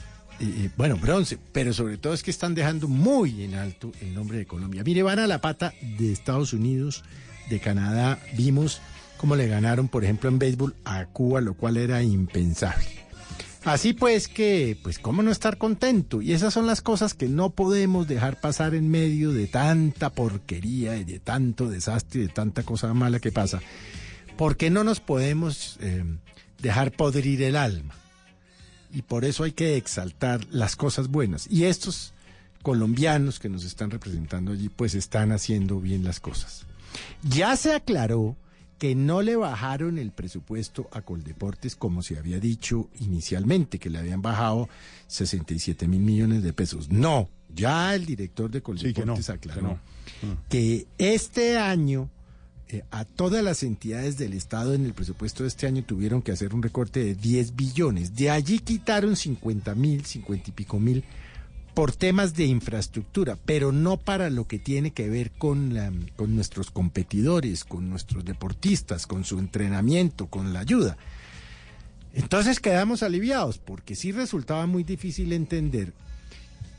bueno, 0.77 0.97
bronce, 0.97 1.39
pero 1.53 1.73
sobre 1.73 1.99
todo 1.99 2.15
es 2.15 2.23
que 2.23 2.31
están 2.31 2.55
dejando 2.55 2.89
muy 2.89 3.43
en 3.43 3.55
alto 3.55 3.93
el 4.01 4.15
nombre 4.15 4.39
de 4.39 4.47
Colombia. 4.47 4.83
Mire, 4.85 5.03
van 5.03 5.19
a 5.19 5.27
la 5.27 5.41
pata 5.41 5.75
de 5.99 6.13
Estados 6.13 6.53
Unidos, 6.53 7.05
de 7.49 7.61
Canadá, 7.61 8.19
vimos 8.37 8.81
cómo 9.17 9.37
le 9.37 9.47
ganaron, 9.47 9.89
por 9.89 10.05
ejemplo, 10.05 10.29
en 10.29 10.39
béisbol 10.39 10.75
a 10.85 11.07
Cuba, 11.07 11.41
lo 11.41 11.55
cual 11.55 11.77
era 11.77 12.03
impensable. 12.03 13.05
Así 13.65 13.95
pues 13.95 14.29
que, 14.29 14.79
pues 14.83 14.99
cómo 14.99 15.23
no 15.23 15.31
estar 15.31 15.57
contento. 15.57 16.21
Y 16.21 16.33
esas 16.33 16.53
son 16.53 16.67
las 16.67 16.83
cosas 16.83 17.15
que 17.15 17.29
no 17.29 17.51
podemos 17.51 18.07
dejar 18.07 18.39
pasar 18.39 18.75
en 18.75 18.91
medio 18.91 19.33
de 19.33 19.47
tanta 19.47 20.11
porquería 20.11 20.93
de 20.93 21.19
tanto 21.19 21.69
desastre 21.69 22.21
y 22.21 22.27
de 22.27 22.33
tanta 22.33 22.63
cosa 22.63 22.93
mala 22.93 23.21
que 23.21 23.33
pasa. 23.33 23.61
Porque 24.37 24.69
no 24.69 24.85
nos 24.85 25.01
podemos 25.01 25.79
eh, 25.81 26.05
dejar 26.61 26.93
podrir 26.93 27.43
el 27.43 27.57
alma. 27.57 27.95
Y 28.95 29.03
por 29.03 29.25
eso 29.25 29.45
hay 29.45 29.53
que 29.53 29.77
exaltar 29.77 30.47
las 30.51 30.77
cosas 30.77 31.09
buenas. 31.09 31.47
Y 31.51 31.65
estos 31.65 32.15
colombianos 32.63 33.41
que 33.41 33.49
nos 33.49 33.65
están 33.65 33.91
representando 33.91 34.53
allí, 34.53 34.69
pues 34.69 34.95
están 34.95 35.33
haciendo 35.33 35.81
bien 35.81 36.05
las 36.05 36.21
cosas. 36.21 36.65
Ya 37.23 37.57
se 37.57 37.75
aclaró 37.75 38.37
que 38.79 38.95
no 38.95 39.23
le 39.23 39.37
bajaron 39.37 39.99
el 39.99 40.13
presupuesto 40.13 40.89
a 40.93 41.03
Coldeportes 41.03 41.77
como 41.77 42.03
se 42.03 42.19
había 42.19 42.39
dicho 42.39 42.89
inicialmente, 43.01 43.79
que 43.79 43.91
le 43.91 43.99
habían 43.99 44.23
bajado 44.23 44.69
67 45.09 45.89
mil 45.89 46.01
millones 46.01 46.43
de 46.43 46.53
pesos. 46.53 46.89
No, 46.91 47.29
ya 47.55 47.95
el 47.95 48.07
director 48.07 48.51
de 48.51 48.63
Coldeportes 48.63 49.31
aclaró 49.31 49.79
que 50.49 50.87
este 50.99 51.59
año 51.59 52.11
eh, 52.69 52.83
a 52.91 53.05
todas 53.05 53.45
las 53.45 53.63
entidades 53.63 54.17
del 54.17 54.33
Estado 54.33 54.75
en 54.75 54.87
el 54.87 54.95
presupuesto 54.95 55.43
de 55.43 55.49
este 55.49 55.67
año 55.67 55.85
tuvieron 55.85 56.23
que 56.23 56.33
hacer 56.33 56.55
un 56.55 56.63
recorte 56.63 57.05
de 57.05 57.15
10 57.15 57.57
billones. 57.57 58.17
De 58.17 58.31
allí 58.31 58.59
quitaron 58.59 59.17
50 59.17 59.75
mil, 59.75 60.05
50 60.05 60.51
y 60.51 60.53
pico 60.53 60.81
mil 60.81 61.05
por 61.75 61.93
temas 61.93 62.35
de 62.35 62.47
infraestructura, 62.47 63.37
pero 63.45 63.73
no 63.73 63.97
para 63.97 64.31
lo 64.31 64.47
que 64.47 64.59
tiene 64.59 64.93
que 64.93 65.11
ver 65.11 65.33
con, 65.33 65.77
con 66.17 66.35
nuestros 66.35 66.71
competidores, 66.71 67.65
con 67.65 67.91
nuestros 67.91 68.25
deportistas, 68.25 69.07
con 69.07 69.25
su 69.25 69.39
entrenamiento, 69.39 70.27
con 70.29 70.53
la 70.53 70.61
ayuda. 70.61 70.97
Entonces 72.15 72.61
quedamos 72.61 73.03
aliviados, 73.03 73.59
porque 73.59 73.97
sí 73.97 74.13
resultaba 74.13 74.67
muy 74.67 74.85
difícil 74.85 75.33
entender 75.33 75.93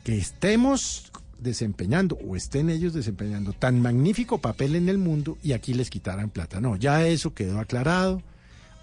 que 0.06 0.18
estemos 0.18 1.12
desempeñando 1.46 2.18
o 2.28 2.36
estén 2.36 2.70
ellos 2.70 2.94
desempeñando 2.94 3.54
tan 3.54 3.82
magnífico 3.82 4.42
papel 4.42 4.76
en 4.76 4.90
el 4.90 4.98
mundo 4.98 5.38
y 5.42 5.54
aquí 5.54 5.74
les 5.74 5.90
quitaran 5.90 6.30
plata. 6.30 6.60
No, 6.60 6.76
ya 6.76 7.08
eso 7.08 7.34
quedó 7.34 7.60
aclarado. 7.60 8.22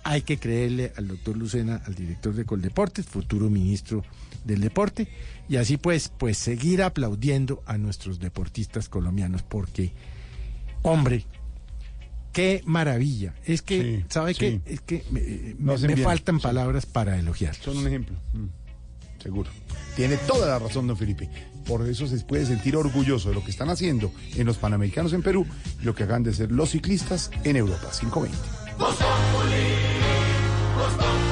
Hay 0.04 0.22
que 0.22 0.38
creerle 0.38 0.92
al 0.96 1.06
doctor 1.08 1.36
Lucena, 1.36 1.82
al 1.86 1.94
director 1.94 2.34
de 2.34 2.44
Coldeportes, 2.44 3.04
futuro 3.06 3.50
ministro 3.50 4.02
del 4.44 4.60
deporte, 4.60 5.06
y 5.48 5.56
así 5.56 5.76
pues, 5.76 6.10
pues 6.18 6.38
seguir 6.38 6.82
aplaudiendo 6.82 7.62
a 7.66 7.78
nuestros 7.78 8.18
deportistas 8.18 8.88
colombianos, 8.88 9.42
porque, 9.44 9.92
hombre, 10.82 11.24
qué 12.32 12.62
maravilla. 12.64 13.34
Es 13.44 13.62
que, 13.62 13.98
Sí, 14.00 14.04
¿sabe 14.08 14.34
sí. 14.34 14.40
qué? 14.40 14.60
Es 14.66 14.80
que 14.80 15.04
me, 15.12 15.20
eh, 15.20 15.54
me- 15.58 15.76
me 15.78 15.96
faltan 15.98 16.40
palabras 16.40 16.84
para 16.86 17.16
elogiar. 17.18 17.54
Son 17.54 17.76
un 17.76 17.86
ejemplo. 17.86 18.16
Mm, 18.32 19.22
seguro. 19.22 19.50
Tiene 19.94 20.16
toda 20.16 20.48
la 20.48 20.58
razón, 20.58 20.88
don 20.88 20.96
Felipe. 20.96 21.28
Por 21.66 21.88
eso 21.88 22.06
se 22.06 22.18
puede 22.24 22.46
sentir 22.46 22.76
orgulloso 22.76 23.28
de 23.30 23.34
lo 23.34 23.44
que 23.44 23.50
están 23.50 23.70
haciendo 23.70 24.12
en 24.36 24.46
los 24.46 24.58
Panamericanos 24.58 25.12
en 25.12 25.22
Perú 25.22 25.46
y 25.80 25.84
lo 25.84 25.94
que 25.94 26.02
hagan 26.04 26.22
de 26.22 26.32
ser 26.32 26.52
los 26.52 26.70
ciclistas 26.70 27.30
en 27.44 27.56
Europa. 27.56 27.88
520. 27.98 28.36
Voz 28.78 28.96
Populi, 28.96 29.54
Voz 30.76 30.94
Populi. 30.94 31.22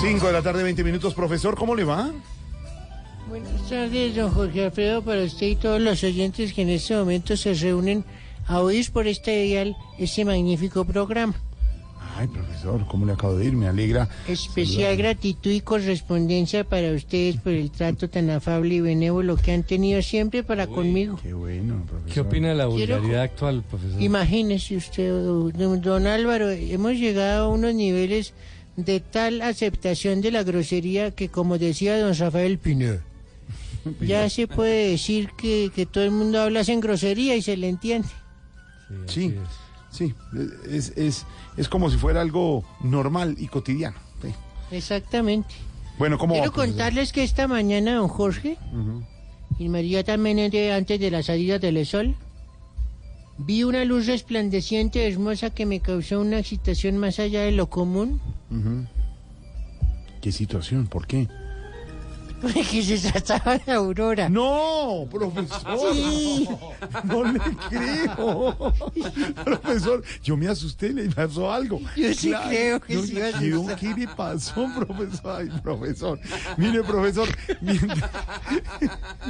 5 0.00 0.26
de 0.26 0.32
la 0.32 0.42
tarde, 0.42 0.64
20 0.64 0.82
minutos. 0.82 1.14
Profesor, 1.14 1.54
¿cómo 1.54 1.76
le 1.76 1.84
va? 1.84 2.10
Buenas 3.28 3.68
tardes, 3.68 4.16
don 4.16 4.32
Jorge 4.32 4.64
Alfredo, 4.64 5.00
para 5.02 5.22
usted 5.22 5.46
y 5.46 5.56
todos 5.56 5.80
los 5.80 6.02
oyentes 6.02 6.52
que 6.52 6.62
en 6.62 6.70
este 6.70 6.96
momento 6.96 7.36
se 7.36 7.54
reúnen 7.54 8.04
a 8.46 8.60
oír 8.60 8.90
por 8.90 9.06
este 9.06 9.42
dial 9.42 9.76
este 9.98 10.24
magnífico 10.24 10.84
programa. 10.84 11.34
Ay, 12.14 12.28
profesor, 12.28 12.86
¿cómo 12.86 13.06
le 13.06 13.12
acabo 13.12 13.36
de 13.36 13.46
ir? 13.46 13.52
Me 13.54 13.66
alegra. 13.68 14.08
Especial 14.28 14.96
gratitud 14.96 15.50
y 15.50 15.60
correspondencia 15.60 16.62
para 16.64 16.92
ustedes 16.92 17.36
por 17.38 17.52
el 17.52 17.70
trato 17.70 18.08
tan 18.10 18.28
afable 18.30 18.74
y 18.74 18.80
benévolo 18.80 19.36
que 19.36 19.52
han 19.52 19.62
tenido 19.62 20.02
siempre 20.02 20.42
para 20.44 20.66
conmigo. 20.66 21.18
Qué 21.22 21.32
bueno, 21.32 21.84
profesor. 21.88 22.12
¿Qué 22.12 22.20
opina 22.20 22.48
de 22.50 22.54
la 22.56 22.68
Quiero- 22.68 22.96
vulgaridad 22.96 23.22
actual, 23.22 23.62
profesor? 23.62 24.00
Imagínese 24.02 24.76
usted, 24.76 25.10
don, 25.10 25.80
don 25.80 26.06
Álvaro, 26.06 26.50
hemos 26.50 26.92
llegado 26.94 27.46
a 27.46 27.48
unos 27.48 27.74
niveles 27.74 28.34
de 28.76 29.00
tal 29.00 29.40
aceptación 29.42 30.20
de 30.20 30.30
la 30.32 30.42
grosería 30.42 31.10
que, 31.12 31.28
como 31.28 31.56
decía 31.58 31.98
don 31.98 32.14
Rafael 32.16 32.58
Piné, 32.58 33.00
ya 34.00 34.28
se 34.30 34.46
puede 34.46 34.90
decir 34.90 35.30
que, 35.36 35.70
que 35.74 35.86
todo 35.86 36.04
el 36.04 36.10
mundo 36.10 36.40
habla 36.40 36.60
en 36.66 36.80
grosería 36.80 37.36
y 37.36 37.42
se 37.42 37.56
le 37.56 37.68
entiende. 37.70 38.08
Sí, 39.06 39.30
sí. 39.30 39.34
Es, 40.68 40.92
es, 40.96 41.26
es 41.56 41.68
como 41.68 41.90
si 41.90 41.96
fuera 41.96 42.20
algo 42.20 42.64
normal 42.82 43.36
y 43.38 43.48
cotidiano. 43.48 43.96
sí. 44.22 44.28
Exactamente. 44.70 45.54
Bueno, 45.98 46.16
¿cómo 46.16 46.32
Quiero 46.34 46.50
va, 46.50 46.56
contarles 46.56 47.12
que 47.12 47.22
esta 47.22 47.46
mañana, 47.46 47.96
don 47.96 48.08
Jorge, 48.08 48.56
inmediatamente 49.58 50.72
antes 50.72 50.98
de 50.98 51.10
la 51.10 51.22
salida 51.22 51.58
del 51.58 51.84
sol, 51.84 52.16
vi 53.38 53.64
una 53.64 53.84
luz 53.84 54.06
resplandeciente 54.06 55.06
hermosa 55.06 55.50
que 55.50 55.66
me 55.66 55.80
causó 55.80 56.20
una 56.20 56.38
excitación 56.38 56.96
más 56.96 57.18
allá 57.18 57.42
de 57.42 57.52
lo 57.52 57.68
común. 57.68 58.20
¿Qué 60.22 60.32
situación? 60.32 60.86
¿Por 60.86 61.06
qué? 61.06 61.28
Porque 62.52 62.82
se 62.82 63.10
trataba 63.12 63.56
de 63.58 63.72
Aurora. 63.72 64.28
No, 64.28 65.06
profesor. 65.10 65.94
Sí. 65.94 66.48
No 67.04 67.22
le 67.24 67.38
creo. 67.68 68.72
Profesor, 69.44 70.02
yo 70.24 70.36
me 70.36 70.48
asusté, 70.48 70.92
le 70.92 71.08
pasó 71.10 71.52
algo. 71.52 71.80
Yo 71.96 72.12
sí 72.14 72.32
creo 72.48 72.80
que 72.80 72.94
yo- 72.94 73.02
sí 73.02 73.14
yo- 73.14 73.24
asustar. 73.60 73.78
¿Qué 73.78 73.94
le 73.94 74.08
pasó, 74.08 74.68
profesor? 74.76 75.36
Ay, 75.40 75.48
profesor. 75.62 76.18
Mire, 76.56 76.82
profesor. 76.82 77.28
mientras- 77.60 78.10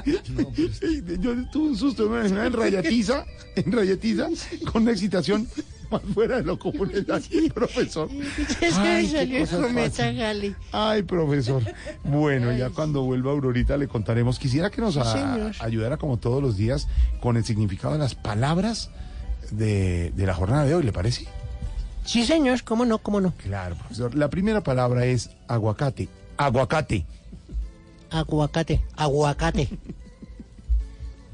yo 1.20 1.50
tuve 1.50 1.68
un 1.68 1.76
susto 1.76 2.18
en, 2.20 2.36
en 2.36 2.52
rayatiza, 2.52 3.24
en 3.56 3.72
rayatiza, 3.72 4.28
con 4.72 4.82
una 4.82 4.92
excitación 4.92 5.46
más 5.92 6.02
fuera 6.14 6.36
de 6.38 6.42
lo 6.44 6.58
común 6.58 6.90
está 6.94 7.16
aquí, 7.16 7.48
profesor. 7.54 8.08
Es 8.60 8.74
que 8.78 8.86
Ay, 8.88 9.06
salió 9.08 9.38
el 9.38 9.48
cometa. 9.48 10.10
Ay, 10.72 11.02
profesor. 11.02 11.62
Bueno, 12.04 12.52
ya 12.52 12.70
cuando 12.70 13.02
vuelva 13.02 13.30
Aurorita 13.32 13.76
le 13.76 13.86
contaremos. 13.88 14.38
Quisiera 14.38 14.70
que 14.70 14.80
nos 14.80 14.96
a- 14.96 15.52
ayudara 15.60 15.96
como 15.98 16.16
todos 16.18 16.42
los 16.42 16.56
días 16.56 16.88
con 17.20 17.36
el 17.36 17.44
significado 17.44 17.92
de 17.94 18.00
las 18.00 18.14
palabras 18.14 18.90
de, 19.50 20.10
de 20.16 20.26
la 20.26 20.34
jornada 20.34 20.64
de 20.64 20.74
hoy, 20.74 20.82
¿le 20.82 20.92
parece? 20.92 21.26
Sí, 22.04 22.24
señor, 22.24 22.64
cómo 22.64 22.84
no, 22.84 22.98
cómo 22.98 23.20
no. 23.20 23.32
Claro, 23.36 23.76
profesor. 23.76 24.14
La 24.16 24.28
primera 24.30 24.62
palabra 24.62 25.04
es 25.06 25.30
aguacate. 25.46 26.08
Aguacate. 26.36 27.06
Aguacate, 28.10 28.82
aguacate. 28.96 29.68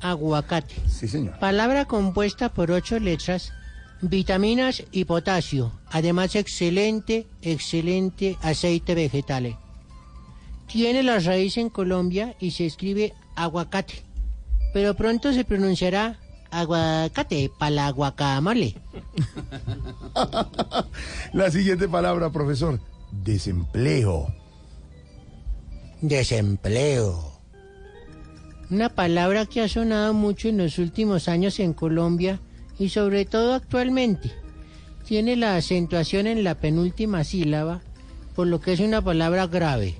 Aguacate. 0.01 0.75
Sí, 0.89 1.09
señor. 1.09 1.39
Palabra 1.41 1.87
compuesta 1.87 2.51
por 2.51 2.71
ocho 2.71 2.99
letras, 3.01 3.53
vitaminas 4.01 4.85
y 4.93 5.05
potasio. 5.05 5.73
Además, 5.91 6.37
excelente, 6.37 7.27
excelente 7.43 8.37
aceite 8.43 8.95
vegetal. 8.95 9.59
Tiene 10.67 11.03
la 11.03 11.19
raíz 11.19 11.57
en 11.57 11.71
Colombia 11.71 12.37
y 12.39 12.51
se 12.51 12.67
escribe 12.67 13.15
aguacate. 13.37 14.05
Pero 14.75 14.95
pronto 14.95 15.33
se 15.33 15.45
pronunciará 15.45 16.19
aguacate 16.51 17.51
para 17.59 17.71
la 17.71 17.91
guacamole. 17.91 18.75
La 21.33 21.51
siguiente 21.51 21.89
palabra, 21.89 22.31
profesor. 22.31 22.81
Desempleo. 23.11 24.27
Desempleo. 26.01 27.33
Una 28.71 28.91
palabra 28.91 29.47
que 29.47 29.63
ha 29.63 29.69
sonado 29.69 30.13
mucho 30.13 30.49
en 30.49 30.59
los 30.59 30.79
últimos 30.79 31.29
años 31.29 31.59
en 31.59 31.73
Colombia 31.73 32.41
y 32.79 32.89
sobre 32.89 33.25
todo 33.25 33.55
actualmente. 33.55 34.33
Tiene 35.05 35.37
la 35.37 35.57
acentuación 35.57 36.27
en 36.27 36.45
la 36.45 36.55
penúltima 36.55 37.25
sílaba, 37.25 37.81
por 38.35 38.47
lo 38.47 38.61
que 38.61 38.73
es 38.73 38.81
una 38.81 39.03
palabra 39.03 39.47
grave. 39.47 39.97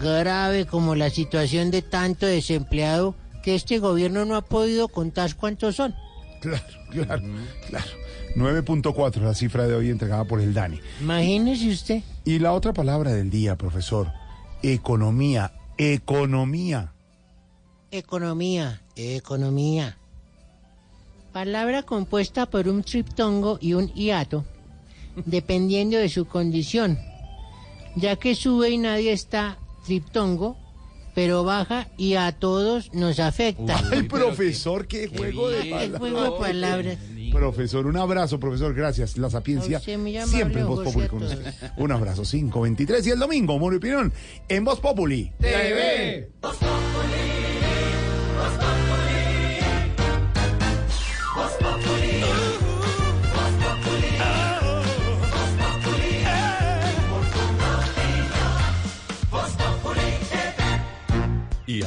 Grave 0.00 0.66
como 0.66 0.94
la 0.94 1.10
situación 1.10 1.70
de 1.70 1.82
tanto 1.82 2.26
desempleado 2.26 3.14
que 3.42 3.54
este 3.54 3.78
gobierno 3.78 4.24
no 4.24 4.36
ha 4.36 4.42
podido 4.42 4.88
contar 4.88 5.34
cuántos 5.36 5.76
son. 5.76 5.94
Claro, 6.40 6.64
claro, 6.90 7.22
claro. 7.68 7.86
9.4 8.36 9.20
la 9.20 9.34
cifra 9.34 9.66
de 9.66 9.74
hoy 9.74 9.90
entregada 9.90 10.24
por 10.24 10.40
el 10.40 10.54
DANI. 10.54 10.80
Imagínese 11.00 11.68
usted. 11.68 12.02
Y 12.24 12.38
la 12.38 12.52
otra 12.52 12.72
palabra 12.72 13.12
del 13.12 13.30
día, 13.30 13.56
profesor. 13.56 14.12
Economía. 14.62 15.52
Economía. 15.76 16.92
Economía, 17.90 18.82
economía. 18.96 19.98
Palabra 21.32 21.82
compuesta 21.82 22.46
por 22.46 22.68
un 22.68 22.82
triptongo 22.82 23.58
y 23.60 23.72
un 23.72 23.88
hiato, 23.94 24.44
dependiendo 25.24 25.96
de 25.96 26.08
su 26.08 26.26
condición, 26.26 26.98
ya 27.96 28.16
que 28.16 28.34
sube 28.34 28.70
y 28.70 28.78
nadie 28.78 29.12
está 29.12 29.56
triptongo, 29.86 30.58
pero 31.14 31.42
baja 31.44 31.88
y 31.96 32.14
a 32.14 32.32
todos 32.32 32.92
nos 32.92 33.18
afecta. 33.18 33.80
Ay, 33.90 34.02
profesor, 34.02 34.86
qué 34.86 35.08
juego 35.08 35.48
de 35.48 35.62
Qué 35.62 35.70
palabras. 35.70 35.98
juego 36.00 36.22
de 36.22 36.30
palabras. 36.38 36.98
Profesor, 37.32 37.86
un 37.86 37.96
abrazo, 37.96 38.38
profesor, 38.38 38.74
gracias. 38.74 39.16
La 39.16 39.30
sapiencia 39.30 39.80
siempre 39.80 40.60
en 40.60 40.66
Voz 40.66 40.84
Populi 40.84 41.08
con 41.08 41.22
usted. 41.22 41.54
Un 41.78 41.92
abrazo, 41.92 42.22
523 42.24 43.06
y 43.06 43.10
el 43.10 43.18
domingo, 43.18 43.58
Moro 43.58 43.76
y 43.76 43.78
Pinón, 43.78 44.12
en 44.48 44.64
Voz 44.64 44.80
Populi. 44.80 45.32
TV. 45.40 46.30
Voz 46.42 46.56
Populi. 46.56 47.41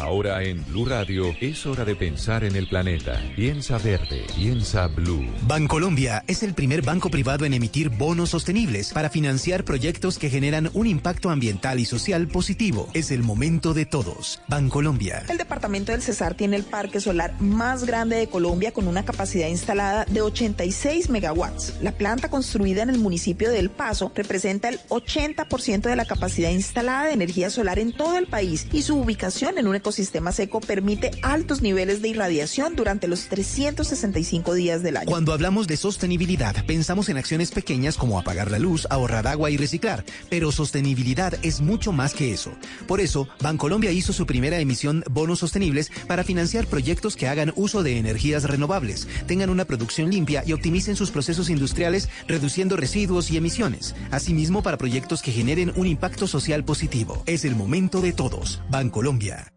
Ahora 0.05 0.43
en 0.43 0.63
Blue 0.67 0.85
Radio 0.85 1.35
es 1.41 1.65
hora 1.65 1.83
de 1.83 1.95
pensar 1.95 2.43
en 2.43 2.55
el 2.55 2.67
planeta. 2.67 3.19
Piensa 3.35 3.79
verde, 3.79 4.23
piensa 4.35 4.85
blue. 4.85 5.25
Bancolombia 5.47 6.23
es 6.27 6.43
el 6.43 6.53
primer 6.53 6.83
banco 6.83 7.09
privado 7.09 7.43
en 7.43 7.55
emitir 7.55 7.89
bonos 7.89 8.29
sostenibles 8.29 8.93
para 8.93 9.09
financiar 9.09 9.65
proyectos 9.65 10.19
que 10.19 10.29
generan 10.29 10.69
un 10.73 10.85
impacto 10.85 11.31
ambiental 11.31 11.79
y 11.79 11.85
social 11.85 12.27
positivo. 12.27 12.87
Es 12.93 13.09
el 13.09 13.23
momento 13.23 13.73
de 13.73 13.87
todos. 13.87 14.41
Bancolombia. 14.47 15.23
El 15.27 15.39
departamento 15.39 15.91
del 15.91 16.03
Cesar 16.03 16.35
tiene 16.35 16.55
el 16.55 16.63
parque 16.63 16.99
solar 16.99 17.41
más 17.41 17.85
grande 17.85 18.15
de 18.15 18.27
Colombia 18.27 18.71
con 18.71 18.87
una 18.87 19.05
capacidad 19.05 19.47
instalada 19.47 20.05
de 20.05 20.21
86 20.21 21.09
megawatts. 21.09 21.81
La 21.81 21.93
planta 21.93 22.29
construida 22.29 22.83
en 22.83 22.91
el 22.91 22.99
municipio 22.99 23.49
de 23.49 23.57
El 23.57 23.71
Paso 23.71 24.11
representa 24.13 24.69
el 24.69 24.79
80% 24.89 25.81
de 25.81 25.95
la 25.95 26.05
capacidad 26.05 26.51
instalada 26.51 27.05
de 27.05 27.13
energía 27.13 27.49
solar 27.49 27.79
en 27.79 27.91
todo 27.91 28.19
el 28.19 28.27
país 28.27 28.67
y 28.71 28.83
su 28.83 28.97
ubicación 28.97 29.57
en 29.57 29.65
un 29.65 29.75
ecosistema 29.75 29.94
seco 30.31 30.59
permite 30.59 31.11
altos 31.21 31.61
niveles 31.61 32.01
de 32.01 32.09
irradiación 32.09 32.75
durante 32.75 33.07
los 33.07 33.27
365 33.27 34.53
días 34.53 34.83
del 34.83 34.97
año. 34.97 35.09
Cuando 35.09 35.33
hablamos 35.33 35.67
de 35.67 35.77
sostenibilidad, 35.77 36.65
pensamos 36.65 37.09
en 37.09 37.17
acciones 37.17 37.51
pequeñas 37.51 37.97
como 37.97 38.19
apagar 38.19 38.51
la 38.51 38.59
luz, 38.59 38.87
ahorrar 38.89 39.27
agua 39.27 39.49
y 39.49 39.57
reciclar, 39.57 40.03
pero 40.29 40.51
sostenibilidad 40.51 41.37
es 41.43 41.61
mucho 41.61 41.91
más 41.91 42.13
que 42.13 42.33
eso. 42.33 42.51
Por 42.87 42.99
eso, 42.99 43.27
Bancolombia 43.41 43.91
hizo 43.91 44.13
su 44.13 44.25
primera 44.25 44.59
emisión 44.59 45.03
bonos 45.09 45.39
sostenibles 45.39 45.91
para 46.07 46.23
financiar 46.23 46.67
proyectos 46.67 47.15
que 47.15 47.27
hagan 47.27 47.53
uso 47.55 47.83
de 47.83 47.97
energías 47.97 48.43
renovables, 48.43 49.07
tengan 49.27 49.49
una 49.49 49.65
producción 49.65 50.09
limpia 50.09 50.43
y 50.45 50.53
optimicen 50.53 50.95
sus 50.95 51.11
procesos 51.11 51.49
industriales 51.49 52.09
reduciendo 52.27 52.75
residuos 52.75 53.31
y 53.31 53.37
emisiones. 53.37 53.95
Asimismo, 54.11 54.63
para 54.63 54.77
proyectos 54.77 55.21
que 55.21 55.31
generen 55.31 55.71
un 55.75 55.87
impacto 55.87 56.27
social 56.27 56.63
positivo. 56.63 57.23
Es 57.25 57.45
el 57.45 57.55
momento 57.55 58.01
de 58.01 58.13
todos. 58.13 58.61
Bancolombia. 58.69 59.54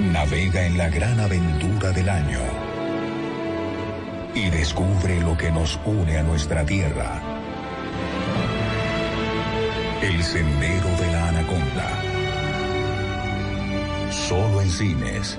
Navega 0.00 0.64
en 0.64 0.78
la 0.78 0.88
gran 0.88 1.18
aventura 1.18 1.90
del 1.90 2.08
año 2.08 2.38
y 4.32 4.48
descubre 4.48 5.20
lo 5.20 5.36
que 5.36 5.50
nos 5.50 5.80
une 5.84 6.18
a 6.18 6.22
nuestra 6.22 6.64
tierra. 6.64 7.20
El 10.00 10.22
sendero 10.22 10.88
de 11.00 11.12
la 11.12 11.28
anaconda. 11.28 12.02
Solo 14.10 14.62
en 14.62 14.70
cines. 14.70 15.38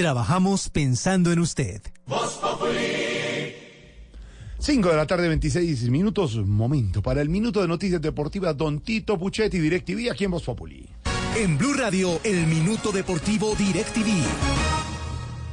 Trabajamos 0.00 0.70
pensando 0.70 1.30
en 1.30 1.40
usted. 1.40 1.82
5 4.58 4.88
de 4.88 4.96
la 4.96 5.06
tarde, 5.06 5.28
26 5.28 5.90
minutos. 5.90 6.36
Momento 6.38 7.02
para 7.02 7.20
el 7.20 7.28
minuto 7.28 7.60
de 7.60 7.68
noticias 7.68 8.00
deportivas. 8.00 8.56
Don 8.56 8.80
Tito 8.80 9.18
Puchetti, 9.18 9.58
DirecTV, 9.58 10.10
aquí 10.10 10.24
en 10.24 10.30
Voz 10.30 10.44
Populi. 10.44 10.88
En 11.36 11.58
Blue 11.58 11.74
Radio, 11.74 12.18
el 12.24 12.46
minuto 12.46 12.92
deportivo 12.92 13.54
DirecTV. 13.54 14.08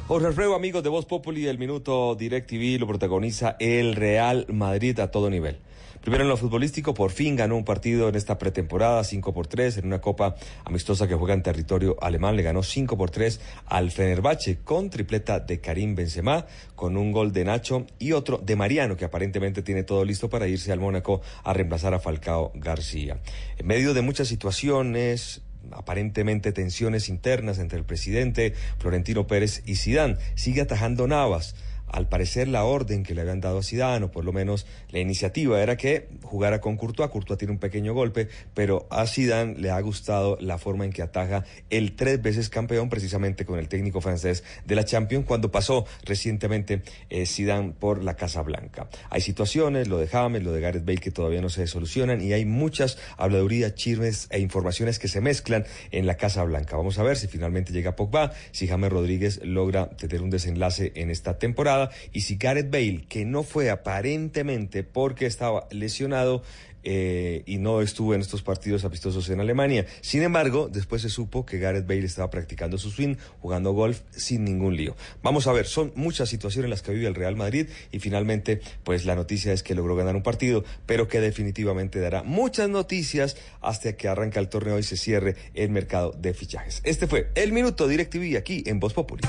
Jorge 0.08 0.28
Alfredo, 0.28 0.56
amigos 0.56 0.82
de 0.82 0.90
Voz 0.92 1.06
Populi, 1.06 1.46
el 1.48 1.58
minuto 1.58 2.16
DirecTV 2.16 2.80
lo 2.80 2.88
protagoniza 2.88 3.58
el 3.60 3.96
Real 3.96 4.46
Madrid 4.48 4.98
a 5.02 5.12
todo 5.12 5.30
nivel. 5.30 5.60
Primero 6.08 6.24
en 6.24 6.30
lo 6.30 6.38
futbolístico, 6.38 6.94
por 6.94 7.12
fin 7.12 7.36
ganó 7.36 7.58
un 7.58 7.66
partido 7.66 8.08
en 8.08 8.16
esta 8.16 8.38
pretemporada, 8.38 9.04
5 9.04 9.34
por 9.34 9.48
3, 9.48 9.80
en 9.80 9.88
una 9.88 10.00
copa 10.00 10.38
amistosa 10.64 11.06
que 11.06 11.16
juega 11.16 11.34
en 11.34 11.44
territorio 11.44 11.98
alemán. 12.00 12.38
Le 12.38 12.44
ganó 12.44 12.64
5 12.64 12.98
por 12.98 13.12
3 13.12 13.42
al 13.66 13.92
Fenerbahce 13.92 14.60
con 14.64 14.90
tripleta 14.90 15.42
de 15.42 15.60
Karim 15.60 15.96
Benzema, 15.96 16.46
con 16.76 16.96
un 16.96 17.12
gol 17.12 17.34
de 17.34 17.44
Nacho 17.44 17.88
y 18.00 18.14
otro 18.14 18.38
de 18.38 18.56
Mariano, 18.56 18.96
que 18.96 19.04
aparentemente 19.04 19.64
tiene 19.64 19.84
todo 19.84 20.06
listo 20.06 20.30
para 20.30 20.48
irse 20.48 20.72
al 20.72 20.80
Mónaco 20.80 21.20
a 21.44 21.52
reemplazar 21.52 21.94
a 21.94 22.00
Falcao 22.00 22.54
García. 22.56 23.20
En 23.58 23.68
medio 23.68 23.94
de 23.94 24.02
muchas 24.02 24.30
situaciones, 24.30 25.42
aparentemente 25.72 26.54
tensiones 26.54 27.10
internas 27.10 27.60
entre 27.60 27.80
el 27.80 27.84
presidente 27.84 28.54
Florentino 28.80 29.28
Pérez 29.28 29.62
y 29.66 29.76
Sidán. 29.76 30.20
Sigue 30.36 30.62
atajando 30.62 31.06
Navas. 31.06 31.54
Al 31.88 32.08
parecer 32.08 32.48
la 32.48 32.64
orden 32.64 33.04
que 33.04 33.16
le 33.16 33.22
habían 33.22 33.42
dado 33.42 33.60
a 33.60 33.64
Zidane, 33.64 34.06
o 34.06 34.12
por 34.12 34.26
lo 34.26 34.34
menos 34.34 34.66
la 34.90 35.00
iniciativa, 35.00 35.62
era 35.62 35.78
que 35.78 36.10
jugara 36.24 36.62
con 36.62 36.78
Courtois. 36.78 37.10
Courtois 37.10 37.38
tiene 37.38 37.54
un 37.54 37.60
pequeño 37.60 37.94
golpe, 37.94 38.28
pero 38.54 38.88
a 38.90 39.06
Zidane 39.08 39.56
le 39.56 39.72
ha 39.72 39.80
gustado 39.80 40.38
la 40.42 40.58
forma 40.58 40.86
en 40.86 40.92
que 40.92 41.02
ataja 41.02 41.46
el 41.70 41.96
tres 41.96 42.22
veces 42.22 42.50
campeón, 42.50 42.90
precisamente 42.90 43.46
con 43.46 43.60
el 43.60 43.68
técnico 43.68 44.02
francés 44.02 44.44
de 44.66 44.76
la 44.76 44.84
Champions, 44.84 45.26
cuando 45.26 45.52
pasó 45.52 45.86
recientemente 46.04 46.82
eh, 47.10 47.26
Zidane 47.26 47.74
por 47.78 48.04
la 48.04 48.16
Casa 48.16 48.42
Blanca. 48.42 48.90
Hay 49.10 49.22
situaciones, 49.22 49.88
lo 49.88 49.98
de 49.98 50.08
James, 50.08 50.44
lo 50.44 50.52
de 50.52 50.62
Gareth 50.62 50.86
Bale, 50.86 51.00
que 51.00 51.12
todavía 51.12 51.42
no 51.42 51.50
se 51.50 51.68
solucionan 51.68 52.22
y 52.22 52.34
hay 52.34 52.46
muchas 52.46 52.98
habladurías, 53.18 53.76
chismes 53.76 54.28
e 54.30 54.40
informaciones 54.40 55.00
que 55.00 55.08
se 55.08 55.22
mezclan 55.22 55.66
en 55.92 56.06
la 56.06 56.16
Casa 56.16 56.44
Blanca. 56.44 56.76
Vamos 56.76 57.00
a 57.00 57.04
ver 57.04 57.18
si 57.18 57.28
finalmente 57.28 57.72
llega 57.72 57.96
Pogba, 57.96 58.34
si 58.52 58.68
James 58.68 58.92
Rodríguez 58.92 59.40
logra 59.44 59.90
tener 59.90 60.22
un 60.22 60.30
desenlace 60.30 60.92
en 60.96 61.10
esta 61.10 61.38
temporada 61.38 61.77
y 62.14 62.22
si 62.22 62.38
Gareth 62.38 62.70
Bale, 62.72 63.06
que 63.08 63.26
no 63.26 63.44
fue 63.44 63.70
aparentemente 63.70 64.84
porque 64.84 65.26
estaba 65.26 65.68
lesionado, 65.72 66.44
eh, 66.90 67.44
y 67.46 67.58
no 67.58 67.82
estuvo 67.82 68.14
en 68.14 68.22
estos 68.22 68.42
partidos 68.42 68.86
amistosos 68.86 69.30
en 69.30 69.42
Alemania. 69.42 69.86
Sin 70.00 70.24
embargo, 70.24 70.70
después 70.72 71.02
se 71.02 71.10
supo 71.10 71.46
que 71.46 71.60
Gareth 71.60 71.86
Bale 71.86 72.06
estaba 72.06 72.30
practicando 72.30 72.78
su 72.78 72.92
swing, 72.92 73.16
jugando 73.42 73.74
golf 73.74 74.04
sin 74.12 74.46
ningún 74.46 74.78
lío. 74.78 74.96
Vamos 75.22 75.48
a 75.48 75.52
ver, 75.52 75.66
son 75.66 75.92
muchas 75.96 76.30
situaciones 76.30 76.70
las 76.70 76.82
que 76.82 76.94
vive 76.94 77.08
el 77.08 77.16
Real 77.16 77.36
Madrid 77.36 77.68
y 77.92 78.00
finalmente, 78.00 78.62
pues 78.86 79.04
la 79.04 79.16
noticia 79.16 79.52
es 79.52 79.64
que 79.64 79.76
logró 79.76 79.98
ganar 79.98 80.16
un 80.16 80.24
partido, 80.24 80.64
pero 80.86 81.10
que 81.10 81.20
definitivamente 81.20 82.00
dará 82.00 82.24
muchas 82.24 82.70
noticias 82.70 83.36
hasta 83.60 83.98
que 83.98 84.08
arranca 84.08 84.40
el 84.40 84.48
torneo 84.48 84.80
y 84.80 84.84
se 84.84 84.96
cierre 84.96 85.36
el 85.56 85.70
mercado 85.72 86.14
de 86.18 86.34
fichajes. 86.34 86.80
Este 86.86 87.06
fue 87.06 87.32
el 87.36 87.52
minuto 87.52 87.86
DirecTV 87.90 88.38
aquí 88.38 88.64
en 88.66 88.80
Voz 88.80 88.94
Populi. 88.94 89.24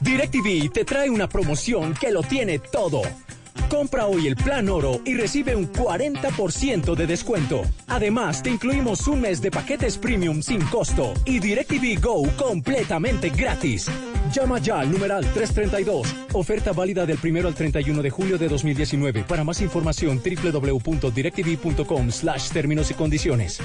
DirecTV 0.00 0.72
te 0.72 0.84
trae 0.84 1.08
una 1.08 1.28
promoción 1.28 1.94
que 1.94 2.10
lo 2.10 2.24
tiene 2.24 2.58
todo. 2.58 3.02
Compra 3.68 4.06
hoy 4.06 4.26
el 4.26 4.36
plan 4.36 4.68
oro 4.68 5.00
y 5.04 5.14
recibe 5.14 5.54
un 5.56 5.70
40% 5.72 6.94
de 6.94 7.06
descuento. 7.06 7.62
Además, 7.88 8.42
te 8.42 8.50
incluimos 8.50 9.06
un 9.06 9.20
mes 9.20 9.40
de 9.40 9.50
paquetes 9.50 9.98
premium 9.98 10.42
sin 10.42 10.60
costo 10.62 11.14
y 11.24 11.38
DirecTV 11.38 12.00
Go 12.00 12.28
completamente 12.36 13.30
gratis. 13.30 13.88
Llama 14.32 14.58
ya 14.58 14.80
al 14.80 14.90
numeral 14.90 15.24
332. 15.32 16.14
Oferta 16.32 16.72
válida 16.72 17.06
del 17.06 17.18
1 17.22 17.48
al 17.48 17.54
31 17.54 18.02
de 18.02 18.10
julio 18.10 18.38
de 18.38 18.48
2019. 18.48 19.24
Para 19.24 19.44
más 19.44 19.60
información, 19.60 20.20
www.directv.com 20.20 22.10
slash 22.10 22.50
términos 22.50 22.90
y 22.90 22.94
condiciones. 22.94 23.60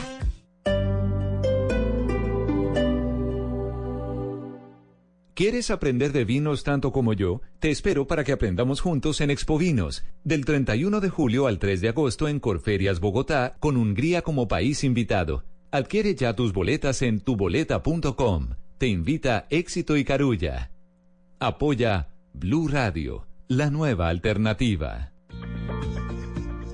¿Quieres 5.36 5.70
aprender 5.70 6.14
de 6.14 6.24
vinos 6.24 6.64
tanto 6.64 6.94
como 6.94 7.12
yo? 7.12 7.42
Te 7.60 7.70
espero 7.70 8.08
para 8.08 8.24
que 8.24 8.32
aprendamos 8.32 8.80
juntos 8.80 9.20
en 9.20 9.30
Expo 9.30 9.58
Vinos, 9.58 10.06
del 10.24 10.46
31 10.46 11.02
de 11.02 11.10
julio 11.10 11.48
al 11.48 11.60
3 11.60 11.82
de 11.82 11.90
agosto 11.90 12.30
en 12.30 12.40
Corferias, 12.40 13.02
Bogotá, 13.02 13.58
con 13.60 13.76
Hungría 13.76 14.22
como 14.22 14.48
país 14.48 14.86
invitado. 14.86 15.44
Adquiere 15.72 16.16
ya 16.16 16.38
tus 16.38 16.54
boletas 16.54 17.02
en 17.02 17.20
tuboleta.com. 17.20 18.52
Te 18.78 18.88
invita 18.88 19.46
Éxito 19.50 19.98
y 19.98 20.06
Carulla. 20.06 20.72
Apoya 21.40 22.08
Blue 22.32 22.70
Radio, 22.70 23.28
la 23.50 23.70
nueva 23.70 24.08
alternativa. 24.08 25.12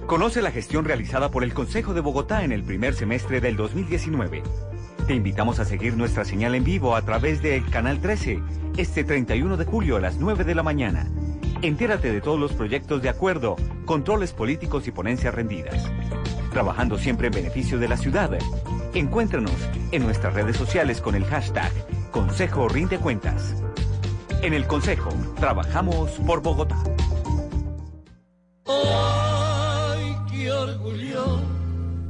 Conoce 0.06 0.44
la 0.44 0.52
gestión 0.52 0.86
realizada 0.86 1.32
por 1.32 1.44
el 1.44 1.56
Consejo 1.56 1.96
de 1.96 2.02
Bogotá 2.02 2.44
en 2.44 2.52
el 2.52 2.64
primer 2.64 2.94
semestre 2.94 3.42
del 3.42 3.56
2019. 3.56 4.44
Te 5.12 5.16
invitamos 5.16 5.60
a 5.60 5.66
seguir 5.66 5.98
nuestra 5.98 6.24
señal 6.24 6.56
en 6.56 6.64
vivo 6.64 6.96
a 6.96 7.02
través 7.02 7.42
del 7.42 7.70
Canal 7.70 8.00
13, 8.00 8.40
este 8.78 9.04
31 9.04 9.58
de 9.58 9.66
julio 9.66 9.98
a 9.98 10.00
las 10.00 10.16
9 10.16 10.46
de 10.46 10.56
la 10.56 10.64
mañana. 10.64 11.06
Entérate 11.62 12.14
de 12.14 12.22
todos 12.22 12.40
los 12.40 12.54
proyectos 12.54 13.02
de 13.02 13.10
acuerdo, 13.10 13.58
controles 13.84 14.32
políticos 14.32 14.88
y 14.88 14.92
ponencias 14.92 15.36
rendidas. 15.36 15.92
Trabajando 16.54 16.98
siempre 16.98 17.28
en 17.28 17.34
beneficio 17.34 17.78
de 17.78 17.90
la 17.90 17.98
ciudad. 17.98 18.32
Encuéntranos 18.94 19.52
en 19.92 20.04
nuestras 20.04 20.34
redes 20.34 20.56
sociales 20.56 21.02
con 21.02 21.16
el 21.16 21.26
hashtag 21.26 21.74
Consejo 22.12 22.70
Rinde 22.70 22.98
Cuentas. 22.98 23.62
En 24.42 24.54
el 24.54 24.66
Consejo, 24.66 25.10
trabajamos 25.42 26.12
por 26.26 26.42
Bogotá. 26.42 26.82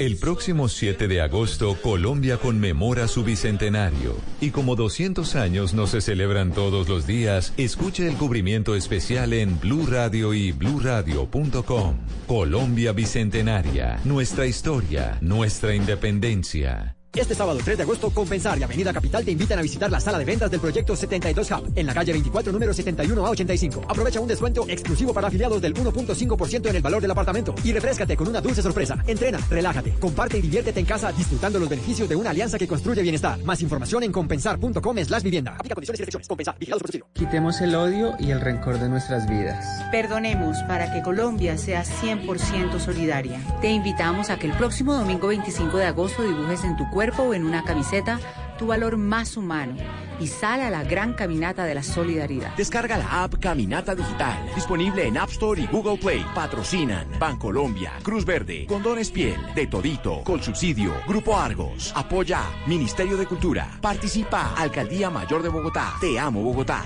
El 0.01 0.17
próximo 0.17 0.67
7 0.67 1.07
de 1.07 1.21
agosto, 1.21 1.77
Colombia 1.79 2.37
conmemora 2.37 3.07
su 3.07 3.23
bicentenario. 3.23 4.15
Y 4.41 4.49
como 4.49 4.75
200 4.75 5.35
años 5.35 5.75
no 5.75 5.85
se 5.85 6.01
celebran 6.01 6.53
todos 6.53 6.89
los 6.89 7.05
días, 7.05 7.53
escuche 7.55 8.07
el 8.07 8.15
cubrimiento 8.15 8.75
especial 8.75 9.31
en 9.31 9.59
Blue 9.59 9.85
Radio 9.85 10.33
y 10.33 10.53
bluradio.com. 10.53 11.97
Colombia 12.25 12.93
Bicentenaria, 12.93 13.99
nuestra 14.03 14.47
historia, 14.47 15.19
nuestra 15.21 15.75
independencia. 15.75 16.95
Este 17.13 17.35
sábado 17.35 17.59
3 17.61 17.75
de 17.75 17.83
agosto, 17.83 18.09
Compensar 18.09 18.57
y 18.57 18.63
Avenida 18.63 18.93
Capital 18.93 19.25
te 19.25 19.31
invitan 19.31 19.59
a 19.59 19.61
visitar 19.61 19.91
la 19.91 19.99
sala 19.99 20.17
de 20.17 20.23
ventas 20.23 20.49
del 20.49 20.61
proyecto 20.61 20.95
72 20.95 21.51
Hub 21.51 21.73
en 21.75 21.85
la 21.85 21.93
calle 21.93 22.13
24, 22.13 22.53
número 22.53 22.73
71 22.73 23.25
a 23.25 23.29
85. 23.31 23.81
Aprovecha 23.89 24.21
un 24.21 24.29
descuento 24.29 24.65
exclusivo 24.69 25.13
para 25.13 25.27
afiliados 25.27 25.61
del 25.61 25.73
1.5% 25.73 26.69
en 26.69 26.75
el 26.77 26.81
valor 26.81 27.01
del 27.01 27.11
apartamento 27.11 27.53
y 27.65 27.73
refrescate 27.73 28.15
con 28.15 28.29
una 28.29 28.39
dulce 28.39 28.61
sorpresa. 28.61 29.03
Entrena, 29.05 29.39
relájate, 29.49 29.91
comparte 29.99 30.37
y 30.37 30.41
diviértete 30.41 30.79
en 30.79 30.85
casa 30.85 31.11
disfrutando 31.11 31.59
los 31.59 31.67
beneficios 31.67 32.07
de 32.07 32.15
una 32.15 32.29
alianza 32.29 32.57
que 32.57 32.65
construye 32.65 33.01
bienestar. 33.01 33.43
Más 33.43 33.61
información 33.61 34.03
en 34.03 34.13
compensar.com 34.13 34.97
slash 35.03 35.23
vivienda. 35.23 35.55
Aplica 35.55 35.75
condiciones 35.75 35.99
y 35.99 36.03
restricciones. 36.03 36.29
Compensar. 36.29 36.57
Vigilado 36.59 36.79
Supervisivo. 36.79 37.07
Quitemos 37.11 37.59
el 37.59 37.75
odio 37.75 38.13
y 38.19 38.31
el 38.31 38.39
rencor 38.39 38.79
de 38.79 38.87
nuestras 38.87 39.29
vidas. 39.29 39.83
Perdonemos 39.91 40.59
para 40.63 40.93
que 40.93 41.01
Colombia 41.01 41.57
sea 41.57 41.83
100% 41.83 42.79
solidaria. 42.79 43.41
Te 43.59 43.69
invitamos 43.69 44.29
a 44.29 44.39
que 44.39 44.47
el 44.47 44.53
próximo 44.53 44.93
domingo 44.93 45.27
25 45.27 45.77
de 45.77 45.87
agosto 45.87 46.23
dibujes 46.23 46.63
en 46.63 46.77
tu 46.77 46.89
cuerpo 46.89 47.00
o 47.09 47.33
en 47.33 47.45
una 47.45 47.63
camiseta 47.63 48.19
tu 48.59 48.67
valor 48.67 48.95
más 48.95 49.37
humano 49.37 49.75
y 50.19 50.27
sal 50.27 50.61
a 50.61 50.69
la 50.69 50.83
gran 50.83 51.13
caminata 51.13 51.65
de 51.65 51.73
la 51.73 51.81
solidaridad. 51.81 52.55
Descarga 52.55 52.95
la 52.95 53.23
app 53.23 53.39
Caminata 53.39 53.95
Digital, 53.95 54.51
disponible 54.53 55.07
en 55.07 55.17
App 55.17 55.31
Store 55.31 55.59
y 55.59 55.65
Google 55.65 55.97
Play. 55.97 56.23
Patrocinan 56.35 57.07
Bancolombia, 57.17 57.93
Cruz 58.03 58.23
Verde, 58.23 58.67
Condones 58.67 59.09
Piel, 59.09 59.35
De 59.55 59.65
Todito, 59.65 60.23
Colsubsidio, 60.23 60.93
Grupo 61.07 61.35
Argos, 61.35 61.91
Apoya, 61.95 62.43
Ministerio 62.67 63.17
de 63.17 63.25
Cultura, 63.25 63.79
Participa, 63.81 64.53
Alcaldía 64.55 65.09
Mayor 65.09 65.41
de 65.41 65.49
Bogotá. 65.49 65.95
Te 65.99 66.19
amo 66.19 66.43
Bogotá. 66.43 66.83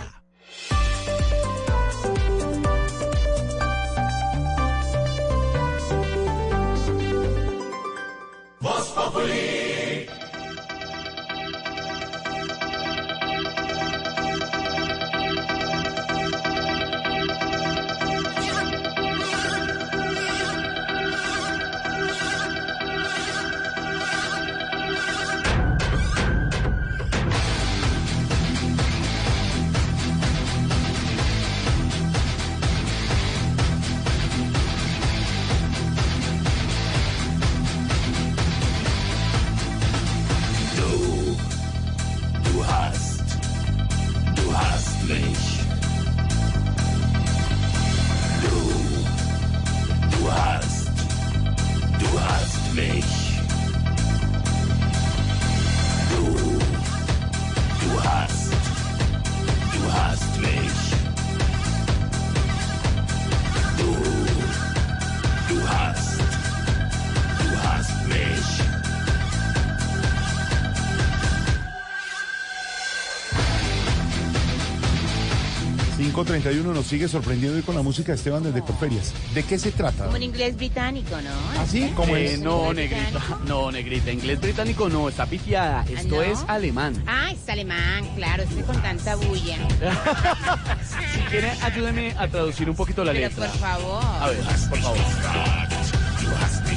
Voz 8.62 8.88
Populi. 8.96 9.75
531 76.56 76.74
nos 76.74 76.86
sigue 76.88 77.08
sorprendiendo 77.08 77.58
hoy 77.58 77.64
con 77.64 77.76
la 77.76 77.82
música 77.82 78.12
de 78.12 78.18
Esteban 78.18 78.44
desde 78.44 78.62
Corferias. 78.62 79.12
¿De 79.34 79.44
qué 79.44 79.60
se 79.60 79.72
trata? 79.72 80.06
Como 80.06 80.16
en 80.18 80.24
inglés 80.24 80.56
británico, 80.56 81.16
¿no? 81.22 81.62
¿Así? 81.62 81.92
¿Cómo 81.96 82.16
Eh, 82.16 82.34
es? 82.36 82.40
no, 82.40 82.72
negrita, 82.74 83.20
no, 83.48 83.72
negrita, 83.72 84.12
inglés 84.12 84.40
británico 84.40 84.88
no, 84.90 85.10
está 85.10 85.26
pitiada, 85.26 85.84
esto 85.90 86.16
¿no? 86.16 86.22
es 86.22 86.40
alemán. 86.48 87.04
Ah, 87.08 87.32
es 87.32 87.50
alemán, 87.50 88.08
claro, 88.16 88.44
estoy 88.44 88.64
con 88.64 88.82
tanta 88.82 89.16
bulla. 89.16 89.58
Si 91.16 91.22
quiere, 91.30 91.52
ayúdeme 91.62 92.14
a 92.18 92.28
traducir 92.28 92.70
un 92.70 92.76
poquito 92.76 93.04
la 93.04 93.12
Pero 93.12 93.28
letra. 93.30 93.48
por 93.48 93.60
favor. 93.60 94.04
A 94.22 94.28
ver, 94.28 94.38
por 94.70 94.80
favor. 94.80 94.98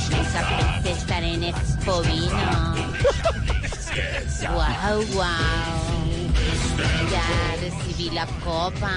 Esa 0.08 0.80
princesa 0.82 1.18
en 1.20 1.44
Expovino. 1.44 2.74
Wow, 4.52 5.04
wow. 5.14 5.77
Ya 7.10 7.56
recibí 7.60 8.10
la 8.10 8.26
copa. 8.44 8.90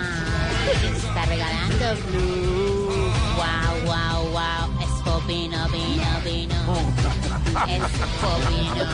me 0.81 0.97
está 0.97 1.25
regalando 1.25 1.95
Blue. 2.07 3.11
Wow, 3.35 3.85
wow, 3.85 4.29
wow. 4.31 4.81
Expovino, 4.81 5.67
vino, 5.69 6.21
vino. 6.23 6.55
Expovino. 7.67 8.85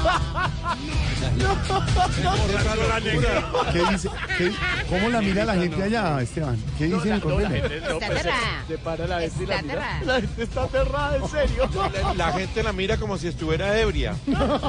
¿Qué 3.74 3.84
dice? 3.92 4.10
¿Qué- 4.38 4.52
¿Cómo 4.90 5.10
la 5.10 5.22
mira 5.22 5.46
la 5.46 5.56
gente 5.56 5.84
allá, 5.84 6.22
Esteban? 6.22 6.58
¿Qué 6.78 6.86
dicen 6.86 7.14
en 7.14 7.20
Corferias? 7.20 7.72
Está 7.72 8.06
aterrada. 8.06 8.64
Se 8.68 8.78
para 8.78 9.08
la 9.08 9.20
gente 9.22 9.44
y 9.44 9.46
la 9.48 9.56
Está 9.56 9.68
mira. 9.68 9.96
aterrada. 9.98 10.06
La 10.06 10.22
gente 10.22 10.44
está 10.44 10.64
aterrada, 10.64 11.18
en 11.18 11.28
serio. 11.30 11.70
La 12.16 12.32
gente 12.34 12.64
la 12.64 12.74
mira 12.74 12.98
como 12.98 13.18
si 13.18 13.28
estuviera 13.28 13.78
ebria. 13.80 14.16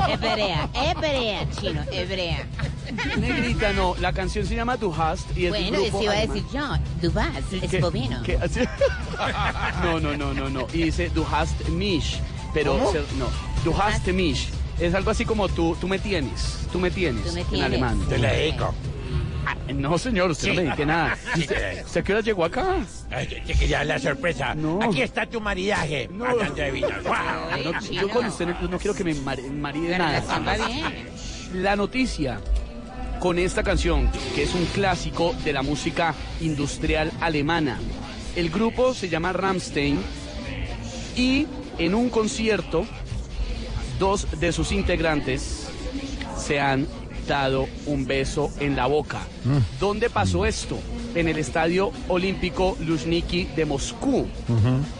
Hebrea, 0.08 0.68
hebrea, 0.74 1.46
chino, 1.60 1.82
hebrea. 1.92 2.46
Negrita, 3.18 3.72
no, 3.72 3.94
la 4.00 4.12
canción 4.12 4.46
se 4.46 4.54
llama 4.54 4.76
Du 4.76 4.92
hast 4.94 5.36
y 5.36 5.46
es 5.46 5.50
Bueno, 5.50 5.78
eso 5.78 6.02
iba 6.02 6.12
a 6.12 6.26
decir 6.26 6.44
yo. 6.52 6.68
Dubás, 7.02 7.28
¿Qué- 7.50 7.56
Expovino. 7.58 8.22
qué 8.22 8.36
hace? 8.36 8.68
No, 9.82 10.00
no, 10.00 10.16
no, 10.16 10.32
no, 10.34 10.48
no. 10.48 10.66
Y 10.72 10.84
dice 10.84 11.10
Du 11.10 11.24
hast 11.30 11.68
mich, 11.68 12.16
pero 12.54 12.72
¿Cómo? 12.78 12.92
se- 12.92 12.98
no, 13.18 13.26
Du 13.64 13.74
hast 13.80 14.06
mich. 14.08 14.48
Es 14.78 14.94
algo 14.94 15.10
así 15.10 15.24
como 15.24 15.48
tú, 15.48 15.76
tú 15.80 15.88
me 15.88 15.98
tienes, 15.98 16.60
tú 16.72 16.78
me 16.78 16.90
tienes, 16.90 17.24
Tú 17.24 17.32
me 17.32 17.40
en 17.40 17.46
tienes. 17.48 17.66
alemán. 17.66 18.00
Te 18.08 18.16
la 18.18 18.32
dedico. 18.32 18.72
Ah, 19.44 19.56
No, 19.72 19.98
señor, 19.98 20.30
usted 20.30 20.48
no 20.48 20.54
le 20.54 20.62
dedique 20.64 20.86
nada. 20.86 21.16
Sí, 21.34 21.40
¿Usted, 21.40 21.84
¿usted 21.84 22.00
a 22.00 22.04
qué 22.04 22.12
hora 22.12 22.22
llegó 22.22 22.44
acá? 22.44 22.76
Ay, 23.10 23.26
Te 23.26 23.40
te 23.40 23.54
quería 23.54 23.78
dar 23.78 23.86
la 23.86 23.98
sorpresa. 23.98 24.54
No. 24.54 24.78
Aquí 24.82 25.02
está 25.02 25.26
tu 25.26 25.40
maridaje. 25.40 26.08
Hablando 26.12 26.54
de 26.54 26.70
vinos. 26.70 26.92
¡Guau! 27.02 27.72
No, 27.72 27.80
yo 27.80 28.08
con 28.08 28.26
usted 28.26 28.46
no, 28.46 28.68
no 28.68 28.78
quiero 28.78 28.94
que 28.94 29.02
me 29.04 29.14
mar- 29.14 29.40
maride 29.42 29.98
nada. 29.98 30.20
relación 30.20 30.46
va 30.46 30.66
bien. 30.66 31.08
La 31.54 31.74
noticia 31.76 32.40
con 33.18 33.38
esta 33.38 33.62
canción, 33.62 34.10
que 34.34 34.44
es 34.44 34.54
un 34.54 34.64
clásico 34.66 35.34
de 35.44 35.52
la 35.52 35.62
música 35.62 36.14
industrial 36.40 37.12
alemana. 37.20 37.78
El 38.36 38.50
grupo 38.50 38.94
se 38.94 39.08
llama 39.08 39.32
Rammstein 39.32 39.98
y 41.16 41.46
en 41.78 41.94
un 41.94 42.10
concierto, 42.10 42.86
dos 43.98 44.26
de 44.38 44.52
sus 44.52 44.72
integrantes 44.72 45.68
se 46.36 46.60
han 46.60 46.86
dado 47.26 47.68
un 47.86 48.06
beso 48.06 48.50
en 48.60 48.76
la 48.76 48.86
boca. 48.86 49.20
¿Dónde 49.80 50.10
pasó 50.10 50.46
esto? 50.46 50.78
En 51.14 51.28
el 51.28 51.38
Estadio 51.38 51.92
Olímpico 52.08 52.76
Luzhniki 52.80 53.44
de 53.56 53.64
Moscú. 53.64 54.26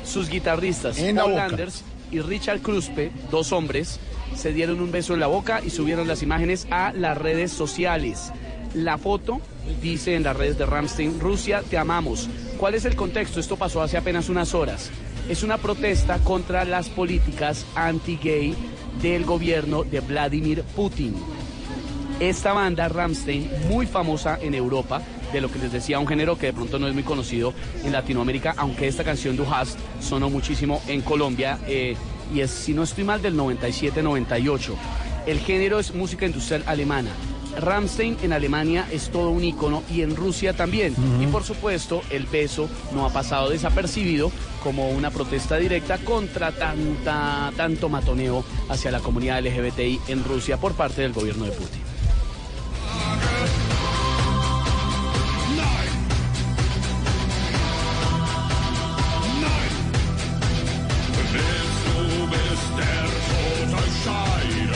Sus 0.05 0.29
guitarristas 0.29 0.99
Paul 0.99 1.33
boca. 1.33 1.45
Anders 1.45 1.85
y 2.11 2.21
Richard 2.21 2.61
Kruspe, 2.61 3.13
dos 3.31 3.53
hombres, 3.53 4.01
se 4.39 4.53
dieron 4.53 4.81
un 4.81 4.93
beso 4.93 5.15
en 5.15 5.21
la 5.21 5.27
boca 5.27 5.61
y 5.65 5.71
subieron 5.71 6.07
las 6.07 6.23
imágenes 6.23 6.69
a 6.71 6.93
las 6.93 7.19
redes 7.19 7.51
sociales. 7.51 8.33
La 8.73 8.97
foto 8.97 9.41
dice 9.83 10.15
en 10.15 10.23
las 10.23 10.37
redes 10.37 10.57
de 10.57 10.65
Ramstein, 10.65 11.19
Rusia, 11.19 11.63
te 11.69 11.77
amamos. 11.77 12.31
¿Cuál 12.57 12.77
es 12.77 12.85
el 12.85 12.95
contexto? 12.95 13.41
Esto 13.41 13.57
pasó 13.57 13.83
hace 13.83 13.97
apenas 13.97 14.29
unas 14.29 14.55
horas. 14.55 14.91
Es 15.29 15.43
una 15.43 15.59
protesta 15.59 16.19
contra 16.19 16.65
las 16.65 16.89
políticas 16.89 17.67
anti-gay 17.75 18.55
del 19.03 19.25
gobierno 19.25 19.83
de 19.83 20.01
Vladimir 20.01 20.63
Putin. 20.77 21.17
Esta 22.21 22.53
banda, 22.53 22.89
Ramstein, 22.89 23.51
muy 23.69 23.87
famosa 23.87 24.39
en 24.41 24.55
Europa, 24.55 25.03
de 25.33 25.41
lo 25.41 25.51
que 25.51 25.59
les 25.59 25.73
decía, 25.73 25.99
un 25.99 26.07
género 26.07 26.39
que 26.39 26.47
de 26.47 26.53
pronto 26.53 26.79
no 26.79 26.87
es 26.87 26.95
muy 26.95 27.03
conocido 27.03 27.55
en 27.85 27.93
Latinoamérica, 27.93 28.55
aunque 28.57 28.87
esta 28.87 29.03
canción 29.03 29.37
Du 29.37 29.45
hast 29.45 29.79
sonó 30.01 30.31
muchísimo 30.31 30.81
en 30.87 31.03
Colombia 31.03 31.59
eh, 31.67 31.97
y 32.33 32.41
es, 32.41 32.51
si 32.51 32.75
no 32.75 32.83
estoy 32.83 33.05
mal, 33.05 33.23
del 33.23 33.37
97-98. 33.37 34.75
El 35.27 35.41
género 35.41 35.79
es 35.79 35.95
música 35.95 36.27
industrial 36.27 36.63
alemana. 36.67 37.11
Ramstein 37.59 38.19
en 38.23 38.33
Alemania 38.33 38.87
es 38.91 39.11
todo 39.11 39.31
un 39.31 39.43
ícono 39.43 39.83
y 39.91 40.03
en 40.03 40.15
Rusia 40.15 40.53
también. 40.53 40.95
Y 41.21 41.27
por 41.27 41.45
supuesto, 41.45 42.03
el 42.11 42.27
beso 42.27 42.69
no 42.95 43.05
ha 43.05 43.13
pasado 43.13 43.51
desapercibido 43.51 44.31
como 44.63 44.91
una 44.91 45.11
protesta 45.11 45.57
directa 45.57 45.99
contra 45.99 46.53
tanta, 46.53 47.53
tanto 47.57 47.89
matoneo 47.89 48.45
hacia 48.69 48.91
la 48.91 49.01
comunidad 49.01 49.43
LGBTI 49.43 50.01
en 50.09 50.25
Rusia 50.25 50.57
por 50.59 50.75
parte 50.75 51.03
del 51.03 51.13
gobierno 51.13 51.45
de 51.45 51.53
Putin. 51.53 51.88
side. 64.09 64.68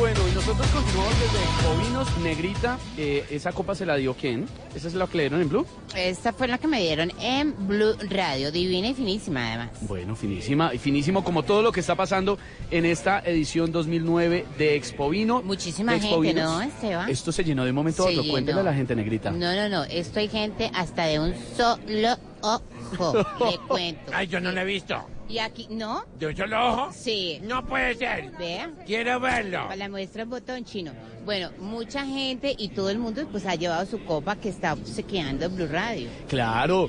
Bueno, 0.00 0.18
y 0.26 0.34
nosotros 0.34 0.66
continuamos 0.68 1.12
desde 1.20 1.68
Bovinos, 1.68 2.18
Negrita. 2.22 2.78
eh, 2.96 3.22
¿Esa 3.30 3.52
copa 3.52 3.74
se 3.74 3.84
la 3.84 3.96
dio 3.96 4.14
quién? 4.14 4.46
¿Esa 4.74 4.88
es 4.88 4.94
la 4.94 5.06
que 5.06 5.18
le 5.18 5.22
dieron 5.24 5.42
en 5.42 5.48
Blue? 5.50 5.66
Esta 5.94 6.32
fue 6.32 6.48
la 6.48 6.56
que 6.56 6.66
me 6.68 6.80
dieron 6.80 7.12
en 7.20 7.54
Blue 7.68 7.92
Radio, 8.08 8.50
divina 8.50 8.88
y 8.88 8.94
finísima 8.94 9.46
además. 9.48 9.70
Bueno, 9.82 10.16
finísima 10.16 10.72
y 10.72 10.78
finísimo 10.78 11.22
como 11.22 11.42
todo 11.42 11.60
lo 11.60 11.70
que 11.70 11.80
está 11.80 11.96
pasando 11.96 12.38
en 12.70 12.86
esta 12.86 13.18
edición 13.20 13.72
2009 13.72 14.46
de 14.56 14.74
Expovino. 14.74 15.42
Muchísima 15.42 15.92
De 15.92 16.00
gente, 16.00 16.14
Expovinos. 16.14 16.50
¿no, 16.50 16.62
Esteban? 16.62 17.10
Esto 17.10 17.30
se 17.30 17.44
llenó 17.44 17.64
de 17.64 17.70
un 17.70 17.76
momento 17.76 18.04
a 18.04 18.10
otro. 18.10 18.24
Cuéntale 18.26 18.60
a 18.60 18.64
la 18.64 18.72
gente, 18.72 18.96
Negrita. 18.96 19.30
No, 19.32 19.54
no, 19.54 19.68
no, 19.68 19.84
esto 19.84 20.18
hay 20.18 20.28
gente 20.28 20.70
hasta 20.72 21.04
de 21.04 21.20
un 21.20 21.34
solo 21.54 22.16
ojo, 22.40 23.26
le 23.50 23.58
cuento. 23.68 24.12
Ay, 24.14 24.28
yo 24.28 24.40
no 24.40 24.50
lo 24.50 24.60
he 24.62 24.64
visto. 24.64 24.96
Y 25.30 25.38
aquí, 25.38 25.68
¿no? 25.70 26.04
¿De 26.18 26.26
un 26.26 26.36
solo 26.36 26.68
ojo? 26.68 26.92
Sí. 26.92 27.38
No 27.44 27.64
puede 27.64 27.94
ser. 27.94 28.32
Vea. 28.36 28.72
Quiero 28.84 29.20
verlo. 29.20 29.62
Para 29.62 29.76
la 29.76 29.88
muestra 29.88 30.22
el 30.22 30.28
botón 30.28 30.64
chino. 30.64 30.92
Bueno, 31.24 31.50
mucha 31.60 32.04
gente 32.04 32.52
y 32.58 32.70
todo 32.70 32.90
el 32.90 32.98
mundo 32.98 33.24
pues 33.30 33.46
ha 33.46 33.54
llevado 33.54 33.86
su 33.86 34.04
copa 34.04 34.34
que 34.34 34.48
está 34.48 34.72
obsequiando 34.72 35.48
Blue 35.48 35.68
Radio. 35.68 36.08
Claro. 36.28 36.88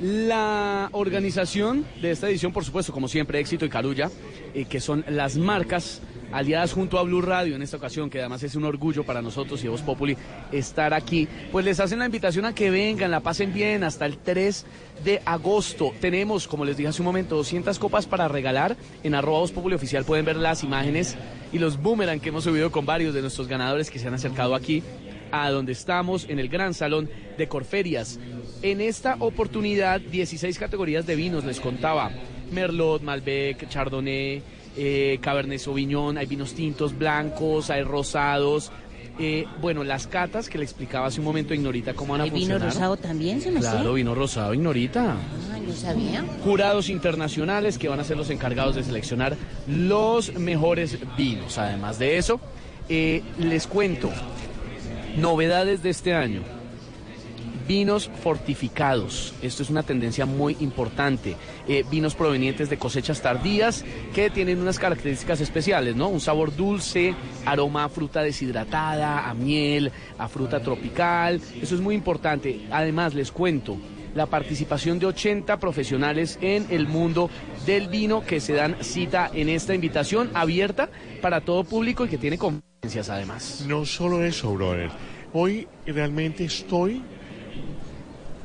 La 0.00 0.88
organización 0.92 1.84
de 2.00 2.12
esta 2.12 2.30
edición, 2.30 2.50
por 2.50 2.64
supuesto, 2.64 2.94
como 2.94 3.08
siempre, 3.08 3.38
Éxito 3.38 3.66
y 3.66 3.68
Carulla, 3.68 4.10
eh, 4.54 4.64
que 4.64 4.80
son 4.80 5.04
las 5.08 5.36
marcas 5.36 6.00
aliadas 6.32 6.72
junto 6.72 6.98
a 6.98 7.02
Blue 7.02 7.20
Radio 7.22 7.56
en 7.56 7.62
esta 7.62 7.76
ocasión, 7.76 8.10
que 8.10 8.20
además 8.20 8.42
es 8.42 8.54
un 8.54 8.64
orgullo 8.64 9.04
para 9.04 9.22
nosotros 9.22 9.62
y 9.64 9.68
Voz 9.68 9.82
Populi 9.82 10.16
estar 10.52 10.94
aquí, 10.94 11.28
pues 11.50 11.64
les 11.64 11.80
hacen 11.80 11.98
la 11.98 12.06
invitación 12.06 12.44
a 12.44 12.54
que 12.54 12.70
vengan, 12.70 13.10
la 13.10 13.20
pasen 13.20 13.52
bien 13.52 13.84
hasta 13.84 14.06
el 14.06 14.18
3 14.18 14.66
de 15.04 15.22
agosto. 15.24 15.92
Tenemos, 16.00 16.46
como 16.46 16.64
les 16.64 16.76
dije 16.76 16.88
hace 16.88 17.02
un 17.02 17.06
momento, 17.06 17.36
200 17.36 17.78
copas 17.78 18.06
para 18.06 18.28
regalar. 18.28 18.76
En 19.02 19.14
arroba 19.14 19.40
Voz 19.40 19.52
Populi 19.52 19.74
Oficial 19.74 20.04
pueden 20.04 20.24
ver 20.24 20.36
las 20.36 20.62
imágenes 20.62 21.16
y 21.52 21.58
los 21.58 21.80
boomerang 21.80 22.20
que 22.20 22.28
hemos 22.28 22.44
subido 22.44 22.70
con 22.70 22.86
varios 22.86 23.14
de 23.14 23.22
nuestros 23.22 23.48
ganadores 23.48 23.90
que 23.90 23.98
se 23.98 24.08
han 24.08 24.14
acercado 24.14 24.54
aquí 24.54 24.82
a 25.32 25.50
donde 25.50 25.72
estamos, 25.72 26.26
en 26.28 26.38
el 26.38 26.48
gran 26.48 26.74
salón 26.74 27.08
de 27.38 27.48
Corferias. 27.48 28.18
En 28.62 28.80
esta 28.80 29.16
oportunidad, 29.20 30.00
16 30.00 30.58
categorías 30.58 31.06
de 31.06 31.16
vinos, 31.16 31.44
les 31.44 31.60
contaba. 31.60 32.10
Merlot, 32.50 33.02
Malbec, 33.02 33.68
Chardonnay, 33.68 34.42
eh, 34.76 35.18
Cabernet 35.20 35.58
Sauvignon, 35.58 36.18
hay 36.18 36.26
vinos 36.26 36.54
tintos, 36.54 36.96
blancos, 36.96 37.70
hay 37.70 37.82
rosados. 37.82 38.70
Eh, 39.18 39.44
bueno, 39.60 39.84
las 39.84 40.06
catas 40.06 40.48
que 40.48 40.56
le 40.56 40.64
explicaba 40.64 41.06
hace 41.06 41.20
un 41.20 41.26
momento 41.26 41.52
a 41.52 41.56
Ignorita 41.56 41.92
cómo 41.92 42.12
van 42.12 42.22
a 42.22 42.24
¿El 42.24 42.30
vino 42.30 42.54
funcionar. 42.54 42.68
rosado 42.68 42.96
también 42.96 43.40
se 43.42 43.50
me 43.50 43.60
Claro, 43.60 43.92
vino 43.94 44.14
rosado, 44.14 44.54
Ignorita. 44.54 45.12
Ah, 45.12 45.58
no 45.62 45.72
sabía. 45.74 46.24
Jurados 46.42 46.88
internacionales 46.88 47.76
que 47.76 47.88
van 47.88 48.00
a 48.00 48.04
ser 48.04 48.16
los 48.16 48.30
encargados 48.30 48.76
de 48.76 48.82
seleccionar 48.84 49.36
los 49.66 50.32
mejores 50.34 50.96
vinos. 51.18 51.58
Además 51.58 51.98
de 51.98 52.16
eso, 52.16 52.40
eh, 52.88 53.22
les 53.38 53.66
cuento 53.66 54.10
novedades 55.18 55.82
de 55.82 55.90
este 55.90 56.14
año. 56.14 56.40
Vinos 57.70 58.10
fortificados. 58.24 59.32
Esto 59.42 59.62
es 59.62 59.70
una 59.70 59.84
tendencia 59.84 60.26
muy 60.26 60.56
importante. 60.58 61.36
Eh, 61.68 61.84
vinos 61.88 62.16
provenientes 62.16 62.68
de 62.68 62.78
cosechas 62.78 63.22
tardías 63.22 63.84
que 64.12 64.28
tienen 64.28 64.58
unas 64.58 64.80
características 64.80 65.40
especiales, 65.40 65.94
¿no? 65.94 66.08
Un 66.08 66.18
sabor 66.18 66.56
dulce, 66.56 67.14
aroma 67.46 67.84
a 67.84 67.88
fruta 67.88 68.22
deshidratada, 68.22 69.30
a 69.30 69.34
miel, 69.34 69.92
a 70.18 70.26
fruta 70.26 70.58
tropical. 70.58 71.40
Eso 71.62 71.76
es 71.76 71.80
muy 71.80 71.94
importante. 71.94 72.66
Además, 72.72 73.14
les 73.14 73.30
cuento, 73.30 73.76
la 74.16 74.26
participación 74.26 74.98
de 74.98 75.06
80 75.06 75.56
profesionales 75.60 76.40
en 76.42 76.66
el 76.70 76.88
mundo 76.88 77.30
del 77.66 77.86
vino 77.86 78.26
que 78.26 78.40
se 78.40 78.54
dan 78.54 78.78
cita 78.80 79.30
en 79.32 79.48
esta 79.48 79.76
invitación 79.76 80.32
abierta 80.34 80.90
para 81.22 81.40
todo 81.42 81.62
público 81.62 82.04
y 82.04 82.08
que 82.08 82.18
tiene 82.18 82.36
conferencias 82.36 83.10
además. 83.10 83.64
No 83.68 83.84
solo 83.84 84.24
eso, 84.24 84.52
brother. 84.54 84.90
Hoy 85.32 85.68
realmente 85.86 86.44
estoy 86.44 87.00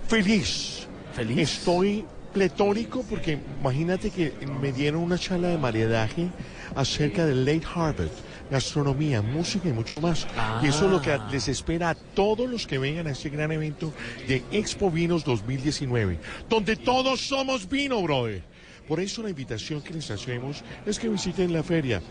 feliz. 0.07 0.87
Feliz. 1.13 1.37
Estoy 1.37 2.05
pletórico 2.33 3.03
porque 3.09 3.39
imagínate 3.61 4.09
que 4.09 4.33
me 4.61 4.73
dieron 4.73 5.01
una 5.01 5.17
charla 5.17 5.47
de 5.49 5.57
maridaje 5.57 6.27
acerca 6.75 7.25
del 7.25 7.45
late 7.45 7.61
harvest, 7.73 8.13
gastronomía, 8.51 9.21
música 9.21 9.69
y 9.69 9.71
mucho 9.73 10.01
más. 10.01 10.27
Y 10.61 10.67
eso 10.67 10.85
es 10.85 10.91
lo 10.91 11.01
que 11.01 11.11
Ah. 11.13 11.29
les 11.31 11.47
espera 11.47 11.91
a 11.91 11.95
todos 11.95 12.49
los 12.49 12.67
que 12.67 12.77
vengan 12.77 13.07
a 13.07 13.11
este 13.11 13.29
gran 13.29 13.51
evento 13.53 13.93
de 14.27 14.43
Expo 14.51 14.91
Vinos 14.91 15.23
2019, 15.23 16.19
donde 16.49 16.75
todos 16.75 17.21
somos 17.21 17.69
vino, 17.69 18.01
brother. 18.01 18.43
Por 18.89 18.99
eso 18.99 19.23
la 19.23 19.29
invitación 19.29 19.81
que 19.81 19.93
les 19.93 20.11
hacemos 20.11 20.63
es 20.85 20.99
que 20.99 21.07
visiten 21.09 21.51
la 21.53 21.63
feria. 21.63 22.01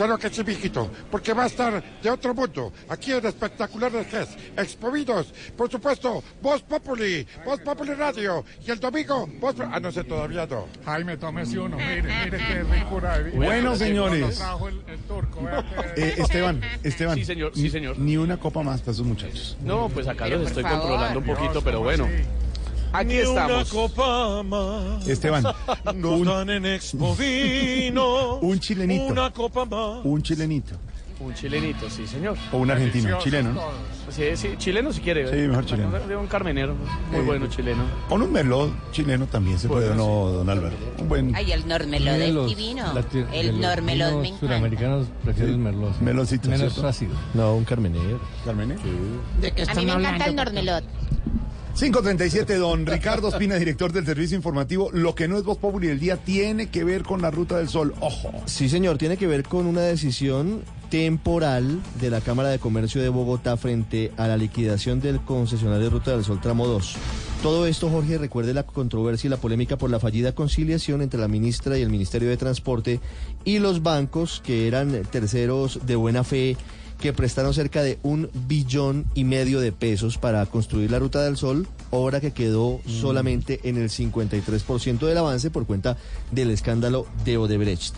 Claro 0.00 0.16
que 0.16 0.30
sí, 0.30 0.42
viejito, 0.42 0.90
porque 1.10 1.34
va 1.34 1.44
a 1.44 1.46
estar 1.46 1.84
de 2.02 2.08
otro 2.08 2.32
mundo. 2.34 2.72
Aquí 2.88 3.12
en 3.12 3.26
espectacular 3.26 3.92
de 3.92 4.02
GES, 4.06 4.28
Expovidos, 4.56 5.30
por 5.54 5.70
supuesto, 5.70 6.24
Voz 6.40 6.62
Populi, 6.62 7.26
Voz 7.44 7.60
Populi 7.60 7.92
Radio, 7.92 8.42
y 8.66 8.70
el 8.70 8.80
domingo, 8.80 9.28
Voz... 9.38 9.56
Ah, 9.60 9.78
no 9.78 9.92
sé, 9.92 10.02
todavía 10.04 10.46
no. 10.46 10.68
Jaime, 10.86 11.18
tómese 11.18 11.58
uno. 11.58 11.76
Mire, 11.76 12.00
mire 12.24 12.38
qué 12.38 12.62
ricura. 12.62 13.22
Bueno, 13.34 13.76
señores. 13.76 14.40
qué- 15.94 16.02
Eh, 16.02 16.14
Esteban, 16.16 16.62
Esteban. 16.82 17.16
Sí, 17.18 17.24
señor, 17.26 17.52
sí, 17.54 17.64
ni- 17.64 17.68
señor. 17.70 17.98
Ni 17.98 18.16
una 18.16 18.38
copa 18.38 18.62
más 18.62 18.80
para 18.80 18.92
esos 18.92 19.04
muchachos. 19.04 19.58
No, 19.62 19.90
pues 19.90 20.08
acá 20.08 20.28
los 20.28 20.46
estoy 20.46 20.62
controlando 20.62 21.18
un 21.18 21.26
poquito, 21.26 21.60
pero 21.60 21.76
¿cómo 21.80 21.90
bueno. 21.90 22.08
Aquí 22.92 23.06
Ni 23.14 23.20
una 23.20 23.42
estamos. 23.46 23.70
copa 23.70 24.42
más. 24.42 25.06
Esteban, 25.06 25.44
Nos 25.94 26.20
un, 26.20 26.24
dan 26.26 26.50
en 26.50 26.66
Expo 26.66 27.14
Vino. 27.14 28.36
un 28.40 28.58
chilenito. 28.58 29.04
Una 29.04 29.30
copa 29.30 29.64
más. 29.64 30.04
Un 30.04 30.22
chilenito. 30.22 30.74
Un 31.20 31.34
chilenito, 31.34 31.88
sí, 31.90 32.06
señor. 32.06 32.36
O 32.50 32.56
un 32.56 32.70
argentino. 32.70 33.18
Chileno, 33.18 33.52
¿no? 33.52 33.60
Sí, 34.08 34.24
sí, 34.36 34.54
chileno 34.56 34.90
si 34.90 35.02
quiere. 35.02 35.28
Sí, 35.30 35.46
mejor 35.48 35.66
chileno. 35.66 35.90
De 36.00 36.16
un 36.16 36.26
carmenero, 36.26 36.74
muy 37.10 37.20
Eh, 37.20 37.22
bueno 37.22 37.46
chileno. 37.46 37.82
Con 38.08 38.22
un 38.22 38.32
merlot 38.32 38.72
chileno 38.90 39.26
también 39.26 39.58
se 39.58 39.68
puede, 39.68 39.90
¿o 39.90 39.94
Bueno, 39.94 40.02
¿no, 40.24 40.30
don 40.38 40.48
Álvaro? 40.48 40.74
Un 40.98 41.08
buen 41.10 41.34
Ay, 41.36 41.52
el 41.52 41.68
Normelod 41.68 42.14
es 42.22 42.46
divino. 42.46 42.86
El 43.34 43.48
los 43.48 43.56
Normelod 43.60 44.12
me 44.14 44.28
encanta. 44.28 44.40
Suramericanos 44.46 45.06
prefiero 45.22 45.50
el 45.50 45.58
merlot. 45.58 46.00
Melocito, 46.00 46.48
Menos 46.48 46.78
ácido. 46.82 47.12
No, 47.34 47.54
un 47.54 47.64
carmenero. 47.64 48.18
Carmen. 48.46 48.76
¿De 49.42 49.52
qué 49.52 49.62
A 49.62 49.74
mí 49.74 49.84
me 49.84 49.92
encanta 49.92 50.24
el 50.24 50.34
Normelod. 50.36 50.82
537, 51.78 52.56
don 52.56 52.84
Ricardo 52.84 53.28
Espina, 53.28 53.54
director 53.56 53.92
del 53.92 54.04
Servicio 54.04 54.36
Informativo. 54.36 54.90
Lo 54.92 55.14
que 55.14 55.28
no 55.28 55.38
es 55.38 55.44
Voz 55.44 55.58
Populi 55.58 55.86
del 55.86 55.98
día 55.98 56.16
tiene 56.16 56.68
que 56.68 56.84
ver 56.84 57.02
con 57.02 57.22
la 57.22 57.30
Ruta 57.30 57.56
del 57.56 57.68
Sol. 57.68 57.94
Ojo. 58.00 58.32
Sí, 58.46 58.68
señor, 58.68 58.98
tiene 58.98 59.16
que 59.16 59.26
ver 59.26 59.44
con 59.44 59.66
una 59.66 59.80
decisión 59.82 60.62
temporal 60.90 61.80
de 62.00 62.10
la 62.10 62.20
Cámara 62.20 62.48
de 62.48 62.58
Comercio 62.58 63.00
de 63.00 63.08
Bogotá 63.08 63.56
frente 63.56 64.12
a 64.16 64.26
la 64.26 64.36
liquidación 64.36 65.00
del 65.00 65.20
concesionario 65.20 65.88
Ruta 65.88 66.10
del 66.10 66.24
Sol 66.24 66.40
Tramo 66.40 66.66
2. 66.66 66.96
Todo 67.42 67.66
esto, 67.66 67.88
Jorge, 67.88 68.18
recuerde 68.18 68.52
la 68.52 68.64
controversia 68.64 69.28
y 69.28 69.30
la 69.30 69.38
polémica 69.38 69.78
por 69.78 69.88
la 69.88 70.00
fallida 70.00 70.34
conciliación 70.34 71.00
entre 71.00 71.20
la 71.20 71.28
ministra 71.28 71.78
y 71.78 71.82
el 71.82 71.88
Ministerio 71.88 72.28
de 72.28 72.36
Transporte 72.36 73.00
y 73.44 73.60
los 73.60 73.82
bancos 73.82 74.42
que 74.44 74.66
eran 74.68 75.02
terceros 75.10 75.86
de 75.86 75.96
buena 75.96 76.24
fe 76.24 76.58
que 77.00 77.12
prestaron 77.14 77.54
cerca 77.54 77.82
de 77.82 77.98
un 78.02 78.30
billón 78.46 79.06
y 79.14 79.24
medio 79.24 79.60
de 79.60 79.72
pesos 79.72 80.18
para 80.18 80.44
construir 80.46 80.90
la 80.90 80.98
Ruta 80.98 81.22
del 81.22 81.38
Sol, 81.38 81.66
obra 81.90 82.20
que 82.20 82.32
quedó 82.32 82.80
solamente 82.86 83.60
en 83.64 83.78
el 83.78 83.88
53% 83.88 84.98
del 84.98 85.18
avance 85.18 85.50
por 85.50 85.66
cuenta 85.66 85.96
del 86.30 86.50
escándalo 86.50 87.06
de 87.24 87.38
Odebrecht. 87.38 87.94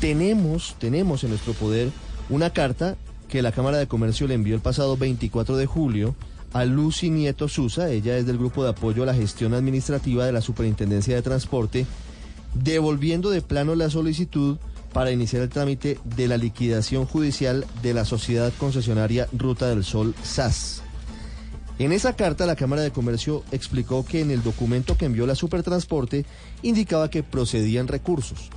Tenemos, 0.00 0.74
tenemos 0.78 1.22
en 1.22 1.30
nuestro 1.30 1.54
poder 1.54 1.90
una 2.28 2.50
carta 2.50 2.96
que 3.28 3.42
la 3.42 3.52
Cámara 3.52 3.78
de 3.78 3.86
Comercio 3.86 4.26
le 4.26 4.34
envió 4.34 4.56
el 4.56 4.60
pasado 4.60 4.96
24 4.96 5.56
de 5.56 5.66
julio 5.66 6.16
a 6.52 6.64
Lucy 6.64 7.10
Nieto 7.10 7.48
Susa, 7.48 7.90
ella 7.90 8.16
es 8.16 8.26
del 8.26 8.38
Grupo 8.38 8.64
de 8.64 8.70
Apoyo 8.70 9.02
a 9.02 9.06
la 9.06 9.14
Gestión 9.14 9.54
Administrativa 9.54 10.26
de 10.26 10.32
la 10.32 10.40
Superintendencia 10.40 11.14
de 11.14 11.22
Transporte, 11.22 11.86
devolviendo 12.54 13.30
de 13.30 13.42
plano 13.42 13.74
la 13.74 13.90
solicitud 13.90 14.56
para 14.96 15.12
iniciar 15.12 15.42
el 15.42 15.50
trámite 15.50 15.98
de 16.04 16.26
la 16.26 16.38
liquidación 16.38 17.04
judicial 17.04 17.66
de 17.82 17.92
la 17.92 18.06
sociedad 18.06 18.50
concesionaria 18.56 19.28
Ruta 19.30 19.68
del 19.68 19.84
Sol 19.84 20.14
SAS. 20.22 20.80
En 21.78 21.92
esa 21.92 22.16
carta, 22.16 22.46
la 22.46 22.56
Cámara 22.56 22.80
de 22.80 22.92
Comercio 22.92 23.44
explicó 23.52 24.06
que 24.06 24.22
en 24.22 24.30
el 24.30 24.42
documento 24.42 24.96
que 24.96 25.04
envió 25.04 25.26
la 25.26 25.34
Supertransporte 25.34 26.24
indicaba 26.62 27.10
que 27.10 27.22
procedían 27.22 27.88
recursos 27.88 28.48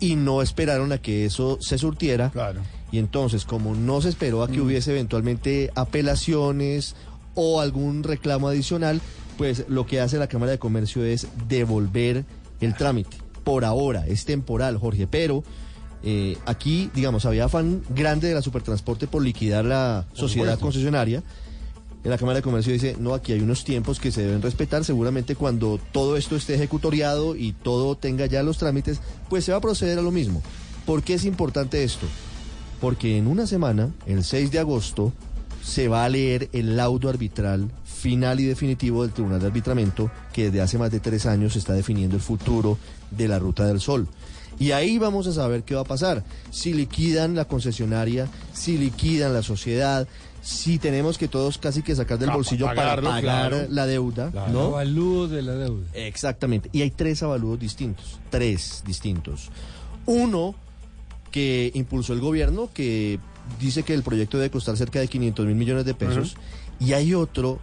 y 0.00 0.16
no 0.16 0.40
esperaron 0.40 0.90
a 0.92 0.96
que 0.96 1.26
eso 1.26 1.58
se 1.60 1.76
surtiera. 1.76 2.32
Y 2.90 2.96
entonces, 2.96 3.44
como 3.44 3.74
no 3.74 4.00
se 4.00 4.08
esperó 4.08 4.42
a 4.42 4.48
que 4.48 4.62
hubiese 4.62 4.92
eventualmente 4.92 5.70
apelaciones 5.74 6.96
o 7.34 7.60
algún 7.60 8.04
reclamo 8.04 8.48
adicional, 8.48 9.02
pues 9.36 9.66
lo 9.68 9.84
que 9.84 10.00
hace 10.00 10.16
la 10.16 10.28
Cámara 10.28 10.52
de 10.52 10.58
Comercio 10.58 11.04
es 11.04 11.26
devolver 11.46 12.24
el 12.62 12.74
trámite. 12.74 13.18
Por 13.44 13.66
ahora, 13.66 14.06
es 14.06 14.24
temporal, 14.24 14.78
Jorge, 14.78 15.06
pero 15.06 15.44
eh, 16.06 16.36
aquí, 16.44 16.90
digamos, 16.94 17.24
había 17.24 17.46
afán 17.46 17.82
grande 17.88 18.28
de 18.28 18.34
la 18.34 18.42
Supertransporte 18.42 19.06
por 19.06 19.22
liquidar 19.22 19.64
la 19.64 20.04
sociedad 20.12 20.44
supuesto. 20.44 20.60
concesionaria. 20.66 21.22
En 22.04 22.10
la 22.10 22.18
Cámara 22.18 22.36
de 22.36 22.42
Comercio 22.42 22.74
dice, 22.74 22.96
no, 23.00 23.14
aquí 23.14 23.32
hay 23.32 23.40
unos 23.40 23.64
tiempos 23.64 23.98
que 23.98 24.12
se 24.12 24.20
deben 24.20 24.42
respetar. 24.42 24.84
Seguramente 24.84 25.34
cuando 25.34 25.80
todo 25.92 26.18
esto 26.18 26.36
esté 26.36 26.54
ejecutoriado 26.56 27.34
y 27.34 27.52
todo 27.52 27.96
tenga 27.96 28.26
ya 28.26 28.42
los 28.42 28.58
trámites, 28.58 29.00
pues 29.30 29.46
se 29.46 29.52
va 29.52 29.58
a 29.58 29.62
proceder 29.62 29.98
a 29.98 30.02
lo 30.02 30.10
mismo. 30.10 30.42
¿Por 30.84 31.02
qué 31.02 31.14
es 31.14 31.24
importante 31.24 31.82
esto? 31.82 32.06
Porque 32.82 33.16
en 33.16 33.26
una 33.26 33.46
semana, 33.46 33.90
el 34.04 34.22
6 34.22 34.50
de 34.50 34.58
agosto, 34.58 35.14
se 35.62 35.88
va 35.88 36.04
a 36.04 36.08
leer 36.10 36.50
el 36.52 36.76
laudo 36.76 37.08
arbitral 37.08 37.70
final 37.86 38.38
y 38.38 38.44
definitivo 38.44 39.02
del 39.02 39.12
Tribunal 39.12 39.40
de 39.40 39.46
Arbitramiento 39.46 40.10
que 40.34 40.44
desde 40.44 40.60
hace 40.60 40.76
más 40.76 40.90
de 40.90 41.00
tres 41.00 41.24
años 41.24 41.56
está 41.56 41.72
definiendo 41.72 42.16
el 42.16 42.22
futuro 42.22 42.76
de 43.10 43.28
la 43.28 43.38
Ruta 43.38 43.64
del 43.66 43.80
Sol. 43.80 44.06
Y 44.58 44.70
ahí 44.72 44.98
vamos 44.98 45.26
a 45.26 45.32
saber 45.32 45.62
qué 45.62 45.74
va 45.74 45.82
a 45.82 45.84
pasar. 45.84 46.24
Si 46.50 46.72
liquidan 46.72 47.34
la 47.34 47.46
concesionaria, 47.46 48.28
si 48.52 48.78
liquidan 48.78 49.32
la 49.34 49.42
sociedad, 49.42 50.06
si 50.42 50.78
tenemos 50.78 51.16
que 51.16 51.26
todos 51.26 51.58
casi 51.58 51.82
que 51.82 51.96
sacar 51.96 52.18
del 52.18 52.30
bolsillo 52.30 52.66
pagarlo, 52.66 53.08
para 53.08 53.22
pagar 53.22 53.50
claro. 53.50 53.66
la 53.70 53.86
deuda, 53.86 54.30
El 54.46 54.52
¿no? 54.52 54.60
avalúo 54.66 55.26
de 55.26 55.42
la 55.42 55.54
deuda. 55.54 55.86
Exactamente. 55.94 56.68
Y 56.72 56.82
hay 56.82 56.90
tres 56.90 57.22
avalúos 57.22 57.58
distintos. 57.58 58.20
Tres 58.30 58.82
distintos. 58.86 59.50
Uno 60.06 60.54
que 61.30 61.72
impulsó 61.74 62.12
el 62.12 62.20
gobierno, 62.20 62.68
que 62.72 63.18
dice 63.58 63.82
que 63.82 63.94
el 63.94 64.02
proyecto 64.02 64.38
debe 64.38 64.50
costar 64.50 64.76
cerca 64.76 65.00
de 65.00 65.08
500 65.08 65.46
mil 65.46 65.56
millones 65.56 65.84
de 65.84 65.94
pesos. 65.94 66.36
Y 66.78 66.92
hay 66.92 67.14
otro 67.14 67.58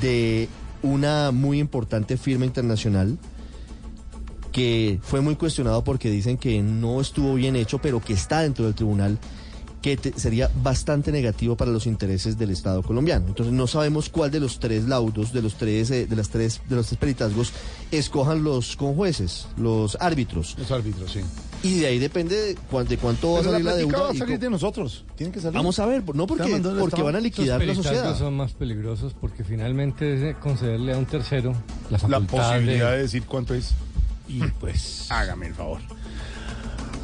de 0.00 0.48
una 0.82 1.30
muy 1.30 1.58
importante 1.58 2.16
firma 2.16 2.44
internacional 2.44 3.18
que 4.56 4.98
fue 5.02 5.20
muy 5.20 5.36
cuestionado 5.36 5.84
porque 5.84 6.08
dicen 6.10 6.38
que 6.38 6.62
no 6.62 6.98
estuvo 7.02 7.34
bien 7.34 7.56
hecho, 7.56 7.78
pero 7.78 8.00
que 8.00 8.14
está 8.14 8.40
dentro 8.40 8.64
del 8.64 8.74
tribunal, 8.74 9.18
que 9.82 9.98
te- 9.98 10.18
sería 10.18 10.50
bastante 10.62 11.12
negativo 11.12 11.58
para 11.58 11.70
los 11.70 11.86
intereses 11.86 12.38
del 12.38 12.48
Estado 12.48 12.82
colombiano. 12.82 13.26
Entonces 13.28 13.52
no 13.52 13.66
sabemos 13.66 14.08
cuál 14.08 14.30
de 14.30 14.40
los 14.40 14.58
tres 14.58 14.84
laudos, 14.88 15.34
de 15.34 15.42
los 15.42 15.56
tres, 15.56 15.90
eh, 15.90 16.06
de 16.06 16.16
las 16.16 16.30
tres, 16.30 16.62
de 16.70 16.74
los 16.74 16.86
tres 16.86 16.98
peritazgos, 16.98 17.52
escojan 17.92 18.44
los 18.44 18.76
conjueces, 18.76 19.46
los 19.58 19.98
árbitros. 20.00 20.56
Los 20.58 20.70
árbitros, 20.70 21.12
sí. 21.12 21.20
Y 21.62 21.80
de 21.80 21.88
ahí 21.88 21.98
depende 21.98 22.34
de, 22.40 22.54
cuán- 22.70 22.88
de 22.88 22.96
cuánto 22.96 23.32
va 23.34 23.40
a 23.40 23.44
salir 23.44 23.64
la, 23.66 23.76
deuda. 23.76 23.98
va 24.00 24.10
a 24.10 24.14
salir 24.14 24.38
de 24.38 24.48
nosotros. 24.48 25.04
Tiene 25.16 25.34
que 25.34 25.40
salir. 25.40 25.54
Vamos 25.58 25.78
a 25.80 25.84
ver, 25.84 26.02
no 26.14 26.26
porque, 26.26 26.62
porque 26.80 27.02
van 27.02 27.16
a 27.16 27.20
liquidar 27.20 27.62
la 27.62 27.74
sociedad. 27.74 28.16
son 28.16 28.38
más 28.38 28.54
peligrosos 28.54 29.12
porque 29.20 29.44
finalmente 29.44 30.30
es 30.30 30.36
concederle 30.38 30.94
a 30.94 30.96
un 30.98 31.04
tercero 31.04 31.52
la 31.90 31.98
posibilidad 32.20 32.90
de 32.92 32.96
de... 32.96 33.02
decir 33.02 33.24
cuánto 33.26 33.52
es. 33.52 33.74
Y 34.28 34.40
pues, 34.60 35.10
hágame 35.10 35.48
el 35.48 35.54
favor. 35.54 35.80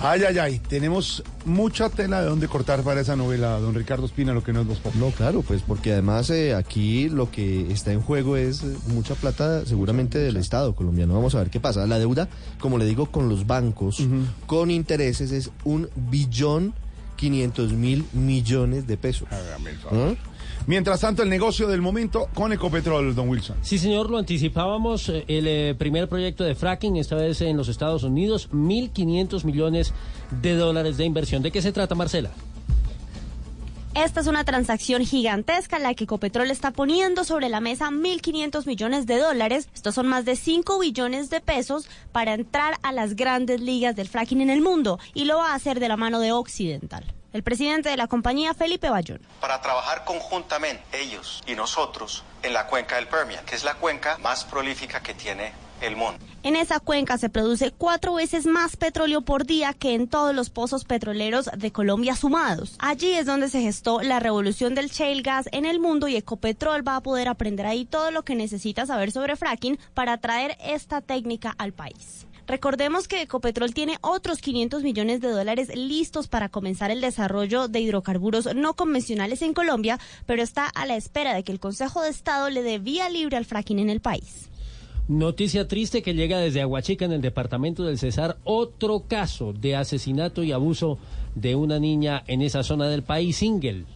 Ay, 0.05 0.23
ay, 0.27 0.39
ay. 0.39 0.59
Tenemos 0.59 1.23
mucha 1.45 1.89
tela 1.89 2.23
de 2.23 2.29
dónde 2.29 2.49
cortar 2.49 2.83
para 2.83 3.01
esa 3.01 3.15
novela, 3.15 3.61
don 3.61 3.73
Ricardo 3.73 4.07
Espina, 4.07 4.33
lo 4.33 4.43
que 4.43 4.53
no 4.53 4.63
es 4.63 4.67
Voz. 4.67 4.81
No, 4.97 5.11
claro, 5.11 5.43
pues 5.43 5.63
porque 5.63 5.93
además 5.93 6.29
eh, 6.31 6.55
aquí 6.57 7.09
lo 7.09 7.31
que 7.31 7.71
está 7.71 7.93
en 7.93 8.01
juego 8.01 8.37
es 8.37 8.65
eh, 8.65 8.77
mucha 8.89 9.15
plata 9.15 9.65
seguramente 9.65 10.19
del 10.19 10.39
Estado 10.39 10.75
colombiano. 10.75 11.15
Vamos 11.15 11.37
a 11.37 11.39
ver 11.39 11.51
qué 11.51 11.61
pasa. 11.61 11.87
La 11.87 12.01
deuda, 12.01 12.29
como 12.59 12.79
le 12.79 12.85
digo, 12.85 13.07
con 13.13 13.29
los 13.29 13.47
bancos, 13.47 14.03
con 14.47 14.73
intereses 14.73 15.31
es 15.31 15.51
un 15.63 15.89
billón 15.95 16.75
500 17.17 17.73
mil 17.75 18.05
millones 18.13 18.89
de 18.89 18.97
pesos. 18.97 19.29
Hágame 19.31 19.71
el 19.71 19.79
favor. 19.79 20.17
Mientras 20.67 21.01
tanto, 21.01 21.23
el 21.25 21.29
negocio 21.29 21.67
del 21.67 21.83
momento 21.83 22.29
con 22.35 22.53
Ecopetrol, 22.53 23.15
don 23.15 23.29
Wilson. 23.29 23.57
Sí, 23.63 23.79
señor, 23.79 24.11
lo 24.11 24.19
anticipábamos. 24.19 25.09
eh, 25.09 25.25
El 25.27 25.47
eh, 25.49 25.75
primer 25.77 26.09
proyecto 26.09 26.45
de 26.45 26.55
fracking, 26.55 26.97
esta 26.97 27.17
vez 27.17 27.41
en 27.41 27.57
los 27.57 27.69
Estados 27.69 28.05
Unidos, 28.05 28.49
1.500 28.53 29.45
millones 29.45 29.93
de 30.41 30.55
dólares 30.55 30.97
de 30.97 31.05
inversión. 31.05 31.43
¿De 31.43 31.51
qué 31.51 31.61
se 31.63 31.73
trata, 31.73 31.95
Marcela? 31.97 32.31
Esta 33.95 34.21
es 34.21 34.27
una 34.27 34.45
transacción 34.45 35.05
gigantesca 35.05 35.77
en 35.77 35.83
la 35.83 35.93
que 35.95 36.05
Ecopetrol 36.05 36.51
está 36.51 36.71
poniendo 36.71 37.25
sobre 37.25 37.51
la 37.51 37.61
mesa 37.61 37.91
1.500 37.91 38.65
millones 38.67 39.07
de 39.07 39.19
dólares. 39.19 39.69
Estos 39.75 39.95
son 39.97 40.07
más 40.07 40.25
de 40.25 40.37
5 40.37 40.79
billones 40.79 41.29
de 41.29 41.41
pesos 41.41 41.89
para 42.11 42.33
entrar 42.33 42.79
a 42.83 42.93
las 42.93 43.17
grandes 43.17 43.61
ligas 43.61 43.95
del 43.95 44.09
fracking 44.09 44.41
en 44.41 44.49
el 44.49 44.63
mundo 44.63 44.99
y 45.13 45.25
lo 45.27 45.39
va 45.39 45.53
a 45.53 45.55
hacer 45.57 45.79
de 45.79 45.89
la 45.89 45.99
mano 45.99 46.21
de 46.21 46.33
Occidental. 46.33 47.05
El 47.33 47.43
presidente 47.43 47.89
de 47.89 47.97
la 47.97 48.09
compañía, 48.09 48.53
Felipe 48.53 48.91
Bayón. 48.91 49.21
Para 49.41 49.61
trabajar 49.63 50.05
conjuntamente 50.05 50.83
ellos 50.93 51.43
y 51.47 51.55
nosotros 51.55 52.25
en 52.43 52.53
la 52.53 52.67
cuenca 52.67 52.97
del 52.97 53.09
Permian, 53.09 53.45
que 53.47 53.55
es 53.55 53.65
la 53.65 53.75
cuenca 53.75 54.19
más 54.19 54.45
prolífica 54.45 55.01
que 55.03 55.15
tiene 55.15 55.53
el 55.81 55.97
mundo. 55.97 56.25
En 56.43 56.57
esa 56.57 56.81
cuenca 56.81 57.19
se 57.19 57.29
produce 57.29 57.71
cuatro 57.71 58.15
veces 58.15 58.47
más 58.47 58.77
petróleo 58.77 59.23
por 59.23 59.47
día 59.47 59.73
que 59.73 59.95
en 59.95 60.09
todos 60.09 60.35
los 60.35 60.51
pozos 60.51 60.85
petroleros 60.85 61.49
de 61.57 61.73
Colombia 61.73 62.17
sumados. 62.17 62.77
Allí 62.79 63.13
es 63.13 63.27
donde 63.27 63.49
se 63.49 63.61
gestó 63.61 64.03
la 64.03 64.21
revolución 64.21 64.75
del 64.75 64.91
shale 64.91 65.23
gas 65.23 65.49
en 65.53 65.65
el 65.65 65.81
mundo 65.81 66.09
y 66.09 66.17
Ecopetrol 66.17 66.87
va 66.87 66.97
a 66.97 67.03
poder 67.03 67.29
aprender 67.29 67.67
ahí 67.67 67.85
todo 67.85 68.11
lo 68.11 68.25
que 68.25 68.35
necesita 68.35 68.87
saber 68.87 69.11
sobre 69.11 69.37
fracking 69.37 69.79
para 69.95 70.19
traer 70.19 70.57
esta 70.61 71.01
técnica 71.01 71.55
al 71.59 71.73
país. 71.73 72.27
Recordemos 72.53 73.09
que 73.09 73.23
Ecopetrol 73.23 73.73
tiene 73.73 73.97
otros 74.03 74.43
500 74.43 74.83
millones 74.83 75.23
de 75.23 75.31
dólares 75.31 75.75
listos 75.75 76.29
para 76.29 76.51
comenzar 76.51 76.91
el 76.91 77.01
desarrollo 77.01 77.67
de 77.67 77.81
hidrocarburos 77.81 78.55
no 78.55 78.75
convencionales 78.75 79.41
en 79.41 79.55
Colombia, 79.55 79.99
pero 80.27 80.43
está 80.43 80.67
a 80.67 80.85
la 80.85 80.97
espera 80.97 81.33
de 81.33 81.45
que 81.45 81.53
el 81.53 81.61
Consejo 81.61 82.03
de 82.03 82.11
Estado 82.11 82.51
le 82.51 82.63
dé 82.63 82.79
vía 82.79 83.09
libre 83.09 83.39
al 83.39 83.47
fracking 83.47 83.79
en 83.79 83.89
el 83.89 84.01
país. 84.01 84.51
Noticia 85.09 85.67
triste 85.67 86.03
que 86.03 86.13
llega 86.13 86.41
desde 86.41 86.61
Aguachica 86.61 87.07
en 87.07 87.13
el 87.13 87.23
departamento 87.23 87.85
del 87.85 87.99
Cesar, 87.99 88.37
otro 88.45 89.05
caso 89.09 89.55
de 89.55 89.75
asesinato 89.75 90.43
y 90.43 90.53
abuso 90.53 90.99
de 91.35 91.55
una 91.55 91.79
niña 91.79 92.23
en 92.27 92.43
esa 92.43 92.63
zona 92.63 92.87
del 92.89 93.03
país, 93.03 93.37
Single. 93.37 93.87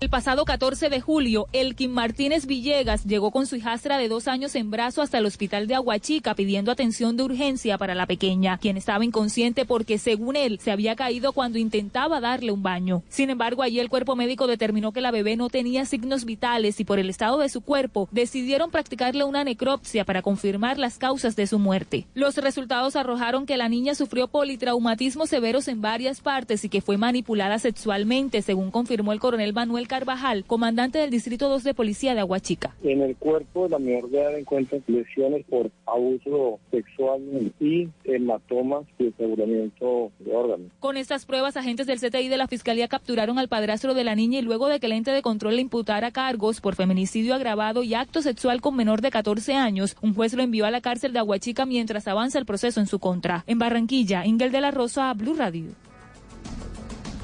El 0.00 0.08
pasado 0.08 0.46
14 0.46 0.88
de 0.88 1.02
julio, 1.02 1.46
Elkin 1.52 1.92
Martínez 1.92 2.46
Villegas 2.46 3.04
llegó 3.04 3.30
con 3.30 3.46
su 3.46 3.56
hijastra 3.56 3.98
de 3.98 4.08
dos 4.08 4.28
años 4.28 4.54
en 4.54 4.70
brazo 4.70 5.02
hasta 5.02 5.18
el 5.18 5.26
hospital 5.26 5.66
de 5.66 5.74
Aguachica 5.74 6.34
pidiendo 6.34 6.72
atención 6.72 7.18
de 7.18 7.24
urgencia 7.24 7.76
para 7.76 7.94
la 7.94 8.06
pequeña, 8.06 8.56
quien 8.56 8.78
estaba 8.78 9.04
inconsciente 9.04 9.66
porque, 9.66 9.98
según 9.98 10.36
él, 10.36 10.58
se 10.58 10.70
había 10.70 10.96
caído 10.96 11.34
cuando 11.34 11.58
intentaba 11.58 12.18
darle 12.18 12.50
un 12.50 12.62
baño. 12.62 13.02
Sin 13.10 13.28
embargo, 13.28 13.62
allí 13.62 13.78
el 13.78 13.90
cuerpo 13.90 14.16
médico 14.16 14.46
determinó 14.46 14.92
que 14.92 15.02
la 15.02 15.10
bebé 15.10 15.36
no 15.36 15.50
tenía 15.50 15.84
signos 15.84 16.24
vitales 16.24 16.80
y 16.80 16.84
por 16.84 16.98
el 16.98 17.10
estado 17.10 17.36
de 17.36 17.50
su 17.50 17.60
cuerpo 17.60 18.08
decidieron 18.10 18.70
practicarle 18.70 19.24
una 19.24 19.44
necropsia 19.44 20.06
para 20.06 20.22
confirmar 20.22 20.78
las 20.78 20.96
causas 20.96 21.36
de 21.36 21.46
su 21.46 21.58
muerte. 21.58 22.06
Los 22.14 22.38
resultados 22.38 22.96
arrojaron 22.96 23.44
que 23.44 23.58
la 23.58 23.68
niña 23.68 23.94
sufrió 23.94 24.28
politraumatismos 24.28 25.28
severos 25.28 25.68
en 25.68 25.82
varias 25.82 26.22
partes 26.22 26.64
y 26.64 26.70
que 26.70 26.80
fue 26.80 26.96
manipulada 26.96 27.58
sexualmente, 27.58 28.40
según 28.40 28.70
confirmó 28.70 29.12
el 29.12 29.20
coronel 29.20 29.52
Manuel 29.52 29.88
Carvajal, 29.90 30.44
comandante 30.44 31.00
del 31.00 31.10
Distrito 31.10 31.48
2 31.48 31.64
de 31.64 31.74
Policía 31.74 32.14
de 32.14 32.20
Aguachica. 32.20 32.76
En 32.84 33.02
el 33.02 33.16
cuerpo 33.16 33.64
de 33.64 33.70
la 33.70 33.80
menor 33.80 34.08
de 34.08 34.20
edad 34.20 34.38
encuentran 34.38 34.84
lesiones 34.86 35.44
por 35.46 35.68
abuso 35.84 36.60
sexual 36.70 37.20
y 37.58 37.88
hematomas 38.04 38.84
y 39.00 39.08
aseguramiento 39.08 40.12
de 40.20 40.32
órganos. 40.32 40.70
Con 40.78 40.96
estas 40.96 41.26
pruebas, 41.26 41.56
agentes 41.56 41.88
del 41.88 41.98
CTI 41.98 42.28
de 42.28 42.36
la 42.36 42.46
Fiscalía 42.46 42.86
capturaron 42.86 43.40
al 43.40 43.48
padrastro 43.48 43.94
de 43.94 44.04
la 44.04 44.14
niña 44.14 44.38
y 44.38 44.42
luego 44.42 44.68
de 44.68 44.78
que 44.78 44.86
el 44.86 44.92
ente 44.92 45.10
de 45.10 45.22
control 45.22 45.56
le 45.56 45.62
imputara 45.62 46.12
cargos 46.12 46.60
por 46.60 46.76
feminicidio 46.76 47.34
agravado 47.34 47.82
y 47.82 47.94
acto 47.94 48.22
sexual 48.22 48.60
con 48.60 48.76
menor 48.76 49.00
de 49.00 49.10
14 49.10 49.54
años, 49.54 49.96
un 50.02 50.14
juez 50.14 50.34
lo 50.34 50.44
envió 50.44 50.66
a 50.66 50.70
la 50.70 50.82
cárcel 50.82 51.12
de 51.12 51.18
Aguachica 51.18 51.66
mientras 51.66 52.06
avanza 52.06 52.38
el 52.38 52.46
proceso 52.46 52.78
en 52.78 52.86
su 52.86 53.00
contra. 53.00 53.42
En 53.48 53.58
Barranquilla, 53.58 54.24
Ingel 54.24 54.52
de 54.52 54.60
la 54.60 54.70
Rosa, 54.70 55.12
Blue 55.14 55.34
Radio. 55.34 55.89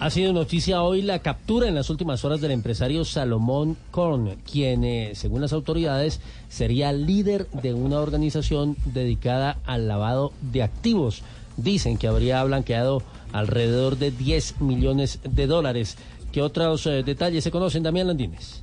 Ha 0.06 0.10
sido 0.10 0.32
noticia 0.32 0.84
hoy 0.84 1.02
la 1.02 1.18
captura 1.18 1.66
en 1.66 1.74
las 1.74 1.90
últimas 1.90 2.24
horas 2.24 2.40
del 2.40 2.52
empresario 2.52 3.04
Salomón 3.04 3.76
Korn, 3.90 4.36
quien, 4.48 4.84
eh, 4.84 5.10
según 5.16 5.40
las 5.40 5.52
autoridades, 5.52 6.20
sería 6.48 6.92
líder 6.92 7.48
de 7.50 7.74
una 7.74 7.98
organización 7.98 8.76
dedicada 8.84 9.58
al 9.66 9.88
lavado 9.88 10.32
de 10.42 10.62
activos. 10.62 11.22
Dicen 11.56 11.98
que 11.98 12.06
habría 12.06 12.44
blanqueado 12.44 13.02
alrededor 13.32 13.98
de 13.98 14.12
10 14.12 14.60
millones 14.60 15.18
de 15.24 15.48
dólares. 15.48 15.96
¿Qué 16.30 16.40
otros 16.40 16.86
eh, 16.86 17.02
detalles 17.02 17.42
se 17.42 17.50
conocen, 17.50 17.82
Damián 17.82 18.06
Landines? 18.06 18.62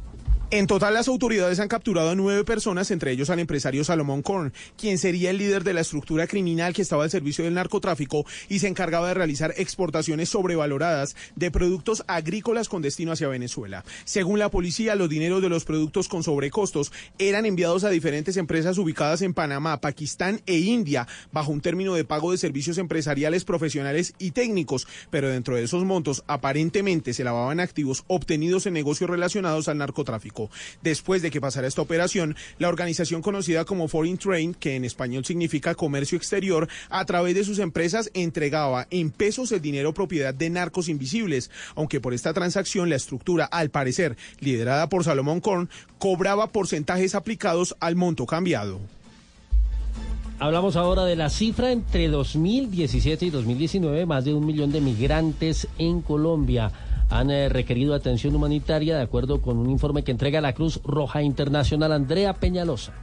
En 0.56 0.68
total, 0.68 0.94
las 0.94 1.08
autoridades 1.08 1.60
han 1.60 1.68
capturado 1.68 2.12
a 2.12 2.16
nueve 2.16 2.44
personas, 2.44 2.92
entre 2.92 3.12
ellos 3.12 3.32
al 3.32 3.40
empresario 3.40 3.84
Salomón 3.84 4.22
Korn, 4.22 4.54
quien 4.78 5.00
sería 5.00 5.32
el 5.32 5.40
líder 5.40 5.64
de 5.64 5.74
la 5.74 5.82
estructura 5.82 6.28
criminal 6.28 6.76
que 6.76 6.84
estaba 6.84 7.06
al 7.06 7.10
servicio 7.10 7.44
del 7.44 7.56
narcotráfico 7.56 8.24
y 8.50 8.60
se 8.60 8.68
encargaba 8.68 9.08
de 9.08 9.16
realizar 9.16 9.56
exportaciones 9.58 10.30
sobrevaloradas 10.30 11.16
de 11.36 11.50
productos 11.50 12.04
agrícolas 12.06 12.70
con 12.70 12.84
destino 12.84 13.14
hacia 13.14 13.30
Venezuela. 13.30 13.84
Según 14.06 14.38
la 14.38 14.52
policía, 14.52 14.94
los 14.94 15.10
dineros 15.10 15.42
de 15.42 15.50
los 15.50 15.66
productos 15.66 16.08
con 16.08 16.22
sobrecostos 16.22 16.92
eran 17.18 17.48
enviados 17.48 17.84
a 17.84 17.90
diferentes 17.90 18.38
empresas 18.38 18.78
ubicadas 18.78 19.24
en 19.24 19.34
Panamá, 19.34 19.82
Pakistán 19.82 20.40
e 20.46 20.60
India, 20.60 21.08
bajo 21.32 21.52
un 21.52 21.62
término 21.62 21.96
de 21.96 22.06
pago 22.06 22.32
de 22.32 22.38
servicios 22.38 22.78
empresariales, 22.78 23.44
profesionales 23.44 24.14
y 24.20 24.30
técnicos, 24.30 24.88
pero 25.10 25.30
dentro 25.30 25.56
de 25.56 25.64
esos 25.64 25.84
montos 25.84 26.24
aparentemente 26.28 27.16
se 27.16 27.24
lavaban 27.24 27.60
activos 27.60 28.04
obtenidos 28.06 28.68
en 28.68 28.74
negocios 28.74 29.10
relacionados 29.10 29.68
al 29.68 29.80
narcotráfico. 29.80 30.43
Después 30.82 31.22
de 31.22 31.32
que 31.32 31.42
pasara 31.42 31.68
esta 31.68 31.82
operación, 31.82 32.36
la 32.60 32.70
organización 32.70 33.22
conocida 33.22 33.66
como 33.66 33.88
Foreign 33.88 34.18
Trade, 34.18 34.56
que 34.60 34.76
en 34.76 34.86
español 34.86 35.26
significa 35.26 35.76
comercio 35.76 36.18
exterior, 36.18 36.68
a 36.90 37.06
través 37.06 37.36
de 37.36 37.44
sus 37.44 37.60
empresas 37.60 38.10
entregaba 38.14 38.88
en 38.90 39.12
pesos 39.12 39.52
el 39.52 39.62
dinero 39.62 39.94
propiedad 39.94 40.34
de 40.34 40.50
narcos 40.50 40.90
invisibles, 40.90 41.52
aunque 41.76 42.02
por 42.02 42.14
esta 42.14 42.34
transacción 42.34 42.90
la 42.90 42.96
estructura, 42.96 43.46
al 43.46 43.70
parecer 43.70 44.18
liderada 44.40 44.90
por 44.90 45.04
Salomón 45.04 45.42
Korn, 45.42 45.70
cobraba 45.98 46.48
porcentajes 46.48 47.16
aplicados 47.16 47.76
al 47.80 47.96
monto 47.96 48.26
cambiado. 48.26 48.80
Hablamos 50.40 50.76
ahora 50.76 51.06
de 51.06 51.16
la 51.16 51.30
cifra. 51.30 51.72
Entre 51.72 52.08
2017 52.10 53.28
y 53.28 53.30
2019, 53.30 54.06
más 54.06 54.26
de 54.26 54.34
un 54.34 54.46
millón 54.46 54.72
de 54.72 54.82
migrantes 54.82 55.68
en 55.78 56.02
Colombia 56.02 56.72
han 57.14 57.30
eh, 57.30 57.48
requerido 57.48 57.94
atención 57.94 58.36
humanitaria, 58.36 58.98
de 58.98 59.04
acuerdo 59.04 59.40
con 59.40 59.58
un 59.58 59.70
informe 59.70 60.04
que 60.04 60.10
entrega 60.10 60.42
la 60.42 60.54
Cruz 60.54 60.82
Roja 60.84 61.22
Internacional 61.22 61.92
Andrea 61.92 62.34
Peñalosa. 62.34 62.94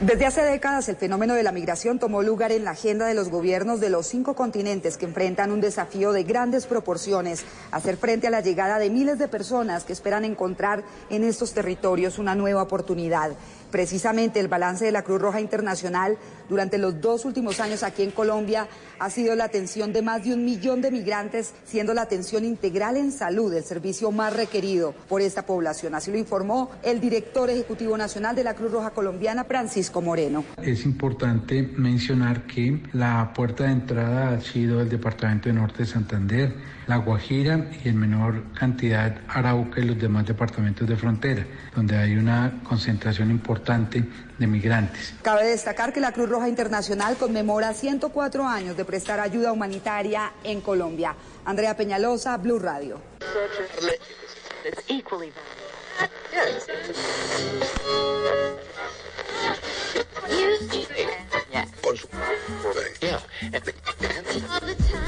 Desde 0.00 0.26
hace 0.26 0.42
décadas 0.42 0.88
el 0.88 0.94
fenómeno 0.94 1.34
de 1.34 1.42
la 1.42 1.50
migración 1.50 1.98
tomó 1.98 2.22
lugar 2.22 2.52
en 2.52 2.62
la 2.62 2.70
agenda 2.70 3.06
de 3.06 3.14
los 3.14 3.30
gobiernos 3.30 3.80
de 3.80 3.90
los 3.90 4.06
cinco 4.06 4.34
continentes 4.34 4.96
que 4.96 5.06
enfrentan 5.06 5.50
un 5.50 5.60
desafío 5.60 6.12
de 6.12 6.22
grandes 6.22 6.66
proporciones, 6.66 7.44
hacer 7.72 7.96
frente 7.96 8.28
a 8.28 8.30
la 8.30 8.40
llegada 8.40 8.78
de 8.78 8.90
miles 8.90 9.18
de 9.18 9.26
personas 9.26 9.82
que 9.82 9.92
esperan 9.92 10.24
encontrar 10.24 10.84
en 11.10 11.24
estos 11.24 11.52
territorios 11.52 12.20
una 12.20 12.36
nueva 12.36 12.62
oportunidad. 12.62 13.32
Precisamente 13.72 14.38
el 14.38 14.46
balance 14.46 14.84
de 14.84 14.92
la 14.92 15.02
Cruz 15.02 15.20
Roja 15.20 15.40
Internacional 15.40 16.16
durante 16.48 16.78
los 16.78 17.00
dos 17.00 17.24
últimos 17.24 17.60
años 17.60 17.82
aquí 17.82 18.02
en 18.02 18.10
Colombia 18.10 18.68
ha 18.98 19.10
sido 19.10 19.34
la 19.34 19.44
atención 19.44 19.92
de 19.92 20.02
más 20.02 20.24
de 20.24 20.34
un 20.34 20.44
millón 20.44 20.80
de 20.80 20.90
migrantes, 20.90 21.54
siendo 21.64 21.94
la 21.94 22.02
atención 22.02 22.44
integral 22.44 22.96
en 22.96 23.12
salud 23.12 23.52
el 23.54 23.64
servicio 23.64 24.10
más 24.10 24.34
requerido 24.34 24.94
por 25.08 25.20
esta 25.20 25.46
población. 25.46 25.94
Así 25.94 26.10
lo 26.10 26.18
informó 26.18 26.70
el 26.82 27.00
director 27.00 27.50
ejecutivo 27.50 27.96
nacional 27.96 28.34
de 28.34 28.44
la 28.44 28.54
Cruz 28.54 28.72
Roja 28.72 28.90
Colombiana, 28.90 29.44
Francisco 29.44 30.00
Moreno. 30.00 30.44
Es 30.62 30.84
importante 30.84 31.62
mencionar 31.62 32.46
que 32.46 32.82
la 32.92 33.32
puerta 33.34 33.64
de 33.64 33.72
entrada 33.72 34.30
ha 34.30 34.40
sido 34.40 34.80
el 34.80 34.88
Departamento 34.88 35.48
de 35.48 35.54
Norte 35.54 35.78
de 35.78 35.86
Santander, 35.86 36.54
La 36.86 36.96
Guajira 36.96 37.70
y 37.84 37.88
en 37.88 37.98
menor 37.98 38.52
cantidad 38.52 39.18
Arauca 39.28 39.80
y 39.80 39.84
los 39.84 39.98
demás 39.98 40.26
departamentos 40.26 40.88
de 40.88 40.96
frontera, 40.96 41.46
donde 41.74 41.96
hay 41.96 42.16
una 42.16 42.60
concentración 42.64 43.30
importante 43.30 44.04
de 44.38 44.46
migrantes. 44.46 45.14
Cabe 45.22 45.46
destacar 45.46 45.92
que 45.92 46.00
la 46.00 46.12
Cruz 46.12 46.28
Roja 46.28 46.48
Internacional 46.48 47.16
conmemora 47.16 47.74
104 47.74 48.46
años 48.46 48.76
de 48.76 48.84
prestar 48.84 49.20
ayuda 49.20 49.52
humanitaria 49.52 50.32
en 50.44 50.60
Colombia. 50.60 51.14
Andrea 51.44 51.76
Peñalosa, 51.76 52.36
Blue 52.36 52.58
Radio. 52.58 53.00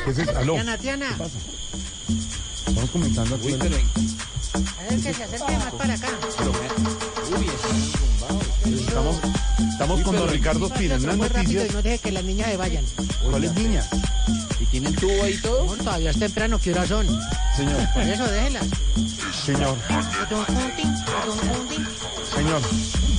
¿Qué 0.05 0.11
es 0.11 0.19
eso? 0.19 0.39
¿Aló? 0.39 0.55
Tiana, 0.55 0.79
Tiana. 0.79 1.09
¿Qué 1.09 1.19
pasa? 1.19 1.39
Estamos 2.67 2.91
comentando 2.91 3.37
aquí. 3.37 3.55
A 3.55 3.59
ver 4.91 5.03
que 5.03 5.15
se 5.15 5.25
acerque 5.25 5.53
más 5.53 5.75
para 5.75 5.95
acá. 5.95 6.09
Estamos, 8.79 9.17
estamos 9.73 10.01
con 10.03 10.17
don 10.17 10.29
Ricardo 10.29 10.67
Espina 10.67 10.97
rápido 10.99 11.17
noticias. 11.17 11.71
y 11.71 11.73
no 11.75 11.83
deje 11.83 11.99
que 11.99 12.13
las 12.13 12.25
niñas 12.25 12.51
se 12.51 12.57
vayan. 12.57 12.85
¿Cuáles 13.29 13.55
niñas? 13.55 13.89
¿Y 14.61 14.67
tienen 14.67 14.95
tubo 14.95 15.23
ahí 15.23 15.37
todo? 15.39 15.65
No, 15.65 15.83
todavía 15.83 16.11
es 16.11 16.19
temprano, 16.19 16.59
¿qué 16.59 16.73
horas 16.73 16.89
son? 16.89 17.07
Señor. 17.57 17.89
Por 17.95 18.03
eso 18.03 18.27
déjelas. 18.27 18.67
Señor. 19.45 19.77
Señor. 22.35 22.61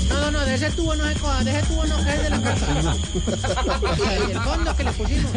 No, 0.10 0.19
no, 0.22 0.32
no, 0.32 0.40
de 0.45 0.56
ese 0.56 0.69
tubo 0.72 0.95
no 0.95 1.07
se 1.07 1.14
coja, 1.15 1.44
de 1.44 1.52
ese 1.52 1.68
tubo 1.68 1.86
no 1.86 1.95
cae 2.03 2.23
de 2.23 2.30
la 2.30 2.41
casa. 2.41 2.95
Y 4.28 4.32
el 4.32 4.40
fondo 4.41 4.76
que 4.76 4.84
le 4.84 4.91
pusimos. 4.91 5.32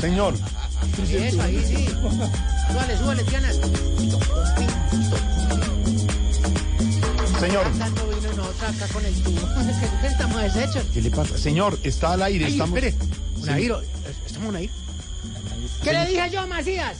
Señor. 0.00 0.34
Sí, 1.06 1.16
eso, 1.16 1.42
ahí 1.42 1.64
sí. 1.66 1.88
Súbale, 2.68 2.98
súbale, 2.98 3.24
Tiana. 3.24 3.52
Señor. 7.40 7.66
Nosotros 8.46 8.82
acá 8.82 8.92
con 8.92 9.04
el 9.04 9.14
tubo. 9.22 9.60
Es 9.70 9.76
que 10.00 10.06
estamos 10.06 10.42
deshechos. 10.42 10.84
¿Qué 10.92 11.02
le 11.02 11.10
pasa? 11.10 11.38
Señor, 11.38 11.78
está 11.82 12.12
al 12.12 12.22
aire. 12.22 12.46
Ay, 12.46 12.52
estamos... 12.52 12.76
espere. 12.78 12.92
Sí. 13.42 13.70
Estamos 14.26 14.48
Unair. 14.48 14.70
¿Qué 15.82 15.92
le 15.92 16.06
dije 16.06 16.30
yo, 16.32 16.46
Macías? 16.46 16.96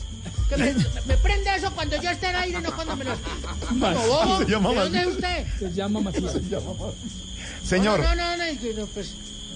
Que 0.48 0.56
me, 0.56 0.74
me 1.06 1.16
prende 1.16 1.54
eso 1.56 1.70
cuando 1.72 2.00
yo 2.00 2.08
esté 2.10 2.26
al 2.28 2.36
aire, 2.36 2.60
no 2.60 2.74
cuando 2.74 2.94
me 2.96 3.04
lo... 3.04 3.12
Como 3.68 3.92
bobo. 4.06 4.38
Se 4.38 4.50
llama 4.50 4.70
¿De 4.70 4.76
dónde 4.76 4.98
es 5.00 5.06
Macías. 5.06 5.14
usted? 5.48 5.68
Se 5.68 5.74
llama 5.74 6.00
Macías. 6.00 6.32
Señor. 7.64 8.00
No, 8.00 8.14
no, 8.14 8.36
no, 8.36 8.44
no, 8.46 8.78
no, 8.80 8.86
pues... 8.86 9.14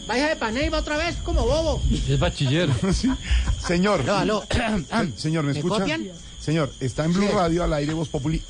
Vaya 0.08 0.28
de 0.30 0.36
Paneiva 0.36 0.78
otra 0.78 0.96
vez, 0.96 1.14
como 1.22 1.44
bobo. 1.46 1.80
Es 2.08 2.18
bachiller. 2.18 2.68
Señor. 3.66 4.00
Aló, 4.10 4.16
aló. 4.16 4.44
Se- 5.14 5.20
Señor, 5.20 5.44
¿me, 5.44 5.52
¿Me 5.52 5.58
escucha? 5.60 5.78
copian? 5.80 6.08
Señor, 6.40 6.72
está 6.80 7.04
en 7.04 7.12
Blue 7.12 7.26
Sí. 7.28 7.32
Radio 7.32 7.62
al 7.62 7.72
aire 7.74 7.92
Voz 7.94 8.08
Populi. 8.08 8.42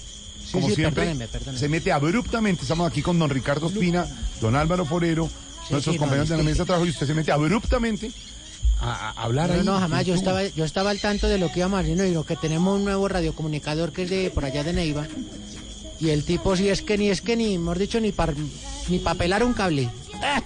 Como 0.52 0.68
sí, 0.68 0.74
siempre, 0.74 1.02
perdóneme, 1.04 1.28
perdóneme. 1.28 1.58
se 1.58 1.68
mete 1.68 1.92
abruptamente. 1.92 2.62
Estamos 2.62 2.90
aquí 2.90 3.02
con 3.02 3.18
don 3.18 3.30
Ricardo 3.30 3.68
Espina, 3.68 4.06
don 4.40 4.56
Álvaro 4.56 4.84
Forero, 4.84 5.28
nuestros 5.70 5.94
sí, 5.94 5.98
compañeros 5.98 6.28
de 6.28 6.36
la 6.36 6.42
mesa 6.42 6.62
de 6.62 6.66
trabajo, 6.66 6.86
y 6.86 6.90
usted 6.90 7.06
se 7.06 7.14
mete 7.14 7.30
abruptamente 7.32 8.10
a, 8.80 9.10
a 9.10 9.22
hablar 9.22 9.50
No, 9.50 9.54
ahí. 9.54 9.64
no, 9.64 9.78
jamás. 9.78 10.06
Yo 10.06 10.14
estaba, 10.14 10.44
yo 10.46 10.64
estaba 10.64 10.90
al 10.90 10.98
tanto 11.00 11.28
de 11.28 11.38
lo 11.38 11.50
que 11.52 11.60
íbamos 11.60 11.80
haciendo 11.80 12.04
y 12.04 12.12
lo 12.12 12.24
que 12.24 12.36
tenemos 12.36 12.76
un 12.76 12.84
nuevo 12.84 13.06
radiocomunicador 13.08 13.92
que 13.92 14.02
es 14.04 14.10
de 14.10 14.30
por 14.30 14.44
allá 14.44 14.64
de 14.64 14.72
Neiva. 14.72 15.06
Y 16.00 16.08
el 16.10 16.24
tipo 16.24 16.56
sí 16.56 16.68
es 16.68 16.80
que 16.82 16.96
ni 16.96 17.10
es 17.10 17.20
que 17.20 17.36
ni, 17.36 17.58
mejor 17.58 17.78
dicho, 17.78 18.00
ni 18.00 18.10
para 18.10 18.32
ni 18.88 18.98
pa 18.98 19.14
pelar 19.14 19.44
un 19.44 19.52
cable. 19.52 19.88
¡Ah! 20.22 20.42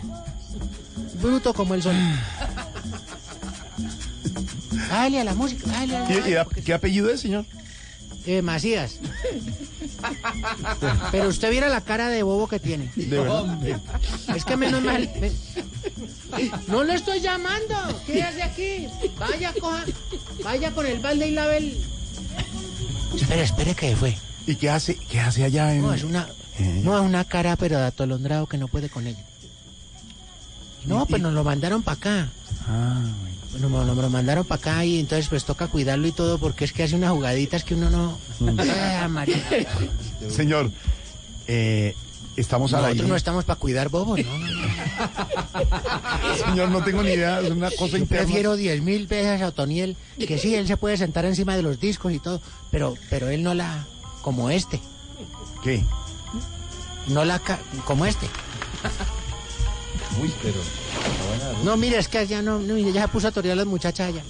Bruto 1.23 1.55
como 1.55 1.75
el 1.75 1.83
sol. 1.83 1.95
Dale 4.89 5.21
a 5.21 5.25
la 5.25 5.35
música, 5.35 5.67
dale 5.71 5.97
a 5.97 6.01
la 6.09 6.11
¿Y- 6.29 6.31
y 6.33 6.35
a- 6.37 6.47
¿Qué 6.65 6.75
apellido 6.75 7.11
es, 7.11 7.21
señor? 7.21 7.45
Eh, 8.27 8.41
Macías. 8.43 8.99
Pero 11.13 11.29
usted 11.29 11.51
viera 11.51 11.69
la 11.69 11.81
cara 11.83 12.09
de 12.09 12.23
bobo 12.23 12.49
que 12.49 12.59
tiene. 12.59 12.91
De 12.97 13.19
verdad. 13.19 13.59
Es 14.35 14.45
que 14.45 14.57
menos 14.57 14.83
mal. 14.83 15.11
me- 15.21 15.31
No 16.69 16.85
le 16.85 16.95
estoy 16.95 17.21
llamando. 17.21 17.75
¿Qué 18.07 18.23
hace 18.23 18.43
aquí? 18.43 18.89
Vaya, 19.19 19.53
coja. 19.61 19.85
Vaya 20.43 20.71
con 20.73 20.87
el 20.87 21.01
balde 21.01 21.29
y 21.29 21.31
lave 21.33 21.57
el. 21.59 21.85
Espere, 23.15 23.43
espere 23.43 23.75
que 23.75 23.95
fue. 23.97 24.17
¿Y 24.47 24.57
qué 24.57 24.71
hace, 24.71 24.97
qué 24.97 25.21
hace 25.21 25.45
allá 25.45 25.75
en.? 25.75 25.83
No, 25.83 25.93
es 25.95 26.03
una. 26.05 26.29
No, 26.59 26.97
es 26.99 27.05
una 27.05 27.25
cara, 27.25 27.57
pero 27.57 27.79
de 27.79 27.85
atolondrado 27.87 28.47
que 28.47 28.59
no 28.59 28.69
puede 28.69 28.89
con 28.89 29.07
ella. 29.07 29.23
No, 30.87 31.07
pues 31.07 31.21
nos 31.23 31.33
lo 31.33 31.45
mandaron 31.45 31.83
para 31.83 31.97
acá. 31.97 32.29
Ah, 32.69 33.03
Nos, 33.61 33.71
nos 33.71 33.97
lo 33.97 34.11
mandaron 34.11 34.45
para 34.45 34.61
acá 34.61 34.85
y 34.85 34.99
entonces 35.01 35.29
pues 35.29 35.45
toca 35.45 35.69
cuidarlo 35.69 36.07
y 36.07 36.13
todo 36.13 36.39
porque 36.39 36.65
es 36.65 36.73
que 36.73 36.83
hace 36.83 36.97
unas 36.97 37.11
jugaditas 37.13 37.65
que 37.65 37.75
uno 37.75 37.91
no... 37.91 38.19
Ah, 38.59 39.07
María. 39.11 39.37
Señor, 40.29 40.71
eh, 41.47 41.95
estamos 42.37 42.73
al 42.75 42.83
Nosotros 42.83 43.09
no 43.09 43.17
estamos 43.17 43.45
para 43.45 43.59
cuidar 43.61 43.89
bobos, 43.91 44.19
no. 44.21 44.33
Señor, 46.47 46.71
no 46.71 46.83
tengo 46.83 47.03
ni 47.03 47.11
idea, 47.13 47.41
es 47.41 47.51
una 47.51 47.71
cosa 47.71 47.93
Yo 47.93 47.99
interna. 47.99 48.25
prefiero 48.25 48.57
diez 48.57 48.83
mil 48.83 49.07
veces 49.07 49.41
a 49.43 49.49
Otoniel, 49.49 49.97
que 50.19 50.39
sí, 50.39 50.55
él 50.55 50.67
se 50.67 50.77
puede 50.77 50.97
sentar 50.97 51.25
encima 51.25 51.57
de 51.57 51.63
los 51.63 51.79
discos 51.81 52.13
y 52.13 52.19
todo, 52.19 52.41
pero, 52.71 52.95
pero 53.11 53.29
él 53.29 53.43
no 53.43 53.55
la... 53.55 53.87
como 54.23 54.51
este. 54.51 54.81
¿Qué? 55.63 55.83
No 57.09 57.25
la... 57.25 57.39
ca- 57.39 57.61
como 57.85 58.05
este. 58.07 58.27
Uy, 60.21 60.33
pero. 60.43 60.61
No, 61.65 61.77
mire, 61.77 61.99
es 61.99 62.09
que 62.09 62.27
ya 62.27 62.43
no, 62.43 62.59
no 62.59 62.75
mire, 62.75 62.93
ya 62.93 63.03
se 63.03 63.09
puso 63.09 63.29
a 63.29 63.33
torear 63.33 63.53
a 63.55 63.57
las 63.57 63.67
muchachas 63.67 64.09
allá. 64.09 64.23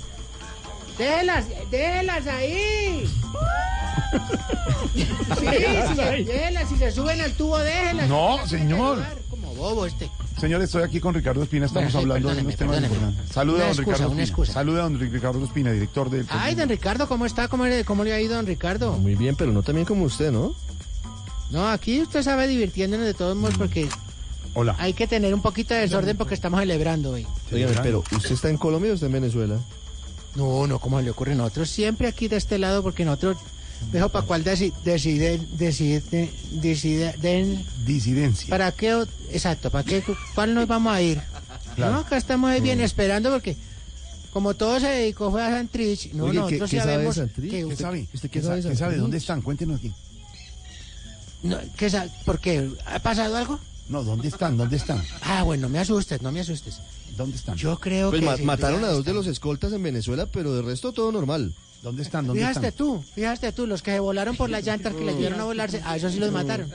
Déjelas, 0.99 1.47
déjelas 1.71 2.27
ahí. 2.27 3.09
Sí, 4.95 5.05
si 5.89 5.95
se, 5.97 6.03
déjelas, 6.25 6.69
si 6.69 6.77
se 6.77 6.93
suben 6.93 7.21
al 7.21 7.33
tubo, 7.33 7.59
déjelas. 7.59 8.09
No, 8.09 8.47
señor. 8.47 9.05
Como 9.29 9.53
bobo 9.55 9.87
este. 9.87 10.09
Señor, 10.41 10.63
estoy 10.63 10.85
aquí 10.85 11.01
con 11.01 11.15
Ricardo 11.15 11.43
Espina, 11.43 11.67
estamos 11.67 11.91
sí, 11.91 11.99
hablando 11.99 12.33
de 12.33 12.41
unos 12.43 12.57
temas 12.57 12.81
importantes. 12.83 13.33
Saluda 13.33 13.57
Una 13.57 13.65
a 13.65 13.69
don 13.69 13.75
excusa, 13.79 13.93
Ricardo 13.97 14.13
una 14.13 14.23
Espina. 14.23 14.25
excusa. 14.25 14.53
Saluda 14.53 14.81
a 14.81 14.83
don 14.85 15.01
Ricardo 15.01 15.45
Espina, 15.45 15.73
director 15.73 16.11
del... 16.11 16.27
Ay, 16.29 16.55
don 16.55 16.69
Ricardo, 16.69 17.09
¿cómo 17.09 17.27
está? 17.27 17.49
¿Cómo 17.49 17.67
le, 17.67 17.85
cómo 17.85 18.05
le 18.05 18.13
ha 18.13 18.21
ido, 18.21 18.37
don 18.37 18.47
Ricardo? 18.47 18.93
Muy 18.93 19.17
bien, 19.17 19.35
pero 19.35 19.51
no 19.53 19.63
también 19.65 19.85
como 19.87 20.05
usted, 20.05 20.31
¿no? 20.31 20.55
No, 21.51 21.69
aquí 21.69 22.01
usted 22.03 22.23
sabe 22.23 22.47
divirtiéndonos 22.47 23.07
de 23.07 23.15
todos 23.15 23.37
modos 23.37 23.57
porque 23.59 23.89
Hola. 24.55 24.77
hay 24.79 24.93
que 24.93 25.07
tener 25.07 25.35
un 25.35 25.43
poquito 25.43 25.75
de 25.75 25.81
desorden 25.81 26.17
porque 26.17 26.35
estamos 26.35 26.61
celebrando 26.61 27.11
hoy. 27.11 27.27
Pero 27.51 28.05
¿usted 28.13 28.33
está 28.33 28.49
en 28.51 28.57
Colombia 28.57 28.93
o 28.93 28.95
está 28.95 29.07
en 29.07 29.13
Venezuela? 29.13 29.59
No, 30.37 30.67
no, 30.67 30.79
¿cómo 30.79 31.01
le 31.01 31.11
ocurre? 31.11 31.35
Nosotros 31.35 31.69
siempre 31.71 32.07
aquí 32.09 32.29
de 32.29 32.37
este 32.37 32.59
lado 32.59 32.83
porque 32.83 33.05
nosotros, 33.05 33.37
dejo 33.93 34.09
para 34.09 34.25
cuál 34.27 34.45
deci- 34.45 34.73
deciden, 34.85 35.47
deciden, 35.59 36.31
deciden, 36.53 37.65
Disidencia. 37.85 38.49
¿para 38.51 38.71
qué? 38.73 39.05
Exacto, 39.31 39.71
¿para 39.71 39.85
qué? 39.85 40.03
¿Cuál 40.35 40.55
nos 40.55 40.67
vamos 40.69 40.93
a 40.93 41.03
ir? 41.03 41.21
Claro. 41.77 41.93
No, 41.95 41.99
acá 42.01 42.17
estamos 42.17 42.51
ahí 42.51 42.61
bien 42.61 42.81
esperando 42.81 43.31
porque 43.33 43.57
como 44.33 44.55
todo 44.55 44.79
se 44.81 44.87
dedicó 44.89 45.31
fue 45.31 45.43
a 45.45 45.51
Santrich, 45.51 46.13
no, 46.13 46.25
Oye, 46.25 46.33
¿qué- 46.33 46.39
nosotros 46.39 46.71
qué 46.71 46.77
sabe 46.79 46.91
de 46.91 46.95
sabemos 46.97 47.15
Santrich? 47.17 47.51
que, 47.51 47.69
¿Qué 47.69 47.77
sabe? 47.77 48.09
¿Usted 48.15 48.31
¿Qué 48.31 48.41
qué 48.41 48.47
sabe 48.47 48.63
sabe? 48.63 48.75
¿Qué 48.75 48.79
sabe? 48.79 48.97
¿Dónde 48.97 49.19
están? 49.19 49.43
Cuéntenos 49.43 49.79
aquí. 49.79 49.93
no, 51.43 51.59
¿qué 51.77 51.91
sa- 51.91 52.07
¿por 52.25 52.39
qué? 52.41 52.71
¿Ha 52.87 52.99
pasado 53.01 53.37
algo? 53.37 53.59
No, 53.89 54.03
¿dónde 54.03 54.29
están? 54.29 54.57
¿Dónde 54.57 54.77
están? 54.77 55.03
Ah, 55.23 55.43
bueno, 55.43 55.63
no 55.63 55.69
me 55.69 55.79
asustes, 55.79 56.23
no 56.23 56.33
me 56.33 56.41
asustes. 56.41 56.79
¿Dónde 57.17 57.37
están? 57.37 57.57
Yo 57.57 57.79
creo 57.79 58.11
Pues 58.11 58.21
que... 58.21 58.27
ma- 58.27 58.37
sí, 58.37 58.43
mataron 58.43 58.83
a 58.85 58.89
dos 58.89 59.05
de 59.05 59.13
los 59.13 59.27
escoltas 59.27 59.73
en 59.73 59.83
Venezuela, 59.83 60.27
pero 60.27 60.55
de 60.55 60.63
resto 60.63 60.93
todo 60.93 61.13
normal. 61.13 61.53
¿Dónde 61.83 62.03
están? 62.03 62.27
¿Dónde 62.27 62.41
Fíjate 62.41 62.69
están? 62.69 62.79
tú, 62.87 63.05
fíjate 63.15 63.53
tú, 63.53 63.67
los 63.67 63.83
que 63.83 63.93
se 63.93 64.01
volaron 64.01 64.37
por 64.37 64.49
las 64.49 64.65
llantas 64.65 64.95
que 64.95 65.05
les 65.05 65.19
dieron 65.19 65.39
a 65.39 65.45
volarse, 65.45 65.83
a 65.85 65.97
esos 65.97 66.13
sí 66.15 66.19
los 66.19 66.33
mataron. 66.33 66.71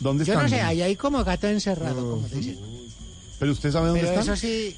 ¿Dónde 0.00 0.24
Yo 0.24 0.32
están? 0.32 0.42
no 0.44 0.48
sé, 0.48 0.60
ahí 0.62 0.82
hay 0.82 0.96
como 0.96 1.22
gato 1.22 1.46
encerrado, 1.46 2.10
como 2.10 2.26
dicen. 2.28 2.58
¿Pero 3.38 3.52
usted 3.52 3.70
sabe 3.70 3.86
dónde 3.88 4.00
Pero 4.02 4.12
están? 4.20 4.34
eso 4.34 4.40
sí, 4.40 4.76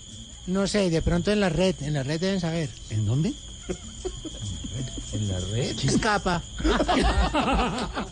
no 0.48 0.66
sé, 0.66 0.90
de 0.90 1.00
pronto 1.00 1.32
en 1.32 1.40
la 1.40 1.48
red, 1.48 1.74
en 1.80 1.94
la 1.94 2.02
red 2.02 2.20
deben 2.20 2.40
saber. 2.40 2.68
¿En 2.90 3.06
dónde? 3.06 3.32
¿En 5.12 5.28
la 5.28 5.38
red? 5.40 5.76
Escapa. 5.84 6.42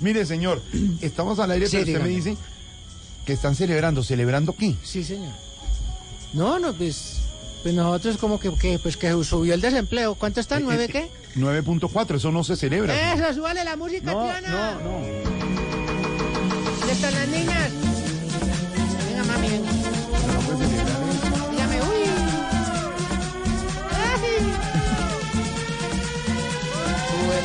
Mire, 0.00 0.24
señor, 0.26 0.62
estamos 1.00 1.38
al 1.38 1.50
aire, 1.50 1.66
Sí, 1.68 1.78
pero 1.78 1.92
usted 1.92 2.02
me 2.02 2.08
dice 2.08 2.36
que 3.26 3.32
están 3.34 3.54
celebrando. 3.54 4.02
¿Celebrando 4.02 4.54
qué? 4.56 4.74
Sí, 4.82 5.04
señor. 5.04 5.32
No, 6.32 6.58
no, 6.58 6.72
pues, 6.72 7.18
pues 7.62 7.74
nosotros 7.74 8.16
como 8.18 8.38
que, 8.40 8.52
que, 8.54 8.78
pues 8.78 8.96
que 8.96 9.10
subió 9.24 9.54
el 9.54 9.60
desempleo. 9.60 10.14
¿Cuánto 10.14 10.40
está? 10.40 10.58
¿Nueve 10.60 10.84
Eh, 10.84 10.88
qué? 10.88 11.10
9.4, 11.36 12.16
eso 12.16 12.32
no 12.32 12.42
se 12.44 12.56
celebra. 12.56 13.12
Eso, 13.14 13.34
súbale 13.34 13.62
la 13.64 13.76
música, 13.76 14.12
No, 14.12 14.24
Tiana. 14.24 14.48
no, 14.74 14.80
no. 14.80 14.98
¿Dónde 16.78 16.92
están 16.92 17.12
las 17.14 17.28
niñas? 17.28 17.70
Venga, 19.10 19.24
mami, 19.24 19.48
venga. 19.48 19.70
No 19.72 20.40
puede 20.40 20.77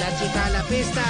la 0.03 0.19
chica 0.19 0.45
a 0.45 0.49
la 0.49 0.63
pista. 0.63 1.01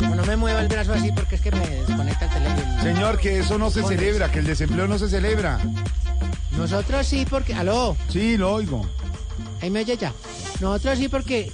No, 0.00 0.24
me 0.24 0.36
mueva 0.36 0.60
el 0.60 0.68
brazo 0.68 0.92
así 0.92 1.12
porque 1.12 1.36
es 1.36 1.40
que 1.40 1.50
me 1.50 1.66
desconecta 1.66 2.24
el 2.26 2.30
teléfono. 2.30 2.82
Señor, 2.82 3.18
que 3.18 3.38
eso 3.40 3.58
no 3.58 3.70
se 3.70 3.82
celebra, 3.82 4.30
que 4.30 4.40
el 4.40 4.46
desempleo 4.46 4.86
no 4.88 4.98
se 4.98 5.08
celebra. 5.08 5.58
Nosotros 6.56 7.06
sí 7.06 7.26
porque... 7.28 7.54
Aló, 7.54 7.96
Sí, 8.08 8.36
lo 8.36 8.52
oigo. 8.54 8.86
ahí 9.62 9.70
me 9.70 9.80
oye 9.80 9.96
ya. 9.96 10.12
Nosotros 10.60 10.98
sí 10.98 11.08
porque... 11.08 11.52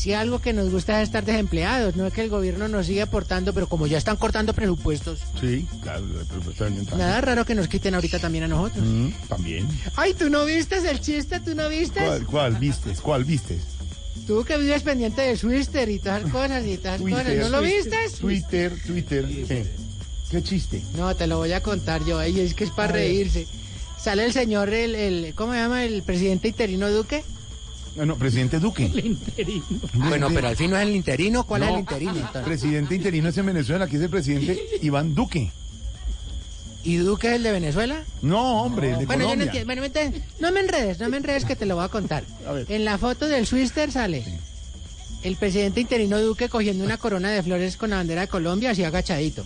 Si 0.00 0.14
algo 0.14 0.38
que 0.38 0.54
nos 0.54 0.70
gusta 0.70 1.02
es 1.02 1.08
estar 1.08 1.26
desempleados, 1.26 1.94
no 1.94 2.06
es 2.06 2.14
que 2.14 2.22
el 2.22 2.30
gobierno 2.30 2.68
nos 2.68 2.86
siga 2.86 3.02
aportando, 3.04 3.52
pero 3.52 3.68
como 3.68 3.86
ya 3.86 3.98
están 3.98 4.16
cortando 4.16 4.54
presupuestos, 4.54 5.18
Sí, 5.38 5.66
claro, 5.82 6.06
bien. 6.06 6.86
nada 6.96 7.20
raro 7.20 7.44
que 7.44 7.54
nos 7.54 7.68
quiten 7.68 7.94
ahorita 7.94 8.18
también 8.18 8.44
a 8.44 8.48
nosotros. 8.48 8.82
Mm, 8.82 9.08
También. 9.28 9.68
Ay, 9.96 10.14
¿tú 10.14 10.30
no 10.30 10.46
viste 10.46 10.76
el 10.76 11.00
chiste? 11.02 11.38
¿Tú 11.40 11.54
no 11.54 11.68
viste? 11.68 12.00
¿Cuál, 12.00 12.24
cuál 12.26 12.56
vistes? 12.56 12.98
¿Cuál 13.02 13.24
vistes? 13.24 13.60
Tú 14.26 14.42
que 14.42 14.56
vives 14.56 14.82
pendiente 14.82 15.20
de 15.20 15.36
Twitter 15.36 15.86
y 15.90 15.98
todas 15.98 16.22
cosas 16.22 16.64
y 16.64 16.78
todas 16.78 16.98
esas 16.98 17.10
cosas. 17.10 17.36
¿No 17.36 17.48
lo 17.50 17.60
viste? 17.60 17.96
Twitter, 18.18 18.72
Twitter. 18.86 19.26
¿Qué? 19.46 19.66
¿Qué 20.30 20.42
chiste? 20.42 20.80
No, 20.96 21.14
te 21.14 21.26
lo 21.26 21.36
voy 21.36 21.52
a 21.52 21.62
contar 21.62 22.02
yo. 22.06 22.18
Ay, 22.18 22.40
es 22.40 22.54
que 22.54 22.64
es 22.64 22.70
para 22.70 22.94
reírse. 22.94 23.46
Sale 24.02 24.24
el 24.24 24.32
señor, 24.32 24.72
el, 24.72 24.94
el, 24.94 25.34
¿cómo 25.34 25.52
se 25.52 25.58
llama? 25.58 25.84
El 25.84 26.02
presidente 26.04 26.48
interino 26.48 26.88
Duque. 26.90 27.22
Ah, 28.00 28.06
No, 28.06 28.16
presidente 28.16 28.58
Duque. 28.58 28.90
Bueno, 29.92 30.28
pero 30.32 30.48
al 30.48 30.56
fin 30.56 30.70
no 30.70 30.78
es 30.78 30.86
el 30.86 30.94
interino. 30.94 31.44
¿Cuál 31.44 31.64
es 31.64 31.68
el 31.68 31.78
interino? 31.80 32.16
entonces? 32.16 32.42
Presidente 32.42 32.94
interino 32.94 33.28
es 33.28 33.36
en 33.38 33.46
Venezuela, 33.46 33.84
aquí 33.84 33.96
es 33.96 34.02
el 34.02 34.10
presidente 34.10 34.58
Iván 34.82 35.14
Duque. 35.14 35.52
¿Y 36.82 36.96
Duque 36.96 37.28
es 37.28 37.34
el 37.34 37.42
de 37.42 37.52
Venezuela? 37.52 38.02
No, 38.22 38.62
hombre, 38.62 38.92
el 38.92 38.98
de 39.00 39.06
Bueno, 39.06 39.28
yo 39.28 39.36
no. 39.36 39.44
Bueno, 39.66 39.82
no 40.40 40.52
me 40.52 40.60
enredes, 40.60 40.98
no 40.98 41.08
me 41.10 41.18
enredes 41.18 41.44
que 41.44 41.56
te 41.56 41.66
lo 41.66 41.76
voy 41.76 41.84
a 41.84 41.88
contar. 41.88 42.24
A 42.46 42.52
ver. 42.52 42.66
En 42.70 42.86
la 42.86 42.96
foto 42.96 43.26
del 43.28 43.46
Twitter 43.46 43.92
sale 43.92 44.24
el 45.22 45.36
presidente 45.36 45.80
interino 45.80 46.18
Duque 46.20 46.48
cogiendo 46.48 46.82
una 46.84 46.96
corona 46.96 47.30
de 47.30 47.42
flores 47.42 47.76
con 47.76 47.90
la 47.90 47.96
bandera 47.96 48.22
de 48.22 48.28
Colombia 48.28 48.70
así 48.70 48.82
agachadito. 48.84 49.44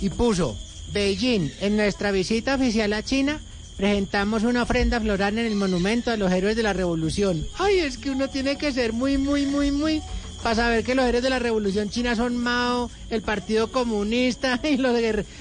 Y 0.00 0.08
puso, 0.10 0.56
Beijing, 0.92 1.50
en 1.60 1.76
nuestra 1.76 2.10
visita 2.10 2.56
oficial 2.56 2.92
a 2.92 3.04
China, 3.04 3.40
presentamos 3.78 4.42
una 4.42 4.64
ofrenda 4.64 5.00
floral 5.00 5.38
en 5.38 5.46
el 5.46 5.54
monumento 5.54 6.10
a 6.10 6.16
los 6.16 6.30
héroes 6.32 6.56
de 6.56 6.64
la 6.64 6.72
revolución. 6.72 7.46
Ay, 7.58 7.78
es 7.78 7.96
que 7.96 8.10
uno 8.10 8.28
tiene 8.28 8.58
que 8.58 8.72
ser 8.72 8.92
muy, 8.92 9.16
muy, 9.16 9.46
muy, 9.46 9.70
muy... 9.70 10.02
Para 10.42 10.54
saber 10.54 10.84
que 10.84 10.94
los 10.94 11.04
héroes 11.04 11.22
de 11.22 11.30
la 11.30 11.38
revolución 11.38 11.88
china 11.88 12.14
son 12.14 12.36
Mao, 12.36 12.90
el 13.10 13.22
Partido 13.22 13.72
Comunista 13.72 14.60
y 14.64 14.76
los, 14.76 14.96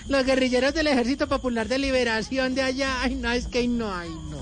los 0.07 0.25
guerrilleros 0.25 0.73
del 0.73 0.87
Ejército 0.87 1.27
Popular 1.27 1.67
de 1.67 1.79
Liberación 1.79 2.53
de 2.53 2.61
allá. 2.61 3.01
Ay, 3.01 3.15
no, 3.15 3.31
es 3.31 3.47
que 3.47 3.67
no, 3.67 3.93
ay, 3.93 4.09
no. 4.29 4.37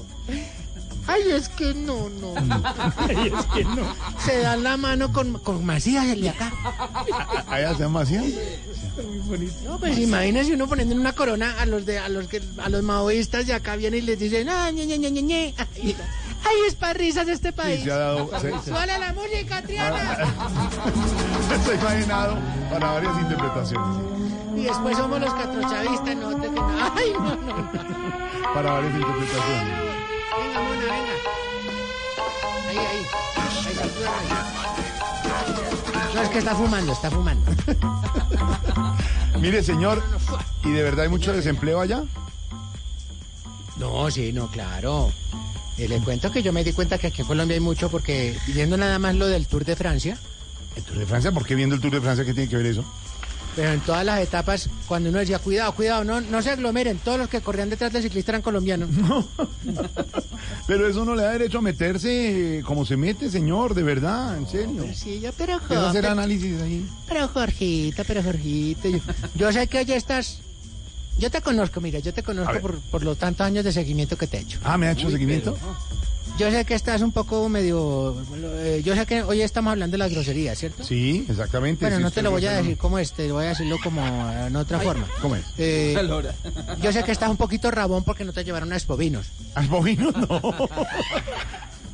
Ay, 1.08 1.22
es 1.32 1.50
que 1.50 1.74
no, 1.74 2.10
no. 2.10 2.34
Ay, 2.98 3.32
es 3.38 3.46
que 3.54 3.64
no. 3.64 3.84
Se 4.26 4.40
dan 4.40 4.64
la 4.64 4.76
mano 4.78 5.12
con, 5.14 5.38
con 5.40 5.64
Macías, 5.66 6.06
el 6.08 6.22
de 6.22 6.30
acá. 6.30 6.52
¿Allá 7.48 7.74
se 7.76 7.84
llama 7.84 8.02
así? 8.02 8.38
No, 9.66 9.78
pues 9.80 9.98
imagínese 10.00 10.54
uno 10.54 10.68
poniendo 10.68 10.96
una 10.96 11.14
corona 11.14 11.56
a 11.60 11.66
los 11.66 11.86
de 11.86 12.00
a 12.00 12.08
los 12.10 12.28
que 12.28 12.42
a 12.64 12.70
los 12.70 12.82
maoístas 12.82 13.46
de 13.46 13.54
acá 13.54 13.76
viene 13.76 13.98
y 13.98 14.02
les 14.02 14.18
dicen, 14.18 14.48
ah, 14.50 14.72
ñe, 14.72 14.86
ñe, 14.86 14.98
ñe, 14.98 15.12
ñe, 15.12 15.22
ñe". 15.22 15.54
Ay, 15.58 15.96
ay, 16.46 16.56
es 16.68 16.76
para 16.76 16.94
risas 16.94 17.28
este 17.28 17.52
país. 17.52 17.84
se 17.84 17.92
ha 17.92 17.98
dado- 17.98 18.30
se- 18.40 18.52
se- 18.62 18.72
Suele 18.72 18.98
la 18.98 19.14
música, 19.14 19.62
Triana. 19.62 20.18
Se 21.66 21.72
ha 21.72 21.76
imaginado 21.76 22.38
para 22.72 22.92
varias 22.94 23.18
interpretaciones. 23.20 23.98
Y 24.56 24.64
después 24.64 24.98
somos 24.98 25.20
los 25.20 25.34
catrochavistas, 25.34 26.16
no 26.16 26.36
te 26.40 26.50
no. 26.50 26.68
Ay, 26.96 27.14
no, 27.14 27.36
no. 27.36 27.72
Para 28.54 28.72
varias 28.72 28.94
interpretaciones. 28.96 29.85
Venga, 30.38 30.62
mona, 30.62 30.82
venga. 30.82 31.16
Ahí, 32.68 32.78
ahí. 32.78 33.06
Ahí, 33.36 33.76
salúdame. 33.76 34.30
No, 36.14 36.22
es 36.22 36.30
que 36.30 36.38
está 36.38 36.56
fumando, 36.56 36.94
está 36.94 37.12
fumando. 37.12 37.52
Mire, 39.40 39.64
señor, 39.64 40.02
¿y 40.64 40.72
de 40.72 40.84
verdad 40.84 41.04
hay 41.04 41.10
mucho 41.10 41.34
desempleo 41.34 41.82
allá? 41.82 42.04
No, 43.78 44.10
sí, 44.10 44.32
no, 44.32 44.48
claro. 44.50 45.12
Eh, 45.78 45.88
le 45.90 46.00
cuento 46.00 46.32
que 46.32 46.42
yo 46.42 46.54
me 46.54 46.64
di 46.64 46.72
cuenta 46.72 46.98
que 46.98 47.08
aquí 47.08 47.22
en 47.22 47.28
Colombia 47.28 47.56
hay 47.56 47.62
mucho 47.62 47.90
porque 47.90 48.38
viendo 48.48 48.78
nada 48.78 48.98
más 48.98 49.16
lo 49.16 49.28
del 49.28 49.46
Tour 49.48 49.66
de 49.66 49.76
Francia, 49.76 50.18
¿El 50.76 50.84
Tour 50.84 50.98
de 50.98 51.06
Francia? 51.06 51.32
¿Por 51.32 51.46
qué 51.46 51.56
viendo 51.56 51.76
el 51.76 51.82
Tour 51.82 51.94
de 51.94 52.02
Francia 52.02 52.26
qué 52.26 52.34
tiene 52.34 52.50
que 52.50 52.58
ver 52.58 52.66
eso? 52.66 52.84
Pero 53.56 53.72
en 53.72 53.80
todas 53.82 54.06
las 54.06 54.20
etapas, 54.20 54.70
cuando 54.88 55.10
uno 55.10 55.20
decía, 55.20 55.40
cuidado, 55.40 55.72
cuidado, 55.74 56.04
no, 56.04 56.20
no 56.22 56.42
se 56.42 56.52
aglomeren, 56.52 56.98
todos 56.98 57.18
los 57.18 57.30
que 57.30 57.42
corrían 57.42 57.70
detrás 57.70 57.94
del 57.94 58.04
ciclista 58.04 58.32
eran 58.32 58.42
colombianos. 58.42 58.90
Pero 60.68 60.88
eso 60.88 61.06
no 61.06 61.16
le 61.16 61.24
da 61.24 61.32
derecho 61.32 61.60
a 61.60 61.62
meterse 61.62 62.64
como 62.66 62.86
se 62.86 62.98
mete, 62.98 63.30
señor, 63.30 63.76
de 63.76 63.84
verdad, 63.84 64.36
en 64.38 64.48
serio. 64.48 64.86
Sí, 64.94 65.20
yo, 65.20 65.32
pero 65.34 65.60
¿Qué 65.68 65.76
va 65.76 65.88
a 65.88 65.90
hacer 65.90 66.04
Jorge, 66.06 66.20
análisis 66.20 66.62
ahí? 66.62 66.86
pero 67.08 67.28
Jorgito, 67.28 68.04
pero 68.06 68.24
Jorgito, 68.24 68.90
yo, 68.90 69.00
yo 69.36 69.52
sé 69.52 69.68
que 69.68 69.86
ya 69.86 69.96
estás, 69.96 70.40
yo 71.20 71.30
te 71.30 71.42
conozco, 71.42 71.82
mira, 71.82 72.00
yo 72.00 72.14
te 72.14 72.24
conozco 72.24 72.60
por, 72.60 72.80
por 72.80 73.04
los 73.04 73.18
tantos 73.18 73.46
años 73.46 73.64
de 73.64 73.72
seguimiento 73.72 74.18
que 74.18 74.26
te 74.28 74.38
he 74.38 74.42
hecho. 74.42 74.60
Ah, 74.64 74.78
¿me 74.78 74.88
ha 74.88 74.92
hecho 74.92 75.10
seguimiento? 75.10 75.56
Yo 76.38 76.52
sé 76.52 76.66
que 76.66 76.74
estás 76.74 77.02
un 77.02 77.14
poco 77.14 77.48
medio, 77.48 78.14
eh, 78.58 78.82
yo 78.84 78.94
sé 78.94 79.06
que 79.06 79.24
hoy 79.24 79.42
estamos 79.42 79.72
hablando 79.72 79.94
de 79.94 80.00
las 80.00 80.12
groserías, 80.12 80.58
¿cierto? 80.60 80.84
Sí, 80.84 81.26
exactamente. 81.30 81.86
Bueno, 81.86 81.98
sí, 81.98 82.04
no 82.04 82.12
te 82.12 82.22
lo 82.22 82.32
voy 82.32 82.46
a 82.46 82.52
decir 82.52 82.78
como 82.78 83.00
este, 83.00 83.32
voy 83.32 83.46
a 83.46 83.50
decirlo 83.50 83.78
como 83.82 84.02
en 84.06 84.54
otra 84.56 84.80
forma. 84.80 85.08
¿Cómo 85.22 85.38
es? 85.38 85.46
Eh, 85.58 85.96
yo 86.82 86.92
sé 86.92 87.04
que 87.04 87.14
estás 87.14 87.30
un 87.30 87.38
poquito 87.38 87.72
rabón 87.72 88.04
porque 88.04 88.26
no 88.26 88.34
te 88.34 88.44
llevaron 88.44 88.74
a 88.74 88.76
Expovinos. 88.76 89.28
¿A 89.56 89.62
Expovinos? 89.62 90.14
No. 90.16 90.42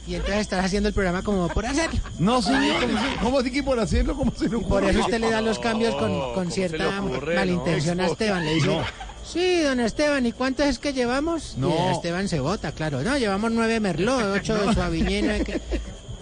Y 0.08 0.16
entonces 0.16 0.40
estás 0.42 0.66
haciendo 0.66 0.90
el 0.90 0.96
programa 0.96 1.22
como 1.22 1.48
por 1.48 1.64
hacerlo. 1.66 2.00
No, 2.18 2.42
señor. 2.42 2.84
¿Cómo 3.22 3.40
así 3.40 3.52
que 3.52 3.62
por 3.62 3.80
hacerlo? 3.80 4.16
¿Cómo 4.18 4.34
se 4.36 4.50
le 4.50 4.58
Y 4.58 4.60
por 4.62 4.80
ocurre? 4.80 4.90
eso 4.90 5.00
usted 5.02 5.20
le 5.22 5.30
da 5.30 5.42
los 5.42 5.60
cambios 5.60 5.96
con, 5.96 6.34
con 6.34 6.52
cierta 6.52 7.02
malintención 7.36 8.00
a 8.02 8.08
Esteban. 8.08 8.44
Le 8.44 8.56
dice, 8.56 8.68
No. 8.68 8.82
Sí, 9.26 9.62
don 9.62 9.80
Esteban, 9.80 10.26
¿y 10.26 10.32
cuántos 10.32 10.66
es 10.66 10.80
que 10.80 10.94
llevamos? 10.94 11.56
No. 11.58 11.70
Y 11.70 11.92
Esteban 11.94 12.28
se 12.28 12.40
vota, 12.40 12.72
claro. 12.72 13.02
No, 13.04 13.18
llevamos 13.18 13.52
nueve 13.52 13.80
Merlot, 13.80 14.24
ocho 14.36 14.56
de 14.56 14.74
Suaviñé, 14.74 15.22
nueve 15.22 15.44
que- 15.44 15.62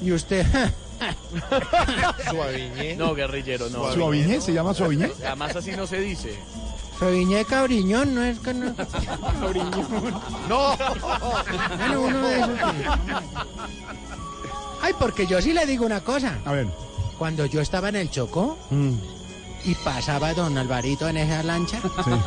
Y 0.01 0.11
usted... 0.11 0.45
Suaviñé. 2.29 2.95
No, 2.95 3.13
guerrillero, 3.15 3.69
no. 3.69 3.91
¿Suaviñé? 3.93 4.41
¿Se 4.41 4.53
llama 4.53 4.73
Suaviñé? 4.73 5.11
Además 5.25 5.55
así 5.55 5.71
no 5.71 5.87
se 5.87 5.99
dice. 6.01 6.37
Suaviñé 6.97 7.45
Cabriñón, 7.45 8.13
no 8.13 8.23
es 8.23 8.39
que 8.39 8.53
no... 8.53 8.75
No. 10.49 10.75
Bueno, 11.77 12.01
uno 12.01 12.27
de 12.27 12.39
esos. 12.39 12.49
que- 12.49 12.89
Ay, 14.81 14.93
porque 14.99 15.25
yo 15.27 15.41
sí 15.41 15.53
le 15.53 15.65
digo 15.65 15.85
una 15.85 16.01
cosa. 16.01 16.37
A 16.45 16.51
ver. 16.51 16.67
Cuando 17.17 17.45
yo 17.45 17.59
estaba 17.61 17.89
en 17.89 17.97
el 17.97 18.09
Chocó 18.09 18.57
Mm, 18.69 18.93
y 19.65 19.75
pasaba 19.75 20.33
don 20.33 20.57
Alvarito 20.57 21.07
en 21.09 21.17
esa 21.17 21.43
lancha, 21.43 21.79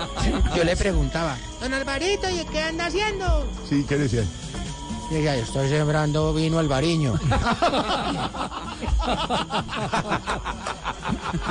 yo 0.56 0.64
le 0.64 0.76
preguntaba, 0.76 1.36
don 1.60 1.72
Alvarito, 1.74 2.28
¿y 2.30 2.44
qué 2.46 2.60
anda 2.62 2.86
haciendo? 2.86 3.46
Sí, 3.68 3.84
¿qué 3.88 3.96
decía? 3.98 4.24
Y 5.10 5.16
ella, 5.16 5.34
estoy 5.36 5.68
sembrando 5.68 6.32
vino 6.32 6.58
albariño. 6.58 7.14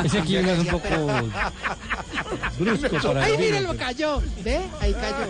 Ese 0.04 0.20
clima 0.22 0.52
es 0.52 0.60
un 0.60 0.66
poco 0.68 0.88
brusco 2.60 2.98
para 3.08 3.24
¡Ay, 3.26 3.32
el 3.34 3.38
vino, 3.38 3.58
míralo, 3.60 3.78
cayó! 3.78 4.22
¿Ve? 4.44 4.62
Ahí 4.80 4.94
cayó. 4.94 5.26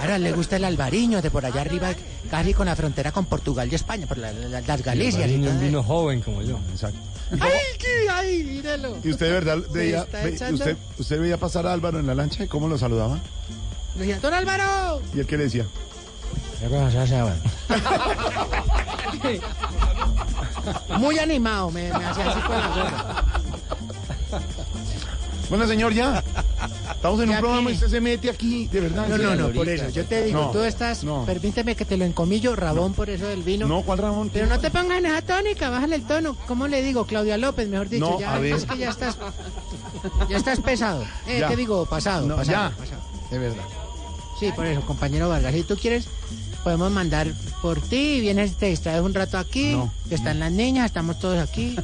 Ahora 0.00 0.18
le 0.18 0.32
gusta 0.32 0.56
el 0.56 0.64
albariño 0.64 1.20
de 1.22 1.30
por 1.30 1.44
allá 1.44 1.60
arriba, 1.60 1.90
casi 2.30 2.54
con 2.54 2.66
la 2.66 2.74
frontera 2.76 3.12
con 3.12 3.26
Portugal 3.26 3.68
y 3.70 3.74
España, 3.74 4.06
por 4.06 4.18
la- 4.18 4.32
la- 4.32 4.60
las 4.60 4.82
Galicias. 4.82 5.28
y 5.30 5.34
un 5.46 5.60
vino 5.60 5.82
joven 5.82 6.20
como 6.22 6.42
yo. 6.42 6.58
Exacto. 6.72 6.98
¡Ay, 7.40 7.50
qué! 7.78 8.08
¡Ay, 8.10 8.44
míralo! 8.44 8.96
¿Y 9.02 9.10
usted 9.10 9.26
de 9.26 9.32
verdad 9.32 9.58
veía, 9.72 10.04
ve- 10.12 10.36
usted, 10.54 10.76
usted 10.98 11.20
veía 11.20 11.36
pasar 11.38 11.66
a 11.66 11.72
Álvaro 11.72 11.98
en 11.98 12.06
la 12.06 12.14
lancha 12.14 12.44
y 12.44 12.48
cómo 12.48 12.68
lo 12.68 12.78
saludaba? 12.78 13.18
Le 13.96 14.00
decía, 14.06 14.20
¡Don 14.20 14.32
Álvaro! 14.34 15.00
¿Y 15.14 15.20
él 15.20 15.26
qué 15.26 15.36
le 15.36 15.44
decía? 15.44 15.66
Muy 20.98 21.18
animado, 21.18 21.70
me, 21.70 21.88
me 21.92 22.04
hacía 22.04 22.30
así 22.30 22.40
con 22.40 22.58
la 22.58 22.68
gorra. 22.68 23.24
Bueno, 25.48 25.66
señor, 25.66 25.92
ya. 25.94 26.22
Estamos 26.94 27.20
en 27.20 27.28
un 27.28 27.34
¿Ya 27.34 27.40
programa 27.40 27.70
y 27.70 27.74
usted 27.74 27.88
se 27.88 28.00
mete 28.00 28.30
aquí, 28.30 28.66
de 28.68 28.80
verdad. 28.80 29.06
No, 29.08 29.16
no, 29.18 29.34
no, 29.36 29.48
por 29.50 29.68
eso. 29.68 29.88
Yo 29.90 30.04
te 30.04 30.24
digo, 30.24 30.40
No, 30.42 30.50
tú 30.50 30.62
estás, 30.62 31.04
no. 31.04 31.24
permíteme 31.24 31.76
que 31.76 31.84
te 31.84 31.96
lo 31.96 32.04
encomillo, 32.04 32.56
Rabón, 32.56 32.94
por 32.94 33.10
eso 33.10 33.26
del 33.26 33.42
vino. 33.42 33.66
No, 33.68 33.82
¿cuál 33.82 33.98
Ramón? 33.98 34.30
Pero 34.32 34.46
no 34.46 34.58
te 34.58 34.70
pongas 34.70 34.98
en 34.98 35.06
esa 35.06 35.22
tónica, 35.22 35.70
bájale 35.70 35.96
el 35.96 36.02
tono. 36.06 36.36
¿Cómo 36.48 36.66
le 36.66 36.82
digo? 36.82 37.06
Claudia 37.06 37.36
López, 37.36 37.68
mejor 37.68 37.88
dicho. 37.88 38.10
No, 38.10 38.18
ya, 38.20 38.34
a 38.34 38.38
ver. 38.38 38.54
Es 38.54 38.64
que 38.64 38.76
ya 38.78 38.90
estás, 38.90 39.16
ya 40.28 40.36
estás 40.36 40.60
pesado. 40.60 41.04
Eh, 41.28 41.38
Ya. 41.40 41.48
¿qué 41.48 41.56
digo? 41.56 41.86
Pasado, 41.86 42.26
No, 42.26 42.36
pasado, 42.36 42.70
ya. 42.70 42.76
pasado. 42.76 43.00
De 43.30 43.38
verdad. 43.38 43.64
Sí, 44.40 44.50
por 44.54 44.66
eso, 44.66 44.80
compañero 44.82 45.28
Vargas. 45.28 45.54
Si 45.54 45.62
tú 45.62 45.76
quieres, 45.76 46.08
podemos 46.64 46.90
mandar 46.90 47.28
por 47.62 47.80
ti, 47.80 48.20
vienes, 48.20 48.56
te 48.56 48.66
distraes 48.66 49.00
un 49.00 49.14
rato 49.14 49.38
aquí, 49.38 49.72
No. 49.72 49.92
están 50.10 50.40
las 50.40 50.50
niñas, 50.52 50.86
estamos 50.86 51.18
todos 51.18 51.38
aquí. 51.38 51.76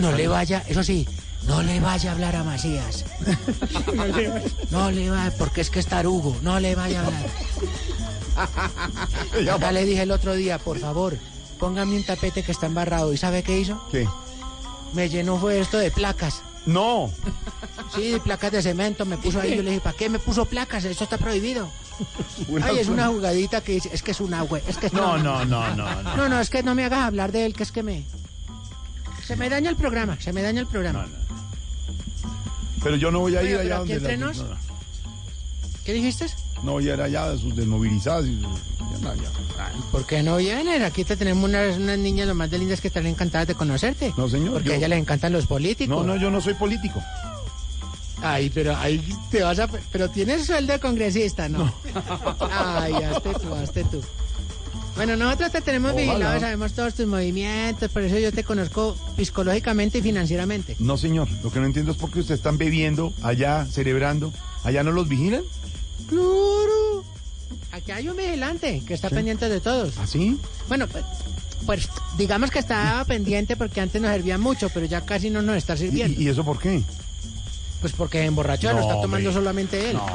No. 0.00 0.12
le 0.12 0.28
vaya, 0.28 0.62
eso 0.68 0.82
sí, 0.84 1.08
no 1.48 1.62
le 1.62 1.80
vaya 1.80 2.10
a 2.10 2.12
hablar 2.12 2.36
a 2.36 2.44
Macías. 2.44 3.04
No 4.70 4.90
le 4.90 5.10
vaya, 5.10 5.34
porque 5.36 5.62
es 5.62 5.70
que 5.70 5.80
es 5.80 5.86
tarugo, 5.86 6.36
no 6.42 6.60
le 6.60 6.74
vaya 6.74 7.00
a 7.02 7.06
hablar. 7.06 7.26
Ya 9.44 9.72
le 9.72 9.84
dije 9.84 10.02
el 10.02 10.12
otro 10.12 10.34
día, 10.34 10.58
por 10.58 10.78
favor, 10.78 11.18
póngame 11.58 11.96
un 11.96 12.04
tapete 12.04 12.44
que 12.44 12.52
está 12.52 12.66
embarrado. 12.66 13.12
¿Y 13.12 13.16
sabe 13.16 13.42
qué 13.42 13.58
hizo? 13.58 13.84
¿Qué? 13.90 14.06
Me 14.92 15.08
llenó 15.08 15.38
fue 15.38 15.58
esto 15.58 15.76
de 15.78 15.90
placas. 15.90 16.42
No. 16.64 17.10
Sí, 17.96 18.16
placas 18.22 18.52
de 18.52 18.62
cemento, 18.62 19.04
me 19.06 19.18
puso 19.18 19.40
ahí. 19.40 19.56
Yo 19.56 19.62
le 19.62 19.70
dije, 19.70 19.80
¿para 19.80 19.96
qué 19.96 20.08
me 20.08 20.18
puso 20.18 20.44
placas? 20.44 20.84
Eso 20.84 21.02
está 21.02 21.18
prohibido. 21.18 21.68
Ay, 22.62 22.78
es 22.78 22.88
una 22.88 23.08
jugadita 23.08 23.60
que 23.60 23.72
dice, 23.72 23.90
es 23.92 24.02
que 24.02 24.12
es 24.12 24.20
es 24.20 24.76
que 24.76 24.90
No, 24.90 25.18
no, 25.18 25.44
no, 25.44 25.74
no, 25.74 26.02
no. 26.02 26.16
No, 26.16 26.28
no, 26.28 26.40
es 26.40 26.50
que 26.50 26.62
no 26.62 26.74
me 26.74 26.84
hagas 26.84 27.00
hablar 27.00 27.32
de 27.32 27.46
él, 27.46 27.54
que 27.54 27.64
es 27.64 27.72
que 27.72 27.82
me... 27.82 28.04
Se 29.28 29.36
me 29.36 29.50
daña 29.50 29.68
el 29.68 29.76
programa, 29.76 30.18
se 30.18 30.32
me 30.32 30.40
daña 30.40 30.62
el 30.62 30.66
programa. 30.66 31.06
Pero 32.82 32.96
yo 32.96 33.10
no 33.10 33.20
voy 33.20 33.36
a 33.36 33.42
ir 33.42 33.48
Oiga, 33.58 33.60
allá 33.60 33.78
donde 33.80 34.00
las- 34.16 34.38
no. 34.38 34.56
¿Qué 35.84 35.92
dijiste? 35.92 36.24
No 36.62 36.72
voy 36.72 36.88
a 36.88 36.94
ir 36.94 37.00
allá 37.02 37.28
de 37.28 37.38
sus 37.38 37.54
desmovilizadas 37.54 38.24
y 38.24 38.40
sus- 38.40 38.58
ya 38.90 38.98
no, 39.02 39.14
ya. 39.14 39.30
¿Por 39.92 40.06
qué 40.06 40.22
no 40.22 40.38
vienes? 40.38 40.82
Aquí 40.82 41.04
te 41.04 41.14
tenemos 41.14 41.44
unas, 41.44 41.76
unas 41.76 41.98
niñas 41.98 42.26
lo 42.26 42.34
más 42.34 42.50
de 42.50 42.58
lindas 42.58 42.80
que 42.80 42.88
están 42.88 43.06
encantadas 43.06 43.46
de 43.48 43.54
conocerte. 43.54 44.14
No, 44.16 44.30
señor. 44.30 44.54
Porque 44.54 44.68
yo- 44.68 44.72
a 44.72 44.76
ellas 44.76 44.88
les 44.88 44.98
encantan 44.98 45.34
los 45.34 45.46
políticos. 45.46 45.94
No, 45.94 46.04
no, 46.04 46.16
yo 46.18 46.30
no 46.30 46.40
soy 46.40 46.54
político. 46.54 47.02
Ay, 48.22 48.48
pero 48.48 48.74
ahí 48.78 49.06
te 49.30 49.42
vas 49.42 49.58
a... 49.58 49.68
Pero 49.92 50.08
tienes 50.08 50.46
sueldo 50.46 50.72
de 50.72 50.80
congresista, 50.80 51.50
¿no? 51.50 51.70
Ay, 52.50 52.94
hazte 52.94 53.34
tú, 53.34 53.54
hazte 53.54 53.84
tú. 53.84 54.00
Bueno, 54.98 55.14
nosotros 55.16 55.52
te 55.52 55.60
tenemos 55.60 55.92
Ojalá. 55.92 56.10
vigilado, 56.12 56.40
sabemos 56.40 56.72
todos 56.72 56.92
tus 56.94 57.06
movimientos, 57.06 57.88
por 57.92 58.02
eso 58.02 58.18
yo 58.18 58.32
te 58.32 58.42
conozco 58.42 58.96
psicológicamente 59.16 59.98
y 59.98 60.02
financieramente. 60.02 60.74
No, 60.80 60.96
señor. 60.96 61.28
Lo 61.44 61.52
que 61.52 61.60
no 61.60 61.66
entiendo 61.66 61.92
es 61.92 61.98
por 61.98 62.10
qué 62.10 62.18
ustedes 62.18 62.40
están 62.40 62.58
bebiendo 62.58 63.12
allá, 63.22 63.64
celebrando. 63.70 64.32
¿Allá 64.64 64.82
no 64.82 64.90
los 64.90 65.08
vigilan? 65.08 65.42
¡Claro! 66.08 67.04
Aquí 67.70 67.92
hay 67.92 68.08
un 68.08 68.16
vigilante 68.16 68.82
que 68.84 68.94
está 68.94 69.08
pendiente 69.08 69.48
de 69.48 69.60
todos. 69.60 69.96
¿Así? 69.98 70.36
Bueno, 70.66 70.88
pues, 70.88 71.04
pues 71.64 71.88
digamos 72.16 72.50
que 72.50 72.58
estaba 72.58 73.04
pendiente 73.04 73.54
porque 73.56 73.80
antes 73.80 74.02
nos 74.02 74.10
servía 74.10 74.36
mucho, 74.36 74.68
pero 74.70 74.84
ya 74.86 75.02
casi 75.02 75.30
no 75.30 75.42
nos 75.42 75.56
está 75.58 75.74
¿Y, 75.74 75.78
sirviendo. 75.78 76.20
y 76.20 76.26
eso 76.28 76.44
por 76.44 76.58
qué? 76.58 76.82
Pues 77.80 77.92
porque 77.92 78.24
emborrachó, 78.24 78.68
lo 78.68 78.74
No, 78.74 78.80
está 78.80 78.92
tomando 78.94 79.16
hombre. 79.28 79.32
solamente 79.32 79.90
él. 79.90 79.96
No, 79.96 80.06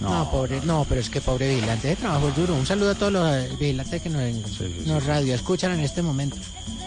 No, 0.00 0.18
no. 0.24 0.30
pobre, 0.30 0.60
no, 0.64 0.84
pero 0.88 1.00
es 1.00 1.08
que 1.08 1.20
pobre 1.20 1.48
vigilante, 1.54 1.92
ese 1.92 2.00
trabajo 2.00 2.28
es 2.28 2.36
duro. 2.36 2.54
Un 2.54 2.66
saludo 2.66 2.90
a 2.90 2.94
todos 2.96 3.12
los 3.12 3.58
vigilantes 3.60 4.02
que 4.02 4.08
nos, 4.08 4.22
nos 4.86 5.04
radio 5.06 5.34
escuchan 5.34 5.72
en 5.72 5.80
este 5.80 6.02
momento. 6.02 6.36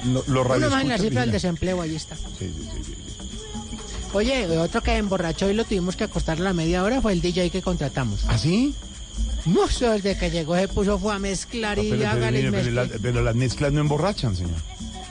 Lo- 0.05 0.23
los 0.27 0.57
Uno 0.57 0.69
más 0.69 0.81
en 0.81 0.89
la 0.89 0.97
cifra 0.97 1.21
del 1.21 1.31
desempleo, 1.31 1.81
ahí 1.81 1.95
está. 1.95 2.15
Sí, 2.17 2.23
sí, 2.39 2.47
sí, 2.49 2.83
sí, 2.83 2.93
sí. 2.95 2.95
Oye, 4.11 4.45
otro 4.57 4.81
que 4.83 4.97
emborrachó 4.97 5.49
y 5.49 5.53
lo 5.53 5.63
tuvimos 5.63 5.95
que 5.95 6.03
acostar 6.03 6.37
a 6.37 6.41
la 6.41 6.53
media 6.53 6.83
hora 6.83 7.01
fue 7.01 7.13
el 7.13 7.21
DJ 7.21 7.49
que 7.49 7.61
contratamos. 7.61 8.25
¿Ah, 8.27 8.37
sí? 8.37 8.75
No, 9.45 9.65
desde 9.67 10.17
que 10.17 10.29
llegó 10.31 10.55
se 10.55 10.67
puso 10.67 10.99
fue 10.99 11.13
a 11.13 11.19
mezclar 11.19 11.79
y 11.79 11.83
Pero, 11.89 11.97
pero, 11.97 12.09
hágale 12.11 12.39
y 12.39 12.43
mire, 12.43 12.51
pero 12.51 12.71
mezcle. 12.71 12.95
la- 12.97 13.01
pero 13.01 13.21
las 13.23 13.35
mezclas 13.35 13.71
no 13.71 13.79
emborrachan, 13.81 14.35
señor. 14.35 14.51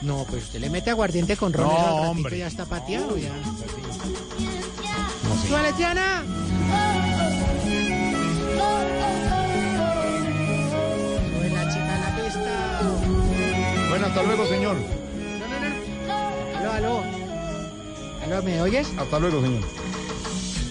No, 0.03 0.25
pues 0.29 0.43
usted 0.43 0.59
le 0.59 0.69
mete 0.69 0.89
aguardiente 0.91 1.35
con 1.37 1.51
ron, 1.53 1.67
No, 1.67 2.11
hombre. 2.11 2.37
ya 2.37 2.47
está 2.47 2.65
pateado 2.65 3.17
ya. 3.17 3.31
No 5.43 5.47
sé. 5.47 5.47
¡Súbale, 5.47 5.73
Tiana! 5.73 6.23
Sube 10.53 11.49
la 11.49 11.69
chica 11.73 11.95
a 11.95 11.99
la 11.99 12.23
pista. 12.23 13.89
Bueno, 13.89 14.05
hasta 14.07 14.23
luego, 14.23 14.47
señor. 14.47 14.75
Aló, 16.59 16.71
aló. 16.71 17.03
Aló, 18.23 18.43
¿me 18.43 18.61
oyes? 18.61 18.87
Hasta 18.97 19.19
luego, 19.19 19.41
señor. 19.41 19.61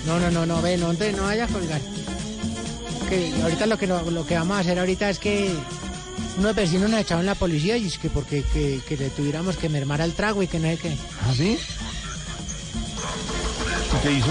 No, 0.06 0.18
no, 0.18 0.30
no, 0.30 0.46
no, 0.46 0.62
ve, 0.62 0.76
no, 0.76 0.92
te- 0.94 1.12
no 1.12 1.24
vayas 1.24 1.50
a 1.50 1.52
colgar. 1.52 1.80
Que 3.08 3.32
ahorita 3.42 3.66
lo 3.66 3.78
que, 3.78 3.86
no- 3.86 4.02
lo 4.10 4.26
que 4.26 4.34
vamos 4.36 4.56
a 4.56 4.60
hacer 4.60 4.78
ahorita 4.78 5.10
es 5.10 5.18
que 5.18 5.54
unos 6.38 6.54
vecinos 6.54 6.90
nos 6.90 7.00
echaron 7.00 7.26
la 7.26 7.34
policía 7.34 7.76
y 7.76 7.86
es 7.86 7.98
que 7.98 8.08
porque 8.10 8.42
que, 8.42 8.80
que 8.88 8.96
le 8.96 9.10
tuviéramos 9.10 9.56
que 9.56 9.68
mermar 9.68 10.00
al 10.02 10.12
trago 10.12 10.42
y 10.42 10.46
que 10.48 10.58
no 10.58 10.68
sé 10.68 10.78
qué. 10.78 10.96
¿Ah, 11.28 11.32
sí? 11.36 11.58
¿Y 13.94 14.02
qué 14.02 14.12
hizo? 14.12 14.30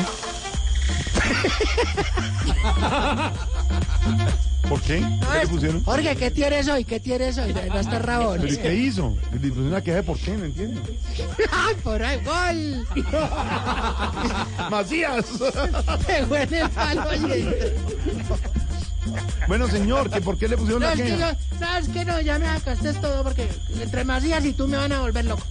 ¿Por 4.70 4.80
qué? 4.84 5.00
¿Qué 5.00 5.40
le 5.42 5.48
pusieron? 5.48 5.84
Jorge, 5.84 6.16
¿qué 6.16 6.32
tienes 6.32 6.68
hoy? 6.70 6.86
¿Qué 6.86 7.00
tienes 7.02 7.38
hoy? 7.38 7.54
No 7.54 7.80
estás 7.80 8.02
rabón. 8.02 8.38
¿Pero 8.40 8.54
y 8.54 8.58
qué 8.58 8.74
hizo? 8.74 9.18
Le 9.34 9.40
pusieron 9.40 9.68
una 9.68 9.82
queja 9.82 9.98
de 9.98 10.04
por 10.04 10.18
qué, 10.18 10.32
no 10.32 10.46
entiendo. 10.46 10.80
¡Ay, 11.52 11.76
por 11.84 12.02
ahí, 12.02 12.22
gol! 12.24 12.88
¡Macías! 14.72 15.26
En 16.08 16.34
el 16.54 16.70
palo, 16.70 17.04
oye. 17.10 17.74
Bueno, 19.48 19.68
señor, 19.68 20.10
¿que 20.10 20.22
¿por 20.22 20.38
qué 20.38 20.48
le 20.48 20.56
pusieron 20.56 20.82
No, 20.84 20.88
una 20.88 20.94
es 20.94 21.02
que 21.02 21.08
queja? 21.18 21.34
yo, 21.34 21.38
¿sabes 21.60 21.90
qué? 21.90 22.06
No, 22.06 22.22
ya 22.22 22.40
me 22.40 22.48
acaste 22.48 22.94
todo 22.94 23.24
porque 23.24 23.50
entre 23.82 24.06
más 24.06 24.24
días 24.24 24.46
y 24.46 24.54
tú 24.54 24.70
me 24.70 24.78
van 24.78 24.94
a 24.94 25.02
volver 25.02 25.26
loco. 25.26 25.44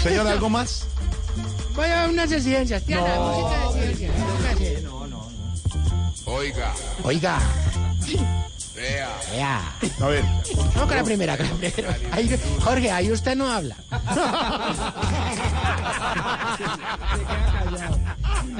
Señor, 0.00 0.28
¿algo 0.28 0.48
más? 0.48 0.86
Voy 1.80 1.88
a 1.90 2.08
unas 2.10 2.30
exigencias. 2.30 2.82
Tiana, 2.82 3.14
No. 3.16 3.32
música 3.32 3.72
de 3.80 3.90
exigencias. 3.90 4.42
Gracias. 4.42 4.82
Oiga, 6.26 6.72
Oiga, 7.02 7.38
vea. 8.76 9.08
vea. 9.32 9.72
A 10.00 10.06
ver. 10.08 10.24
No, 10.76 10.86
con 10.86 10.96
la 10.96 11.02
primera, 11.04 11.36
con 11.38 11.46
la 11.48 11.54
primera. 11.54 11.96
Ahí- 12.12 12.38
Jorge, 12.62 12.90
ahí 12.90 13.10
usted 13.10 13.34
no 13.34 13.50
habla. 13.50 13.76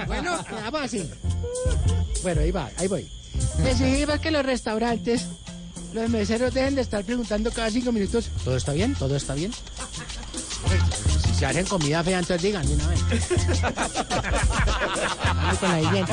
bueno, 0.06 0.38
vamos 0.64 0.80
así. 0.82 1.08
Bueno, 2.22 2.40
ahí 2.40 2.50
va, 2.50 2.70
ahí 2.78 2.88
voy. 2.88 3.08
Exigimos 3.64 4.18
que 4.20 4.30
los 4.30 4.44
restaurantes, 4.44 5.26
los 5.92 6.08
meseros 6.08 6.52
dejen 6.54 6.74
de 6.74 6.80
estar 6.82 7.04
preguntando 7.04 7.50
cada 7.52 7.70
cinco 7.70 7.92
minutos, 7.92 8.30
¿todo 8.44 8.56
está 8.56 8.72
bien? 8.72 8.94
¿Todo 8.94 9.16
está 9.16 9.34
bien? 9.34 9.52
Si 11.40 11.46
hacen 11.46 11.64
comida 11.64 12.04
fea, 12.04 12.18
entonces 12.18 12.42
digan 12.42 12.66
de 12.68 12.74
una 12.74 12.86
vez. 12.88 13.00
Con 15.58 15.70
la 15.70 15.80
siguiente. 15.80 16.12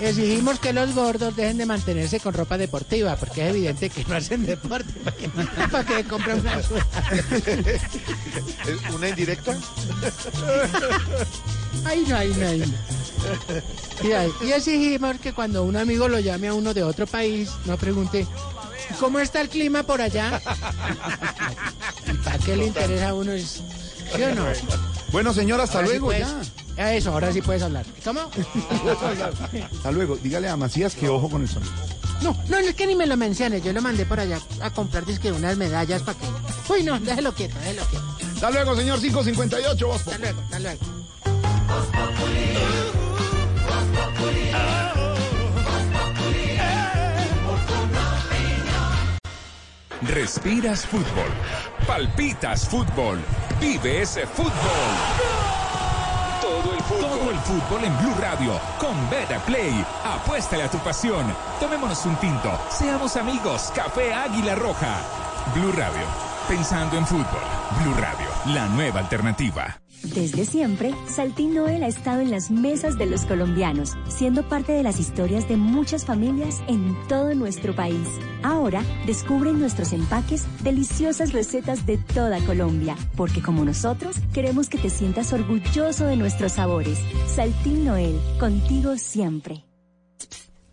Exigimos 0.00 0.58
que 0.58 0.72
los 0.72 0.94
gordos 0.94 1.36
dejen 1.36 1.58
de 1.58 1.66
mantenerse 1.66 2.18
con 2.18 2.32
ropa 2.32 2.56
deportiva, 2.56 3.14
porque 3.16 3.42
es 3.42 3.50
evidente 3.50 3.90
que 3.90 4.06
no 4.06 4.14
hacen 4.14 4.46
deporte. 4.46 4.90
¿Para 5.70 5.84
qué 5.84 6.04
compran 6.04 6.40
una 6.40 6.60
¿Es 6.60 6.66
¿Una 8.94 9.08
indirecta? 9.10 9.54
Ay, 11.84 12.06
no, 12.08 12.16
ay, 12.16 12.34
no, 12.38 12.46
ay, 12.46 12.58
no. 12.60 14.46
Y 14.46 14.52
exigimos 14.52 15.18
que 15.18 15.34
cuando 15.34 15.64
un 15.64 15.76
amigo 15.76 16.08
lo 16.08 16.20
llame 16.20 16.48
a 16.48 16.54
uno 16.54 16.72
de 16.72 16.82
otro 16.82 17.06
país, 17.06 17.50
no 17.66 17.76
pregunte, 17.76 18.26
¿cómo 19.00 19.18
está 19.20 19.40
el 19.40 19.48
clima 19.48 19.82
por 19.82 20.00
allá? 20.00 20.40
¿Y 22.12 22.12
para 22.18 22.38
qué 22.38 22.56
le 22.56 22.66
interesa 22.66 23.08
a 23.10 23.14
uno? 23.14 23.32
Es- 23.32 23.62
¿Sí 24.14 24.22
o 24.22 24.34
no? 24.34 24.44
Bueno, 25.12 25.32
señor, 25.32 25.60
hasta 25.60 25.78
Ahora 25.78 25.86
sí 25.88 25.92
luego, 25.94 26.06
puedes- 26.06 26.26
ya. 26.26 26.40
ya 26.76 26.94
Eso, 26.94 27.12
ahora 27.12 27.32
sí 27.32 27.42
puedes 27.42 27.62
hablar. 27.62 27.84
¿Cómo? 28.04 28.30
Hasta 29.72 29.90
luego. 29.92 30.16
Dígale 30.16 30.48
a 30.48 30.56
Macías 30.56 30.94
que 30.94 31.08
ojo 31.08 31.28
con 31.30 31.42
el 31.42 31.48
sonido. 31.48 31.72
No, 32.22 32.32
no, 32.32 32.38
no 32.48 32.56
es 32.58 32.74
que 32.74 32.86
ni 32.86 32.94
me 32.94 33.06
lo 33.06 33.16
menciones. 33.16 33.62
Yo 33.62 33.72
lo 33.72 33.82
mandé 33.82 34.06
por 34.06 34.18
allá 34.20 34.40
a 34.60 34.70
comprar 34.70 35.04
disque 35.04 35.30
unas 35.32 35.56
medallas 35.56 36.02
para 36.02 36.18
que... 36.18 36.26
Uy, 36.72 36.82
no, 36.82 36.98
déjelo 36.98 37.34
quieto, 37.34 37.58
déjelo 37.60 37.84
quieto. 37.86 38.04
Hasta 38.34 38.50
luego, 38.50 38.76
señor 38.76 39.00
558. 39.00 39.86
Vos, 39.86 39.96
Hasta 40.00 40.18
luego, 40.18 40.40
hasta 40.42 40.58
luego. 40.60 40.80
Respiras 50.02 50.86
fútbol. 50.86 51.30
Palpitas 51.86 52.68
fútbol. 52.68 53.18
Vive 53.60 54.02
ese 54.02 54.26
fútbol. 54.26 54.52
Todo 56.40 56.74
el 56.74 56.82
fútbol. 56.82 57.18
Todo 57.18 57.30
el 57.30 57.38
fútbol 57.38 57.84
en 57.84 57.98
Blue 57.98 58.14
Radio. 58.20 58.60
Con 58.78 59.10
Beta 59.10 59.38
Play. 59.46 59.84
Apuéstale 60.04 60.64
a 60.64 60.70
tu 60.70 60.78
pasión. 60.78 61.24
Tomémonos 61.60 62.04
un 62.04 62.16
tinto. 62.16 62.52
Seamos 62.70 63.16
amigos. 63.16 63.72
Café 63.74 64.12
Águila 64.12 64.54
Roja. 64.54 64.98
Blue 65.54 65.72
Radio. 65.72 66.06
Pensando 66.46 66.98
en 66.98 67.06
fútbol. 67.06 67.42
Blue 67.82 67.94
Radio. 67.94 68.28
La 68.54 68.66
nueva 68.66 69.00
alternativa. 69.00 69.80
Desde 70.14 70.44
siempre, 70.44 70.94
Saltín 71.08 71.54
Noel 71.54 71.82
ha 71.82 71.88
estado 71.88 72.20
en 72.20 72.30
las 72.30 72.50
mesas 72.50 72.96
de 72.96 73.06
los 73.06 73.24
colombianos, 73.24 73.94
siendo 74.08 74.48
parte 74.48 74.72
de 74.72 74.82
las 74.82 75.00
historias 75.00 75.48
de 75.48 75.56
muchas 75.56 76.04
familias 76.04 76.62
en 76.68 76.96
todo 77.08 77.34
nuestro 77.34 77.74
país. 77.74 78.08
Ahora, 78.42 78.82
descubre 79.06 79.50
en 79.50 79.58
nuestros 79.58 79.92
empaques 79.92 80.46
deliciosas 80.62 81.32
recetas 81.32 81.86
de 81.86 81.98
toda 81.98 82.40
Colombia, 82.44 82.96
porque 83.16 83.42
como 83.42 83.64
nosotros, 83.64 84.16
queremos 84.32 84.68
que 84.68 84.78
te 84.78 84.90
sientas 84.90 85.32
orgulloso 85.32 86.06
de 86.06 86.16
nuestros 86.16 86.52
sabores. 86.52 86.98
Saltín 87.26 87.84
Noel, 87.84 88.18
contigo 88.38 88.96
siempre. 88.96 89.64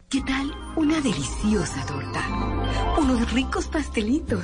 ¿Qué 0.10 0.22
tal 0.22 0.54
una 0.76 1.02
deliciosa 1.02 1.86
torta? 1.88 2.22
Unos 3.00 3.34
ricos 3.34 3.68
pastelitos, 3.68 4.44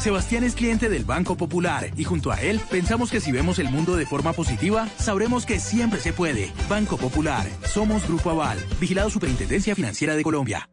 Sebastián 0.00 0.44
es 0.44 0.54
cliente 0.54 0.88
del 0.88 1.04
Banco 1.04 1.36
Popular 1.36 1.90
y 1.94 2.04
junto 2.04 2.32
a 2.32 2.40
él 2.40 2.58
pensamos 2.70 3.10
que 3.10 3.20
si 3.20 3.32
vemos 3.32 3.58
el 3.58 3.68
mundo 3.68 3.96
de 3.96 4.06
forma 4.06 4.32
positiva, 4.32 4.88
sabremos 4.98 5.44
que 5.44 5.60
siempre 5.60 6.00
se 6.00 6.14
puede. 6.14 6.50
Banco 6.70 6.96
Popular, 6.96 7.46
somos 7.66 8.08
Grupo 8.08 8.30
Aval, 8.30 8.58
vigilado 8.80 9.10
Superintendencia 9.10 9.74
Financiera 9.74 10.16
de 10.16 10.22
Colombia. 10.22 10.70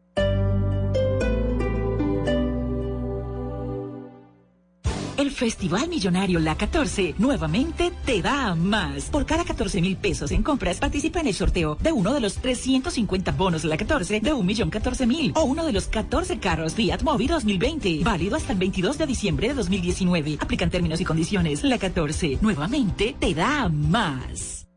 El 5.18 5.32
Festival 5.32 5.88
Millonario 5.88 6.38
La 6.38 6.54
14 6.54 7.16
nuevamente 7.18 7.90
te 8.04 8.22
da 8.22 8.54
más. 8.54 9.06
Por 9.06 9.26
cada 9.26 9.44
14 9.44 9.80
mil 9.80 9.96
pesos 9.96 10.30
en 10.30 10.44
compras 10.44 10.78
participa 10.78 11.18
en 11.18 11.26
el 11.26 11.34
sorteo 11.34 11.74
de 11.74 11.90
uno 11.90 12.14
de 12.14 12.20
los 12.20 12.36
350 12.36 13.32
bonos 13.32 13.64
La 13.64 13.76
14 13.76 14.20
de 14.20 14.32
1.014.000 14.32 15.32
o 15.34 15.42
uno 15.42 15.66
de 15.66 15.72
los 15.72 15.88
14 15.88 16.38
carros 16.38 16.74
Fiat 16.74 17.02
Mobi 17.02 17.26
2020. 17.26 18.04
Válido 18.04 18.36
hasta 18.36 18.52
el 18.52 18.60
22 18.60 18.96
de 18.96 19.06
diciembre 19.08 19.48
de 19.48 19.54
2019. 19.54 20.38
Aplican 20.40 20.70
términos 20.70 21.00
y 21.00 21.04
condiciones. 21.04 21.64
La 21.64 21.78
14 21.78 22.38
nuevamente 22.40 23.16
te 23.18 23.34
da 23.34 23.68
más. 23.68 24.68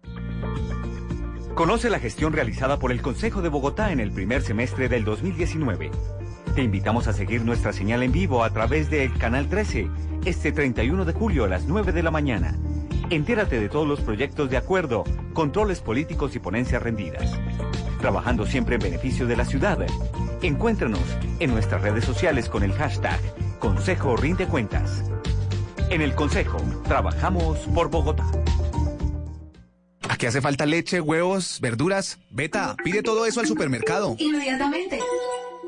Conoce 1.53 1.91
la 1.91 1.99
gestión 1.99 2.33
realizada 2.33 2.79
por 2.79 2.91
el 2.91 3.03
Consejo 3.03 3.43
de 3.43 3.49
Bogotá 3.49 3.91
en 3.91 3.99
el 3.99 4.11
primer 4.11 4.41
semestre 4.41 4.89
del 4.89 5.03
2019. 5.03 5.91
Te 6.55 6.63
invitamos 6.63 7.07
a 7.07 7.13
seguir 7.13 7.45
nuestra 7.45 7.71
señal 7.71 8.03
en 8.03 8.11
vivo 8.11 8.43
a 8.43 8.49
través 8.49 8.89
del 8.89 9.17
Canal 9.17 9.47
13 9.47 9.89
este 10.25 10.51
31 10.51 11.05
de 11.05 11.13
julio 11.13 11.45
a 11.45 11.47
las 11.47 11.63
9 11.63 11.93
de 11.93 12.03
la 12.03 12.11
mañana. 12.11 12.57
Entérate 13.09 13.57
de 13.57 13.69
todos 13.69 13.87
los 13.87 14.01
proyectos 14.01 14.49
de 14.49 14.57
acuerdo, 14.57 15.05
controles 15.33 15.79
políticos 15.79 16.35
y 16.35 16.39
ponencias 16.39 16.83
rendidas. 16.83 17.39
Trabajando 18.01 18.45
siempre 18.45 18.75
en 18.75 18.81
beneficio 18.81 19.27
de 19.27 19.37
la 19.37 19.45
ciudad. 19.45 19.79
Encuéntranos 20.41 20.99
en 21.39 21.51
nuestras 21.51 21.83
redes 21.83 22.03
sociales 22.03 22.49
con 22.49 22.63
el 22.63 22.73
hashtag 22.73 23.19
Consejo 23.59 24.17
Rinde 24.17 24.45
Cuentas. 24.45 25.05
En 25.89 26.01
el 26.01 26.13
Consejo, 26.15 26.57
trabajamos 26.83 27.59
por 27.73 27.89
Bogotá. 27.89 28.25
Aquí 30.09 30.25
hace 30.25 30.41
falta 30.41 30.65
leche, 30.65 30.99
huevos, 30.99 31.59
verduras. 31.61 32.19
Beta, 32.29 32.75
pide 32.83 33.03
todo 33.03 33.25
eso 33.25 33.39
al 33.39 33.47
supermercado. 33.47 34.15
Inmediatamente. 34.19 34.99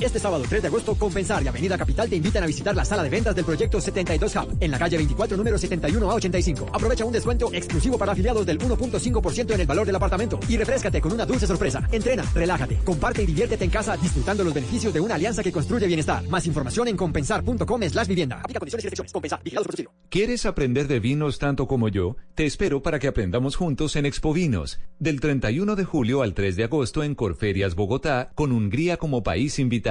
Este 0.00 0.20
sábado 0.20 0.44
3 0.48 0.62
de 0.62 0.68
agosto, 0.68 0.94
Compensar 0.94 1.42
y 1.42 1.48
Avenida 1.48 1.76
Capital 1.76 2.08
te 2.08 2.14
invitan 2.14 2.44
a 2.44 2.46
visitar 2.46 2.72
la 2.72 2.84
sala 2.84 3.02
de 3.02 3.10
ventas 3.10 3.34
del 3.34 3.44
proyecto 3.44 3.80
72 3.80 4.36
Hub 4.36 4.56
en 4.60 4.70
la 4.70 4.78
calle 4.78 4.96
24, 4.96 5.36
número 5.36 5.58
71 5.58 6.08
a 6.08 6.14
85. 6.14 6.70
Aprovecha 6.72 7.04
un 7.04 7.12
descuento 7.12 7.50
exclusivo 7.52 7.98
para 7.98 8.12
afiliados 8.12 8.46
del 8.46 8.60
1.5% 8.60 9.54
en 9.54 9.60
el 9.60 9.66
valor 9.66 9.84
del 9.84 9.96
apartamento 9.96 10.38
y 10.48 10.56
refrescate 10.56 11.00
con 11.00 11.12
una 11.12 11.26
dulce 11.26 11.48
sorpresa. 11.48 11.82
Entrena, 11.90 12.22
relájate, 12.32 12.76
comparte 12.84 13.24
y 13.24 13.26
diviértete 13.26 13.64
en 13.64 13.70
casa 13.70 13.96
disfrutando 13.96 14.44
los 14.44 14.54
beneficios 14.54 14.94
de 14.94 15.00
una 15.00 15.16
alianza 15.16 15.42
que 15.42 15.50
construye 15.50 15.88
bienestar. 15.88 16.22
Más 16.28 16.46
información 16.46 16.86
en 16.86 16.96
compensar.com 16.96 17.82
slash 17.82 18.06
vivienda. 18.06 18.36
Aplica 18.36 18.60
condiciones 18.60 18.84
y 18.84 18.86
restricciones. 18.86 19.12
Compensar. 19.12 19.42
Vigilados 19.42 19.66
por 19.66 19.74
Chile. 19.74 19.88
¿Quieres 20.10 20.46
aprender 20.46 20.86
de 20.86 21.00
vinos 21.00 21.40
tanto 21.40 21.66
como 21.66 21.88
yo? 21.88 22.16
Te 22.36 22.46
espero 22.46 22.82
para 22.82 23.00
que 23.00 23.08
aprendamos 23.08 23.56
juntos 23.56 23.96
en 23.96 24.06
Expo 24.06 24.32
Vinos, 24.32 24.78
del 25.00 25.18
31 25.18 25.74
de 25.74 25.84
julio 25.84 26.22
al 26.22 26.34
3 26.34 26.54
de 26.54 26.64
agosto 26.64 27.02
en 27.02 27.16
Corferias, 27.16 27.74
Bogotá, 27.74 28.30
con 28.36 28.52
Hungría 28.52 28.96
como 28.96 29.24
país 29.24 29.58
invitado. 29.58 29.87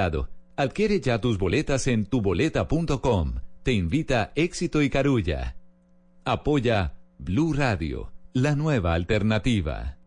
Adquiere 0.56 1.00
ya 1.00 1.20
tus 1.20 1.38
boletas 1.38 1.86
en 1.86 2.06
tuboleta.com. 2.06 3.34
Te 3.62 3.72
invita 3.72 4.32
Éxito 4.34 4.82
y 4.82 4.90
Carulla. 4.90 5.56
Apoya 6.24 6.94
Blue 7.18 7.52
Radio, 7.52 8.12
la 8.32 8.54
nueva 8.54 8.94
alternativa. 8.94 9.98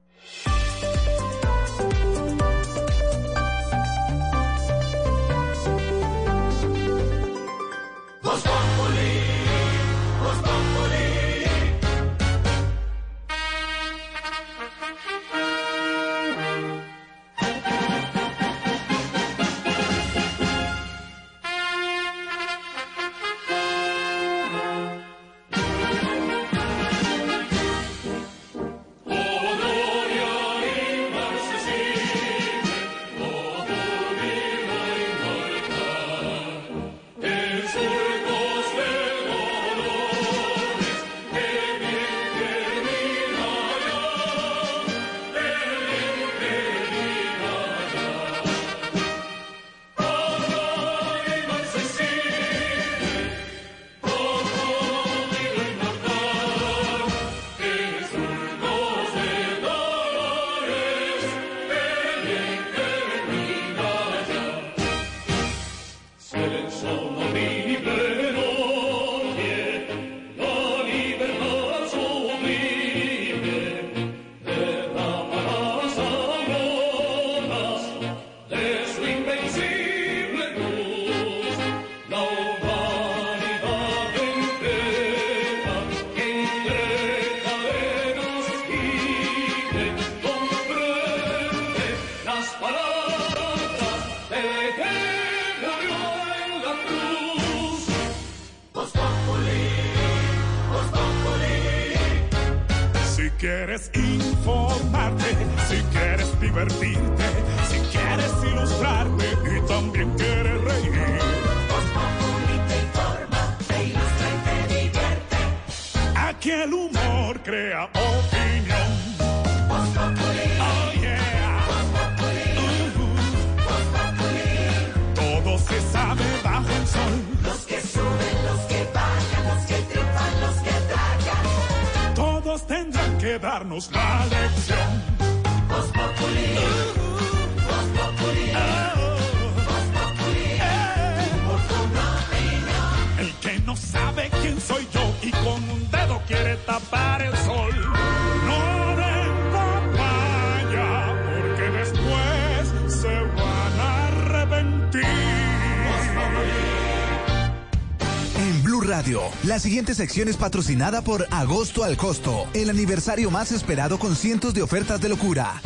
Siguiente 159.72 159.96
sección 159.96 160.28
es 160.28 160.36
patrocinada 160.36 161.02
por 161.02 161.28
Agosto 161.32 161.86
al 161.86 161.96
Costo, 161.96 162.46
el 162.54 162.70
aniversario 162.70 163.32
más 163.32 163.54
esperado 163.54 164.00
con 164.00 164.18
cientos 164.18 164.54
de 164.54 164.62
ofertas 164.62 165.00
de 165.00 165.08
locura. 165.08 165.62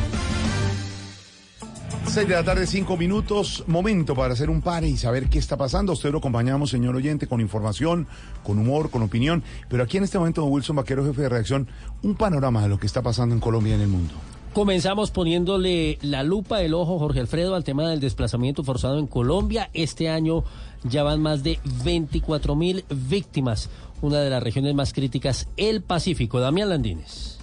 6 2.06 2.28
de 2.28 2.36
la 2.36 2.44
tarde, 2.44 2.68
5 2.68 2.98
minutos. 2.98 3.64
Momento 3.66 4.14
para 4.14 4.34
hacer 4.34 4.52
un 4.52 4.62
pare 4.62 4.88
y 4.88 4.96
saber 4.96 5.28
qué 5.28 5.40
está 5.40 5.58
pasando. 5.58 5.94
Usted 5.94 6.12
lo 6.12 6.20
acompañamos, 6.20 6.70
señor 6.70 6.96
oyente, 6.96 7.26
con 7.26 7.42
información, 7.42 8.06
con 8.44 8.60
humor, 8.60 8.92
con 8.92 9.02
opinión. 9.02 9.44
Pero 9.70 9.82
aquí 9.82 9.98
en 9.98 10.04
este 10.04 10.20
momento, 10.20 10.42
don 10.42 10.52
Wilson 10.52 10.76
Vaquero, 10.76 11.04
jefe 11.04 11.24
de 11.24 11.30
redacción, 11.30 11.68
un 12.04 12.14
panorama 12.14 12.62
de 12.62 12.70
lo 12.70 12.78
que 12.78 12.86
está 12.86 13.02
pasando 13.02 13.34
en 13.34 13.42
Colombia 13.42 13.72
y 13.72 13.74
en 13.74 13.82
el 13.82 13.88
mundo. 13.88 14.14
Comenzamos 14.56 15.12
poniéndole 15.12 15.98
la 16.02 16.24
lupa, 16.24 16.62
el 16.62 16.76
ojo, 16.76 16.98
Jorge 16.98 17.20
Alfredo, 17.20 17.56
al 17.56 17.66
tema 17.66 17.90
del 17.90 18.00
desplazamiento 18.00 18.64
forzado 18.64 19.00
en 19.00 19.08
Colombia. 19.08 19.70
Este 19.74 20.08
año 20.08 20.46
ya 20.90 21.04
van 21.04 21.22
más 21.22 21.44
de 21.44 21.60
24 21.84 22.56
mil 22.56 22.86
víctimas, 22.90 23.70
una 24.02 24.20
de 24.20 24.30
las 24.30 24.44
regiones 24.44 24.74
más 24.76 24.94
críticas, 24.94 25.48
el 25.58 25.82
Pacífico. 25.82 26.40
Damián 26.40 26.70
Landines. 26.70 27.35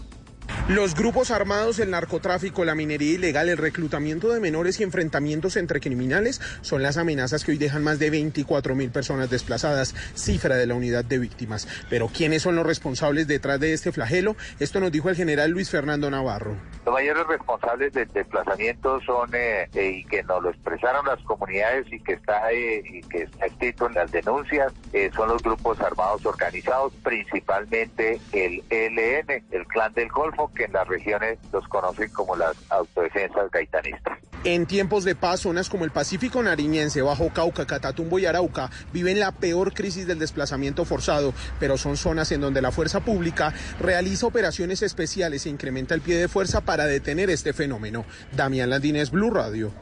Los 0.68 0.94
grupos 0.94 1.32
armados, 1.32 1.80
el 1.80 1.90
narcotráfico, 1.90 2.64
la 2.64 2.76
minería 2.76 3.14
ilegal, 3.14 3.48
el 3.48 3.59
reclutamiento 3.59 4.28
de 4.28 4.39
menores 4.39 4.78
y 4.78 4.84
enfrentamientos 4.84 5.56
entre 5.56 5.80
criminales 5.80 6.40
son 6.60 6.84
las 6.84 6.98
amenazas 6.98 7.44
que 7.44 7.51
hoy 7.51 7.59
dejan 7.59 7.82
más 7.82 7.98
de 7.98 8.10
24 8.10 8.76
mil 8.76 8.93
personas 8.93 9.28
desplazadas, 9.28 9.93
cifra 10.14 10.55
de 10.55 10.68
la 10.68 10.74
unidad 10.74 11.05
de 11.05 11.18
víctimas. 11.18 11.66
Pero 11.90 12.06
¿quiénes 12.06 12.43
son 12.43 12.55
los 12.55 12.64
responsables 12.64 13.26
detrás 13.26 13.59
de 13.59 13.72
este 13.72 13.90
flagelo? 13.90 14.36
Esto 14.60 14.78
nos 14.78 14.93
dijo 14.93 15.10
el 15.10 15.16
general 15.16 15.51
Luis 15.51 15.68
Fernando 15.68 16.09
Navarro. 16.10 16.56
Los 16.86 16.94
mayores 16.94 17.26
responsables 17.26 17.93
del 17.93 18.09
desplazamiento 18.12 19.01
son 19.01 19.30
eh, 19.34 19.68
eh, 19.74 19.90
y 19.98 20.05
que 20.05 20.22
nos 20.22 20.44
lo 20.44 20.51
expresaron 20.51 21.05
las 21.06 21.20
comunidades 21.24 21.93
y 21.93 21.98
que 22.01 22.12
está 22.12 22.52
eh, 22.52 22.82
y 22.84 23.01
que 23.02 23.22
está 23.22 23.47
escrito 23.47 23.86
en 23.86 23.94
las 23.94 24.12
denuncias 24.12 24.72
eh, 24.93 25.10
son 25.14 25.28
los 25.28 25.43
grupos 25.43 25.80
armados 25.80 26.24
organizados, 26.26 26.93
principalmente 27.02 28.20
el 28.32 28.62
ELN, 28.70 29.44
el 29.51 29.66
Clan 29.66 29.93
del 29.94 30.09
Golfo, 30.09 30.51
que 30.52 30.64
en 30.64 30.72
las 30.72 30.86
regiones 30.86 31.38
los 31.52 31.66
conocen 31.68 32.10
como 32.10 32.36
las 32.36 32.56
autodefensas 32.70 33.50
gaitanistas. 33.50 34.18
En 34.44 34.66
tiempos 34.66 35.04
de 35.04 35.14
paz, 35.14 35.40
zonas 35.40 35.68
como 35.68 35.84
el 35.84 35.92
Pacífico 35.92 36.42
Nariñense, 36.42 37.00
Bajo 37.02 37.28
Cauca, 37.32 37.64
Catatumbo 37.64 38.18
y 38.18 38.26
Arauca 38.26 38.70
viven 38.92 39.20
la 39.20 39.30
peor 39.30 39.72
crisis 39.72 40.06
del 40.06 40.18
desplazamiento 40.18 40.84
forzado, 40.84 41.32
pero 41.60 41.78
son 41.78 41.96
zonas 41.96 42.32
en 42.32 42.40
donde 42.40 42.60
la 42.60 42.72
fuerza 42.72 43.00
pública 43.00 43.54
realiza 43.78 44.26
operaciones 44.26 44.82
especiales 44.82 45.46
e 45.46 45.50
incrementa 45.50 45.94
el 45.94 46.00
pie 46.00 46.16
de 46.16 46.28
fuerza 46.28 46.60
para 46.60 46.86
detener 46.86 47.30
este 47.30 47.52
fenómeno. 47.52 48.04
Damián 48.32 48.70
Landines, 48.70 49.10
Blue 49.12 49.30
Radio. 49.30 49.72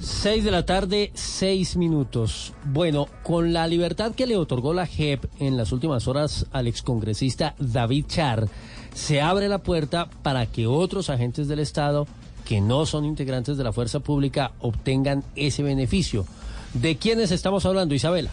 6 0.00 0.44
de 0.44 0.50
la 0.50 0.66
tarde, 0.66 1.10
6 1.14 1.76
minutos. 1.76 2.52
Bueno, 2.64 3.08
con 3.22 3.52
la 3.52 3.66
libertad 3.66 4.14
que 4.14 4.26
le 4.26 4.36
otorgó 4.36 4.74
la 4.74 4.86
JEP 4.86 5.24
en 5.40 5.56
las 5.56 5.72
últimas 5.72 6.06
horas 6.06 6.46
al 6.52 6.66
excongresista 6.66 7.54
David 7.58 8.06
Char, 8.06 8.48
se 8.96 9.20
abre 9.20 9.48
la 9.48 9.58
puerta 9.58 10.08
para 10.22 10.46
que 10.46 10.66
otros 10.66 11.10
agentes 11.10 11.48
del 11.48 11.58
Estado 11.58 12.08
que 12.46 12.62
no 12.62 12.86
son 12.86 13.04
integrantes 13.04 13.58
de 13.58 13.64
la 13.64 13.72
fuerza 13.72 14.00
pública 14.00 14.52
obtengan 14.60 15.22
ese 15.36 15.62
beneficio. 15.62 16.24
¿De 16.72 16.96
quiénes 16.96 17.30
estamos 17.30 17.66
hablando, 17.66 17.94
Isabela? 17.94 18.30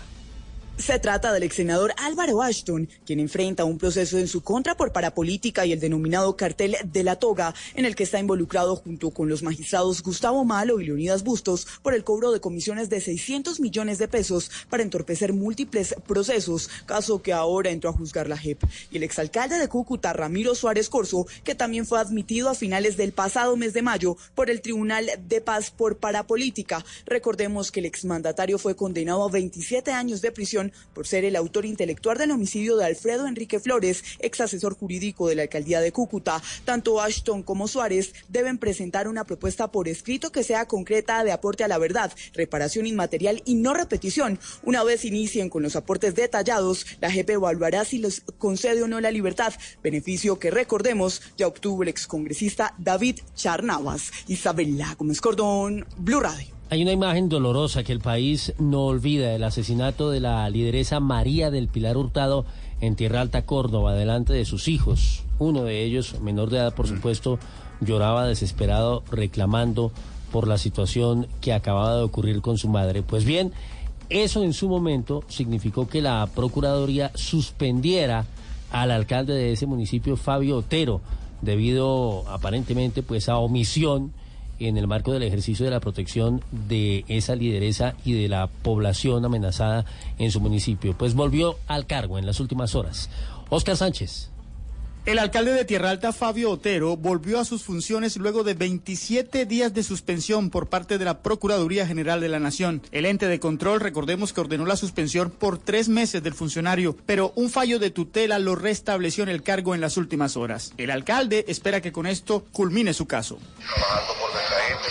Se 0.77 0.97
trata 0.97 1.31
del 1.31 1.43
ex 1.43 1.55
senador 1.55 1.93
Álvaro 1.97 2.41
Ashton, 2.41 2.89
quien 3.05 3.19
enfrenta 3.19 3.63
un 3.63 3.77
proceso 3.77 4.17
en 4.17 4.27
su 4.27 4.41
contra 4.41 4.75
por 4.75 4.91
parapolítica 4.91 5.67
y 5.67 5.71
el 5.71 5.79
denominado 5.79 6.35
cartel 6.35 6.75
de 6.83 7.03
la 7.03 7.15
toga, 7.15 7.53
en 7.75 7.85
el 7.85 7.95
que 7.95 8.03
está 8.03 8.19
involucrado 8.19 8.75
junto 8.75 9.11
con 9.11 9.29
los 9.29 9.43
magistrados 9.43 10.01
Gustavo 10.01 10.43
Malo 10.45 10.81
y 10.81 10.85
Leonidas 10.85 11.23
Bustos 11.23 11.67
por 11.83 11.93
el 11.93 12.03
cobro 12.03 12.31
de 12.31 12.41
comisiones 12.41 12.89
de 12.89 13.01
600 13.01 13.59
millones 13.59 13.99
de 13.99 14.07
pesos 14.07 14.49
para 14.67 14.81
entorpecer 14.81 15.31
múltiples 15.31 15.95
procesos, 16.07 16.69
caso 16.87 17.21
que 17.21 17.33
ahora 17.33 17.69
entró 17.69 17.91
a 17.91 17.93
juzgar 17.93 18.27
la 18.27 18.37
JEP. 18.37 18.63
Y 18.89 18.97
el 18.97 19.03
exalcalde 19.03 19.59
de 19.59 19.69
Cúcuta, 19.69 20.11
Ramiro 20.11 20.55
Suárez 20.55 20.89
Corso, 20.89 21.27
que 21.43 21.53
también 21.53 21.85
fue 21.85 21.99
admitido 21.99 22.49
a 22.49 22.55
finales 22.55 22.97
del 22.97 23.13
pasado 23.13 23.55
mes 23.57 23.73
de 23.73 23.83
mayo 23.83 24.17
por 24.33 24.49
el 24.49 24.61
Tribunal 24.61 25.07
de 25.29 25.39
Paz 25.39 25.69
por 25.69 25.97
parapolítica. 25.97 26.83
Recordemos 27.05 27.71
que 27.71 27.79
el 27.79 27.85
exmandatario 27.85 28.57
fue 28.57 28.75
condenado 28.75 29.23
a 29.23 29.29
27 29.29 29.91
años 29.91 30.21
de 30.21 30.31
prisión 30.31 30.62
por 30.93 31.07
ser 31.07 31.25
el 31.25 31.35
autor 31.35 31.65
intelectual 31.65 32.17
del 32.17 32.31
homicidio 32.31 32.77
de 32.77 32.85
Alfredo 32.85 33.27
Enrique 33.27 33.59
Flores, 33.59 34.03
ex 34.19 34.41
asesor 34.41 34.75
jurídico 34.75 35.27
de 35.27 35.35
la 35.35 35.41
alcaldía 35.43 35.81
de 35.81 35.91
Cúcuta. 35.91 36.41
Tanto 36.65 37.01
Ashton 37.01 37.43
como 37.43 37.67
Suárez 37.67 38.13
deben 38.29 38.57
presentar 38.57 39.07
una 39.07 39.25
propuesta 39.25 39.71
por 39.71 39.87
escrito 39.87 40.31
que 40.31 40.43
sea 40.43 40.67
concreta 40.67 41.23
de 41.23 41.31
aporte 41.31 41.63
a 41.63 41.67
la 41.67 41.77
verdad, 41.77 42.11
reparación 42.33 42.87
inmaterial 42.87 43.41
y 43.45 43.55
no 43.55 43.73
repetición. 43.73 44.39
Una 44.63 44.83
vez 44.83 45.05
inicien 45.05 45.49
con 45.49 45.63
los 45.63 45.75
aportes 45.75 46.15
detallados, 46.15 46.85
la 47.01 47.11
JEP 47.11 47.31
evaluará 47.31 47.85
si 47.85 47.97
les 47.97 48.21
concede 48.37 48.83
o 48.83 48.87
no 48.87 49.01
la 49.01 49.11
libertad, 49.11 49.53
beneficio 49.81 50.39
que 50.39 50.51
recordemos 50.51 51.21
ya 51.37 51.47
obtuvo 51.47 51.83
el 51.83 51.89
excongresista 51.89 52.73
David 52.77 53.19
Charnavas. 53.35 54.11
Isabela 54.27 54.95
Gómez 54.97 55.21
Cordón, 55.21 55.85
Blue 55.97 56.19
Radio. 56.19 56.62
Hay 56.69 56.81
una 56.81 56.91
imagen 56.91 57.29
dolorosa 57.29 57.83
que 57.83 57.91
el 57.91 57.99
país 57.99 58.53
no 58.57 58.85
olvida, 58.85 59.33
el 59.33 59.43
asesinato 59.43 60.09
de 60.09 60.19
la 60.19 60.49
lideresa 60.49 60.99
María 60.99 61.51
del 61.51 61.67
Pilar 61.67 61.97
Hurtado 61.97 62.45
en 62.81 62.95
Tierra 62.95 63.21
Alta, 63.21 63.45
Córdoba, 63.45 63.93
delante 63.93 64.33
de 64.33 64.45
sus 64.45 64.67
hijos. 64.67 65.23
Uno 65.37 65.63
de 65.63 65.83
ellos, 65.83 66.19
menor 66.21 66.49
de 66.49 66.57
edad, 66.57 66.73
por 66.73 66.87
supuesto, 66.87 67.37
lloraba 67.79 68.25
desesperado 68.25 69.03
reclamando 69.11 69.91
por 70.31 70.47
la 70.47 70.57
situación 70.57 71.27
que 71.41 71.53
acababa 71.53 71.95
de 71.97 72.03
ocurrir 72.03 72.41
con 72.41 72.57
su 72.57 72.69
madre. 72.69 73.03
Pues 73.03 73.23
bien, 73.23 73.53
eso 74.09 74.43
en 74.43 74.53
su 74.53 74.67
momento 74.67 75.23
significó 75.27 75.87
que 75.87 76.01
la 76.01 76.27
Procuraduría 76.33 77.11
suspendiera 77.13 78.25
al 78.71 78.89
alcalde 78.89 79.33
de 79.35 79.51
ese 79.51 79.67
municipio, 79.67 80.17
Fabio 80.17 80.57
Otero, 80.57 81.01
debido 81.41 82.27
aparentemente 82.29 83.03
pues 83.03 83.29
a 83.29 83.37
omisión 83.37 84.11
en 84.67 84.77
el 84.77 84.87
marco 84.87 85.11
del 85.11 85.23
ejercicio 85.23 85.65
de 85.65 85.71
la 85.71 85.79
protección 85.79 86.41
de 86.51 87.05
esa 87.07 87.35
lideresa 87.35 87.95
y 88.03 88.13
de 88.13 88.27
la 88.27 88.47
población 88.47 89.25
amenazada 89.25 89.85
en 90.17 90.31
su 90.31 90.39
municipio. 90.39 90.95
Pues 90.97 91.13
volvió 91.13 91.57
al 91.67 91.85
cargo 91.85 92.17
en 92.17 92.25
las 92.25 92.39
últimas 92.39 92.75
horas. 92.75 93.09
Oscar 93.49 93.77
Sánchez. 93.77 94.32
El 95.05 95.19
alcalde 95.19 95.51
de 95.51 95.65
Tierra 95.65 95.89
Alta, 95.89 96.13
Fabio 96.13 96.51
Otero, 96.51 96.95
volvió 96.95 97.39
a 97.39 97.45
sus 97.45 97.63
funciones 97.63 98.15
luego 98.15 98.43
de 98.43 98.53
27 98.53 99.45
días 99.45 99.73
de 99.73 99.83
suspensión 99.83 100.49
por 100.49 100.69
parte 100.69 100.97
de 100.97 101.03
la 101.03 101.21
Procuraduría 101.21 101.85
General 101.85 102.21
de 102.21 102.29
la 102.29 102.39
Nación. 102.39 102.81
El 102.91 103.05
ente 103.05 103.27
de 103.27 103.39
control, 103.39 103.81
recordemos 103.81 104.31
que 104.31 104.41
ordenó 104.41 104.65
la 104.65 104.77
suspensión 104.77 105.29
por 105.29 105.57
tres 105.57 105.89
meses 105.89 106.23
del 106.23 106.33
funcionario, 106.33 106.95
pero 107.05 107.33
un 107.35 107.49
fallo 107.49 107.79
de 107.79 107.91
tutela 107.91 108.39
lo 108.39 108.55
restableció 108.55 109.23
en 109.23 109.29
el 109.29 109.43
cargo 109.43 109.75
en 109.75 109.81
las 109.81 109.97
últimas 109.97 110.37
horas. 110.37 110.73
El 110.77 110.89
alcalde 110.89 111.43
espera 111.49 111.81
que 111.81 111.91
con 111.91 112.07
esto 112.07 112.45
culmine 112.53 112.93
su 112.93 113.05
caso 113.05 113.39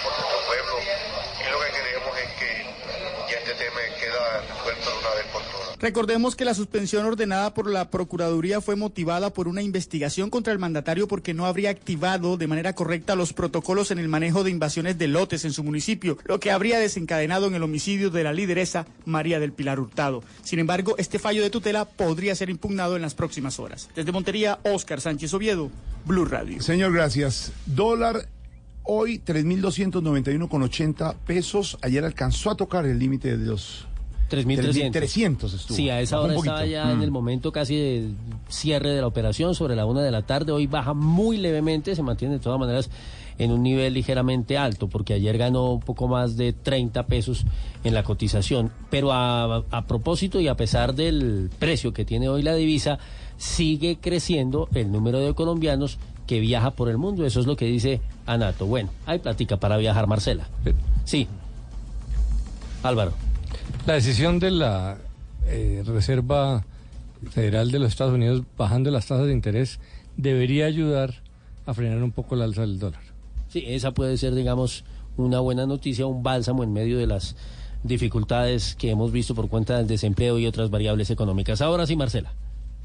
nuestro 0.03 0.47
pueblo. 0.47 0.73
Y 1.41 1.51
lo 1.51 1.61
que 1.61 1.71
queremos 1.73 2.19
es 2.19 2.31
que 2.39 2.67
ya 3.31 3.39
este 3.39 3.55
tema 3.55 3.81
queda 3.99 4.41
resuelto 4.41 4.91
de 4.91 4.99
una 4.99 5.15
vez 5.15 5.27
por 5.33 5.43
todas. 5.43 5.72
Recordemos 5.83 6.37
que 6.37 6.45
la 6.45 6.55
suspensión 6.55 7.05
ordenada 7.07 7.55
por 7.55 7.69
la 7.69 7.91
Procuraduría 7.91 8.61
fue 8.61 8.77
motivada 8.77 9.31
por 9.31 9.49
una 9.49 9.63
investigación 9.63 10.31
contra 10.31 10.53
el 10.53 10.61
mandatario 10.61 11.09
porque 11.09 11.35
no 11.35 11.45
habría 11.45 11.71
activado 11.71 12.37
de 12.37 12.47
manera 12.47 12.73
correcta 12.73 13.17
los 13.17 13.33
protocolos 13.33 13.91
en 13.91 13.99
el 13.99 14.07
manejo 14.07 14.45
de 14.45 14.53
invasiones 14.53 14.97
de 14.97 15.09
lotes 15.09 15.45
en 15.45 15.53
su 15.53 15.65
municipio, 15.65 16.19
lo 16.25 16.39
que 16.39 16.53
habría 16.53 16.79
desencadenado 16.79 17.49
en 17.49 17.57
el 17.57 17.65
homicidio 17.65 18.11
de 18.11 18.23
la 18.23 18.33
lideresa 18.33 18.87
María 19.07 19.41
del 19.41 19.53
Pilar 19.53 19.81
Hurtado. 19.81 20.23
Sin 20.45 20.61
embargo, 20.61 20.95
este 20.99 21.19
fallo 21.19 21.43
de 21.43 21.51
tutela 21.51 21.85
podría 21.85 22.37
ser 22.37 22.49
impugnado 22.49 22.95
en 22.95 23.03
las 23.03 23.17
próximas 23.17 23.59
horas. 23.59 23.91
Desde 23.97 24.13
Montería, 24.13 24.61
Óscar 24.63 25.01
Sánchez 25.01 25.35
Oviedo, 25.35 25.69
Blue 26.05 26.27
Radio. 26.27 26.63
Señor, 26.63 26.93
gracias. 26.93 27.51
Dólar 27.67 28.29
hoy 28.85 29.19
3.291,80 29.19 31.17
pesos. 31.27 31.77
Ayer 31.83 32.05
alcanzó 32.05 32.53
a 32.53 32.57
tocar 32.57 32.87
el 32.87 33.01
límite 33.01 33.37
de 33.37 33.47
los 33.47 33.89
3.300. 34.33 34.93
300 34.93 35.55
estuvo. 35.55 35.77
Sí, 35.77 35.91
a 35.91 36.01
esa 36.01 36.17
Bajó 36.17 36.29
hora 36.29 36.37
estaba 36.37 36.67
ya 36.67 36.91
en 36.91 36.99
Mm. 36.99 37.03
el 37.03 37.11
momento 37.11 37.53
casi 37.53 37.77
de 37.77 38.09
cierre 38.49 38.91
de 38.91 39.01
la 39.01 39.07
operación, 39.07 39.55
sobre 39.55 39.77
la 39.77 39.85
una 39.87 40.03
de 40.03 40.11
la 40.11 40.23
tarde. 40.23 40.53
Hoy 40.53 40.67
baja 40.67 40.95
muy 40.95 41.37
levemente, 41.37 41.95
se 41.95 42.03
mantiene 42.03 42.35
de 42.35 42.41
todas 42.41 42.59
maneras 42.59 42.91
en 43.39 43.51
un 43.51 43.63
nivel 43.63 43.95
ligeramente 43.95 44.57
alto, 44.59 44.89
porque 44.89 45.15
ayer 45.15 45.37
ganó 45.39 45.73
un 45.73 45.81
poco 45.81 46.07
más 46.09 46.37
de 46.37 46.53
30 46.53 47.07
pesos 47.07 47.45
en 47.85 47.95
la 47.95 48.03
cotización. 48.03 48.71
Pero 48.91 49.13
a, 49.13 49.65
a 49.71 49.87
propósito 49.87 50.41
y 50.41 50.49
a 50.49 50.55
pesar 50.57 50.95
del 50.95 51.51
precio 51.59 51.93
que 51.93 52.05
tiene 52.05 52.29
hoy 52.29 52.43
la 52.43 52.55
divisa, 52.55 52.99
sigue 53.39 53.99
creciendo 54.01 54.69
el 54.75 54.93
número 54.93 55.19
de 55.19 55.35
colombianos 55.35 55.99
que 56.27 56.39
viaja 56.41 56.71
por 56.73 56.89
el 56.89 56.99
mundo. 56.99 57.27
Eso 57.27 57.41
es 57.41 57.47
lo 57.47 57.57
que 57.57 57.65
dice 57.65 58.01
Anato. 58.27 58.67
Bueno, 58.67 58.91
hay 59.07 59.19
plática 59.19 59.57
para 59.59 59.77
viajar, 59.77 60.07
Marcela. 60.07 60.47
Sí. 61.05 61.27
Álvaro. 62.83 63.13
La 63.87 63.95
decisión 63.95 64.39
de 64.39 64.51
la 64.51 64.99
eh, 65.47 65.83
Reserva 65.87 66.65
Federal 67.31 67.71
de 67.71 67.79
los 67.79 67.89
Estados 67.89 68.15
Unidos 68.15 68.43
bajando 68.57 68.91
las 68.91 69.07
tasas 69.07 69.27
de 69.27 69.33
interés 69.33 69.81
debería 70.17 70.67
ayudar 70.67 71.23
a 71.67 71.75
frenar 71.75 72.03
un 72.03 72.13
poco 72.13 72.37
la 72.37 72.45
alza 72.45 72.63
del 72.63 72.79
dólar. 72.79 73.01
Sí, 73.49 73.65
esa 73.67 73.93
puede 73.93 74.17
ser, 74.17 74.35
digamos, 74.35 74.85
una 75.17 75.41
buena 75.41 75.67
noticia, 75.67 76.07
un 76.07 76.23
bálsamo 76.23 76.65
en 76.65 76.73
medio 76.73 76.99
de 76.99 77.07
las 77.07 77.37
dificultades 77.83 78.75
que 78.77 78.91
hemos 78.91 79.13
visto 79.13 79.35
por 79.35 79.49
cuenta 79.49 79.77
del 79.77 79.87
desempleo 79.87 80.39
y 80.39 80.47
otras 80.47 80.71
variables 80.71 81.11
económicas. 81.11 81.61
Ahora 81.61 81.87
sí, 81.87 81.97
Marcela. 81.97 82.33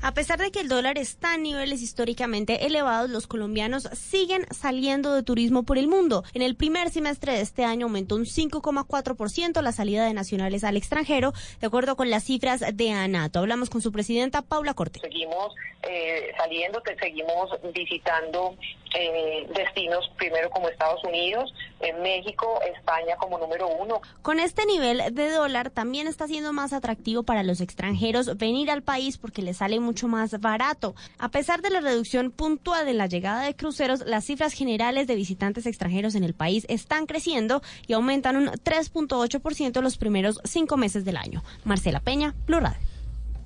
A 0.02 0.14
pesar 0.14 0.40
de 0.40 0.52
que 0.52 0.60
el 0.60 0.70
dólar 0.70 0.98
está 0.98 1.34
a 1.34 1.38
niveles 1.38 1.82
históricamente 1.82 2.66
elevados, 2.68 3.10
los 3.10 3.26
colombianos 3.26 3.90
siguen 3.94 4.46
saliendo 4.52 5.14
de 5.14 5.24
turismo 5.24 5.64
por 5.64 5.78
el 5.78 5.88
mundo. 5.88 6.24
En 6.34 6.44
el 6.44 6.56
primer 6.56 6.90
semestre 6.92 7.34
de 7.34 7.42
este 7.42 7.64
año 7.64 7.88
aumentó 7.88 8.16
un 8.16 8.26
5,4% 8.26 9.62
la 9.62 9.72
salida 9.72 10.06
de 10.06 10.14
nacionales 10.14 10.64
al 10.64 10.78
extranjero, 10.78 11.34
de 11.60 11.68
acuerdo 11.68 11.96
con 11.96 12.10
las 12.12 12.24
cifras 12.24 12.64
de 12.74 12.92
ANATO. 12.92 13.40
Hablamos 13.40 13.70
con 13.70 13.82
su 13.82 13.92
presidenta 13.92 14.44
Paula 14.44 14.76
Corte. 14.76 15.00
Seguimos 15.00 15.56
eh, 15.90 16.32
saliendo, 16.38 16.82
seguimos 17.00 17.50
visitando 17.74 18.56
eh, 18.96 19.48
destinos, 19.56 20.10
primero 20.18 20.50
como 20.50 20.70
Estados 20.70 21.04
Unidos, 21.04 21.54
en 21.80 22.02
México, 22.02 22.60
España 22.76 23.16
como 23.18 23.38
número 23.38 23.68
uno. 23.68 24.02
Con 24.22 24.40
este 24.40 24.66
nivel 24.66 25.14
de 25.14 25.30
dólar 25.30 25.70
también 25.70 26.08
está 26.08 26.28
siendo 26.28 26.54
más 26.54 26.74
atractivo 26.74 27.24
para 27.24 27.44
los 27.44 27.62
extranjeros 27.62 28.38
venir 28.38 28.72
al 28.72 28.84
país 28.84 29.18
porque 29.18 29.42
les 29.42 29.58
sale 29.58 29.80
mucho 29.80 30.08
más 30.08 30.40
barato. 30.40 30.96
A 31.20 31.30
pesar 31.30 31.62
de 31.62 31.70
la 31.70 31.82
reducción 31.82 32.32
puntual 32.32 32.86
de 32.86 32.94
la 32.94 33.08
llegada 33.08 33.44
de 33.44 33.56
cruceros, 33.56 34.06
las 34.06 34.26
cifras 34.26 34.54
generales 34.54 35.08
de 35.08 35.16
visitantes 35.16 35.66
extranjeros 35.66 36.16
en 36.16 36.24
el 36.24 36.34
país 36.34 36.66
están 36.70 37.06
creciendo 37.06 37.62
y 37.88 37.94
aumentan 37.94 38.38
un 38.38 38.48
3.8% 38.48 39.82
los 39.82 39.98
primeros 39.98 40.40
cinco 40.44 40.78
meses 40.78 41.06
del 41.06 41.18
año. 41.18 41.44
Marcela 41.64 42.00
Peña, 42.00 42.36
Radio. 42.48 42.87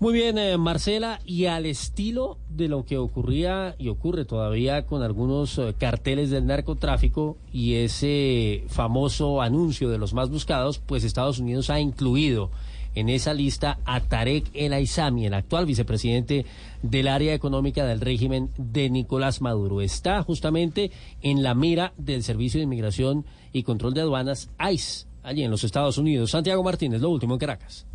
Muy 0.02 0.14
bien, 0.14 0.40
eh, 0.40 0.57
Marcela, 0.57 1.19
y 1.26 1.45
al 1.45 1.68
estilo 1.68 2.40
de 2.49 2.68
lo 2.68 2.86
que 2.86 2.98
ocurría 2.98 3.76
y 3.78 3.90
ocurre 3.90 4.26
todavía 4.26 4.88
con 4.88 5.03
algunos 5.03 5.60
eh, 5.60 5.76
carteles 5.78 6.32
del 6.32 6.48
narcotráfico 6.48 7.38
y 7.53 7.76
ese 7.76 8.64
famoso 8.68 9.44
anuncio 9.44 9.90
de 9.90 9.99
los 9.99 10.15
más 10.15 10.32
buscados, 10.32 10.80
pues 10.80 11.03
Estados 11.03 11.38
Unidos 11.38 11.69
ha 11.69 11.80
incluido 11.80 12.49
en 12.95 13.10
esa 13.10 13.36
lista 13.36 13.78
a 13.86 13.99
Tarek 13.99 14.49
El 14.56 14.73
Aizami, 14.73 15.28
el 15.28 15.36
actual 15.36 15.68
vicepresidente 15.68 16.48
del 16.82 17.07
área 17.07 17.36
económica 17.36 17.86
del 17.86 18.02
régimen 18.02 18.49
de 18.57 18.90
Nicolás 18.90 19.40
Maduro. 19.40 19.82
Está 19.82 20.23
justamente 20.23 20.90
en 21.22 21.44
la 21.44 21.53
mira 21.53 21.94
del 21.98 22.23
Servicio 22.23 22.57
de 22.57 22.64
Inmigración 22.64 23.23
y 23.53 23.61
Control 23.61 23.94
de 23.94 24.02
Aduanas, 24.02 24.49
ICE, 24.57 25.06
allí 25.22 25.44
en 25.44 25.52
los 25.52 25.64
Estados 25.64 25.99
Unidos. 25.99 26.32
Santiago 26.32 26.64
Martínez, 26.64 27.02
lo 27.02 27.11
último 27.11 27.36
en 27.36 27.40
Caracas. 27.40 27.86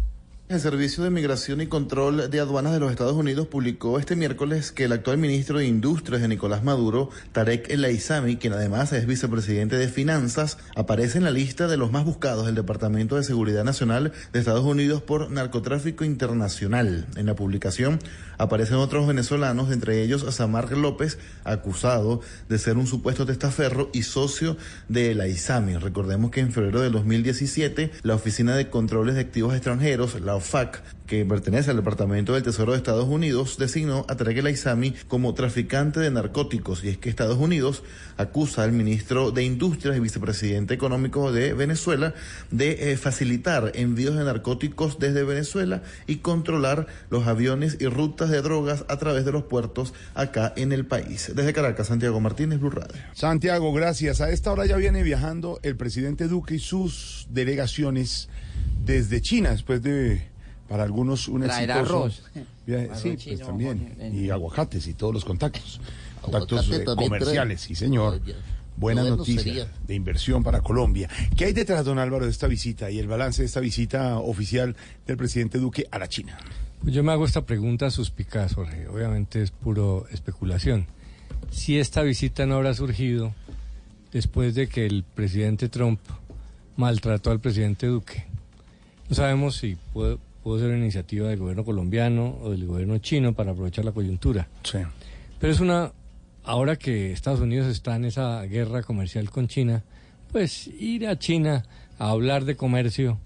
El 0.48 0.60
Servicio 0.60 1.02
de 1.02 1.10
Migración 1.10 1.60
y 1.60 1.66
Control 1.66 2.30
de 2.30 2.38
Aduanas 2.38 2.72
de 2.72 2.78
los 2.78 2.92
Estados 2.92 3.16
Unidos 3.16 3.48
publicó 3.48 3.98
este 3.98 4.14
miércoles 4.14 4.70
que 4.70 4.84
el 4.84 4.92
actual 4.92 5.18
ministro 5.18 5.58
de 5.58 5.66
Industrias 5.66 6.22
de 6.22 6.28
Nicolás 6.28 6.62
Maduro, 6.62 7.10
Tarek 7.32 7.68
El 7.68 7.84
Aizami, 7.84 8.36
quien 8.36 8.52
además 8.52 8.92
es 8.92 9.08
vicepresidente 9.08 9.76
de 9.76 9.88
Finanzas, 9.88 10.58
aparece 10.76 11.18
en 11.18 11.24
la 11.24 11.32
lista 11.32 11.66
de 11.66 11.76
los 11.76 11.90
más 11.90 12.04
buscados 12.04 12.46
del 12.46 12.54
Departamento 12.54 13.16
de 13.16 13.24
Seguridad 13.24 13.64
Nacional 13.64 14.12
de 14.32 14.38
Estados 14.38 14.64
Unidos 14.64 15.02
por 15.02 15.32
narcotráfico 15.32 16.04
internacional. 16.04 17.06
En 17.16 17.26
la 17.26 17.34
publicación 17.34 17.98
aparecen 18.38 18.76
otros 18.76 19.08
venezolanos, 19.08 19.72
entre 19.72 20.00
ellos 20.04 20.32
Samar 20.32 20.70
López, 20.70 21.18
acusado 21.42 22.20
de 22.48 22.58
ser 22.58 22.76
un 22.76 22.86
supuesto 22.86 23.26
testaferro 23.26 23.90
y 23.92 24.02
socio 24.02 24.56
de 24.88 25.10
El 25.10 25.22
Aizami. 25.22 25.76
Recordemos 25.76 26.30
que 26.30 26.38
en 26.38 26.52
febrero 26.52 26.82
de 26.82 26.90
2017, 26.90 27.90
la 28.04 28.14
Oficina 28.14 28.54
de 28.54 28.70
Controles 28.70 29.16
de 29.16 29.22
Activos 29.22 29.52
Extranjeros, 29.52 30.20
la 30.20 30.35
OFAC, 30.36 30.82
que 31.06 31.24
pertenece 31.24 31.70
al 31.70 31.76
Departamento 31.76 32.34
del 32.34 32.42
Tesoro 32.42 32.72
de 32.72 32.78
Estados 32.78 33.06
Unidos, 33.08 33.58
designó 33.58 34.04
a 34.08 34.16
Tarek 34.16 34.38
El 34.38 34.46
Aizami 34.46 34.92
como 35.08 35.34
traficante 35.34 36.00
de 36.00 36.10
narcóticos. 36.10 36.84
Y 36.84 36.88
es 36.88 36.98
que 36.98 37.08
Estados 37.08 37.38
Unidos 37.38 37.82
acusa 38.16 38.64
al 38.64 38.72
ministro 38.72 39.30
de 39.30 39.44
Industrias 39.44 39.96
y 39.96 40.00
vicepresidente 40.00 40.74
económico 40.74 41.32
de 41.32 41.54
Venezuela 41.54 42.14
de 42.50 42.92
eh, 42.92 42.96
facilitar 42.96 43.72
envíos 43.74 44.16
de 44.16 44.24
narcóticos 44.24 44.98
desde 44.98 45.24
Venezuela 45.24 45.82
y 46.06 46.16
controlar 46.16 46.86
los 47.10 47.26
aviones 47.26 47.76
y 47.80 47.86
rutas 47.86 48.30
de 48.30 48.42
drogas 48.42 48.84
a 48.88 48.96
través 48.96 49.24
de 49.24 49.32
los 49.32 49.44
puertos 49.44 49.94
acá 50.14 50.52
en 50.56 50.72
el 50.72 50.86
país. 50.86 51.32
Desde 51.34 51.52
Caracas, 51.52 51.86
Santiago 51.86 52.20
Martínez, 52.20 52.58
Blue 52.58 52.70
Radio. 52.70 53.00
Santiago, 53.12 53.72
gracias. 53.72 54.20
A 54.20 54.30
esta 54.30 54.52
hora 54.52 54.66
ya 54.66 54.76
viene 54.76 55.02
viajando 55.02 55.60
el 55.62 55.76
presidente 55.76 56.28
Duque 56.28 56.56
y 56.56 56.58
sus 56.58 57.26
delegaciones 57.30 58.28
desde 58.86 59.20
China, 59.20 59.50
después 59.50 59.82
de, 59.82 60.22
para 60.68 60.84
algunos, 60.84 61.28
un 61.28 61.42
Traer 61.42 61.70
exitoso 61.70 61.96
arroz. 62.04 62.22
viaje. 62.66 62.84
Arroz 62.90 63.00
Sí, 63.02 63.16
pues 63.26 63.40
también. 63.40 63.96
en- 64.00 64.24
Y 64.24 64.30
aguacates 64.30 64.86
y 64.86 64.94
todos 64.94 65.12
los 65.12 65.24
contactos. 65.24 65.80
Contactos 66.22 66.70
eh, 66.72 66.84
comerciales, 66.84 67.60
trae. 67.60 67.68
sí, 67.68 67.74
señor. 67.74 68.22
Dios. 68.24 68.38
Buena 68.78 69.02
noticia 69.04 69.68
de 69.86 69.94
inversión 69.94 70.42
para 70.44 70.60
Colombia. 70.60 71.08
¿Qué 71.34 71.46
hay 71.46 71.52
detrás, 71.54 71.84
don 71.86 71.98
Álvaro, 71.98 72.26
de 72.26 72.30
esta 72.30 72.46
visita 72.46 72.90
y 72.90 72.98
el 72.98 73.06
balance 73.08 73.40
de 73.40 73.46
esta 73.46 73.60
visita 73.60 74.18
oficial 74.18 74.76
del 75.06 75.16
presidente 75.16 75.56
Duque 75.58 75.86
a 75.90 75.98
la 75.98 76.08
China? 76.08 76.36
Pues 76.82 76.92
yo 76.94 77.02
me 77.02 77.10
hago 77.12 77.24
esta 77.24 77.46
pregunta 77.46 77.90
suspicaz, 77.90 78.52
Jorge. 78.54 78.86
Obviamente 78.88 79.40
es 79.42 79.50
puro 79.50 80.06
especulación. 80.12 80.86
Si 81.50 81.78
esta 81.78 82.02
visita 82.02 82.44
no 82.44 82.56
habrá 82.56 82.74
surgido 82.74 83.32
después 84.12 84.54
de 84.54 84.68
que 84.68 84.84
el 84.84 85.04
presidente 85.04 85.70
Trump 85.70 86.00
maltrató 86.76 87.30
al 87.30 87.40
presidente 87.40 87.86
Duque. 87.86 88.25
No 89.08 89.14
sabemos 89.16 89.56
si 89.56 89.76
puede, 89.92 90.18
pudo 90.42 90.58
ser 90.58 90.68
una 90.68 90.78
iniciativa 90.78 91.28
del 91.28 91.38
gobierno 91.38 91.64
colombiano 91.64 92.38
o 92.42 92.50
del 92.50 92.66
gobierno 92.66 92.98
chino 92.98 93.34
para 93.34 93.52
aprovechar 93.52 93.84
la 93.84 93.92
coyuntura. 93.92 94.48
Sí. 94.62 94.78
Pero 95.40 95.52
es 95.52 95.60
una, 95.60 95.92
ahora 96.44 96.76
que 96.76 97.12
Estados 97.12 97.40
Unidos 97.40 97.66
está 97.66 97.96
en 97.96 98.04
esa 98.04 98.42
guerra 98.42 98.82
comercial 98.82 99.28
con 99.30 99.48
China, 99.48 99.82
pues 100.32 100.68
ir 100.68 101.06
a 101.06 101.18
China 101.18 101.64
a 101.98 102.10
hablar 102.10 102.44
de 102.44 102.56
comercio, 102.56 103.18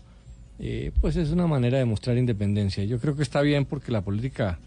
eh, 0.58 0.92
pues 1.00 1.16
es 1.16 1.30
una 1.30 1.46
manera 1.46 1.78
de 1.78 1.84
mostrar 1.84 2.16
independencia. 2.16 2.84
Yo 2.84 2.98
creo 2.98 3.16
que 3.16 3.22
está 3.22 3.40
bien 3.42 3.64
porque 3.64 3.92
la 3.92 4.00
política 4.00 4.58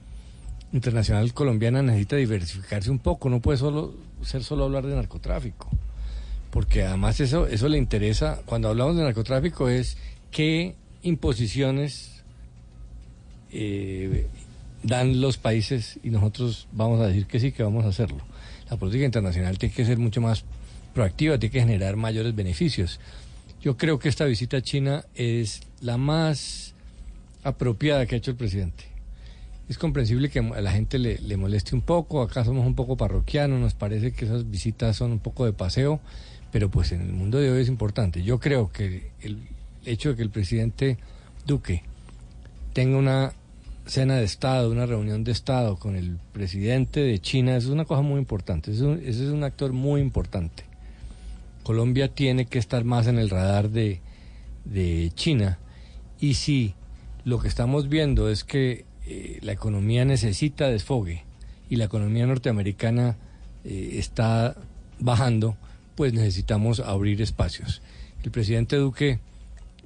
internacional 0.73 1.33
colombiana 1.33 1.81
necesita 1.81 2.15
diversificarse 2.15 2.89
un 2.89 2.99
poco, 2.99 3.29
no 3.29 3.39
puede 3.39 3.59
solo 3.59 3.93
ser 4.23 4.43
solo 4.43 4.65
hablar 4.65 4.85
de 4.85 4.95
narcotráfico, 4.95 5.69
porque 6.49 6.83
además 6.83 7.19
eso, 7.19 7.47
eso 7.47 7.67
le 7.67 7.77
interesa, 7.77 8.41
cuando 8.45 8.69
hablamos 8.69 8.95
de 8.95 9.03
narcotráfico 9.03 9.69
es 9.69 9.97
qué 10.31 10.75
imposiciones 11.03 12.23
eh, 13.51 14.27
dan 14.81 15.21
los 15.21 15.37
países 15.37 15.99
y 16.03 16.09
nosotros 16.09 16.67
vamos 16.71 16.99
a 17.01 17.07
decir 17.07 17.27
que 17.27 17.39
sí, 17.39 17.51
que 17.51 17.63
vamos 17.63 17.85
a 17.85 17.89
hacerlo. 17.89 18.19
La 18.69 18.77
política 18.77 19.05
internacional 19.05 19.57
tiene 19.57 19.75
que 19.75 19.85
ser 19.85 19.97
mucho 19.97 20.21
más 20.21 20.43
proactiva, 20.93 21.37
tiene 21.37 21.53
que 21.53 21.59
generar 21.59 21.95
mayores 21.95 22.35
beneficios. 22.35 22.99
Yo 23.61 23.77
creo 23.77 23.99
que 23.99 24.09
esta 24.09 24.25
visita 24.25 24.57
a 24.57 24.61
China 24.61 25.05
es 25.15 25.61
la 25.81 25.97
más 25.97 26.73
apropiada 27.43 28.05
que 28.05 28.15
ha 28.15 28.17
hecho 28.17 28.31
el 28.31 28.37
presidente. 28.37 28.85
Es 29.69 29.77
comprensible 29.77 30.29
que 30.29 30.39
a 30.39 30.61
la 30.61 30.71
gente 30.71 30.99
le, 30.99 31.19
le 31.19 31.37
moleste 31.37 31.73
un 31.73 31.81
poco, 31.81 32.21
acá 32.21 32.43
somos 32.43 32.65
un 32.65 32.75
poco 32.75 32.97
parroquianos, 32.97 33.59
nos 33.59 33.73
parece 33.73 34.11
que 34.11 34.25
esas 34.25 34.49
visitas 34.49 34.97
son 34.97 35.13
un 35.13 35.19
poco 35.19 35.45
de 35.45 35.53
paseo, 35.53 36.01
pero 36.51 36.69
pues 36.69 36.91
en 36.91 37.01
el 37.01 37.13
mundo 37.13 37.39
de 37.39 37.49
hoy 37.49 37.61
es 37.61 37.69
importante. 37.69 38.23
Yo 38.23 38.39
creo 38.39 38.71
que 38.71 39.11
el 39.21 39.39
hecho 39.85 40.09
de 40.09 40.15
que 40.15 40.23
el 40.23 40.29
presidente 40.29 40.97
Duque 41.45 41.83
tenga 42.73 42.97
una 42.97 43.33
cena 43.85 44.15
de 44.15 44.23
Estado, 44.23 44.71
una 44.71 44.85
reunión 44.85 45.23
de 45.23 45.31
Estado 45.33 45.77
con 45.77 45.95
el 45.95 46.17
presidente 46.31 47.01
de 47.01 47.19
China, 47.19 47.57
eso 47.57 47.67
es 47.67 47.73
una 47.73 47.85
cosa 47.85 48.01
muy 48.01 48.17
importante, 48.19 48.71
eso, 48.71 48.93
es 48.93 48.99
un- 48.99 49.05
ese 49.09 49.25
es 49.25 49.29
un 49.31 49.43
actor 49.43 49.73
muy 49.73 49.99
importante. 50.01 50.63
Colombia 51.63 52.07
tiene 52.13 52.45
que 52.45 52.59
estar 52.59 52.83
más 52.83 53.07
en 53.07 53.19
el 53.19 53.29
radar 53.29 53.69
de, 53.69 53.99
de 54.65 55.11
China 55.15 55.59
y 56.19 56.33
si 56.35 56.73
lo 57.25 57.39
que 57.39 57.47
estamos 57.47 57.89
viendo 57.89 58.29
es 58.29 58.43
que 58.43 58.85
eh, 59.05 59.39
la 59.41 59.51
economía 59.51 60.05
necesita 60.05 60.67
desfogue 60.69 61.23
y 61.69 61.75
la 61.77 61.85
economía 61.85 62.25
norteamericana 62.25 63.17
eh, 63.65 63.95
está 63.97 64.55
bajando, 64.99 65.55
pues 65.95 66.13
necesitamos 66.13 66.79
abrir 66.79 67.21
espacios. 67.21 67.81
El 68.23 68.31
presidente 68.31 68.75
Duque 68.77 69.19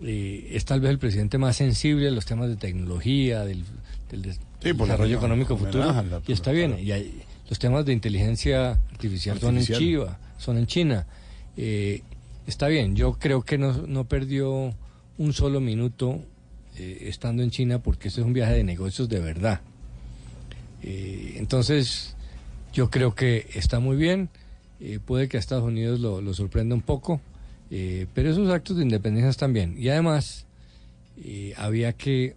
eh, 0.04 0.50
es 0.52 0.66
tal 0.66 0.80
vez 0.82 0.92
el 0.92 1.00
presidente 1.00 1.38
más 1.38 1.56
sensible 1.56 2.08
a 2.08 2.12
los 2.12 2.26
temas 2.26 2.50
de 2.50 2.56
tecnología, 2.56 3.44
del, 3.44 3.64
del 4.12 4.22
des- 4.22 4.40
Sí, 4.62 4.74
por 4.74 4.88
la 4.88 4.94
desarrollo 4.96 5.18
económico 5.18 5.56
futuro, 5.58 5.86
la- 5.86 6.22
y 6.26 6.32
está 6.32 6.52
bien. 6.52 6.78
Y 6.80 6.92
hay- 6.92 7.22
los 7.50 7.60
temas 7.60 7.86
de 7.86 7.94
inteligencia 7.94 8.72
artificial, 8.92 9.40
son 9.40 9.58
en. 9.58 9.64
Chiva, 9.66 10.20
son 10.38 10.58
en 10.58 10.68
China. 10.68 11.06
Eh, 11.56 12.02
está 12.48 12.68
bien, 12.68 12.96
yo 12.96 13.14
creo 13.14 13.44
que 13.44 13.58
no, 13.58 13.74
no 13.88 14.06
perdió 14.06 14.74
un 15.18 15.34
solo 15.34 15.60
minuto 15.62 16.22
eh, 16.78 17.06
estando 17.08 17.42
en 17.44 17.50
China 17.52 17.80
porque 17.80 18.08
este 18.10 18.22
es 18.22 18.28
un 18.28 18.34
viaje 18.34 18.54
de 18.54 18.64
negocios 18.64 19.08
de 19.10 19.20
verdad. 19.20 19.62
Eh, 20.84 21.36
entonces, 21.38 22.16
yo 22.74 22.90
creo 22.90 23.16
que 23.16 23.48
está 23.54 23.80
muy 23.80 23.96
bien. 23.98 24.30
puede 25.06 25.28
que 25.28 25.38
a 25.38 25.40
Estados 25.40 25.64
Unidos 25.64 26.00
lo, 26.00 26.22
lo 26.22 26.34
sorprenda 26.36 26.76
un 26.76 26.82
poco, 26.82 27.20
eh, 27.72 28.08
pero 28.14 28.30
esos 28.32 28.50
actos 28.50 28.78
de 28.78 28.84
independencia 28.84 29.30
están 29.30 29.54
bien. 29.54 29.76
Y 29.78 29.90
además, 29.90 30.46
eh, 31.24 31.54
había 31.58 31.94
que 31.94 32.36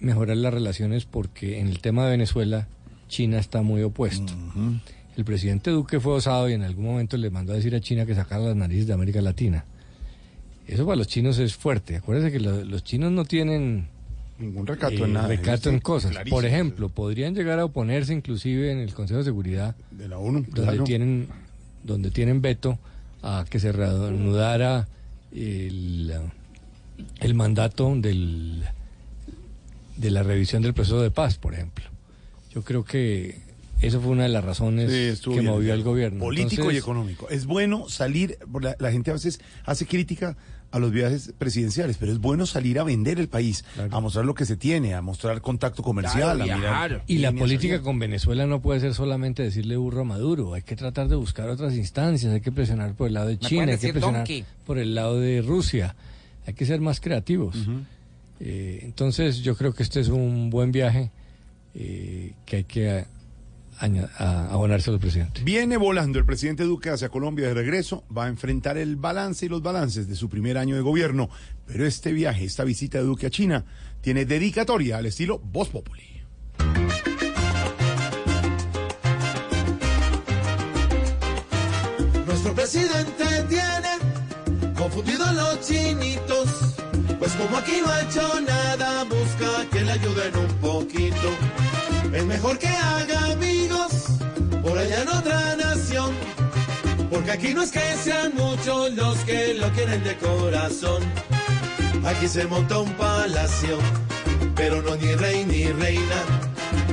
mejorar 0.00 0.36
las 0.36 0.52
relaciones 0.52 1.04
porque 1.04 1.58
en 1.60 1.68
el 1.68 1.80
tema 1.80 2.04
de 2.04 2.10
Venezuela, 2.12 2.68
China 3.08 3.38
está 3.38 3.62
muy 3.62 3.82
opuesto. 3.82 4.32
El 5.16 5.24
presidente 5.24 5.70
Duque 5.70 6.00
fue 6.00 6.14
osado 6.14 6.48
y 6.50 6.52
en 6.52 6.62
algún 6.62 6.84
momento 6.84 7.16
le 7.16 7.30
mandó 7.30 7.52
a 7.52 7.56
decir 7.56 7.74
a 7.74 7.80
China 7.80 8.04
que 8.04 8.14
sacara 8.14 8.42
las 8.44 8.56
narices 8.56 8.86
de 8.86 8.92
América 8.92 9.22
Latina. 9.22 9.64
Eso 10.66 10.84
para 10.84 10.96
los 10.96 11.06
chinos 11.06 11.38
es 11.38 11.54
fuerte. 11.54 11.96
Acuérdense 11.96 12.32
que 12.32 12.40
lo- 12.40 12.64
los 12.64 12.82
chinos 12.84 13.12
no 13.12 13.24
tienen 13.24 13.86
ningún 14.38 14.66
recato 14.66 14.94
eh, 14.96 15.04
en 15.06 15.12
nada. 15.14 15.28
recato 15.28 15.70
en 15.70 15.78
cosas. 15.80 16.10
clarísimo. 16.10 16.36
Por 16.36 16.44
ejemplo, 16.44 16.88
podrían 16.88 17.34
llegar 17.34 17.58
a 17.60 17.64
oponerse 17.64 18.12
inclusive 18.12 18.72
en 18.72 18.78
el 18.78 18.92
Consejo 18.92 19.18
de 19.18 19.24
Seguridad 19.24 19.74
de 19.92 20.08
la 20.08 20.18
ONU, 20.18 20.40
donde 20.42 20.52
claro. 20.62 20.84
tienen 20.84 21.28
donde 21.84 22.10
tienen 22.10 22.42
veto 22.42 22.78
a 23.22 23.44
que 23.48 23.58
se 23.60 23.72
reanudara 23.72 24.88
el, 25.32 26.14
el 27.20 27.34
mandato 27.34 27.94
del 27.96 28.64
de 29.96 30.10
la 30.10 30.22
revisión 30.22 30.62
del 30.62 30.74
proceso 30.74 31.00
de 31.00 31.10
paz, 31.10 31.38
por 31.38 31.54
ejemplo. 31.54 31.84
Yo 32.52 32.62
creo 32.62 32.84
que 32.84 33.40
Eso 33.80 34.00
fue 34.00 34.12
una 34.12 34.22
de 34.24 34.28
las 34.30 34.44
razones 34.44 35.18
Sí, 35.18 35.30
que 35.30 35.42
movió 35.42 35.72
al 35.74 35.82
gobierno. 35.82 36.20
Político 36.20 36.70
y 36.70 36.76
económico. 36.76 37.28
Es 37.28 37.46
bueno 37.46 37.88
salir, 37.88 38.38
la, 38.60 38.76
la 38.78 38.90
gente 38.92 39.10
a 39.10 39.14
veces 39.14 39.40
hace 39.64 39.86
crítica 39.86 40.36
a 40.70 40.78
los 40.78 40.90
viajes 40.90 41.32
presidenciales, 41.38 41.96
pero 41.96 42.12
es 42.12 42.18
bueno 42.18 42.46
salir 42.46 42.78
a 42.78 42.84
vender 42.84 43.18
el 43.18 43.28
país, 43.28 43.64
a 43.90 44.00
mostrar 44.00 44.24
lo 44.24 44.34
que 44.34 44.44
se 44.44 44.56
tiene, 44.56 44.94
a 44.94 45.02
mostrar 45.02 45.40
contacto 45.40 45.82
comercial, 45.82 46.40
a 46.42 46.44
mirar 46.44 47.02
Y 47.06 47.18
la 47.18 47.32
política 47.32 47.80
con 47.80 47.98
Venezuela 47.98 48.46
no 48.46 48.60
puede 48.60 48.80
ser 48.80 48.94
solamente 48.94 49.42
decirle 49.42 49.76
burro 49.76 50.02
a 50.02 50.04
Maduro, 50.04 50.54
hay 50.54 50.62
que 50.62 50.76
tratar 50.76 51.08
de 51.08 51.16
buscar 51.16 51.48
otras 51.48 51.74
instancias, 51.74 52.32
hay 52.32 52.40
que 52.40 52.52
presionar 52.52 52.94
por 52.94 53.08
el 53.08 53.14
lado 53.14 53.28
de 53.28 53.38
China, 53.38 53.72
hay 53.72 53.78
que 53.78 53.92
presionar 53.92 54.20
donkey. 54.20 54.44
por 54.66 54.78
el 54.78 54.94
lado 54.94 55.18
de 55.20 55.42
Rusia, 55.42 55.94
hay 56.46 56.54
que 56.54 56.66
ser 56.66 56.80
más 56.80 57.00
creativos. 57.00 57.56
Eh, 58.40 58.80
entonces 58.82 59.38
yo 59.38 59.56
creo 59.56 59.72
que 59.72 59.82
este 59.82 60.00
es 60.00 60.08
un 60.08 60.50
buen 60.50 60.72
viaje 60.72 61.10
eh, 61.74 62.32
que 62.44 62.56
hay 62.56 62.64
que 62.64 63.04
a- 63.80 64.48
abonarse 64.50 64.90
al 64.90 64.98
presidente. 64.98 65.42
Viene 65.44 65.76
volando 65.76 66.18
el 66.18 66.24
presidente 66.24 66.64
Duque 66.64 66.90
hacia 66.90 67.08
Colombia 67.08 67.48
de 67.48 67.54
regreso, 67.54 68.04
va 68.16 68.24
a 68.24 68.28
enfrentar 68.28 68.78
el 68.78 68.96
balance 68.96 69.46
y 69.46 69.48
los 69.48 69.62
balances 69.62 70.08
de 70.08 70.14
su 70.16 70.28
primer 70.28 70.58
año 70.58 70.74
de 70.76 70.82
gobierno, 70.82 71.28
pero 71.66 71.86
este 71.86 72.12
viaje, 72.12 72.44
esta 72.44 72.64
visita 72.64 72.98
de 72.98 73.04
Duque 73.04 73.26
a 73.26 73.30
China, 73.30 73.64
tiene 74.00 74.24
dedicatoria 74.24 74.98
al 74.98 75.06
estilo 75.06 75.38
Voz 75.38 75.68
Populi. 75.68 76.04
Nuestro 82.26 82.54
presidente 82.54 83.24
tiene 83.48 84.74
confundidos 84.76 85.32
los 85.34 85.60
chinitos, 85.66 86.74
pues 87.18 87.32
como 87.32 87.56
aquí 87.56 87.80
no 87.84 87.90
ha 87.92 88.02
hecho 88.02 88.40
nada, 88.40 89.04
busca 89.04 89.66
que 89.70 89.80
le 89.82 89.92
ayuden 89.92 90.36
un 90.36 90.54
poquito. 90.56 91.65
Es 92.12 92.24
mejor 92.24 92.58
que 92.58 92.68
haga 92.68 93.32
amigos 93.32 93.92
por 94.62 94.78
allá 94.78 95.02
en 95.02 95.08
otra 95.08 95.56
nación, 95.56 96.14
porque 97.10 97.30
aquí 97.30 97.54
no 97.54 97.62
es 97.62 97.70
que 97.70 97.80
sean 98.02 98.34
muchos 98.34 98.92
los 98.94 99.18
que 99.18 99.54
lo 99.54 99.70
quieren 99.72 100.02
de 100.02 100.16
corazón. 100.16 101.02
Aquí 102.04 102.28
se 102.28 102.46
monta 102.46 102.78
un 102.78 102.92
palacio, 102.92 103.78
pero 104.54 104.80
no 104.82 104.96
ni 104.96 105.14
rey 105.14 105.44
ni 105.44 105.66
reina, 105.72 106.22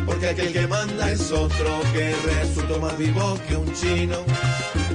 porque 0.05 0.29
aquel 0.29 0.51
que 0.51 0.67
manda 0.67 1.11
es 1.11 1.31
otro 1.31 1.81
que 1.93 2.15
resultó 2.25 2.79
más 2.79 2.97
vivo 2.97 3.37
que 3.47 3.55
un 3.55 3.73
chino. 3.73 4.17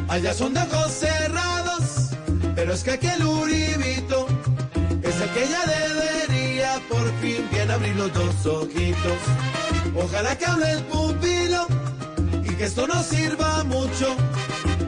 Allá 0.09 0.35
son 0.35 0.55
de 0.55 0.61
ojos 0.61 0.93
cerrados, 0.93 2.11
pero 2.55 2.73
es 2.73 2.83
que 2.83 2.93
aquel 2.93 3.23
uribito 3.25 4.27
es 5.03 5.21
el 5.21 5.31
que 5.31 5.49
ya 5.49 5.65
debería 5.67 6.81
por 6.89 7.07
fin 7.21 7.49
abrir 7.71 7.97
los 7.97 8.13
dos 8.13 8.47
ojitos. 8.47 9.19
Ojalá 9.95 10.37
que 10.37 10.47
hable 10.47 10.71
el 10.73 10.83
pupilo 10.85 11.67
y 12.43 12.55
que 12.55 12.65
esto 12.65 12.87
nos 12.87 13.07
sirva 13.07 13.65
mucho, 13.65 14.17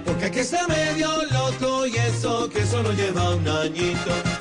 porque 0.04 0.26
aquí 0.26 0.40
está 0.40 0.66
medio 0.68 1.08
loco 1.30 1.86
y 1.86 1.96
eso 1.96 2.48
que 2.48 2.64
solo 2.64 2.92
lleva 2.92 3.34
un 3.34 3.48
añito. 3.48 4.39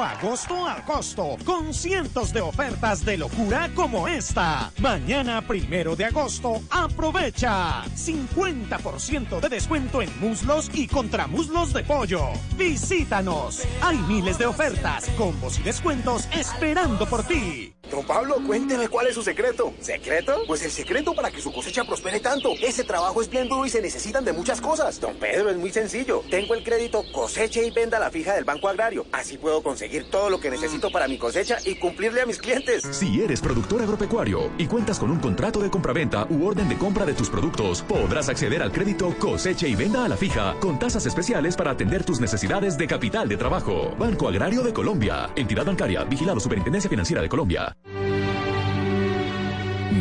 Agosto 0.00 0.66
al 0.66 0.84
costo, 0.84 1.36
con 1.44 1.74
cientos 1.74 2.32
de 2.32 2.40
ofertas 2.40 3.04
de 3.04 3.18
locura 3.18 3.68
como 3.74 4.08
esta. 4.08 4.70
Mañana, 4.78 5.42
primero 5.42 5.96
de 5.96 6.04
agosto, 6.06 6.62
aprovecha 6.70 7.84
50% 7.96 9.40
de 9.40 9.48
descuento 9.48 10.00
en 10.00 10.20
muslos 10.20 10.70
y 10.72 10.86
contramuslos 10.86 11.72
de 11.72 11.84
pollo. 11.84 12.28
Visítanos. 12.56 13.66
Hay 13.82 13.98
miles 13.98 14.38
de 14.38 14.46
ofertas, 14.46 15.08
combos 15.18 15.58
y 15.58 15.62
descuentos 15.62 16.28
esperando 16.32 17.06
por 17.06 17.24
ti. 17.24 17.71
Don 17.90 18.06
Pablo, 18.06 18.36
cuénteme 18.46 18.88
cuál 18.88 19.08
es 19.08 19.14
su 19.14 19.22
secreto. 19.22 19.74
¿Secreto? 19.80 20.44
Pues 20.46 20.64
el 20.64 20.70
secreto 20.70 21.14
para 21.14 21.30
que 21.30 21.42
su 21.42 21.52
cosecha 21.52 21.84
prospere 21.84 22.20
tanto. 22.20 22.54
Ese 22.62 22.84
trabajo 22.84 23.20
es 23.20 23.28
bien 23.28 23.48
duro 23.48 23.66
y 23.66 23.68
se 23.68 23.82
necesitan 23.82 24.24
de 24.24 24.32
muchas 24.32 24.62
cosas. 24.62 24.98
Don 24.98 25.14
Pedro, 25.16 25.50
es 25.50 25.58
muy 25.58 25.70
sencillo. 25.70 26.22
Tengo 26.30 26.54
el 26.54 26.64
crédito 26.64 27.04
coseche 27.12 27.66
y 27.66 27.70
venda 27.70 27.98
a 27.98 28.00
la 28.00 28.10
fija 28.10 28.32
del 28.34 28.44
Banco 28.44 28.68
Agrario. 28.68 29.04
Así 29.12 29.36
puedo 29.36 29.62
conseguir 29.62 30.10
todo 30.10 30.30
lo 30.30 30.40
que 30.40 30.50
necesito 30.50 30.90
para 30.90 31.06
mi 31.06 31.18
cosecha 31.18 31.58
y 31.66 31.74
cumplirle 31.74 32.22
a 32.22 32.26
mis 32.26 32.38
clientes. 32.38 32.82
Si 32.92 33.20
eres 33.20 33.42
productor 33.42 33.82
agropecuario 33.82 34.50
y 34.56 34.66
cuentas 34.66 34.98
con 34.98 35.10
un 35.10 35.20
contrato 35.20 35.60
de 35.60 35.68
compraventa 35.68 36.26
u 36.30 36.46
orden 36.46 36.70
de 36.70 36.78
compra 36.78 37.04
de 37.04 37.12
tus 37.12 37.28
productos, 37.28 37.82
podrás 37.82 38.30
acceder 38.30 38.62
al 38.62 38.72
crédito 38.72 39.14
coseche 39.18 39.68
y 39.68 39.74
venda 39.74 40.06
a 40.06 40.08
la 40.08 40.16
fija 40.16 40.54
con 40.60 40.78
tasas 40.78 41.04
especiales 41.04 41.56
para 41.56 41.72
atender 41.72 42.04
tus 42.04 42.20
necesidades 42.20 42.78
de 42.78 42.86
capital 42.86 43.28
de 43.28 43.36
trabajo. 43.36 43.94
Banco 43.98 44.28
Agrario 44.28 44.62
de 44.62 44.72
Colombia. 44.72 45.30
Entidad 45.36 45.66
bancaria. 45.66 46.04
Vigilado 46.04 46.40
Superintendencia 46.40 46.88
Financiera 46.88 47.20
de 47.20 47.28
Colombia. 47.28 47.71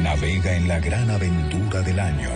Navega 0.04 0.56
en 0.56 0.68
la 0.68 0.80
gran 0.80 1.10
aventura 1.10 1.82
del 1.82 2.00
año 2.00 2.30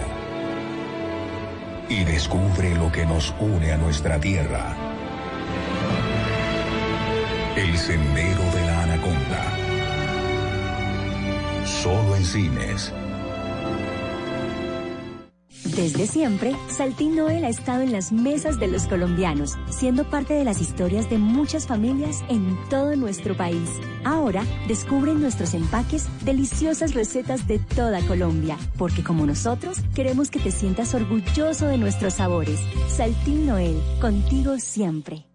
y 1.89 2.03
descubre 2.03 2.75
lo 2.75 2.91
que 2.91 3.05
nos 3.05 3.33
une 3.39 3.71
a 3.71 3.77
nuestra 3.77 4.19
tierra. 4.19 4.75
El 7.55 7.77
sendero 7.77 8.43
de 8.53 8.65
la 8.65 8.83
anaconda. 8.83 9.43
Solo 11.65 12.15
en 12.15 12.25
cines. 12.25 12.93
Desde 15.65 16.05
siempre, 16.05 16.55
Saltín 16.69 17.15
Noel 17.15 17.43
ha 17.43 17.49
estado 17.49 17.81
en 17.81 17.91
las 17.91 18.11
mesas 18.11 18.59
de 18.59 18.67
los 18.67 18.85
colombianos, 18.85 19.55
siendo 19.69 20.07
parte 20.07 20.35
de 20.35 20.45
las 20.45 20.61
historias 20.61 21.09
de 21.09 21.17
muchas 21.17 21.65
familias 21.65 22.23
en 22.29 22.55
todo 22.69 22.95
nuestro 22.95 23.35
país. 23.35 23.69
Ahora, 24.03 24.43
descubren 24.67 25.19
nuestros 25.19 25.55
empaques 25.55 26.07
deliciosas 26.23 26.93
recetas 26.93 27.47
de 27.47 27.57
toda 27.57 27.99
Colombia, 28.01 28.57
porque 28.77 29.03
como 29.03 29.25
nosotros, 29.25 29.79
queremos 29.95 30.29
que 30.29 30.39
te 30.39 30.51
sientas 30.51 30.93
orgulloso 30.93 31.65
de 31.65 31.79
nuestros 31.79 32.13
sabores. 32.13 32.59
Saltín 32.87 33.47
Noel, 33.47 33.81
contigo 33.99 34.59
siempre. 34.59 35.25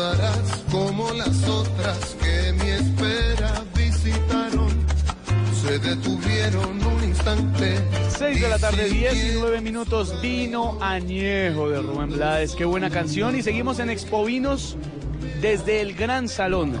Pasarás 0.00 0.64
como 0.70 1.12
las 1.12 1.46
otras 1.48 2.16
que 2.22 2.52
mi 2.52 2.70
espera 2.70 3.64
visitaron. 3.76 4.68
Se 5.62 5.78
detuvieron 5.78 6.86
un 6.86 7.04
instante. 7.04 7.76
6 8.08 8.40
de 8.40 8.48
la 8.48 8.58
tarde, 8.58 8.88
19 8.88 9.60
minutos, 9.60 10.20
Vino 10.22 10.78
Añejo 10.80 11.68
de 11.68 11.82
Rubén 11.82 12.10
Blades. 12.10 12.54
Qué 12.54 12.64
buena 12.64 12.88
canción. 12.88 13.36
Y 13.36 13.42
seguimos 13.42 13.78
en 13.78 13.90
Expovinos 13.90 14.76
desde 15.42 15.82
el 15.82 15.94
Gran 15.94 16.28
Salón 16.28 16.72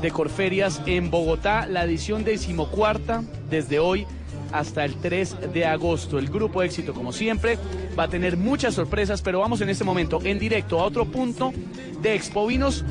de 0.00 0.10
Corferias 0.12 0.80
en 0.86 1.10
Bogotá, 1.10 1.66
la 1.66 1.84
edición 1.84 2.22
decimocuarta, 2.22 3.24
desde 3.50 3.80
hoy 3.80 4.06
hasta 4.52 4.84
el 4.84 4.94
3 4.96 5.52
de 5.52 5.64
agosto. 5.66 6.18
El 6.18 6.28
grupo 6.28 6.62
éxito, 6.62 6.94
como 6.94 7.12
siempre, 7.12 7.58
va 7.98 8.04
a 8.04 8.08
tener 8.08 8.36
muchas 8.36 8.74
sorpresas, 8.74 9.22
pero 9.22 9.40
vamos 9.40 9.60
en 9.60 9.68
este 9.68 9.84
momento 9.84 10.20
en 10.24 10.38
directo 10.38 10.80
a 10.80 10.84
otro 10.84 11.04
punto 11.06 11.52
de 12.00 12.14
Expovinos 12.14 12.84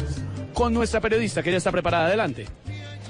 con 0.53 0.73
nuestra 0.73 0.99
periodista 0.99 1.43
que 1.43 1.51
ya 1.51 1.57
está 1.57 1.71
preparada. 1.71 2.07
Adelante. 2.07 2.47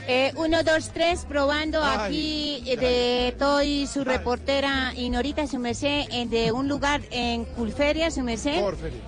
Eh, 0.10 0.32
uno, 0.38 0.64
dos, 0.64 0.92
tres, 0.94 1.26
probando 1.28 1.84
aquí 1.84 2.64
eh, 2.66 2.78
de 2.78 3.36
todo 3.38 3.62
y 3.62 3.88
su 3.88 4.06
reportera 4.06 4.94
Inorita, 4.96 5.46
su 5.48 5.60
merced, 5.60 6.06
de 6.30 6.54
un 6.54 6.70
lugar 6.70 7.02
en 7.12 7.44
Culferia, 7.44 8.10
su 8.10 8.22
merced. 8.22 8.64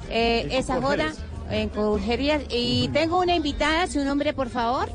Eh, 0.09 0.50
esa 0.51 0.82
joda, 0.82 1.14
en 1.50 1.69
Culferia. 1.69 2.42
Y 2.50 2.90
tengo 2.90 3.19
una 3.19 3.34
invitada, 3.34 3.88
su 3.88 4.03
nombre, 4.03 4.34
por 4.34 4.50
favor. 4.50 4.90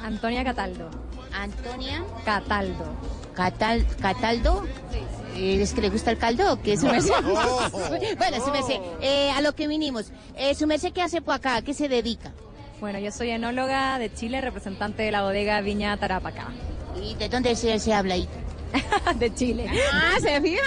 Antonia 0.00 0.44
Cataldo. 0.44 0.90
Antonia 1.32 2.04
Cataldo. 2.24 3.17
Catal, 3.38 3.86
Cataldo. 4.02 4.64
Eh, 5.36 5.62
¿Es 5.62 5.72
que 5.72 5.80
le 5.80 5.90
gusta 5.90 6.10
el 6.10 6.18
caldo 6.18 6.54
o 6.54 6.60
qué? 6.60 6.76
Su 6.76 6.86
merced? 6.86 7.12
bueno, 8.18 8.44
su 8.44 8.50
merced, 8.50 8.80
eh, 9.00 9.30
a 9.30 9.40
lo 9.42 9.54
que 9.54 9.68
vinimos. 9.68 10.10
Eh, 10.36 10.56
su 10.56 10.66
merced, 10.66 10.92
¿qué 10.92 11.02
hace 11.02 11.22
por 11.22 11.34
acá? 11.34 11.54
¿A 11.54 11.62
qué 11.62 11.72
se 11.72 11.88
dedica? 11.88 12.32
Bueno, 12.80 12.98
yo 12.98 13.12
soy 13.12 13.30
enóloga 13.30 14.00
de 14.00 14.12
Chile, 14.12 14.40
representante 14.40 15.04
de 15.04 15.12
la 15.12 15.22
bodega 15.22 15.60
Viña 15.60 15.96
Tarapacá. 15.96 16.48
¿Y 17.00 17.14
de 17.14 17.28
dónde 17.28 17.54
se, 17.54 17.78
se 17.78 17.94
habla 17.94 18.14
ahí? 18.14 18.28
de 19.18 19.34
Chile. 19.34 19.66
Ah, 19.92 20.16
¿se 20.20 20.40
fija? 20.42 20.62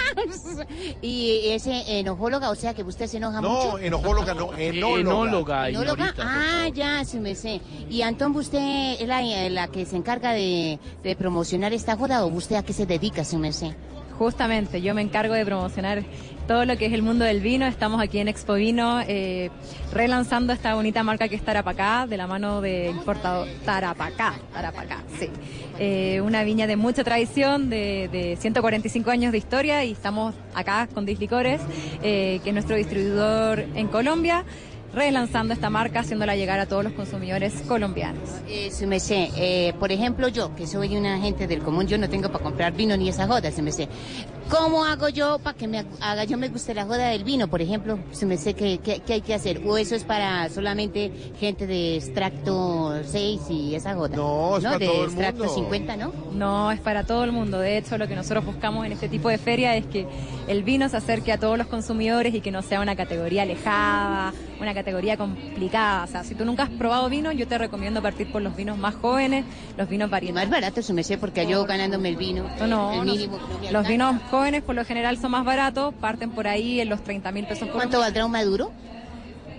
Y 1.02 1.48
ese 1.48 1.98
enojóloga, 2.00 2.50
o 2.50 2.54
sea 2.54 2.74
que 2.74 2.82
usted 2.82 3.06
se 3.06 3.16
enoja 3.16 3.40
mucho. 3.40 3.72
No, 3.72 3.78
enojóloga, 3.78 4.34
no, 4.34 4.52
enóloga. 4.54 5.68
Enóloga, 5.68 5.68
¿Enóloga? 5.68 5.70
Ignorita, 5.70 6.14
por 6.14 6.24
Ah, 6.26 6.68
ya, 6.68 7.04
sí 7.04 7.18
me 7.20 7.34
sé. 7.34 7.60
¿Y 7.90 8.02
Antón, 8.02 8.34
usted 8.36 9.00
es 9.00 9.06
la, 9.08 9.22
la 9.50 9.68
que 9.68 9.84
se 9.86 9.96
encarga 9.96 10.32
de, 10.32 10.78
de 11.02 11.16
promocionar 11.16 11.72
esta 11.72 11.96
joda 11.96 12.24
o 12.24 12.28
usted 12.28 12.56
a 12.56 12.62
qué 12.62 12.72
se 12.72 12.86
dedica, 12.86 13.24
sí 13.24 13.36
me 13.36 13.52
sé? 13.52 13.74
Justamente, 14.18 14.80
yo 14.82 14.94
me 14.94 15.02
encargo 15.02 15.34
de 15.34 15.44
promocionar 15.44 16.04
todo 16.52 16.66
lo 16.66 16.76
que 16.76 16.84
es 16.84 16.92
el 16.92 17.00
mundo 17.00 17.24
del 17.24 17.40
vino. 17.40 17.64
Estamos 17.64 17.98
aquí 18.02 18.18
en 18.18 18.28
Expo 18.28 18.52
Vino 18.52 19.00
eh, 19.08 19.50
relanzando 19.90 20.52
esta 20.52 20.74
bonita 20.74 21.02
marca 21.02 21.26
que 21.26 21.36
es 21.36 21.42
Tarapacá, 21.42 22.06
de 22.06 22.18
la 22.18 22.26
mano 22.26 22.60
de 22.60 22.90
importador 22.90 23.48
Tarapacá, 23.64 24.34
Tarapacá, 24.52 25.02
sí. 25.18 25.30
Eh, 25.78 26.20
una 26.20 26.44
viña 26.44 26.66
de 26.66 26.76
mucha 26.76 27.04
tradición, 27.04 27.70
de, 27.70 28.10
de 28.12 28.36
145 28.36 29.10
años 29.10 29.32
de 29.32 29.38
historia 29.38 29.82
y 29.82 29.92
estamos 29.92 30.34
acá 30.54 30.88
con 30.92 31.06
Dislicores, 31.06 31.62
eh, 32.02 32.38
que 32.44 32.50
es 32.50 32.52
nuestro 32.52 32.76
distribuidor 32.76 33.60
en 33.74 33.88
Colombia, 33.88 34.44
relanzando 34.94 35.54
esta 35.54 35.70
marca, 35.70 36.00
haciéndola 36.00 36.36
llegar 36.36 36.60
a 36.60 36.66
todos 36.66 36.84
los 36.84 36.92
consumidores 36.92 37.54
colombianos. 37.66 38.28
Eh, 38.48 38.68
sí 38.70 38.86
me 38.86 39.00
sé. 39.00 39.30
Eh, 39.36 39.72
por 39.78 39.90
ejemplo, 39.90 40.28
yo, 40.28 40.54
que 40.54 40.66
soy 40.66 40.96
una 40.96 41.18
gente 41.18 41.46
del 41.46 41.62
común, 41.62 41.86
yo 41.86 41.98
no 41.98 42.08
tengo 42.08 42.30
para 42.30 42.44
comprar 42.44 42.72
vino 42.72 42.96
ni 42.96 43.08
esa 43.08 43.26
joda, 43.26 43.50
se 43.50 43.62
me 43.62 43.72
sé. 43.72 43.88
¿Cómo 44.52 44.84
hago 44.84 45.08
yo 45.08 45.38
para 45.38 45.56
que 45.56 45.66
me 45.66 45.82
haga, 46.02 46.24
yo 46.24 46.36
me 46.36 46.48
guste 46.50 46.74
la 46.74 46.84
joda 46.84 47.08
del 47.08 47.24
vino, 47.24 47.48
por 47.48 47.62
ejemplo? 47.62 47.98
Se 48.12 48.26
me 48.26 48.36
sé 48.36 48.52
que- 48.52 48.78
que 48.78 49.12
hay 49.12 49.22
que 49.22 49.32
hacer. 49.32 49.62
¿O 49.66 49.78
eso 49.78 49.94
es 49.94 50.04
para 50.04 50.46
solamente 50.50 51.10
gente 51.40 51.66
de 51.66 51.96
extracto 51.96 52.92
6 53.02 53.40
y 53.48 53.74
esa 53.74 53.94
joda? 53.94 54.14
No, 54.14 54.58
es 54.58 54.64
para 54.64 54.78
de 54.78 54.86
todo 54.86 55.04
el 55.04 55.08
extracto 55.10 55.44
mundo. 55.44 55.54
50, 55.54 55.96
¿no? 55.96 56.12
No, 56.34 56.70
es 56.70 56.80
para 56.80 57.04
todo 57.04 57.24
el 57.24 57.32
mundo. 57.32 57.58
De 57.60 57.78
hecho, 57.78 57.96
lo 57.96 58.06
que 58.06 58.14
nosotros 58.14 58.44
buscamos 58.44 58.84
en 58.84 58.92
este 58.92 59.08
tipo 59.08 59.30
de 59.30 59.38
feria 59.38 59.74
es 59.74 59.86
que 59.86 60.06
el 60.46 60.62
vino 60.64 60.86
se 60.90 60.98
acerque 60.98 61.32
a 61.32 61.38
todos 61.38 61.56
los 61.56 61.66
consumidores 61.68 62.34
y 62.34 62.42
que 62.42 62.50
no 62.50 62.60
sea 62.60 62.82
una 62.82 62.94
categoría 62.94 63.42
alejada, 63.44 64.34
una 64.60 64.74
categoría 64.74 65.16
complicada. 65.16 66.04
O 66.04 66.08
sea, 66.08 66.24
si 66.24 66.34
tú 66.34 66.44
nunca 66.44 66.64
has 66.64 66.70
probado 66.70 67.08
vino, 67.08 67.32
yo 67.32 67.48
te 67.48 67.56
recomiendo 67.56 68.02
partir 68.02 68.30
por 68.30 68.42
los 68.42 68.54
vinos 68.54 68.76
más 68.76 68.96
jóvenes, 68.96 69.46
los 69.78 69.88
vinos 69.88 70.10
varietales. 70.10 70.50
Más 70.50 70.60
barato, 70.60 70.82
se 70.82 70.92
me 70.92 71.02
sé, 71.04 71.16
porque 71.16 71.46
yo 71.46 71.64
ganándome 71.64 72.10
el 72.10 72.16
vino. 72.16 72.44
No, 72.60 72.66
no, 72.66 72.92
el 72.92 72.98
no. 72.98 73.04
mínimo 73.12 73.38
no 73.38 73.70
los 73.72 73.88
vinos 73.88 74.16
jóvenes 74.30 74.41
por 74.64 74.74
lo 74.74 74.84
general 74.84 75.18
son 75.18 75.30
más 75.30 75.44
baratos, 75.44 75.94
parten 75.94 76.30
por 76.30 76.48
ahí 76.48 76.80
en 76.80 76.88
los 76.88 77.02
30 77.04 77.30
mil 77.32 77.46
pesos 77.46 77.68
por 77.68 77.76
¿Cuánto 77.76 78.00
valdrá 78.00 78.26
un 78.26 78.32
maduro? 78.32 78.72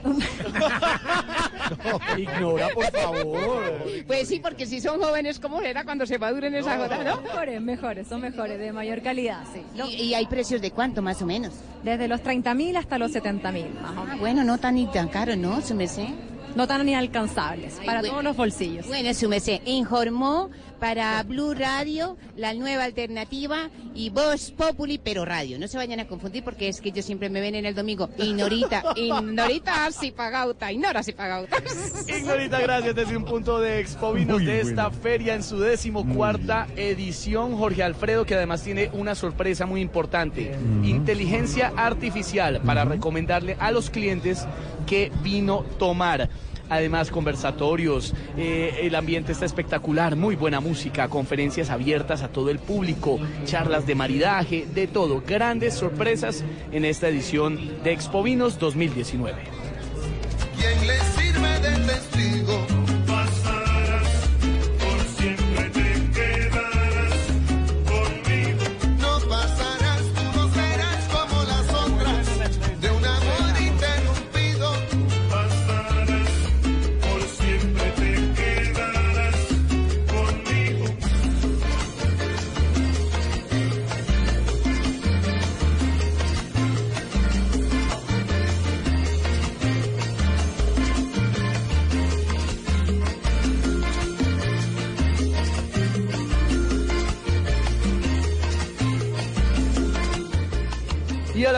Ignora, 2.18 2.68
por 2.74 2.92
favor. 2.92 3.64
Pues 4.06 4.28
sí, 4.28 4.40
porque 4.40 4.66
si 4.66 4.82
son 4.82 5.02
jóvenes, 5.02 5.40
¿cómo 5.40 5.62
era 5.62 5.86
cuando 5.86 6.06
se 6.06 6.20
maduren 6.20 6.54
esa 6.56 6.78
joda, 6.78 7.04
no? 7.04 7.22
Mejores, 7.22 7.62
mejores, 7.62 8.08
son 8.08 8.20
mejores, 8.22 8.60
de 8.60 8.74
mayor 8.74 9.02
calidad, 9.02 9.44
sí. 9.54 9.62
¿Y, 9.98 10.04
y 10.04 10.14
hay 10.14 10.26
precios 10.26 10.62
de 10.62 10.72
cuánto, 10.72 11.02
más 11.02 11.22
o 11.22 11.26
menos? 11.26 11.54
Desde 11.84 12.10
los 12.10 12.22
30 12.22 12.54
mil 12.54 12.76
hasta 12.76 12.98
los 12.98 13.14
70 13.14 13.52
mil, 13.54 13.68
menos. 13.70 14.20
Bueno, 14.20 14.44
no 14.44 14.58
tan 14.58 14.76
ni 14.76 14.88
tan 14.88 15.08
caro, 15.08 15.38
¿no? 15.38 15.62
Se 15.62 15.74
me 15.74 15.88
sé. 15.88 16.10
No 16.56 16.68
tan 16.68 16.88
inalcanzables, 16.88 17.76
para 17.86 18.00
bueno. 18.00 18.10
todos 18.10 18.24
los 18.24 18.38
bolsillos. 18.38 18.88
Bueno, 18.88 19.14
su 19.14 19.28
merced, 19.28 19.62
informó 19.66 20.50
para 20.84 21.24
Blue 21.24 21.54
Radio, 21.54 22.18
la 22.36 22.54
nueva 22.54 22.84
alternativa 22.84 23.70
y 23.96 24.10
Voz 24.10 24.52
Populi, 24.52 24.98
pero 24.98 25.24
radio. 25.24 25.58
No 25.58 25.70
se 25.70 25.78
vayan 25.78 26.02
a 26.02 26.08
confundir 26.10 26.44
porque 26.44 26.68
es 26.68 26.82
que 26.82 26.90
ellos 26.90 27.06
siempre 27.06 27.30
me 27.30 27.40
ven 27.40 27.56
en 27.56 27.66
el 27.66 27.74
domingo. 27.74 28.10
Ignorita, 28.18 28.84
ignorita 28.98 29.90
si 29.94 30.12
pagauta, 30.12 30.74
ignora 30.74 31.02
si 31.02 31.14
pagauta. 31.14 31.56
Ignorita, 32.10 32.60
gracias 32.60 32.96
desde 32.96 33.16
un 33.16 33.24
punto 33.24 33.62
de 33.62 33.80
Expo 33.80 34.12
Vinos 34.12 34.40
Muy 34.40 34.46
de 34.46 34.60
esta 34.60 34.90
bueno. 34.90 35.02
feria 35.02 35.36
en 35.36 35.44
su 35.44 35.58
decimocuarta 35.58 36.68
edición. 36.76 37.56
Jorge 37.56 37.82
Alfredo, 37.82 38.26
que 38.26 38.36
además 38.36 38.62
tiene 38.62 38.90
una 38.92 39.16
sorpresa 39.16 39.66
muy 39.66 39.80
importante. 39.80 40.54
Inteligencia 40.84 41.72
artificial 41.78 42.60
para 42.60 42.84
recomendarle 42.84 43.56
a 43.58 43.72
los 43.72 43.90
clientes 43.90 44.46
qué 44.86 45.14
vino 45.24 45.64
tomar. 45.80 46.30
Además, 46.70 47.12
conversatorios, 47.12 48.14
eh, 48.38 48.80
el 48.82 48.96
ambiente 48.96 49.32
está 49.32 49.46
espectacular, 49.46 50.16
muy 50.16 50.36
buena 50.36 50.60
música, 50.60 51.08
conferencias 51.08 51.70
abiertas 51.70 52.24
a 52.24 52.30
todo 52.30 52.50
el 52.50 52.60
público, 52.60 53.20
charlas 53.46 53.86
de 53.86 53.96
maridaje, 53.96 54.66
de 54.74 54.88
todo. 54.88 55.22
Grandes 55.26 55.74
sorpresas 55.76 56.44
en 56.72 56.86
esta 56.86 57.10
edición 57.10 57.84
de 57.84 57.92
Expo 57.92 58.24
Vinos 58.24 58.60
2019. 58.60 59.64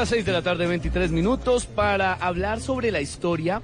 Las 0.06 0.10
6 0.12 0.24
de 0.24 0.32
la 0.34 0.44
tarde, 0.44 0.68
23 0.68 1.12
minutos, 1.12 1.66
para 1.66 2.14
hablar 2.14 2.60
sobre 2.62 2.92
la 2.92 3.02
historia, 3.02 3.60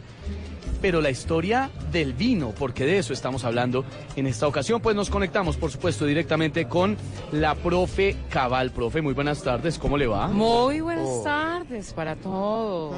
pero 0.81 0.99
la 0.99 1.11
historia 1.11 1.69
del 1.91 2.13
vino, 2.13 2.51
porque 2.57 2.83
de 2.83 2.97
eso 2.97 3.13
estamos 3.13 3.43
hablando 3.43 3.85
en 4.15 4.25
esta 4.25 4.47
ocasión. 4.47 4.81
Pues 4.81 4.95
nos 4.95 5.11
conectamos, 5.11 5.55
por 5.55 5.69
supuesto, 5.69 6.03
directamente 6.07 6.65
con 6.67 6.97
la 7.31 7.53
profe 7.53 8.15
Cabal. 8.31 8.71
Profe, 8.71 9.03
muy 9.03 9.13
buenas 9.13 9.43
tardes, 9.43 9.77
¿cómo 9.77 9.99
le 9.99 10.07
va? 10.07 10.29
Muy 10.29 10.81
buenas 10.81 11.05
Oh. 11.07 11.21
tardes 11.23 11.93
para 11.93 12.15
todos. 12.15 12.95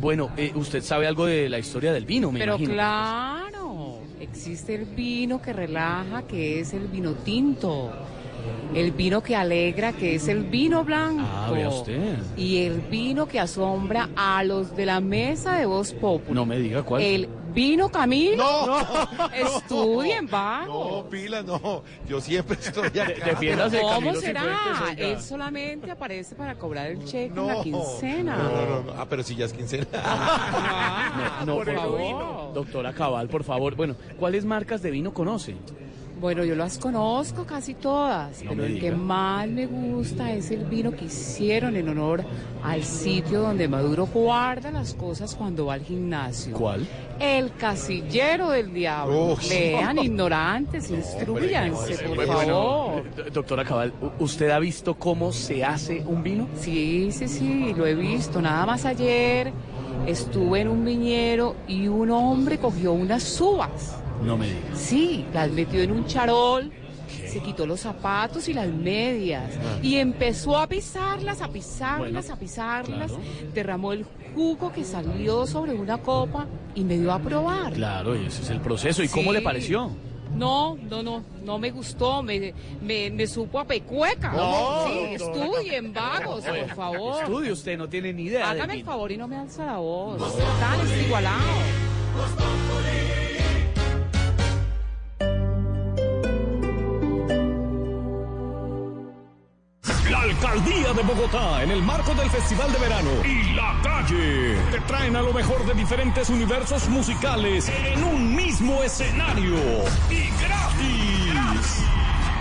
Bueno, 0.00 0.30
eh, 0.36 0.50
usted 0.56 0.82
sabe 0.82 1.06
algo 1.06 1.26
de 1.26 1.48
la 1.48 1.60
historia 1.60 1.92
del 1.92 2.04
vino, 2.04 2.32
me 2.32 2.40
Pero 2.40 2.54
imagino. 2.56 2.72
claro, 2.72 3.98
existe 4.18 4.74
el 4.74 4.86
vino 4.86 5.40
que 5.40 5.52
relaja, 5.52 6.22
que 6.22 6.58
es 6.58 6.72
el 6.72 6.88
vino 6.88 7.12
tinto. 7.12 7.92
El 8.74 8.92
vino 8.92 9.20
que 9.22 9.34
alegra, 9.34 9.92
que 9.92 10.14
es 10.14 10.28
el 10.28 10.44
vino 10.44 10.84
blanco. 10.84 11.24
Ah, 11.26 11.50
vea 11.52 11.68
usted. 11.68 12.18
Y 12.36 12.58
el 12.64 12.80
vino 12.82 13.26
que 13.26 13.40
asombra 13.40 14.08
a 14.14 14.44
los 14.44 14.76
de 14.76 14.86
la 14.86 15.00
mesa 15.00 15.56
de 15.56 15.66
Voz 15.66 15.92
Populi. 15.92 16.32
No 16.34 16.46
me 16.46 16.56
diga 16.58 16.82
cuál. 16.84 17.02
El 17.02 17.28
vino 17.52 17.88
Camilo. 17.88 18.36
No, 18.66 18.78
Estudien, 19.34 20.28
vagos. 20.28 21.02
No, 21.02 21.10
pila, 21.10 21.42
no. 21.42 21.82
Yo 22.08 22.20
siempre 22.20 22.56
estoy 22.60 22.86
acá. 22.86 23.12
defiéndase 23.26 23.76
de 23.78 23.82
¿Cómo 23.82 23.94
Camilo 23.96 24.20
será? 24.20 24.56
Él 24.96 25.20
solamente 25.20 25.90
aparece 25.90 26.36
para 26.36 26.54
cobrar 26.54 26.86
el 26.92 27.04
cheque 27.04 27.32
No, 27.34 27.50
en 27.50 27.56
la 27.56 27.62
quincena. 27.64 28.36
No, 28.36 28.44
no, 28.52 28.82
no. 28.84 28.92
Ah, 29.00 29.06
pero 29.10 29.24
si 29.24 29.34
ya 29.34 29.46
es 29.46 29.52
quincena. 29.52 29.86
No, 31.44 31.56
por 31.56 31.64
por 31.66 31.74
favor. 31.74 32.00
favor. 32.00 32.54
Doctora 32.54 32.92
Cabal, 32.92 33.28
por 33.28 33.42
favor. 33.42 33.74
Bueno, 33.74 33.96
¿cuáles 34.18 34.44
marcas 34.44 34.80
de 34.82 34.90
vino 34.92 35.12
conoce? 35.12 35.56
Bueno, 36.20 36.44
yo 36.44 36.54
las 36.54 36.76
conozco 36.76 37.44
casi 37.46 37.72
todas, 37.72 38.42
No 38.44 38.50
pero 38.50 38.64
el 38.66 38.78
que 38.78 38.90
más 38.92 39.48
me 39.48 39.64
gusta 39.66 40.30
es 40.32 40.50
el 40.50 40.64
vino 40.66 40.90
que 40.92 41.06
hicieron 41.06 41.76
en 41.76 41.88
honor 41.88 42.22
al 42.62 42.84
sitio 42.84 43.40
donde 43.40 43.66
Maduro 43.68 44.06
guarda 44.06 44.70
las 44.70 44.92
cosas 44.92 45.34
cuando 45.34 45.66
va 45.66 45.74
al 45.74 45.82
gimnasio. 45.82 46.54
¿Cuál? 46.54 46.86
El 47.18 47.52
casillero 47.54 48.50
del 48.50 48.72
diablo. 48.74 49.32
Uy. 49.34 49.48
Lean, 49.48 49.96
ignorantes, 50.02 50.90
instruyanse, 50.90 51.94
por 52.06 52.16
Bueno, 52.16 52.32
favor. 52.34 53.32
doctora 53.32 53.64
Cabal, 53.64 53.94
¿u- 54.02 54.22
¿usted 54.24 54.50
ha 54.50 54.58
visto 54.58 54.94
cómo 54.96 55.32
se 55.32 55.64
hace 55.64 56.02
un 56.06 56.22
vino? 56.22 56.48
Sí, 56.58 57.10
sí, 57.12 57.28
sí, 57.28 57.72
lo 57.74 57.86
he 57.86 57.94
visto. 57.94 58.42
Nada 58.42 58.66
más 58.66 58.84
ayer 58.84 59.52
estuve 60.06 60.60
en 60.60 60.68
un 60.68 60.84
viñero 60.84 61.56
y 61.66 61.88
un 61.88 62.10
hombre 62.10 62.58
cogió 62.58 62.92
unas 62.92 63.40
uvas. 63.40 63.96
No 64.24 64.36
me 64.36 64.46
diga. 64.46 64.74
Sí, 64.74 65.24
las 65.32 65.50
metió 65.50 65.80
en 65.82 65.92
un 65.92 66.06
charol, 66.06 66.70
se 67.26 67.40
quitó 67.40 67.64
los 67.66 67.80
zapatos 67.80 68.48
y 68.48 68.54
las 68.54 68.68
medias 68.68 69.50
Ah. 69.56 69.78
y 69.82 69.96
empezó 69.96 70.56
a 70.58 70.66
pisarlas, 70.66 71.40
a 71.42 71.48
pisarlas, 71.48 71.98
Bueno, 71.98 72.20
a 72.34 72.36
pisarlas. 72.36 73.10
claro. 73.12 73.24
Derramó 73.54 73.92
el 73.92 74.04
jugo 74.34 74.72
que 74.72 74.84
salió 74.84 75.46
sobre 75.46 75.72
una 75.74 75.98
copa 75.98 76.46
y 76.74 76.84
me 76.84 76.98
dio 76.98 77.12
a 77.12 77.18
probar. 77.18 77.72
Claro, 77.72 78.14
y 78.14 78.26
ese 78.26 78.42
es 78.42 78.50
el 78.50 78.60
proceso. 78.60 79.02
¿Y 79.02 79.08
cómo 79.08 79.32
le 79.32 79.40
pareció? 79.40 79.90
No, 80.36 80.76
no, 80.88 81.02
no, 81.02 81.24
no 81.44 81.58
me 81.58 81.72
gustó, 81.72 82.22
me, 82.22 82.54
me, 82.80 83.10
me 83.10 83.26
supo 83.26 83.58
a 83.58 83.64
pecueca. 83.64 84.30
No, 84.32 84.84
sí, 84.86 85.16
doctora. 85.18 85.44
estudien, 85.46 85.92
vagos, 85.92 86.44
por 86.44 86.68
favor. 86.76 87.22
Estudie 87.24 87.50
usted, 87.52 87.76
no 87.76 87.88
tiene 87.88 88.12
ni 88.12 88.24
idea 88.24 88.48
Hágame 88.50 88.74
el 88.74 88.84
favor 88.84 89.10
y 89.10 89.16
no 89.16 89.26
me 89.26 89.34
alza 89.36 89.66
la 89.66 89.78
voz. 89.78 90.18
Tan 90.60 90.88
desigualado. 90.88 91.40
De 100.58 101.02
Bogotá 101.04 101.62
en 101.62 101.70
el 101.70 101.80
marco 101.80 102.12
del 102.12 102.28
Festival 102.28 102.72
de 102.72 102.78
Verano. 102.80 103.10
Y 103.24 103.54
La 103.54 103.78
Calle. 103.84 104.56
Te 104.72 104.80
traen 104.80 105.14
a 105.14 105.22
lo 105.22 105.32
mejor 105.32 105.64
de 105.64 105.74
diferentes 105.74 106.28
universos 106.28 106.88
musicales 106.88 107.68
en 107.68 108.02
un 108.02 108.34
mismo 108.34 108.82
escenario. 108.82 109.54
Y 110.10 110.28
gratis. 110.42 111.84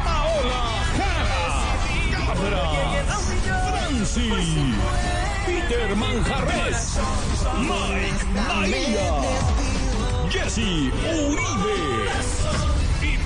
Paola 0.03 0.81
Jara, 0.97 2.25
Cabra, 2.25 2.67
Franci, 3.69 4.31
Peter 5.45 5.95
Manjarres, 5.95 6.97
Mike 7.59 8.25
Bahía, 8.33 9.21
Jesse 10.31 10.91
Uribe. 11.27 12.78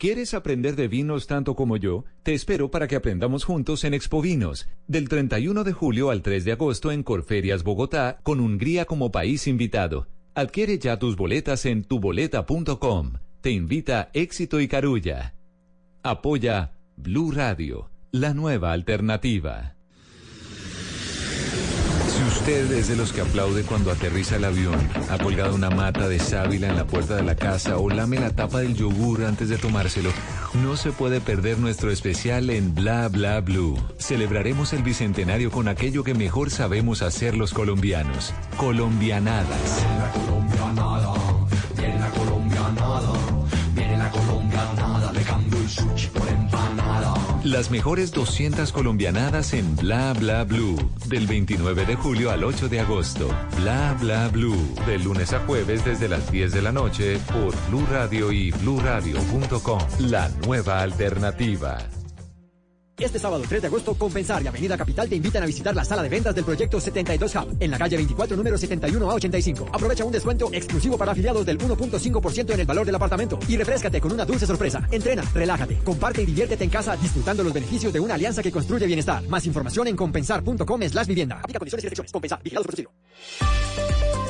¿Quieres 0.00 0.32
aprender 0.32 0.76
de 0.76 0.88
vinos 0.88 1.26
tanto 1.26 1.54
como 1.54 1.76
yo? 1.76 2.06
Te 2.22 2.32
espero 2.32 2.70
para 2.70 2.88
que 2.88 2.96
aprendamos 2.96 3.44
juntos 3.44 3.84
en 3.84 3.92
Expo 3.92 4.22
Vinos, 4.22 4.66
del 4.86 5.10
31 5.10 5.62
de 5.62 5.74
julio 5.74 6.08
al 6.08 6.22
3 6.22 6.46
de 6.46 6.52
agosto 6.52 6.90
en 6.90 7.02
Corferias, 7.02 7.64
Bogotá, 7.64 8.18
con 8.22 8.40
Hungría 8.40 8.86
como 8.86 9.12
país 9.12 9.46
invitado. 9.46 10.06
Adquiere 10.34 10.78
ya 10.78 10.98
tus 10.98 11.16
boletas 11.16 11.66
en 11.66 11.84
tuboleta.com. 11.84 13.12
Te 13.42 13.50
invita 13.50 14.08
Éxito 14.14 14.62
y 14.62 14.68
Carulla. 14.68 15.34
Apoya 16.02 16.72
Blue 16.96 17.30
Radio, 17.30 17.90
la 18.10 18.32
nueva 18.32 18.72
alternativa. 18.72 19.76
Usted 22.40 22.72
es 22.72 22.88
de 22.88 22.96
los 22.96 23.12
que 23.12 23.20
aplaude 23.20 23.64
cuando 23.64 23.90
aterriza 23.90 24.36
el 24.36 24.46
avión, 24.46 24.88
ha 25.10 25.18
colgado 25.18 25.54
una 25.54 25.68
mata 25.68 26.08
de 26.08 26.18
sábila 26.18 26.68
en 26.68 26.76
la 26.76 26.86
puerta 26.86 27.14
de 27.16 27.22
la 27.22 27.34
casa 27.34 27.76
o 27.76 27.90
lame 27.90 28.18
la 28.18 28.30
tapa 28.30 28.60
del 28.60 28.74
yogur 28.74 29.24
antes 29.24 29.50
de 29.50 29.58
tomárselo, 29.58 30.10
no 30.54 30.78
se 30.78 30.90
puede 30.90 31.20
perder 31.20 31.58
nuestro 31.58 31.90
especial 31.90 32.48
en 32.48 32.74
Bla 32.74 33.08
Bla 33.08 33.42
Blue. 33.42 33.76
Celebraremos 33.98 34.72
el 34.72 34.82
bicentenario 34.82 35.50
con 35.50 35.68
aquello 35.68 36.02
que 36.02 36.14
mejor 36.14 36.50
sabemos 36.50 37.02
hacer 37.02 37.36
los 37.36 37.52
colombianos, 37.52 38.32
colombianadas. 38.56 39.84
colombianada, 40.14 41.12
viene 41.76 42.00
la 42.00 42.08
colombianada, 42.08 43.12
viene 43.74 43.98
la 43.98 44.10
colombianada, 44.10 45.12
le 45.12 45.22
cambio 45.24 45.58
por 45.58 45.98
empanada. 45.98 46.19
Las 47.44 47.70
mejores 47.70 48.12
200 48.12 48.70
colombianadas 48.70 49.54
en 49.54 49.74
Bla 49.74 50.12
Bla 50.12 50.44
Blue. 50.44 50.76
Del 51.06 51.26
29 51.26 51.86
de 51.86 51.96
julio 51.96 52.30
al 52.30 52.44
8 52.44 52.68
de 52.68 52.80
agosto. 52.80 53.28
Bla 53.56 53.96
Bla 53.98 54.28
Blue. 54.28 54.74
De 54.86 54.98
lunes 54.98 55.32
a 55.32 55.40
jueves 55.40 55.82
desde 55.82 56.08
las 56.08 56.30
10 56.30 56.52
de 56.52 56.60
la 56.60 56.70
noche 56.70 57.18
por 57.32 57.54
Blue 57.70 57.86
Radio 57.90 58.30
y 58.30 58.50
bluradio.com. 58.50 59.80
La 60.00 60.28
nueva 60.44 60.82
alternativa. 60.82 61.78
Este 63.00 63.18
sábado 63.18 63.42
3 63.48 63.62
de 63.62 63.68
agosto, 63.68 63.94
Compensar 63.94 64.42
y 64.42 64.46
Avenida 64.46 64.76
Capital 64.76 65.08
te 65.08 65.16
invitan 65.16 65.42
a 65.42 65.46
visitar 65.46 65.74
la 65.74 65.84
sala 65.84 66.02
de 66.02 66.10
ventas 66.10 66.34
del 66.34 66.44
proyecto 66.44 66.78
72 66.78 67.34
Hub 67.34 67.56
en 67.58 67.70
la 67.70 67.78
calle 67.78 67.96
24, 67.96 68.36
número 68.36 68.58
71 68.58 69.10
a 69.10 69.14
85. 69.14 69.68
Aprovecha 69.72 70.04
un 70.04 70.12
descuento 70.12 70.50
exclusivo 70.52 70.98
para 70.98 71.12
afiliados 71.12 71.46
del 71.46 71.58
1.5% 71.58 72.52
en 72.52 72.60
el 72.60 72.66
valor 72.66 72.84
del 72.84 72.94
apartamento 72.94 73.38
y 73.48 73.56
refrescate 73.56 74.00
con 74.00 74.12
una 74.12 74.26
dulce 74.26 74.46
sorpresa. 74.46 74.86
Entrena, 74.90 75.22
relájate, 75.34 75.78
comparte 75.78 76.22
y 76.22 76.26
diviértete 76.26 76.64
en 76.64 76.70
casa 76.70 76.94
disfrutando 76.96 77.42
los 77.42 77.54
beneficios 77.54 77.92
de 77.92 78.00
una 78.00 78.14
alianza 78.14 78.42
que 78.42 78.52
construye 78.52 78.86
bienestar. 78.86 79.26
Más 79.28 79.46
información 79.46 79.88
en 79.88 79.96
compensar.com 79.96 80.82
slash 80.82 81.06
vivienda. 81.06 81.40
Aplica 81.40 81.58
condiciones 81.58 81.84
y 81.84 81.88
restricciones. 81.88 82.12
Compensar. 82.12 82.42
Vigilados 82.42 82.66
por 82.66 84.29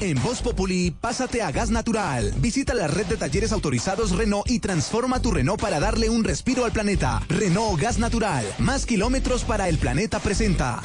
En 0.00 0.20
Voz 0.22 0.40
Populi, 0.40 0.90
pásate 0.90 1.42
a 1.42 1.50
Gas 1.50 1.70
Natural. 1.70 2.32
Visita 2.38 2.72
la 2.72 2.86
red 2.86 3.04
de 3.06 3.16
talleres 3.18 3.52
autorizados 3.52 4.12
Renault 4.16 4.48
y 4.48 4.58
transforma 4.58 5.20
tu 5.20 5.30
Renault 5.30 5.60
para 5.60 5.78
darle 5.78 6.08
un 6.08 6.24
respiro 6.24 6.64
al 6.64 6.72
planeta. 6.72 7.20
Renault 7.28 7.78
Gas 7.78 7.98
Natural. 7.98 8.44
Más 8.58 8.86
kilómetros 8.86 9.44
para 9.44 9.68
el 9.68 9.76
planeta 9.76 10.18
presenta. 10.18 10.80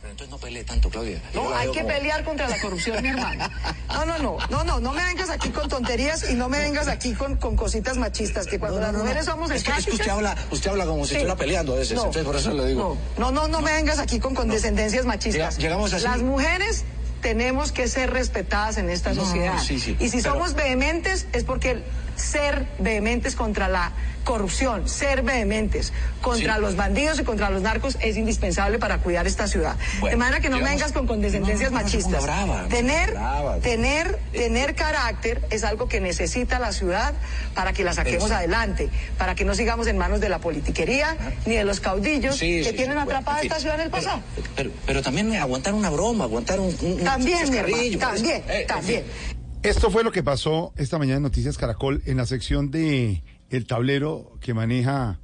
Pero 0.00 0.12
entonces 0.12 0.30
no 0.30 0.38
pelee 0.38 0.62
tanto, 0.62 0.88
Claudia. 0.88 1.20
No, 1.34 1.52
hay 1.52 1.68
que 1.72 1.80
como- 1.80 1.88
pelear 1.92 2.24
contra 2.24 2.48
la 2.48 2.60
corrupción, 2.60 3.02
mi 3.02 3.08
hermano. 3.08 3.48
No, 3.88 4.06
no, 4.06 4.18
no, 4.18 4.38
no, 4.50 4.64
no, 4.64 4.78
no 4.80 4.92
me 4.92 5.04
vengas 5.04 5.28
aquí 5.30 5.48
con 5.50 5.68
tonterías 5.68 6.30
y 6.30 6.34
no 6.34 6.48
me 6.48 6.60
vengas 6.60 6.86
aquí 6.86 7.14
con, 7.14 7.36
con 7.38 7.56
cositas 7.56 7.96
machistas, 7.96 8.46
que 8.46 8.60
cuando 8.60 8.78
No, 8.78 8.86
no, 8.86 8.92
las 8.92 9.02
mujeres 9.02 9.26
no. 9.26 9.32
somos 9.32 9.50
Es 9.50 9.64
que- 9.64 9.72
es 9.72 9.84
que 9.86 9.92
usted 9.92 10.08
habla- 10.10 10.36
usted 10.52 10.70
habla 10.70 10.86
como 10.86 11.02
si 11.04 11.08
Sí. 11.10 11.14
estuviera 11.16 11.36
peleando 11.36 11.72
a 11.74 11.76
veces, 11.78 11.96
entonces 11.98 12.22
por 12.24 12.36
eso 12.36 12.52
le 12.54 12.66
digo. 12.68 12.96
No, 13.18 13.32
no, 13.32 13.42
no, 13.42 13.48
no 13.48 13.60
me 13.62 13.72
vengas 13.72 13.98
aquí 13.98 14.20
con 14.20 14.36
condescendencias 14.36 15.04
machistas. 15.06 15.56
Llega- 15.56 15.68
llegamos 15.70 15.92
así. 15.92 16.04
Las 16.04 16.22
mujeres 16.22 16.84
tenemos 17.20 17.72
que 17.72 17.88
ser 17.88 18.10
respetadas 18.10 18.78
en 18.78 18.90
esta 18.90 19.12
No, 19.14 19.24
sociedad. 19.24 19.58
sí, 19.58 19.78
sí, 19.78 19.96
y 20.00 20.08
si 20.08 20.18
pero- 20.22 20.34
somos 20.34 20.54
vehementes 20.54 21.26
es 21.32 21.44
porque 21.44 21.82
ser 22.20 22.66
vehementes 22.78 23.34
contra 23.34 23.68
la 23.68 23.92
corrupción, 24.24 24.86
ser 24.88 25.22
vehementes 25.22 25.92
contra 26.20 26.56
Sí. 26.56 26.60
los 26.60 26.76
bandidos 26.76 27.18
y 27.18 27.24
contra 27.24 27.48
los 27.50 27.62
narcos 27.62 27.96
es 28.00 28.16
indispensable 28.18 28.78
para 28.78 28.98
cuidar 28.98 29.26
esta 29.26 29.48
ciudad. 29.48 29.76
Bueno, 29.98 30.10
de 30.12 30.16
manera 30.18 30.40
que 30.40 30.50
no 30.50 30.58
me 30.58 30.64
vengas 30.64 30.92
con 30.92 31.06
condescendencias 31.06 31.70
No, 31.72 31.78
no, 31.78 31.82
no, 31.82 31.82
no 31.84 31.90
se 31.90 31.96
machistas. 31.98 32.22
brava, 32.22 32.68
tener, 32.68 33.08
ponga 33.14 33.20
brava. 33.40 33.58
tener, 33.60 34.18
tener 34.32 34.74
carácter 34.74 35.40
es 35.50 35.64
algo 35.64 35.88
que 35.88 36.00
necesita 36.00 36.58
la 36.58 36.72
ciudad 36.72 37.14
para 37.54 37.72
que 37.72 37.82
la 37.82 37.94
saquemos 37.94 38.30
adelante, 38.30 38.90
para 39.16 39.34
que 39.34 39.44
no 39.46 39.54
sigamos 39.54 39.86
en 39.86 39.96
manos 39.96 40.20
de 40.20 40.28
la 40.28 40.38
politiquería 40.38 41.16
ni 41.46 41.54
de 41.56 41.64
los 41.64 41.80
caudillos 41.80 42.36
Sí, 42.36 42.60
que 42.62 42.72
tienen 42.74 42.98
atrapada 42.98 43.38
bueno, 43.38 43.40
en 43.40 43.46
esta 43.46 43.58
ciudad 43.60 43.74
en 43.76 43.82
el 43.86 43.90
pasado. 43.90 44.20
Pero, 44.54 44.70
pero 44.86 45.02
también 45.02 45.34
aguantar 45.34 45.72
una 45.72 45.88
broma, 45.90 46.24
aguantar 46.24 46.60
un, 46.60 46.76
un- 46.82 46.92
un 46.92 47.04
También, 47.04 47.50
mi 47.50 47.56
hermano, 47.56 47.68
chascarrillo, 47.74 47.98
pues. 47.98 48.14
también, 48.14 48.42
Eh, 48.48 48.60
en 48.60 48.66
también. 48.66 49.04
fin. 49.04 49.39
Esto 49.62 49.90
fue 49.90 50.04
lo 50.04 50.10
que 50.10 50.22
pasó 50.22 50.72
esta 50.76 50.98
mañana 50.98 51.18
en 51.18 51.22
Noticias 51.24 51.58
Caracol 51.58 52.00
en 52.06 52.16
la 52.16 52.24
sección 52.24 52.70
de 52.70 53.22
El 53.50 53.66
tablero 53.66 54.38
que 54.40 54.54
maneja 54.54 55.20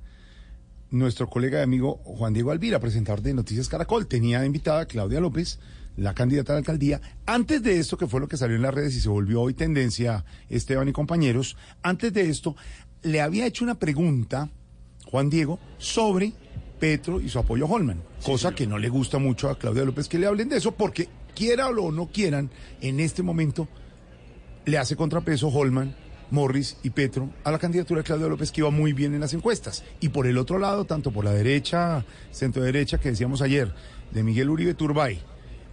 nuestro 0.90 1.30
colega 1.30 1.60
y 1.60 1.62
amigo 1.62 2.02
Juan 2.04 2.34
Diego 2.34 2.50
Alvira, 2.50 2.78
presentador 2.78 3.22
de 3.22 3.32
Noticias 3.32 3.70
Caracol. 3.70 4.06
Tenía 4.06 4.44
invitada 4.44 4.80
a 4.80 4.86
Claudia 4.86 5.20
López, 5.20 5.58
la 5.96 6.12
candidata 6.12 6.52
a 6.52 6.56
la 6.56 6.58
alcaldía. 6.58 7.00
Antes 7.24 7.62
de 7.62 7.78
esto, 7.78 7.96
que 7.96 8.06
fue 8.06 8.20
lo 8.20 8.28
que 8.28 8.36
salió 8.36 8.56
en 8.56 8.62
las 8.62 8.74
redes 8.74 8.94
y 8.94 9.00
se 9.00 9.08
volvió 9.08 9.40
hoy 9.40 9.54
tendencia, 9.54 10.26
Esteban 10.50 10.88
y 10.88 10.92
compañeros, 10.92 11.56
antes 11.82 12.12
de 12.12 12.28
esto, 12.28 12.56
le 13.00 13.22
había 13.22 13.46
hecho 13.46 13.64
una 13.64 13.76
pregunta, 13.76 14.50
Juan 15.06 15.30
Diego, 15.30 15.58
sobre 15.78 16.34
Petro 16.78 17.22
y 17.22 17.30
su 17.30 17.38
apoyo 17.38 17.64
a 17.64 17.70
Holman, 17.70 18.02
cosa 18.22 18.54
que 18.54 18.66
no 18.66 18.78
le 18.78 18.90
gusta 18.90 19.16
mucho 19.16 19.48
a 19.48 19.58
Claudia 19.58 19.86
López 19.86 20.08
que 20.08 20.18
le 20.18 20.26
hablen 20.26 20.50
de 20.50 20.58
eso, 20.58 20.72
porque 20.72 21.08
quiera 21.34 21.68
o 21.68 21.90
no 21.90 22.08
quieran, 22.08 22.50
en 22.82 23.00
este 23.00 23.22
momento 23.22 23.66
le 24.66 24.78
hace 24.78 24.96
contrapeso 24.96 25.48
Holman, 25.48 25.94
Morris 26.30 26.76
y 26.82 26.90
Petro 26.90 27.30
a 27.44 27.52
la 27.52 27.58
candidatura 27.58 28.00
de 28.00 28.04
Claudia 28.04 28.26
López 28.26 28.50
que 28.50 28.60
iba 28.60 28.70
muy 28.70 28.92
bien 28.92 29.14
en 29.14 29.20
las 29.20 29.32
encuestas. 29.32 29.84
Y 30.00 30.10
por 30.10 30.26
el 30.26 30.36
otro 30.38 30.58
lado, 30.58 30.84
tanto 30.84 31.12
por 31.12 31.24
la 31.24 31.32
derecha, 31.32 32.04
centro 32.32 32.62
derecha 32.62 32.98
que 32.98 33.10
decíamos 33.10 33.42
ayer, 33.42 33.72
de 34.10 34.22
Miguel 34.22 34.50
Uribe 34.50 34.74
Turbay, 34.74 35.20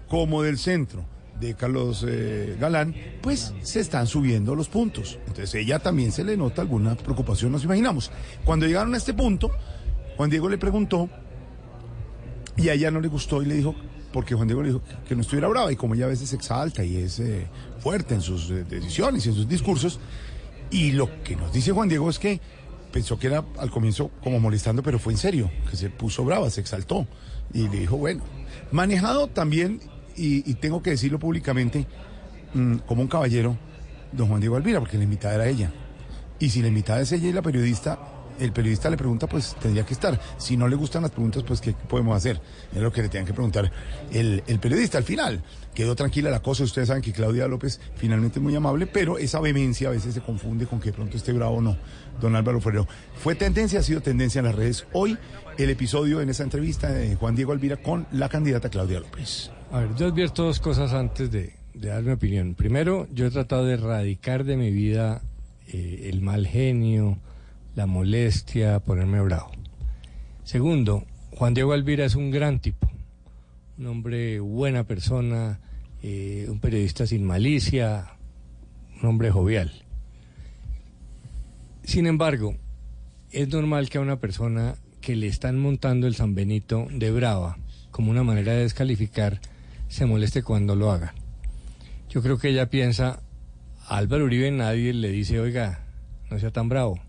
como 0.08 0.44
del 0.44 0.58
centro 0.58 1.06
de 1.40 1.56
Carlos 1.56 2.06
eh, 2.08 2.56
Galán, 2.60 2.96
pues 3.22 3.54
se 3.64 3.80
están 3.80 4.06
subiendo 4.06 4.54
los 4.54 4.70
puntos. 4.70 5.18
Entonces 5.28 5.56
ella 5.56 5.80
también 5.80 6.12
se 6.12 6.24
le 6.24 6.38
nota 6.38 6.62
alguna 6.62 6.96
preocupación, 6.96 7.52
nos 7.52 7.64
imaginamos. 7.64 8.12
Cuando 8.46 8.68
llegaron 8.68 8.94
a 8.94 8.98
este 8.98 9.14
punto, 9.14 9.52
Juan 10.18 10.30
Diego 10.30 10.50
le 10.50 10.60
preguntó 10.60 11.10
y 12.56 12.70
a 12.70 12.74
ella 12.74 12.92
no 12.92 13.02
le 13.02 13.08
gustó 13.08 13.42
y 13.42 13.48
le 13.48 13.56
dijo, 13.56 13.76
porque 14.14 14.36
Juan 14.36 14.48
Diego 14.48 14.62
le 14.62 14.70
dijo 14.70 14.82
que 15.08 15.16
no 15.16 15.22
estuviera 15.22 15.48
brava 15.50 15.72
y 15.72 15.76
como 15.76 15.96
ella 15.96 16.06
a 16.06 16.10
veces 16.10 16.30
se 16.30 16.36
exalta 16.36 16.84
y 16.86 16.98
es 16.98 17.20
eh, 17.20 17.48
fuerte 17.80 18.14
en 18.14 18.22
sus 18.22 18.50
eh, 18.52 18.64
decisiones 18.64 19.26
y 19.26 19.30
en 19.30 19.36
sus 19.36 19.50
discursos, 19.50 20.00
y 20.72 20.92
lo 20.92 21.24
que 21.24 21.36
nos 21.36 21.52
dice 21.52 21.72
Juan 21.72 21.90
Diego 21.90 22.10
es 22.10 22.20
que 22.20 22.40
pensó 22.92 23.18
que 23.18 23.28
era 23.28 23.44
al 23.58 23.72
comienzo 23.72 24.12
como 24.24 24.40
molestando, 24.40 24.84
pero 24.84 25.00
fue 25.00 25.14
en 25.14 25.20
serio, 25.20 25.52
que 25.70 25.76
se 25.76 25.90
puso 25.90 26.24
brava, 26.24 26.50
se 26.50 26.62
exaltó 26.62 27.08
y 27.54 27.68
le 27.68 27.80
dijo, 27.80 27.98
bueno, 27.98 28.24
manejado 28.72 29.28
también, 29.28 29.82
y, 30.16 30.42
tengo 30.56 30.84
que 30.84 30.92
decirlo 30.92 31.18
públicamente, 31.18 31.88
mm, 32.54 32.78
como 32.86 33.02
un 33.02 33.08
caballero, 33.08 33.58
don 34.12 34.28
Juan 34.28 34.40
Diego 34.40 34.56
Alvira, 34.56 34.80
porque 34.80 34.98
la 34.98 35.04
invitada 35.04 35.36
era 35.36 35.48
ella. 35.48 35.74
Y 36.40 36.50
si 36.50 36.62
la 36.62 36.68
invitada 36.68 37.02
es 37.02 37.12
ella 37.12 37.30
y 37.30 37.34
la 37.34 37.42
periodista, 37.42 38.00
el 38.40 38.52
periodista 38.52 38.90
le 38.90 38.98
pregunta, 38.98 39.28
pues 39.28 39.56
tendría 39.62 39.86
que 39.86 39.94
estar. 39.94 40.20
Si 40.38 40.58
no 40.58 40.68
le 40.68 40.76
gustan 40.76 41.04
las 41.04 41.12
preguntas, 41.12 41.44
pues 41.44 41.62
¿qué 41.62 41.74
podemos 41.74 42.16
hacer? 42.16 42.40
Es 42.74 42.82
lo 42.82 42.92
que 42.92 43.02
le 43.02 43.10
tenían 43.10 43.26
que 43.26 43.34
preguntar 43.34 43.72
el, 44.12 44.44
el 44.48 44.60
periodista. 44.60 44.98
Al 44.98 45.04
final, 45.04 45.44
quedó 45.74 45.96
tranquila 45.96 46.30
la 46.30 46.42
cosa. 46.42 46.64
Ustedes 46.64 46.88
saben 46.88 47.04
que 47.04 47.12
Claudia 47.12 47.48
López 47.48 47.80
finalmente 47.96 48.40
es 48.40 48.44
muy 48.44 48.56
amable, 48.56 48.88
pero 48.88 49.18
esa 49.18 49.40
vehemencia 49.40 49.90
a 49.90 49.92
veces 49.92 50.14
se 50.14 50.22
confunde 50.22 50.66
con 50.66 50.80
que 50.80 50.92
pronto 50.92 51.18
esté 51.18 51.34
bravo 51.34 51.58
o 51.58 51.62
no. 51.62 51.78
Don 52.22 52.36
Álvaro 52.36 52.62
Ferrero. 52.62 52.88
Fue 53.16 53.36
tendencia, 53.36 53.80
ha 53.80 53.84
sido 53.84 54.02
tendencia 54.02 54.40
en 54.40 54.46
las 54.46 54.56
redes. 54.56 54.86
Hoy, 54.94 55.18
el 55.58 55.70
episodio 55.70 56.22
en 56.22 56.30
esa 56.30 56.44
entrevista 56.44 56.92
de 56.92 57.16
Juan 57.16 57.36
Diego 57.36 57.52
Alvira 57.52 57.78
con 57.78 58.08
la 58.12 58.30
candidata 58.30 58.70
Claudia 58.70 59.00
López. 59.00 59.52
A 59.72 59.80
ver, 59.80 59.96
yo 59.96 60.08
advierto 60.08 60.44
dos 60.44 60.60
cosas 60.60 60.94
antes 60.94 61.32
de, 61.32 61.54
de 61.74 61.88
dar 61.88 62.04
mi 62.04 62.12
opinión. 62.12 62.54
Primero, 62.54 63.08
yo 63.12 63.26
he 63.26 63.32
tratado 63.32 63.66
de 63.66 63.74
erradicar 63.74 64.44
de 64.44 64.58
mi 64.58 64.72
vida 64.72 65.22
eh, 65.68 66.10
el 66.12 66.22
mal 66.22 66.46
genio, 66.46 67.18
la 67.76 67.86
molestia, 67.86 68.80
ponerme 68.80 69.22
bravo. 69.22 69.52
Segundo, 70.44 71.06
Juan 71.32 71.54
Diego 71.54 71.74
Alvira 71.74 72.06
es 72.06 72.16
un 72.16 72.32
gran 72.32 72.60
tipo, 72.60 72.90
un 73.78 73.88
hombre 73.88 74.40
buena 74.40 74.84
persona, 74.84 75.60
eh, 76.02 76.48
un 76.50 76.60
periodista 76.60 77.08
sin 77.08 77.26
malicia, 77.26 78.18
un 79.02 79.10
hombre 79.10 79.32
jovial. 79.32 79.72
Sin 81.84 82.06
embargo, 82.06 82.56
es 83.32 83.50
normal 83.50 83.90
que 83.90 83.98
a 83.98 84.02
una 84.02 84.20
persona 84.20 84.76
que 85.02 85.16
le 85.16 85.28
están 85.28 85.60
montando 85.60 86.08
el 86.08 86.16
San 86.16 86.36
Benito 86.36 86.88
de 86.92 87.12
brava, 87.12 87.58
como 87.92 88.12
una 88.12 88.24
manera 88.24 88.54
de 88.54 88.62
descalificar, 88.62 89.40
se 89.88 90.06
moleste 90.06 90.44
cuando 90.44 90.76
lo 90.76 90.92
haga. 90.92 91.14
Yo 92.10 92.22
creo 92.22 92.38
que 92.38 92.50
ella 92.50 92.70
piensa, 92.70 93.22
Álvaro 93.88 94.26
Uribe 94.26 94.52
nadie 94.52 94.94
le 94.94 95.10
dice, 95.10 95.40
oiga, 95.40 95.84
no 96.30 96.40
sea 96.40 96.52
tan 96.52 96.70
bravo. 96.70 97.00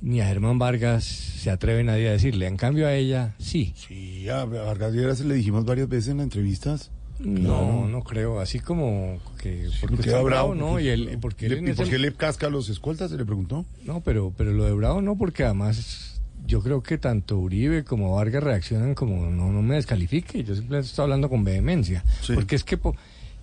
Ni 0.00 0.20
a 0.20 0.26
Germán 0.26 0.58
Vargas 0.58 1.04
se 1.04 1.50
atreve 1.50 1.82
nadie 1.82 2.08
a 2.08 2.12
decirle. 2.12 2.46
En 2.46 2.56
cambio 2.56 2.86
a 2.86 2.94
ella, 2.94 3.34
sí. 3.38 3.74
Sí, 3.76 4.28
a 4.28 4.44
Vargas 4.44 4.92
Lleras 4.92 5.20
le 5.20 5.34
dijimos 5.34 5.64
varias 5.64 5.88
veces 5.88 6.10
en 6.10 6.20
entrevistas. 6.20 6.90
No, 7.18 7.88
no 7.88 8.04
creo. 8.04 8.38
Así 8.38 8.60
como 8.60 9.18
que 9.42 9.68
porque 9.80 10.08
era 10.10 10.22
bravo. 10.22 10.54
¿no? 10.54 10.78
Y 10.78 10.88
él, 10.88 11.18
porque 11.20 11.46
él 11.46 11.52
¿Le- 11.52 11.58
en 11.58 11.68
¿Y 11.68 11.72
por 11.72 11.88
qué 11.88 11.98
le 11.98 12.12
casca 12.14 12.46
a 12.46 12.50
los 12.50 12.68
escoltas? 12.68 13.10
Se 13.10 13.16
le 13.16 13.24
preguntó. 13.24 13.66
No, 13.84 14.00
pero, 14.02 14.32
pero 14.36 14.52
lo 14.52 14.64
de 14.64 14.72
Bravo 14.72 15.02
no, 15.02 15.16
porque 15.18 15.42
además 15.42 16.20
yo 16.46 16.62
creo 16.62 16.80
que 16.82 16.96
tanto 16.96 17.36
Uribe 17.38 17.82
como 17.82 18.14
Vargas 18.14 18.42
reaccionan 18.44 18.94
como 18.94 19.26
no, 19.28 19.50
no 19.52 19.62
me 19.62 19.74
descalifique, 19.74 20.44
yo 20.44 20.54
simplemente 20.54 20.88
estoy 20.90 21.02
hablando 21.02 21.28
con 21.28 21.42
vehemencia. 21.42 22.04
Porque 22.32 22.54
es 22.54 22.62
que 22.62 22.76
po- 22.78 22.94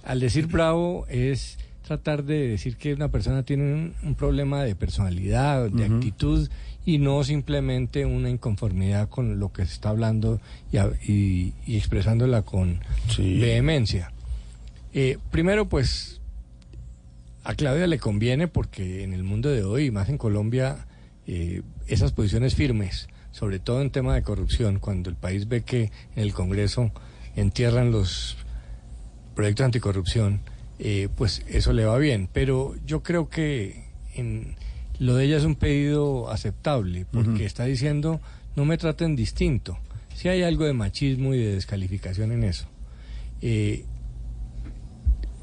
al 0.06 0.22
decir 0.22 0.48
Bravo 0.48 1.06
es 1.10 1.58
tratar 1.86 2.24
de 2.24 2.48
decir 2.48 2.78
que 2.78 2.94
una 2.94 3.10
persona 3.10 3.44
tiene 3.44 3.64
un, 3.74 3.94
un 4.04 4.16
problema 4.16 4.64
de 4.64 4.76
personalidad, 4.76 5.70
de 5.70 5.86
actitud 5.96 6.50
y 6.86 6.98
no 6.98 7.24
simplemente 7.24 8.06
una 8.06 8.30
inconformidad 8.30 9.08
con 9.10 9.40
lo 9.40 9.52
que 9.54 9.66
se 9.66 9.74
está 9.74 9.90
hablando 9.90 10.40
y, 10.72 10.78
a- 10.78 10.92
y- 11.08 11.54
y 11.66 11.78
expresándola 11.78 12.42
con 12.42 12.80
vehemencia. 13.40 14.12
Eh, 14.94 15.18
primero, 15.32 15.68
pues 15.70 16.22
a 17.44 17.54
Claudia 17.54 17.86
le 17.88 18.00
conviene 18.00 18.48
porque 18.48 19.04
en 19.04 19.14
el 19.14 19.24
mundo 19.24 19.50
de 19.50 19.64
hoy, 19.64 19.86
y 19.86 19.92
más 19.92 20.10
en 20.10 20.18
Colombia, 20.18 20.88
eh, 21.28 21.62
esas 21.88 22.12
posiciones 22.12 22.56
firmes, 22.56 23.08
sobre 23.32 23.60
todo 23.60 23.82
en 23.82 23.92
tema 23.92 24.16
de 24.16 24.24
corrupción, 24.24 24.80
cuando 24.80 25.10
el 25.10 25.16
país 25.16 25.48
ve 25.48 25.62
que 25.62 25.92
en 26.16 26.24
el 26.24 26.34
Congreso 26.34 26.92
entierran 27.36 27.92
los 27.92 28.38
proyectos 29.36 29.66
anticorrupción, 29.66 30.42
eh, 30.80 31.10
pues 31.16 31.44
eso 31.48 31.74
le 31.74 31.86
va 31.86 31.98
bien. 31.98 32.30
Pero 32.32 32.76
yo 32.86 33.04
creo 33.04 33.30
que 33.30 33.86
en, 34.16 34.56
lo 35.00 35.16
de 35.16 35.26
ella 35.26 35.38
es 35.38 35.44
un 35.44 35.56
pedido 35.56 36.30
aceptable, 36.32 37.06
porque 37.12 37.46
está 37.46 37.66
diciendo, 37.66 38.22
no 38.56 38.66
me 38.66 38.78
traten 38.78 39.16
distinto. 39.16 39.78
Si 40.14 40.30
hay 40.30 40.44
algo 40.44 40.66
de 40.66 40.74
machismo 40.74 41.34
y 41.34 41.40
de 41.40 41.56
descalificación 41.56 42.32
en 42.32 42.44
eso. 42.44 42.68
Eh, 43.42 43.86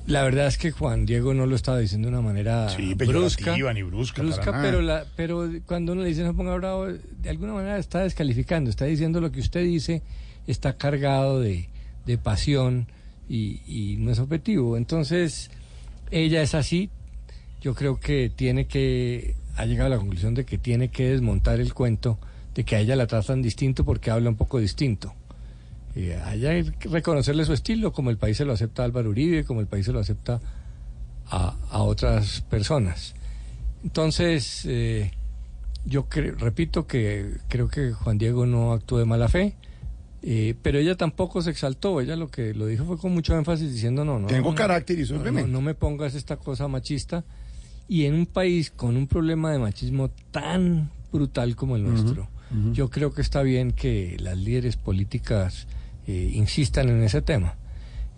la 0.06 0.24
verdad 0.24 0.48
es 0.48 0.58
que 0.58 0.72
Juan 0.72 1.06
Diego 1.06 1.32
no 1.34 1.46
lo 1.46 1.54
estaba 1.54 1.78
diciendo 1.78 2.08
de 2.08 2.14
una 2.14 2.22
manera 2.22 2.68
Sí, 2.70 2.94
brusca, 2.94 3.54
ni 3.56 3.82
brusca, 3.82 4.22
pero 4.60 4.80
la, 4.80 5.04
pero 5.14 5.48
cuando 5.66 5.92
uno 5.92 6.02
le 6.02 6.08
dice 6.08 6.24
no 6.24 6.34
ponga 6.34 6.54
bravo, 6.56 6.86
de 6.86 7.30
alguna 7.30 7.52
manera 7.52 7.78
está 7.78 8.00
descalificando, 8.00 8.68
está 8.68 8.86
diciendo 8.86 9.20
lo 9.20 9.30
que 9.30 9.38
usted 9.38 9.62
dice 9.62 10.02
está 10.48 10.76
cargado 10.76 11.40
de, 11.40 11.68
de 12.04 12.18
pasión 12.18 12.88
y, 13.32 13.62
y 13.66 13.96
no 13.96 14.10
es 14.10 14.18
objetivo. 14.18 14.76
Entonces, 14.76 15.50
ella 16.10 16.42
es 16.42 16.54
así, 16.54 16.90
yo 17.62 17.74
creo 17.74 17.98
que 17.98 18.30
tiene 18.34 18.66
que, 18.66 19.34
ha 19.56 19.64
llegado 19.64 19.86
a 19.86 19.90
la 19.90 19.98
conclusión 19.98 20.34
de 20.34 20.44
que 20.44 20.58
tiene 20.58 20.88
que 20.88 21.10
desmontar 21.10 21.58
el 21.58 21.72
cuento 21.72 22.18
de 22.54 22.64
que 22.64 22.76
a 22.76 22.80
ella 22.80 22.94
la 22.94 23.06
tratan 23.06 23.40
distinto 23.40 23.84
porque 23.84 24.10
habla 24.10 24.28
un 24.28 24.36
poco 24.36 24.58
distinto. 24.58 25.14
Eh, 25.94 26.14
a 26.14 26.30
hay 26.30 26.70
que 26.72 26.88
reconocerle 26.90 27.46
su 27.46 27.54
estilo, 27.54 27.92
como 27.92 28.10
el 28.10 28.18
país 28.18 28.36
se 28.36 28.44
lo 28.44 28.52
acepta 28.52 28.82
a 28.82 28.84
Álvaro 28.84 29.08
Uribe, 29.08 29.44
como 29.44 29.60
el 29.60 29.66
país 29.66 29.86
se 29.86 29.92
lo 29.92 30.00
acepta 30.00 30.40
a, 31.30 31.82
otras 31.82 32.42
personas. 32.42 33.14
Entonces, 33.82 34.66
eh, 34.66 35.10
yo 35.86 36.06
repito 36.10 36.86
que 36.86 37.38
creo 37.48 37.68
que 37.68 37.92
Juan 37.92 38.18
Diego 38.18 38.44
no 38.44 38.72
actuó 38.72 38.98
de 38.98 39.06
mala 39.06 39.28
fe, 39.28 39.54
eh, 40.22 40.54
pero 40.62 40.78
ella 40.78 40.96
tampoco 40.96 41.42
se 41.42 41.50
exaltó, 41.50 42.00
ella 42.00 42.14
lo 42.14 42.28
que 42.28 42.54
lo 42.54 42.66
dijo 42.66 42.84
fue 42.84 42.96
con 42.96 43.12
mucho 43.12 43.36
énfasis 43.36 43.72
diciendo 43.72 44.04
no, 44.04 44.20
no. 44.20 44.28
Tengo 44.28 44.50
no, 44.50 44.54
carácter 44.54 44.98
y 44.98 45.04
soy 45.04 45.18
no, 45.18 45.24
vehemente". 45.24 45.50
no, 45.50 45.58
no 45.58 45.62
me 45.62 45.74
pongas 45.74 46.14
esta 46.14 46.36
cosa 46.36 46.68
machista. 46.68 47.24
Y 47.88 48.04
en 48.04 48.14
un 48.14 48.26
país 48.26 48.70
con 48.70 48.96
un 48.96 49.06
problema 49.06 49.52
de 49.52 49.58
machismo 49.58 50.10
tan 50.30 50.90
brutal 51.12 51.56
como 51.56 51.76
el 51.76 51.82
nuestro, 51.82 52.28
yo 52.72 52.88
creo 52.88 53.12
que 53.12 53.20
está 53.22 53.42
bien 53.42 53.72
que 53.72 54.16
las 54.20 54.38
líderes 54.38 54.76
políticas 54.76 55.66
eh, 56.06 56.30
insistan 56.34 56.88
en 56.88 57.02
ese 57.02 57.22
tema. 57.22 57.56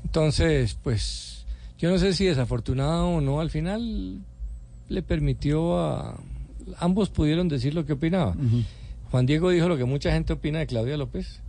Entonces, 0.04 0.76
pues, 0.82 1.46
yo 1.78 1.90
no 1.90 1.98
sé 1.98 2.12
si 2.12 2.26
desafortunado 2.26 3.08
o 3.08 3.20
no, 3.20 3.40
al 3.40 3.50
final 3.50 4.20
le 4.88 5.02
permitió 5.02 5.78
a... 5.78 6.20
Ambos 6.78 7.10
pudieron 7.10 7.48
decir 7.48 7.74
lo 7.74 7.84
que 7.84 7.94
opinaban. 7.94 8.64
Juan 9.14 9.26
Diego 9.26 9.50
dijo 9.50 9.68
lo 9.68 9.76
que 9.76 9.84
mucha 9.84 10.10
gente 10.10 10.32
opina 10.32 10.58
de 10.58 10.66
Claudia 10.66 10.96
López 10.96 11.40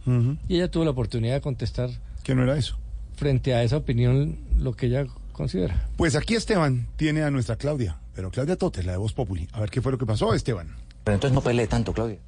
y 0.47 0.57
ella 0.57 0.69
tuvo 0.69 0.85
la 0.85 0.91
oportunidad 0.91 1.33
de 1.33 1.41
contestar 1.41 1.89
Que 2.21 2.35
no 2.35 2.43
era 2.43 2.55
eso. 2.55 2.77
frente 3.15 3.55
a 3.55 3.63
esa 3.63 3.77
opinión 3.77 4.37
lo 4.59 4.73
que 4.73 4.85
ella 4.85 5.07
considera. 5.31 5.89
Pues 5.97 6.15
aquí 6.15 6.35
Esteban 6.35 6.85
tiene 6.95 7.23
a 7.23 7.31
nuestra 7.31 7.55
Claudia, 7.55 7.97
pero 8.13 8.29
Claudia 8.29 8.55
Totes, 8.55 8.85
la 8.85 8.91
de 8.91 8.99
Voz 8.99 9.13
Populi. 9.13 9.47
A 9.51 9.61
ver 9.61 9.71
qué 9.71 9.81
fue 9.81 9.91
lo 9.91 9.97
que 9.97 10.05
pasó, 10.05 10.35
Esteban. 10.35 10.75
Pero 11.03 11.15
entonces 11.15 11.33
no 11.33 11.41
pelee 11.41 11.65
tanto, 11.65 11.91
Claudia. 11.91 12.19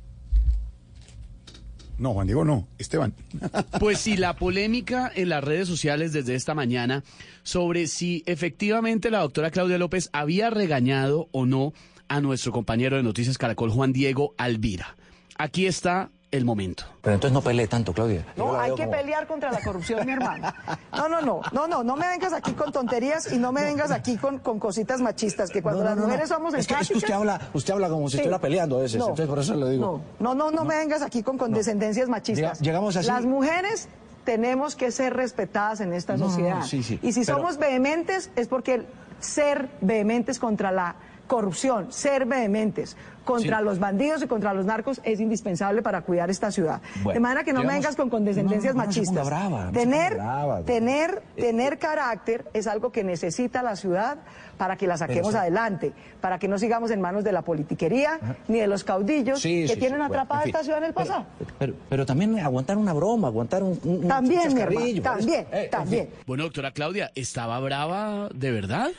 No, 2.00 2.14
Juan 2.14 2.26
Diego 2.26 2.44
no, 2.44 2.68
Esteban. 2.80 3.14
Pues 3.80 4.00
sí, 4.00 4.18
la 4.18 4.38
polémica 4.38 5.12
en 5.14 5.30
las 5.30 5.44
redes 5.44 5.68
sociales 5.68 6.14
desde 6.14 6.34
esta 6.34 6.56
mañana 6.56 7.04
sobre 7.44 7.86
si 7.86 8.24
efectivamente 8.26 9.12
la 9.12 9.20
doctora 9.20 9.52
Claudia 9.52 9.78
López 9.78 10.10
había 10.14 10.50
regañado 10.50 11.30
o 11.32 11.46
no 11.46 11.74
a 12.08 12.22
nuestro 12.22 12.52
compañero 12.52 12.98
de 12.98 13.04
Noticias 13.04 13.38
Caracol, 13.38 13.70
Juan 13.70 13.94
Diego 13.94 14.34
Alvira. 14.40 14.96
Aquí 15.38 15.68
está 15.68 16.10
el 16.30 16.44
momento. 16.44 16.84
Pero 17.02 17.14
entonces 17.16 17.34
no 17.34 17.42
pelee 17.42 17.68
tanto, 17.68 17.94
Claudia. 17.94 18.26
No, 18.36 18.60
hay 18.60 18.76
que 18.76 18.86
pelear 18.88 19.28
contra 19.28 19.50
la 19.52 19.62
corrupción, 19.62 20.06
mi 20.06 20.12
hermano. 20.12 20.52
No, 20.92 21.08
no, 21.08 21.22
no, 21.22 21.42
no, 21.54 21.68
no, 21.68 21.84
no 21.84 21.96
me 21.96 22.08
vengas 22.08 22.34
aquí 22.34 22.52
con 22.52 22.72
tonterías 22.74 23.32
y 23.32 23.38
no 23.38 23.52
me 23.54 23.64
vengas 23.64 23.92
aquí 23.92 24.18
con, 24.18 24.40
con 24.40 24.60
cositas 24.60 25.00
machistas, 25.00 25.50
que 25.50 25.62
cuando 25.62 25.84
No, 25.84 25.84
no, 25.86 25.90
las 25.92 25.96
no, 25.96 26.02
no. 26.02 26.08
mujeres 26.10 26.30
somos 26.30 26.54
Es 26.54 26.68
que- 26.68 26.74
es 26.74 26.88
que 26.90 26.98
usted 26.98 27.14
habla- 27.14 27.40
usted 27.54 27.74
habla 27.74 27.88
como 27.88 28.08
si 28.10 28.14
Sí. 28.14 28.18
estuviera 28.18 28.40
peleando 28.42 28.78
a 28.78 28.82
veces, 28.82 28.98
No, 29.00 29.06
entonces 29.06 29.28
por 29.28 29.40
eso 29.40 29.56
le 29.56 29.70
digo. 29.72 30.02
No, 30.20 30.34
no, 30.34 30.52
no, 30.52 30.52
no, 30.52 30.66
me 30.66 30.76
vengas 30.78 31.02
aquí 31.02 31.24
con 31.24 31.38
condescendencias 31.38 32.10
machistas. 32.10 32.60
Llega- 32.60 32.72
llegamos 32.72 32.98
así- 32.98 33.08
Las 33.08 33.24
mujeres 33.24 33.88
tenemos 34.26 34.76
que 34.76 34.92
ser 34.92 35.14
respetadas 35.14 35.80
en 35.80 35.94
esta 35.94 36.14
No, 36.18 36.20
no, 36.20 36.26
no, 36.26 36.32
sociedad. 36.32 36.62
sí, 36.64 36.84
sí, 36.84 37.00
y 37.02 37.14
si 37.14 37.22
pero- 37.24 37.38
somos 37.38 37.58
vehementes 37.58 38.32
es 38.36 38.50
porque 38.50 38.86
ser 39.22 39.70
vehementes 39.80 40.40
contra 40.40 40.72
la 40.74 40.96
corrupción, 41.28 41.92
ser 41.92 42.26
vehementes 42.26 42.96
contra 43.26 43.58
Sí. 43.60 43.64
los 43.66 43.78
bandidos 43.78 44.24
y 44.24 44.28
contra 44.28 44.54
los 44.54 44.66
narcos 44.66 45.02
es 45.04 45.20
indispensable 45.20 45.82
para 45.82 46.02
cuidar 46.02 46.30
esta 46.30 46.50
ciudad. 46.50 46.82
Bueno, 47.04 47.14
de 47.16 47.20
manera 47.20 47.44
que 47.44 47.52
no 47.52 47.62
me 47.62 47.74
vengas 47.74 47.98
con 47.98 48.10
condescendencias 48.10 48.74
No, 48.74 48.82
no, 48.84 48.88
no 48.88 48.94
se 48.94 49.02
ponga 49.02 49.12
machistas. 49.12 49.28
brava, 49.28 49.66
no 49.66 49.72
se 49.74 49.80
tener, 49.80 50.12
ponga 50.14 50.24
brava. 50.46 50.62
tener, 50.64 51.22
tener 51.36 51.78
carácter 51.78 52.46
es 52.54 52.68
algo 52.68 52.92
que 52.94 53.04
necesita 53.04 53.62
la 53.62 53.76
ciudad 53.76 54.20
para 54.58 54.78
que 54.78 54.88
la 54.88 54.96
saquemos 54.98 55.36
adelante, 55.36 55.92
para 56.22 56.40
que 56.40 56.48
no 56.48 56.58
sigamos 56.58 56.90
en 56.92 57.02
manos 57.02 57.26
de 57.26 57.34
la 57.34 57.42
politiquería 57.42 58.18
ni 58.48 58.60
de 58.60 58.68
los 58.68 58.86
caudillos 58.86 59.42
Sí, 59.42 59.64
que 59.68 59.74
sí, 59.74 59.80
tienen 59.80 60.00
sí, 60.00 60.08
bueno, 60.08 60.22
atrapada 60.22 60.42
en 60.42 60.46
fin. 60.46 60.56
esta 60.56 60.64
ciudad 60.64 60.80
en 60.80 60.86
el 60.86 60.94
pasado. 60.94 61.26
Pero, 61.60 61.74
pero 61.90 62.06
también 62.06 62.40
aguantar 62.40 62.78
una 62.78 62.94
broma, 62.94 63.28
aguantar 63.28 63.62
un, 63.62 63.78
un- 63.84 64.04
un 64.04 64.08
También, 64.08 64.54
mi 64.54 64.62
hermano, 64.62 64.80
chascarrillo, 64.80 65.02
también, 65.04 65.46
¿ves? 65.52 65.60
Eh, 65.60 65.64
en 65.66 65.70
también. 65.70 66.10
Bueno, 66.26 66.44
doctora 66.46 66.72
Claudia, 66.72 67.12
¿estaba 67.14 67.60
brava 67.60 68.30
de 68.34 68.52
verdad? 68.52 68.90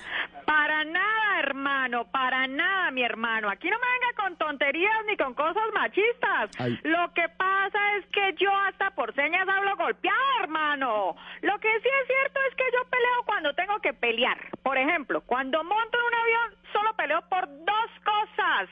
Para 0.48 0.82
nada, 0.82 1.40
hermano, 1.40 2.10
para 2.10 2.46
nada, 2.46 2.90
mi 2.90 3.02
hermano. 3.02 3.50
Aquí 3.50 3.68
no 3.68 3.76
me 3.78 3.84
venga 3.84 4.12
con 4.16 4.36
tonterías 4.38 5.04
ni 5.06 5.14
con 5.14 5.34
cosas 5.34 5.62
machistas. 5.74 6.48
Ay. 6.58 6.80
Lo 6.84 7.12
que 7.12 7.28
pasa 7.36 7.78
es 7.98 8.06
que 8.06 8.34
yo 8.42 8.50
hasta 8.66 8.90
por 8.92 9.14
señas 9.14 9.46
hablo 9.46 9.76
golpeado, 9.76 10.40
hermano. 10.40 11.16
Lo 11.42 11.58
que 11.58 11.68
sí 11.68 11.88
es 12.00 12.06
cierto 12.06 12.40
es 12.48 12.56
que 12.56 12.64
yo 12.72 12.82
peleo 12.88 13.22
cuando 13.26 13.52
tengo 13.52 13.78
que 13.80 13.92
pelear. 13.92 14.38
Por 14.62 14.78
ejemplo, 14.78 15.20
cuando 15.20 15.62
monto 15.62 15.98
en 15.98 16.04
un 16.06 16.14
avión, 16.14 16.62
solo 16.72 16.96
peleo 16.96 17.20
por 17.28 17.46
dos 17.46 17.90
cosas. 18.02 18.70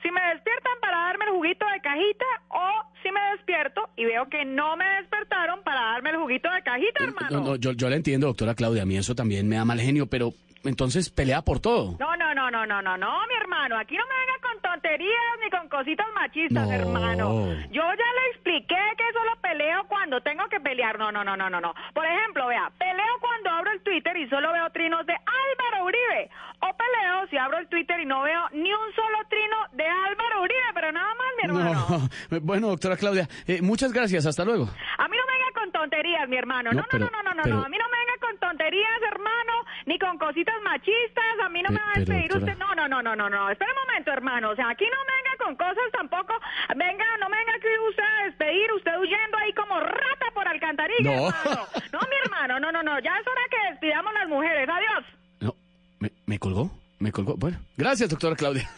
Si 0.00 0.12
me 0.12 0.20
despiertan 0.34 0.78
para 0.80 0.98
darme 0.98 1.24
el 1.24 1.32
juguito 1.32 1.66
de 1.66 1.80
cajita 1.80 2.26
o 2.50 2.94
si 3.02 3.10
me 3.10 3.20
despierto 3.32 3.88
y 3.96 4.04
veo 4.04 4.28
que 4.28 4.44
no 4.44 4.76
me 4.76 4.84
despertaron 5.00 5.64
para 5.64 5.80
darme 5.80 6.10
el 6.10 6.18
juguito 6.18 6.48
de 6.48 6.62
cajita, 6.62 7.02
hermano. 7.02 7.40
No, 7.40 7.40
no, 7.40 7.56
yo, 7.56 7.72
yo 7.72 7.90
la 7.90 7.96
entiendo, 7.96 8.28
doctora 8.28 8.54
Claudia, 8.54 8.82
a 8.82 8.86
mí 8.86 8.96
eso 8.96 9.16
también 9.16 9.48
me 9.48 9.56
da 9.56 9.64
mal 9.64 9.80
genio, 9.80 10.06
pero 10.06 10.32
entonces 10.64 11.10
pelea 11.10 11.42
por 11.42 11.60
todo. 11.60 11.96
No, 11.98 12.16
no, 12.16 12.34
no, 12.34 12.50
no, 12.50 12.66
no, 12.66 12.82
no, 12.82 12.96
no, 12.96 13.26
mi 13.26 13.34
hermano. 13.34 13.78
Aquí 13.78 13.96
no 13.96 14.04
me 14.06 14.14
venga 14.14 14.38
con 14.42 14.60
tonterías 14.60 15.34
ni 15.42 15.50
con 15.50 15.68
cositas 15.68 16.06
machistas, 16.14 16.66
No. 16.68 16.72
hermano. 16.74 17.44
Yo 17.70 17.82
ya 17.82 18.08
le 18.18 18.30
expliqué 18.32 18.76
que 18.96 19.04
solo 19.12 19.36
peleo 19.40 19.84
cuando 19.88 20.20
tengo 20.20 20.46
que 20.48 20.60
pelear. 20.60 20.98
No, 20.98 21.10
no, 21.12 21.22
no, 21.24 21.36
no, 21.36 21.48
no, 21.50 21.60
no. 21.60 21.74
Por 21.94 22.04
ejemplo, 22.06 22.46
vea, 22.48 22.70
peleo 22.78 23.14
cuando 23.20 23.50
abro 23.50 23.70
el 23.72 23.80
Twitter 23.82 24.16
y 24.16 24.28
solo 24.28 24.52
veo 24.52 24.68
trinos 24.70 25.06
de 25.06 25.12
Álvaro 25.14 25.84
Uribe. 25.84 26.30
O 26.60 26.76
peleo 26.76 27.26
si 27.30 27.36
abro 27.38 27.58
el 27.58 27.68
Twitter 27.68 28.00
y 28.00 28.06
no 28.06 28.22
veo 28.22 28.42
ni 28.52 28.72
un 28.72 28.92
solo 28.94 29.18
trino 29.28 29.56
de 29.72 29.84
Álvaro 29.86 30.42
Uribe, 30.42 30.70
pero 30.74 30.92
nada 30.92 31.14
más, 31.14 31.26
mi 31.36 31.48
hermano. 31.48 31.86
No. 32.30 32.40
Bueno, 32.40 32.68
doctora 32.68 32.96
Claudia, 32.96 33.28
eh, 33.46 33.62
muchas 33.62 33.92
gracias, 33.92 34.26
hasta 34.26 34.44
luego. 34.44 34.64
A 34.98 35.08
mí 35.08 35.16
no 35.16 35.22
me 35.26 35.32
venga 35.38 35.52
con 35.60 35.72
tonterías, 35.72 36.28
mi 36.28 36.36
hermano. 36.36 36.70
No, 36.70 36.76
No, 36.76 36.82
no, 36.82 36.88
pero- 36.90 37.04
no, 37.10 37.10
no, 37.10 37.22
no, 37.22 37.34
no, 37.34 37.42
pero- 37.44 37.56
no. 37.56 37.64
A 37.64 37.68
mí 37.68 37.76
no 37.78 37.84
me 37.88 37.98
venga 37.98 38.12
con 38.20 38.38
tonterías, 38.38 39.00
ni 39.88 39.98
con 39.98 40.18
cositas 40.18 40.54
machistas. 40.62 41.34
A 41.42 41.48
mí 41.48 41.62
no 41.62 41.68
Pe- 41.68 41.74
me 41.74 41.80
va 41.80 41.90
a 41.94 41.98
despedir 41.98 42.30
usted. 42.36 42.56
No, 42.58 42.74
no, 42.74 42.86
no, 42.86 43.02
no, 43.02 43.16
no, 43.16 43.28
no. 43.30 43.50
Espera 43.50 43.72
un 43.72 43.88
momento, 43.88 44.12
hermano. 44.12 44.50
O 44.50 44.54
sea, 44.56 44.68
aquí 44.68 44.84
no 44.84 44.98
venga 45.08 45.32
con 45.44 45.56
cosas 45.56 45.88
tampoco. 45.92 46.34
Venga, 46.76 47.04
no 47.20 47.26
venga 47.30 47.52
aquí 47.56 47.66
usted 47.88 48.02
a 48.04 48.24
despedir, 48.26 48.70
usted 48.72 48.92
huyendo 49.00 49.36
ahí 49.38 49.52
como 49.54 49.80
rata 49.80 50.26
por 50.34 50.46
alcantarilla, 50.46 51.10
No. 51.16 51.28
hermano. 51.28 51.66
No, 51.92 51.98
mi 52.00 52.16
hermano, 52.24 52.60
no, 52.60 52.70
no, 52.70 52.82
no. 52.82 52.98
Ya 53.00 53.16
es 53.18 53.26
hora 53.26 53.42
que 53.50 53.70
despidamos 53.70 54.12
las 54.12 54.28
mujeres. 54.28 54.68
Adiós. 54.68 55.54
¿Me, 56.00 56.12
me 56.26 56.38
colgó? 56.38 56.70
¿Me 57.00 57.10
colgó? 57.10 57.34
Bueno, 57.36 57.58
gracias, 57.76 58.10
doctora 58.10 58.36
Claudia. 58.36 58.68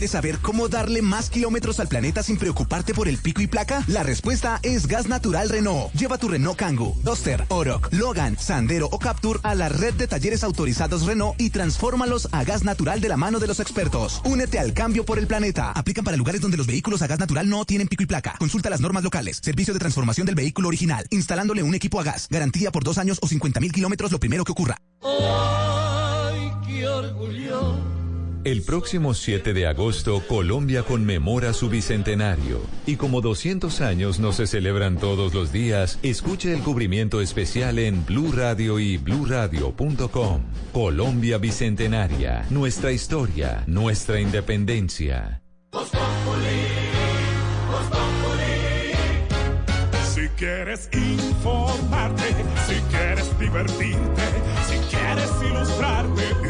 ¿Quieres 0.00 0.12
saber 0.12 0.38
cómo 0.38 0.70
darle 0.70 1.02
más 1.02 1.28
kilómetros 1.28 1.78
al 1.78 1.86
planeta 1.86 2.22
sin 2.22 2.38
preocuparte 2.38 2.94
por 2.94 3.06
el 3.06 3.18
pico 3.18 3.42
y 3.42 3.46
placa? 3.46 3.84
La 3.86 4.02
respuesta 4.02 4.58
es 4.62 4.86
Gas 4.86 5.08
Natural 5.08 5.50
Renault. 5.50 5.92
Lleva 5.92 6.16
tu 6.16 6.26
Renault 6.26 6.58
Kangoo, 6.58 6.96
Duster, 7.02 7.44
Oroc, 7.50 7.92
Logan, 7.92 8.38
Sandero 8.38 8.88
o 8.90 8.98
Capture 8.98 9.40
a 9.42 9.54
la 9.54 9.68
red 9.68 9.92
de 9.92 10.06
talleres 10.06 10.42
autorizados 10.42 11.04
Renault 11.04 11.38
y 11.38 11.50
transfórmalos 11.50 12.30
a 12.32 12.44
gas 12.44 12.64
natural 12.64 13.02
de 13.02 13.10
la 13.10 13.18
mano 13.18 13.40
de 13.40 13.46
los 13.46 13.60
expertos. 13.60 14.22
Únete 14.24 14.58
al 14.58 14.72
cambio 14.72 15.04
por 15.04 15.18
el 15.18 15.26
planeta. 15.26 15.70
Aplican 15.72 16.02
para 16.02 16.16
lugares 16.16 16.40
donde 16.40 16.56
los 16.56 16.66
vehículos 16.66 17.02
a 17.02 17.06
gas 17.06 17.18
natural 17.18 17.46
no 17.46 17.66
tienen 17.66 17.86
pico 17.86 18.02
y 18.02 18.06
placa. 18.06 18.36
Consulta 18.38 18.70
las 18.70 18.80
normas 18.80 19.04
locales. 19.04 19.38
Servicio 19.42 19.74
de 19.74 19.80
transformación 19.80 20.24
del 20.24 20.34
vehículo 20.34 20.68
original. 20.68 21.06
Instalándole 21.10 21.62
un 21.62 21.74
equipo 21.74 22.00
a 22.00 22.04
gas. 22.04 22.26
Garantía 22.30 22.72
por 22.72 22.84
dos 22.84 22.96
años 22.96 23.18
o 23.20 23.28
50 23.28 23.60
mil 23.60 23.70
kilómetros 23.70 24.10
lo 24.10 24.18
primero 24.18 24.44
que 24.44 24.52
ocurra. 24.52 24.78
Ay, 25.02 26.50
qué 26.66 26.88
orgullo. 26.88 27.99
El 28.42 28.62
próximo 28.62 29.12
7 29.12 29.52
de 29.52 29.66
agosto, 29.66 30.22
Colombia 30.26 30.82
conmemora 30.82 31.52
su 31.52 31.68
bicentenario. 31.68 32.62
Y 32.86 32.96
como 32.96 33.20
200 33.20 33.82
años 33.82 34.18
no 34.18 34.32
se 34.32 34.46
celebran 34.46 34.96
todos 34.96 35.34
los 35.34 35.52
días, 35.52 35.98
escuche 36.02 36.54
el 36.54 36.62
cubrimiento 36.62 37.20
especial 37.20 37.78
en 37.78 38.06
Blue 38.06 38.32
Radio 38.32 38.78
y 38.78 38.96
bluradio.com. 38.96 40.40
Colombia 40.72 41.36
Bicentenaria. 41.36 42.46
Nuestra 42.48 42.92
historia, 42.92 43.62
nuestra 43.66 44.18
independencia. 44.20 45.42
Si 50.14 50.28
quieres 50.38 50.88
informarte, 50.94 52.24
si 52.66 52.80
quieres 52.88 53.38
divertirte, 53.38 54.22
si 54.66 54.78
quieres 54.96 55.30
ilustrarte 55.42 56.49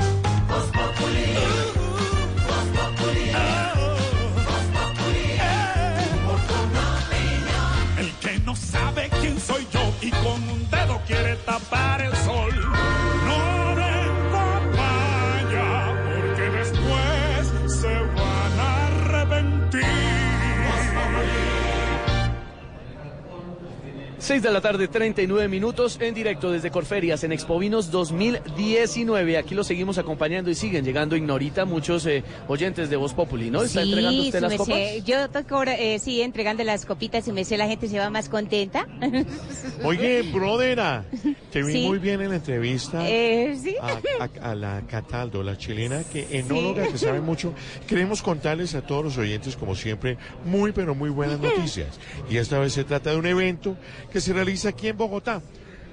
Soy 9.41 9.67
yo 9.71 9.93
y 10.01 10.11
con 10.11 10.49
un 10.49 10.69
dedo 10.69 11.01
quiere 11.07 11.35
tapar 11.37 12.01
el 12.01 12.15
sol. 12.17 12.70
6 24.21 24.43
de 24.43 24.51
la 24.51 24.61
tarde, 24.61 24.87
39 24.87 25.47
minutos 25.47 25.97
en 25.99 26.13
directo 26.13 26.51
desde 26.51 26.69
Corferias 26.69 27.23
en 27.23 27.31
Expovinos 27.31 27.89
2019. 27.89 29.35
Aquí 29.35 29.55
lo 29.55 29.63
seguimos 29.63 29.97
acompañando 29.97 30.51
y 30.51 30.55
siguen 30.55 30.85
llegando 30.85 31.15
Ignorita 31.15 31.65
muchos 31.65 32.05
eh, 32.05 32.23
oyentes 32.47 32.91
de 32.91 32.97
Voz 32.97 33.15
Populi, 33.15 33.49
¿no? 33.49 33.63
¿Está 33.63 33.81
entregando 33.81 34.21
usted 34.21 34.39
las 34.41 34.53
copas? 34.53 34.77
Yo 35.05 35.27
toco, 35.31 35.55
ahora, 35.55 35.75
eh, 35.75 35.97
sí, 35.97 36.21
entregando 36.21 36.63
las 36.63 36.85
copitas 36.85 37.27
y 37.27 37.31
me 37.31 37.43
sé 37.43 37.57
la 37.57 37.67
gente 37.67 37.87
se 37.87 37.97
va 37.97 38.11
más 38.11 38.29
contenta. 38.29 38.87
Oye, 39.83 40.21
brodera, 40.31 41.03
te 41.51 41.63
vi 41.63 41.71
Sí. 41.73 41.87
muy 41.87 41.97
bien 41.97 42.21
en 42.21 42.29
la 42.29 42.35
entrevista 42.35 43.09
Eh, 43.09 43.57
sí. 43.61 43.75
a, 43.81 44.27
a- 44.45 44.51
a 44.51 44.55
la 44.55 44.81
Cataldo, 44.87 45.41
la 45.41 45.57
chilena, 45.57 46.03
que 46.03 46.27
enóloga 46.37 46.87
que 46.87 46.97
sabe 46.99 47.21
mucho. 47.21 47.55
Queremos 47.87 48.21
contarles 48.21 48.75
a 48.75 48.81
todos 48.85 49.03
los 49.03 49.17
oyentes, 49.17 49.55
como 49.55 49.75
siempre, 49.75 50.17
muy 50.45 50.73
pero 50.73 50.93
muy 50.93 51.09
buenas 51.09 51.39
noticias. 51.39 51.99
Y 52.29 52.37
esta 52.37 52.59
vez 52.59 52.73
se 52.73 52.83
trata 52.83 53.09
de 53.09 53.17
un 53.17 53.25
evento 53.25 53.75
que 54.11 54.19
se 54.21 54.33
realiza 54.33 54.69
aquí 54.69 54.87
en 54.87 54.97
Bogotá. 54.97 55.41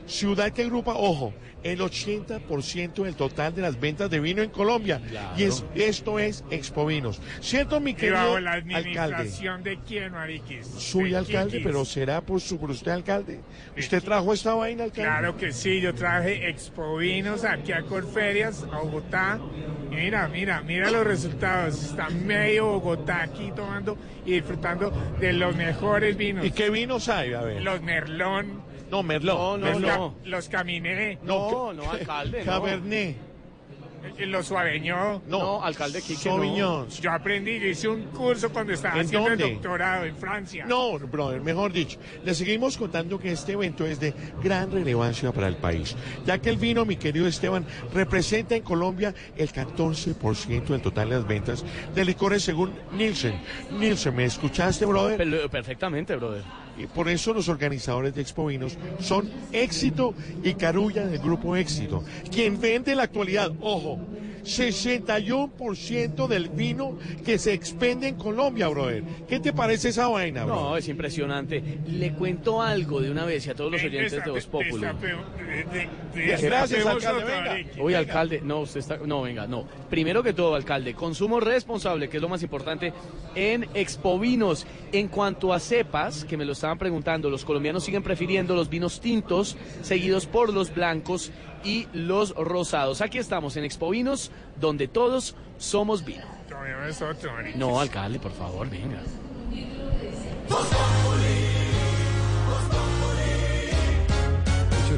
Ciudad 0.08 0.50
que 0.52 0.62
agrupa, 0.62 0.94
ojo, 0.94 1.32
el 1.62 1.80
80% 1.80 3.04
del 3.04 3.14
total 3.14 3.54
de 3.54 3.62
las 3.62 3.78
ventas 3.78 4.08
de 4.10 4.20
vino 4.20 4.42
en 4.42 4.50
Colombia. 4.50 5.00
Y 5.36 5.42
es, 5.44 5.64
esto 5.74 6.18
es 6.18 6.44
Expovinos. 6.50 7.20
¿Cierto, 7.40 7.80
mi 7.80 7.90
Y 7.90 7.94
querido 7.94 8.16
bajo 8.16 8.40
la 8.40 8.52
alcalde? 8.52 8.74
administración 8.76 9.62
de 9.62 9.78
quién, 9.86 10.12
Mariquis. 10.12 10.66
Soy 10.66 11.10
¿De 11.10 11.16
alcalde, 11.18 11.60
pero 11.62 11.84
será 11.84 12.20
por, 12.20 12.40
su, 12.40 12.58
por 12.58 12.70
usted 12.70 12.92
alcalde. 12.92 13.40
¿Usted 13.76 14.02
trajo 14.02 14.32
esta 14.32 14.54
vaina, 14.54 14.84
alcalde? 14.84 15.08
Claro 15.10 15.36
que 15.36 15.52
sí, 15.52 15.80
yo 15.80 15.94
traje 15.94 16.48
expovinos 16.48 17.44
aquí 17.44 17.72
a 17.72 17.82
Corferias, 17.82 18.64
a 18.72 18.78
Bogotá. 18.78 19.38
Y 19.90 19.94
mira, 19.96 20.28
mira, 20.28 20.62
mira 20.62 20.90
los 20.90 21.06
resultados. 21.06 21.82
Está 21.82 22.08
medio 22.08 22.66
Bogotá 22.66 23.22
aquí 23.22 23.52
tomando 23.54 23.98
y 24.24 24.32
disfrutando 24.32 24.90
de 25.20 25.32
los 25.32 25.54
mejores 25.56 26.16
vinos. 26.16 26.46
¿Y 26.46 26.50
qué 26.52 26.70
vinos 26.70 27.08
hay? 27.08 27.32
A 27.34 27.42
ver. 27.42 27.62
Los 27.62 27.82
Merlón. 27.82 28.67
No, 28.90 29.02
Merlot. 29.02 29.60
los, 29.60 29.80
Merlot. 29.80 30.14
ca- 30.22 30.28
los 30.28 30.48
Caminé. 30.48 31.18
No, 31.22 31.72
no, 31.72 31.90
alcalde, 31.90 32.40
no. 32.44 32.52
Cabernet. 32.52 33.16
Eh, 34.16 34.26
Lo 34.26 34.42
suaveñó. 34.44 35.20
No, 35.26 35.62
alcalde 35.62 36.00
Quique. 36.00 36.28
no. 36.30 36.88
Yo 36.88 37.10
aprendí, 37.10 37.58
yo 37.58 37.66
hice 37.66 37.88
un 37.88 38.04
curso 38.04 38.48
cuando 38.50 38.72
estaba 38.72 38.94
¿En 38.94 39.06
haciendo 39.06 39.28
dónde? 39.28 39.44
el 39.44 39.52
doctorado 39.54 40.04
en 40.04 40.16
Francia. 40.16 40.64
No, 40.66 40.98
brother, 41.00 41.40
mejor 41.40 41.72
dicho, 41.72 41.98
le 42.24 42.32
seguimos 42.34 42.76
contando 42.78 43.18
que 43.18 43.32
este 43.32 43.52
evento 43.52 43.84
es 43.84 43.98
de 43.98 44.14
gran 44.42 44.70
relevancia 44.70 45.32
para 45.32 45.48
el 45.48 45.56
país, 45.56 45.96
ya 46.24 46.38
que 46.38 46.48
el 46.48 46.56
vino, 46.58 46.84
mi 46.84 46.96
querido 46.96 47.26
Esteban, 47.26 47.66
representa 47.92 48.54
en 48.54 48.62
Colombia 48.62 49.12
el 49.36 49.50
14% 49.52 50.64
del 50.68 50.80
total 50.80 51.10
de 51.10 51.16
las 51.16 51.26
ventas 51.26 51.64
de 51.92 52.04
licores 52.04 52.44
según 52.44 52.72
Nielsen. 52.92 53.34
Nielsen, 53.72 54.14
¿me 54.14 54.24
escuchaste, 54.26 54.86
brother? 54.86 55.50
Perfectamente, 55.50 56.14
brother. 56.16 56.42
Y 56.78 56.86
por 56.86 57.08
eso 57.08 57.34
los 57.34 57.48
organizadores 57.48 58.14
de 58.14 58.22
Expo 58.22 58.46
Vinos 58.46 58.78
son 59.00 59.30
Éxito 59.52 60.14
y 60.42 60.54
Carulla 60.54 61.06
del 61.06 61.18
Grupo 61.18 61.56
Éxito, 61.56 62.04
quien 62.30 62.60
vende 62.60 62.92
en 62.92 62.98
la 62.98 63.04
actualidad, 63.04 63.52
ojo, 63.60 63.98
61% 64.48 66.26
del 66.26 66.48
vino 66.48 66.98
que 67.24 67.38
se 67.38 67.52
expende 67.52 68.08
en 68.08 68.14
Colombia, 68.16 68.68
brother. 68.68 69.04
¿Qué 69.28 69.40
te 69.40 69.52
parece 69.52 69.90
esa 69.90 70.08
vaina, 70.08 70.44
bro? 70.44 70.54
No, 70.54 70.76
es 70.76 70.88
impresionante. 70.88 71.62
Le 71.86 72.12
cuento 72.12 72.62
algo 72.62 73.00
de 73.00 73.10
una 73.10 73.24
vez 73.24 73.46
y 73.46 73.50
a 73.50 73.54
todos 73.54 73.72
los 73.72 73.82
oyentes 73.82 74.24
de 74.24 74.30
Voz 74.30 74.46
Populi. 74.46 74.86
Gracias, 76.14 76.86
alcalde, 76.86 77.24
venga. 77.24 77.56
Uy, 77.82 77.94
alcalde, 77.94 78.40
no, 78.42 78.60
usted 78.60 78.80
está, 78.80 78.98
no, 78.98 79.22
venga, 79.22 79.46
no. 79.46 79.66
Primero 79.90 80.22
que 80.22 80.32
todo, 80.32 80.54
alcalde, 80.54 80.94
consumo 80.94 81.40
responsable, 81.40 82.08
que 82.08 82.16
es 82.16 82.22
lo 82.22 82.28
más 82.28 82.42
importante, 82.42 82.92
en 83.34 83.66
Expovinos. 83.74 84.66
En 84.90 85.08
cuanto 85.08 85.52
a 85.52 85.60
cepas, 85.60 86.24
que 86.24 86.38
me 86.38 86.46
lo 86.46 86.54
estaban 86.68 86.78
preguntando, 86.78 87.30
los 87.30 87.46
colombianos 87.46 87.82
siguen 87.82 88.02
prefiriendo 88.02 88.54
los 88.54 88.68
vinos 88.68 89.00
tintos, 89.00 89.56
seguidos 89.80 90.26
por 90.26 90.52
los 90.52 90.74
blancos 90.74 91.30
y 91.64 91.86
los 91.94 92.34
rosados. 92.34 93.00
Aquí 93.00 93.16
estamos 93.16 93.56
en 93.56 93.64
Expovinos, 93.64 94.30
donde 94.60 94.86
todos 94.86 95.34
somos 95.56 96.04
vino. 96.04 96.24
No, 97.56 97.80
alcalde, 97.80 98.18
por 98.18 98.32
favor, 98.32 98.68
venga. 98.68 99.00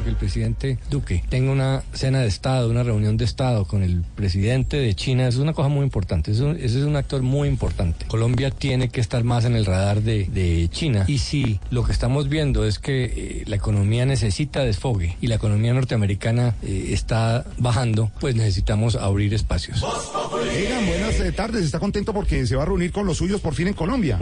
De 0.01 0.03
que 0.03 0.09
el 0.09 0.15
presidente 0.15 0.77
Duque 0.89 1.23
tenga 1.29 1.51
una 1.51 1.83
cena 1.93 2.19
de 2.21 2.27
Estado, 2.27 2.69
una 2.69 2.83
reunión 2.83 3.17
de 3.17 3.25
Estado 3.25 3.65
con 3.65 3.83
el 3.83 4.03
presidente 4.15 4.77
de 4.77 4.93
China 4.95 5.27
es 5.27 5.37
una 5.37 5.53
cosa 5.53 5.69
muy 5.69 5.83
importante. 5.83 6.31
Es 6.31 6.39
un- 6.39 6.55
ese 6.55 6.79
es 6.79 6.85
un 6.85 6.95
actor 6.95 7.21
muy 7.21 7.47
importante. 7.47 8.05
Colombia 8.07 8.51
tiene 8.51 8.89
que 8.89 9.01
estar 9.01 9.23
más 9.23 9.45
en 9.45 9.55
el 9.55 9.65
radar 9.65 10.01
de, 10.01 10.25
de 10.25 10.67
China. 10.69 11.05
Y 11.07 11.19
si 11.19 11.59
lo 11.69 11.83
que 11.83 11.91
estamos 11.91 12.29
viendo 12.29 12.65
es 12.65 12.79
que 12.79 13.05
eh, 13.05 13.43
la 13.47 13.55
economía 13.55 14.05
necesita 14.05 14.63
desfogue 14.63 15.15
y 15.21 15.27
la 15.27 15.35
economía 15.35 15.73
norteamericana 15.73 16.55
eh, 16.63 16.89
está 16.91 17.45
bajando, 17.57 18.11
pues 18.19 18.35
necesitamos 18.35 18.95
abrir 18.95 19.33
espacios. 19.33 19.83
Oigan, 19.83 20.85
buenas 20.87 21.19
eh, 21.19 21.31
tardes. 21.31 21.65
¿Está 21.65 21.79
contento 21.79 22.13
porque 22.13 22.45
se 22.47 22.55
va 22.55 22.63
a 22.63 22.65
reunir 22.65 22.91
con 22.91 23.05
los 23.05 23.17
suyos 23.17 23.41
por 23.41 23.53
fin 23.53 23.67
en 23.67 23.73
Colombia? 23.73 24.17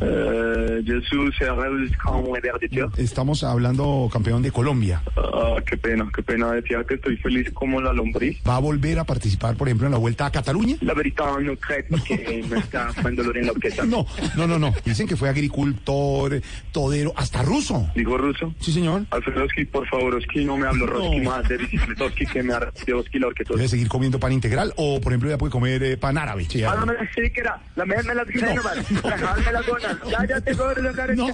Jesús 0.85 1.35
Herrera, 1.39 1.69
¿cómo 2.03 2.31
me 2.31 2.39
dicho? 2.61 2.91
Estamos 2.97 3.43
hablando 3.43 4.09
campeón 4.11 4.41
de 4.41 4.51
Colombia. 4.51 5.01
Ah, 5.17 5.55
qué 5.69 5.77
pena, 5.77 6.09
qué 6.15 6.23
pena. 6.23 6.51
Decía 6.53 6.83
que 6.87 6.95
estoy 6.95 7.17
feliz 7.17 7.51
como 7.53 7.81
la 7.81 7.93
lombriz. 7.93 8.39
¿Va 8.47 8.55
a 8.55 8.59
volver 8.59 8.99
a 8.99 9.03
participar, 9.03 9.55
por 9.55 9.67
ejemplo, 9.67 9.87
en 9.87 9.93
la 9.93 9.99
Vuelta 9.99 10.25
a 10.25 10.31
Cataluña? 10.31 10.77
La 10.81 10.93
verdad 10.93 11.39
no 11.41 11.55
creo 11.57 11.85
porque 11.89 12.43
me 12.49 12.59
está 12.59 12.87
haciendo 12.87 13.23
dolor 13.23 13.37
en 13.37 13.45
la 13.45 13.51
orquesta. 13.51 13.85
No, 13.85 14.05
no, 14.35 14.47
no, 14.47 14.57
no. 14.59 14.73
Dicen 14.85 15.07
que 15.07 15.15
fue 15.15 15.29
agricultor, 15.29 16.41
todero, 16.71 17.13
hasta 17.15 17.41
ruso. 17.41 17.89
¿Digo 17.95 18.17
ruso? 18.17 18.53
Sí, 18.59 18.71
señor. 18.71 19.05
Alfredowski, 19.11 19.65
por 19.65 19.87
favor, 19.87 20.15
Oski, 20.15 20.45
no 20.45 20.57
me 20.57 20.67
hablo 20.67 20.85
Roski 20.87 21.21
más 21.21 21.47
de 21.47 21.57
bicicletoski 21.57 22.25
que 22.25 22.43
me 22.43 22.53
de 22.85 22.93
Oski 22.93 23.19
la 23.19 23.27
orquesta. 23.27 23.53
¿Debe 23.55 23.67
seguir 23.67 23.87
comiendo 23.87 24.19
pan 24.19 24.31
integral 24.31 24.73
o, 24.75 24.99
por 24.99 25.11
ejemplo, 25.13 25.29
ya 25.29 25.37
puede 25.37 25.51
comer 25.51 25.83
eh, 25.83 25.97
pan 25.97 26.17
árabe? 26.17 26.45
Sí, 26.49 26.63
Ah, 26.63 26.75
no 26.79 26.85
me 26.85 26.93
la 26.93 27.01
sí 27.13 27.29
que 27.33 27.41
era. 27.41 27.61
La 27.75 27.85
me 27.85 27.95
me 28.03 28.15
la 28.15 28.25
jalarme 28.25 29.51
las 29.51 29.65
donas. 29.65 29.97
Ya, 30.09 30.25
ya 30.27 30.41
te 30.41 30.55
cobro 30.55 30.81
la 30.81 30.91
cara. 30.93 31.15
No, 31.15 31.27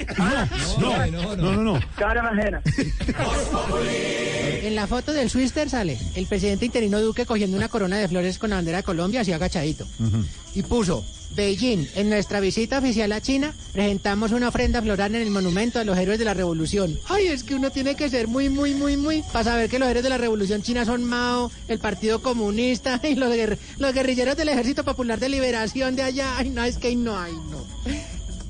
no, 0.79 1.07
no, 1.07 1.35
no, 1.35 1.53
no, 1.55 1.63
no. 1.63 1.79
Cara 1.97 2.23
majera. 2.23 2.61
En 4.63 4.75
la 4.75 4.87
foto 4.87 5.13
del 5.13 5.29
Swister 5.29 5.69
sale 5.69 5.97
el 6.15 6.25
presidente 6.25 6.65
interino 6.65 6.99
Duque 7.01 7.25
cogiendo 7.25 7.55
una 7.57 7.69
corona 7.69 7.97
de 7.97 8.07
flores 8.07 8.37
con 8.39 8.49
la 8.49 8.55
bandera 8.57 8.77
de 8.79 8.83
Colombia 8.83 9.21
así 9.21 9.31
agachadito. 9.31 9.85
Y 10.55 10.63
puso, 10.63 11.05
Beijing, 11.35 11.87
en 11.95 12.09
nuestra 12.09 12.39
visita 12.39 12.79
oficial 12.79 13.11
a 13.11 13.21
China, 13.21 13.53
presentamos 13.73 14.31
una 14.31 14.47
ofrenda 14.47 14.81
floral 14.81 15.13
en 15.15 15.21
el 15.21 15.29
monumento 15.31 15.79
a 15.79 15.83
los 15.83 15.97
héroes 15.97 16.17
de 16.17 16.25
la 16.25 16.33
revolución. 16.33 16.97
Ay, 17.09 17.27
es 17.27 17.43
que 17.43 17.55
uno 17.55 17.71
tiene 17.71 17.95
que 17.95 18.09
ser 18.09 18.27
muy, 18.27 18.49
muy, 18.49 18.73
muy, 18.73 18.95
muy, 18.97 19.21
para 19.33 19.43
saber 19.43 19.69
que 19.69 19.77
los 19.79 19.87
héroes 19.89 20.03
de 20.03 20.09
la 20.09 20.17
revolución 20.17 20.61
china 20.63 20.85
son 20.85 21.03
Mao, 21.03 21.51
el 21.67 21.79
Partido 21.79 22.21
Comunista 22.21 22.99
y 23.07 23.15
los, 23.15 23.31
guerr- 23.33 23.57
los 23.77 23.93
guerrilleros 23.93 24.35
del 24.37 24.49
Ejército 24.49 24.83
Popular 24.83 25.19
de 25.19 25.29
Liberación 25.29 25.95
de 25.95 26.03
allá. 26.03 26.37
Ay, 26.37 26.49
no, 26.49 26.63
es 26.63 26.77
que 26.77 26.95
no, 26.95 27.19
ay, 27.19 27.33
no. 27.33 27.65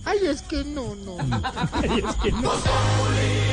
Ay, 0.05 0.19
es 0.29 0.43
que 0.43 0.63
no, 0.63 0.95
no. 1.03 1.17
Ay, 1.73 2.03
es 2.07 2.15
que 2.23 2.31
no. 2.31 2.51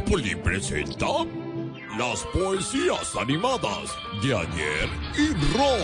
Populi 0.00 0.34
presenta 0.34 1.06
las 1.98 2.24
poesías 2.32 3.14
animadas 3.16 3.94
de 4.22 4.34
ayer 4.34 4.88
y 5.16 5.28
Roy. 5.52 5.80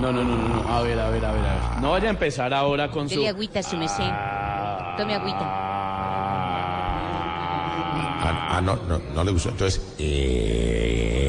No, 0.00 0.10
no, 0.12 0.24
no, 0.24 0.36
no, 0.36 0.48
no. 0.48 0.68
A 0.68 0.82
ver, 0.82 0.98
a 0.98 1.10
ver, 1.10 1.24
a 1.24 1.32
ver, 1.32 1.44
a 1.44 1.54
ver. 1.54 1.82
No 1.82 1.90
vaya 1.90 2.06
a 2.08 2.10
empezar 2.10 2.54
ahora 2.54 2.90
con 2.90 3.08
su. 3.08 3.16
Dele 3.16 3.28
agüita, 3.28 3.62
su 3.62 3.76
mesé. 3.76 4.04
Tome 4.96 5.14
agüita. 5.14 5.40
Ah, 8.22 8.56
ah, 8.56 8.60
no, 8.62 8.76
no, 8.88 8.98
no 9.14 9.24
le 9.24 9.32
gustó. 9.32 9.50
Entonces, 9.50 9.94
eh, 9.98 11.26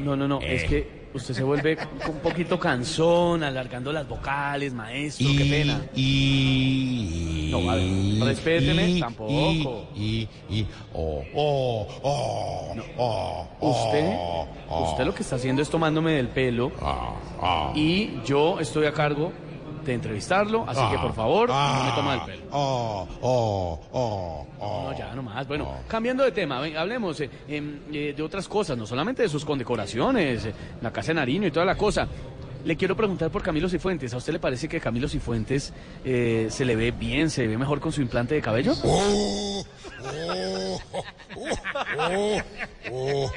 No, 0.00 0.16
no, 0.16 0.16
no, 0.16 0.28
no, 0.28 0.40
es 0.40 0.64
que 0.64 0.99
usted 1.14 1.34
se 1.34 1.42
vuelve 1.42 1.76
un 2.08 2.18
poquito 2.20 2.58
cansón, 2.58 3.42
alargando 3.42 3.92
las 3.92 4.08
vocales, 4.08 4.72
maestro, 4.72 5.28
qué 5.36 5.44
pena. 5.44 5.82
Y. 5.94 7.48
No, 7.50 7.70
a 7.70 7.74
ver, 7.74 8.24
respéteme, 8.24 8.88
y- 8.90 9.00
tampoco. 9.00 9.88
Y, 9.96 10.28
y, 10.48 10.66
oh, 10.94 11.22
oh, 11.34 11.86
oh, 12.02 12.74
oh, 12.96 13.46
Usted, 13.60 14.82
usted 14.90 15.04
lo 15.04 15.14
que 15.14 15.22
está 15.22 15.36
haciendo 15.36 15.62
es 15.62 15.68
tomándome 15.70 16.12
del 16.12 16.28
pelo 16.28 16.70
ah, 16.80 17.72
y 17.74 18.20
yo 18.24 18.60
estoy 18.60 18.86
a 18.86 18.92
cargo 18.92 19.32
de 19.84 19.94
entrevistarlo, 19.94 20.64
así 20.66 20.80
que 20.90 20.98
por 20.98 21.14
favor, 21.14 21.48
no 21.48 21.84
me 21.84 21.92
toma 21.92 22.12
del 22.12 22.20
pelo. 22.22 22.42
oh, 22.52 23.08
oh, 23.20 23.80
oh, 23.92 24.46
oh. 24.58 24.90
No, 24.90 24.98
ya 24.98 25.14
nomás. 25.14 25.46
Bueno, 25.46 25.68
cambiando 25.88 26.24
de 26.24 26.32
tema, 26.32 26.60
ven, 26.60 26.76
hablemos 26.76 27.20
eh, 27.20 27.30
em, 27.48 27.80
eh, 27.92 28.14
de 28.16 28.22
otras 28.22 28.48
cosas, 28.48 28.76
no 28.76 28.86
solamente 28.86 29.22
de 29.22 29.28
sus 29.28 29.44
condecoraciones, 29.44 30.44
eh, 30.46 30.54
la 30.80 30.92
Casa 30.92 31.08
de 31.08 31.14
Nariño 31.14 31.48
y 31.48 31.50
toda 31.50 31.66
la 31.66 31.76
cosa. 31.76 32.06
Le 32.64 32.76
quiero 32.76 32.94
preguntar 32.96 33.30
por 33.30 33.42
Camilo 33.42 33.68
Cifuentes. 33.68 34.12
¿A 34.14 34.18
usted 34.18 34.32
le 34.34 34.38
parece 34.38 34.68
que 34.68 34.80
Camilo 34.80 35.08
Cifuentes 35.08 35.72
eh, 36.04 36.48
se 36.50 36.64
le 36.64 36.76
ve 36.76 36.90
bien, 36.90 37.30
se 37.30 37.46
ve 37.46 37.56
mejor 37.56 37.80
con 37.80 37.90
su 37.92 38.02
implante 38.02 38.34
de 38.34 38.42
cabello? 38.42 38.74
Oh, 38.82 39.64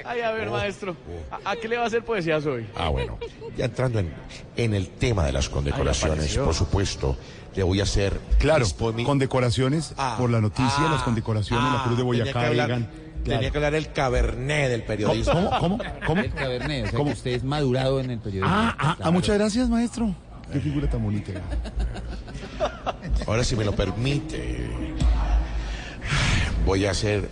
Ay, 0.05 0.21
a 0.21 0.31
ver, 0.31 0.49
maestro, 0.49 0.95
¿a, 1.31 1.51
a 1.51 1.55
qué 1.55 1.67
le 1.67 1.77
va 1.77 1.83
a 1.83 1.87
hacer 1.87 2.03
poesía 2.03 2.37
hoy? 2.37 2.65
Ah, 2.75 2.89
bueno. 2.89 3.17
Ya 3.57 3.65
entrando 3.65 3.99
en, 3.99 4.11
en 4.55 4.73
el 4.73 4.89
tema 4.89 5.25
de 5.25 5.31
las 5.33 5.49
condecoraciones, 5.49 6.37
por 6.37 6.53
supuesto, 6.53 7.15
le 7.55 7.63
voy 7.63 7.79
a 7.79 7.83
hacer. 7.83 8.19
Claro, 8.39 8.65
poemi- 8.65 9.05
condecoraciones 9.05 9.93
Ah, 9.97 10.15
por 10.17 10.29
la 10.29 10.41
noticia, 10.41 10.73
ah, 10.79 10.89
las 10.91 11.03
condecoraciones, 11.03 11.71
la 11.71 11.83
Cruz 11.83 11.97
de 11.97 12.01
ah, 12.01 12.05
Boyacá, 12.05 12.49
tenía 12.49 12.89
Tenía 13.23 13.51
que 13.51 13.57
hablar 13.57 13.75
el 13.75 13.91
cabernet 13.91 14.69
del 14.69 14.83
periodismo. 14.83 15.33
¿Cómo? 15.33 15.59
¿Cómo? 15.59 15.79
¿Cómo? 16.05 16.21
El 16.21 16.33
cabernet, 16.33 16.85
o 16.85 16.89
sea 16.89 16.97
¿Cómo? 16.97 17.09
que 17.11 17.17
usted 17.17 17.31
es 17.31 17.43
madurado 17.43 17.99
en 17.99 18.11
el 18.11 18.19
periodismo. 18.19 18.53
Ah, 18.53 18.75
ah, 18.77 18.97
ah, 19.01 19.11
muchas 19.11 19.37
gracias, 19.37 19.69
maestro. 19.69 20.13
Qué 20.51 20.59
figura 20.59 20.89
tan 20.89 21.03
bonita. 21.03 21.31
Ahora, 23.27 23.43
si 23.43 23.55
me 23.55 23.63
lo 23.63 23.73
permite, 23.73 24.69
voy 26.65 26.85
a 26.85 26.91
hacer 26.91 27.29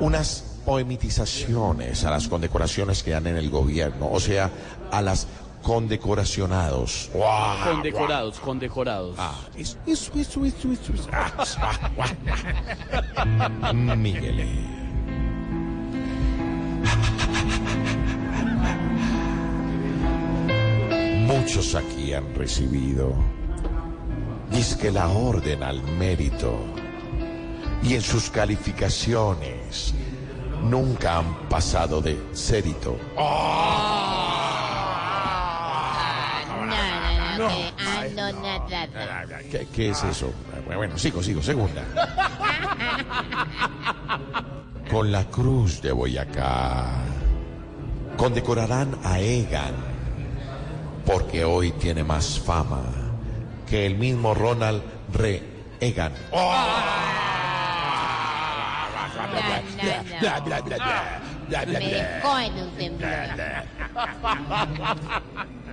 unas 0.00 0.60
poemitizaciones 0.64 2.04
a 2.04 2.10
las 2.10 2.28
condecoraciones 2.28 3.02
que 3.02 3.12
dan 3.12 3.26
en 3.26 3.36
el 3.36 3.50
gobierno, 3.50 4.10
o 4.10 4.20
sea, 4.20 4.50
a 4.90 5.02
las 5.02 5.26
condecoracionados. 5.62 7.10
¡Guau! 7.14 7.74
Condecorados, 7.74 8.40
condecorados. 8.40 9.14
Ah, 9.18 9.38
eso, 9.56 9.78
eso, 9.86 10.12
eso, 10.16 10.44
eso, 10.44 10.72
eso. 10.72 10.92
eso. 10.92 11.08
Ah, 11.12 11.32
ah, 13.16 13.50
ah. 13.62 13.72
Miguel. 13.72 14.81
Muchos 21.26 21.74
aquí 21.74 22.14
han 22.14 22.34
recibido, 22.34 23.14
que 24.80 24.90
la 24.90 25.08
orden 25.08 25.62
al 25.62 25.82
mérito, 25.82 26.58
y 27.82 27.94
en 27.94 28.00
sus 28.00 28.30
calificaciones 28.30 29.94
nunca 30.62 31.18
han 31.18 31.48
pasado 31.48 32.00
de 32.00 32.18
cérito. 32.32 32.96
No, 37.38 37.48
nada. 38.32 39.40
¿Qué, 39.50 39.66
qué 39.74 39.90
es 39.90 40.02
eso? 40.04 40.32
Bueno, 40.66 40.96
sigo, 40.98 41.22
sigo, 41.22 41.42
segunda. 41.42 41.82
Con 44.92 45.10
la 45.10 45.24
cruz 45.24 45.80
de 45.80 45.90
Boyacá 45.90 46.90
condecorarán 48.18 48.98
a 49.02 49.18
Egan 49.20 49.74
porque 51.06 51.44
hoy 51.44 51.72
tiene 51.72 52.04
más 52.04 52.38
fama 52.38 52.82
que 53.66 53.86
el 53.86 53.96
mismo 53.96 54.34
Ronald 54.34 54.82
Re 55.14 55.42
Egan. 55.80 56.12
Un 62.54 62.70
temblor. 62.76 63.10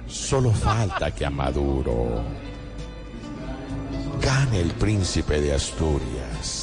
Solo 0.08 0.52
falta 0.52 1.12
que 1.12 1.26
a 1.26 1.30
Maduro 1.30 2.24
gane 4.22 4.62
el 4.62 4.72
príncipe 4.72 5.42
de 5.42 5.56
Asturias, 5.56 6.59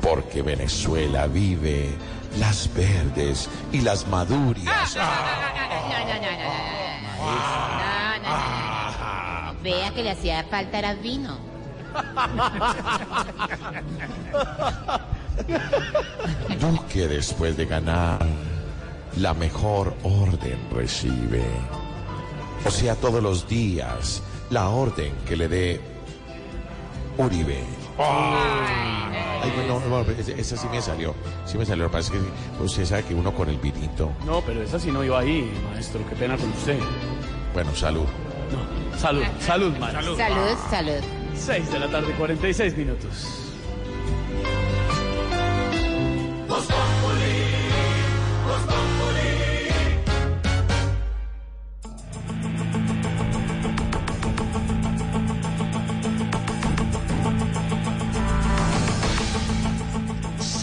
porque 0.00 0.42
Venezuela 0.42 1.26
vive 1.26 1.90
las 2.38 2.72
verdes 2.74 3.48
y 3.72 3.80
las 3.80 4.06
maduras. 4.06 4.96
Vea 9.62 9.90
que 9.94 10.02
le 10.02 10.10
hacía 10.10 10.44
falta 10.44 10.78
era 10.78 10.94
vino. 10.94 11.38
Duque 16.60 17.08
después 17.08 17.56
de 17.56 17.66
ganar, 17.66 18.24
la 19.16 19.34
mejor 19.34 19.94
orden 20.02 20.58
recibe. 20.70 21.44
O 22.64 22.70
sea, 22.70 22.94
todos 22.96 23.22
los 23.22 23.48
días, 23.48 24.22
la 24.50 24.68
orden 24.68 25.14
que 25.26 25.36
le 25.36 25.48
dé 25.48 25.80
Uribe. 27.16 27.77
Ay, 28.00 29.50
bueno, 29.54 29.80
no, 29.88 30.02
no, 30.04 30.10
esa- 30.12 30.32
esa 30.32 30.56
sí 30.56 30.66
me 30.70 30.80
salió. 30.80 31.14
Sí 31.46 31.58
me 31.58 31.64
salió. 31.66 31.84
Lo 31.84 31.90
que 31.90 31.96
pasa 31.98 32.12
es 32.14 32.20
que 32.20 32.62
usted 32.64 32.84
sabe 32.84 33.04
que 33.04 33.14
uno 33.14 33.32
con 33.34 33.48
el 33.48 33.58
vinito. 33.58 34.12
No, 34.24 34.40
pero 34.42 34.62
esa 34.62 34.78
sí 34.78 34.90
no 34.90 35.02
iba 35.04 35.18
ahí, 35.20 35.50
maestro. 35.72 36.00
Qué 36.08 36.14
pena 36.16 36.36
con 36.36 36.48
usted. 36.50 36.78
Bueno, 37.54 37.74
salud. 37.74 38.04
Salud, 38.96 39.22
salud, 39.40 39.76
maestro. 39.78 40.16
Salud, 40.16 40.56
salud. 40.70 41.00
6 41.36 41.70
de 41.70 41.78
la 41.78 41.88
tarde, 41.88 42.12
46 42.14 42.76
minutos. 42.76 43.47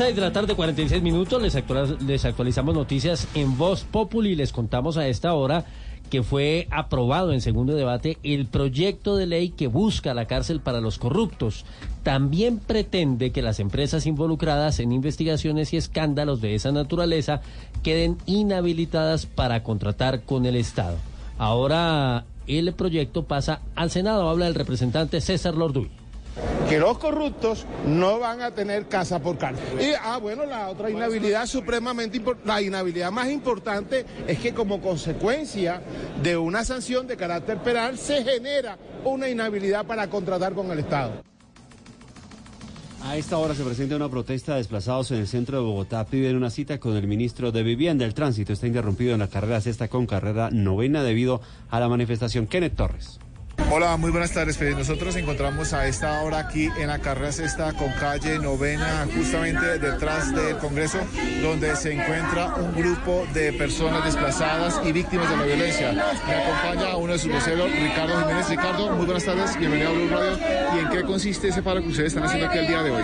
6 0.06 0.16
de 0.16 0.22
la 0.22 0.32
tarde, 0.32 0.54
46 0.54 1.02
minutos, 1.02 1.42
les, 1.42 1.58
les 2.06 2.26
actualizamos 2.26 2.76
noticias 2.76 3.28
en 3.34 3.58
Voz 3.58 3.86
Populi. 3.86 4.36
Les 4.36 4.54
contamos 4.54 4.98
a 4.98 5.08
esta 5.08 5.34
hora 5.34 5.66
que 6.12 6.22
fue 6.22 6.68
aprobado 6.70 7.34
en 7.34 7.42
segundo 7.42 7.74
debate 7.74 8.20
el 8.22 8.46
proyecto 8.46 9.16
de 9.16 9.26
ley 9.26 9.50
que 9.50 9.66
busca 9.66 10.14
la 10.14 10.28
cárcel 10.28 10.60
para 10.60 10.80
los 10.80 11.00
corruptos. 11.00 11.66
También 12.04 12.60
pretende 12.60 13.32
que 13.32 13.42
las 13.42 13.60
empresas 13.60 14.06
involucradas 14.06 14.80
en 14.80 14.92
investigaciones 14.92 15.74
y 15.74 15.78
escándalos 15.78 16.40
de 16.40 16.54
esa 16.54 16.72
naturaleza 16.72 17.42
queden 17.82 18.20
inhabilitadas 18.28 19.26
para 19.26 19.64
contratar 19.64 20.22
con 20.22 20.46
el 20.46 20.56
Estado. 20.56 20.98
Ahora 21.40 22.26
el 22.46 22.72
proyecto 22.74 23.24
pasa 23.24 23.62
al 23.74 23.90
Senado, 23.90 24.30
habla 24.30 24.46
el 24.46 24.54
representante 24.54 25.20
César 25.20 25.56
Lorduy 25.56 25.90
que 26.70 26.80
los 26.80 26.98
corruptos 26.98 27.66
no 27.88 28.20
van 28.20 28.42
a 28.42 28.52
tener 28.52 28.88
casa 28.88 29.20
por 29.20 29.38
cárcel. 29.38 29.64
Y, 29.80 29.94
ah, 30.02 30.18
bueno, 30.18 30.46
la 30.46 30.70
otra 30.70 30.90
inhabilidad 30.90 31.46
supremamente 31.46 32.18
importante, 32.18 32.48
la 32.48 32.62
inhabilidad 32.62 33.12
más 33.12 33.30
importante 33.30 34.06
es 34.28 34.40
que 34.40 34.54
como 34.54 34.82
consecuencia 34.82 35.82
de 36.22 36.38
una 36.38 36.64
sanción 36.64 37.08
de 37.08 37.18
carácter 37.18 37.60
penal 37.60 37.98
se 37.98 38.24
genera 38.24 38.78
una 39.04 39.30
inhabilidad 39.30 39.86
para 39.86 40.10
contratar 40.10 40.54
con 40.54 40.72
el 40.72 40.80
Estado. 40.80 41.24
A 43.04 43.18
esta 43.18 43.38
hora 43.38 43.54
se 43.54 43.64
presenta 43.64 43.96
una 43.96 44.10
protesta 44.10 44.54
de 44.54 44.58
desplazados 44.58 45.12
en 45.12 45.20
el 45.20 45.28
centro 45.28 45.60
de 45.60 45.64
Bogotá. 45.64 46.06
Piden 46.08 46.36
una 46.36 46.50
cita 46.50 46.80
con 46.80 46.96
el 46.96 47.06
ministro 47.06 47.52
de 47.52 47.62
Vivienda. 47.62 48.04
El 48.04 48.16
tránsito 48.16 48.52
está 48.52 48.66
interrumpido 48.66 49.14
en 49.14 49.20
la 49.20 49.28
carrera 49.28 49.62
sexta 49.62 49.88
con 49.90 50.08
carrera 50.08 50.50
novena 50.52 51.04
debido 51.04 51.40
a 51.70 51.80
la 51.80 51.88
manifestación. 51.88 52.48
Kenneth 52.48 52.76
Torres. 52.76 53.20
Hola, 53.72 53.98
muy 53.98 54.12
buenas 54.12 54.32
tardes. 54.32 54.60
Nosotros 54.62 55.08
nos 55.08 55.16
encontramos 55.16 55.74
a 55.74 55.88
esta 55.88 56.22
hora 56.22 56.40
aquí 56.40 56.70
en 56.78 56.88
la 56.88 57.00
carrera 57.00 57.32
sexta 57.32 57.74
con 57.74 57.92
calle 57.94 58.38
novena, 58.40 59.08
justamente 59.16 59.80
detrás 59.80 60.34
del 60.34 60.58
Congreso, 60.58 61.00
donde 61.42 61.76
se 61.76 61.94
encuentra 61.94 62.56
un 62.56 62.74
grupo 62.74 63.26
de 63.34 63.54
personas 63.54 64.06
desplazadas 64.06 64.80
y 64.86 64.92
víctimas 64.92 65.30
de 65.30 65.38
la 65.38 65.44
violencia. 65.44 65.92
Me 65.92 66.36
acompaña 66.36 66.96
uno 66.98 67.14
de 67.14 67.20
sus 67.20 67.32
voceros, 67.32 67.72
Ricardo 67.72 68.20
Jiménez. 68.20 68.50
Ricardo, 68.50 68.92
muy 68.96 69.06
buenas 69.06 69.26
tardes, 69.26 69.58
bienvenido 69.58 69.90
a 69.90 69.94
Blue 69.94 70.10
Radio. 70.10 70.40
¿Y 70.76 70.80
en 70.80 70.90
qué 70.90 71.04
consiste 71.04 71.48
ese 71.48 71.62
paro 71.62 71.82
que 71.82 71.88
ustedes 71.90 72.10
están 72.10 72.24
haciendo 72.24 72.48
aquí 72.48 72.60
el 72.60 72.68
día 72.68 72.84
de 72.84 72.92
hoy? 72.92 73.04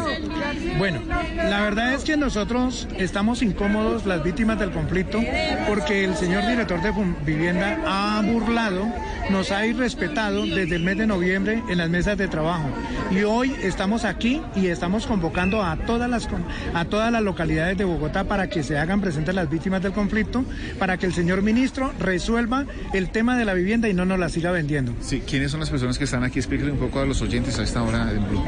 Bueno, 0.78 1.02
la 1.36 1.62
verdad 1.62 1.94
es 1.94 2.04
que 2.04 2.18
nosotros 2.18 2.88
estamos 2.98 3.42
incómodos, 3.42 4.06
las 4.06 4.24
víctimas 4.24 4.60
del 4.60 4.72
conflicto, 4.72 5.20
porque 5.68 6.04
el 6.06 6.16
señor 6.16 6.46
director 6.48 6.82
de 6.82 6.92
Vivienda 7.26 7.80
ha 7.86 8.22
burlado, 8.22 8.88
nos 9.30 9.52
ha 9.52 9.66
irrespetado 9.66 10.41
desde 10.46 10.76
el 10.76 10.84
mes 10.84 10.98
de 10.98 11.08
noviembre 11.08 11.62
en 11.70 11.78
las 11.78 11.90
mesas 11.90 12.18
de 12.18 12.28
trabajo. 12.28 12.70
Y 13.12 13.24
hoy 13.24 13.54
estamos 13.62 14.06
aquí 14.06 14.42
y 14.56 14.68
estamos 14.68 15.06
convocando 15.08 15.64
a 15.64 15.76
todas 15.78 16.10
las, 16.10 16.28
a 16.74 16.86
todas 16.86 17.12
las 17.12 17.22
localidades 17.22 17.78
de 17.78 17.84
Bogotá 17.86 18.24
para 18.24 18.50
que 18.50 18.64
se 18.64 18.78
hagan 18.78 19.02
presentes 19.02 19.36
las 19.36 19.50
víctimas 19.50 19.82
del 19.82 19.92
conflicto, 19.94 20.44
para 20.80 20.98
que 20.98 21.06
el 21.06 21.14
señor 21.14 21.42
ministro 21.42 21.92
resuelva 22.00 22.66
el 22.94 23.10
tema 23.10 23.38
de 23.38 23.46
la 23.46 23.54
vivienda 23.54 23.90
y 23.90 23.94
no 23.94 24.06
nos 24.06 24.20
la 24.20 24.30
siga 24.30 24.52
vendiendo. 24.52 24.94
Sí, 25.02 25.22
¿quiénes 25.26 25.52
son 25.52 25.60
las 25.60 25.70
personas 25.70 25.98
que 25.98 26.06
están 26.06 26.24
aquí? 26.24 26.40
Explíquenle 26.40 26.72
un 26.74 26.80
poco 26.80 27.00
a 27.00 27.06
los 27.06 27.22
oyentes 27.22 27.60
a 27.60 27.64
esta 27.64 27.84
hora 27.84 28.12
en 28.12 28.28
Blue. 28.30 28.44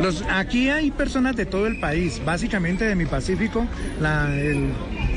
Los, 0.00 0.22
aquí 0.30 0.68
hay 0.70 0.90
personas 0.90 1.36
de 1.36 1.46
todo 1.46 1.66
el 1.66 1.80
país, 1.80 2.20
básicamente 2.24 2.84
de 2.84 2.94
mi 2.94 3.06
Pacífico, 3.06 3.66
la- 4.00 4.34
el- 4.34 4.70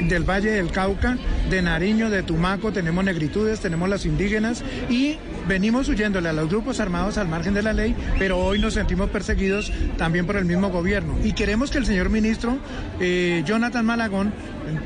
del 0.07 0.23
Valle 0.23 0.49
del 0.51 0.71
Cauca, 0.71 1.17
de 1.49 1.61
Nariño, 1.61 2.09
de 2.09 2.23
Tumaco, 2.23 2.71
tenemos 2.71 3.03
negritudes, 3.03 3.59
tenemos 3.59 3.89
las 3.89 4.05
indígenas 4.05 4.63
y 4.89 5.17
venimos 5.49 5.89
huyéndole 5.89 6.29
a 6.29 6.33
los 6.33 6.47
grupos 6.47 6.79
armados 6.79 7.17
al 7.17 7.27
margen 7.27 7.55
de 7.55 7.63
la 7.63 7.73
ley, 7.73 7.95
pero 8.19 8.37
hoy 8.37 8.59
nos 8.59 8.75
sentimos 8.75 9.09
perseguidos 9.09 9.73
también 9.97 10.27
por 10.27 10.37
el 10.37 10.45
mismo 10.45 10.69
gobierno. 10.69 11.17
Y 11.23 11.33
queremos 11.33 11.71
que 11.71 11.79
el 11.79 11.87
señor 11.87 12.09
ministro 12.09 12.59
eh, 12.99 13.43
Jonathan 13.45 13.83
Malagón 13.83 14.31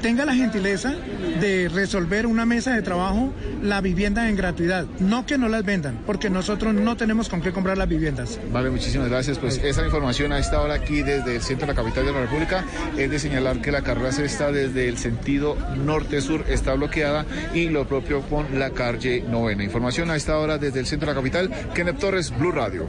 tenga 0.01 0.25
la 0.25 0.33
gentileza 0.33 0.93
de 1.39 1.69
resolver 1.69 2.27
una 2.27 2.45
mesa 2.45 2.73
de 2.73 2.81
trabajo 2.81 3.33
la 3.61 3.81
vivienda 3.81 4.29
en 4.29 4.35
gratuidad, 4.35 4.85
no 4.99 5.25
que 5.25 5.37
no 5.37 5.47
las 5.47 5.63
vendan, 5.63 5.99
porque 6.05 6.29
nosotros 6.29 6.73
no 6.73 6.97
tenemos 6.97 7.29
con 7.29 7.41
qué 7.41 7.51
comprar 7.51 7.77
las 7.77 7.87
viviendas. 7.87 8.39
Vale, 8.51 8.69
muchísimas 8.69 9.09
gracias. 9.09 9.39
Pues 9.39 9.57
esa 9.63 9.83
información 9.85 10.31
a 10.31 10.39
esta 10.39 10.61
hora 10.61 10.75
aquí 10.75 11.01
desde 11.01 11.35
el 11.35 11.41
centro 11.41 11.67
de 11.67 11.73
la 11.73 11.81
capital 11.81 12.05
de 12.05 12.11
la 12.11 12.21
República 12.21 12.65
es 12.97 13.09
de 13.09 13.19
señalar 13.19 13.61
que 13.61 13.71
la 13.71 13.81
carrera 13.81 14.11
sexta 14.11 14.51
desde 14.51 14.87
el 14.87 14.97
sentido 14.97 15.55
norte-sur 15.83 16.45
está 16.49 16.73
bloqueada 16.73 17.25
y 17.53 17.69
lo 17.69 17.87
propio 17.87 18.21
con 18.21 18.59
la 18.59 18.71
calle 18.71 19.21
novena. 19.21 19.63
Información 19.63 20.09
a 20.09 20.15
esta 20.15 20.37
hora 20.37 20.57
desde 20.57 20.79
el 20.79 20.85
centro 20.85 21.07
de 21.07 21.13
la 21.13 21.19
capital. 21.19 21.49
Kenneth 21.73 21.99
Torres, 21.99 22.37
Blue 22.37 22.51
Radio. 22.51 22.85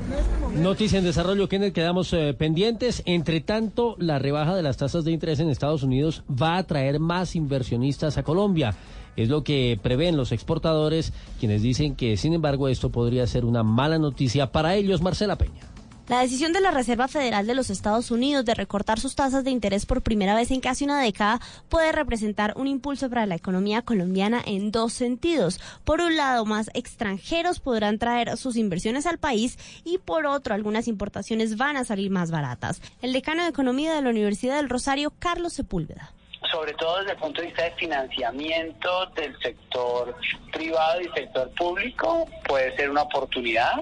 Noticia 0.55 0.99
en 0.99 1.05
desarrollo, 1.05 1.49
Kenneth, 1.49 1.75
quedamos 1.75 2.13
eh, 2.13 2.35
pendientes. 2.37 3.03
Entre 3.07 3.41
tanto, 3.41 3.97
la 3.99 4.19
rebaja 4.19 4.55
de 4.55 4.63
las 4.63 4.77
tasas 4.77 5.05
de 5.05 5.11
interés 5.13 5.41
en 5.41 5.51
Estados 5.51 5.83
Unidos 5.83 6.23
va 6.31 6.57
a 6.57 6.63
más 6.99 7.37
inversionistas 7.37 8.19
a 8.19 8.23
Colombia. 8.23 8.75
Es 9.17 9.29
lo 9.29 9.45
que 9.45 9.79
prevén 9.81 10.17
los 10.17 10.33
exportadores, 10.33 11.13
quienes 11.39 11.63
dicen 11.63 11.95
que, 11.95 12.17
sin 12.17 12.33
embargo, 12.33 12.69
esto 12.69 12.91
podría 12.91 13.27
ser 13.27 13.45
una 13.45 13.63
mala 13.63 13.99
noticia 13.99 14.51
para 14.51 14.75
ellos, 14.75 15.03
Marcela 15.03 15.37
Peña. 15.37 15.75
La 16.07 16.21
decisión 16.21 16.53
de 16.53 16.61
la 16.61 16.71
Reserva 16.71 17.09
Federal 17.09 17.47
de 17.47 17.55
los 17.55 17.71
Estados 17.71 18.11
Unidos 18.11 18.45
de 18.45 18.53
recortar 18.53 19.01
sus 19.01 19.15
tasas 19.15 19.43
de 19.43 19.51
interés 19.51 19.87
por 19.87 20.03
primera 20.03 20.35
vez 20.35 20.51
en 20.51 20.61
casi 20.61 20.85
una 20.85 21.01
década 21.01 21.41
puede 21.71 21.93
representar 21.93 22.53
un 22.57 22.67
impulso 22.67 23.09
para 23.09 23.25
la 23.25 23.37
economía 23.37 23.81
colombiana 23.81 24.43
en 24.45 24.71
dos 24.71 24.93
sentidos. 24.93 25.61
Por 25.83 26.03
un 26.03 26.15
lado, 26.15 26.45
más 26.45 26.69
extranjeros 26.75 27.59
podrán 27.59 27.99
traer 27.99 28.37
sus 28.37 28.57
inversiones 28.57 29.07
al 29.07 29.17
país 29.17 29.59
y 29.83 29.97
por 29.97 30.27
otro, 30.27 30.53
algunas 30.53 30.89
importaciones 30.89 31.57
van 31.57 31.79
a 31.79 31.85
salir 31.85 32.11
más 32.11 32.31
baratas. 32.31 32.83
El 33.01 33.15
decano 33.15 33.43
de 33.43 33.49
Economía 33.49 33.95
de 33.95 34.03
la 34.03 34.11
Universidad 34.11 34.57
del 34.57 34.69
Rosario, 34.69 35.11
Carlos 35.19 35.55
Sepúlveda. 35.55 36.13
Sobre 36.55 36.73
todo 36.75 36.99
desde 37.01 37.13
el 37.13 37.19
punto 37.19 37.41
de 37.41 37.49
vista 37.49 37.65
de 37.65 37.73
financiamiento 37.73 39.07
del 39.17 39.37
sector 39.41 40.15
privado 40.53 41.01
y 41.01 41.09
sector 41.09 41.51
público, 41.55 42.29
puede 42.47 42.77
ser 42.77 42.91
una 42.91 43.03
oportunidad. 43.03 43.73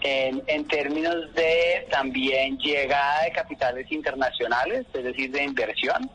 En, 0.00 0.42
en 0.46 0.66
términos 0.66 1.32
de 1.34 1.86
también 1.90 2.56
llegada 2.58 3.24
de 3.24 3.32
capitales 3.32 3.90
internacionales, 3.90 4.86
es 4.92 5.04
decir, 5.04 5.30
de 5.32 5.42
inversión, 5.42 6.08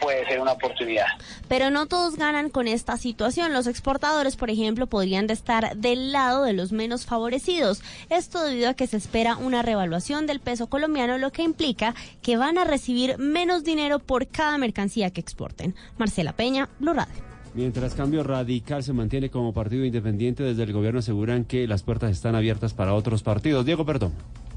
puede 0.00 0.26
ser 0.26 0.40
una 0.40 0.52
oportunidad. 0.52 1.06
Pero 1.48 1.70
no 1.70 1.86
todos 1.86 2.16
ganan 2.16 2.50
con 2.50 2.68
esta 2.68 2.96
situación. 2.96 3.52
Los 3.52 3.66
exportadores, 3.66 4.36
por 4.36 4.50
ejemplo, 4.50 4.86
podrían 4.86 5.26
de 5.26 5.34
estar 5.34 5.76
del 5.76 6.12
lado 6.12 6.44
de 6.44 6.52
los 6.52 6.72
menos 6.72 7.06
favorecidos. 7.06 7.82
Esto 8.10 8.42
debido 8.42 8.70
a 8.70 8.74
que 8.74 8.86
se 8.86 8.96
espera 8.96 9.36
una 9.36 9.62
revaluación 9.62 10.26
del 10.26 10.40
peso 10.40 10.68
colombiano, 10.68 11.18
lo 11.18 11.32
que 11.32 11.42
implica 11.42 11.94
que 12.22 12.36
van 12.36 12.58
a 12.58 12.64
recibir 12.64 13.18
menos 13.18 13.64
dinero 13.64 13.98
por 13.98 14.26
cada 14.26 14.58
mercancía 14.58 15.10
que 15.10 15.20
exporten. 15.20 15.74
Marcela 15.98 16.32
Peña, 16.32 16.68
Blue 16.78 16.94
Radio. 16.94 17.26
Mientras 17.54 17.94
Cambio 17.94 18.22
Radical 18.22 18.82
se 18.82 18.92
mantiene 18.92 19.30
como 19.30 19.54
partido 19.54 19.84
independiente, 19.86 20.42
desde 20.42 20.64
el 20.64 20.74
gobierno 20.74 20.98
aseguran 20.98 21.44
que 21.44 21.66
las 21.66 21.82
puertas 21.82 22.10
están 22.10 22.34
abiertas 22.34 22.74
para 22.74 22.92
otros 22.92 23.22
partidos. 23.22 23.64
Diego 23.64 23.86
Perdón. 23.86 24.12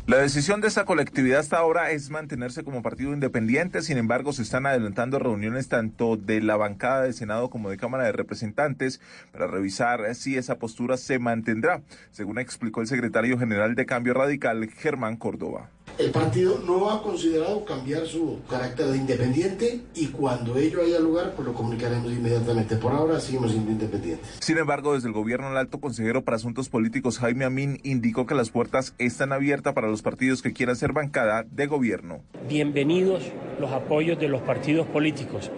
La 0.10 0.18
decisión 0.18 0.60
de 0.60 0.68
esta 0.68 0.86
colectividad 0.86 1.40
hasta 1.40 1.60
ahora 1.60 1.92
es 1.92 2.10
mantenerse 2.10 2.64
como 2.64 2.82
partido 2.82 3.14
independiente, 3.14 3.84
sin 3.84 4.00
embargo 4.00 4.34
se 4.34 4.42
están 4.42 4.66
adelantando 4.66 5.20
reuniones 5.20 5.68
tanto 5.68 6.18
de 6.18 6.42
la 6.42 6.58
bancada 6.58 7.04
del 7.04 7.14
Senado 7.14 7.52
como 7.52 7.70
de 7.70 7.78
Cámara 7.78 8.06
de 8.06 8.12
Representantes 8.12 9.02
para 9.32 9.46
revisar 9.46 10.16
si 10.16 10.36
esa 10.36 10.58
postura 10.58 10.98
se 10.98 11.20
mantendrá, 11.20 11.84
según 12.10 12.40
explicó 12.40 12.82
el 12.82 12.88
secretario 12.88 13.38
general 13.38 13.76
de 13.76 13.86
Cambio 13.86 14.16
Radical, 14.16 14.68
Germán 14.72 15.16
Córdoba. 15.16 15.70
El 16.00 16.11
partido 16.11 16.60
no 16.66 16.90
ha 16.90 17.03
considerado 17.03 17.66
cambiar 17.66 18.06
su 18.08 18.40
carácter 18.50 18.86
de 18.86 18.95
independiente 18.95 19.82
y 19.94 20.08
cuando 20.08 20.58
ello 20.58 20.82
haya 20.82 20.98
lugar, 20.98 21.34
pues 21.36 21.45
lo 21.45 21.53
comunicaremos 21.53 22.10
inmediatamente. 22.10 22.78
Por 22.78 22.94
ahora 22.94 23.19
seguimos 23.19 23.52
siendo 23.52 23.69
independientes. 23.69 24.38
Sin 24.40 24.58
embargo, 24.58 24.94
desde 24.94 25.10
el 25.10 25.14
gobierno, 25.14 25.52
el 25.52 25.58
alto 25.58 25.82
consejero 25.82 26.24
para 26.24 26.38
asuntos 26.38 26.69
políticos 26.69 27.19
Jaime 27.19 27.44
Amin 27.44 27.82
indicó 27.84 28.26
que 28.26 28.34
las 28.34 28.50
puertas 28.50 28.95
están 28.98 29.34
abiertas 29.34 29.74
para 29.74 29.90
los 29.90 30.02
partidos 30.02 30.42
que 30.42 30.53
quieran 30.53 30.78
ser 30.78 30.94
bancada 30.94 31.44
de 31.52 31.68
gobierno. 31.68 32.22
Bienvenidos 32.48 33.24
los 33.60 33.74
apoyos 33.74 34.18
de 34.22 34.30
los 34.30 34.42
partidos 34.44 34.88
políticos, 34.88 35.52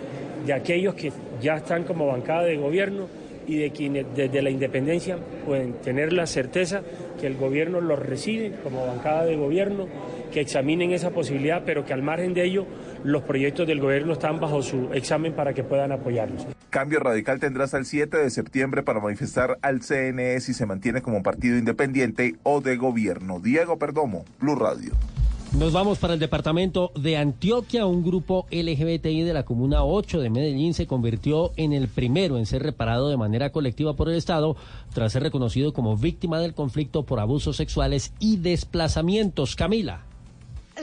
de 0.48 0.54
aquellos 0.54 0.96
que 0.96 1.14
ya 1.40 1.58
están 1.58 1.84
como 1.84 2.08
bancada 2.08 2.46
de 2.46 2.58
gobierno 2.58 3.06
y 3.48 3.58
de 3.58 3.72
quienes 3.72 4.06
desde 4.16 4.42
la 4.42 4.50
independencia 4.50 5.18
pueden 5.46 5.74
tener 5.74 6.14
la 6.14 6.26
certeza 6.26 6.82
que 7.20 7.28
el 7.28 7.38
gobierno 7.38 7.82
los 7.82 8.00
recibe 8.00 8.54
como 8.64 8.86
bancada 8.86 9.26
de 9.26 9.36
gobierno, 9.36 9.88
que 10.32 10.42
examinen 10.42 10.92
esa 10.92 11.12
posibilidad, 11.12 11.64
pero 11.66 11.86
que 11.86 11.94
al 11.94 12.02
margen 12.02 12.34
de 12.34 12.44
ello 12.44 12.66
los 13.04 13.24
proyectos 13.24 13.68
del 13.68 13.80
gobierno 13.80 14.14
están 14.14 14.40
bajo 14.40 14.62
su 14.62 14.90
examen 14.94 15.34
para 15.34 15.54
que 15.54 15.64
puedan 15.64 15.92
apoyarlos. 15.92 16.48
Cambio 16.70 17.00
Radical 17.00 17.40
tendrá 17.40 17.66
hasta 17.66 17.78
el 17.78 17.86
7 17.86 18.18
de 18.18 18.30
septiembre 18.30 18.84
para 18.84 19.00
manifestar 19.00 19.58
al 19.62 19.82
CNE 19.82 20.40
si 20.40 20.54
se 20.54 20.66
mantiene 20.66 21.02
como 21.02 21.22
partido 21.22 21.58
independiente 21.58 22.36
o 22.44 22.62
de 22.62 22.78
gobierno. 22.78 23.40
Diego 23.40 23.78
Perdomo, 23.78 24.26
Blue 24.40 24.56
Radio. 24.56 24.94
Nos 25.58 25.74
vamos 25.74 25.98
para 25.98 26.14
el 26.14 26.20
departamento 26.20 26.94
de 26.96 27.18
Antioquia. 27.18 27.86
Un 27.86 28.06
grupo 28.06 28.46
LGBTI 28.52 29.24
de 29.24 29.34
la 29.34 29.44
Comuna 29.44 29.84
8 29.84 30.22
de 30.22 30.30
Medellín 30.30 30.74
se 30.74 30.88
convirtió 30.88 31.52
en 31.58 31.74
el 31.74 31.90
primero 31.90 32.38
en 32.38 32.46
ser 32.46 32.64
reparado 32.64 33.10
de 33.10 33.18
manera 33.18 33.52
colectiva 33.52 33.94
por 33.94 34.08
el 34.08 34.16
Estado 34.16 34.56
tras 34.94 35.12
ser 35.12 35.24
reconocido 35.24 35.74
como 35.74 35.98
víctima 35.98 36.40
del 36.40 36.54
conflicto 36.54 37.04
por 37.04 37.20
abusos 37.20 37.58
sexuales 37.58 38.14
y 38.20 38.38
desplazamientos. 38.38 39.58
Camila. 39.58 40.06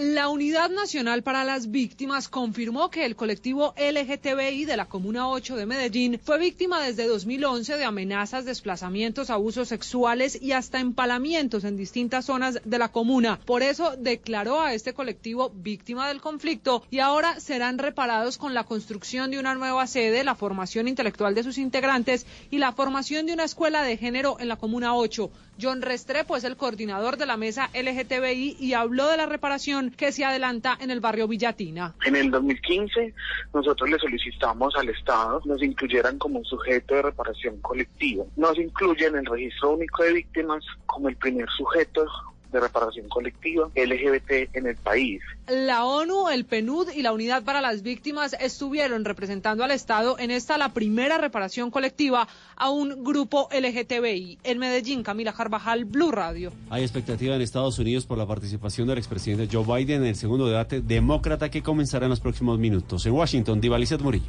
La 0.00 0.28
Unidad 0.28 0.70
Nacional 0.70 1.24
para 1.24 1.42
las 1.42 1.72
Víctimas 1.72 2.28
confirmó 2.28 2.88
que 2.88 3.04
el 3.04 3.16
colectivo 3.16 3.74
LGTBI 3.76 4.64
de 4.64 4.76
la 4.76 4.86
Comuna 4.86 5.28
8 5.28 5.56
de 5.56 5.66
Medellín 5.66 6.20
fue 6.22 6.38
víctima 6.38 6.80
desde 6.80 7.08
2011 7.08 7.76
de 7.76 7.84
amenazas, 7.84 8.44
desplazamientos, 8.44 9.28
abusos 9.28 9.66
sexuales 9.66 10.40
y 10.40 10.52
hasta 10.52 10.78
empalamientos 10.78 11.64
en 11.64 11.76
distintas 11.76 12.26
zonas 12.26 12.60
de 12.64 12.78
la 12.78 12.92
comuna. 12.92 13.40
Por 13.44 13.64
eso 13.64 13.96
declaró 13.98 14.60
a 14.60 14.72
este 14.72 14.94
colectivo 14.94 15.50
víctima 15.52 16.06
del 16.06 16.20
conflicto 16.20 16.84
y 16.92 17.00
ahora 17.00 17.40
serán 17.40 17.76
reparados 17.76 18.38
con 18.38 18.54
la 18.54 18.62
construcción 18.62 19.32
de 19.32 19.40
una 19.40 19.56
nueva 19.56 19.88
sede, 19.88 20.22
la 20.22 20.36
formación 20.36 20.86
intelectual 20.86 21.34
de 21.34 21.42
sus 21.42 21.58
integrantes 21.58 22.24
y 22.52 22.58
la 22.58 22.70
formación 22.70 23.26
de 23.26 23.32
una 23.32 23.44
escuela 23.44 23.82
de 23.82 23.96
género 23.96 24.36
en 24.38 24.46
la 24.46 24.54
Comuna 24.54 24.94
8. 24.94 25.28
John 25.60 25.82
Restrepo 25.82 26.36
es 26.36 26.44
el 26.44 26.56
coordinador 26.56 27.16
de 27.16 27.26
la 27.26 27.36
mesa 27.36 27.68
LGTBI 27.74 28.56
y 28.60 28.74
habló 28.74 29.08
de 29.08 29.16
la 29.16 29.26
reparación 29.26 29.90
que 29.90 30.12
se 30.12 30.24
adelanta 30.24 30.78
en 30.80 30.90
el 30.90 31.00
barrio 31.00 31.26
Villatina. 31.26 31.94
En 32.04 32.14
el 32.14 32.30
2015 32.30 33.12
nosotros 33.52 33.90
le 33.90 33.98
solicitamos 33.98 34.74
al 34.76 34.88
Estado 34.88 35.42
nos 35.44 35.62
incluyeran 35.62 36.18
como 36.18 36.38
un 36.38 36.44
sujeto 36.44 36.94
de 36.94 37.02
reparación 37.02 37.58
colectiva. 37.60 38.24
Nos 38.36 38.58
incluyen 38.58 39.14
en 39.14 39.20
el 39.20 39.26
registro 39.26 39.72
único 39.72 40.02
de 40.04 40.12
víctimas 40.12 40.64
como 40.86 41.08
el 41.08 41.16
primer 41.16 41.48
sujeto 41.50 42.06
de 42.50 42.60
reparación 42.60 43.08
colectiva 43.08 43.68
LGBT 43.74 44.54
en 44.54 44.66
el 44.66 44.76
país. 44.76 45.22
La 45.48 45.84
ONU, 45.84 46.28
el 46.28 46.44
PNUD 46.44 46.90
y 46.90 47.02
la 47.02 47.12
Unidad 47.12 47.42
para 47.42 47.60
las 47.60 47.82
Víctimas 47.82 48.36
estuvieron 48.40 49.04
representando 49.04 49.64
al 49.64 49.70
Estado 49.70 50.18
en 50.18 50.30
esta 50.30 50.58
la 50.58 50.72
primera 50.72 51.18
reparación 51.18 51.70
colectiva 51.70 52.28
a 52.56 52.70
un 52.70 53.04
grupo 53.04 53.48
LGTBI. 53.52 54.38
En 54.44 54.58
Medellín, 54.58 55.02
Camila 55.02 55.32
Carvajal, 55.32 55.84
Blue 55.84 56.10
Radio. 56.10 56.52
Hay 56.70 56.82
expectativa 56.82 57.34
en 57.34 57.42
Estados 57.42 57.78
Unidos 57.78 58.06
por 58.06 58.18
la 58.18 58.26
participación 58.26 58.88
del 58.88 58.98
expresidente 58.98 59.48
Joe 59.50 59.64
Biden 59.64 60.02
en 60.02 60.08
el 60.08 60.16
segundo 60.16 60.46
debate 60.46 60.80
demócrata 60.80 61.50
que 61.50 61.62
comenzará 61.62 62.06
en 62.06 62.10
los 62.10 62.20
próximos 62.20 62.58
minutos. 62.58 63.04
En 63.06 63.12
Washington, 63.12 63.60
Divalicet 63.60 64.00
Murillo. 64.00 64.26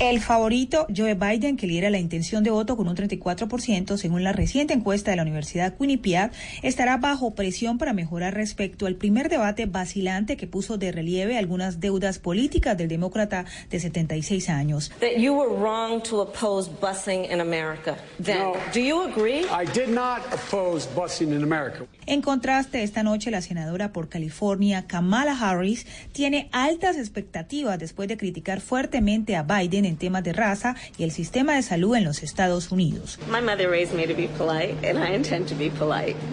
El 0.00 0.20
favorito, 0.20 0.88
Joe 0.94 1.14
Biden, 1.14 1.56
que 1.56 1.68
lidera 1.68 1.88
la 1.88 2.00
intención 2.00 2.42
de 2.42 2.50
voto 2.50 2.76
con 2.76 2.88
un 2.88 2.96
34%, 2.96 3.96
según 3.96 4.24
la 4.24 4.32
reciente 4.32 4.74
encuesta 4.74 5.12
de 5.12 5.16
la 5.16 5.22
Universidad 5.22 5.76
Quinnipiac, 5.78 6.32
estará 6.62 6.96
bajo 6.96 7.36
presión 7.36 7.78
para 7.78 7.92
mejorar 7.92 8.34
respecto 8.34 8.86
al 8.86 8.96
primer 8.96 9.28
debate 9.28 9.66
vacilante 9.66 10.36
que 10.36 10.48
puso 10.48 10.78
de 10.78 10.90
relieve 10.90 11.38
algunas 11.38 11.78
deudas 11.78 12.18
políticas 12.18 12.76
del 12.76 12.88
demócrata 12.88 13.44
de 13.70 13.78
76 13.78 14.48
años. 14.48 14.90
That 14.98 15.16
you 15.16 15.32
were 15.32 15.54
wrong 15.54 16.02
to 16.02 16.22
oppose 16.22 16.68
busing 16.80 17.26
in 17.30 17.40
America. 17.40 17.96
Then, 18.20 18.38
No. 18.40 18.52
do 18.74 18.80
you 18.80 19.00
agree? 19.02 19.42
I 19.42 19.64
did 19.72 19.90
not 19.94 20.22
oppose 20.32 20.88
busing 20.92 21.32
in 21.32 21.44
America. 21.44 21.86
En 22.06 22.20
contraste, 22.20 22.82
esta 22.82 23.04
noche 23.04 23.30
la 23.30 23.42
senadora 23.42 23.92
por 23.92 24.08
California, 24.08 24.86
Kamala 24.88 25.38
Harris, 25.40 25.86
tiene 26.10 26.48
altas 26.50 26.96
expectativas 26.96 27.78
después 27.78 28.08
de 28.08 28.16
criticar 28.16 28.60
fuertemente 28.60 29.36
a 29.36 29.44
Biden 29.44 29.83
en 29.84 29.96
temas 29.96 30.24
de 30.24 30.32
raza 30.32 30.76
y 30.98 31.04
el 31.04 31.10
sistema 31.10 31.54
de 31.54 31.62
salud 31.62 31.96
en 31.96 32.04
los 32.04 32.22
Estados 32.22 32.72
Unidos. 32.72 33.18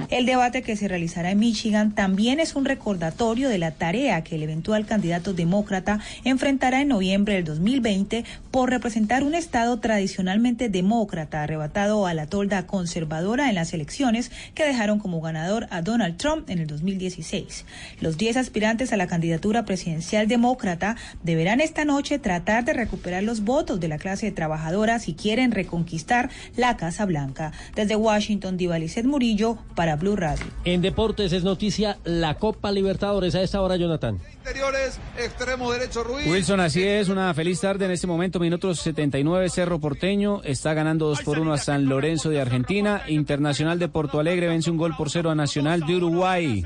El 0.10 0.26
debate 0.26 0.62
que 0.62 0.76
se 0.76 0.88
realizará 0.88 1.32
en 1.32 1.40
Michigan 1.40 1.94
también 1.94 2.40
es 2.40 2.56
un 2.56 2.66
recordatorio 2.66 3.50
de 3.50 3.58
la 3.58 3.72
tarea 3.72 4.24
que 4.24 4.36
el 4.36 4.44
eventual 4.44 4.86
candidato 4.86 5.34
demócrata 5.34 6.00
enfrentará 6.24 6.82
en 6.82 6.90
noviembre 6.90 7.36
del 7.36 7.44
2020 7.44 8.26
por 8.52 8.70
representar 8.70 9.24
un 9.24 9.36
estado 9.36 9.80
tradicionalmente 9.80 10.70
demócrata 10.70 11.44
arrebatado 11.44 12.06
a 12.08 12.14
la 12.14 12.28
tolda 12.28 12.68
conservadora 12.68 13.50
en 13.50 13.56
las 13.56 13.74
elecciones 13.74 14.32
que 14.54 14.66
dejaron 14.66 15.00
como 15.00 15.22
ganador 15.22 15.68
a 15.70 15.82
Donald 15.82 16.18
Trump 16.18 16.50
en 16.50 16.60
el 16.60 16.68
2016. 16.68 17.66
Los 18.00 18.18
10 18.18 18.38
aspirantes 18.38 18.94
a 18.94 18.98
la 18.98 19.08
candidatura 19.08 19.66
presidencial 19.66 20.28
demócrata 20.28 20.96
deberán 21.24 21.62
esta 21.62 21.86
noche 21.86 22.20
tratar 22.20 22.66
de 22.66 22.74
recuperar 22.74 23.24
los 23.24 23.41
votos 23.44 23.80
de 23.80 23.88
la 23.88 23.98
clase 23.98 24.32
trabajadora 24.32 25.00
si 25.00 25.14
quieren 25.14 25.52
reconquistar 25.52 26.30
la 26.56 26.78
Casa 26.78 27.06
Blanca. 27.06 27.52
Desde 27.76 27.96
Washington, 27.96 28.58
Divalicet 28.58 29.06
Murillo 29.06 29.58
para 29.76 29.96
Blue 29.96 30.16
Radio. 30.16 30.46
En 30.66 30.82
deportes 30.82 31.34
es 31.34 31.44
noticia 31.44 31.98
la 32.04 32.36
Copa 32.36 32.72
Libertadores 32.72 33.36
a 33.36 33.42
esta 33.42 33.62
hora, 33.62 33.76
Jonathan. 33.76 34.20
Interiores, 34.38 35.00
extremo 35.18 35.72
derecho 35.72 36.04
Ruiz. 36.04 36.28
Wilson, 36.28 36.60
así 36.60 36.84
es, 36.84 37.10
una 37.10 37.34
feliz 37.34 37.62
tarde 37.62 37.86
en 37.86 37.92
este 37.92 38.08
momento, 38.08 38.40
minutos 38.40 38.80
79, 38.80 39.50
Cerro 39.50 39.80
Porteño 39.80 40.42
está 40.44 40.74
ganando 40.74 41.08
2 41.08 41.22
por 41.22 41.40
1 41.40 41.54
a 41.54 41.58
San 41.58 41.86
Lorenzo 41.86 42.30
de 42.30 42.42
Argentina, 42.42 43.04
Internacional 43.08 43.80
de 43.80 43.88
Porto 43.88 44.20
Alegre 44.20 44.48
vence 44.48 44.72
un 44.72 44.78
gol 44.78 44.96
por 44.96 45.10
cero 45.10 45.30
a 45.30 45.36
Nacional 45.36 45.82
de 45.82 45.96
Uruguay. 45.96 46.64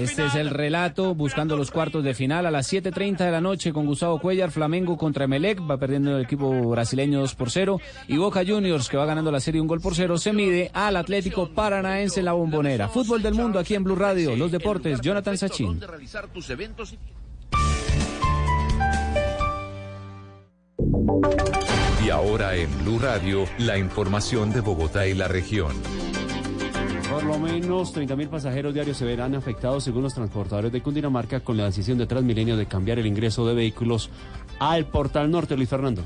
Este 0.00 0.26
es 0.26 0.34
el 0.34 0.50
relato, 0.50 1.14
buscando 1.14 1.56
los 1.56 1.70
cuartos 1.70 2.02
de 2.02 2.14
final 2.14 2.46
a 2.46 2.50
las 2.50 2.72
7.30 2.72 3.18
de 3.18 3.30
la 3.30 3.40
noche 3.40 3.72
con 3.72 3.86
Gustavo 3.86 4.18
Cuellar, 4.18 4.50
Flamengo 4.50 4.96
contra 4.96 5.24
Emelec, 5.24 5.60
va 5.60 5.78
perdiendo 5.78 6.16
el 6.16 6.24
equipo 6.24 6.50
brasileño 6.70 7.20
2 7.20 7.34
por 7.34 7.50
0 7.50 7.80
y 8.08 8.16
Boca 8.16 8.42
Juniors, 8.46 8.88
que 8.88 8.96
va 8.96 9.06
ganando 9.06 9.30
la 9.30 9.40
serie 9.40 9.60
un 9.60 9.66
gol 9.66 9.80
por 9.80 9.94
0, 9.94 10.18
se 10.18 10.32
mide 10.32 10.70
al 10.72 10.96
Atlético 10.96 11.48
Paranaense 11.50 12.20
en 12.20 12.26
la 12.26 12.32
bombonera. 12.32 12.88
Fútbol 12.88 13.22
del 13.22 13.34
mundo 13.34 13.58
aquí 13.58 13.74
en 13.74 13.84
Blue 13.84 13.96
Radio, 13.96 14.36
los 14.36 14.50
deportes, 14.50 15.00
Jonathan 15.00 15.36
Sachin. 15.36 15.80
Y 22.04 22.10
ahora 22.10 22.54
en 22.54 22.84
Blue 22.84 22.98
Radio, 22.98 23.44
la 23.58 23.78
información 23.78 24.52
de 24.52 24.60
Bogotá 24.60 25.06
y 25.06 25.14
la 25.14 25.28
región. 25.28 25.72
Por 27.10 27.22
lo 27.22 27.38
menos 27.38 27.94
30.000 27.94 28.28
pasajeros 28.28 28.74
diarios 28.74 28.96
se 28.96 29.04
verán 29.04 29.34
afectados 29.36 29.84
según 29.84 30.02
los 30.02 30.14
transportadores 30.14 30.72
de 30.72 30.82
Cundinamarca 30.82 31.40
con 31.40 31.56
la 31.56 31.66
decisión 31.66 31.98
de 31.98 32.06
Transmilenio 32.06 32.56
de 32.56 32.66
cambiar 32.66 32.98
el 32.98 33.06
ingreso 33.06 33.46
de 33.46 33.54
vehículos 33.54 34.10
al 34.58 34.86
Portal 34.86 35.30
Norte, 35.30 35.56
Luis 35.56 35.68
Fernando. 35.68 36.02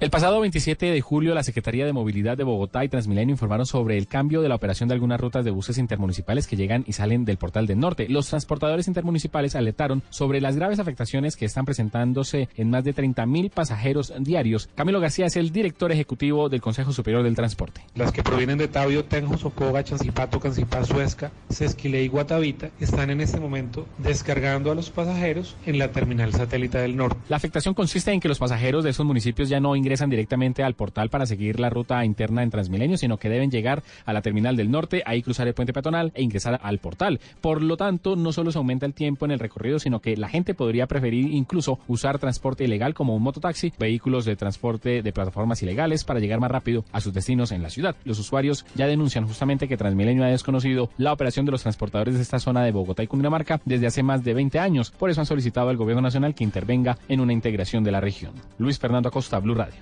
El 0.00 0.08
pasado 0.08 0.40
27 0.40 0.86
de 0.86 1.00
julio, 1.02 1.34
la 1.34 1.42
Secretaría 1.42 1.84
de 1.84 1.92
Movilidad 1.92 2.38
de 2.38 2.42
Bogotá 2.42 2.82
y 2.82 2.88
Transmilenio 2.88 3.34
informaron 3.34 3.66
sobre 3.66 3.98
el 3.98 4.06
cambio 4.06 4.40
de 4.40 4.48
la 4.48 4.54
operación 4.54 4.88
de 4.88 4.94
algunas 4.94 5.20
rutas 5.20 5.44
de 5.44 5.50
buses 5.50 5.76
intermunicipales 5.76 6.46
que 6.46 6.56
llegan 6.56 6.84
y 6.86 6.94
salen 6.94 7.26
del 7.26 7.36
portal 7.36 7.66
del 7.66 7.80
norte. 7.80 8.08
Los 8.08 8.30
transportadores 8.30 8.88
intermunicipales 8.88 9.56
alertaron 9.56 10.02
sobre 10.08 10.40
las 10.40 10.56
graves 10.56 10.78
afectaciones 10.78 11.36
que 11.36 11.44
están 11.44 11.66
presentándose 11.66 12.48
en 12.56 12.70
más 12.70 12.82
de 12.82 12.94
30 12.94 13.26
mil 13.26 13.50
pasajeros 13.50 14.14
diarios. 14.18 14.70
Camilo 14.74 15.00
García 15.00 15.26
es 15.26 15.36
el 15.36 15.52
director 15.52 15.92
ejecutivo 15.92 16.48
del 16.48 16.62
Consejo 16.62 16.94
Superior 16.94 17.22
del 17.22 17.36
Transporte. 17.36 17.82
Las 17.94 18.10
que 18.10 18.22
provienen 18.22 18.56
de 18.56 18.68
Tabio, 18.68 19.04
Tenjo, 19.04 19.36
Socoga, 19.36 19.84
Chancipato, 19.84 20.40
Cancipá, 20.40 20.82
Suezca, 20.82 21.30
Sesquilé 21.50 22.04
y 22.04 22.08
Guatavita 22.08 22.70
están 22.80 23.10
en 23.10 23.20
este 23.20 23.38
momento 23.38 23.86
descargando 23.98 24.72
a 24.72 24.74
los 24.74 24.88
pasajeros 24.88 25.56
en 25.66 25.78
la 25.78 25.92
terminal 25.92 26.32
satélite 26.32 26.78
del 26.78 26.96
norte. 26.96 27.20
La 27.28 27.36
afectación 27.36 27.74
consiste 27.74 28.12
en 28.12 28.20
que 28.20 28.28
los 28.28 28.38
pasajeros 28.38 28.82
de 28.82 28.90
esos 28.90 29.04
municipios 29.04 29.50
ya 29.50 29.60
no 29.60 29.76
ingresan 29.76 29.89
ingresan 29.90 30.08
directamente 30.08 30.62
al 30.62 30.74
portal 30.74 31.10
para 31.10 31.26
seguir 31.26 31.58
la 31.58 31.68
ruta 31.68 32.04
interna 32.04 32.44
en 32.44 32.50
Transmilenio, 32.50 32.96
sino 32.96 33.16
que 33.16 33.28
deben 33.28 33.50
llegar 33.50 33.82
a 34.04 34.12
la 34.12 34.22
terminal 34.22 34.54
del 34.54 34.70
norte, 34.70 35.02
ahí 35.04 35.20
cruzar 35.20 35.48
el 35.48 35.54
puente 35.54 35.72
peatonal 35.72 36.12
e 36.14 36.22
ingresar 36.22 36.60
al 36.62 36.78
portal. 36.78 37.18
Por 37.40 37.60
lo 37.60 37.76
tanto, 37.76 38.14
no 38.14 38.30
solo 38.30 38.52
se 38.52 38.58
aumenta 38.58 38.86
el 38.86 38.94
tiempo 38.94 39.24
en 39.24 39.32
el 39.32 39.40
recorrido, 39.40 39.80
sino 39.80 39.98
que 39.98 40.16
la 40.16 40.28
gente 40.28 40.54
podría 40.54 40.86
preferir 40.86 41.32
incluso 41.32 41.80
usar 41.88 42.20
transporte 42.20 42.62
ilegal 42.62 42.94
como 42.94 43.16
un 43.16 43.22
mototaxi, 43.24 43.72
vehículos 43.80 44.24
de 44.24 44.36
transporte 44.36 45.02
de 45.02 45.12
plataformas 45.12 45.60
ilegales 45.60 46.04
para 46.04 46.20
llegar 46.20 46.38
más 46.38 46.52
rápido 46.52 46.84
a 46.92 47.00
sus 47.00 47.12
destinos 47.12 47.50
en 47.50 47.64
la 47.64 47.70
ciudad. 47.70 47.96
Los 48.04 48.20
usuarios 48.20 48.64
ya 48.76 48.86
denuncian 48.86 49.26
justamente 49.26 49.66
que 49.66 49.76
Transmilenio 49.76 50.22
ha 50.22 50.28
desconocido 50.28 50.88
la 50.98 51.12
operación 51.12 51.46
de 51.46 51.52
los 51.52 51.62
transportadores 51.62 52.14
de 52.14 52.22
esta 52.22 52.38
zona 52.38 52.62
de 52.62 52.70
Bogotá 52.70 53.02
y 53.02 53.08
Cundinamarca 53.08 53.60
desde 53.64 53.88
hace 53.88 54.04
más 54.04 54.22
de 54.22 54.34
20 54.34 54.60
años. 54.60 54.92
Por 54.92 55.10
eso 55.10 55.20
han 55.20 55.26
solicitado 55.26 55.68
al 55.68 55.76
gobierno 55.76 56.02
nacional 56.02 56.36
que 56.36 56.44
intervenga 56.44 56.96
en 57.08 57.18
una 57.18 57.32
integración 57.32 57.82
de 57.82 57.90
la 57.90 58.00
región. 58.00 58.34
Luis 58.58 58.78
Fernando 58.78 59.08
Acosta, 59.08 59.40
Blue 59.40 59.54
Radio. 59.54 59.79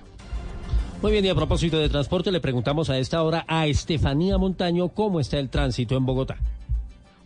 Muy 1.01 1.13
bien, 1.13 1.23
y 1.23 1.29
a 1.29 1.35
propósito 1.35 1.79
de 1.79 1.87
transporte, 1.87 2.29
le 2.29 2.41
preguntamos 2.41 2.89
a 2.89 2.97
esta 2.97 3.23
hora 3.23 3.45
a 3.47 3.67
Estefanía 3.67 4.37
Montaño 4.37 4.89
cómo 4.89 5.21
está 5.21 5.39
el 5.39 5.49
tránsito 5.49 5.95
en 5.95 6.05
Bogotá. 6.05 6.37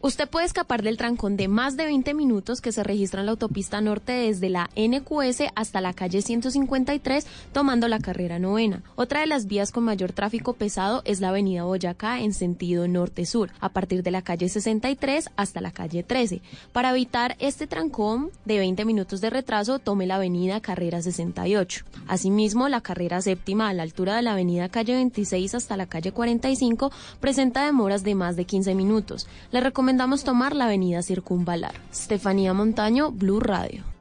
Usted 0.05 0.27
puede 0.27 0.45
escapar 0.45 0.83
del 0.83 0.97
trancón 0.97 1.37
de 1.37 1.47
más 1.47 1.77
de 1.77 1.85
20 1.85 2.13
minutos 2.13 2.59
que 2.59 2.73
se 2.73 2.83
registra 2.83 3.21
en 3.21 3.27
la 3.27 3.31
autopista 3.31 3.79
norte 3.79 4.11
desde 4.11 4.49
la 4.49 4.69
NQS 4.75 5.43
hasta 5.55 5.79
la 5.79 5.93
calle 5.93 6.21
153 6.21 7.25
tomando 7.53 7.87
la 7.87 7.99
carrera 7.99 8.37
novena. 8.37 8.83
Otra 8.95 9.21
de 9.21 9.27
las 9.27 9.45
vías 9.45 9.71
con 9.71 9.85
mayor 9.85 10.11
tráfico 10.11 10.55
pesado 10.55 11.03
es 11.05 11.21
la 11.21 11.29
avenida 11.29 11.63
Boyacá 11.63 12.19
en 12.19 12.33
sentido 12.33 12.85
norte-sur, 12.85 13.51
a 13.61 13.69
partir 13.69 14.03
de 14.03 14.11
la 14.11 14.21
calle 14.21 14.49
63 14.49 15.29
hasta 15.37 15.61
la 15.61 15.71
calle 15.71 16.03
13. 16.03 16.41
Para 16.73 16.89
evitar 16.89 17.37
este 17.39 17.65
trancón 17.65 18.29
de 18.43 18.57
20 18.57 18.83
minutos 18.83 19.21
de 19.21 19.29
retraso, 19.29 19.79
tome 19.79 20.05
la 20.05 20.15
avenida 20.15 20.59
Carrera 20.59 21.01
68. 21.01 21.85
Asimismo, 22.09 22.67
la 22.67 22.81
carrera 22.81 23.21
séptima 23.21 23.69
a 23.69 23.73
la 23.73 23.83
altura 23.83 24.17
de 24.17 24.23
la 24.23 24.33
avenida 24.33 24.67
calle 24.67 24.95
26 24.95 25.55
hasta 25.55 25.77
la 25.77 25.85
calle 25.85 26.11
45 26.11 26.91
presenta 27.21 27.65
demoras 27.65 28.03
de 28.03 28.15
más 28.15 28.35
de 28.35 28.43
15 28.43 28.75
minutos. 28.75 29.27
Le 29.53 29.61
recomendamos 29.93 30.23
tomar 30.23 30.55
la 30.55 30.65
avenida 30.65 31.03
Circunvalar. 31.03 31.75
Estefanía 31.91 32.51
Montaño, 32.55 33.11
Blue 33.11 33.39
Radio. 33.39 33.92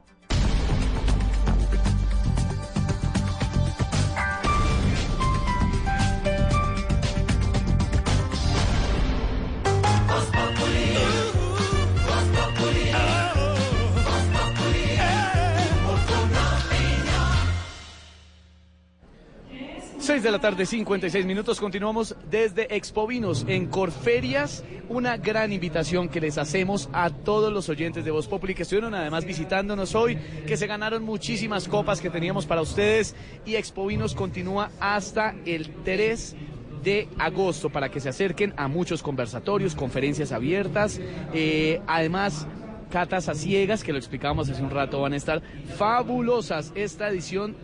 Seis 20.03 20.21
de 20.21 20.31
la 20.31 20.39
tarde, 20.39 20.65
56 20.65 21.25
minutos. 21.25 21.61
Continuamos 21.61 22.17
desde 22.29 22.75
Expovinos 22.75 23.45
en 23.47 23.67
Corferias. 23.67 24.61
Una 24.89 25.15
gran 25.15 25.53
invitación 25.53 26.09
que 26.09 26.19
les 26.19 26.37
hacemos 26.37 26.89
a 26.91 27.09
todos 27.09 27.53
los 27.53 27.69
oyentes 27.69 28.03
de 28.03 28.11
Voz 28.11 28.27
Populi 28.27 28.53
que 28.53 28.63
estuvieron 28.63 28.93
además 28.95 29.23
visitándonos 29.23 29.95
hoy, 29.95 30.17
que 30.45 30.57
se 30.57 30.67
ganaron 30.67 31.03
muchísimas 31.03 31.69
copas 31.69 32.01
que 32.01 32.09
teníamos 32.09 32.45
para 32.45 32.59
ustedes. 32.59 33.15
Y 33.45 33.55
Expovinos 33.55 34.13
continúa 34.13 34.71
hasta 34.81 35.35
el 35.45 35.69
3 35.85 36.35
de 36.83 37.07
agosto 37.17 37.69
para 37.69 37.87
que 37.87 38.01
se 38.01 38.09
acerquen 38.09 38.53
a 38.57 38.67
muchos 38.67 39.01
conversatorios, 39.01 39.73
conferencias 39.73 40.33
abiertas. 40.33 40.99
eh, 41.33 41.81
además, 41.87 42.45
catas 42.91 43.29
a 43.29 43.35
ciegas, 43.35 43.85
que 43.85 43.93
lo 43.93 43.99
explicábamos 43.99 44.49
hace 44.49 44.63
un 44.63 44.69
rato, 44.69 44.99
van 44.99 45.13
a 45.13 45.15
estar 45.15 45.41
fabulosas. 45.77 46.73
Esta 46.75 47.07
edición 47.07 47.55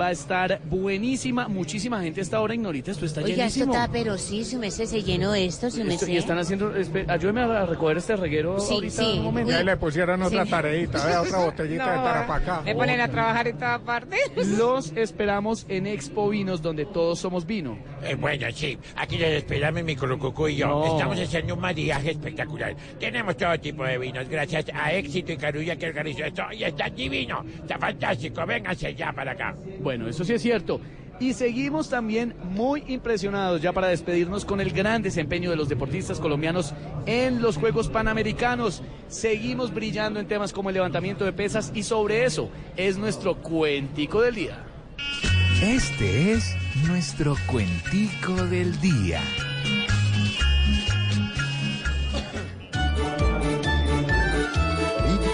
va 0.00 0.06
a 0.08 0.10
estar 0.12 0.60
buenísima. 0.64 1.48
Muchísima 1.48 2.00
gente 2.02 2.20
a 2.20 2.22
esta 2.22 2.40
hora, 2.40 2.54
Ignorita, 2.54 2.90
esto 2.90 3.04
está 3.06 3.20
Oiga, 3.20 3.30
esto 3.46 3.58
llenísimo. 3.60 3.72
está, 3.74 3.90
pero 3.92 4.18
sí, 4.18 4.44
su 4.44 4.58
mesé 4.58 4.86
se 4.86 5.02
llenó 5.02 5.34
esto, 5.34 5.70
su 5.70 5.78
Esto- 5.78 5.84
mesé. 5.88 6.12
y 6.12 6.16
están 6.16 6.38
haciendo, 6.38 6.72
ayúdeme 7.08 7.40
a 7.42 7.66
recoger 7.66 7.96
este 7.98 8.16
reguero 8.16 8.58
Sí, 8.60 8.74
ahorita 8.74 9.02
sí. 9.02 9.14
un 9.18 9.24
momento. 9.24 9.52
Ya 9.52 9.62
le 9.62 9.76
pusieron 9.76 10.22
otra 10.22 10.44
Sí. 10.44 10.50
tareita, 10.50 11.20
otra 11.20 11.38
botellita 11.44 11.90
de 11.92 11.96
tarapacá. 11.98 12.60
Me 12.62 12.74
ponen 12.74 13.00
a 13.00 13.08
trabajar 13.08 13.48
en 13.48 13.56
toda 13.58 13.78
parte. 13.78 14.16
Los 14.58 14.92
esperamos 14.96 15.66
en 15.68 15.86
Expo 15.86 16.28
Vinos, 16.28 16.62
donde 16.62 16.86
todos 16.86 17.18
somos 17.18 17.46
vino. 17.46 17.78
Eh, 18.04 18.14
bueno, 18.14 18.46
sí, 18.54 18.78
aquí 18.96 19.16
les 19.18 19.38
esperamos 19.42 19.82
mi 19.84 19.96
Colococo 19.96 20.48
y 20.48 20.56
yo. 20.56 20.66
No. 20.68 20.84
Estamos 20.96 21.18
haciendo 21.18 21.54
un 21.54 21.60
maridaje 21.60 22.10
espectacular. 22.12 22.74
Tenemos 22.98 23.36
todo 23.36 23.58
tipo 23.60 23.84
de 23.84 23.98
vinos, 23.98 24.28
gracias 24.28 24.66
a 24.74 24.92
Éxito 24.92 25.32
y 25.32 25.36
Carulla 25.36 25.76
que 25.76 25.86
organizó 25.86 26.24
esto. 26.24 26.42
Y 26.52 26.64
está 26.64 26.88
divino, 26.88 27.44
está 27.60 27.78
fantástico. 27.78 28.44
Vénganse 28.46 28.94
ya 28.94 29.12
para 29.12 29.32
acá. 29.32 29.54
Bueno, 29.82 30.08
eso 30.08 30.24
sí 30.24 30.32
es 30.32 30.42
cierto. 30.42 30.80
Y 31.20 31.34
seguimos 31.34 31.88
también 31.88 32.34
muy 32.42 32.82
impresionados 32.88 33.62
ya 33.62 33.72
para 33.72 33.88
despedirnos 33.88 34.44
con 34.44 34.60
el 34.60 34.72
gran 34.72 35.02
desempeño 35.02 35.50
de 35.50 35.56
los 35.56 35.68
deportistas 35.68 36.18
colombianos 36.18 36.74
en 37.06 37.40
los 37.40 37.58
Juegos 37.58 37.88
Panamericanos. 37.88 38.82
Seguimos 39.08 39.72
brillando 39.72 40.18
en 40.18 40.26
temas 40.26 40.52
como 40.52 40.70
el 40.70 40.74
levantamiento 40.74 41.24
de 41.24 41.32
pesas 41.32 41.70
y 41.74 41.84
sobre 41.84 42.24
eso 42.24 42.48
es 42.76 42.96
nuestro 42.96 43.36
cuentico 43.36 44.20
del 44.22 44.34
día. 44.34 44.64
Este 45.62 46.32
es 46.32 46.56
nuestro 46.88 47.36
cuentico 47.46 48.34
del 48.46 48.80
día. 48.80 49.20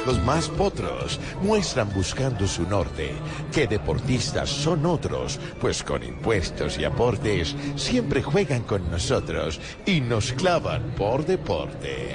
Políticos 0.09 0.27
más 0.27 0.49
potros 0.49 1.21
muestran 1.43 1.93
buscando 1.93 2.47
su 2.47 2.67
norte 2.67 3.13
que 3.53 3.67
deportistas 3.67 4.49
son 4.49 4.87
otros, 4.87 5.39
pues 5.61 5.83
con 5.83 6.03
impuestos 6.03 6.79
y 6.79 6.85
aportes 6.85 7.55
siempre 7.77 8.23
juegan 8.23 8.63
con 8.63 8.91
nosotros 8.91 9.61
y 9.85 10.01
nos 10.01 10.33
clavan 10.33 10.95
por 10.97 11.27
deporte. 11.27 12.15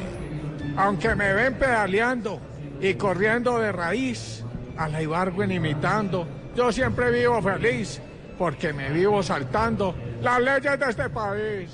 Aunque 0.75 1.13
me 1.13 1.33
ven 1.33 1.53
pedaleando 1.59 2.39
y 2.81 2.95
corriendo 2.95 3.59
de 3.59 3.71
raíz, 3.71 4.43
a 4.75 4.89
la 4.89 4.99
Ibargüen 5.03 5.51
imitando, 5.51 6.25
yo 6.55 6.71
siempre 6.71 7.11
vivo 7.11 7.43
feliz 7.43 8.01
porque 8.39 8.73
me 8.73 8.89
vivo 8.89 9.21
saltando 9.21 9.93
las 10.19 10.41
leyes 10.41 10.79
de 10.79 10.89
este 10.89 11.09
país. 11.09 11.69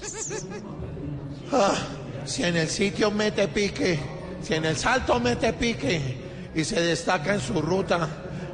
Ah, 1.53 1.77
si 2.25 2.43
en 2.43 2.57
el 2.57 2.67
sitio 2.67 3.09
mete 3.09 3.47
pique, 3.47 4.18
si 4.41 4.53
en 4.53 4.65
el 4.65 4.77
salto 4.77 5.19
mete 5.19 5.53
pique 5.53 6.01
y 6.55 6.63
se 6.63 6.81
destaca 6.81 7.33
en 7.33 7.41
su 7.41 7.61
ruta, 7.61 8.07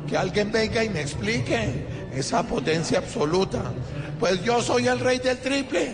que 0.07 0.17
alguien 0.17 0.51
venga 0.51 0.83
y 0.83 0.89
me 0.89 1.01
explique 1.01 1.85
esa 2.13 2.43
potencia 2.43 2.99
absoluta. 2.99 3.63
Pues 4.19 4.43
yo 4.43 4.61
soy 4.61 4.87
el 4.87 4.99
rey 4.99 5.19
del 5.19 5.37
triple, 5.39 5.93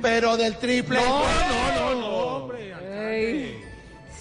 pero 0.00 0.36
del 0.36 0.56
triple. 0.56 0.98
No, 1.00 1.22
no, 1.22 1.74
no, 1.74 2.00
no, 2.00 2.08
hombre. 2.08 2.74
Ay, 2.74 3.60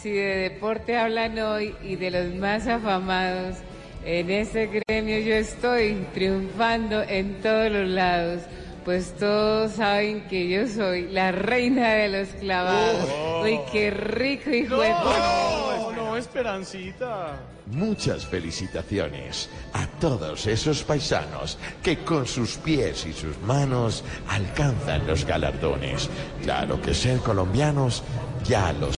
si 0.02 0.12
de 0.12 0.50
deporte 0.50 0.98
hablan 0.98 1.38
hoy 1.40 1.76
y 1.84 1.96
de 1.96 2.12
los 2.12 2.36
más 2.36 2.68
afamados, 2.68 3.58
en 4.06 4.30
ese 4.30 4.68
gremio 4.68 5.20
yo 5.20 5.36
estoy 5.36 6.06
triunfando 6.14 7.04
en 7.04 7.42
todos 7.42 7.72
los 7.72 7.90
lados. 7.90 8.42
Pues 8.88 9.12
todos 9.20 9.74
saben 9.74 10.30
que 10.30 10.48
yo 10.48 10.66
soy 10.66 11.10
la 11.10 11.34
reina 11.34 11.90
de 11.90 12.08
los 12.08 12.30
clavados. 12.40 13.44
Uy, 13.44 13.60
qué 13.70 13.92
rico, 13.92 14.50
hijo 14.50 14.80
de 14.80 14.92
No, 14.92 15.92
no, 15.92 16.16
Esperancita. 16.16 17.38
Muchas 17.66 18.26
felicitaciones 18.26 19.50
a 19.74 19.86
todos 20.00 20.48
esos 20.48 20.86
paisanos 20.86 21.58
que 21.84 21.98
con 22.06 22.26
sus 22.26 22.56
pies 22.56 23.06
y 23.06 23.12
sus 23.12 23.38
manos 23.40 24.06
alcanzan 24.30 25.06
los 25.06 25.26
galardones. 25.26 26.10
Claro 26.42 26.82
que 26.82 26.94
ser 26.94 27.20
colombianos 27.20 28.04
ya 28.46 28.72
los 28.72 28.96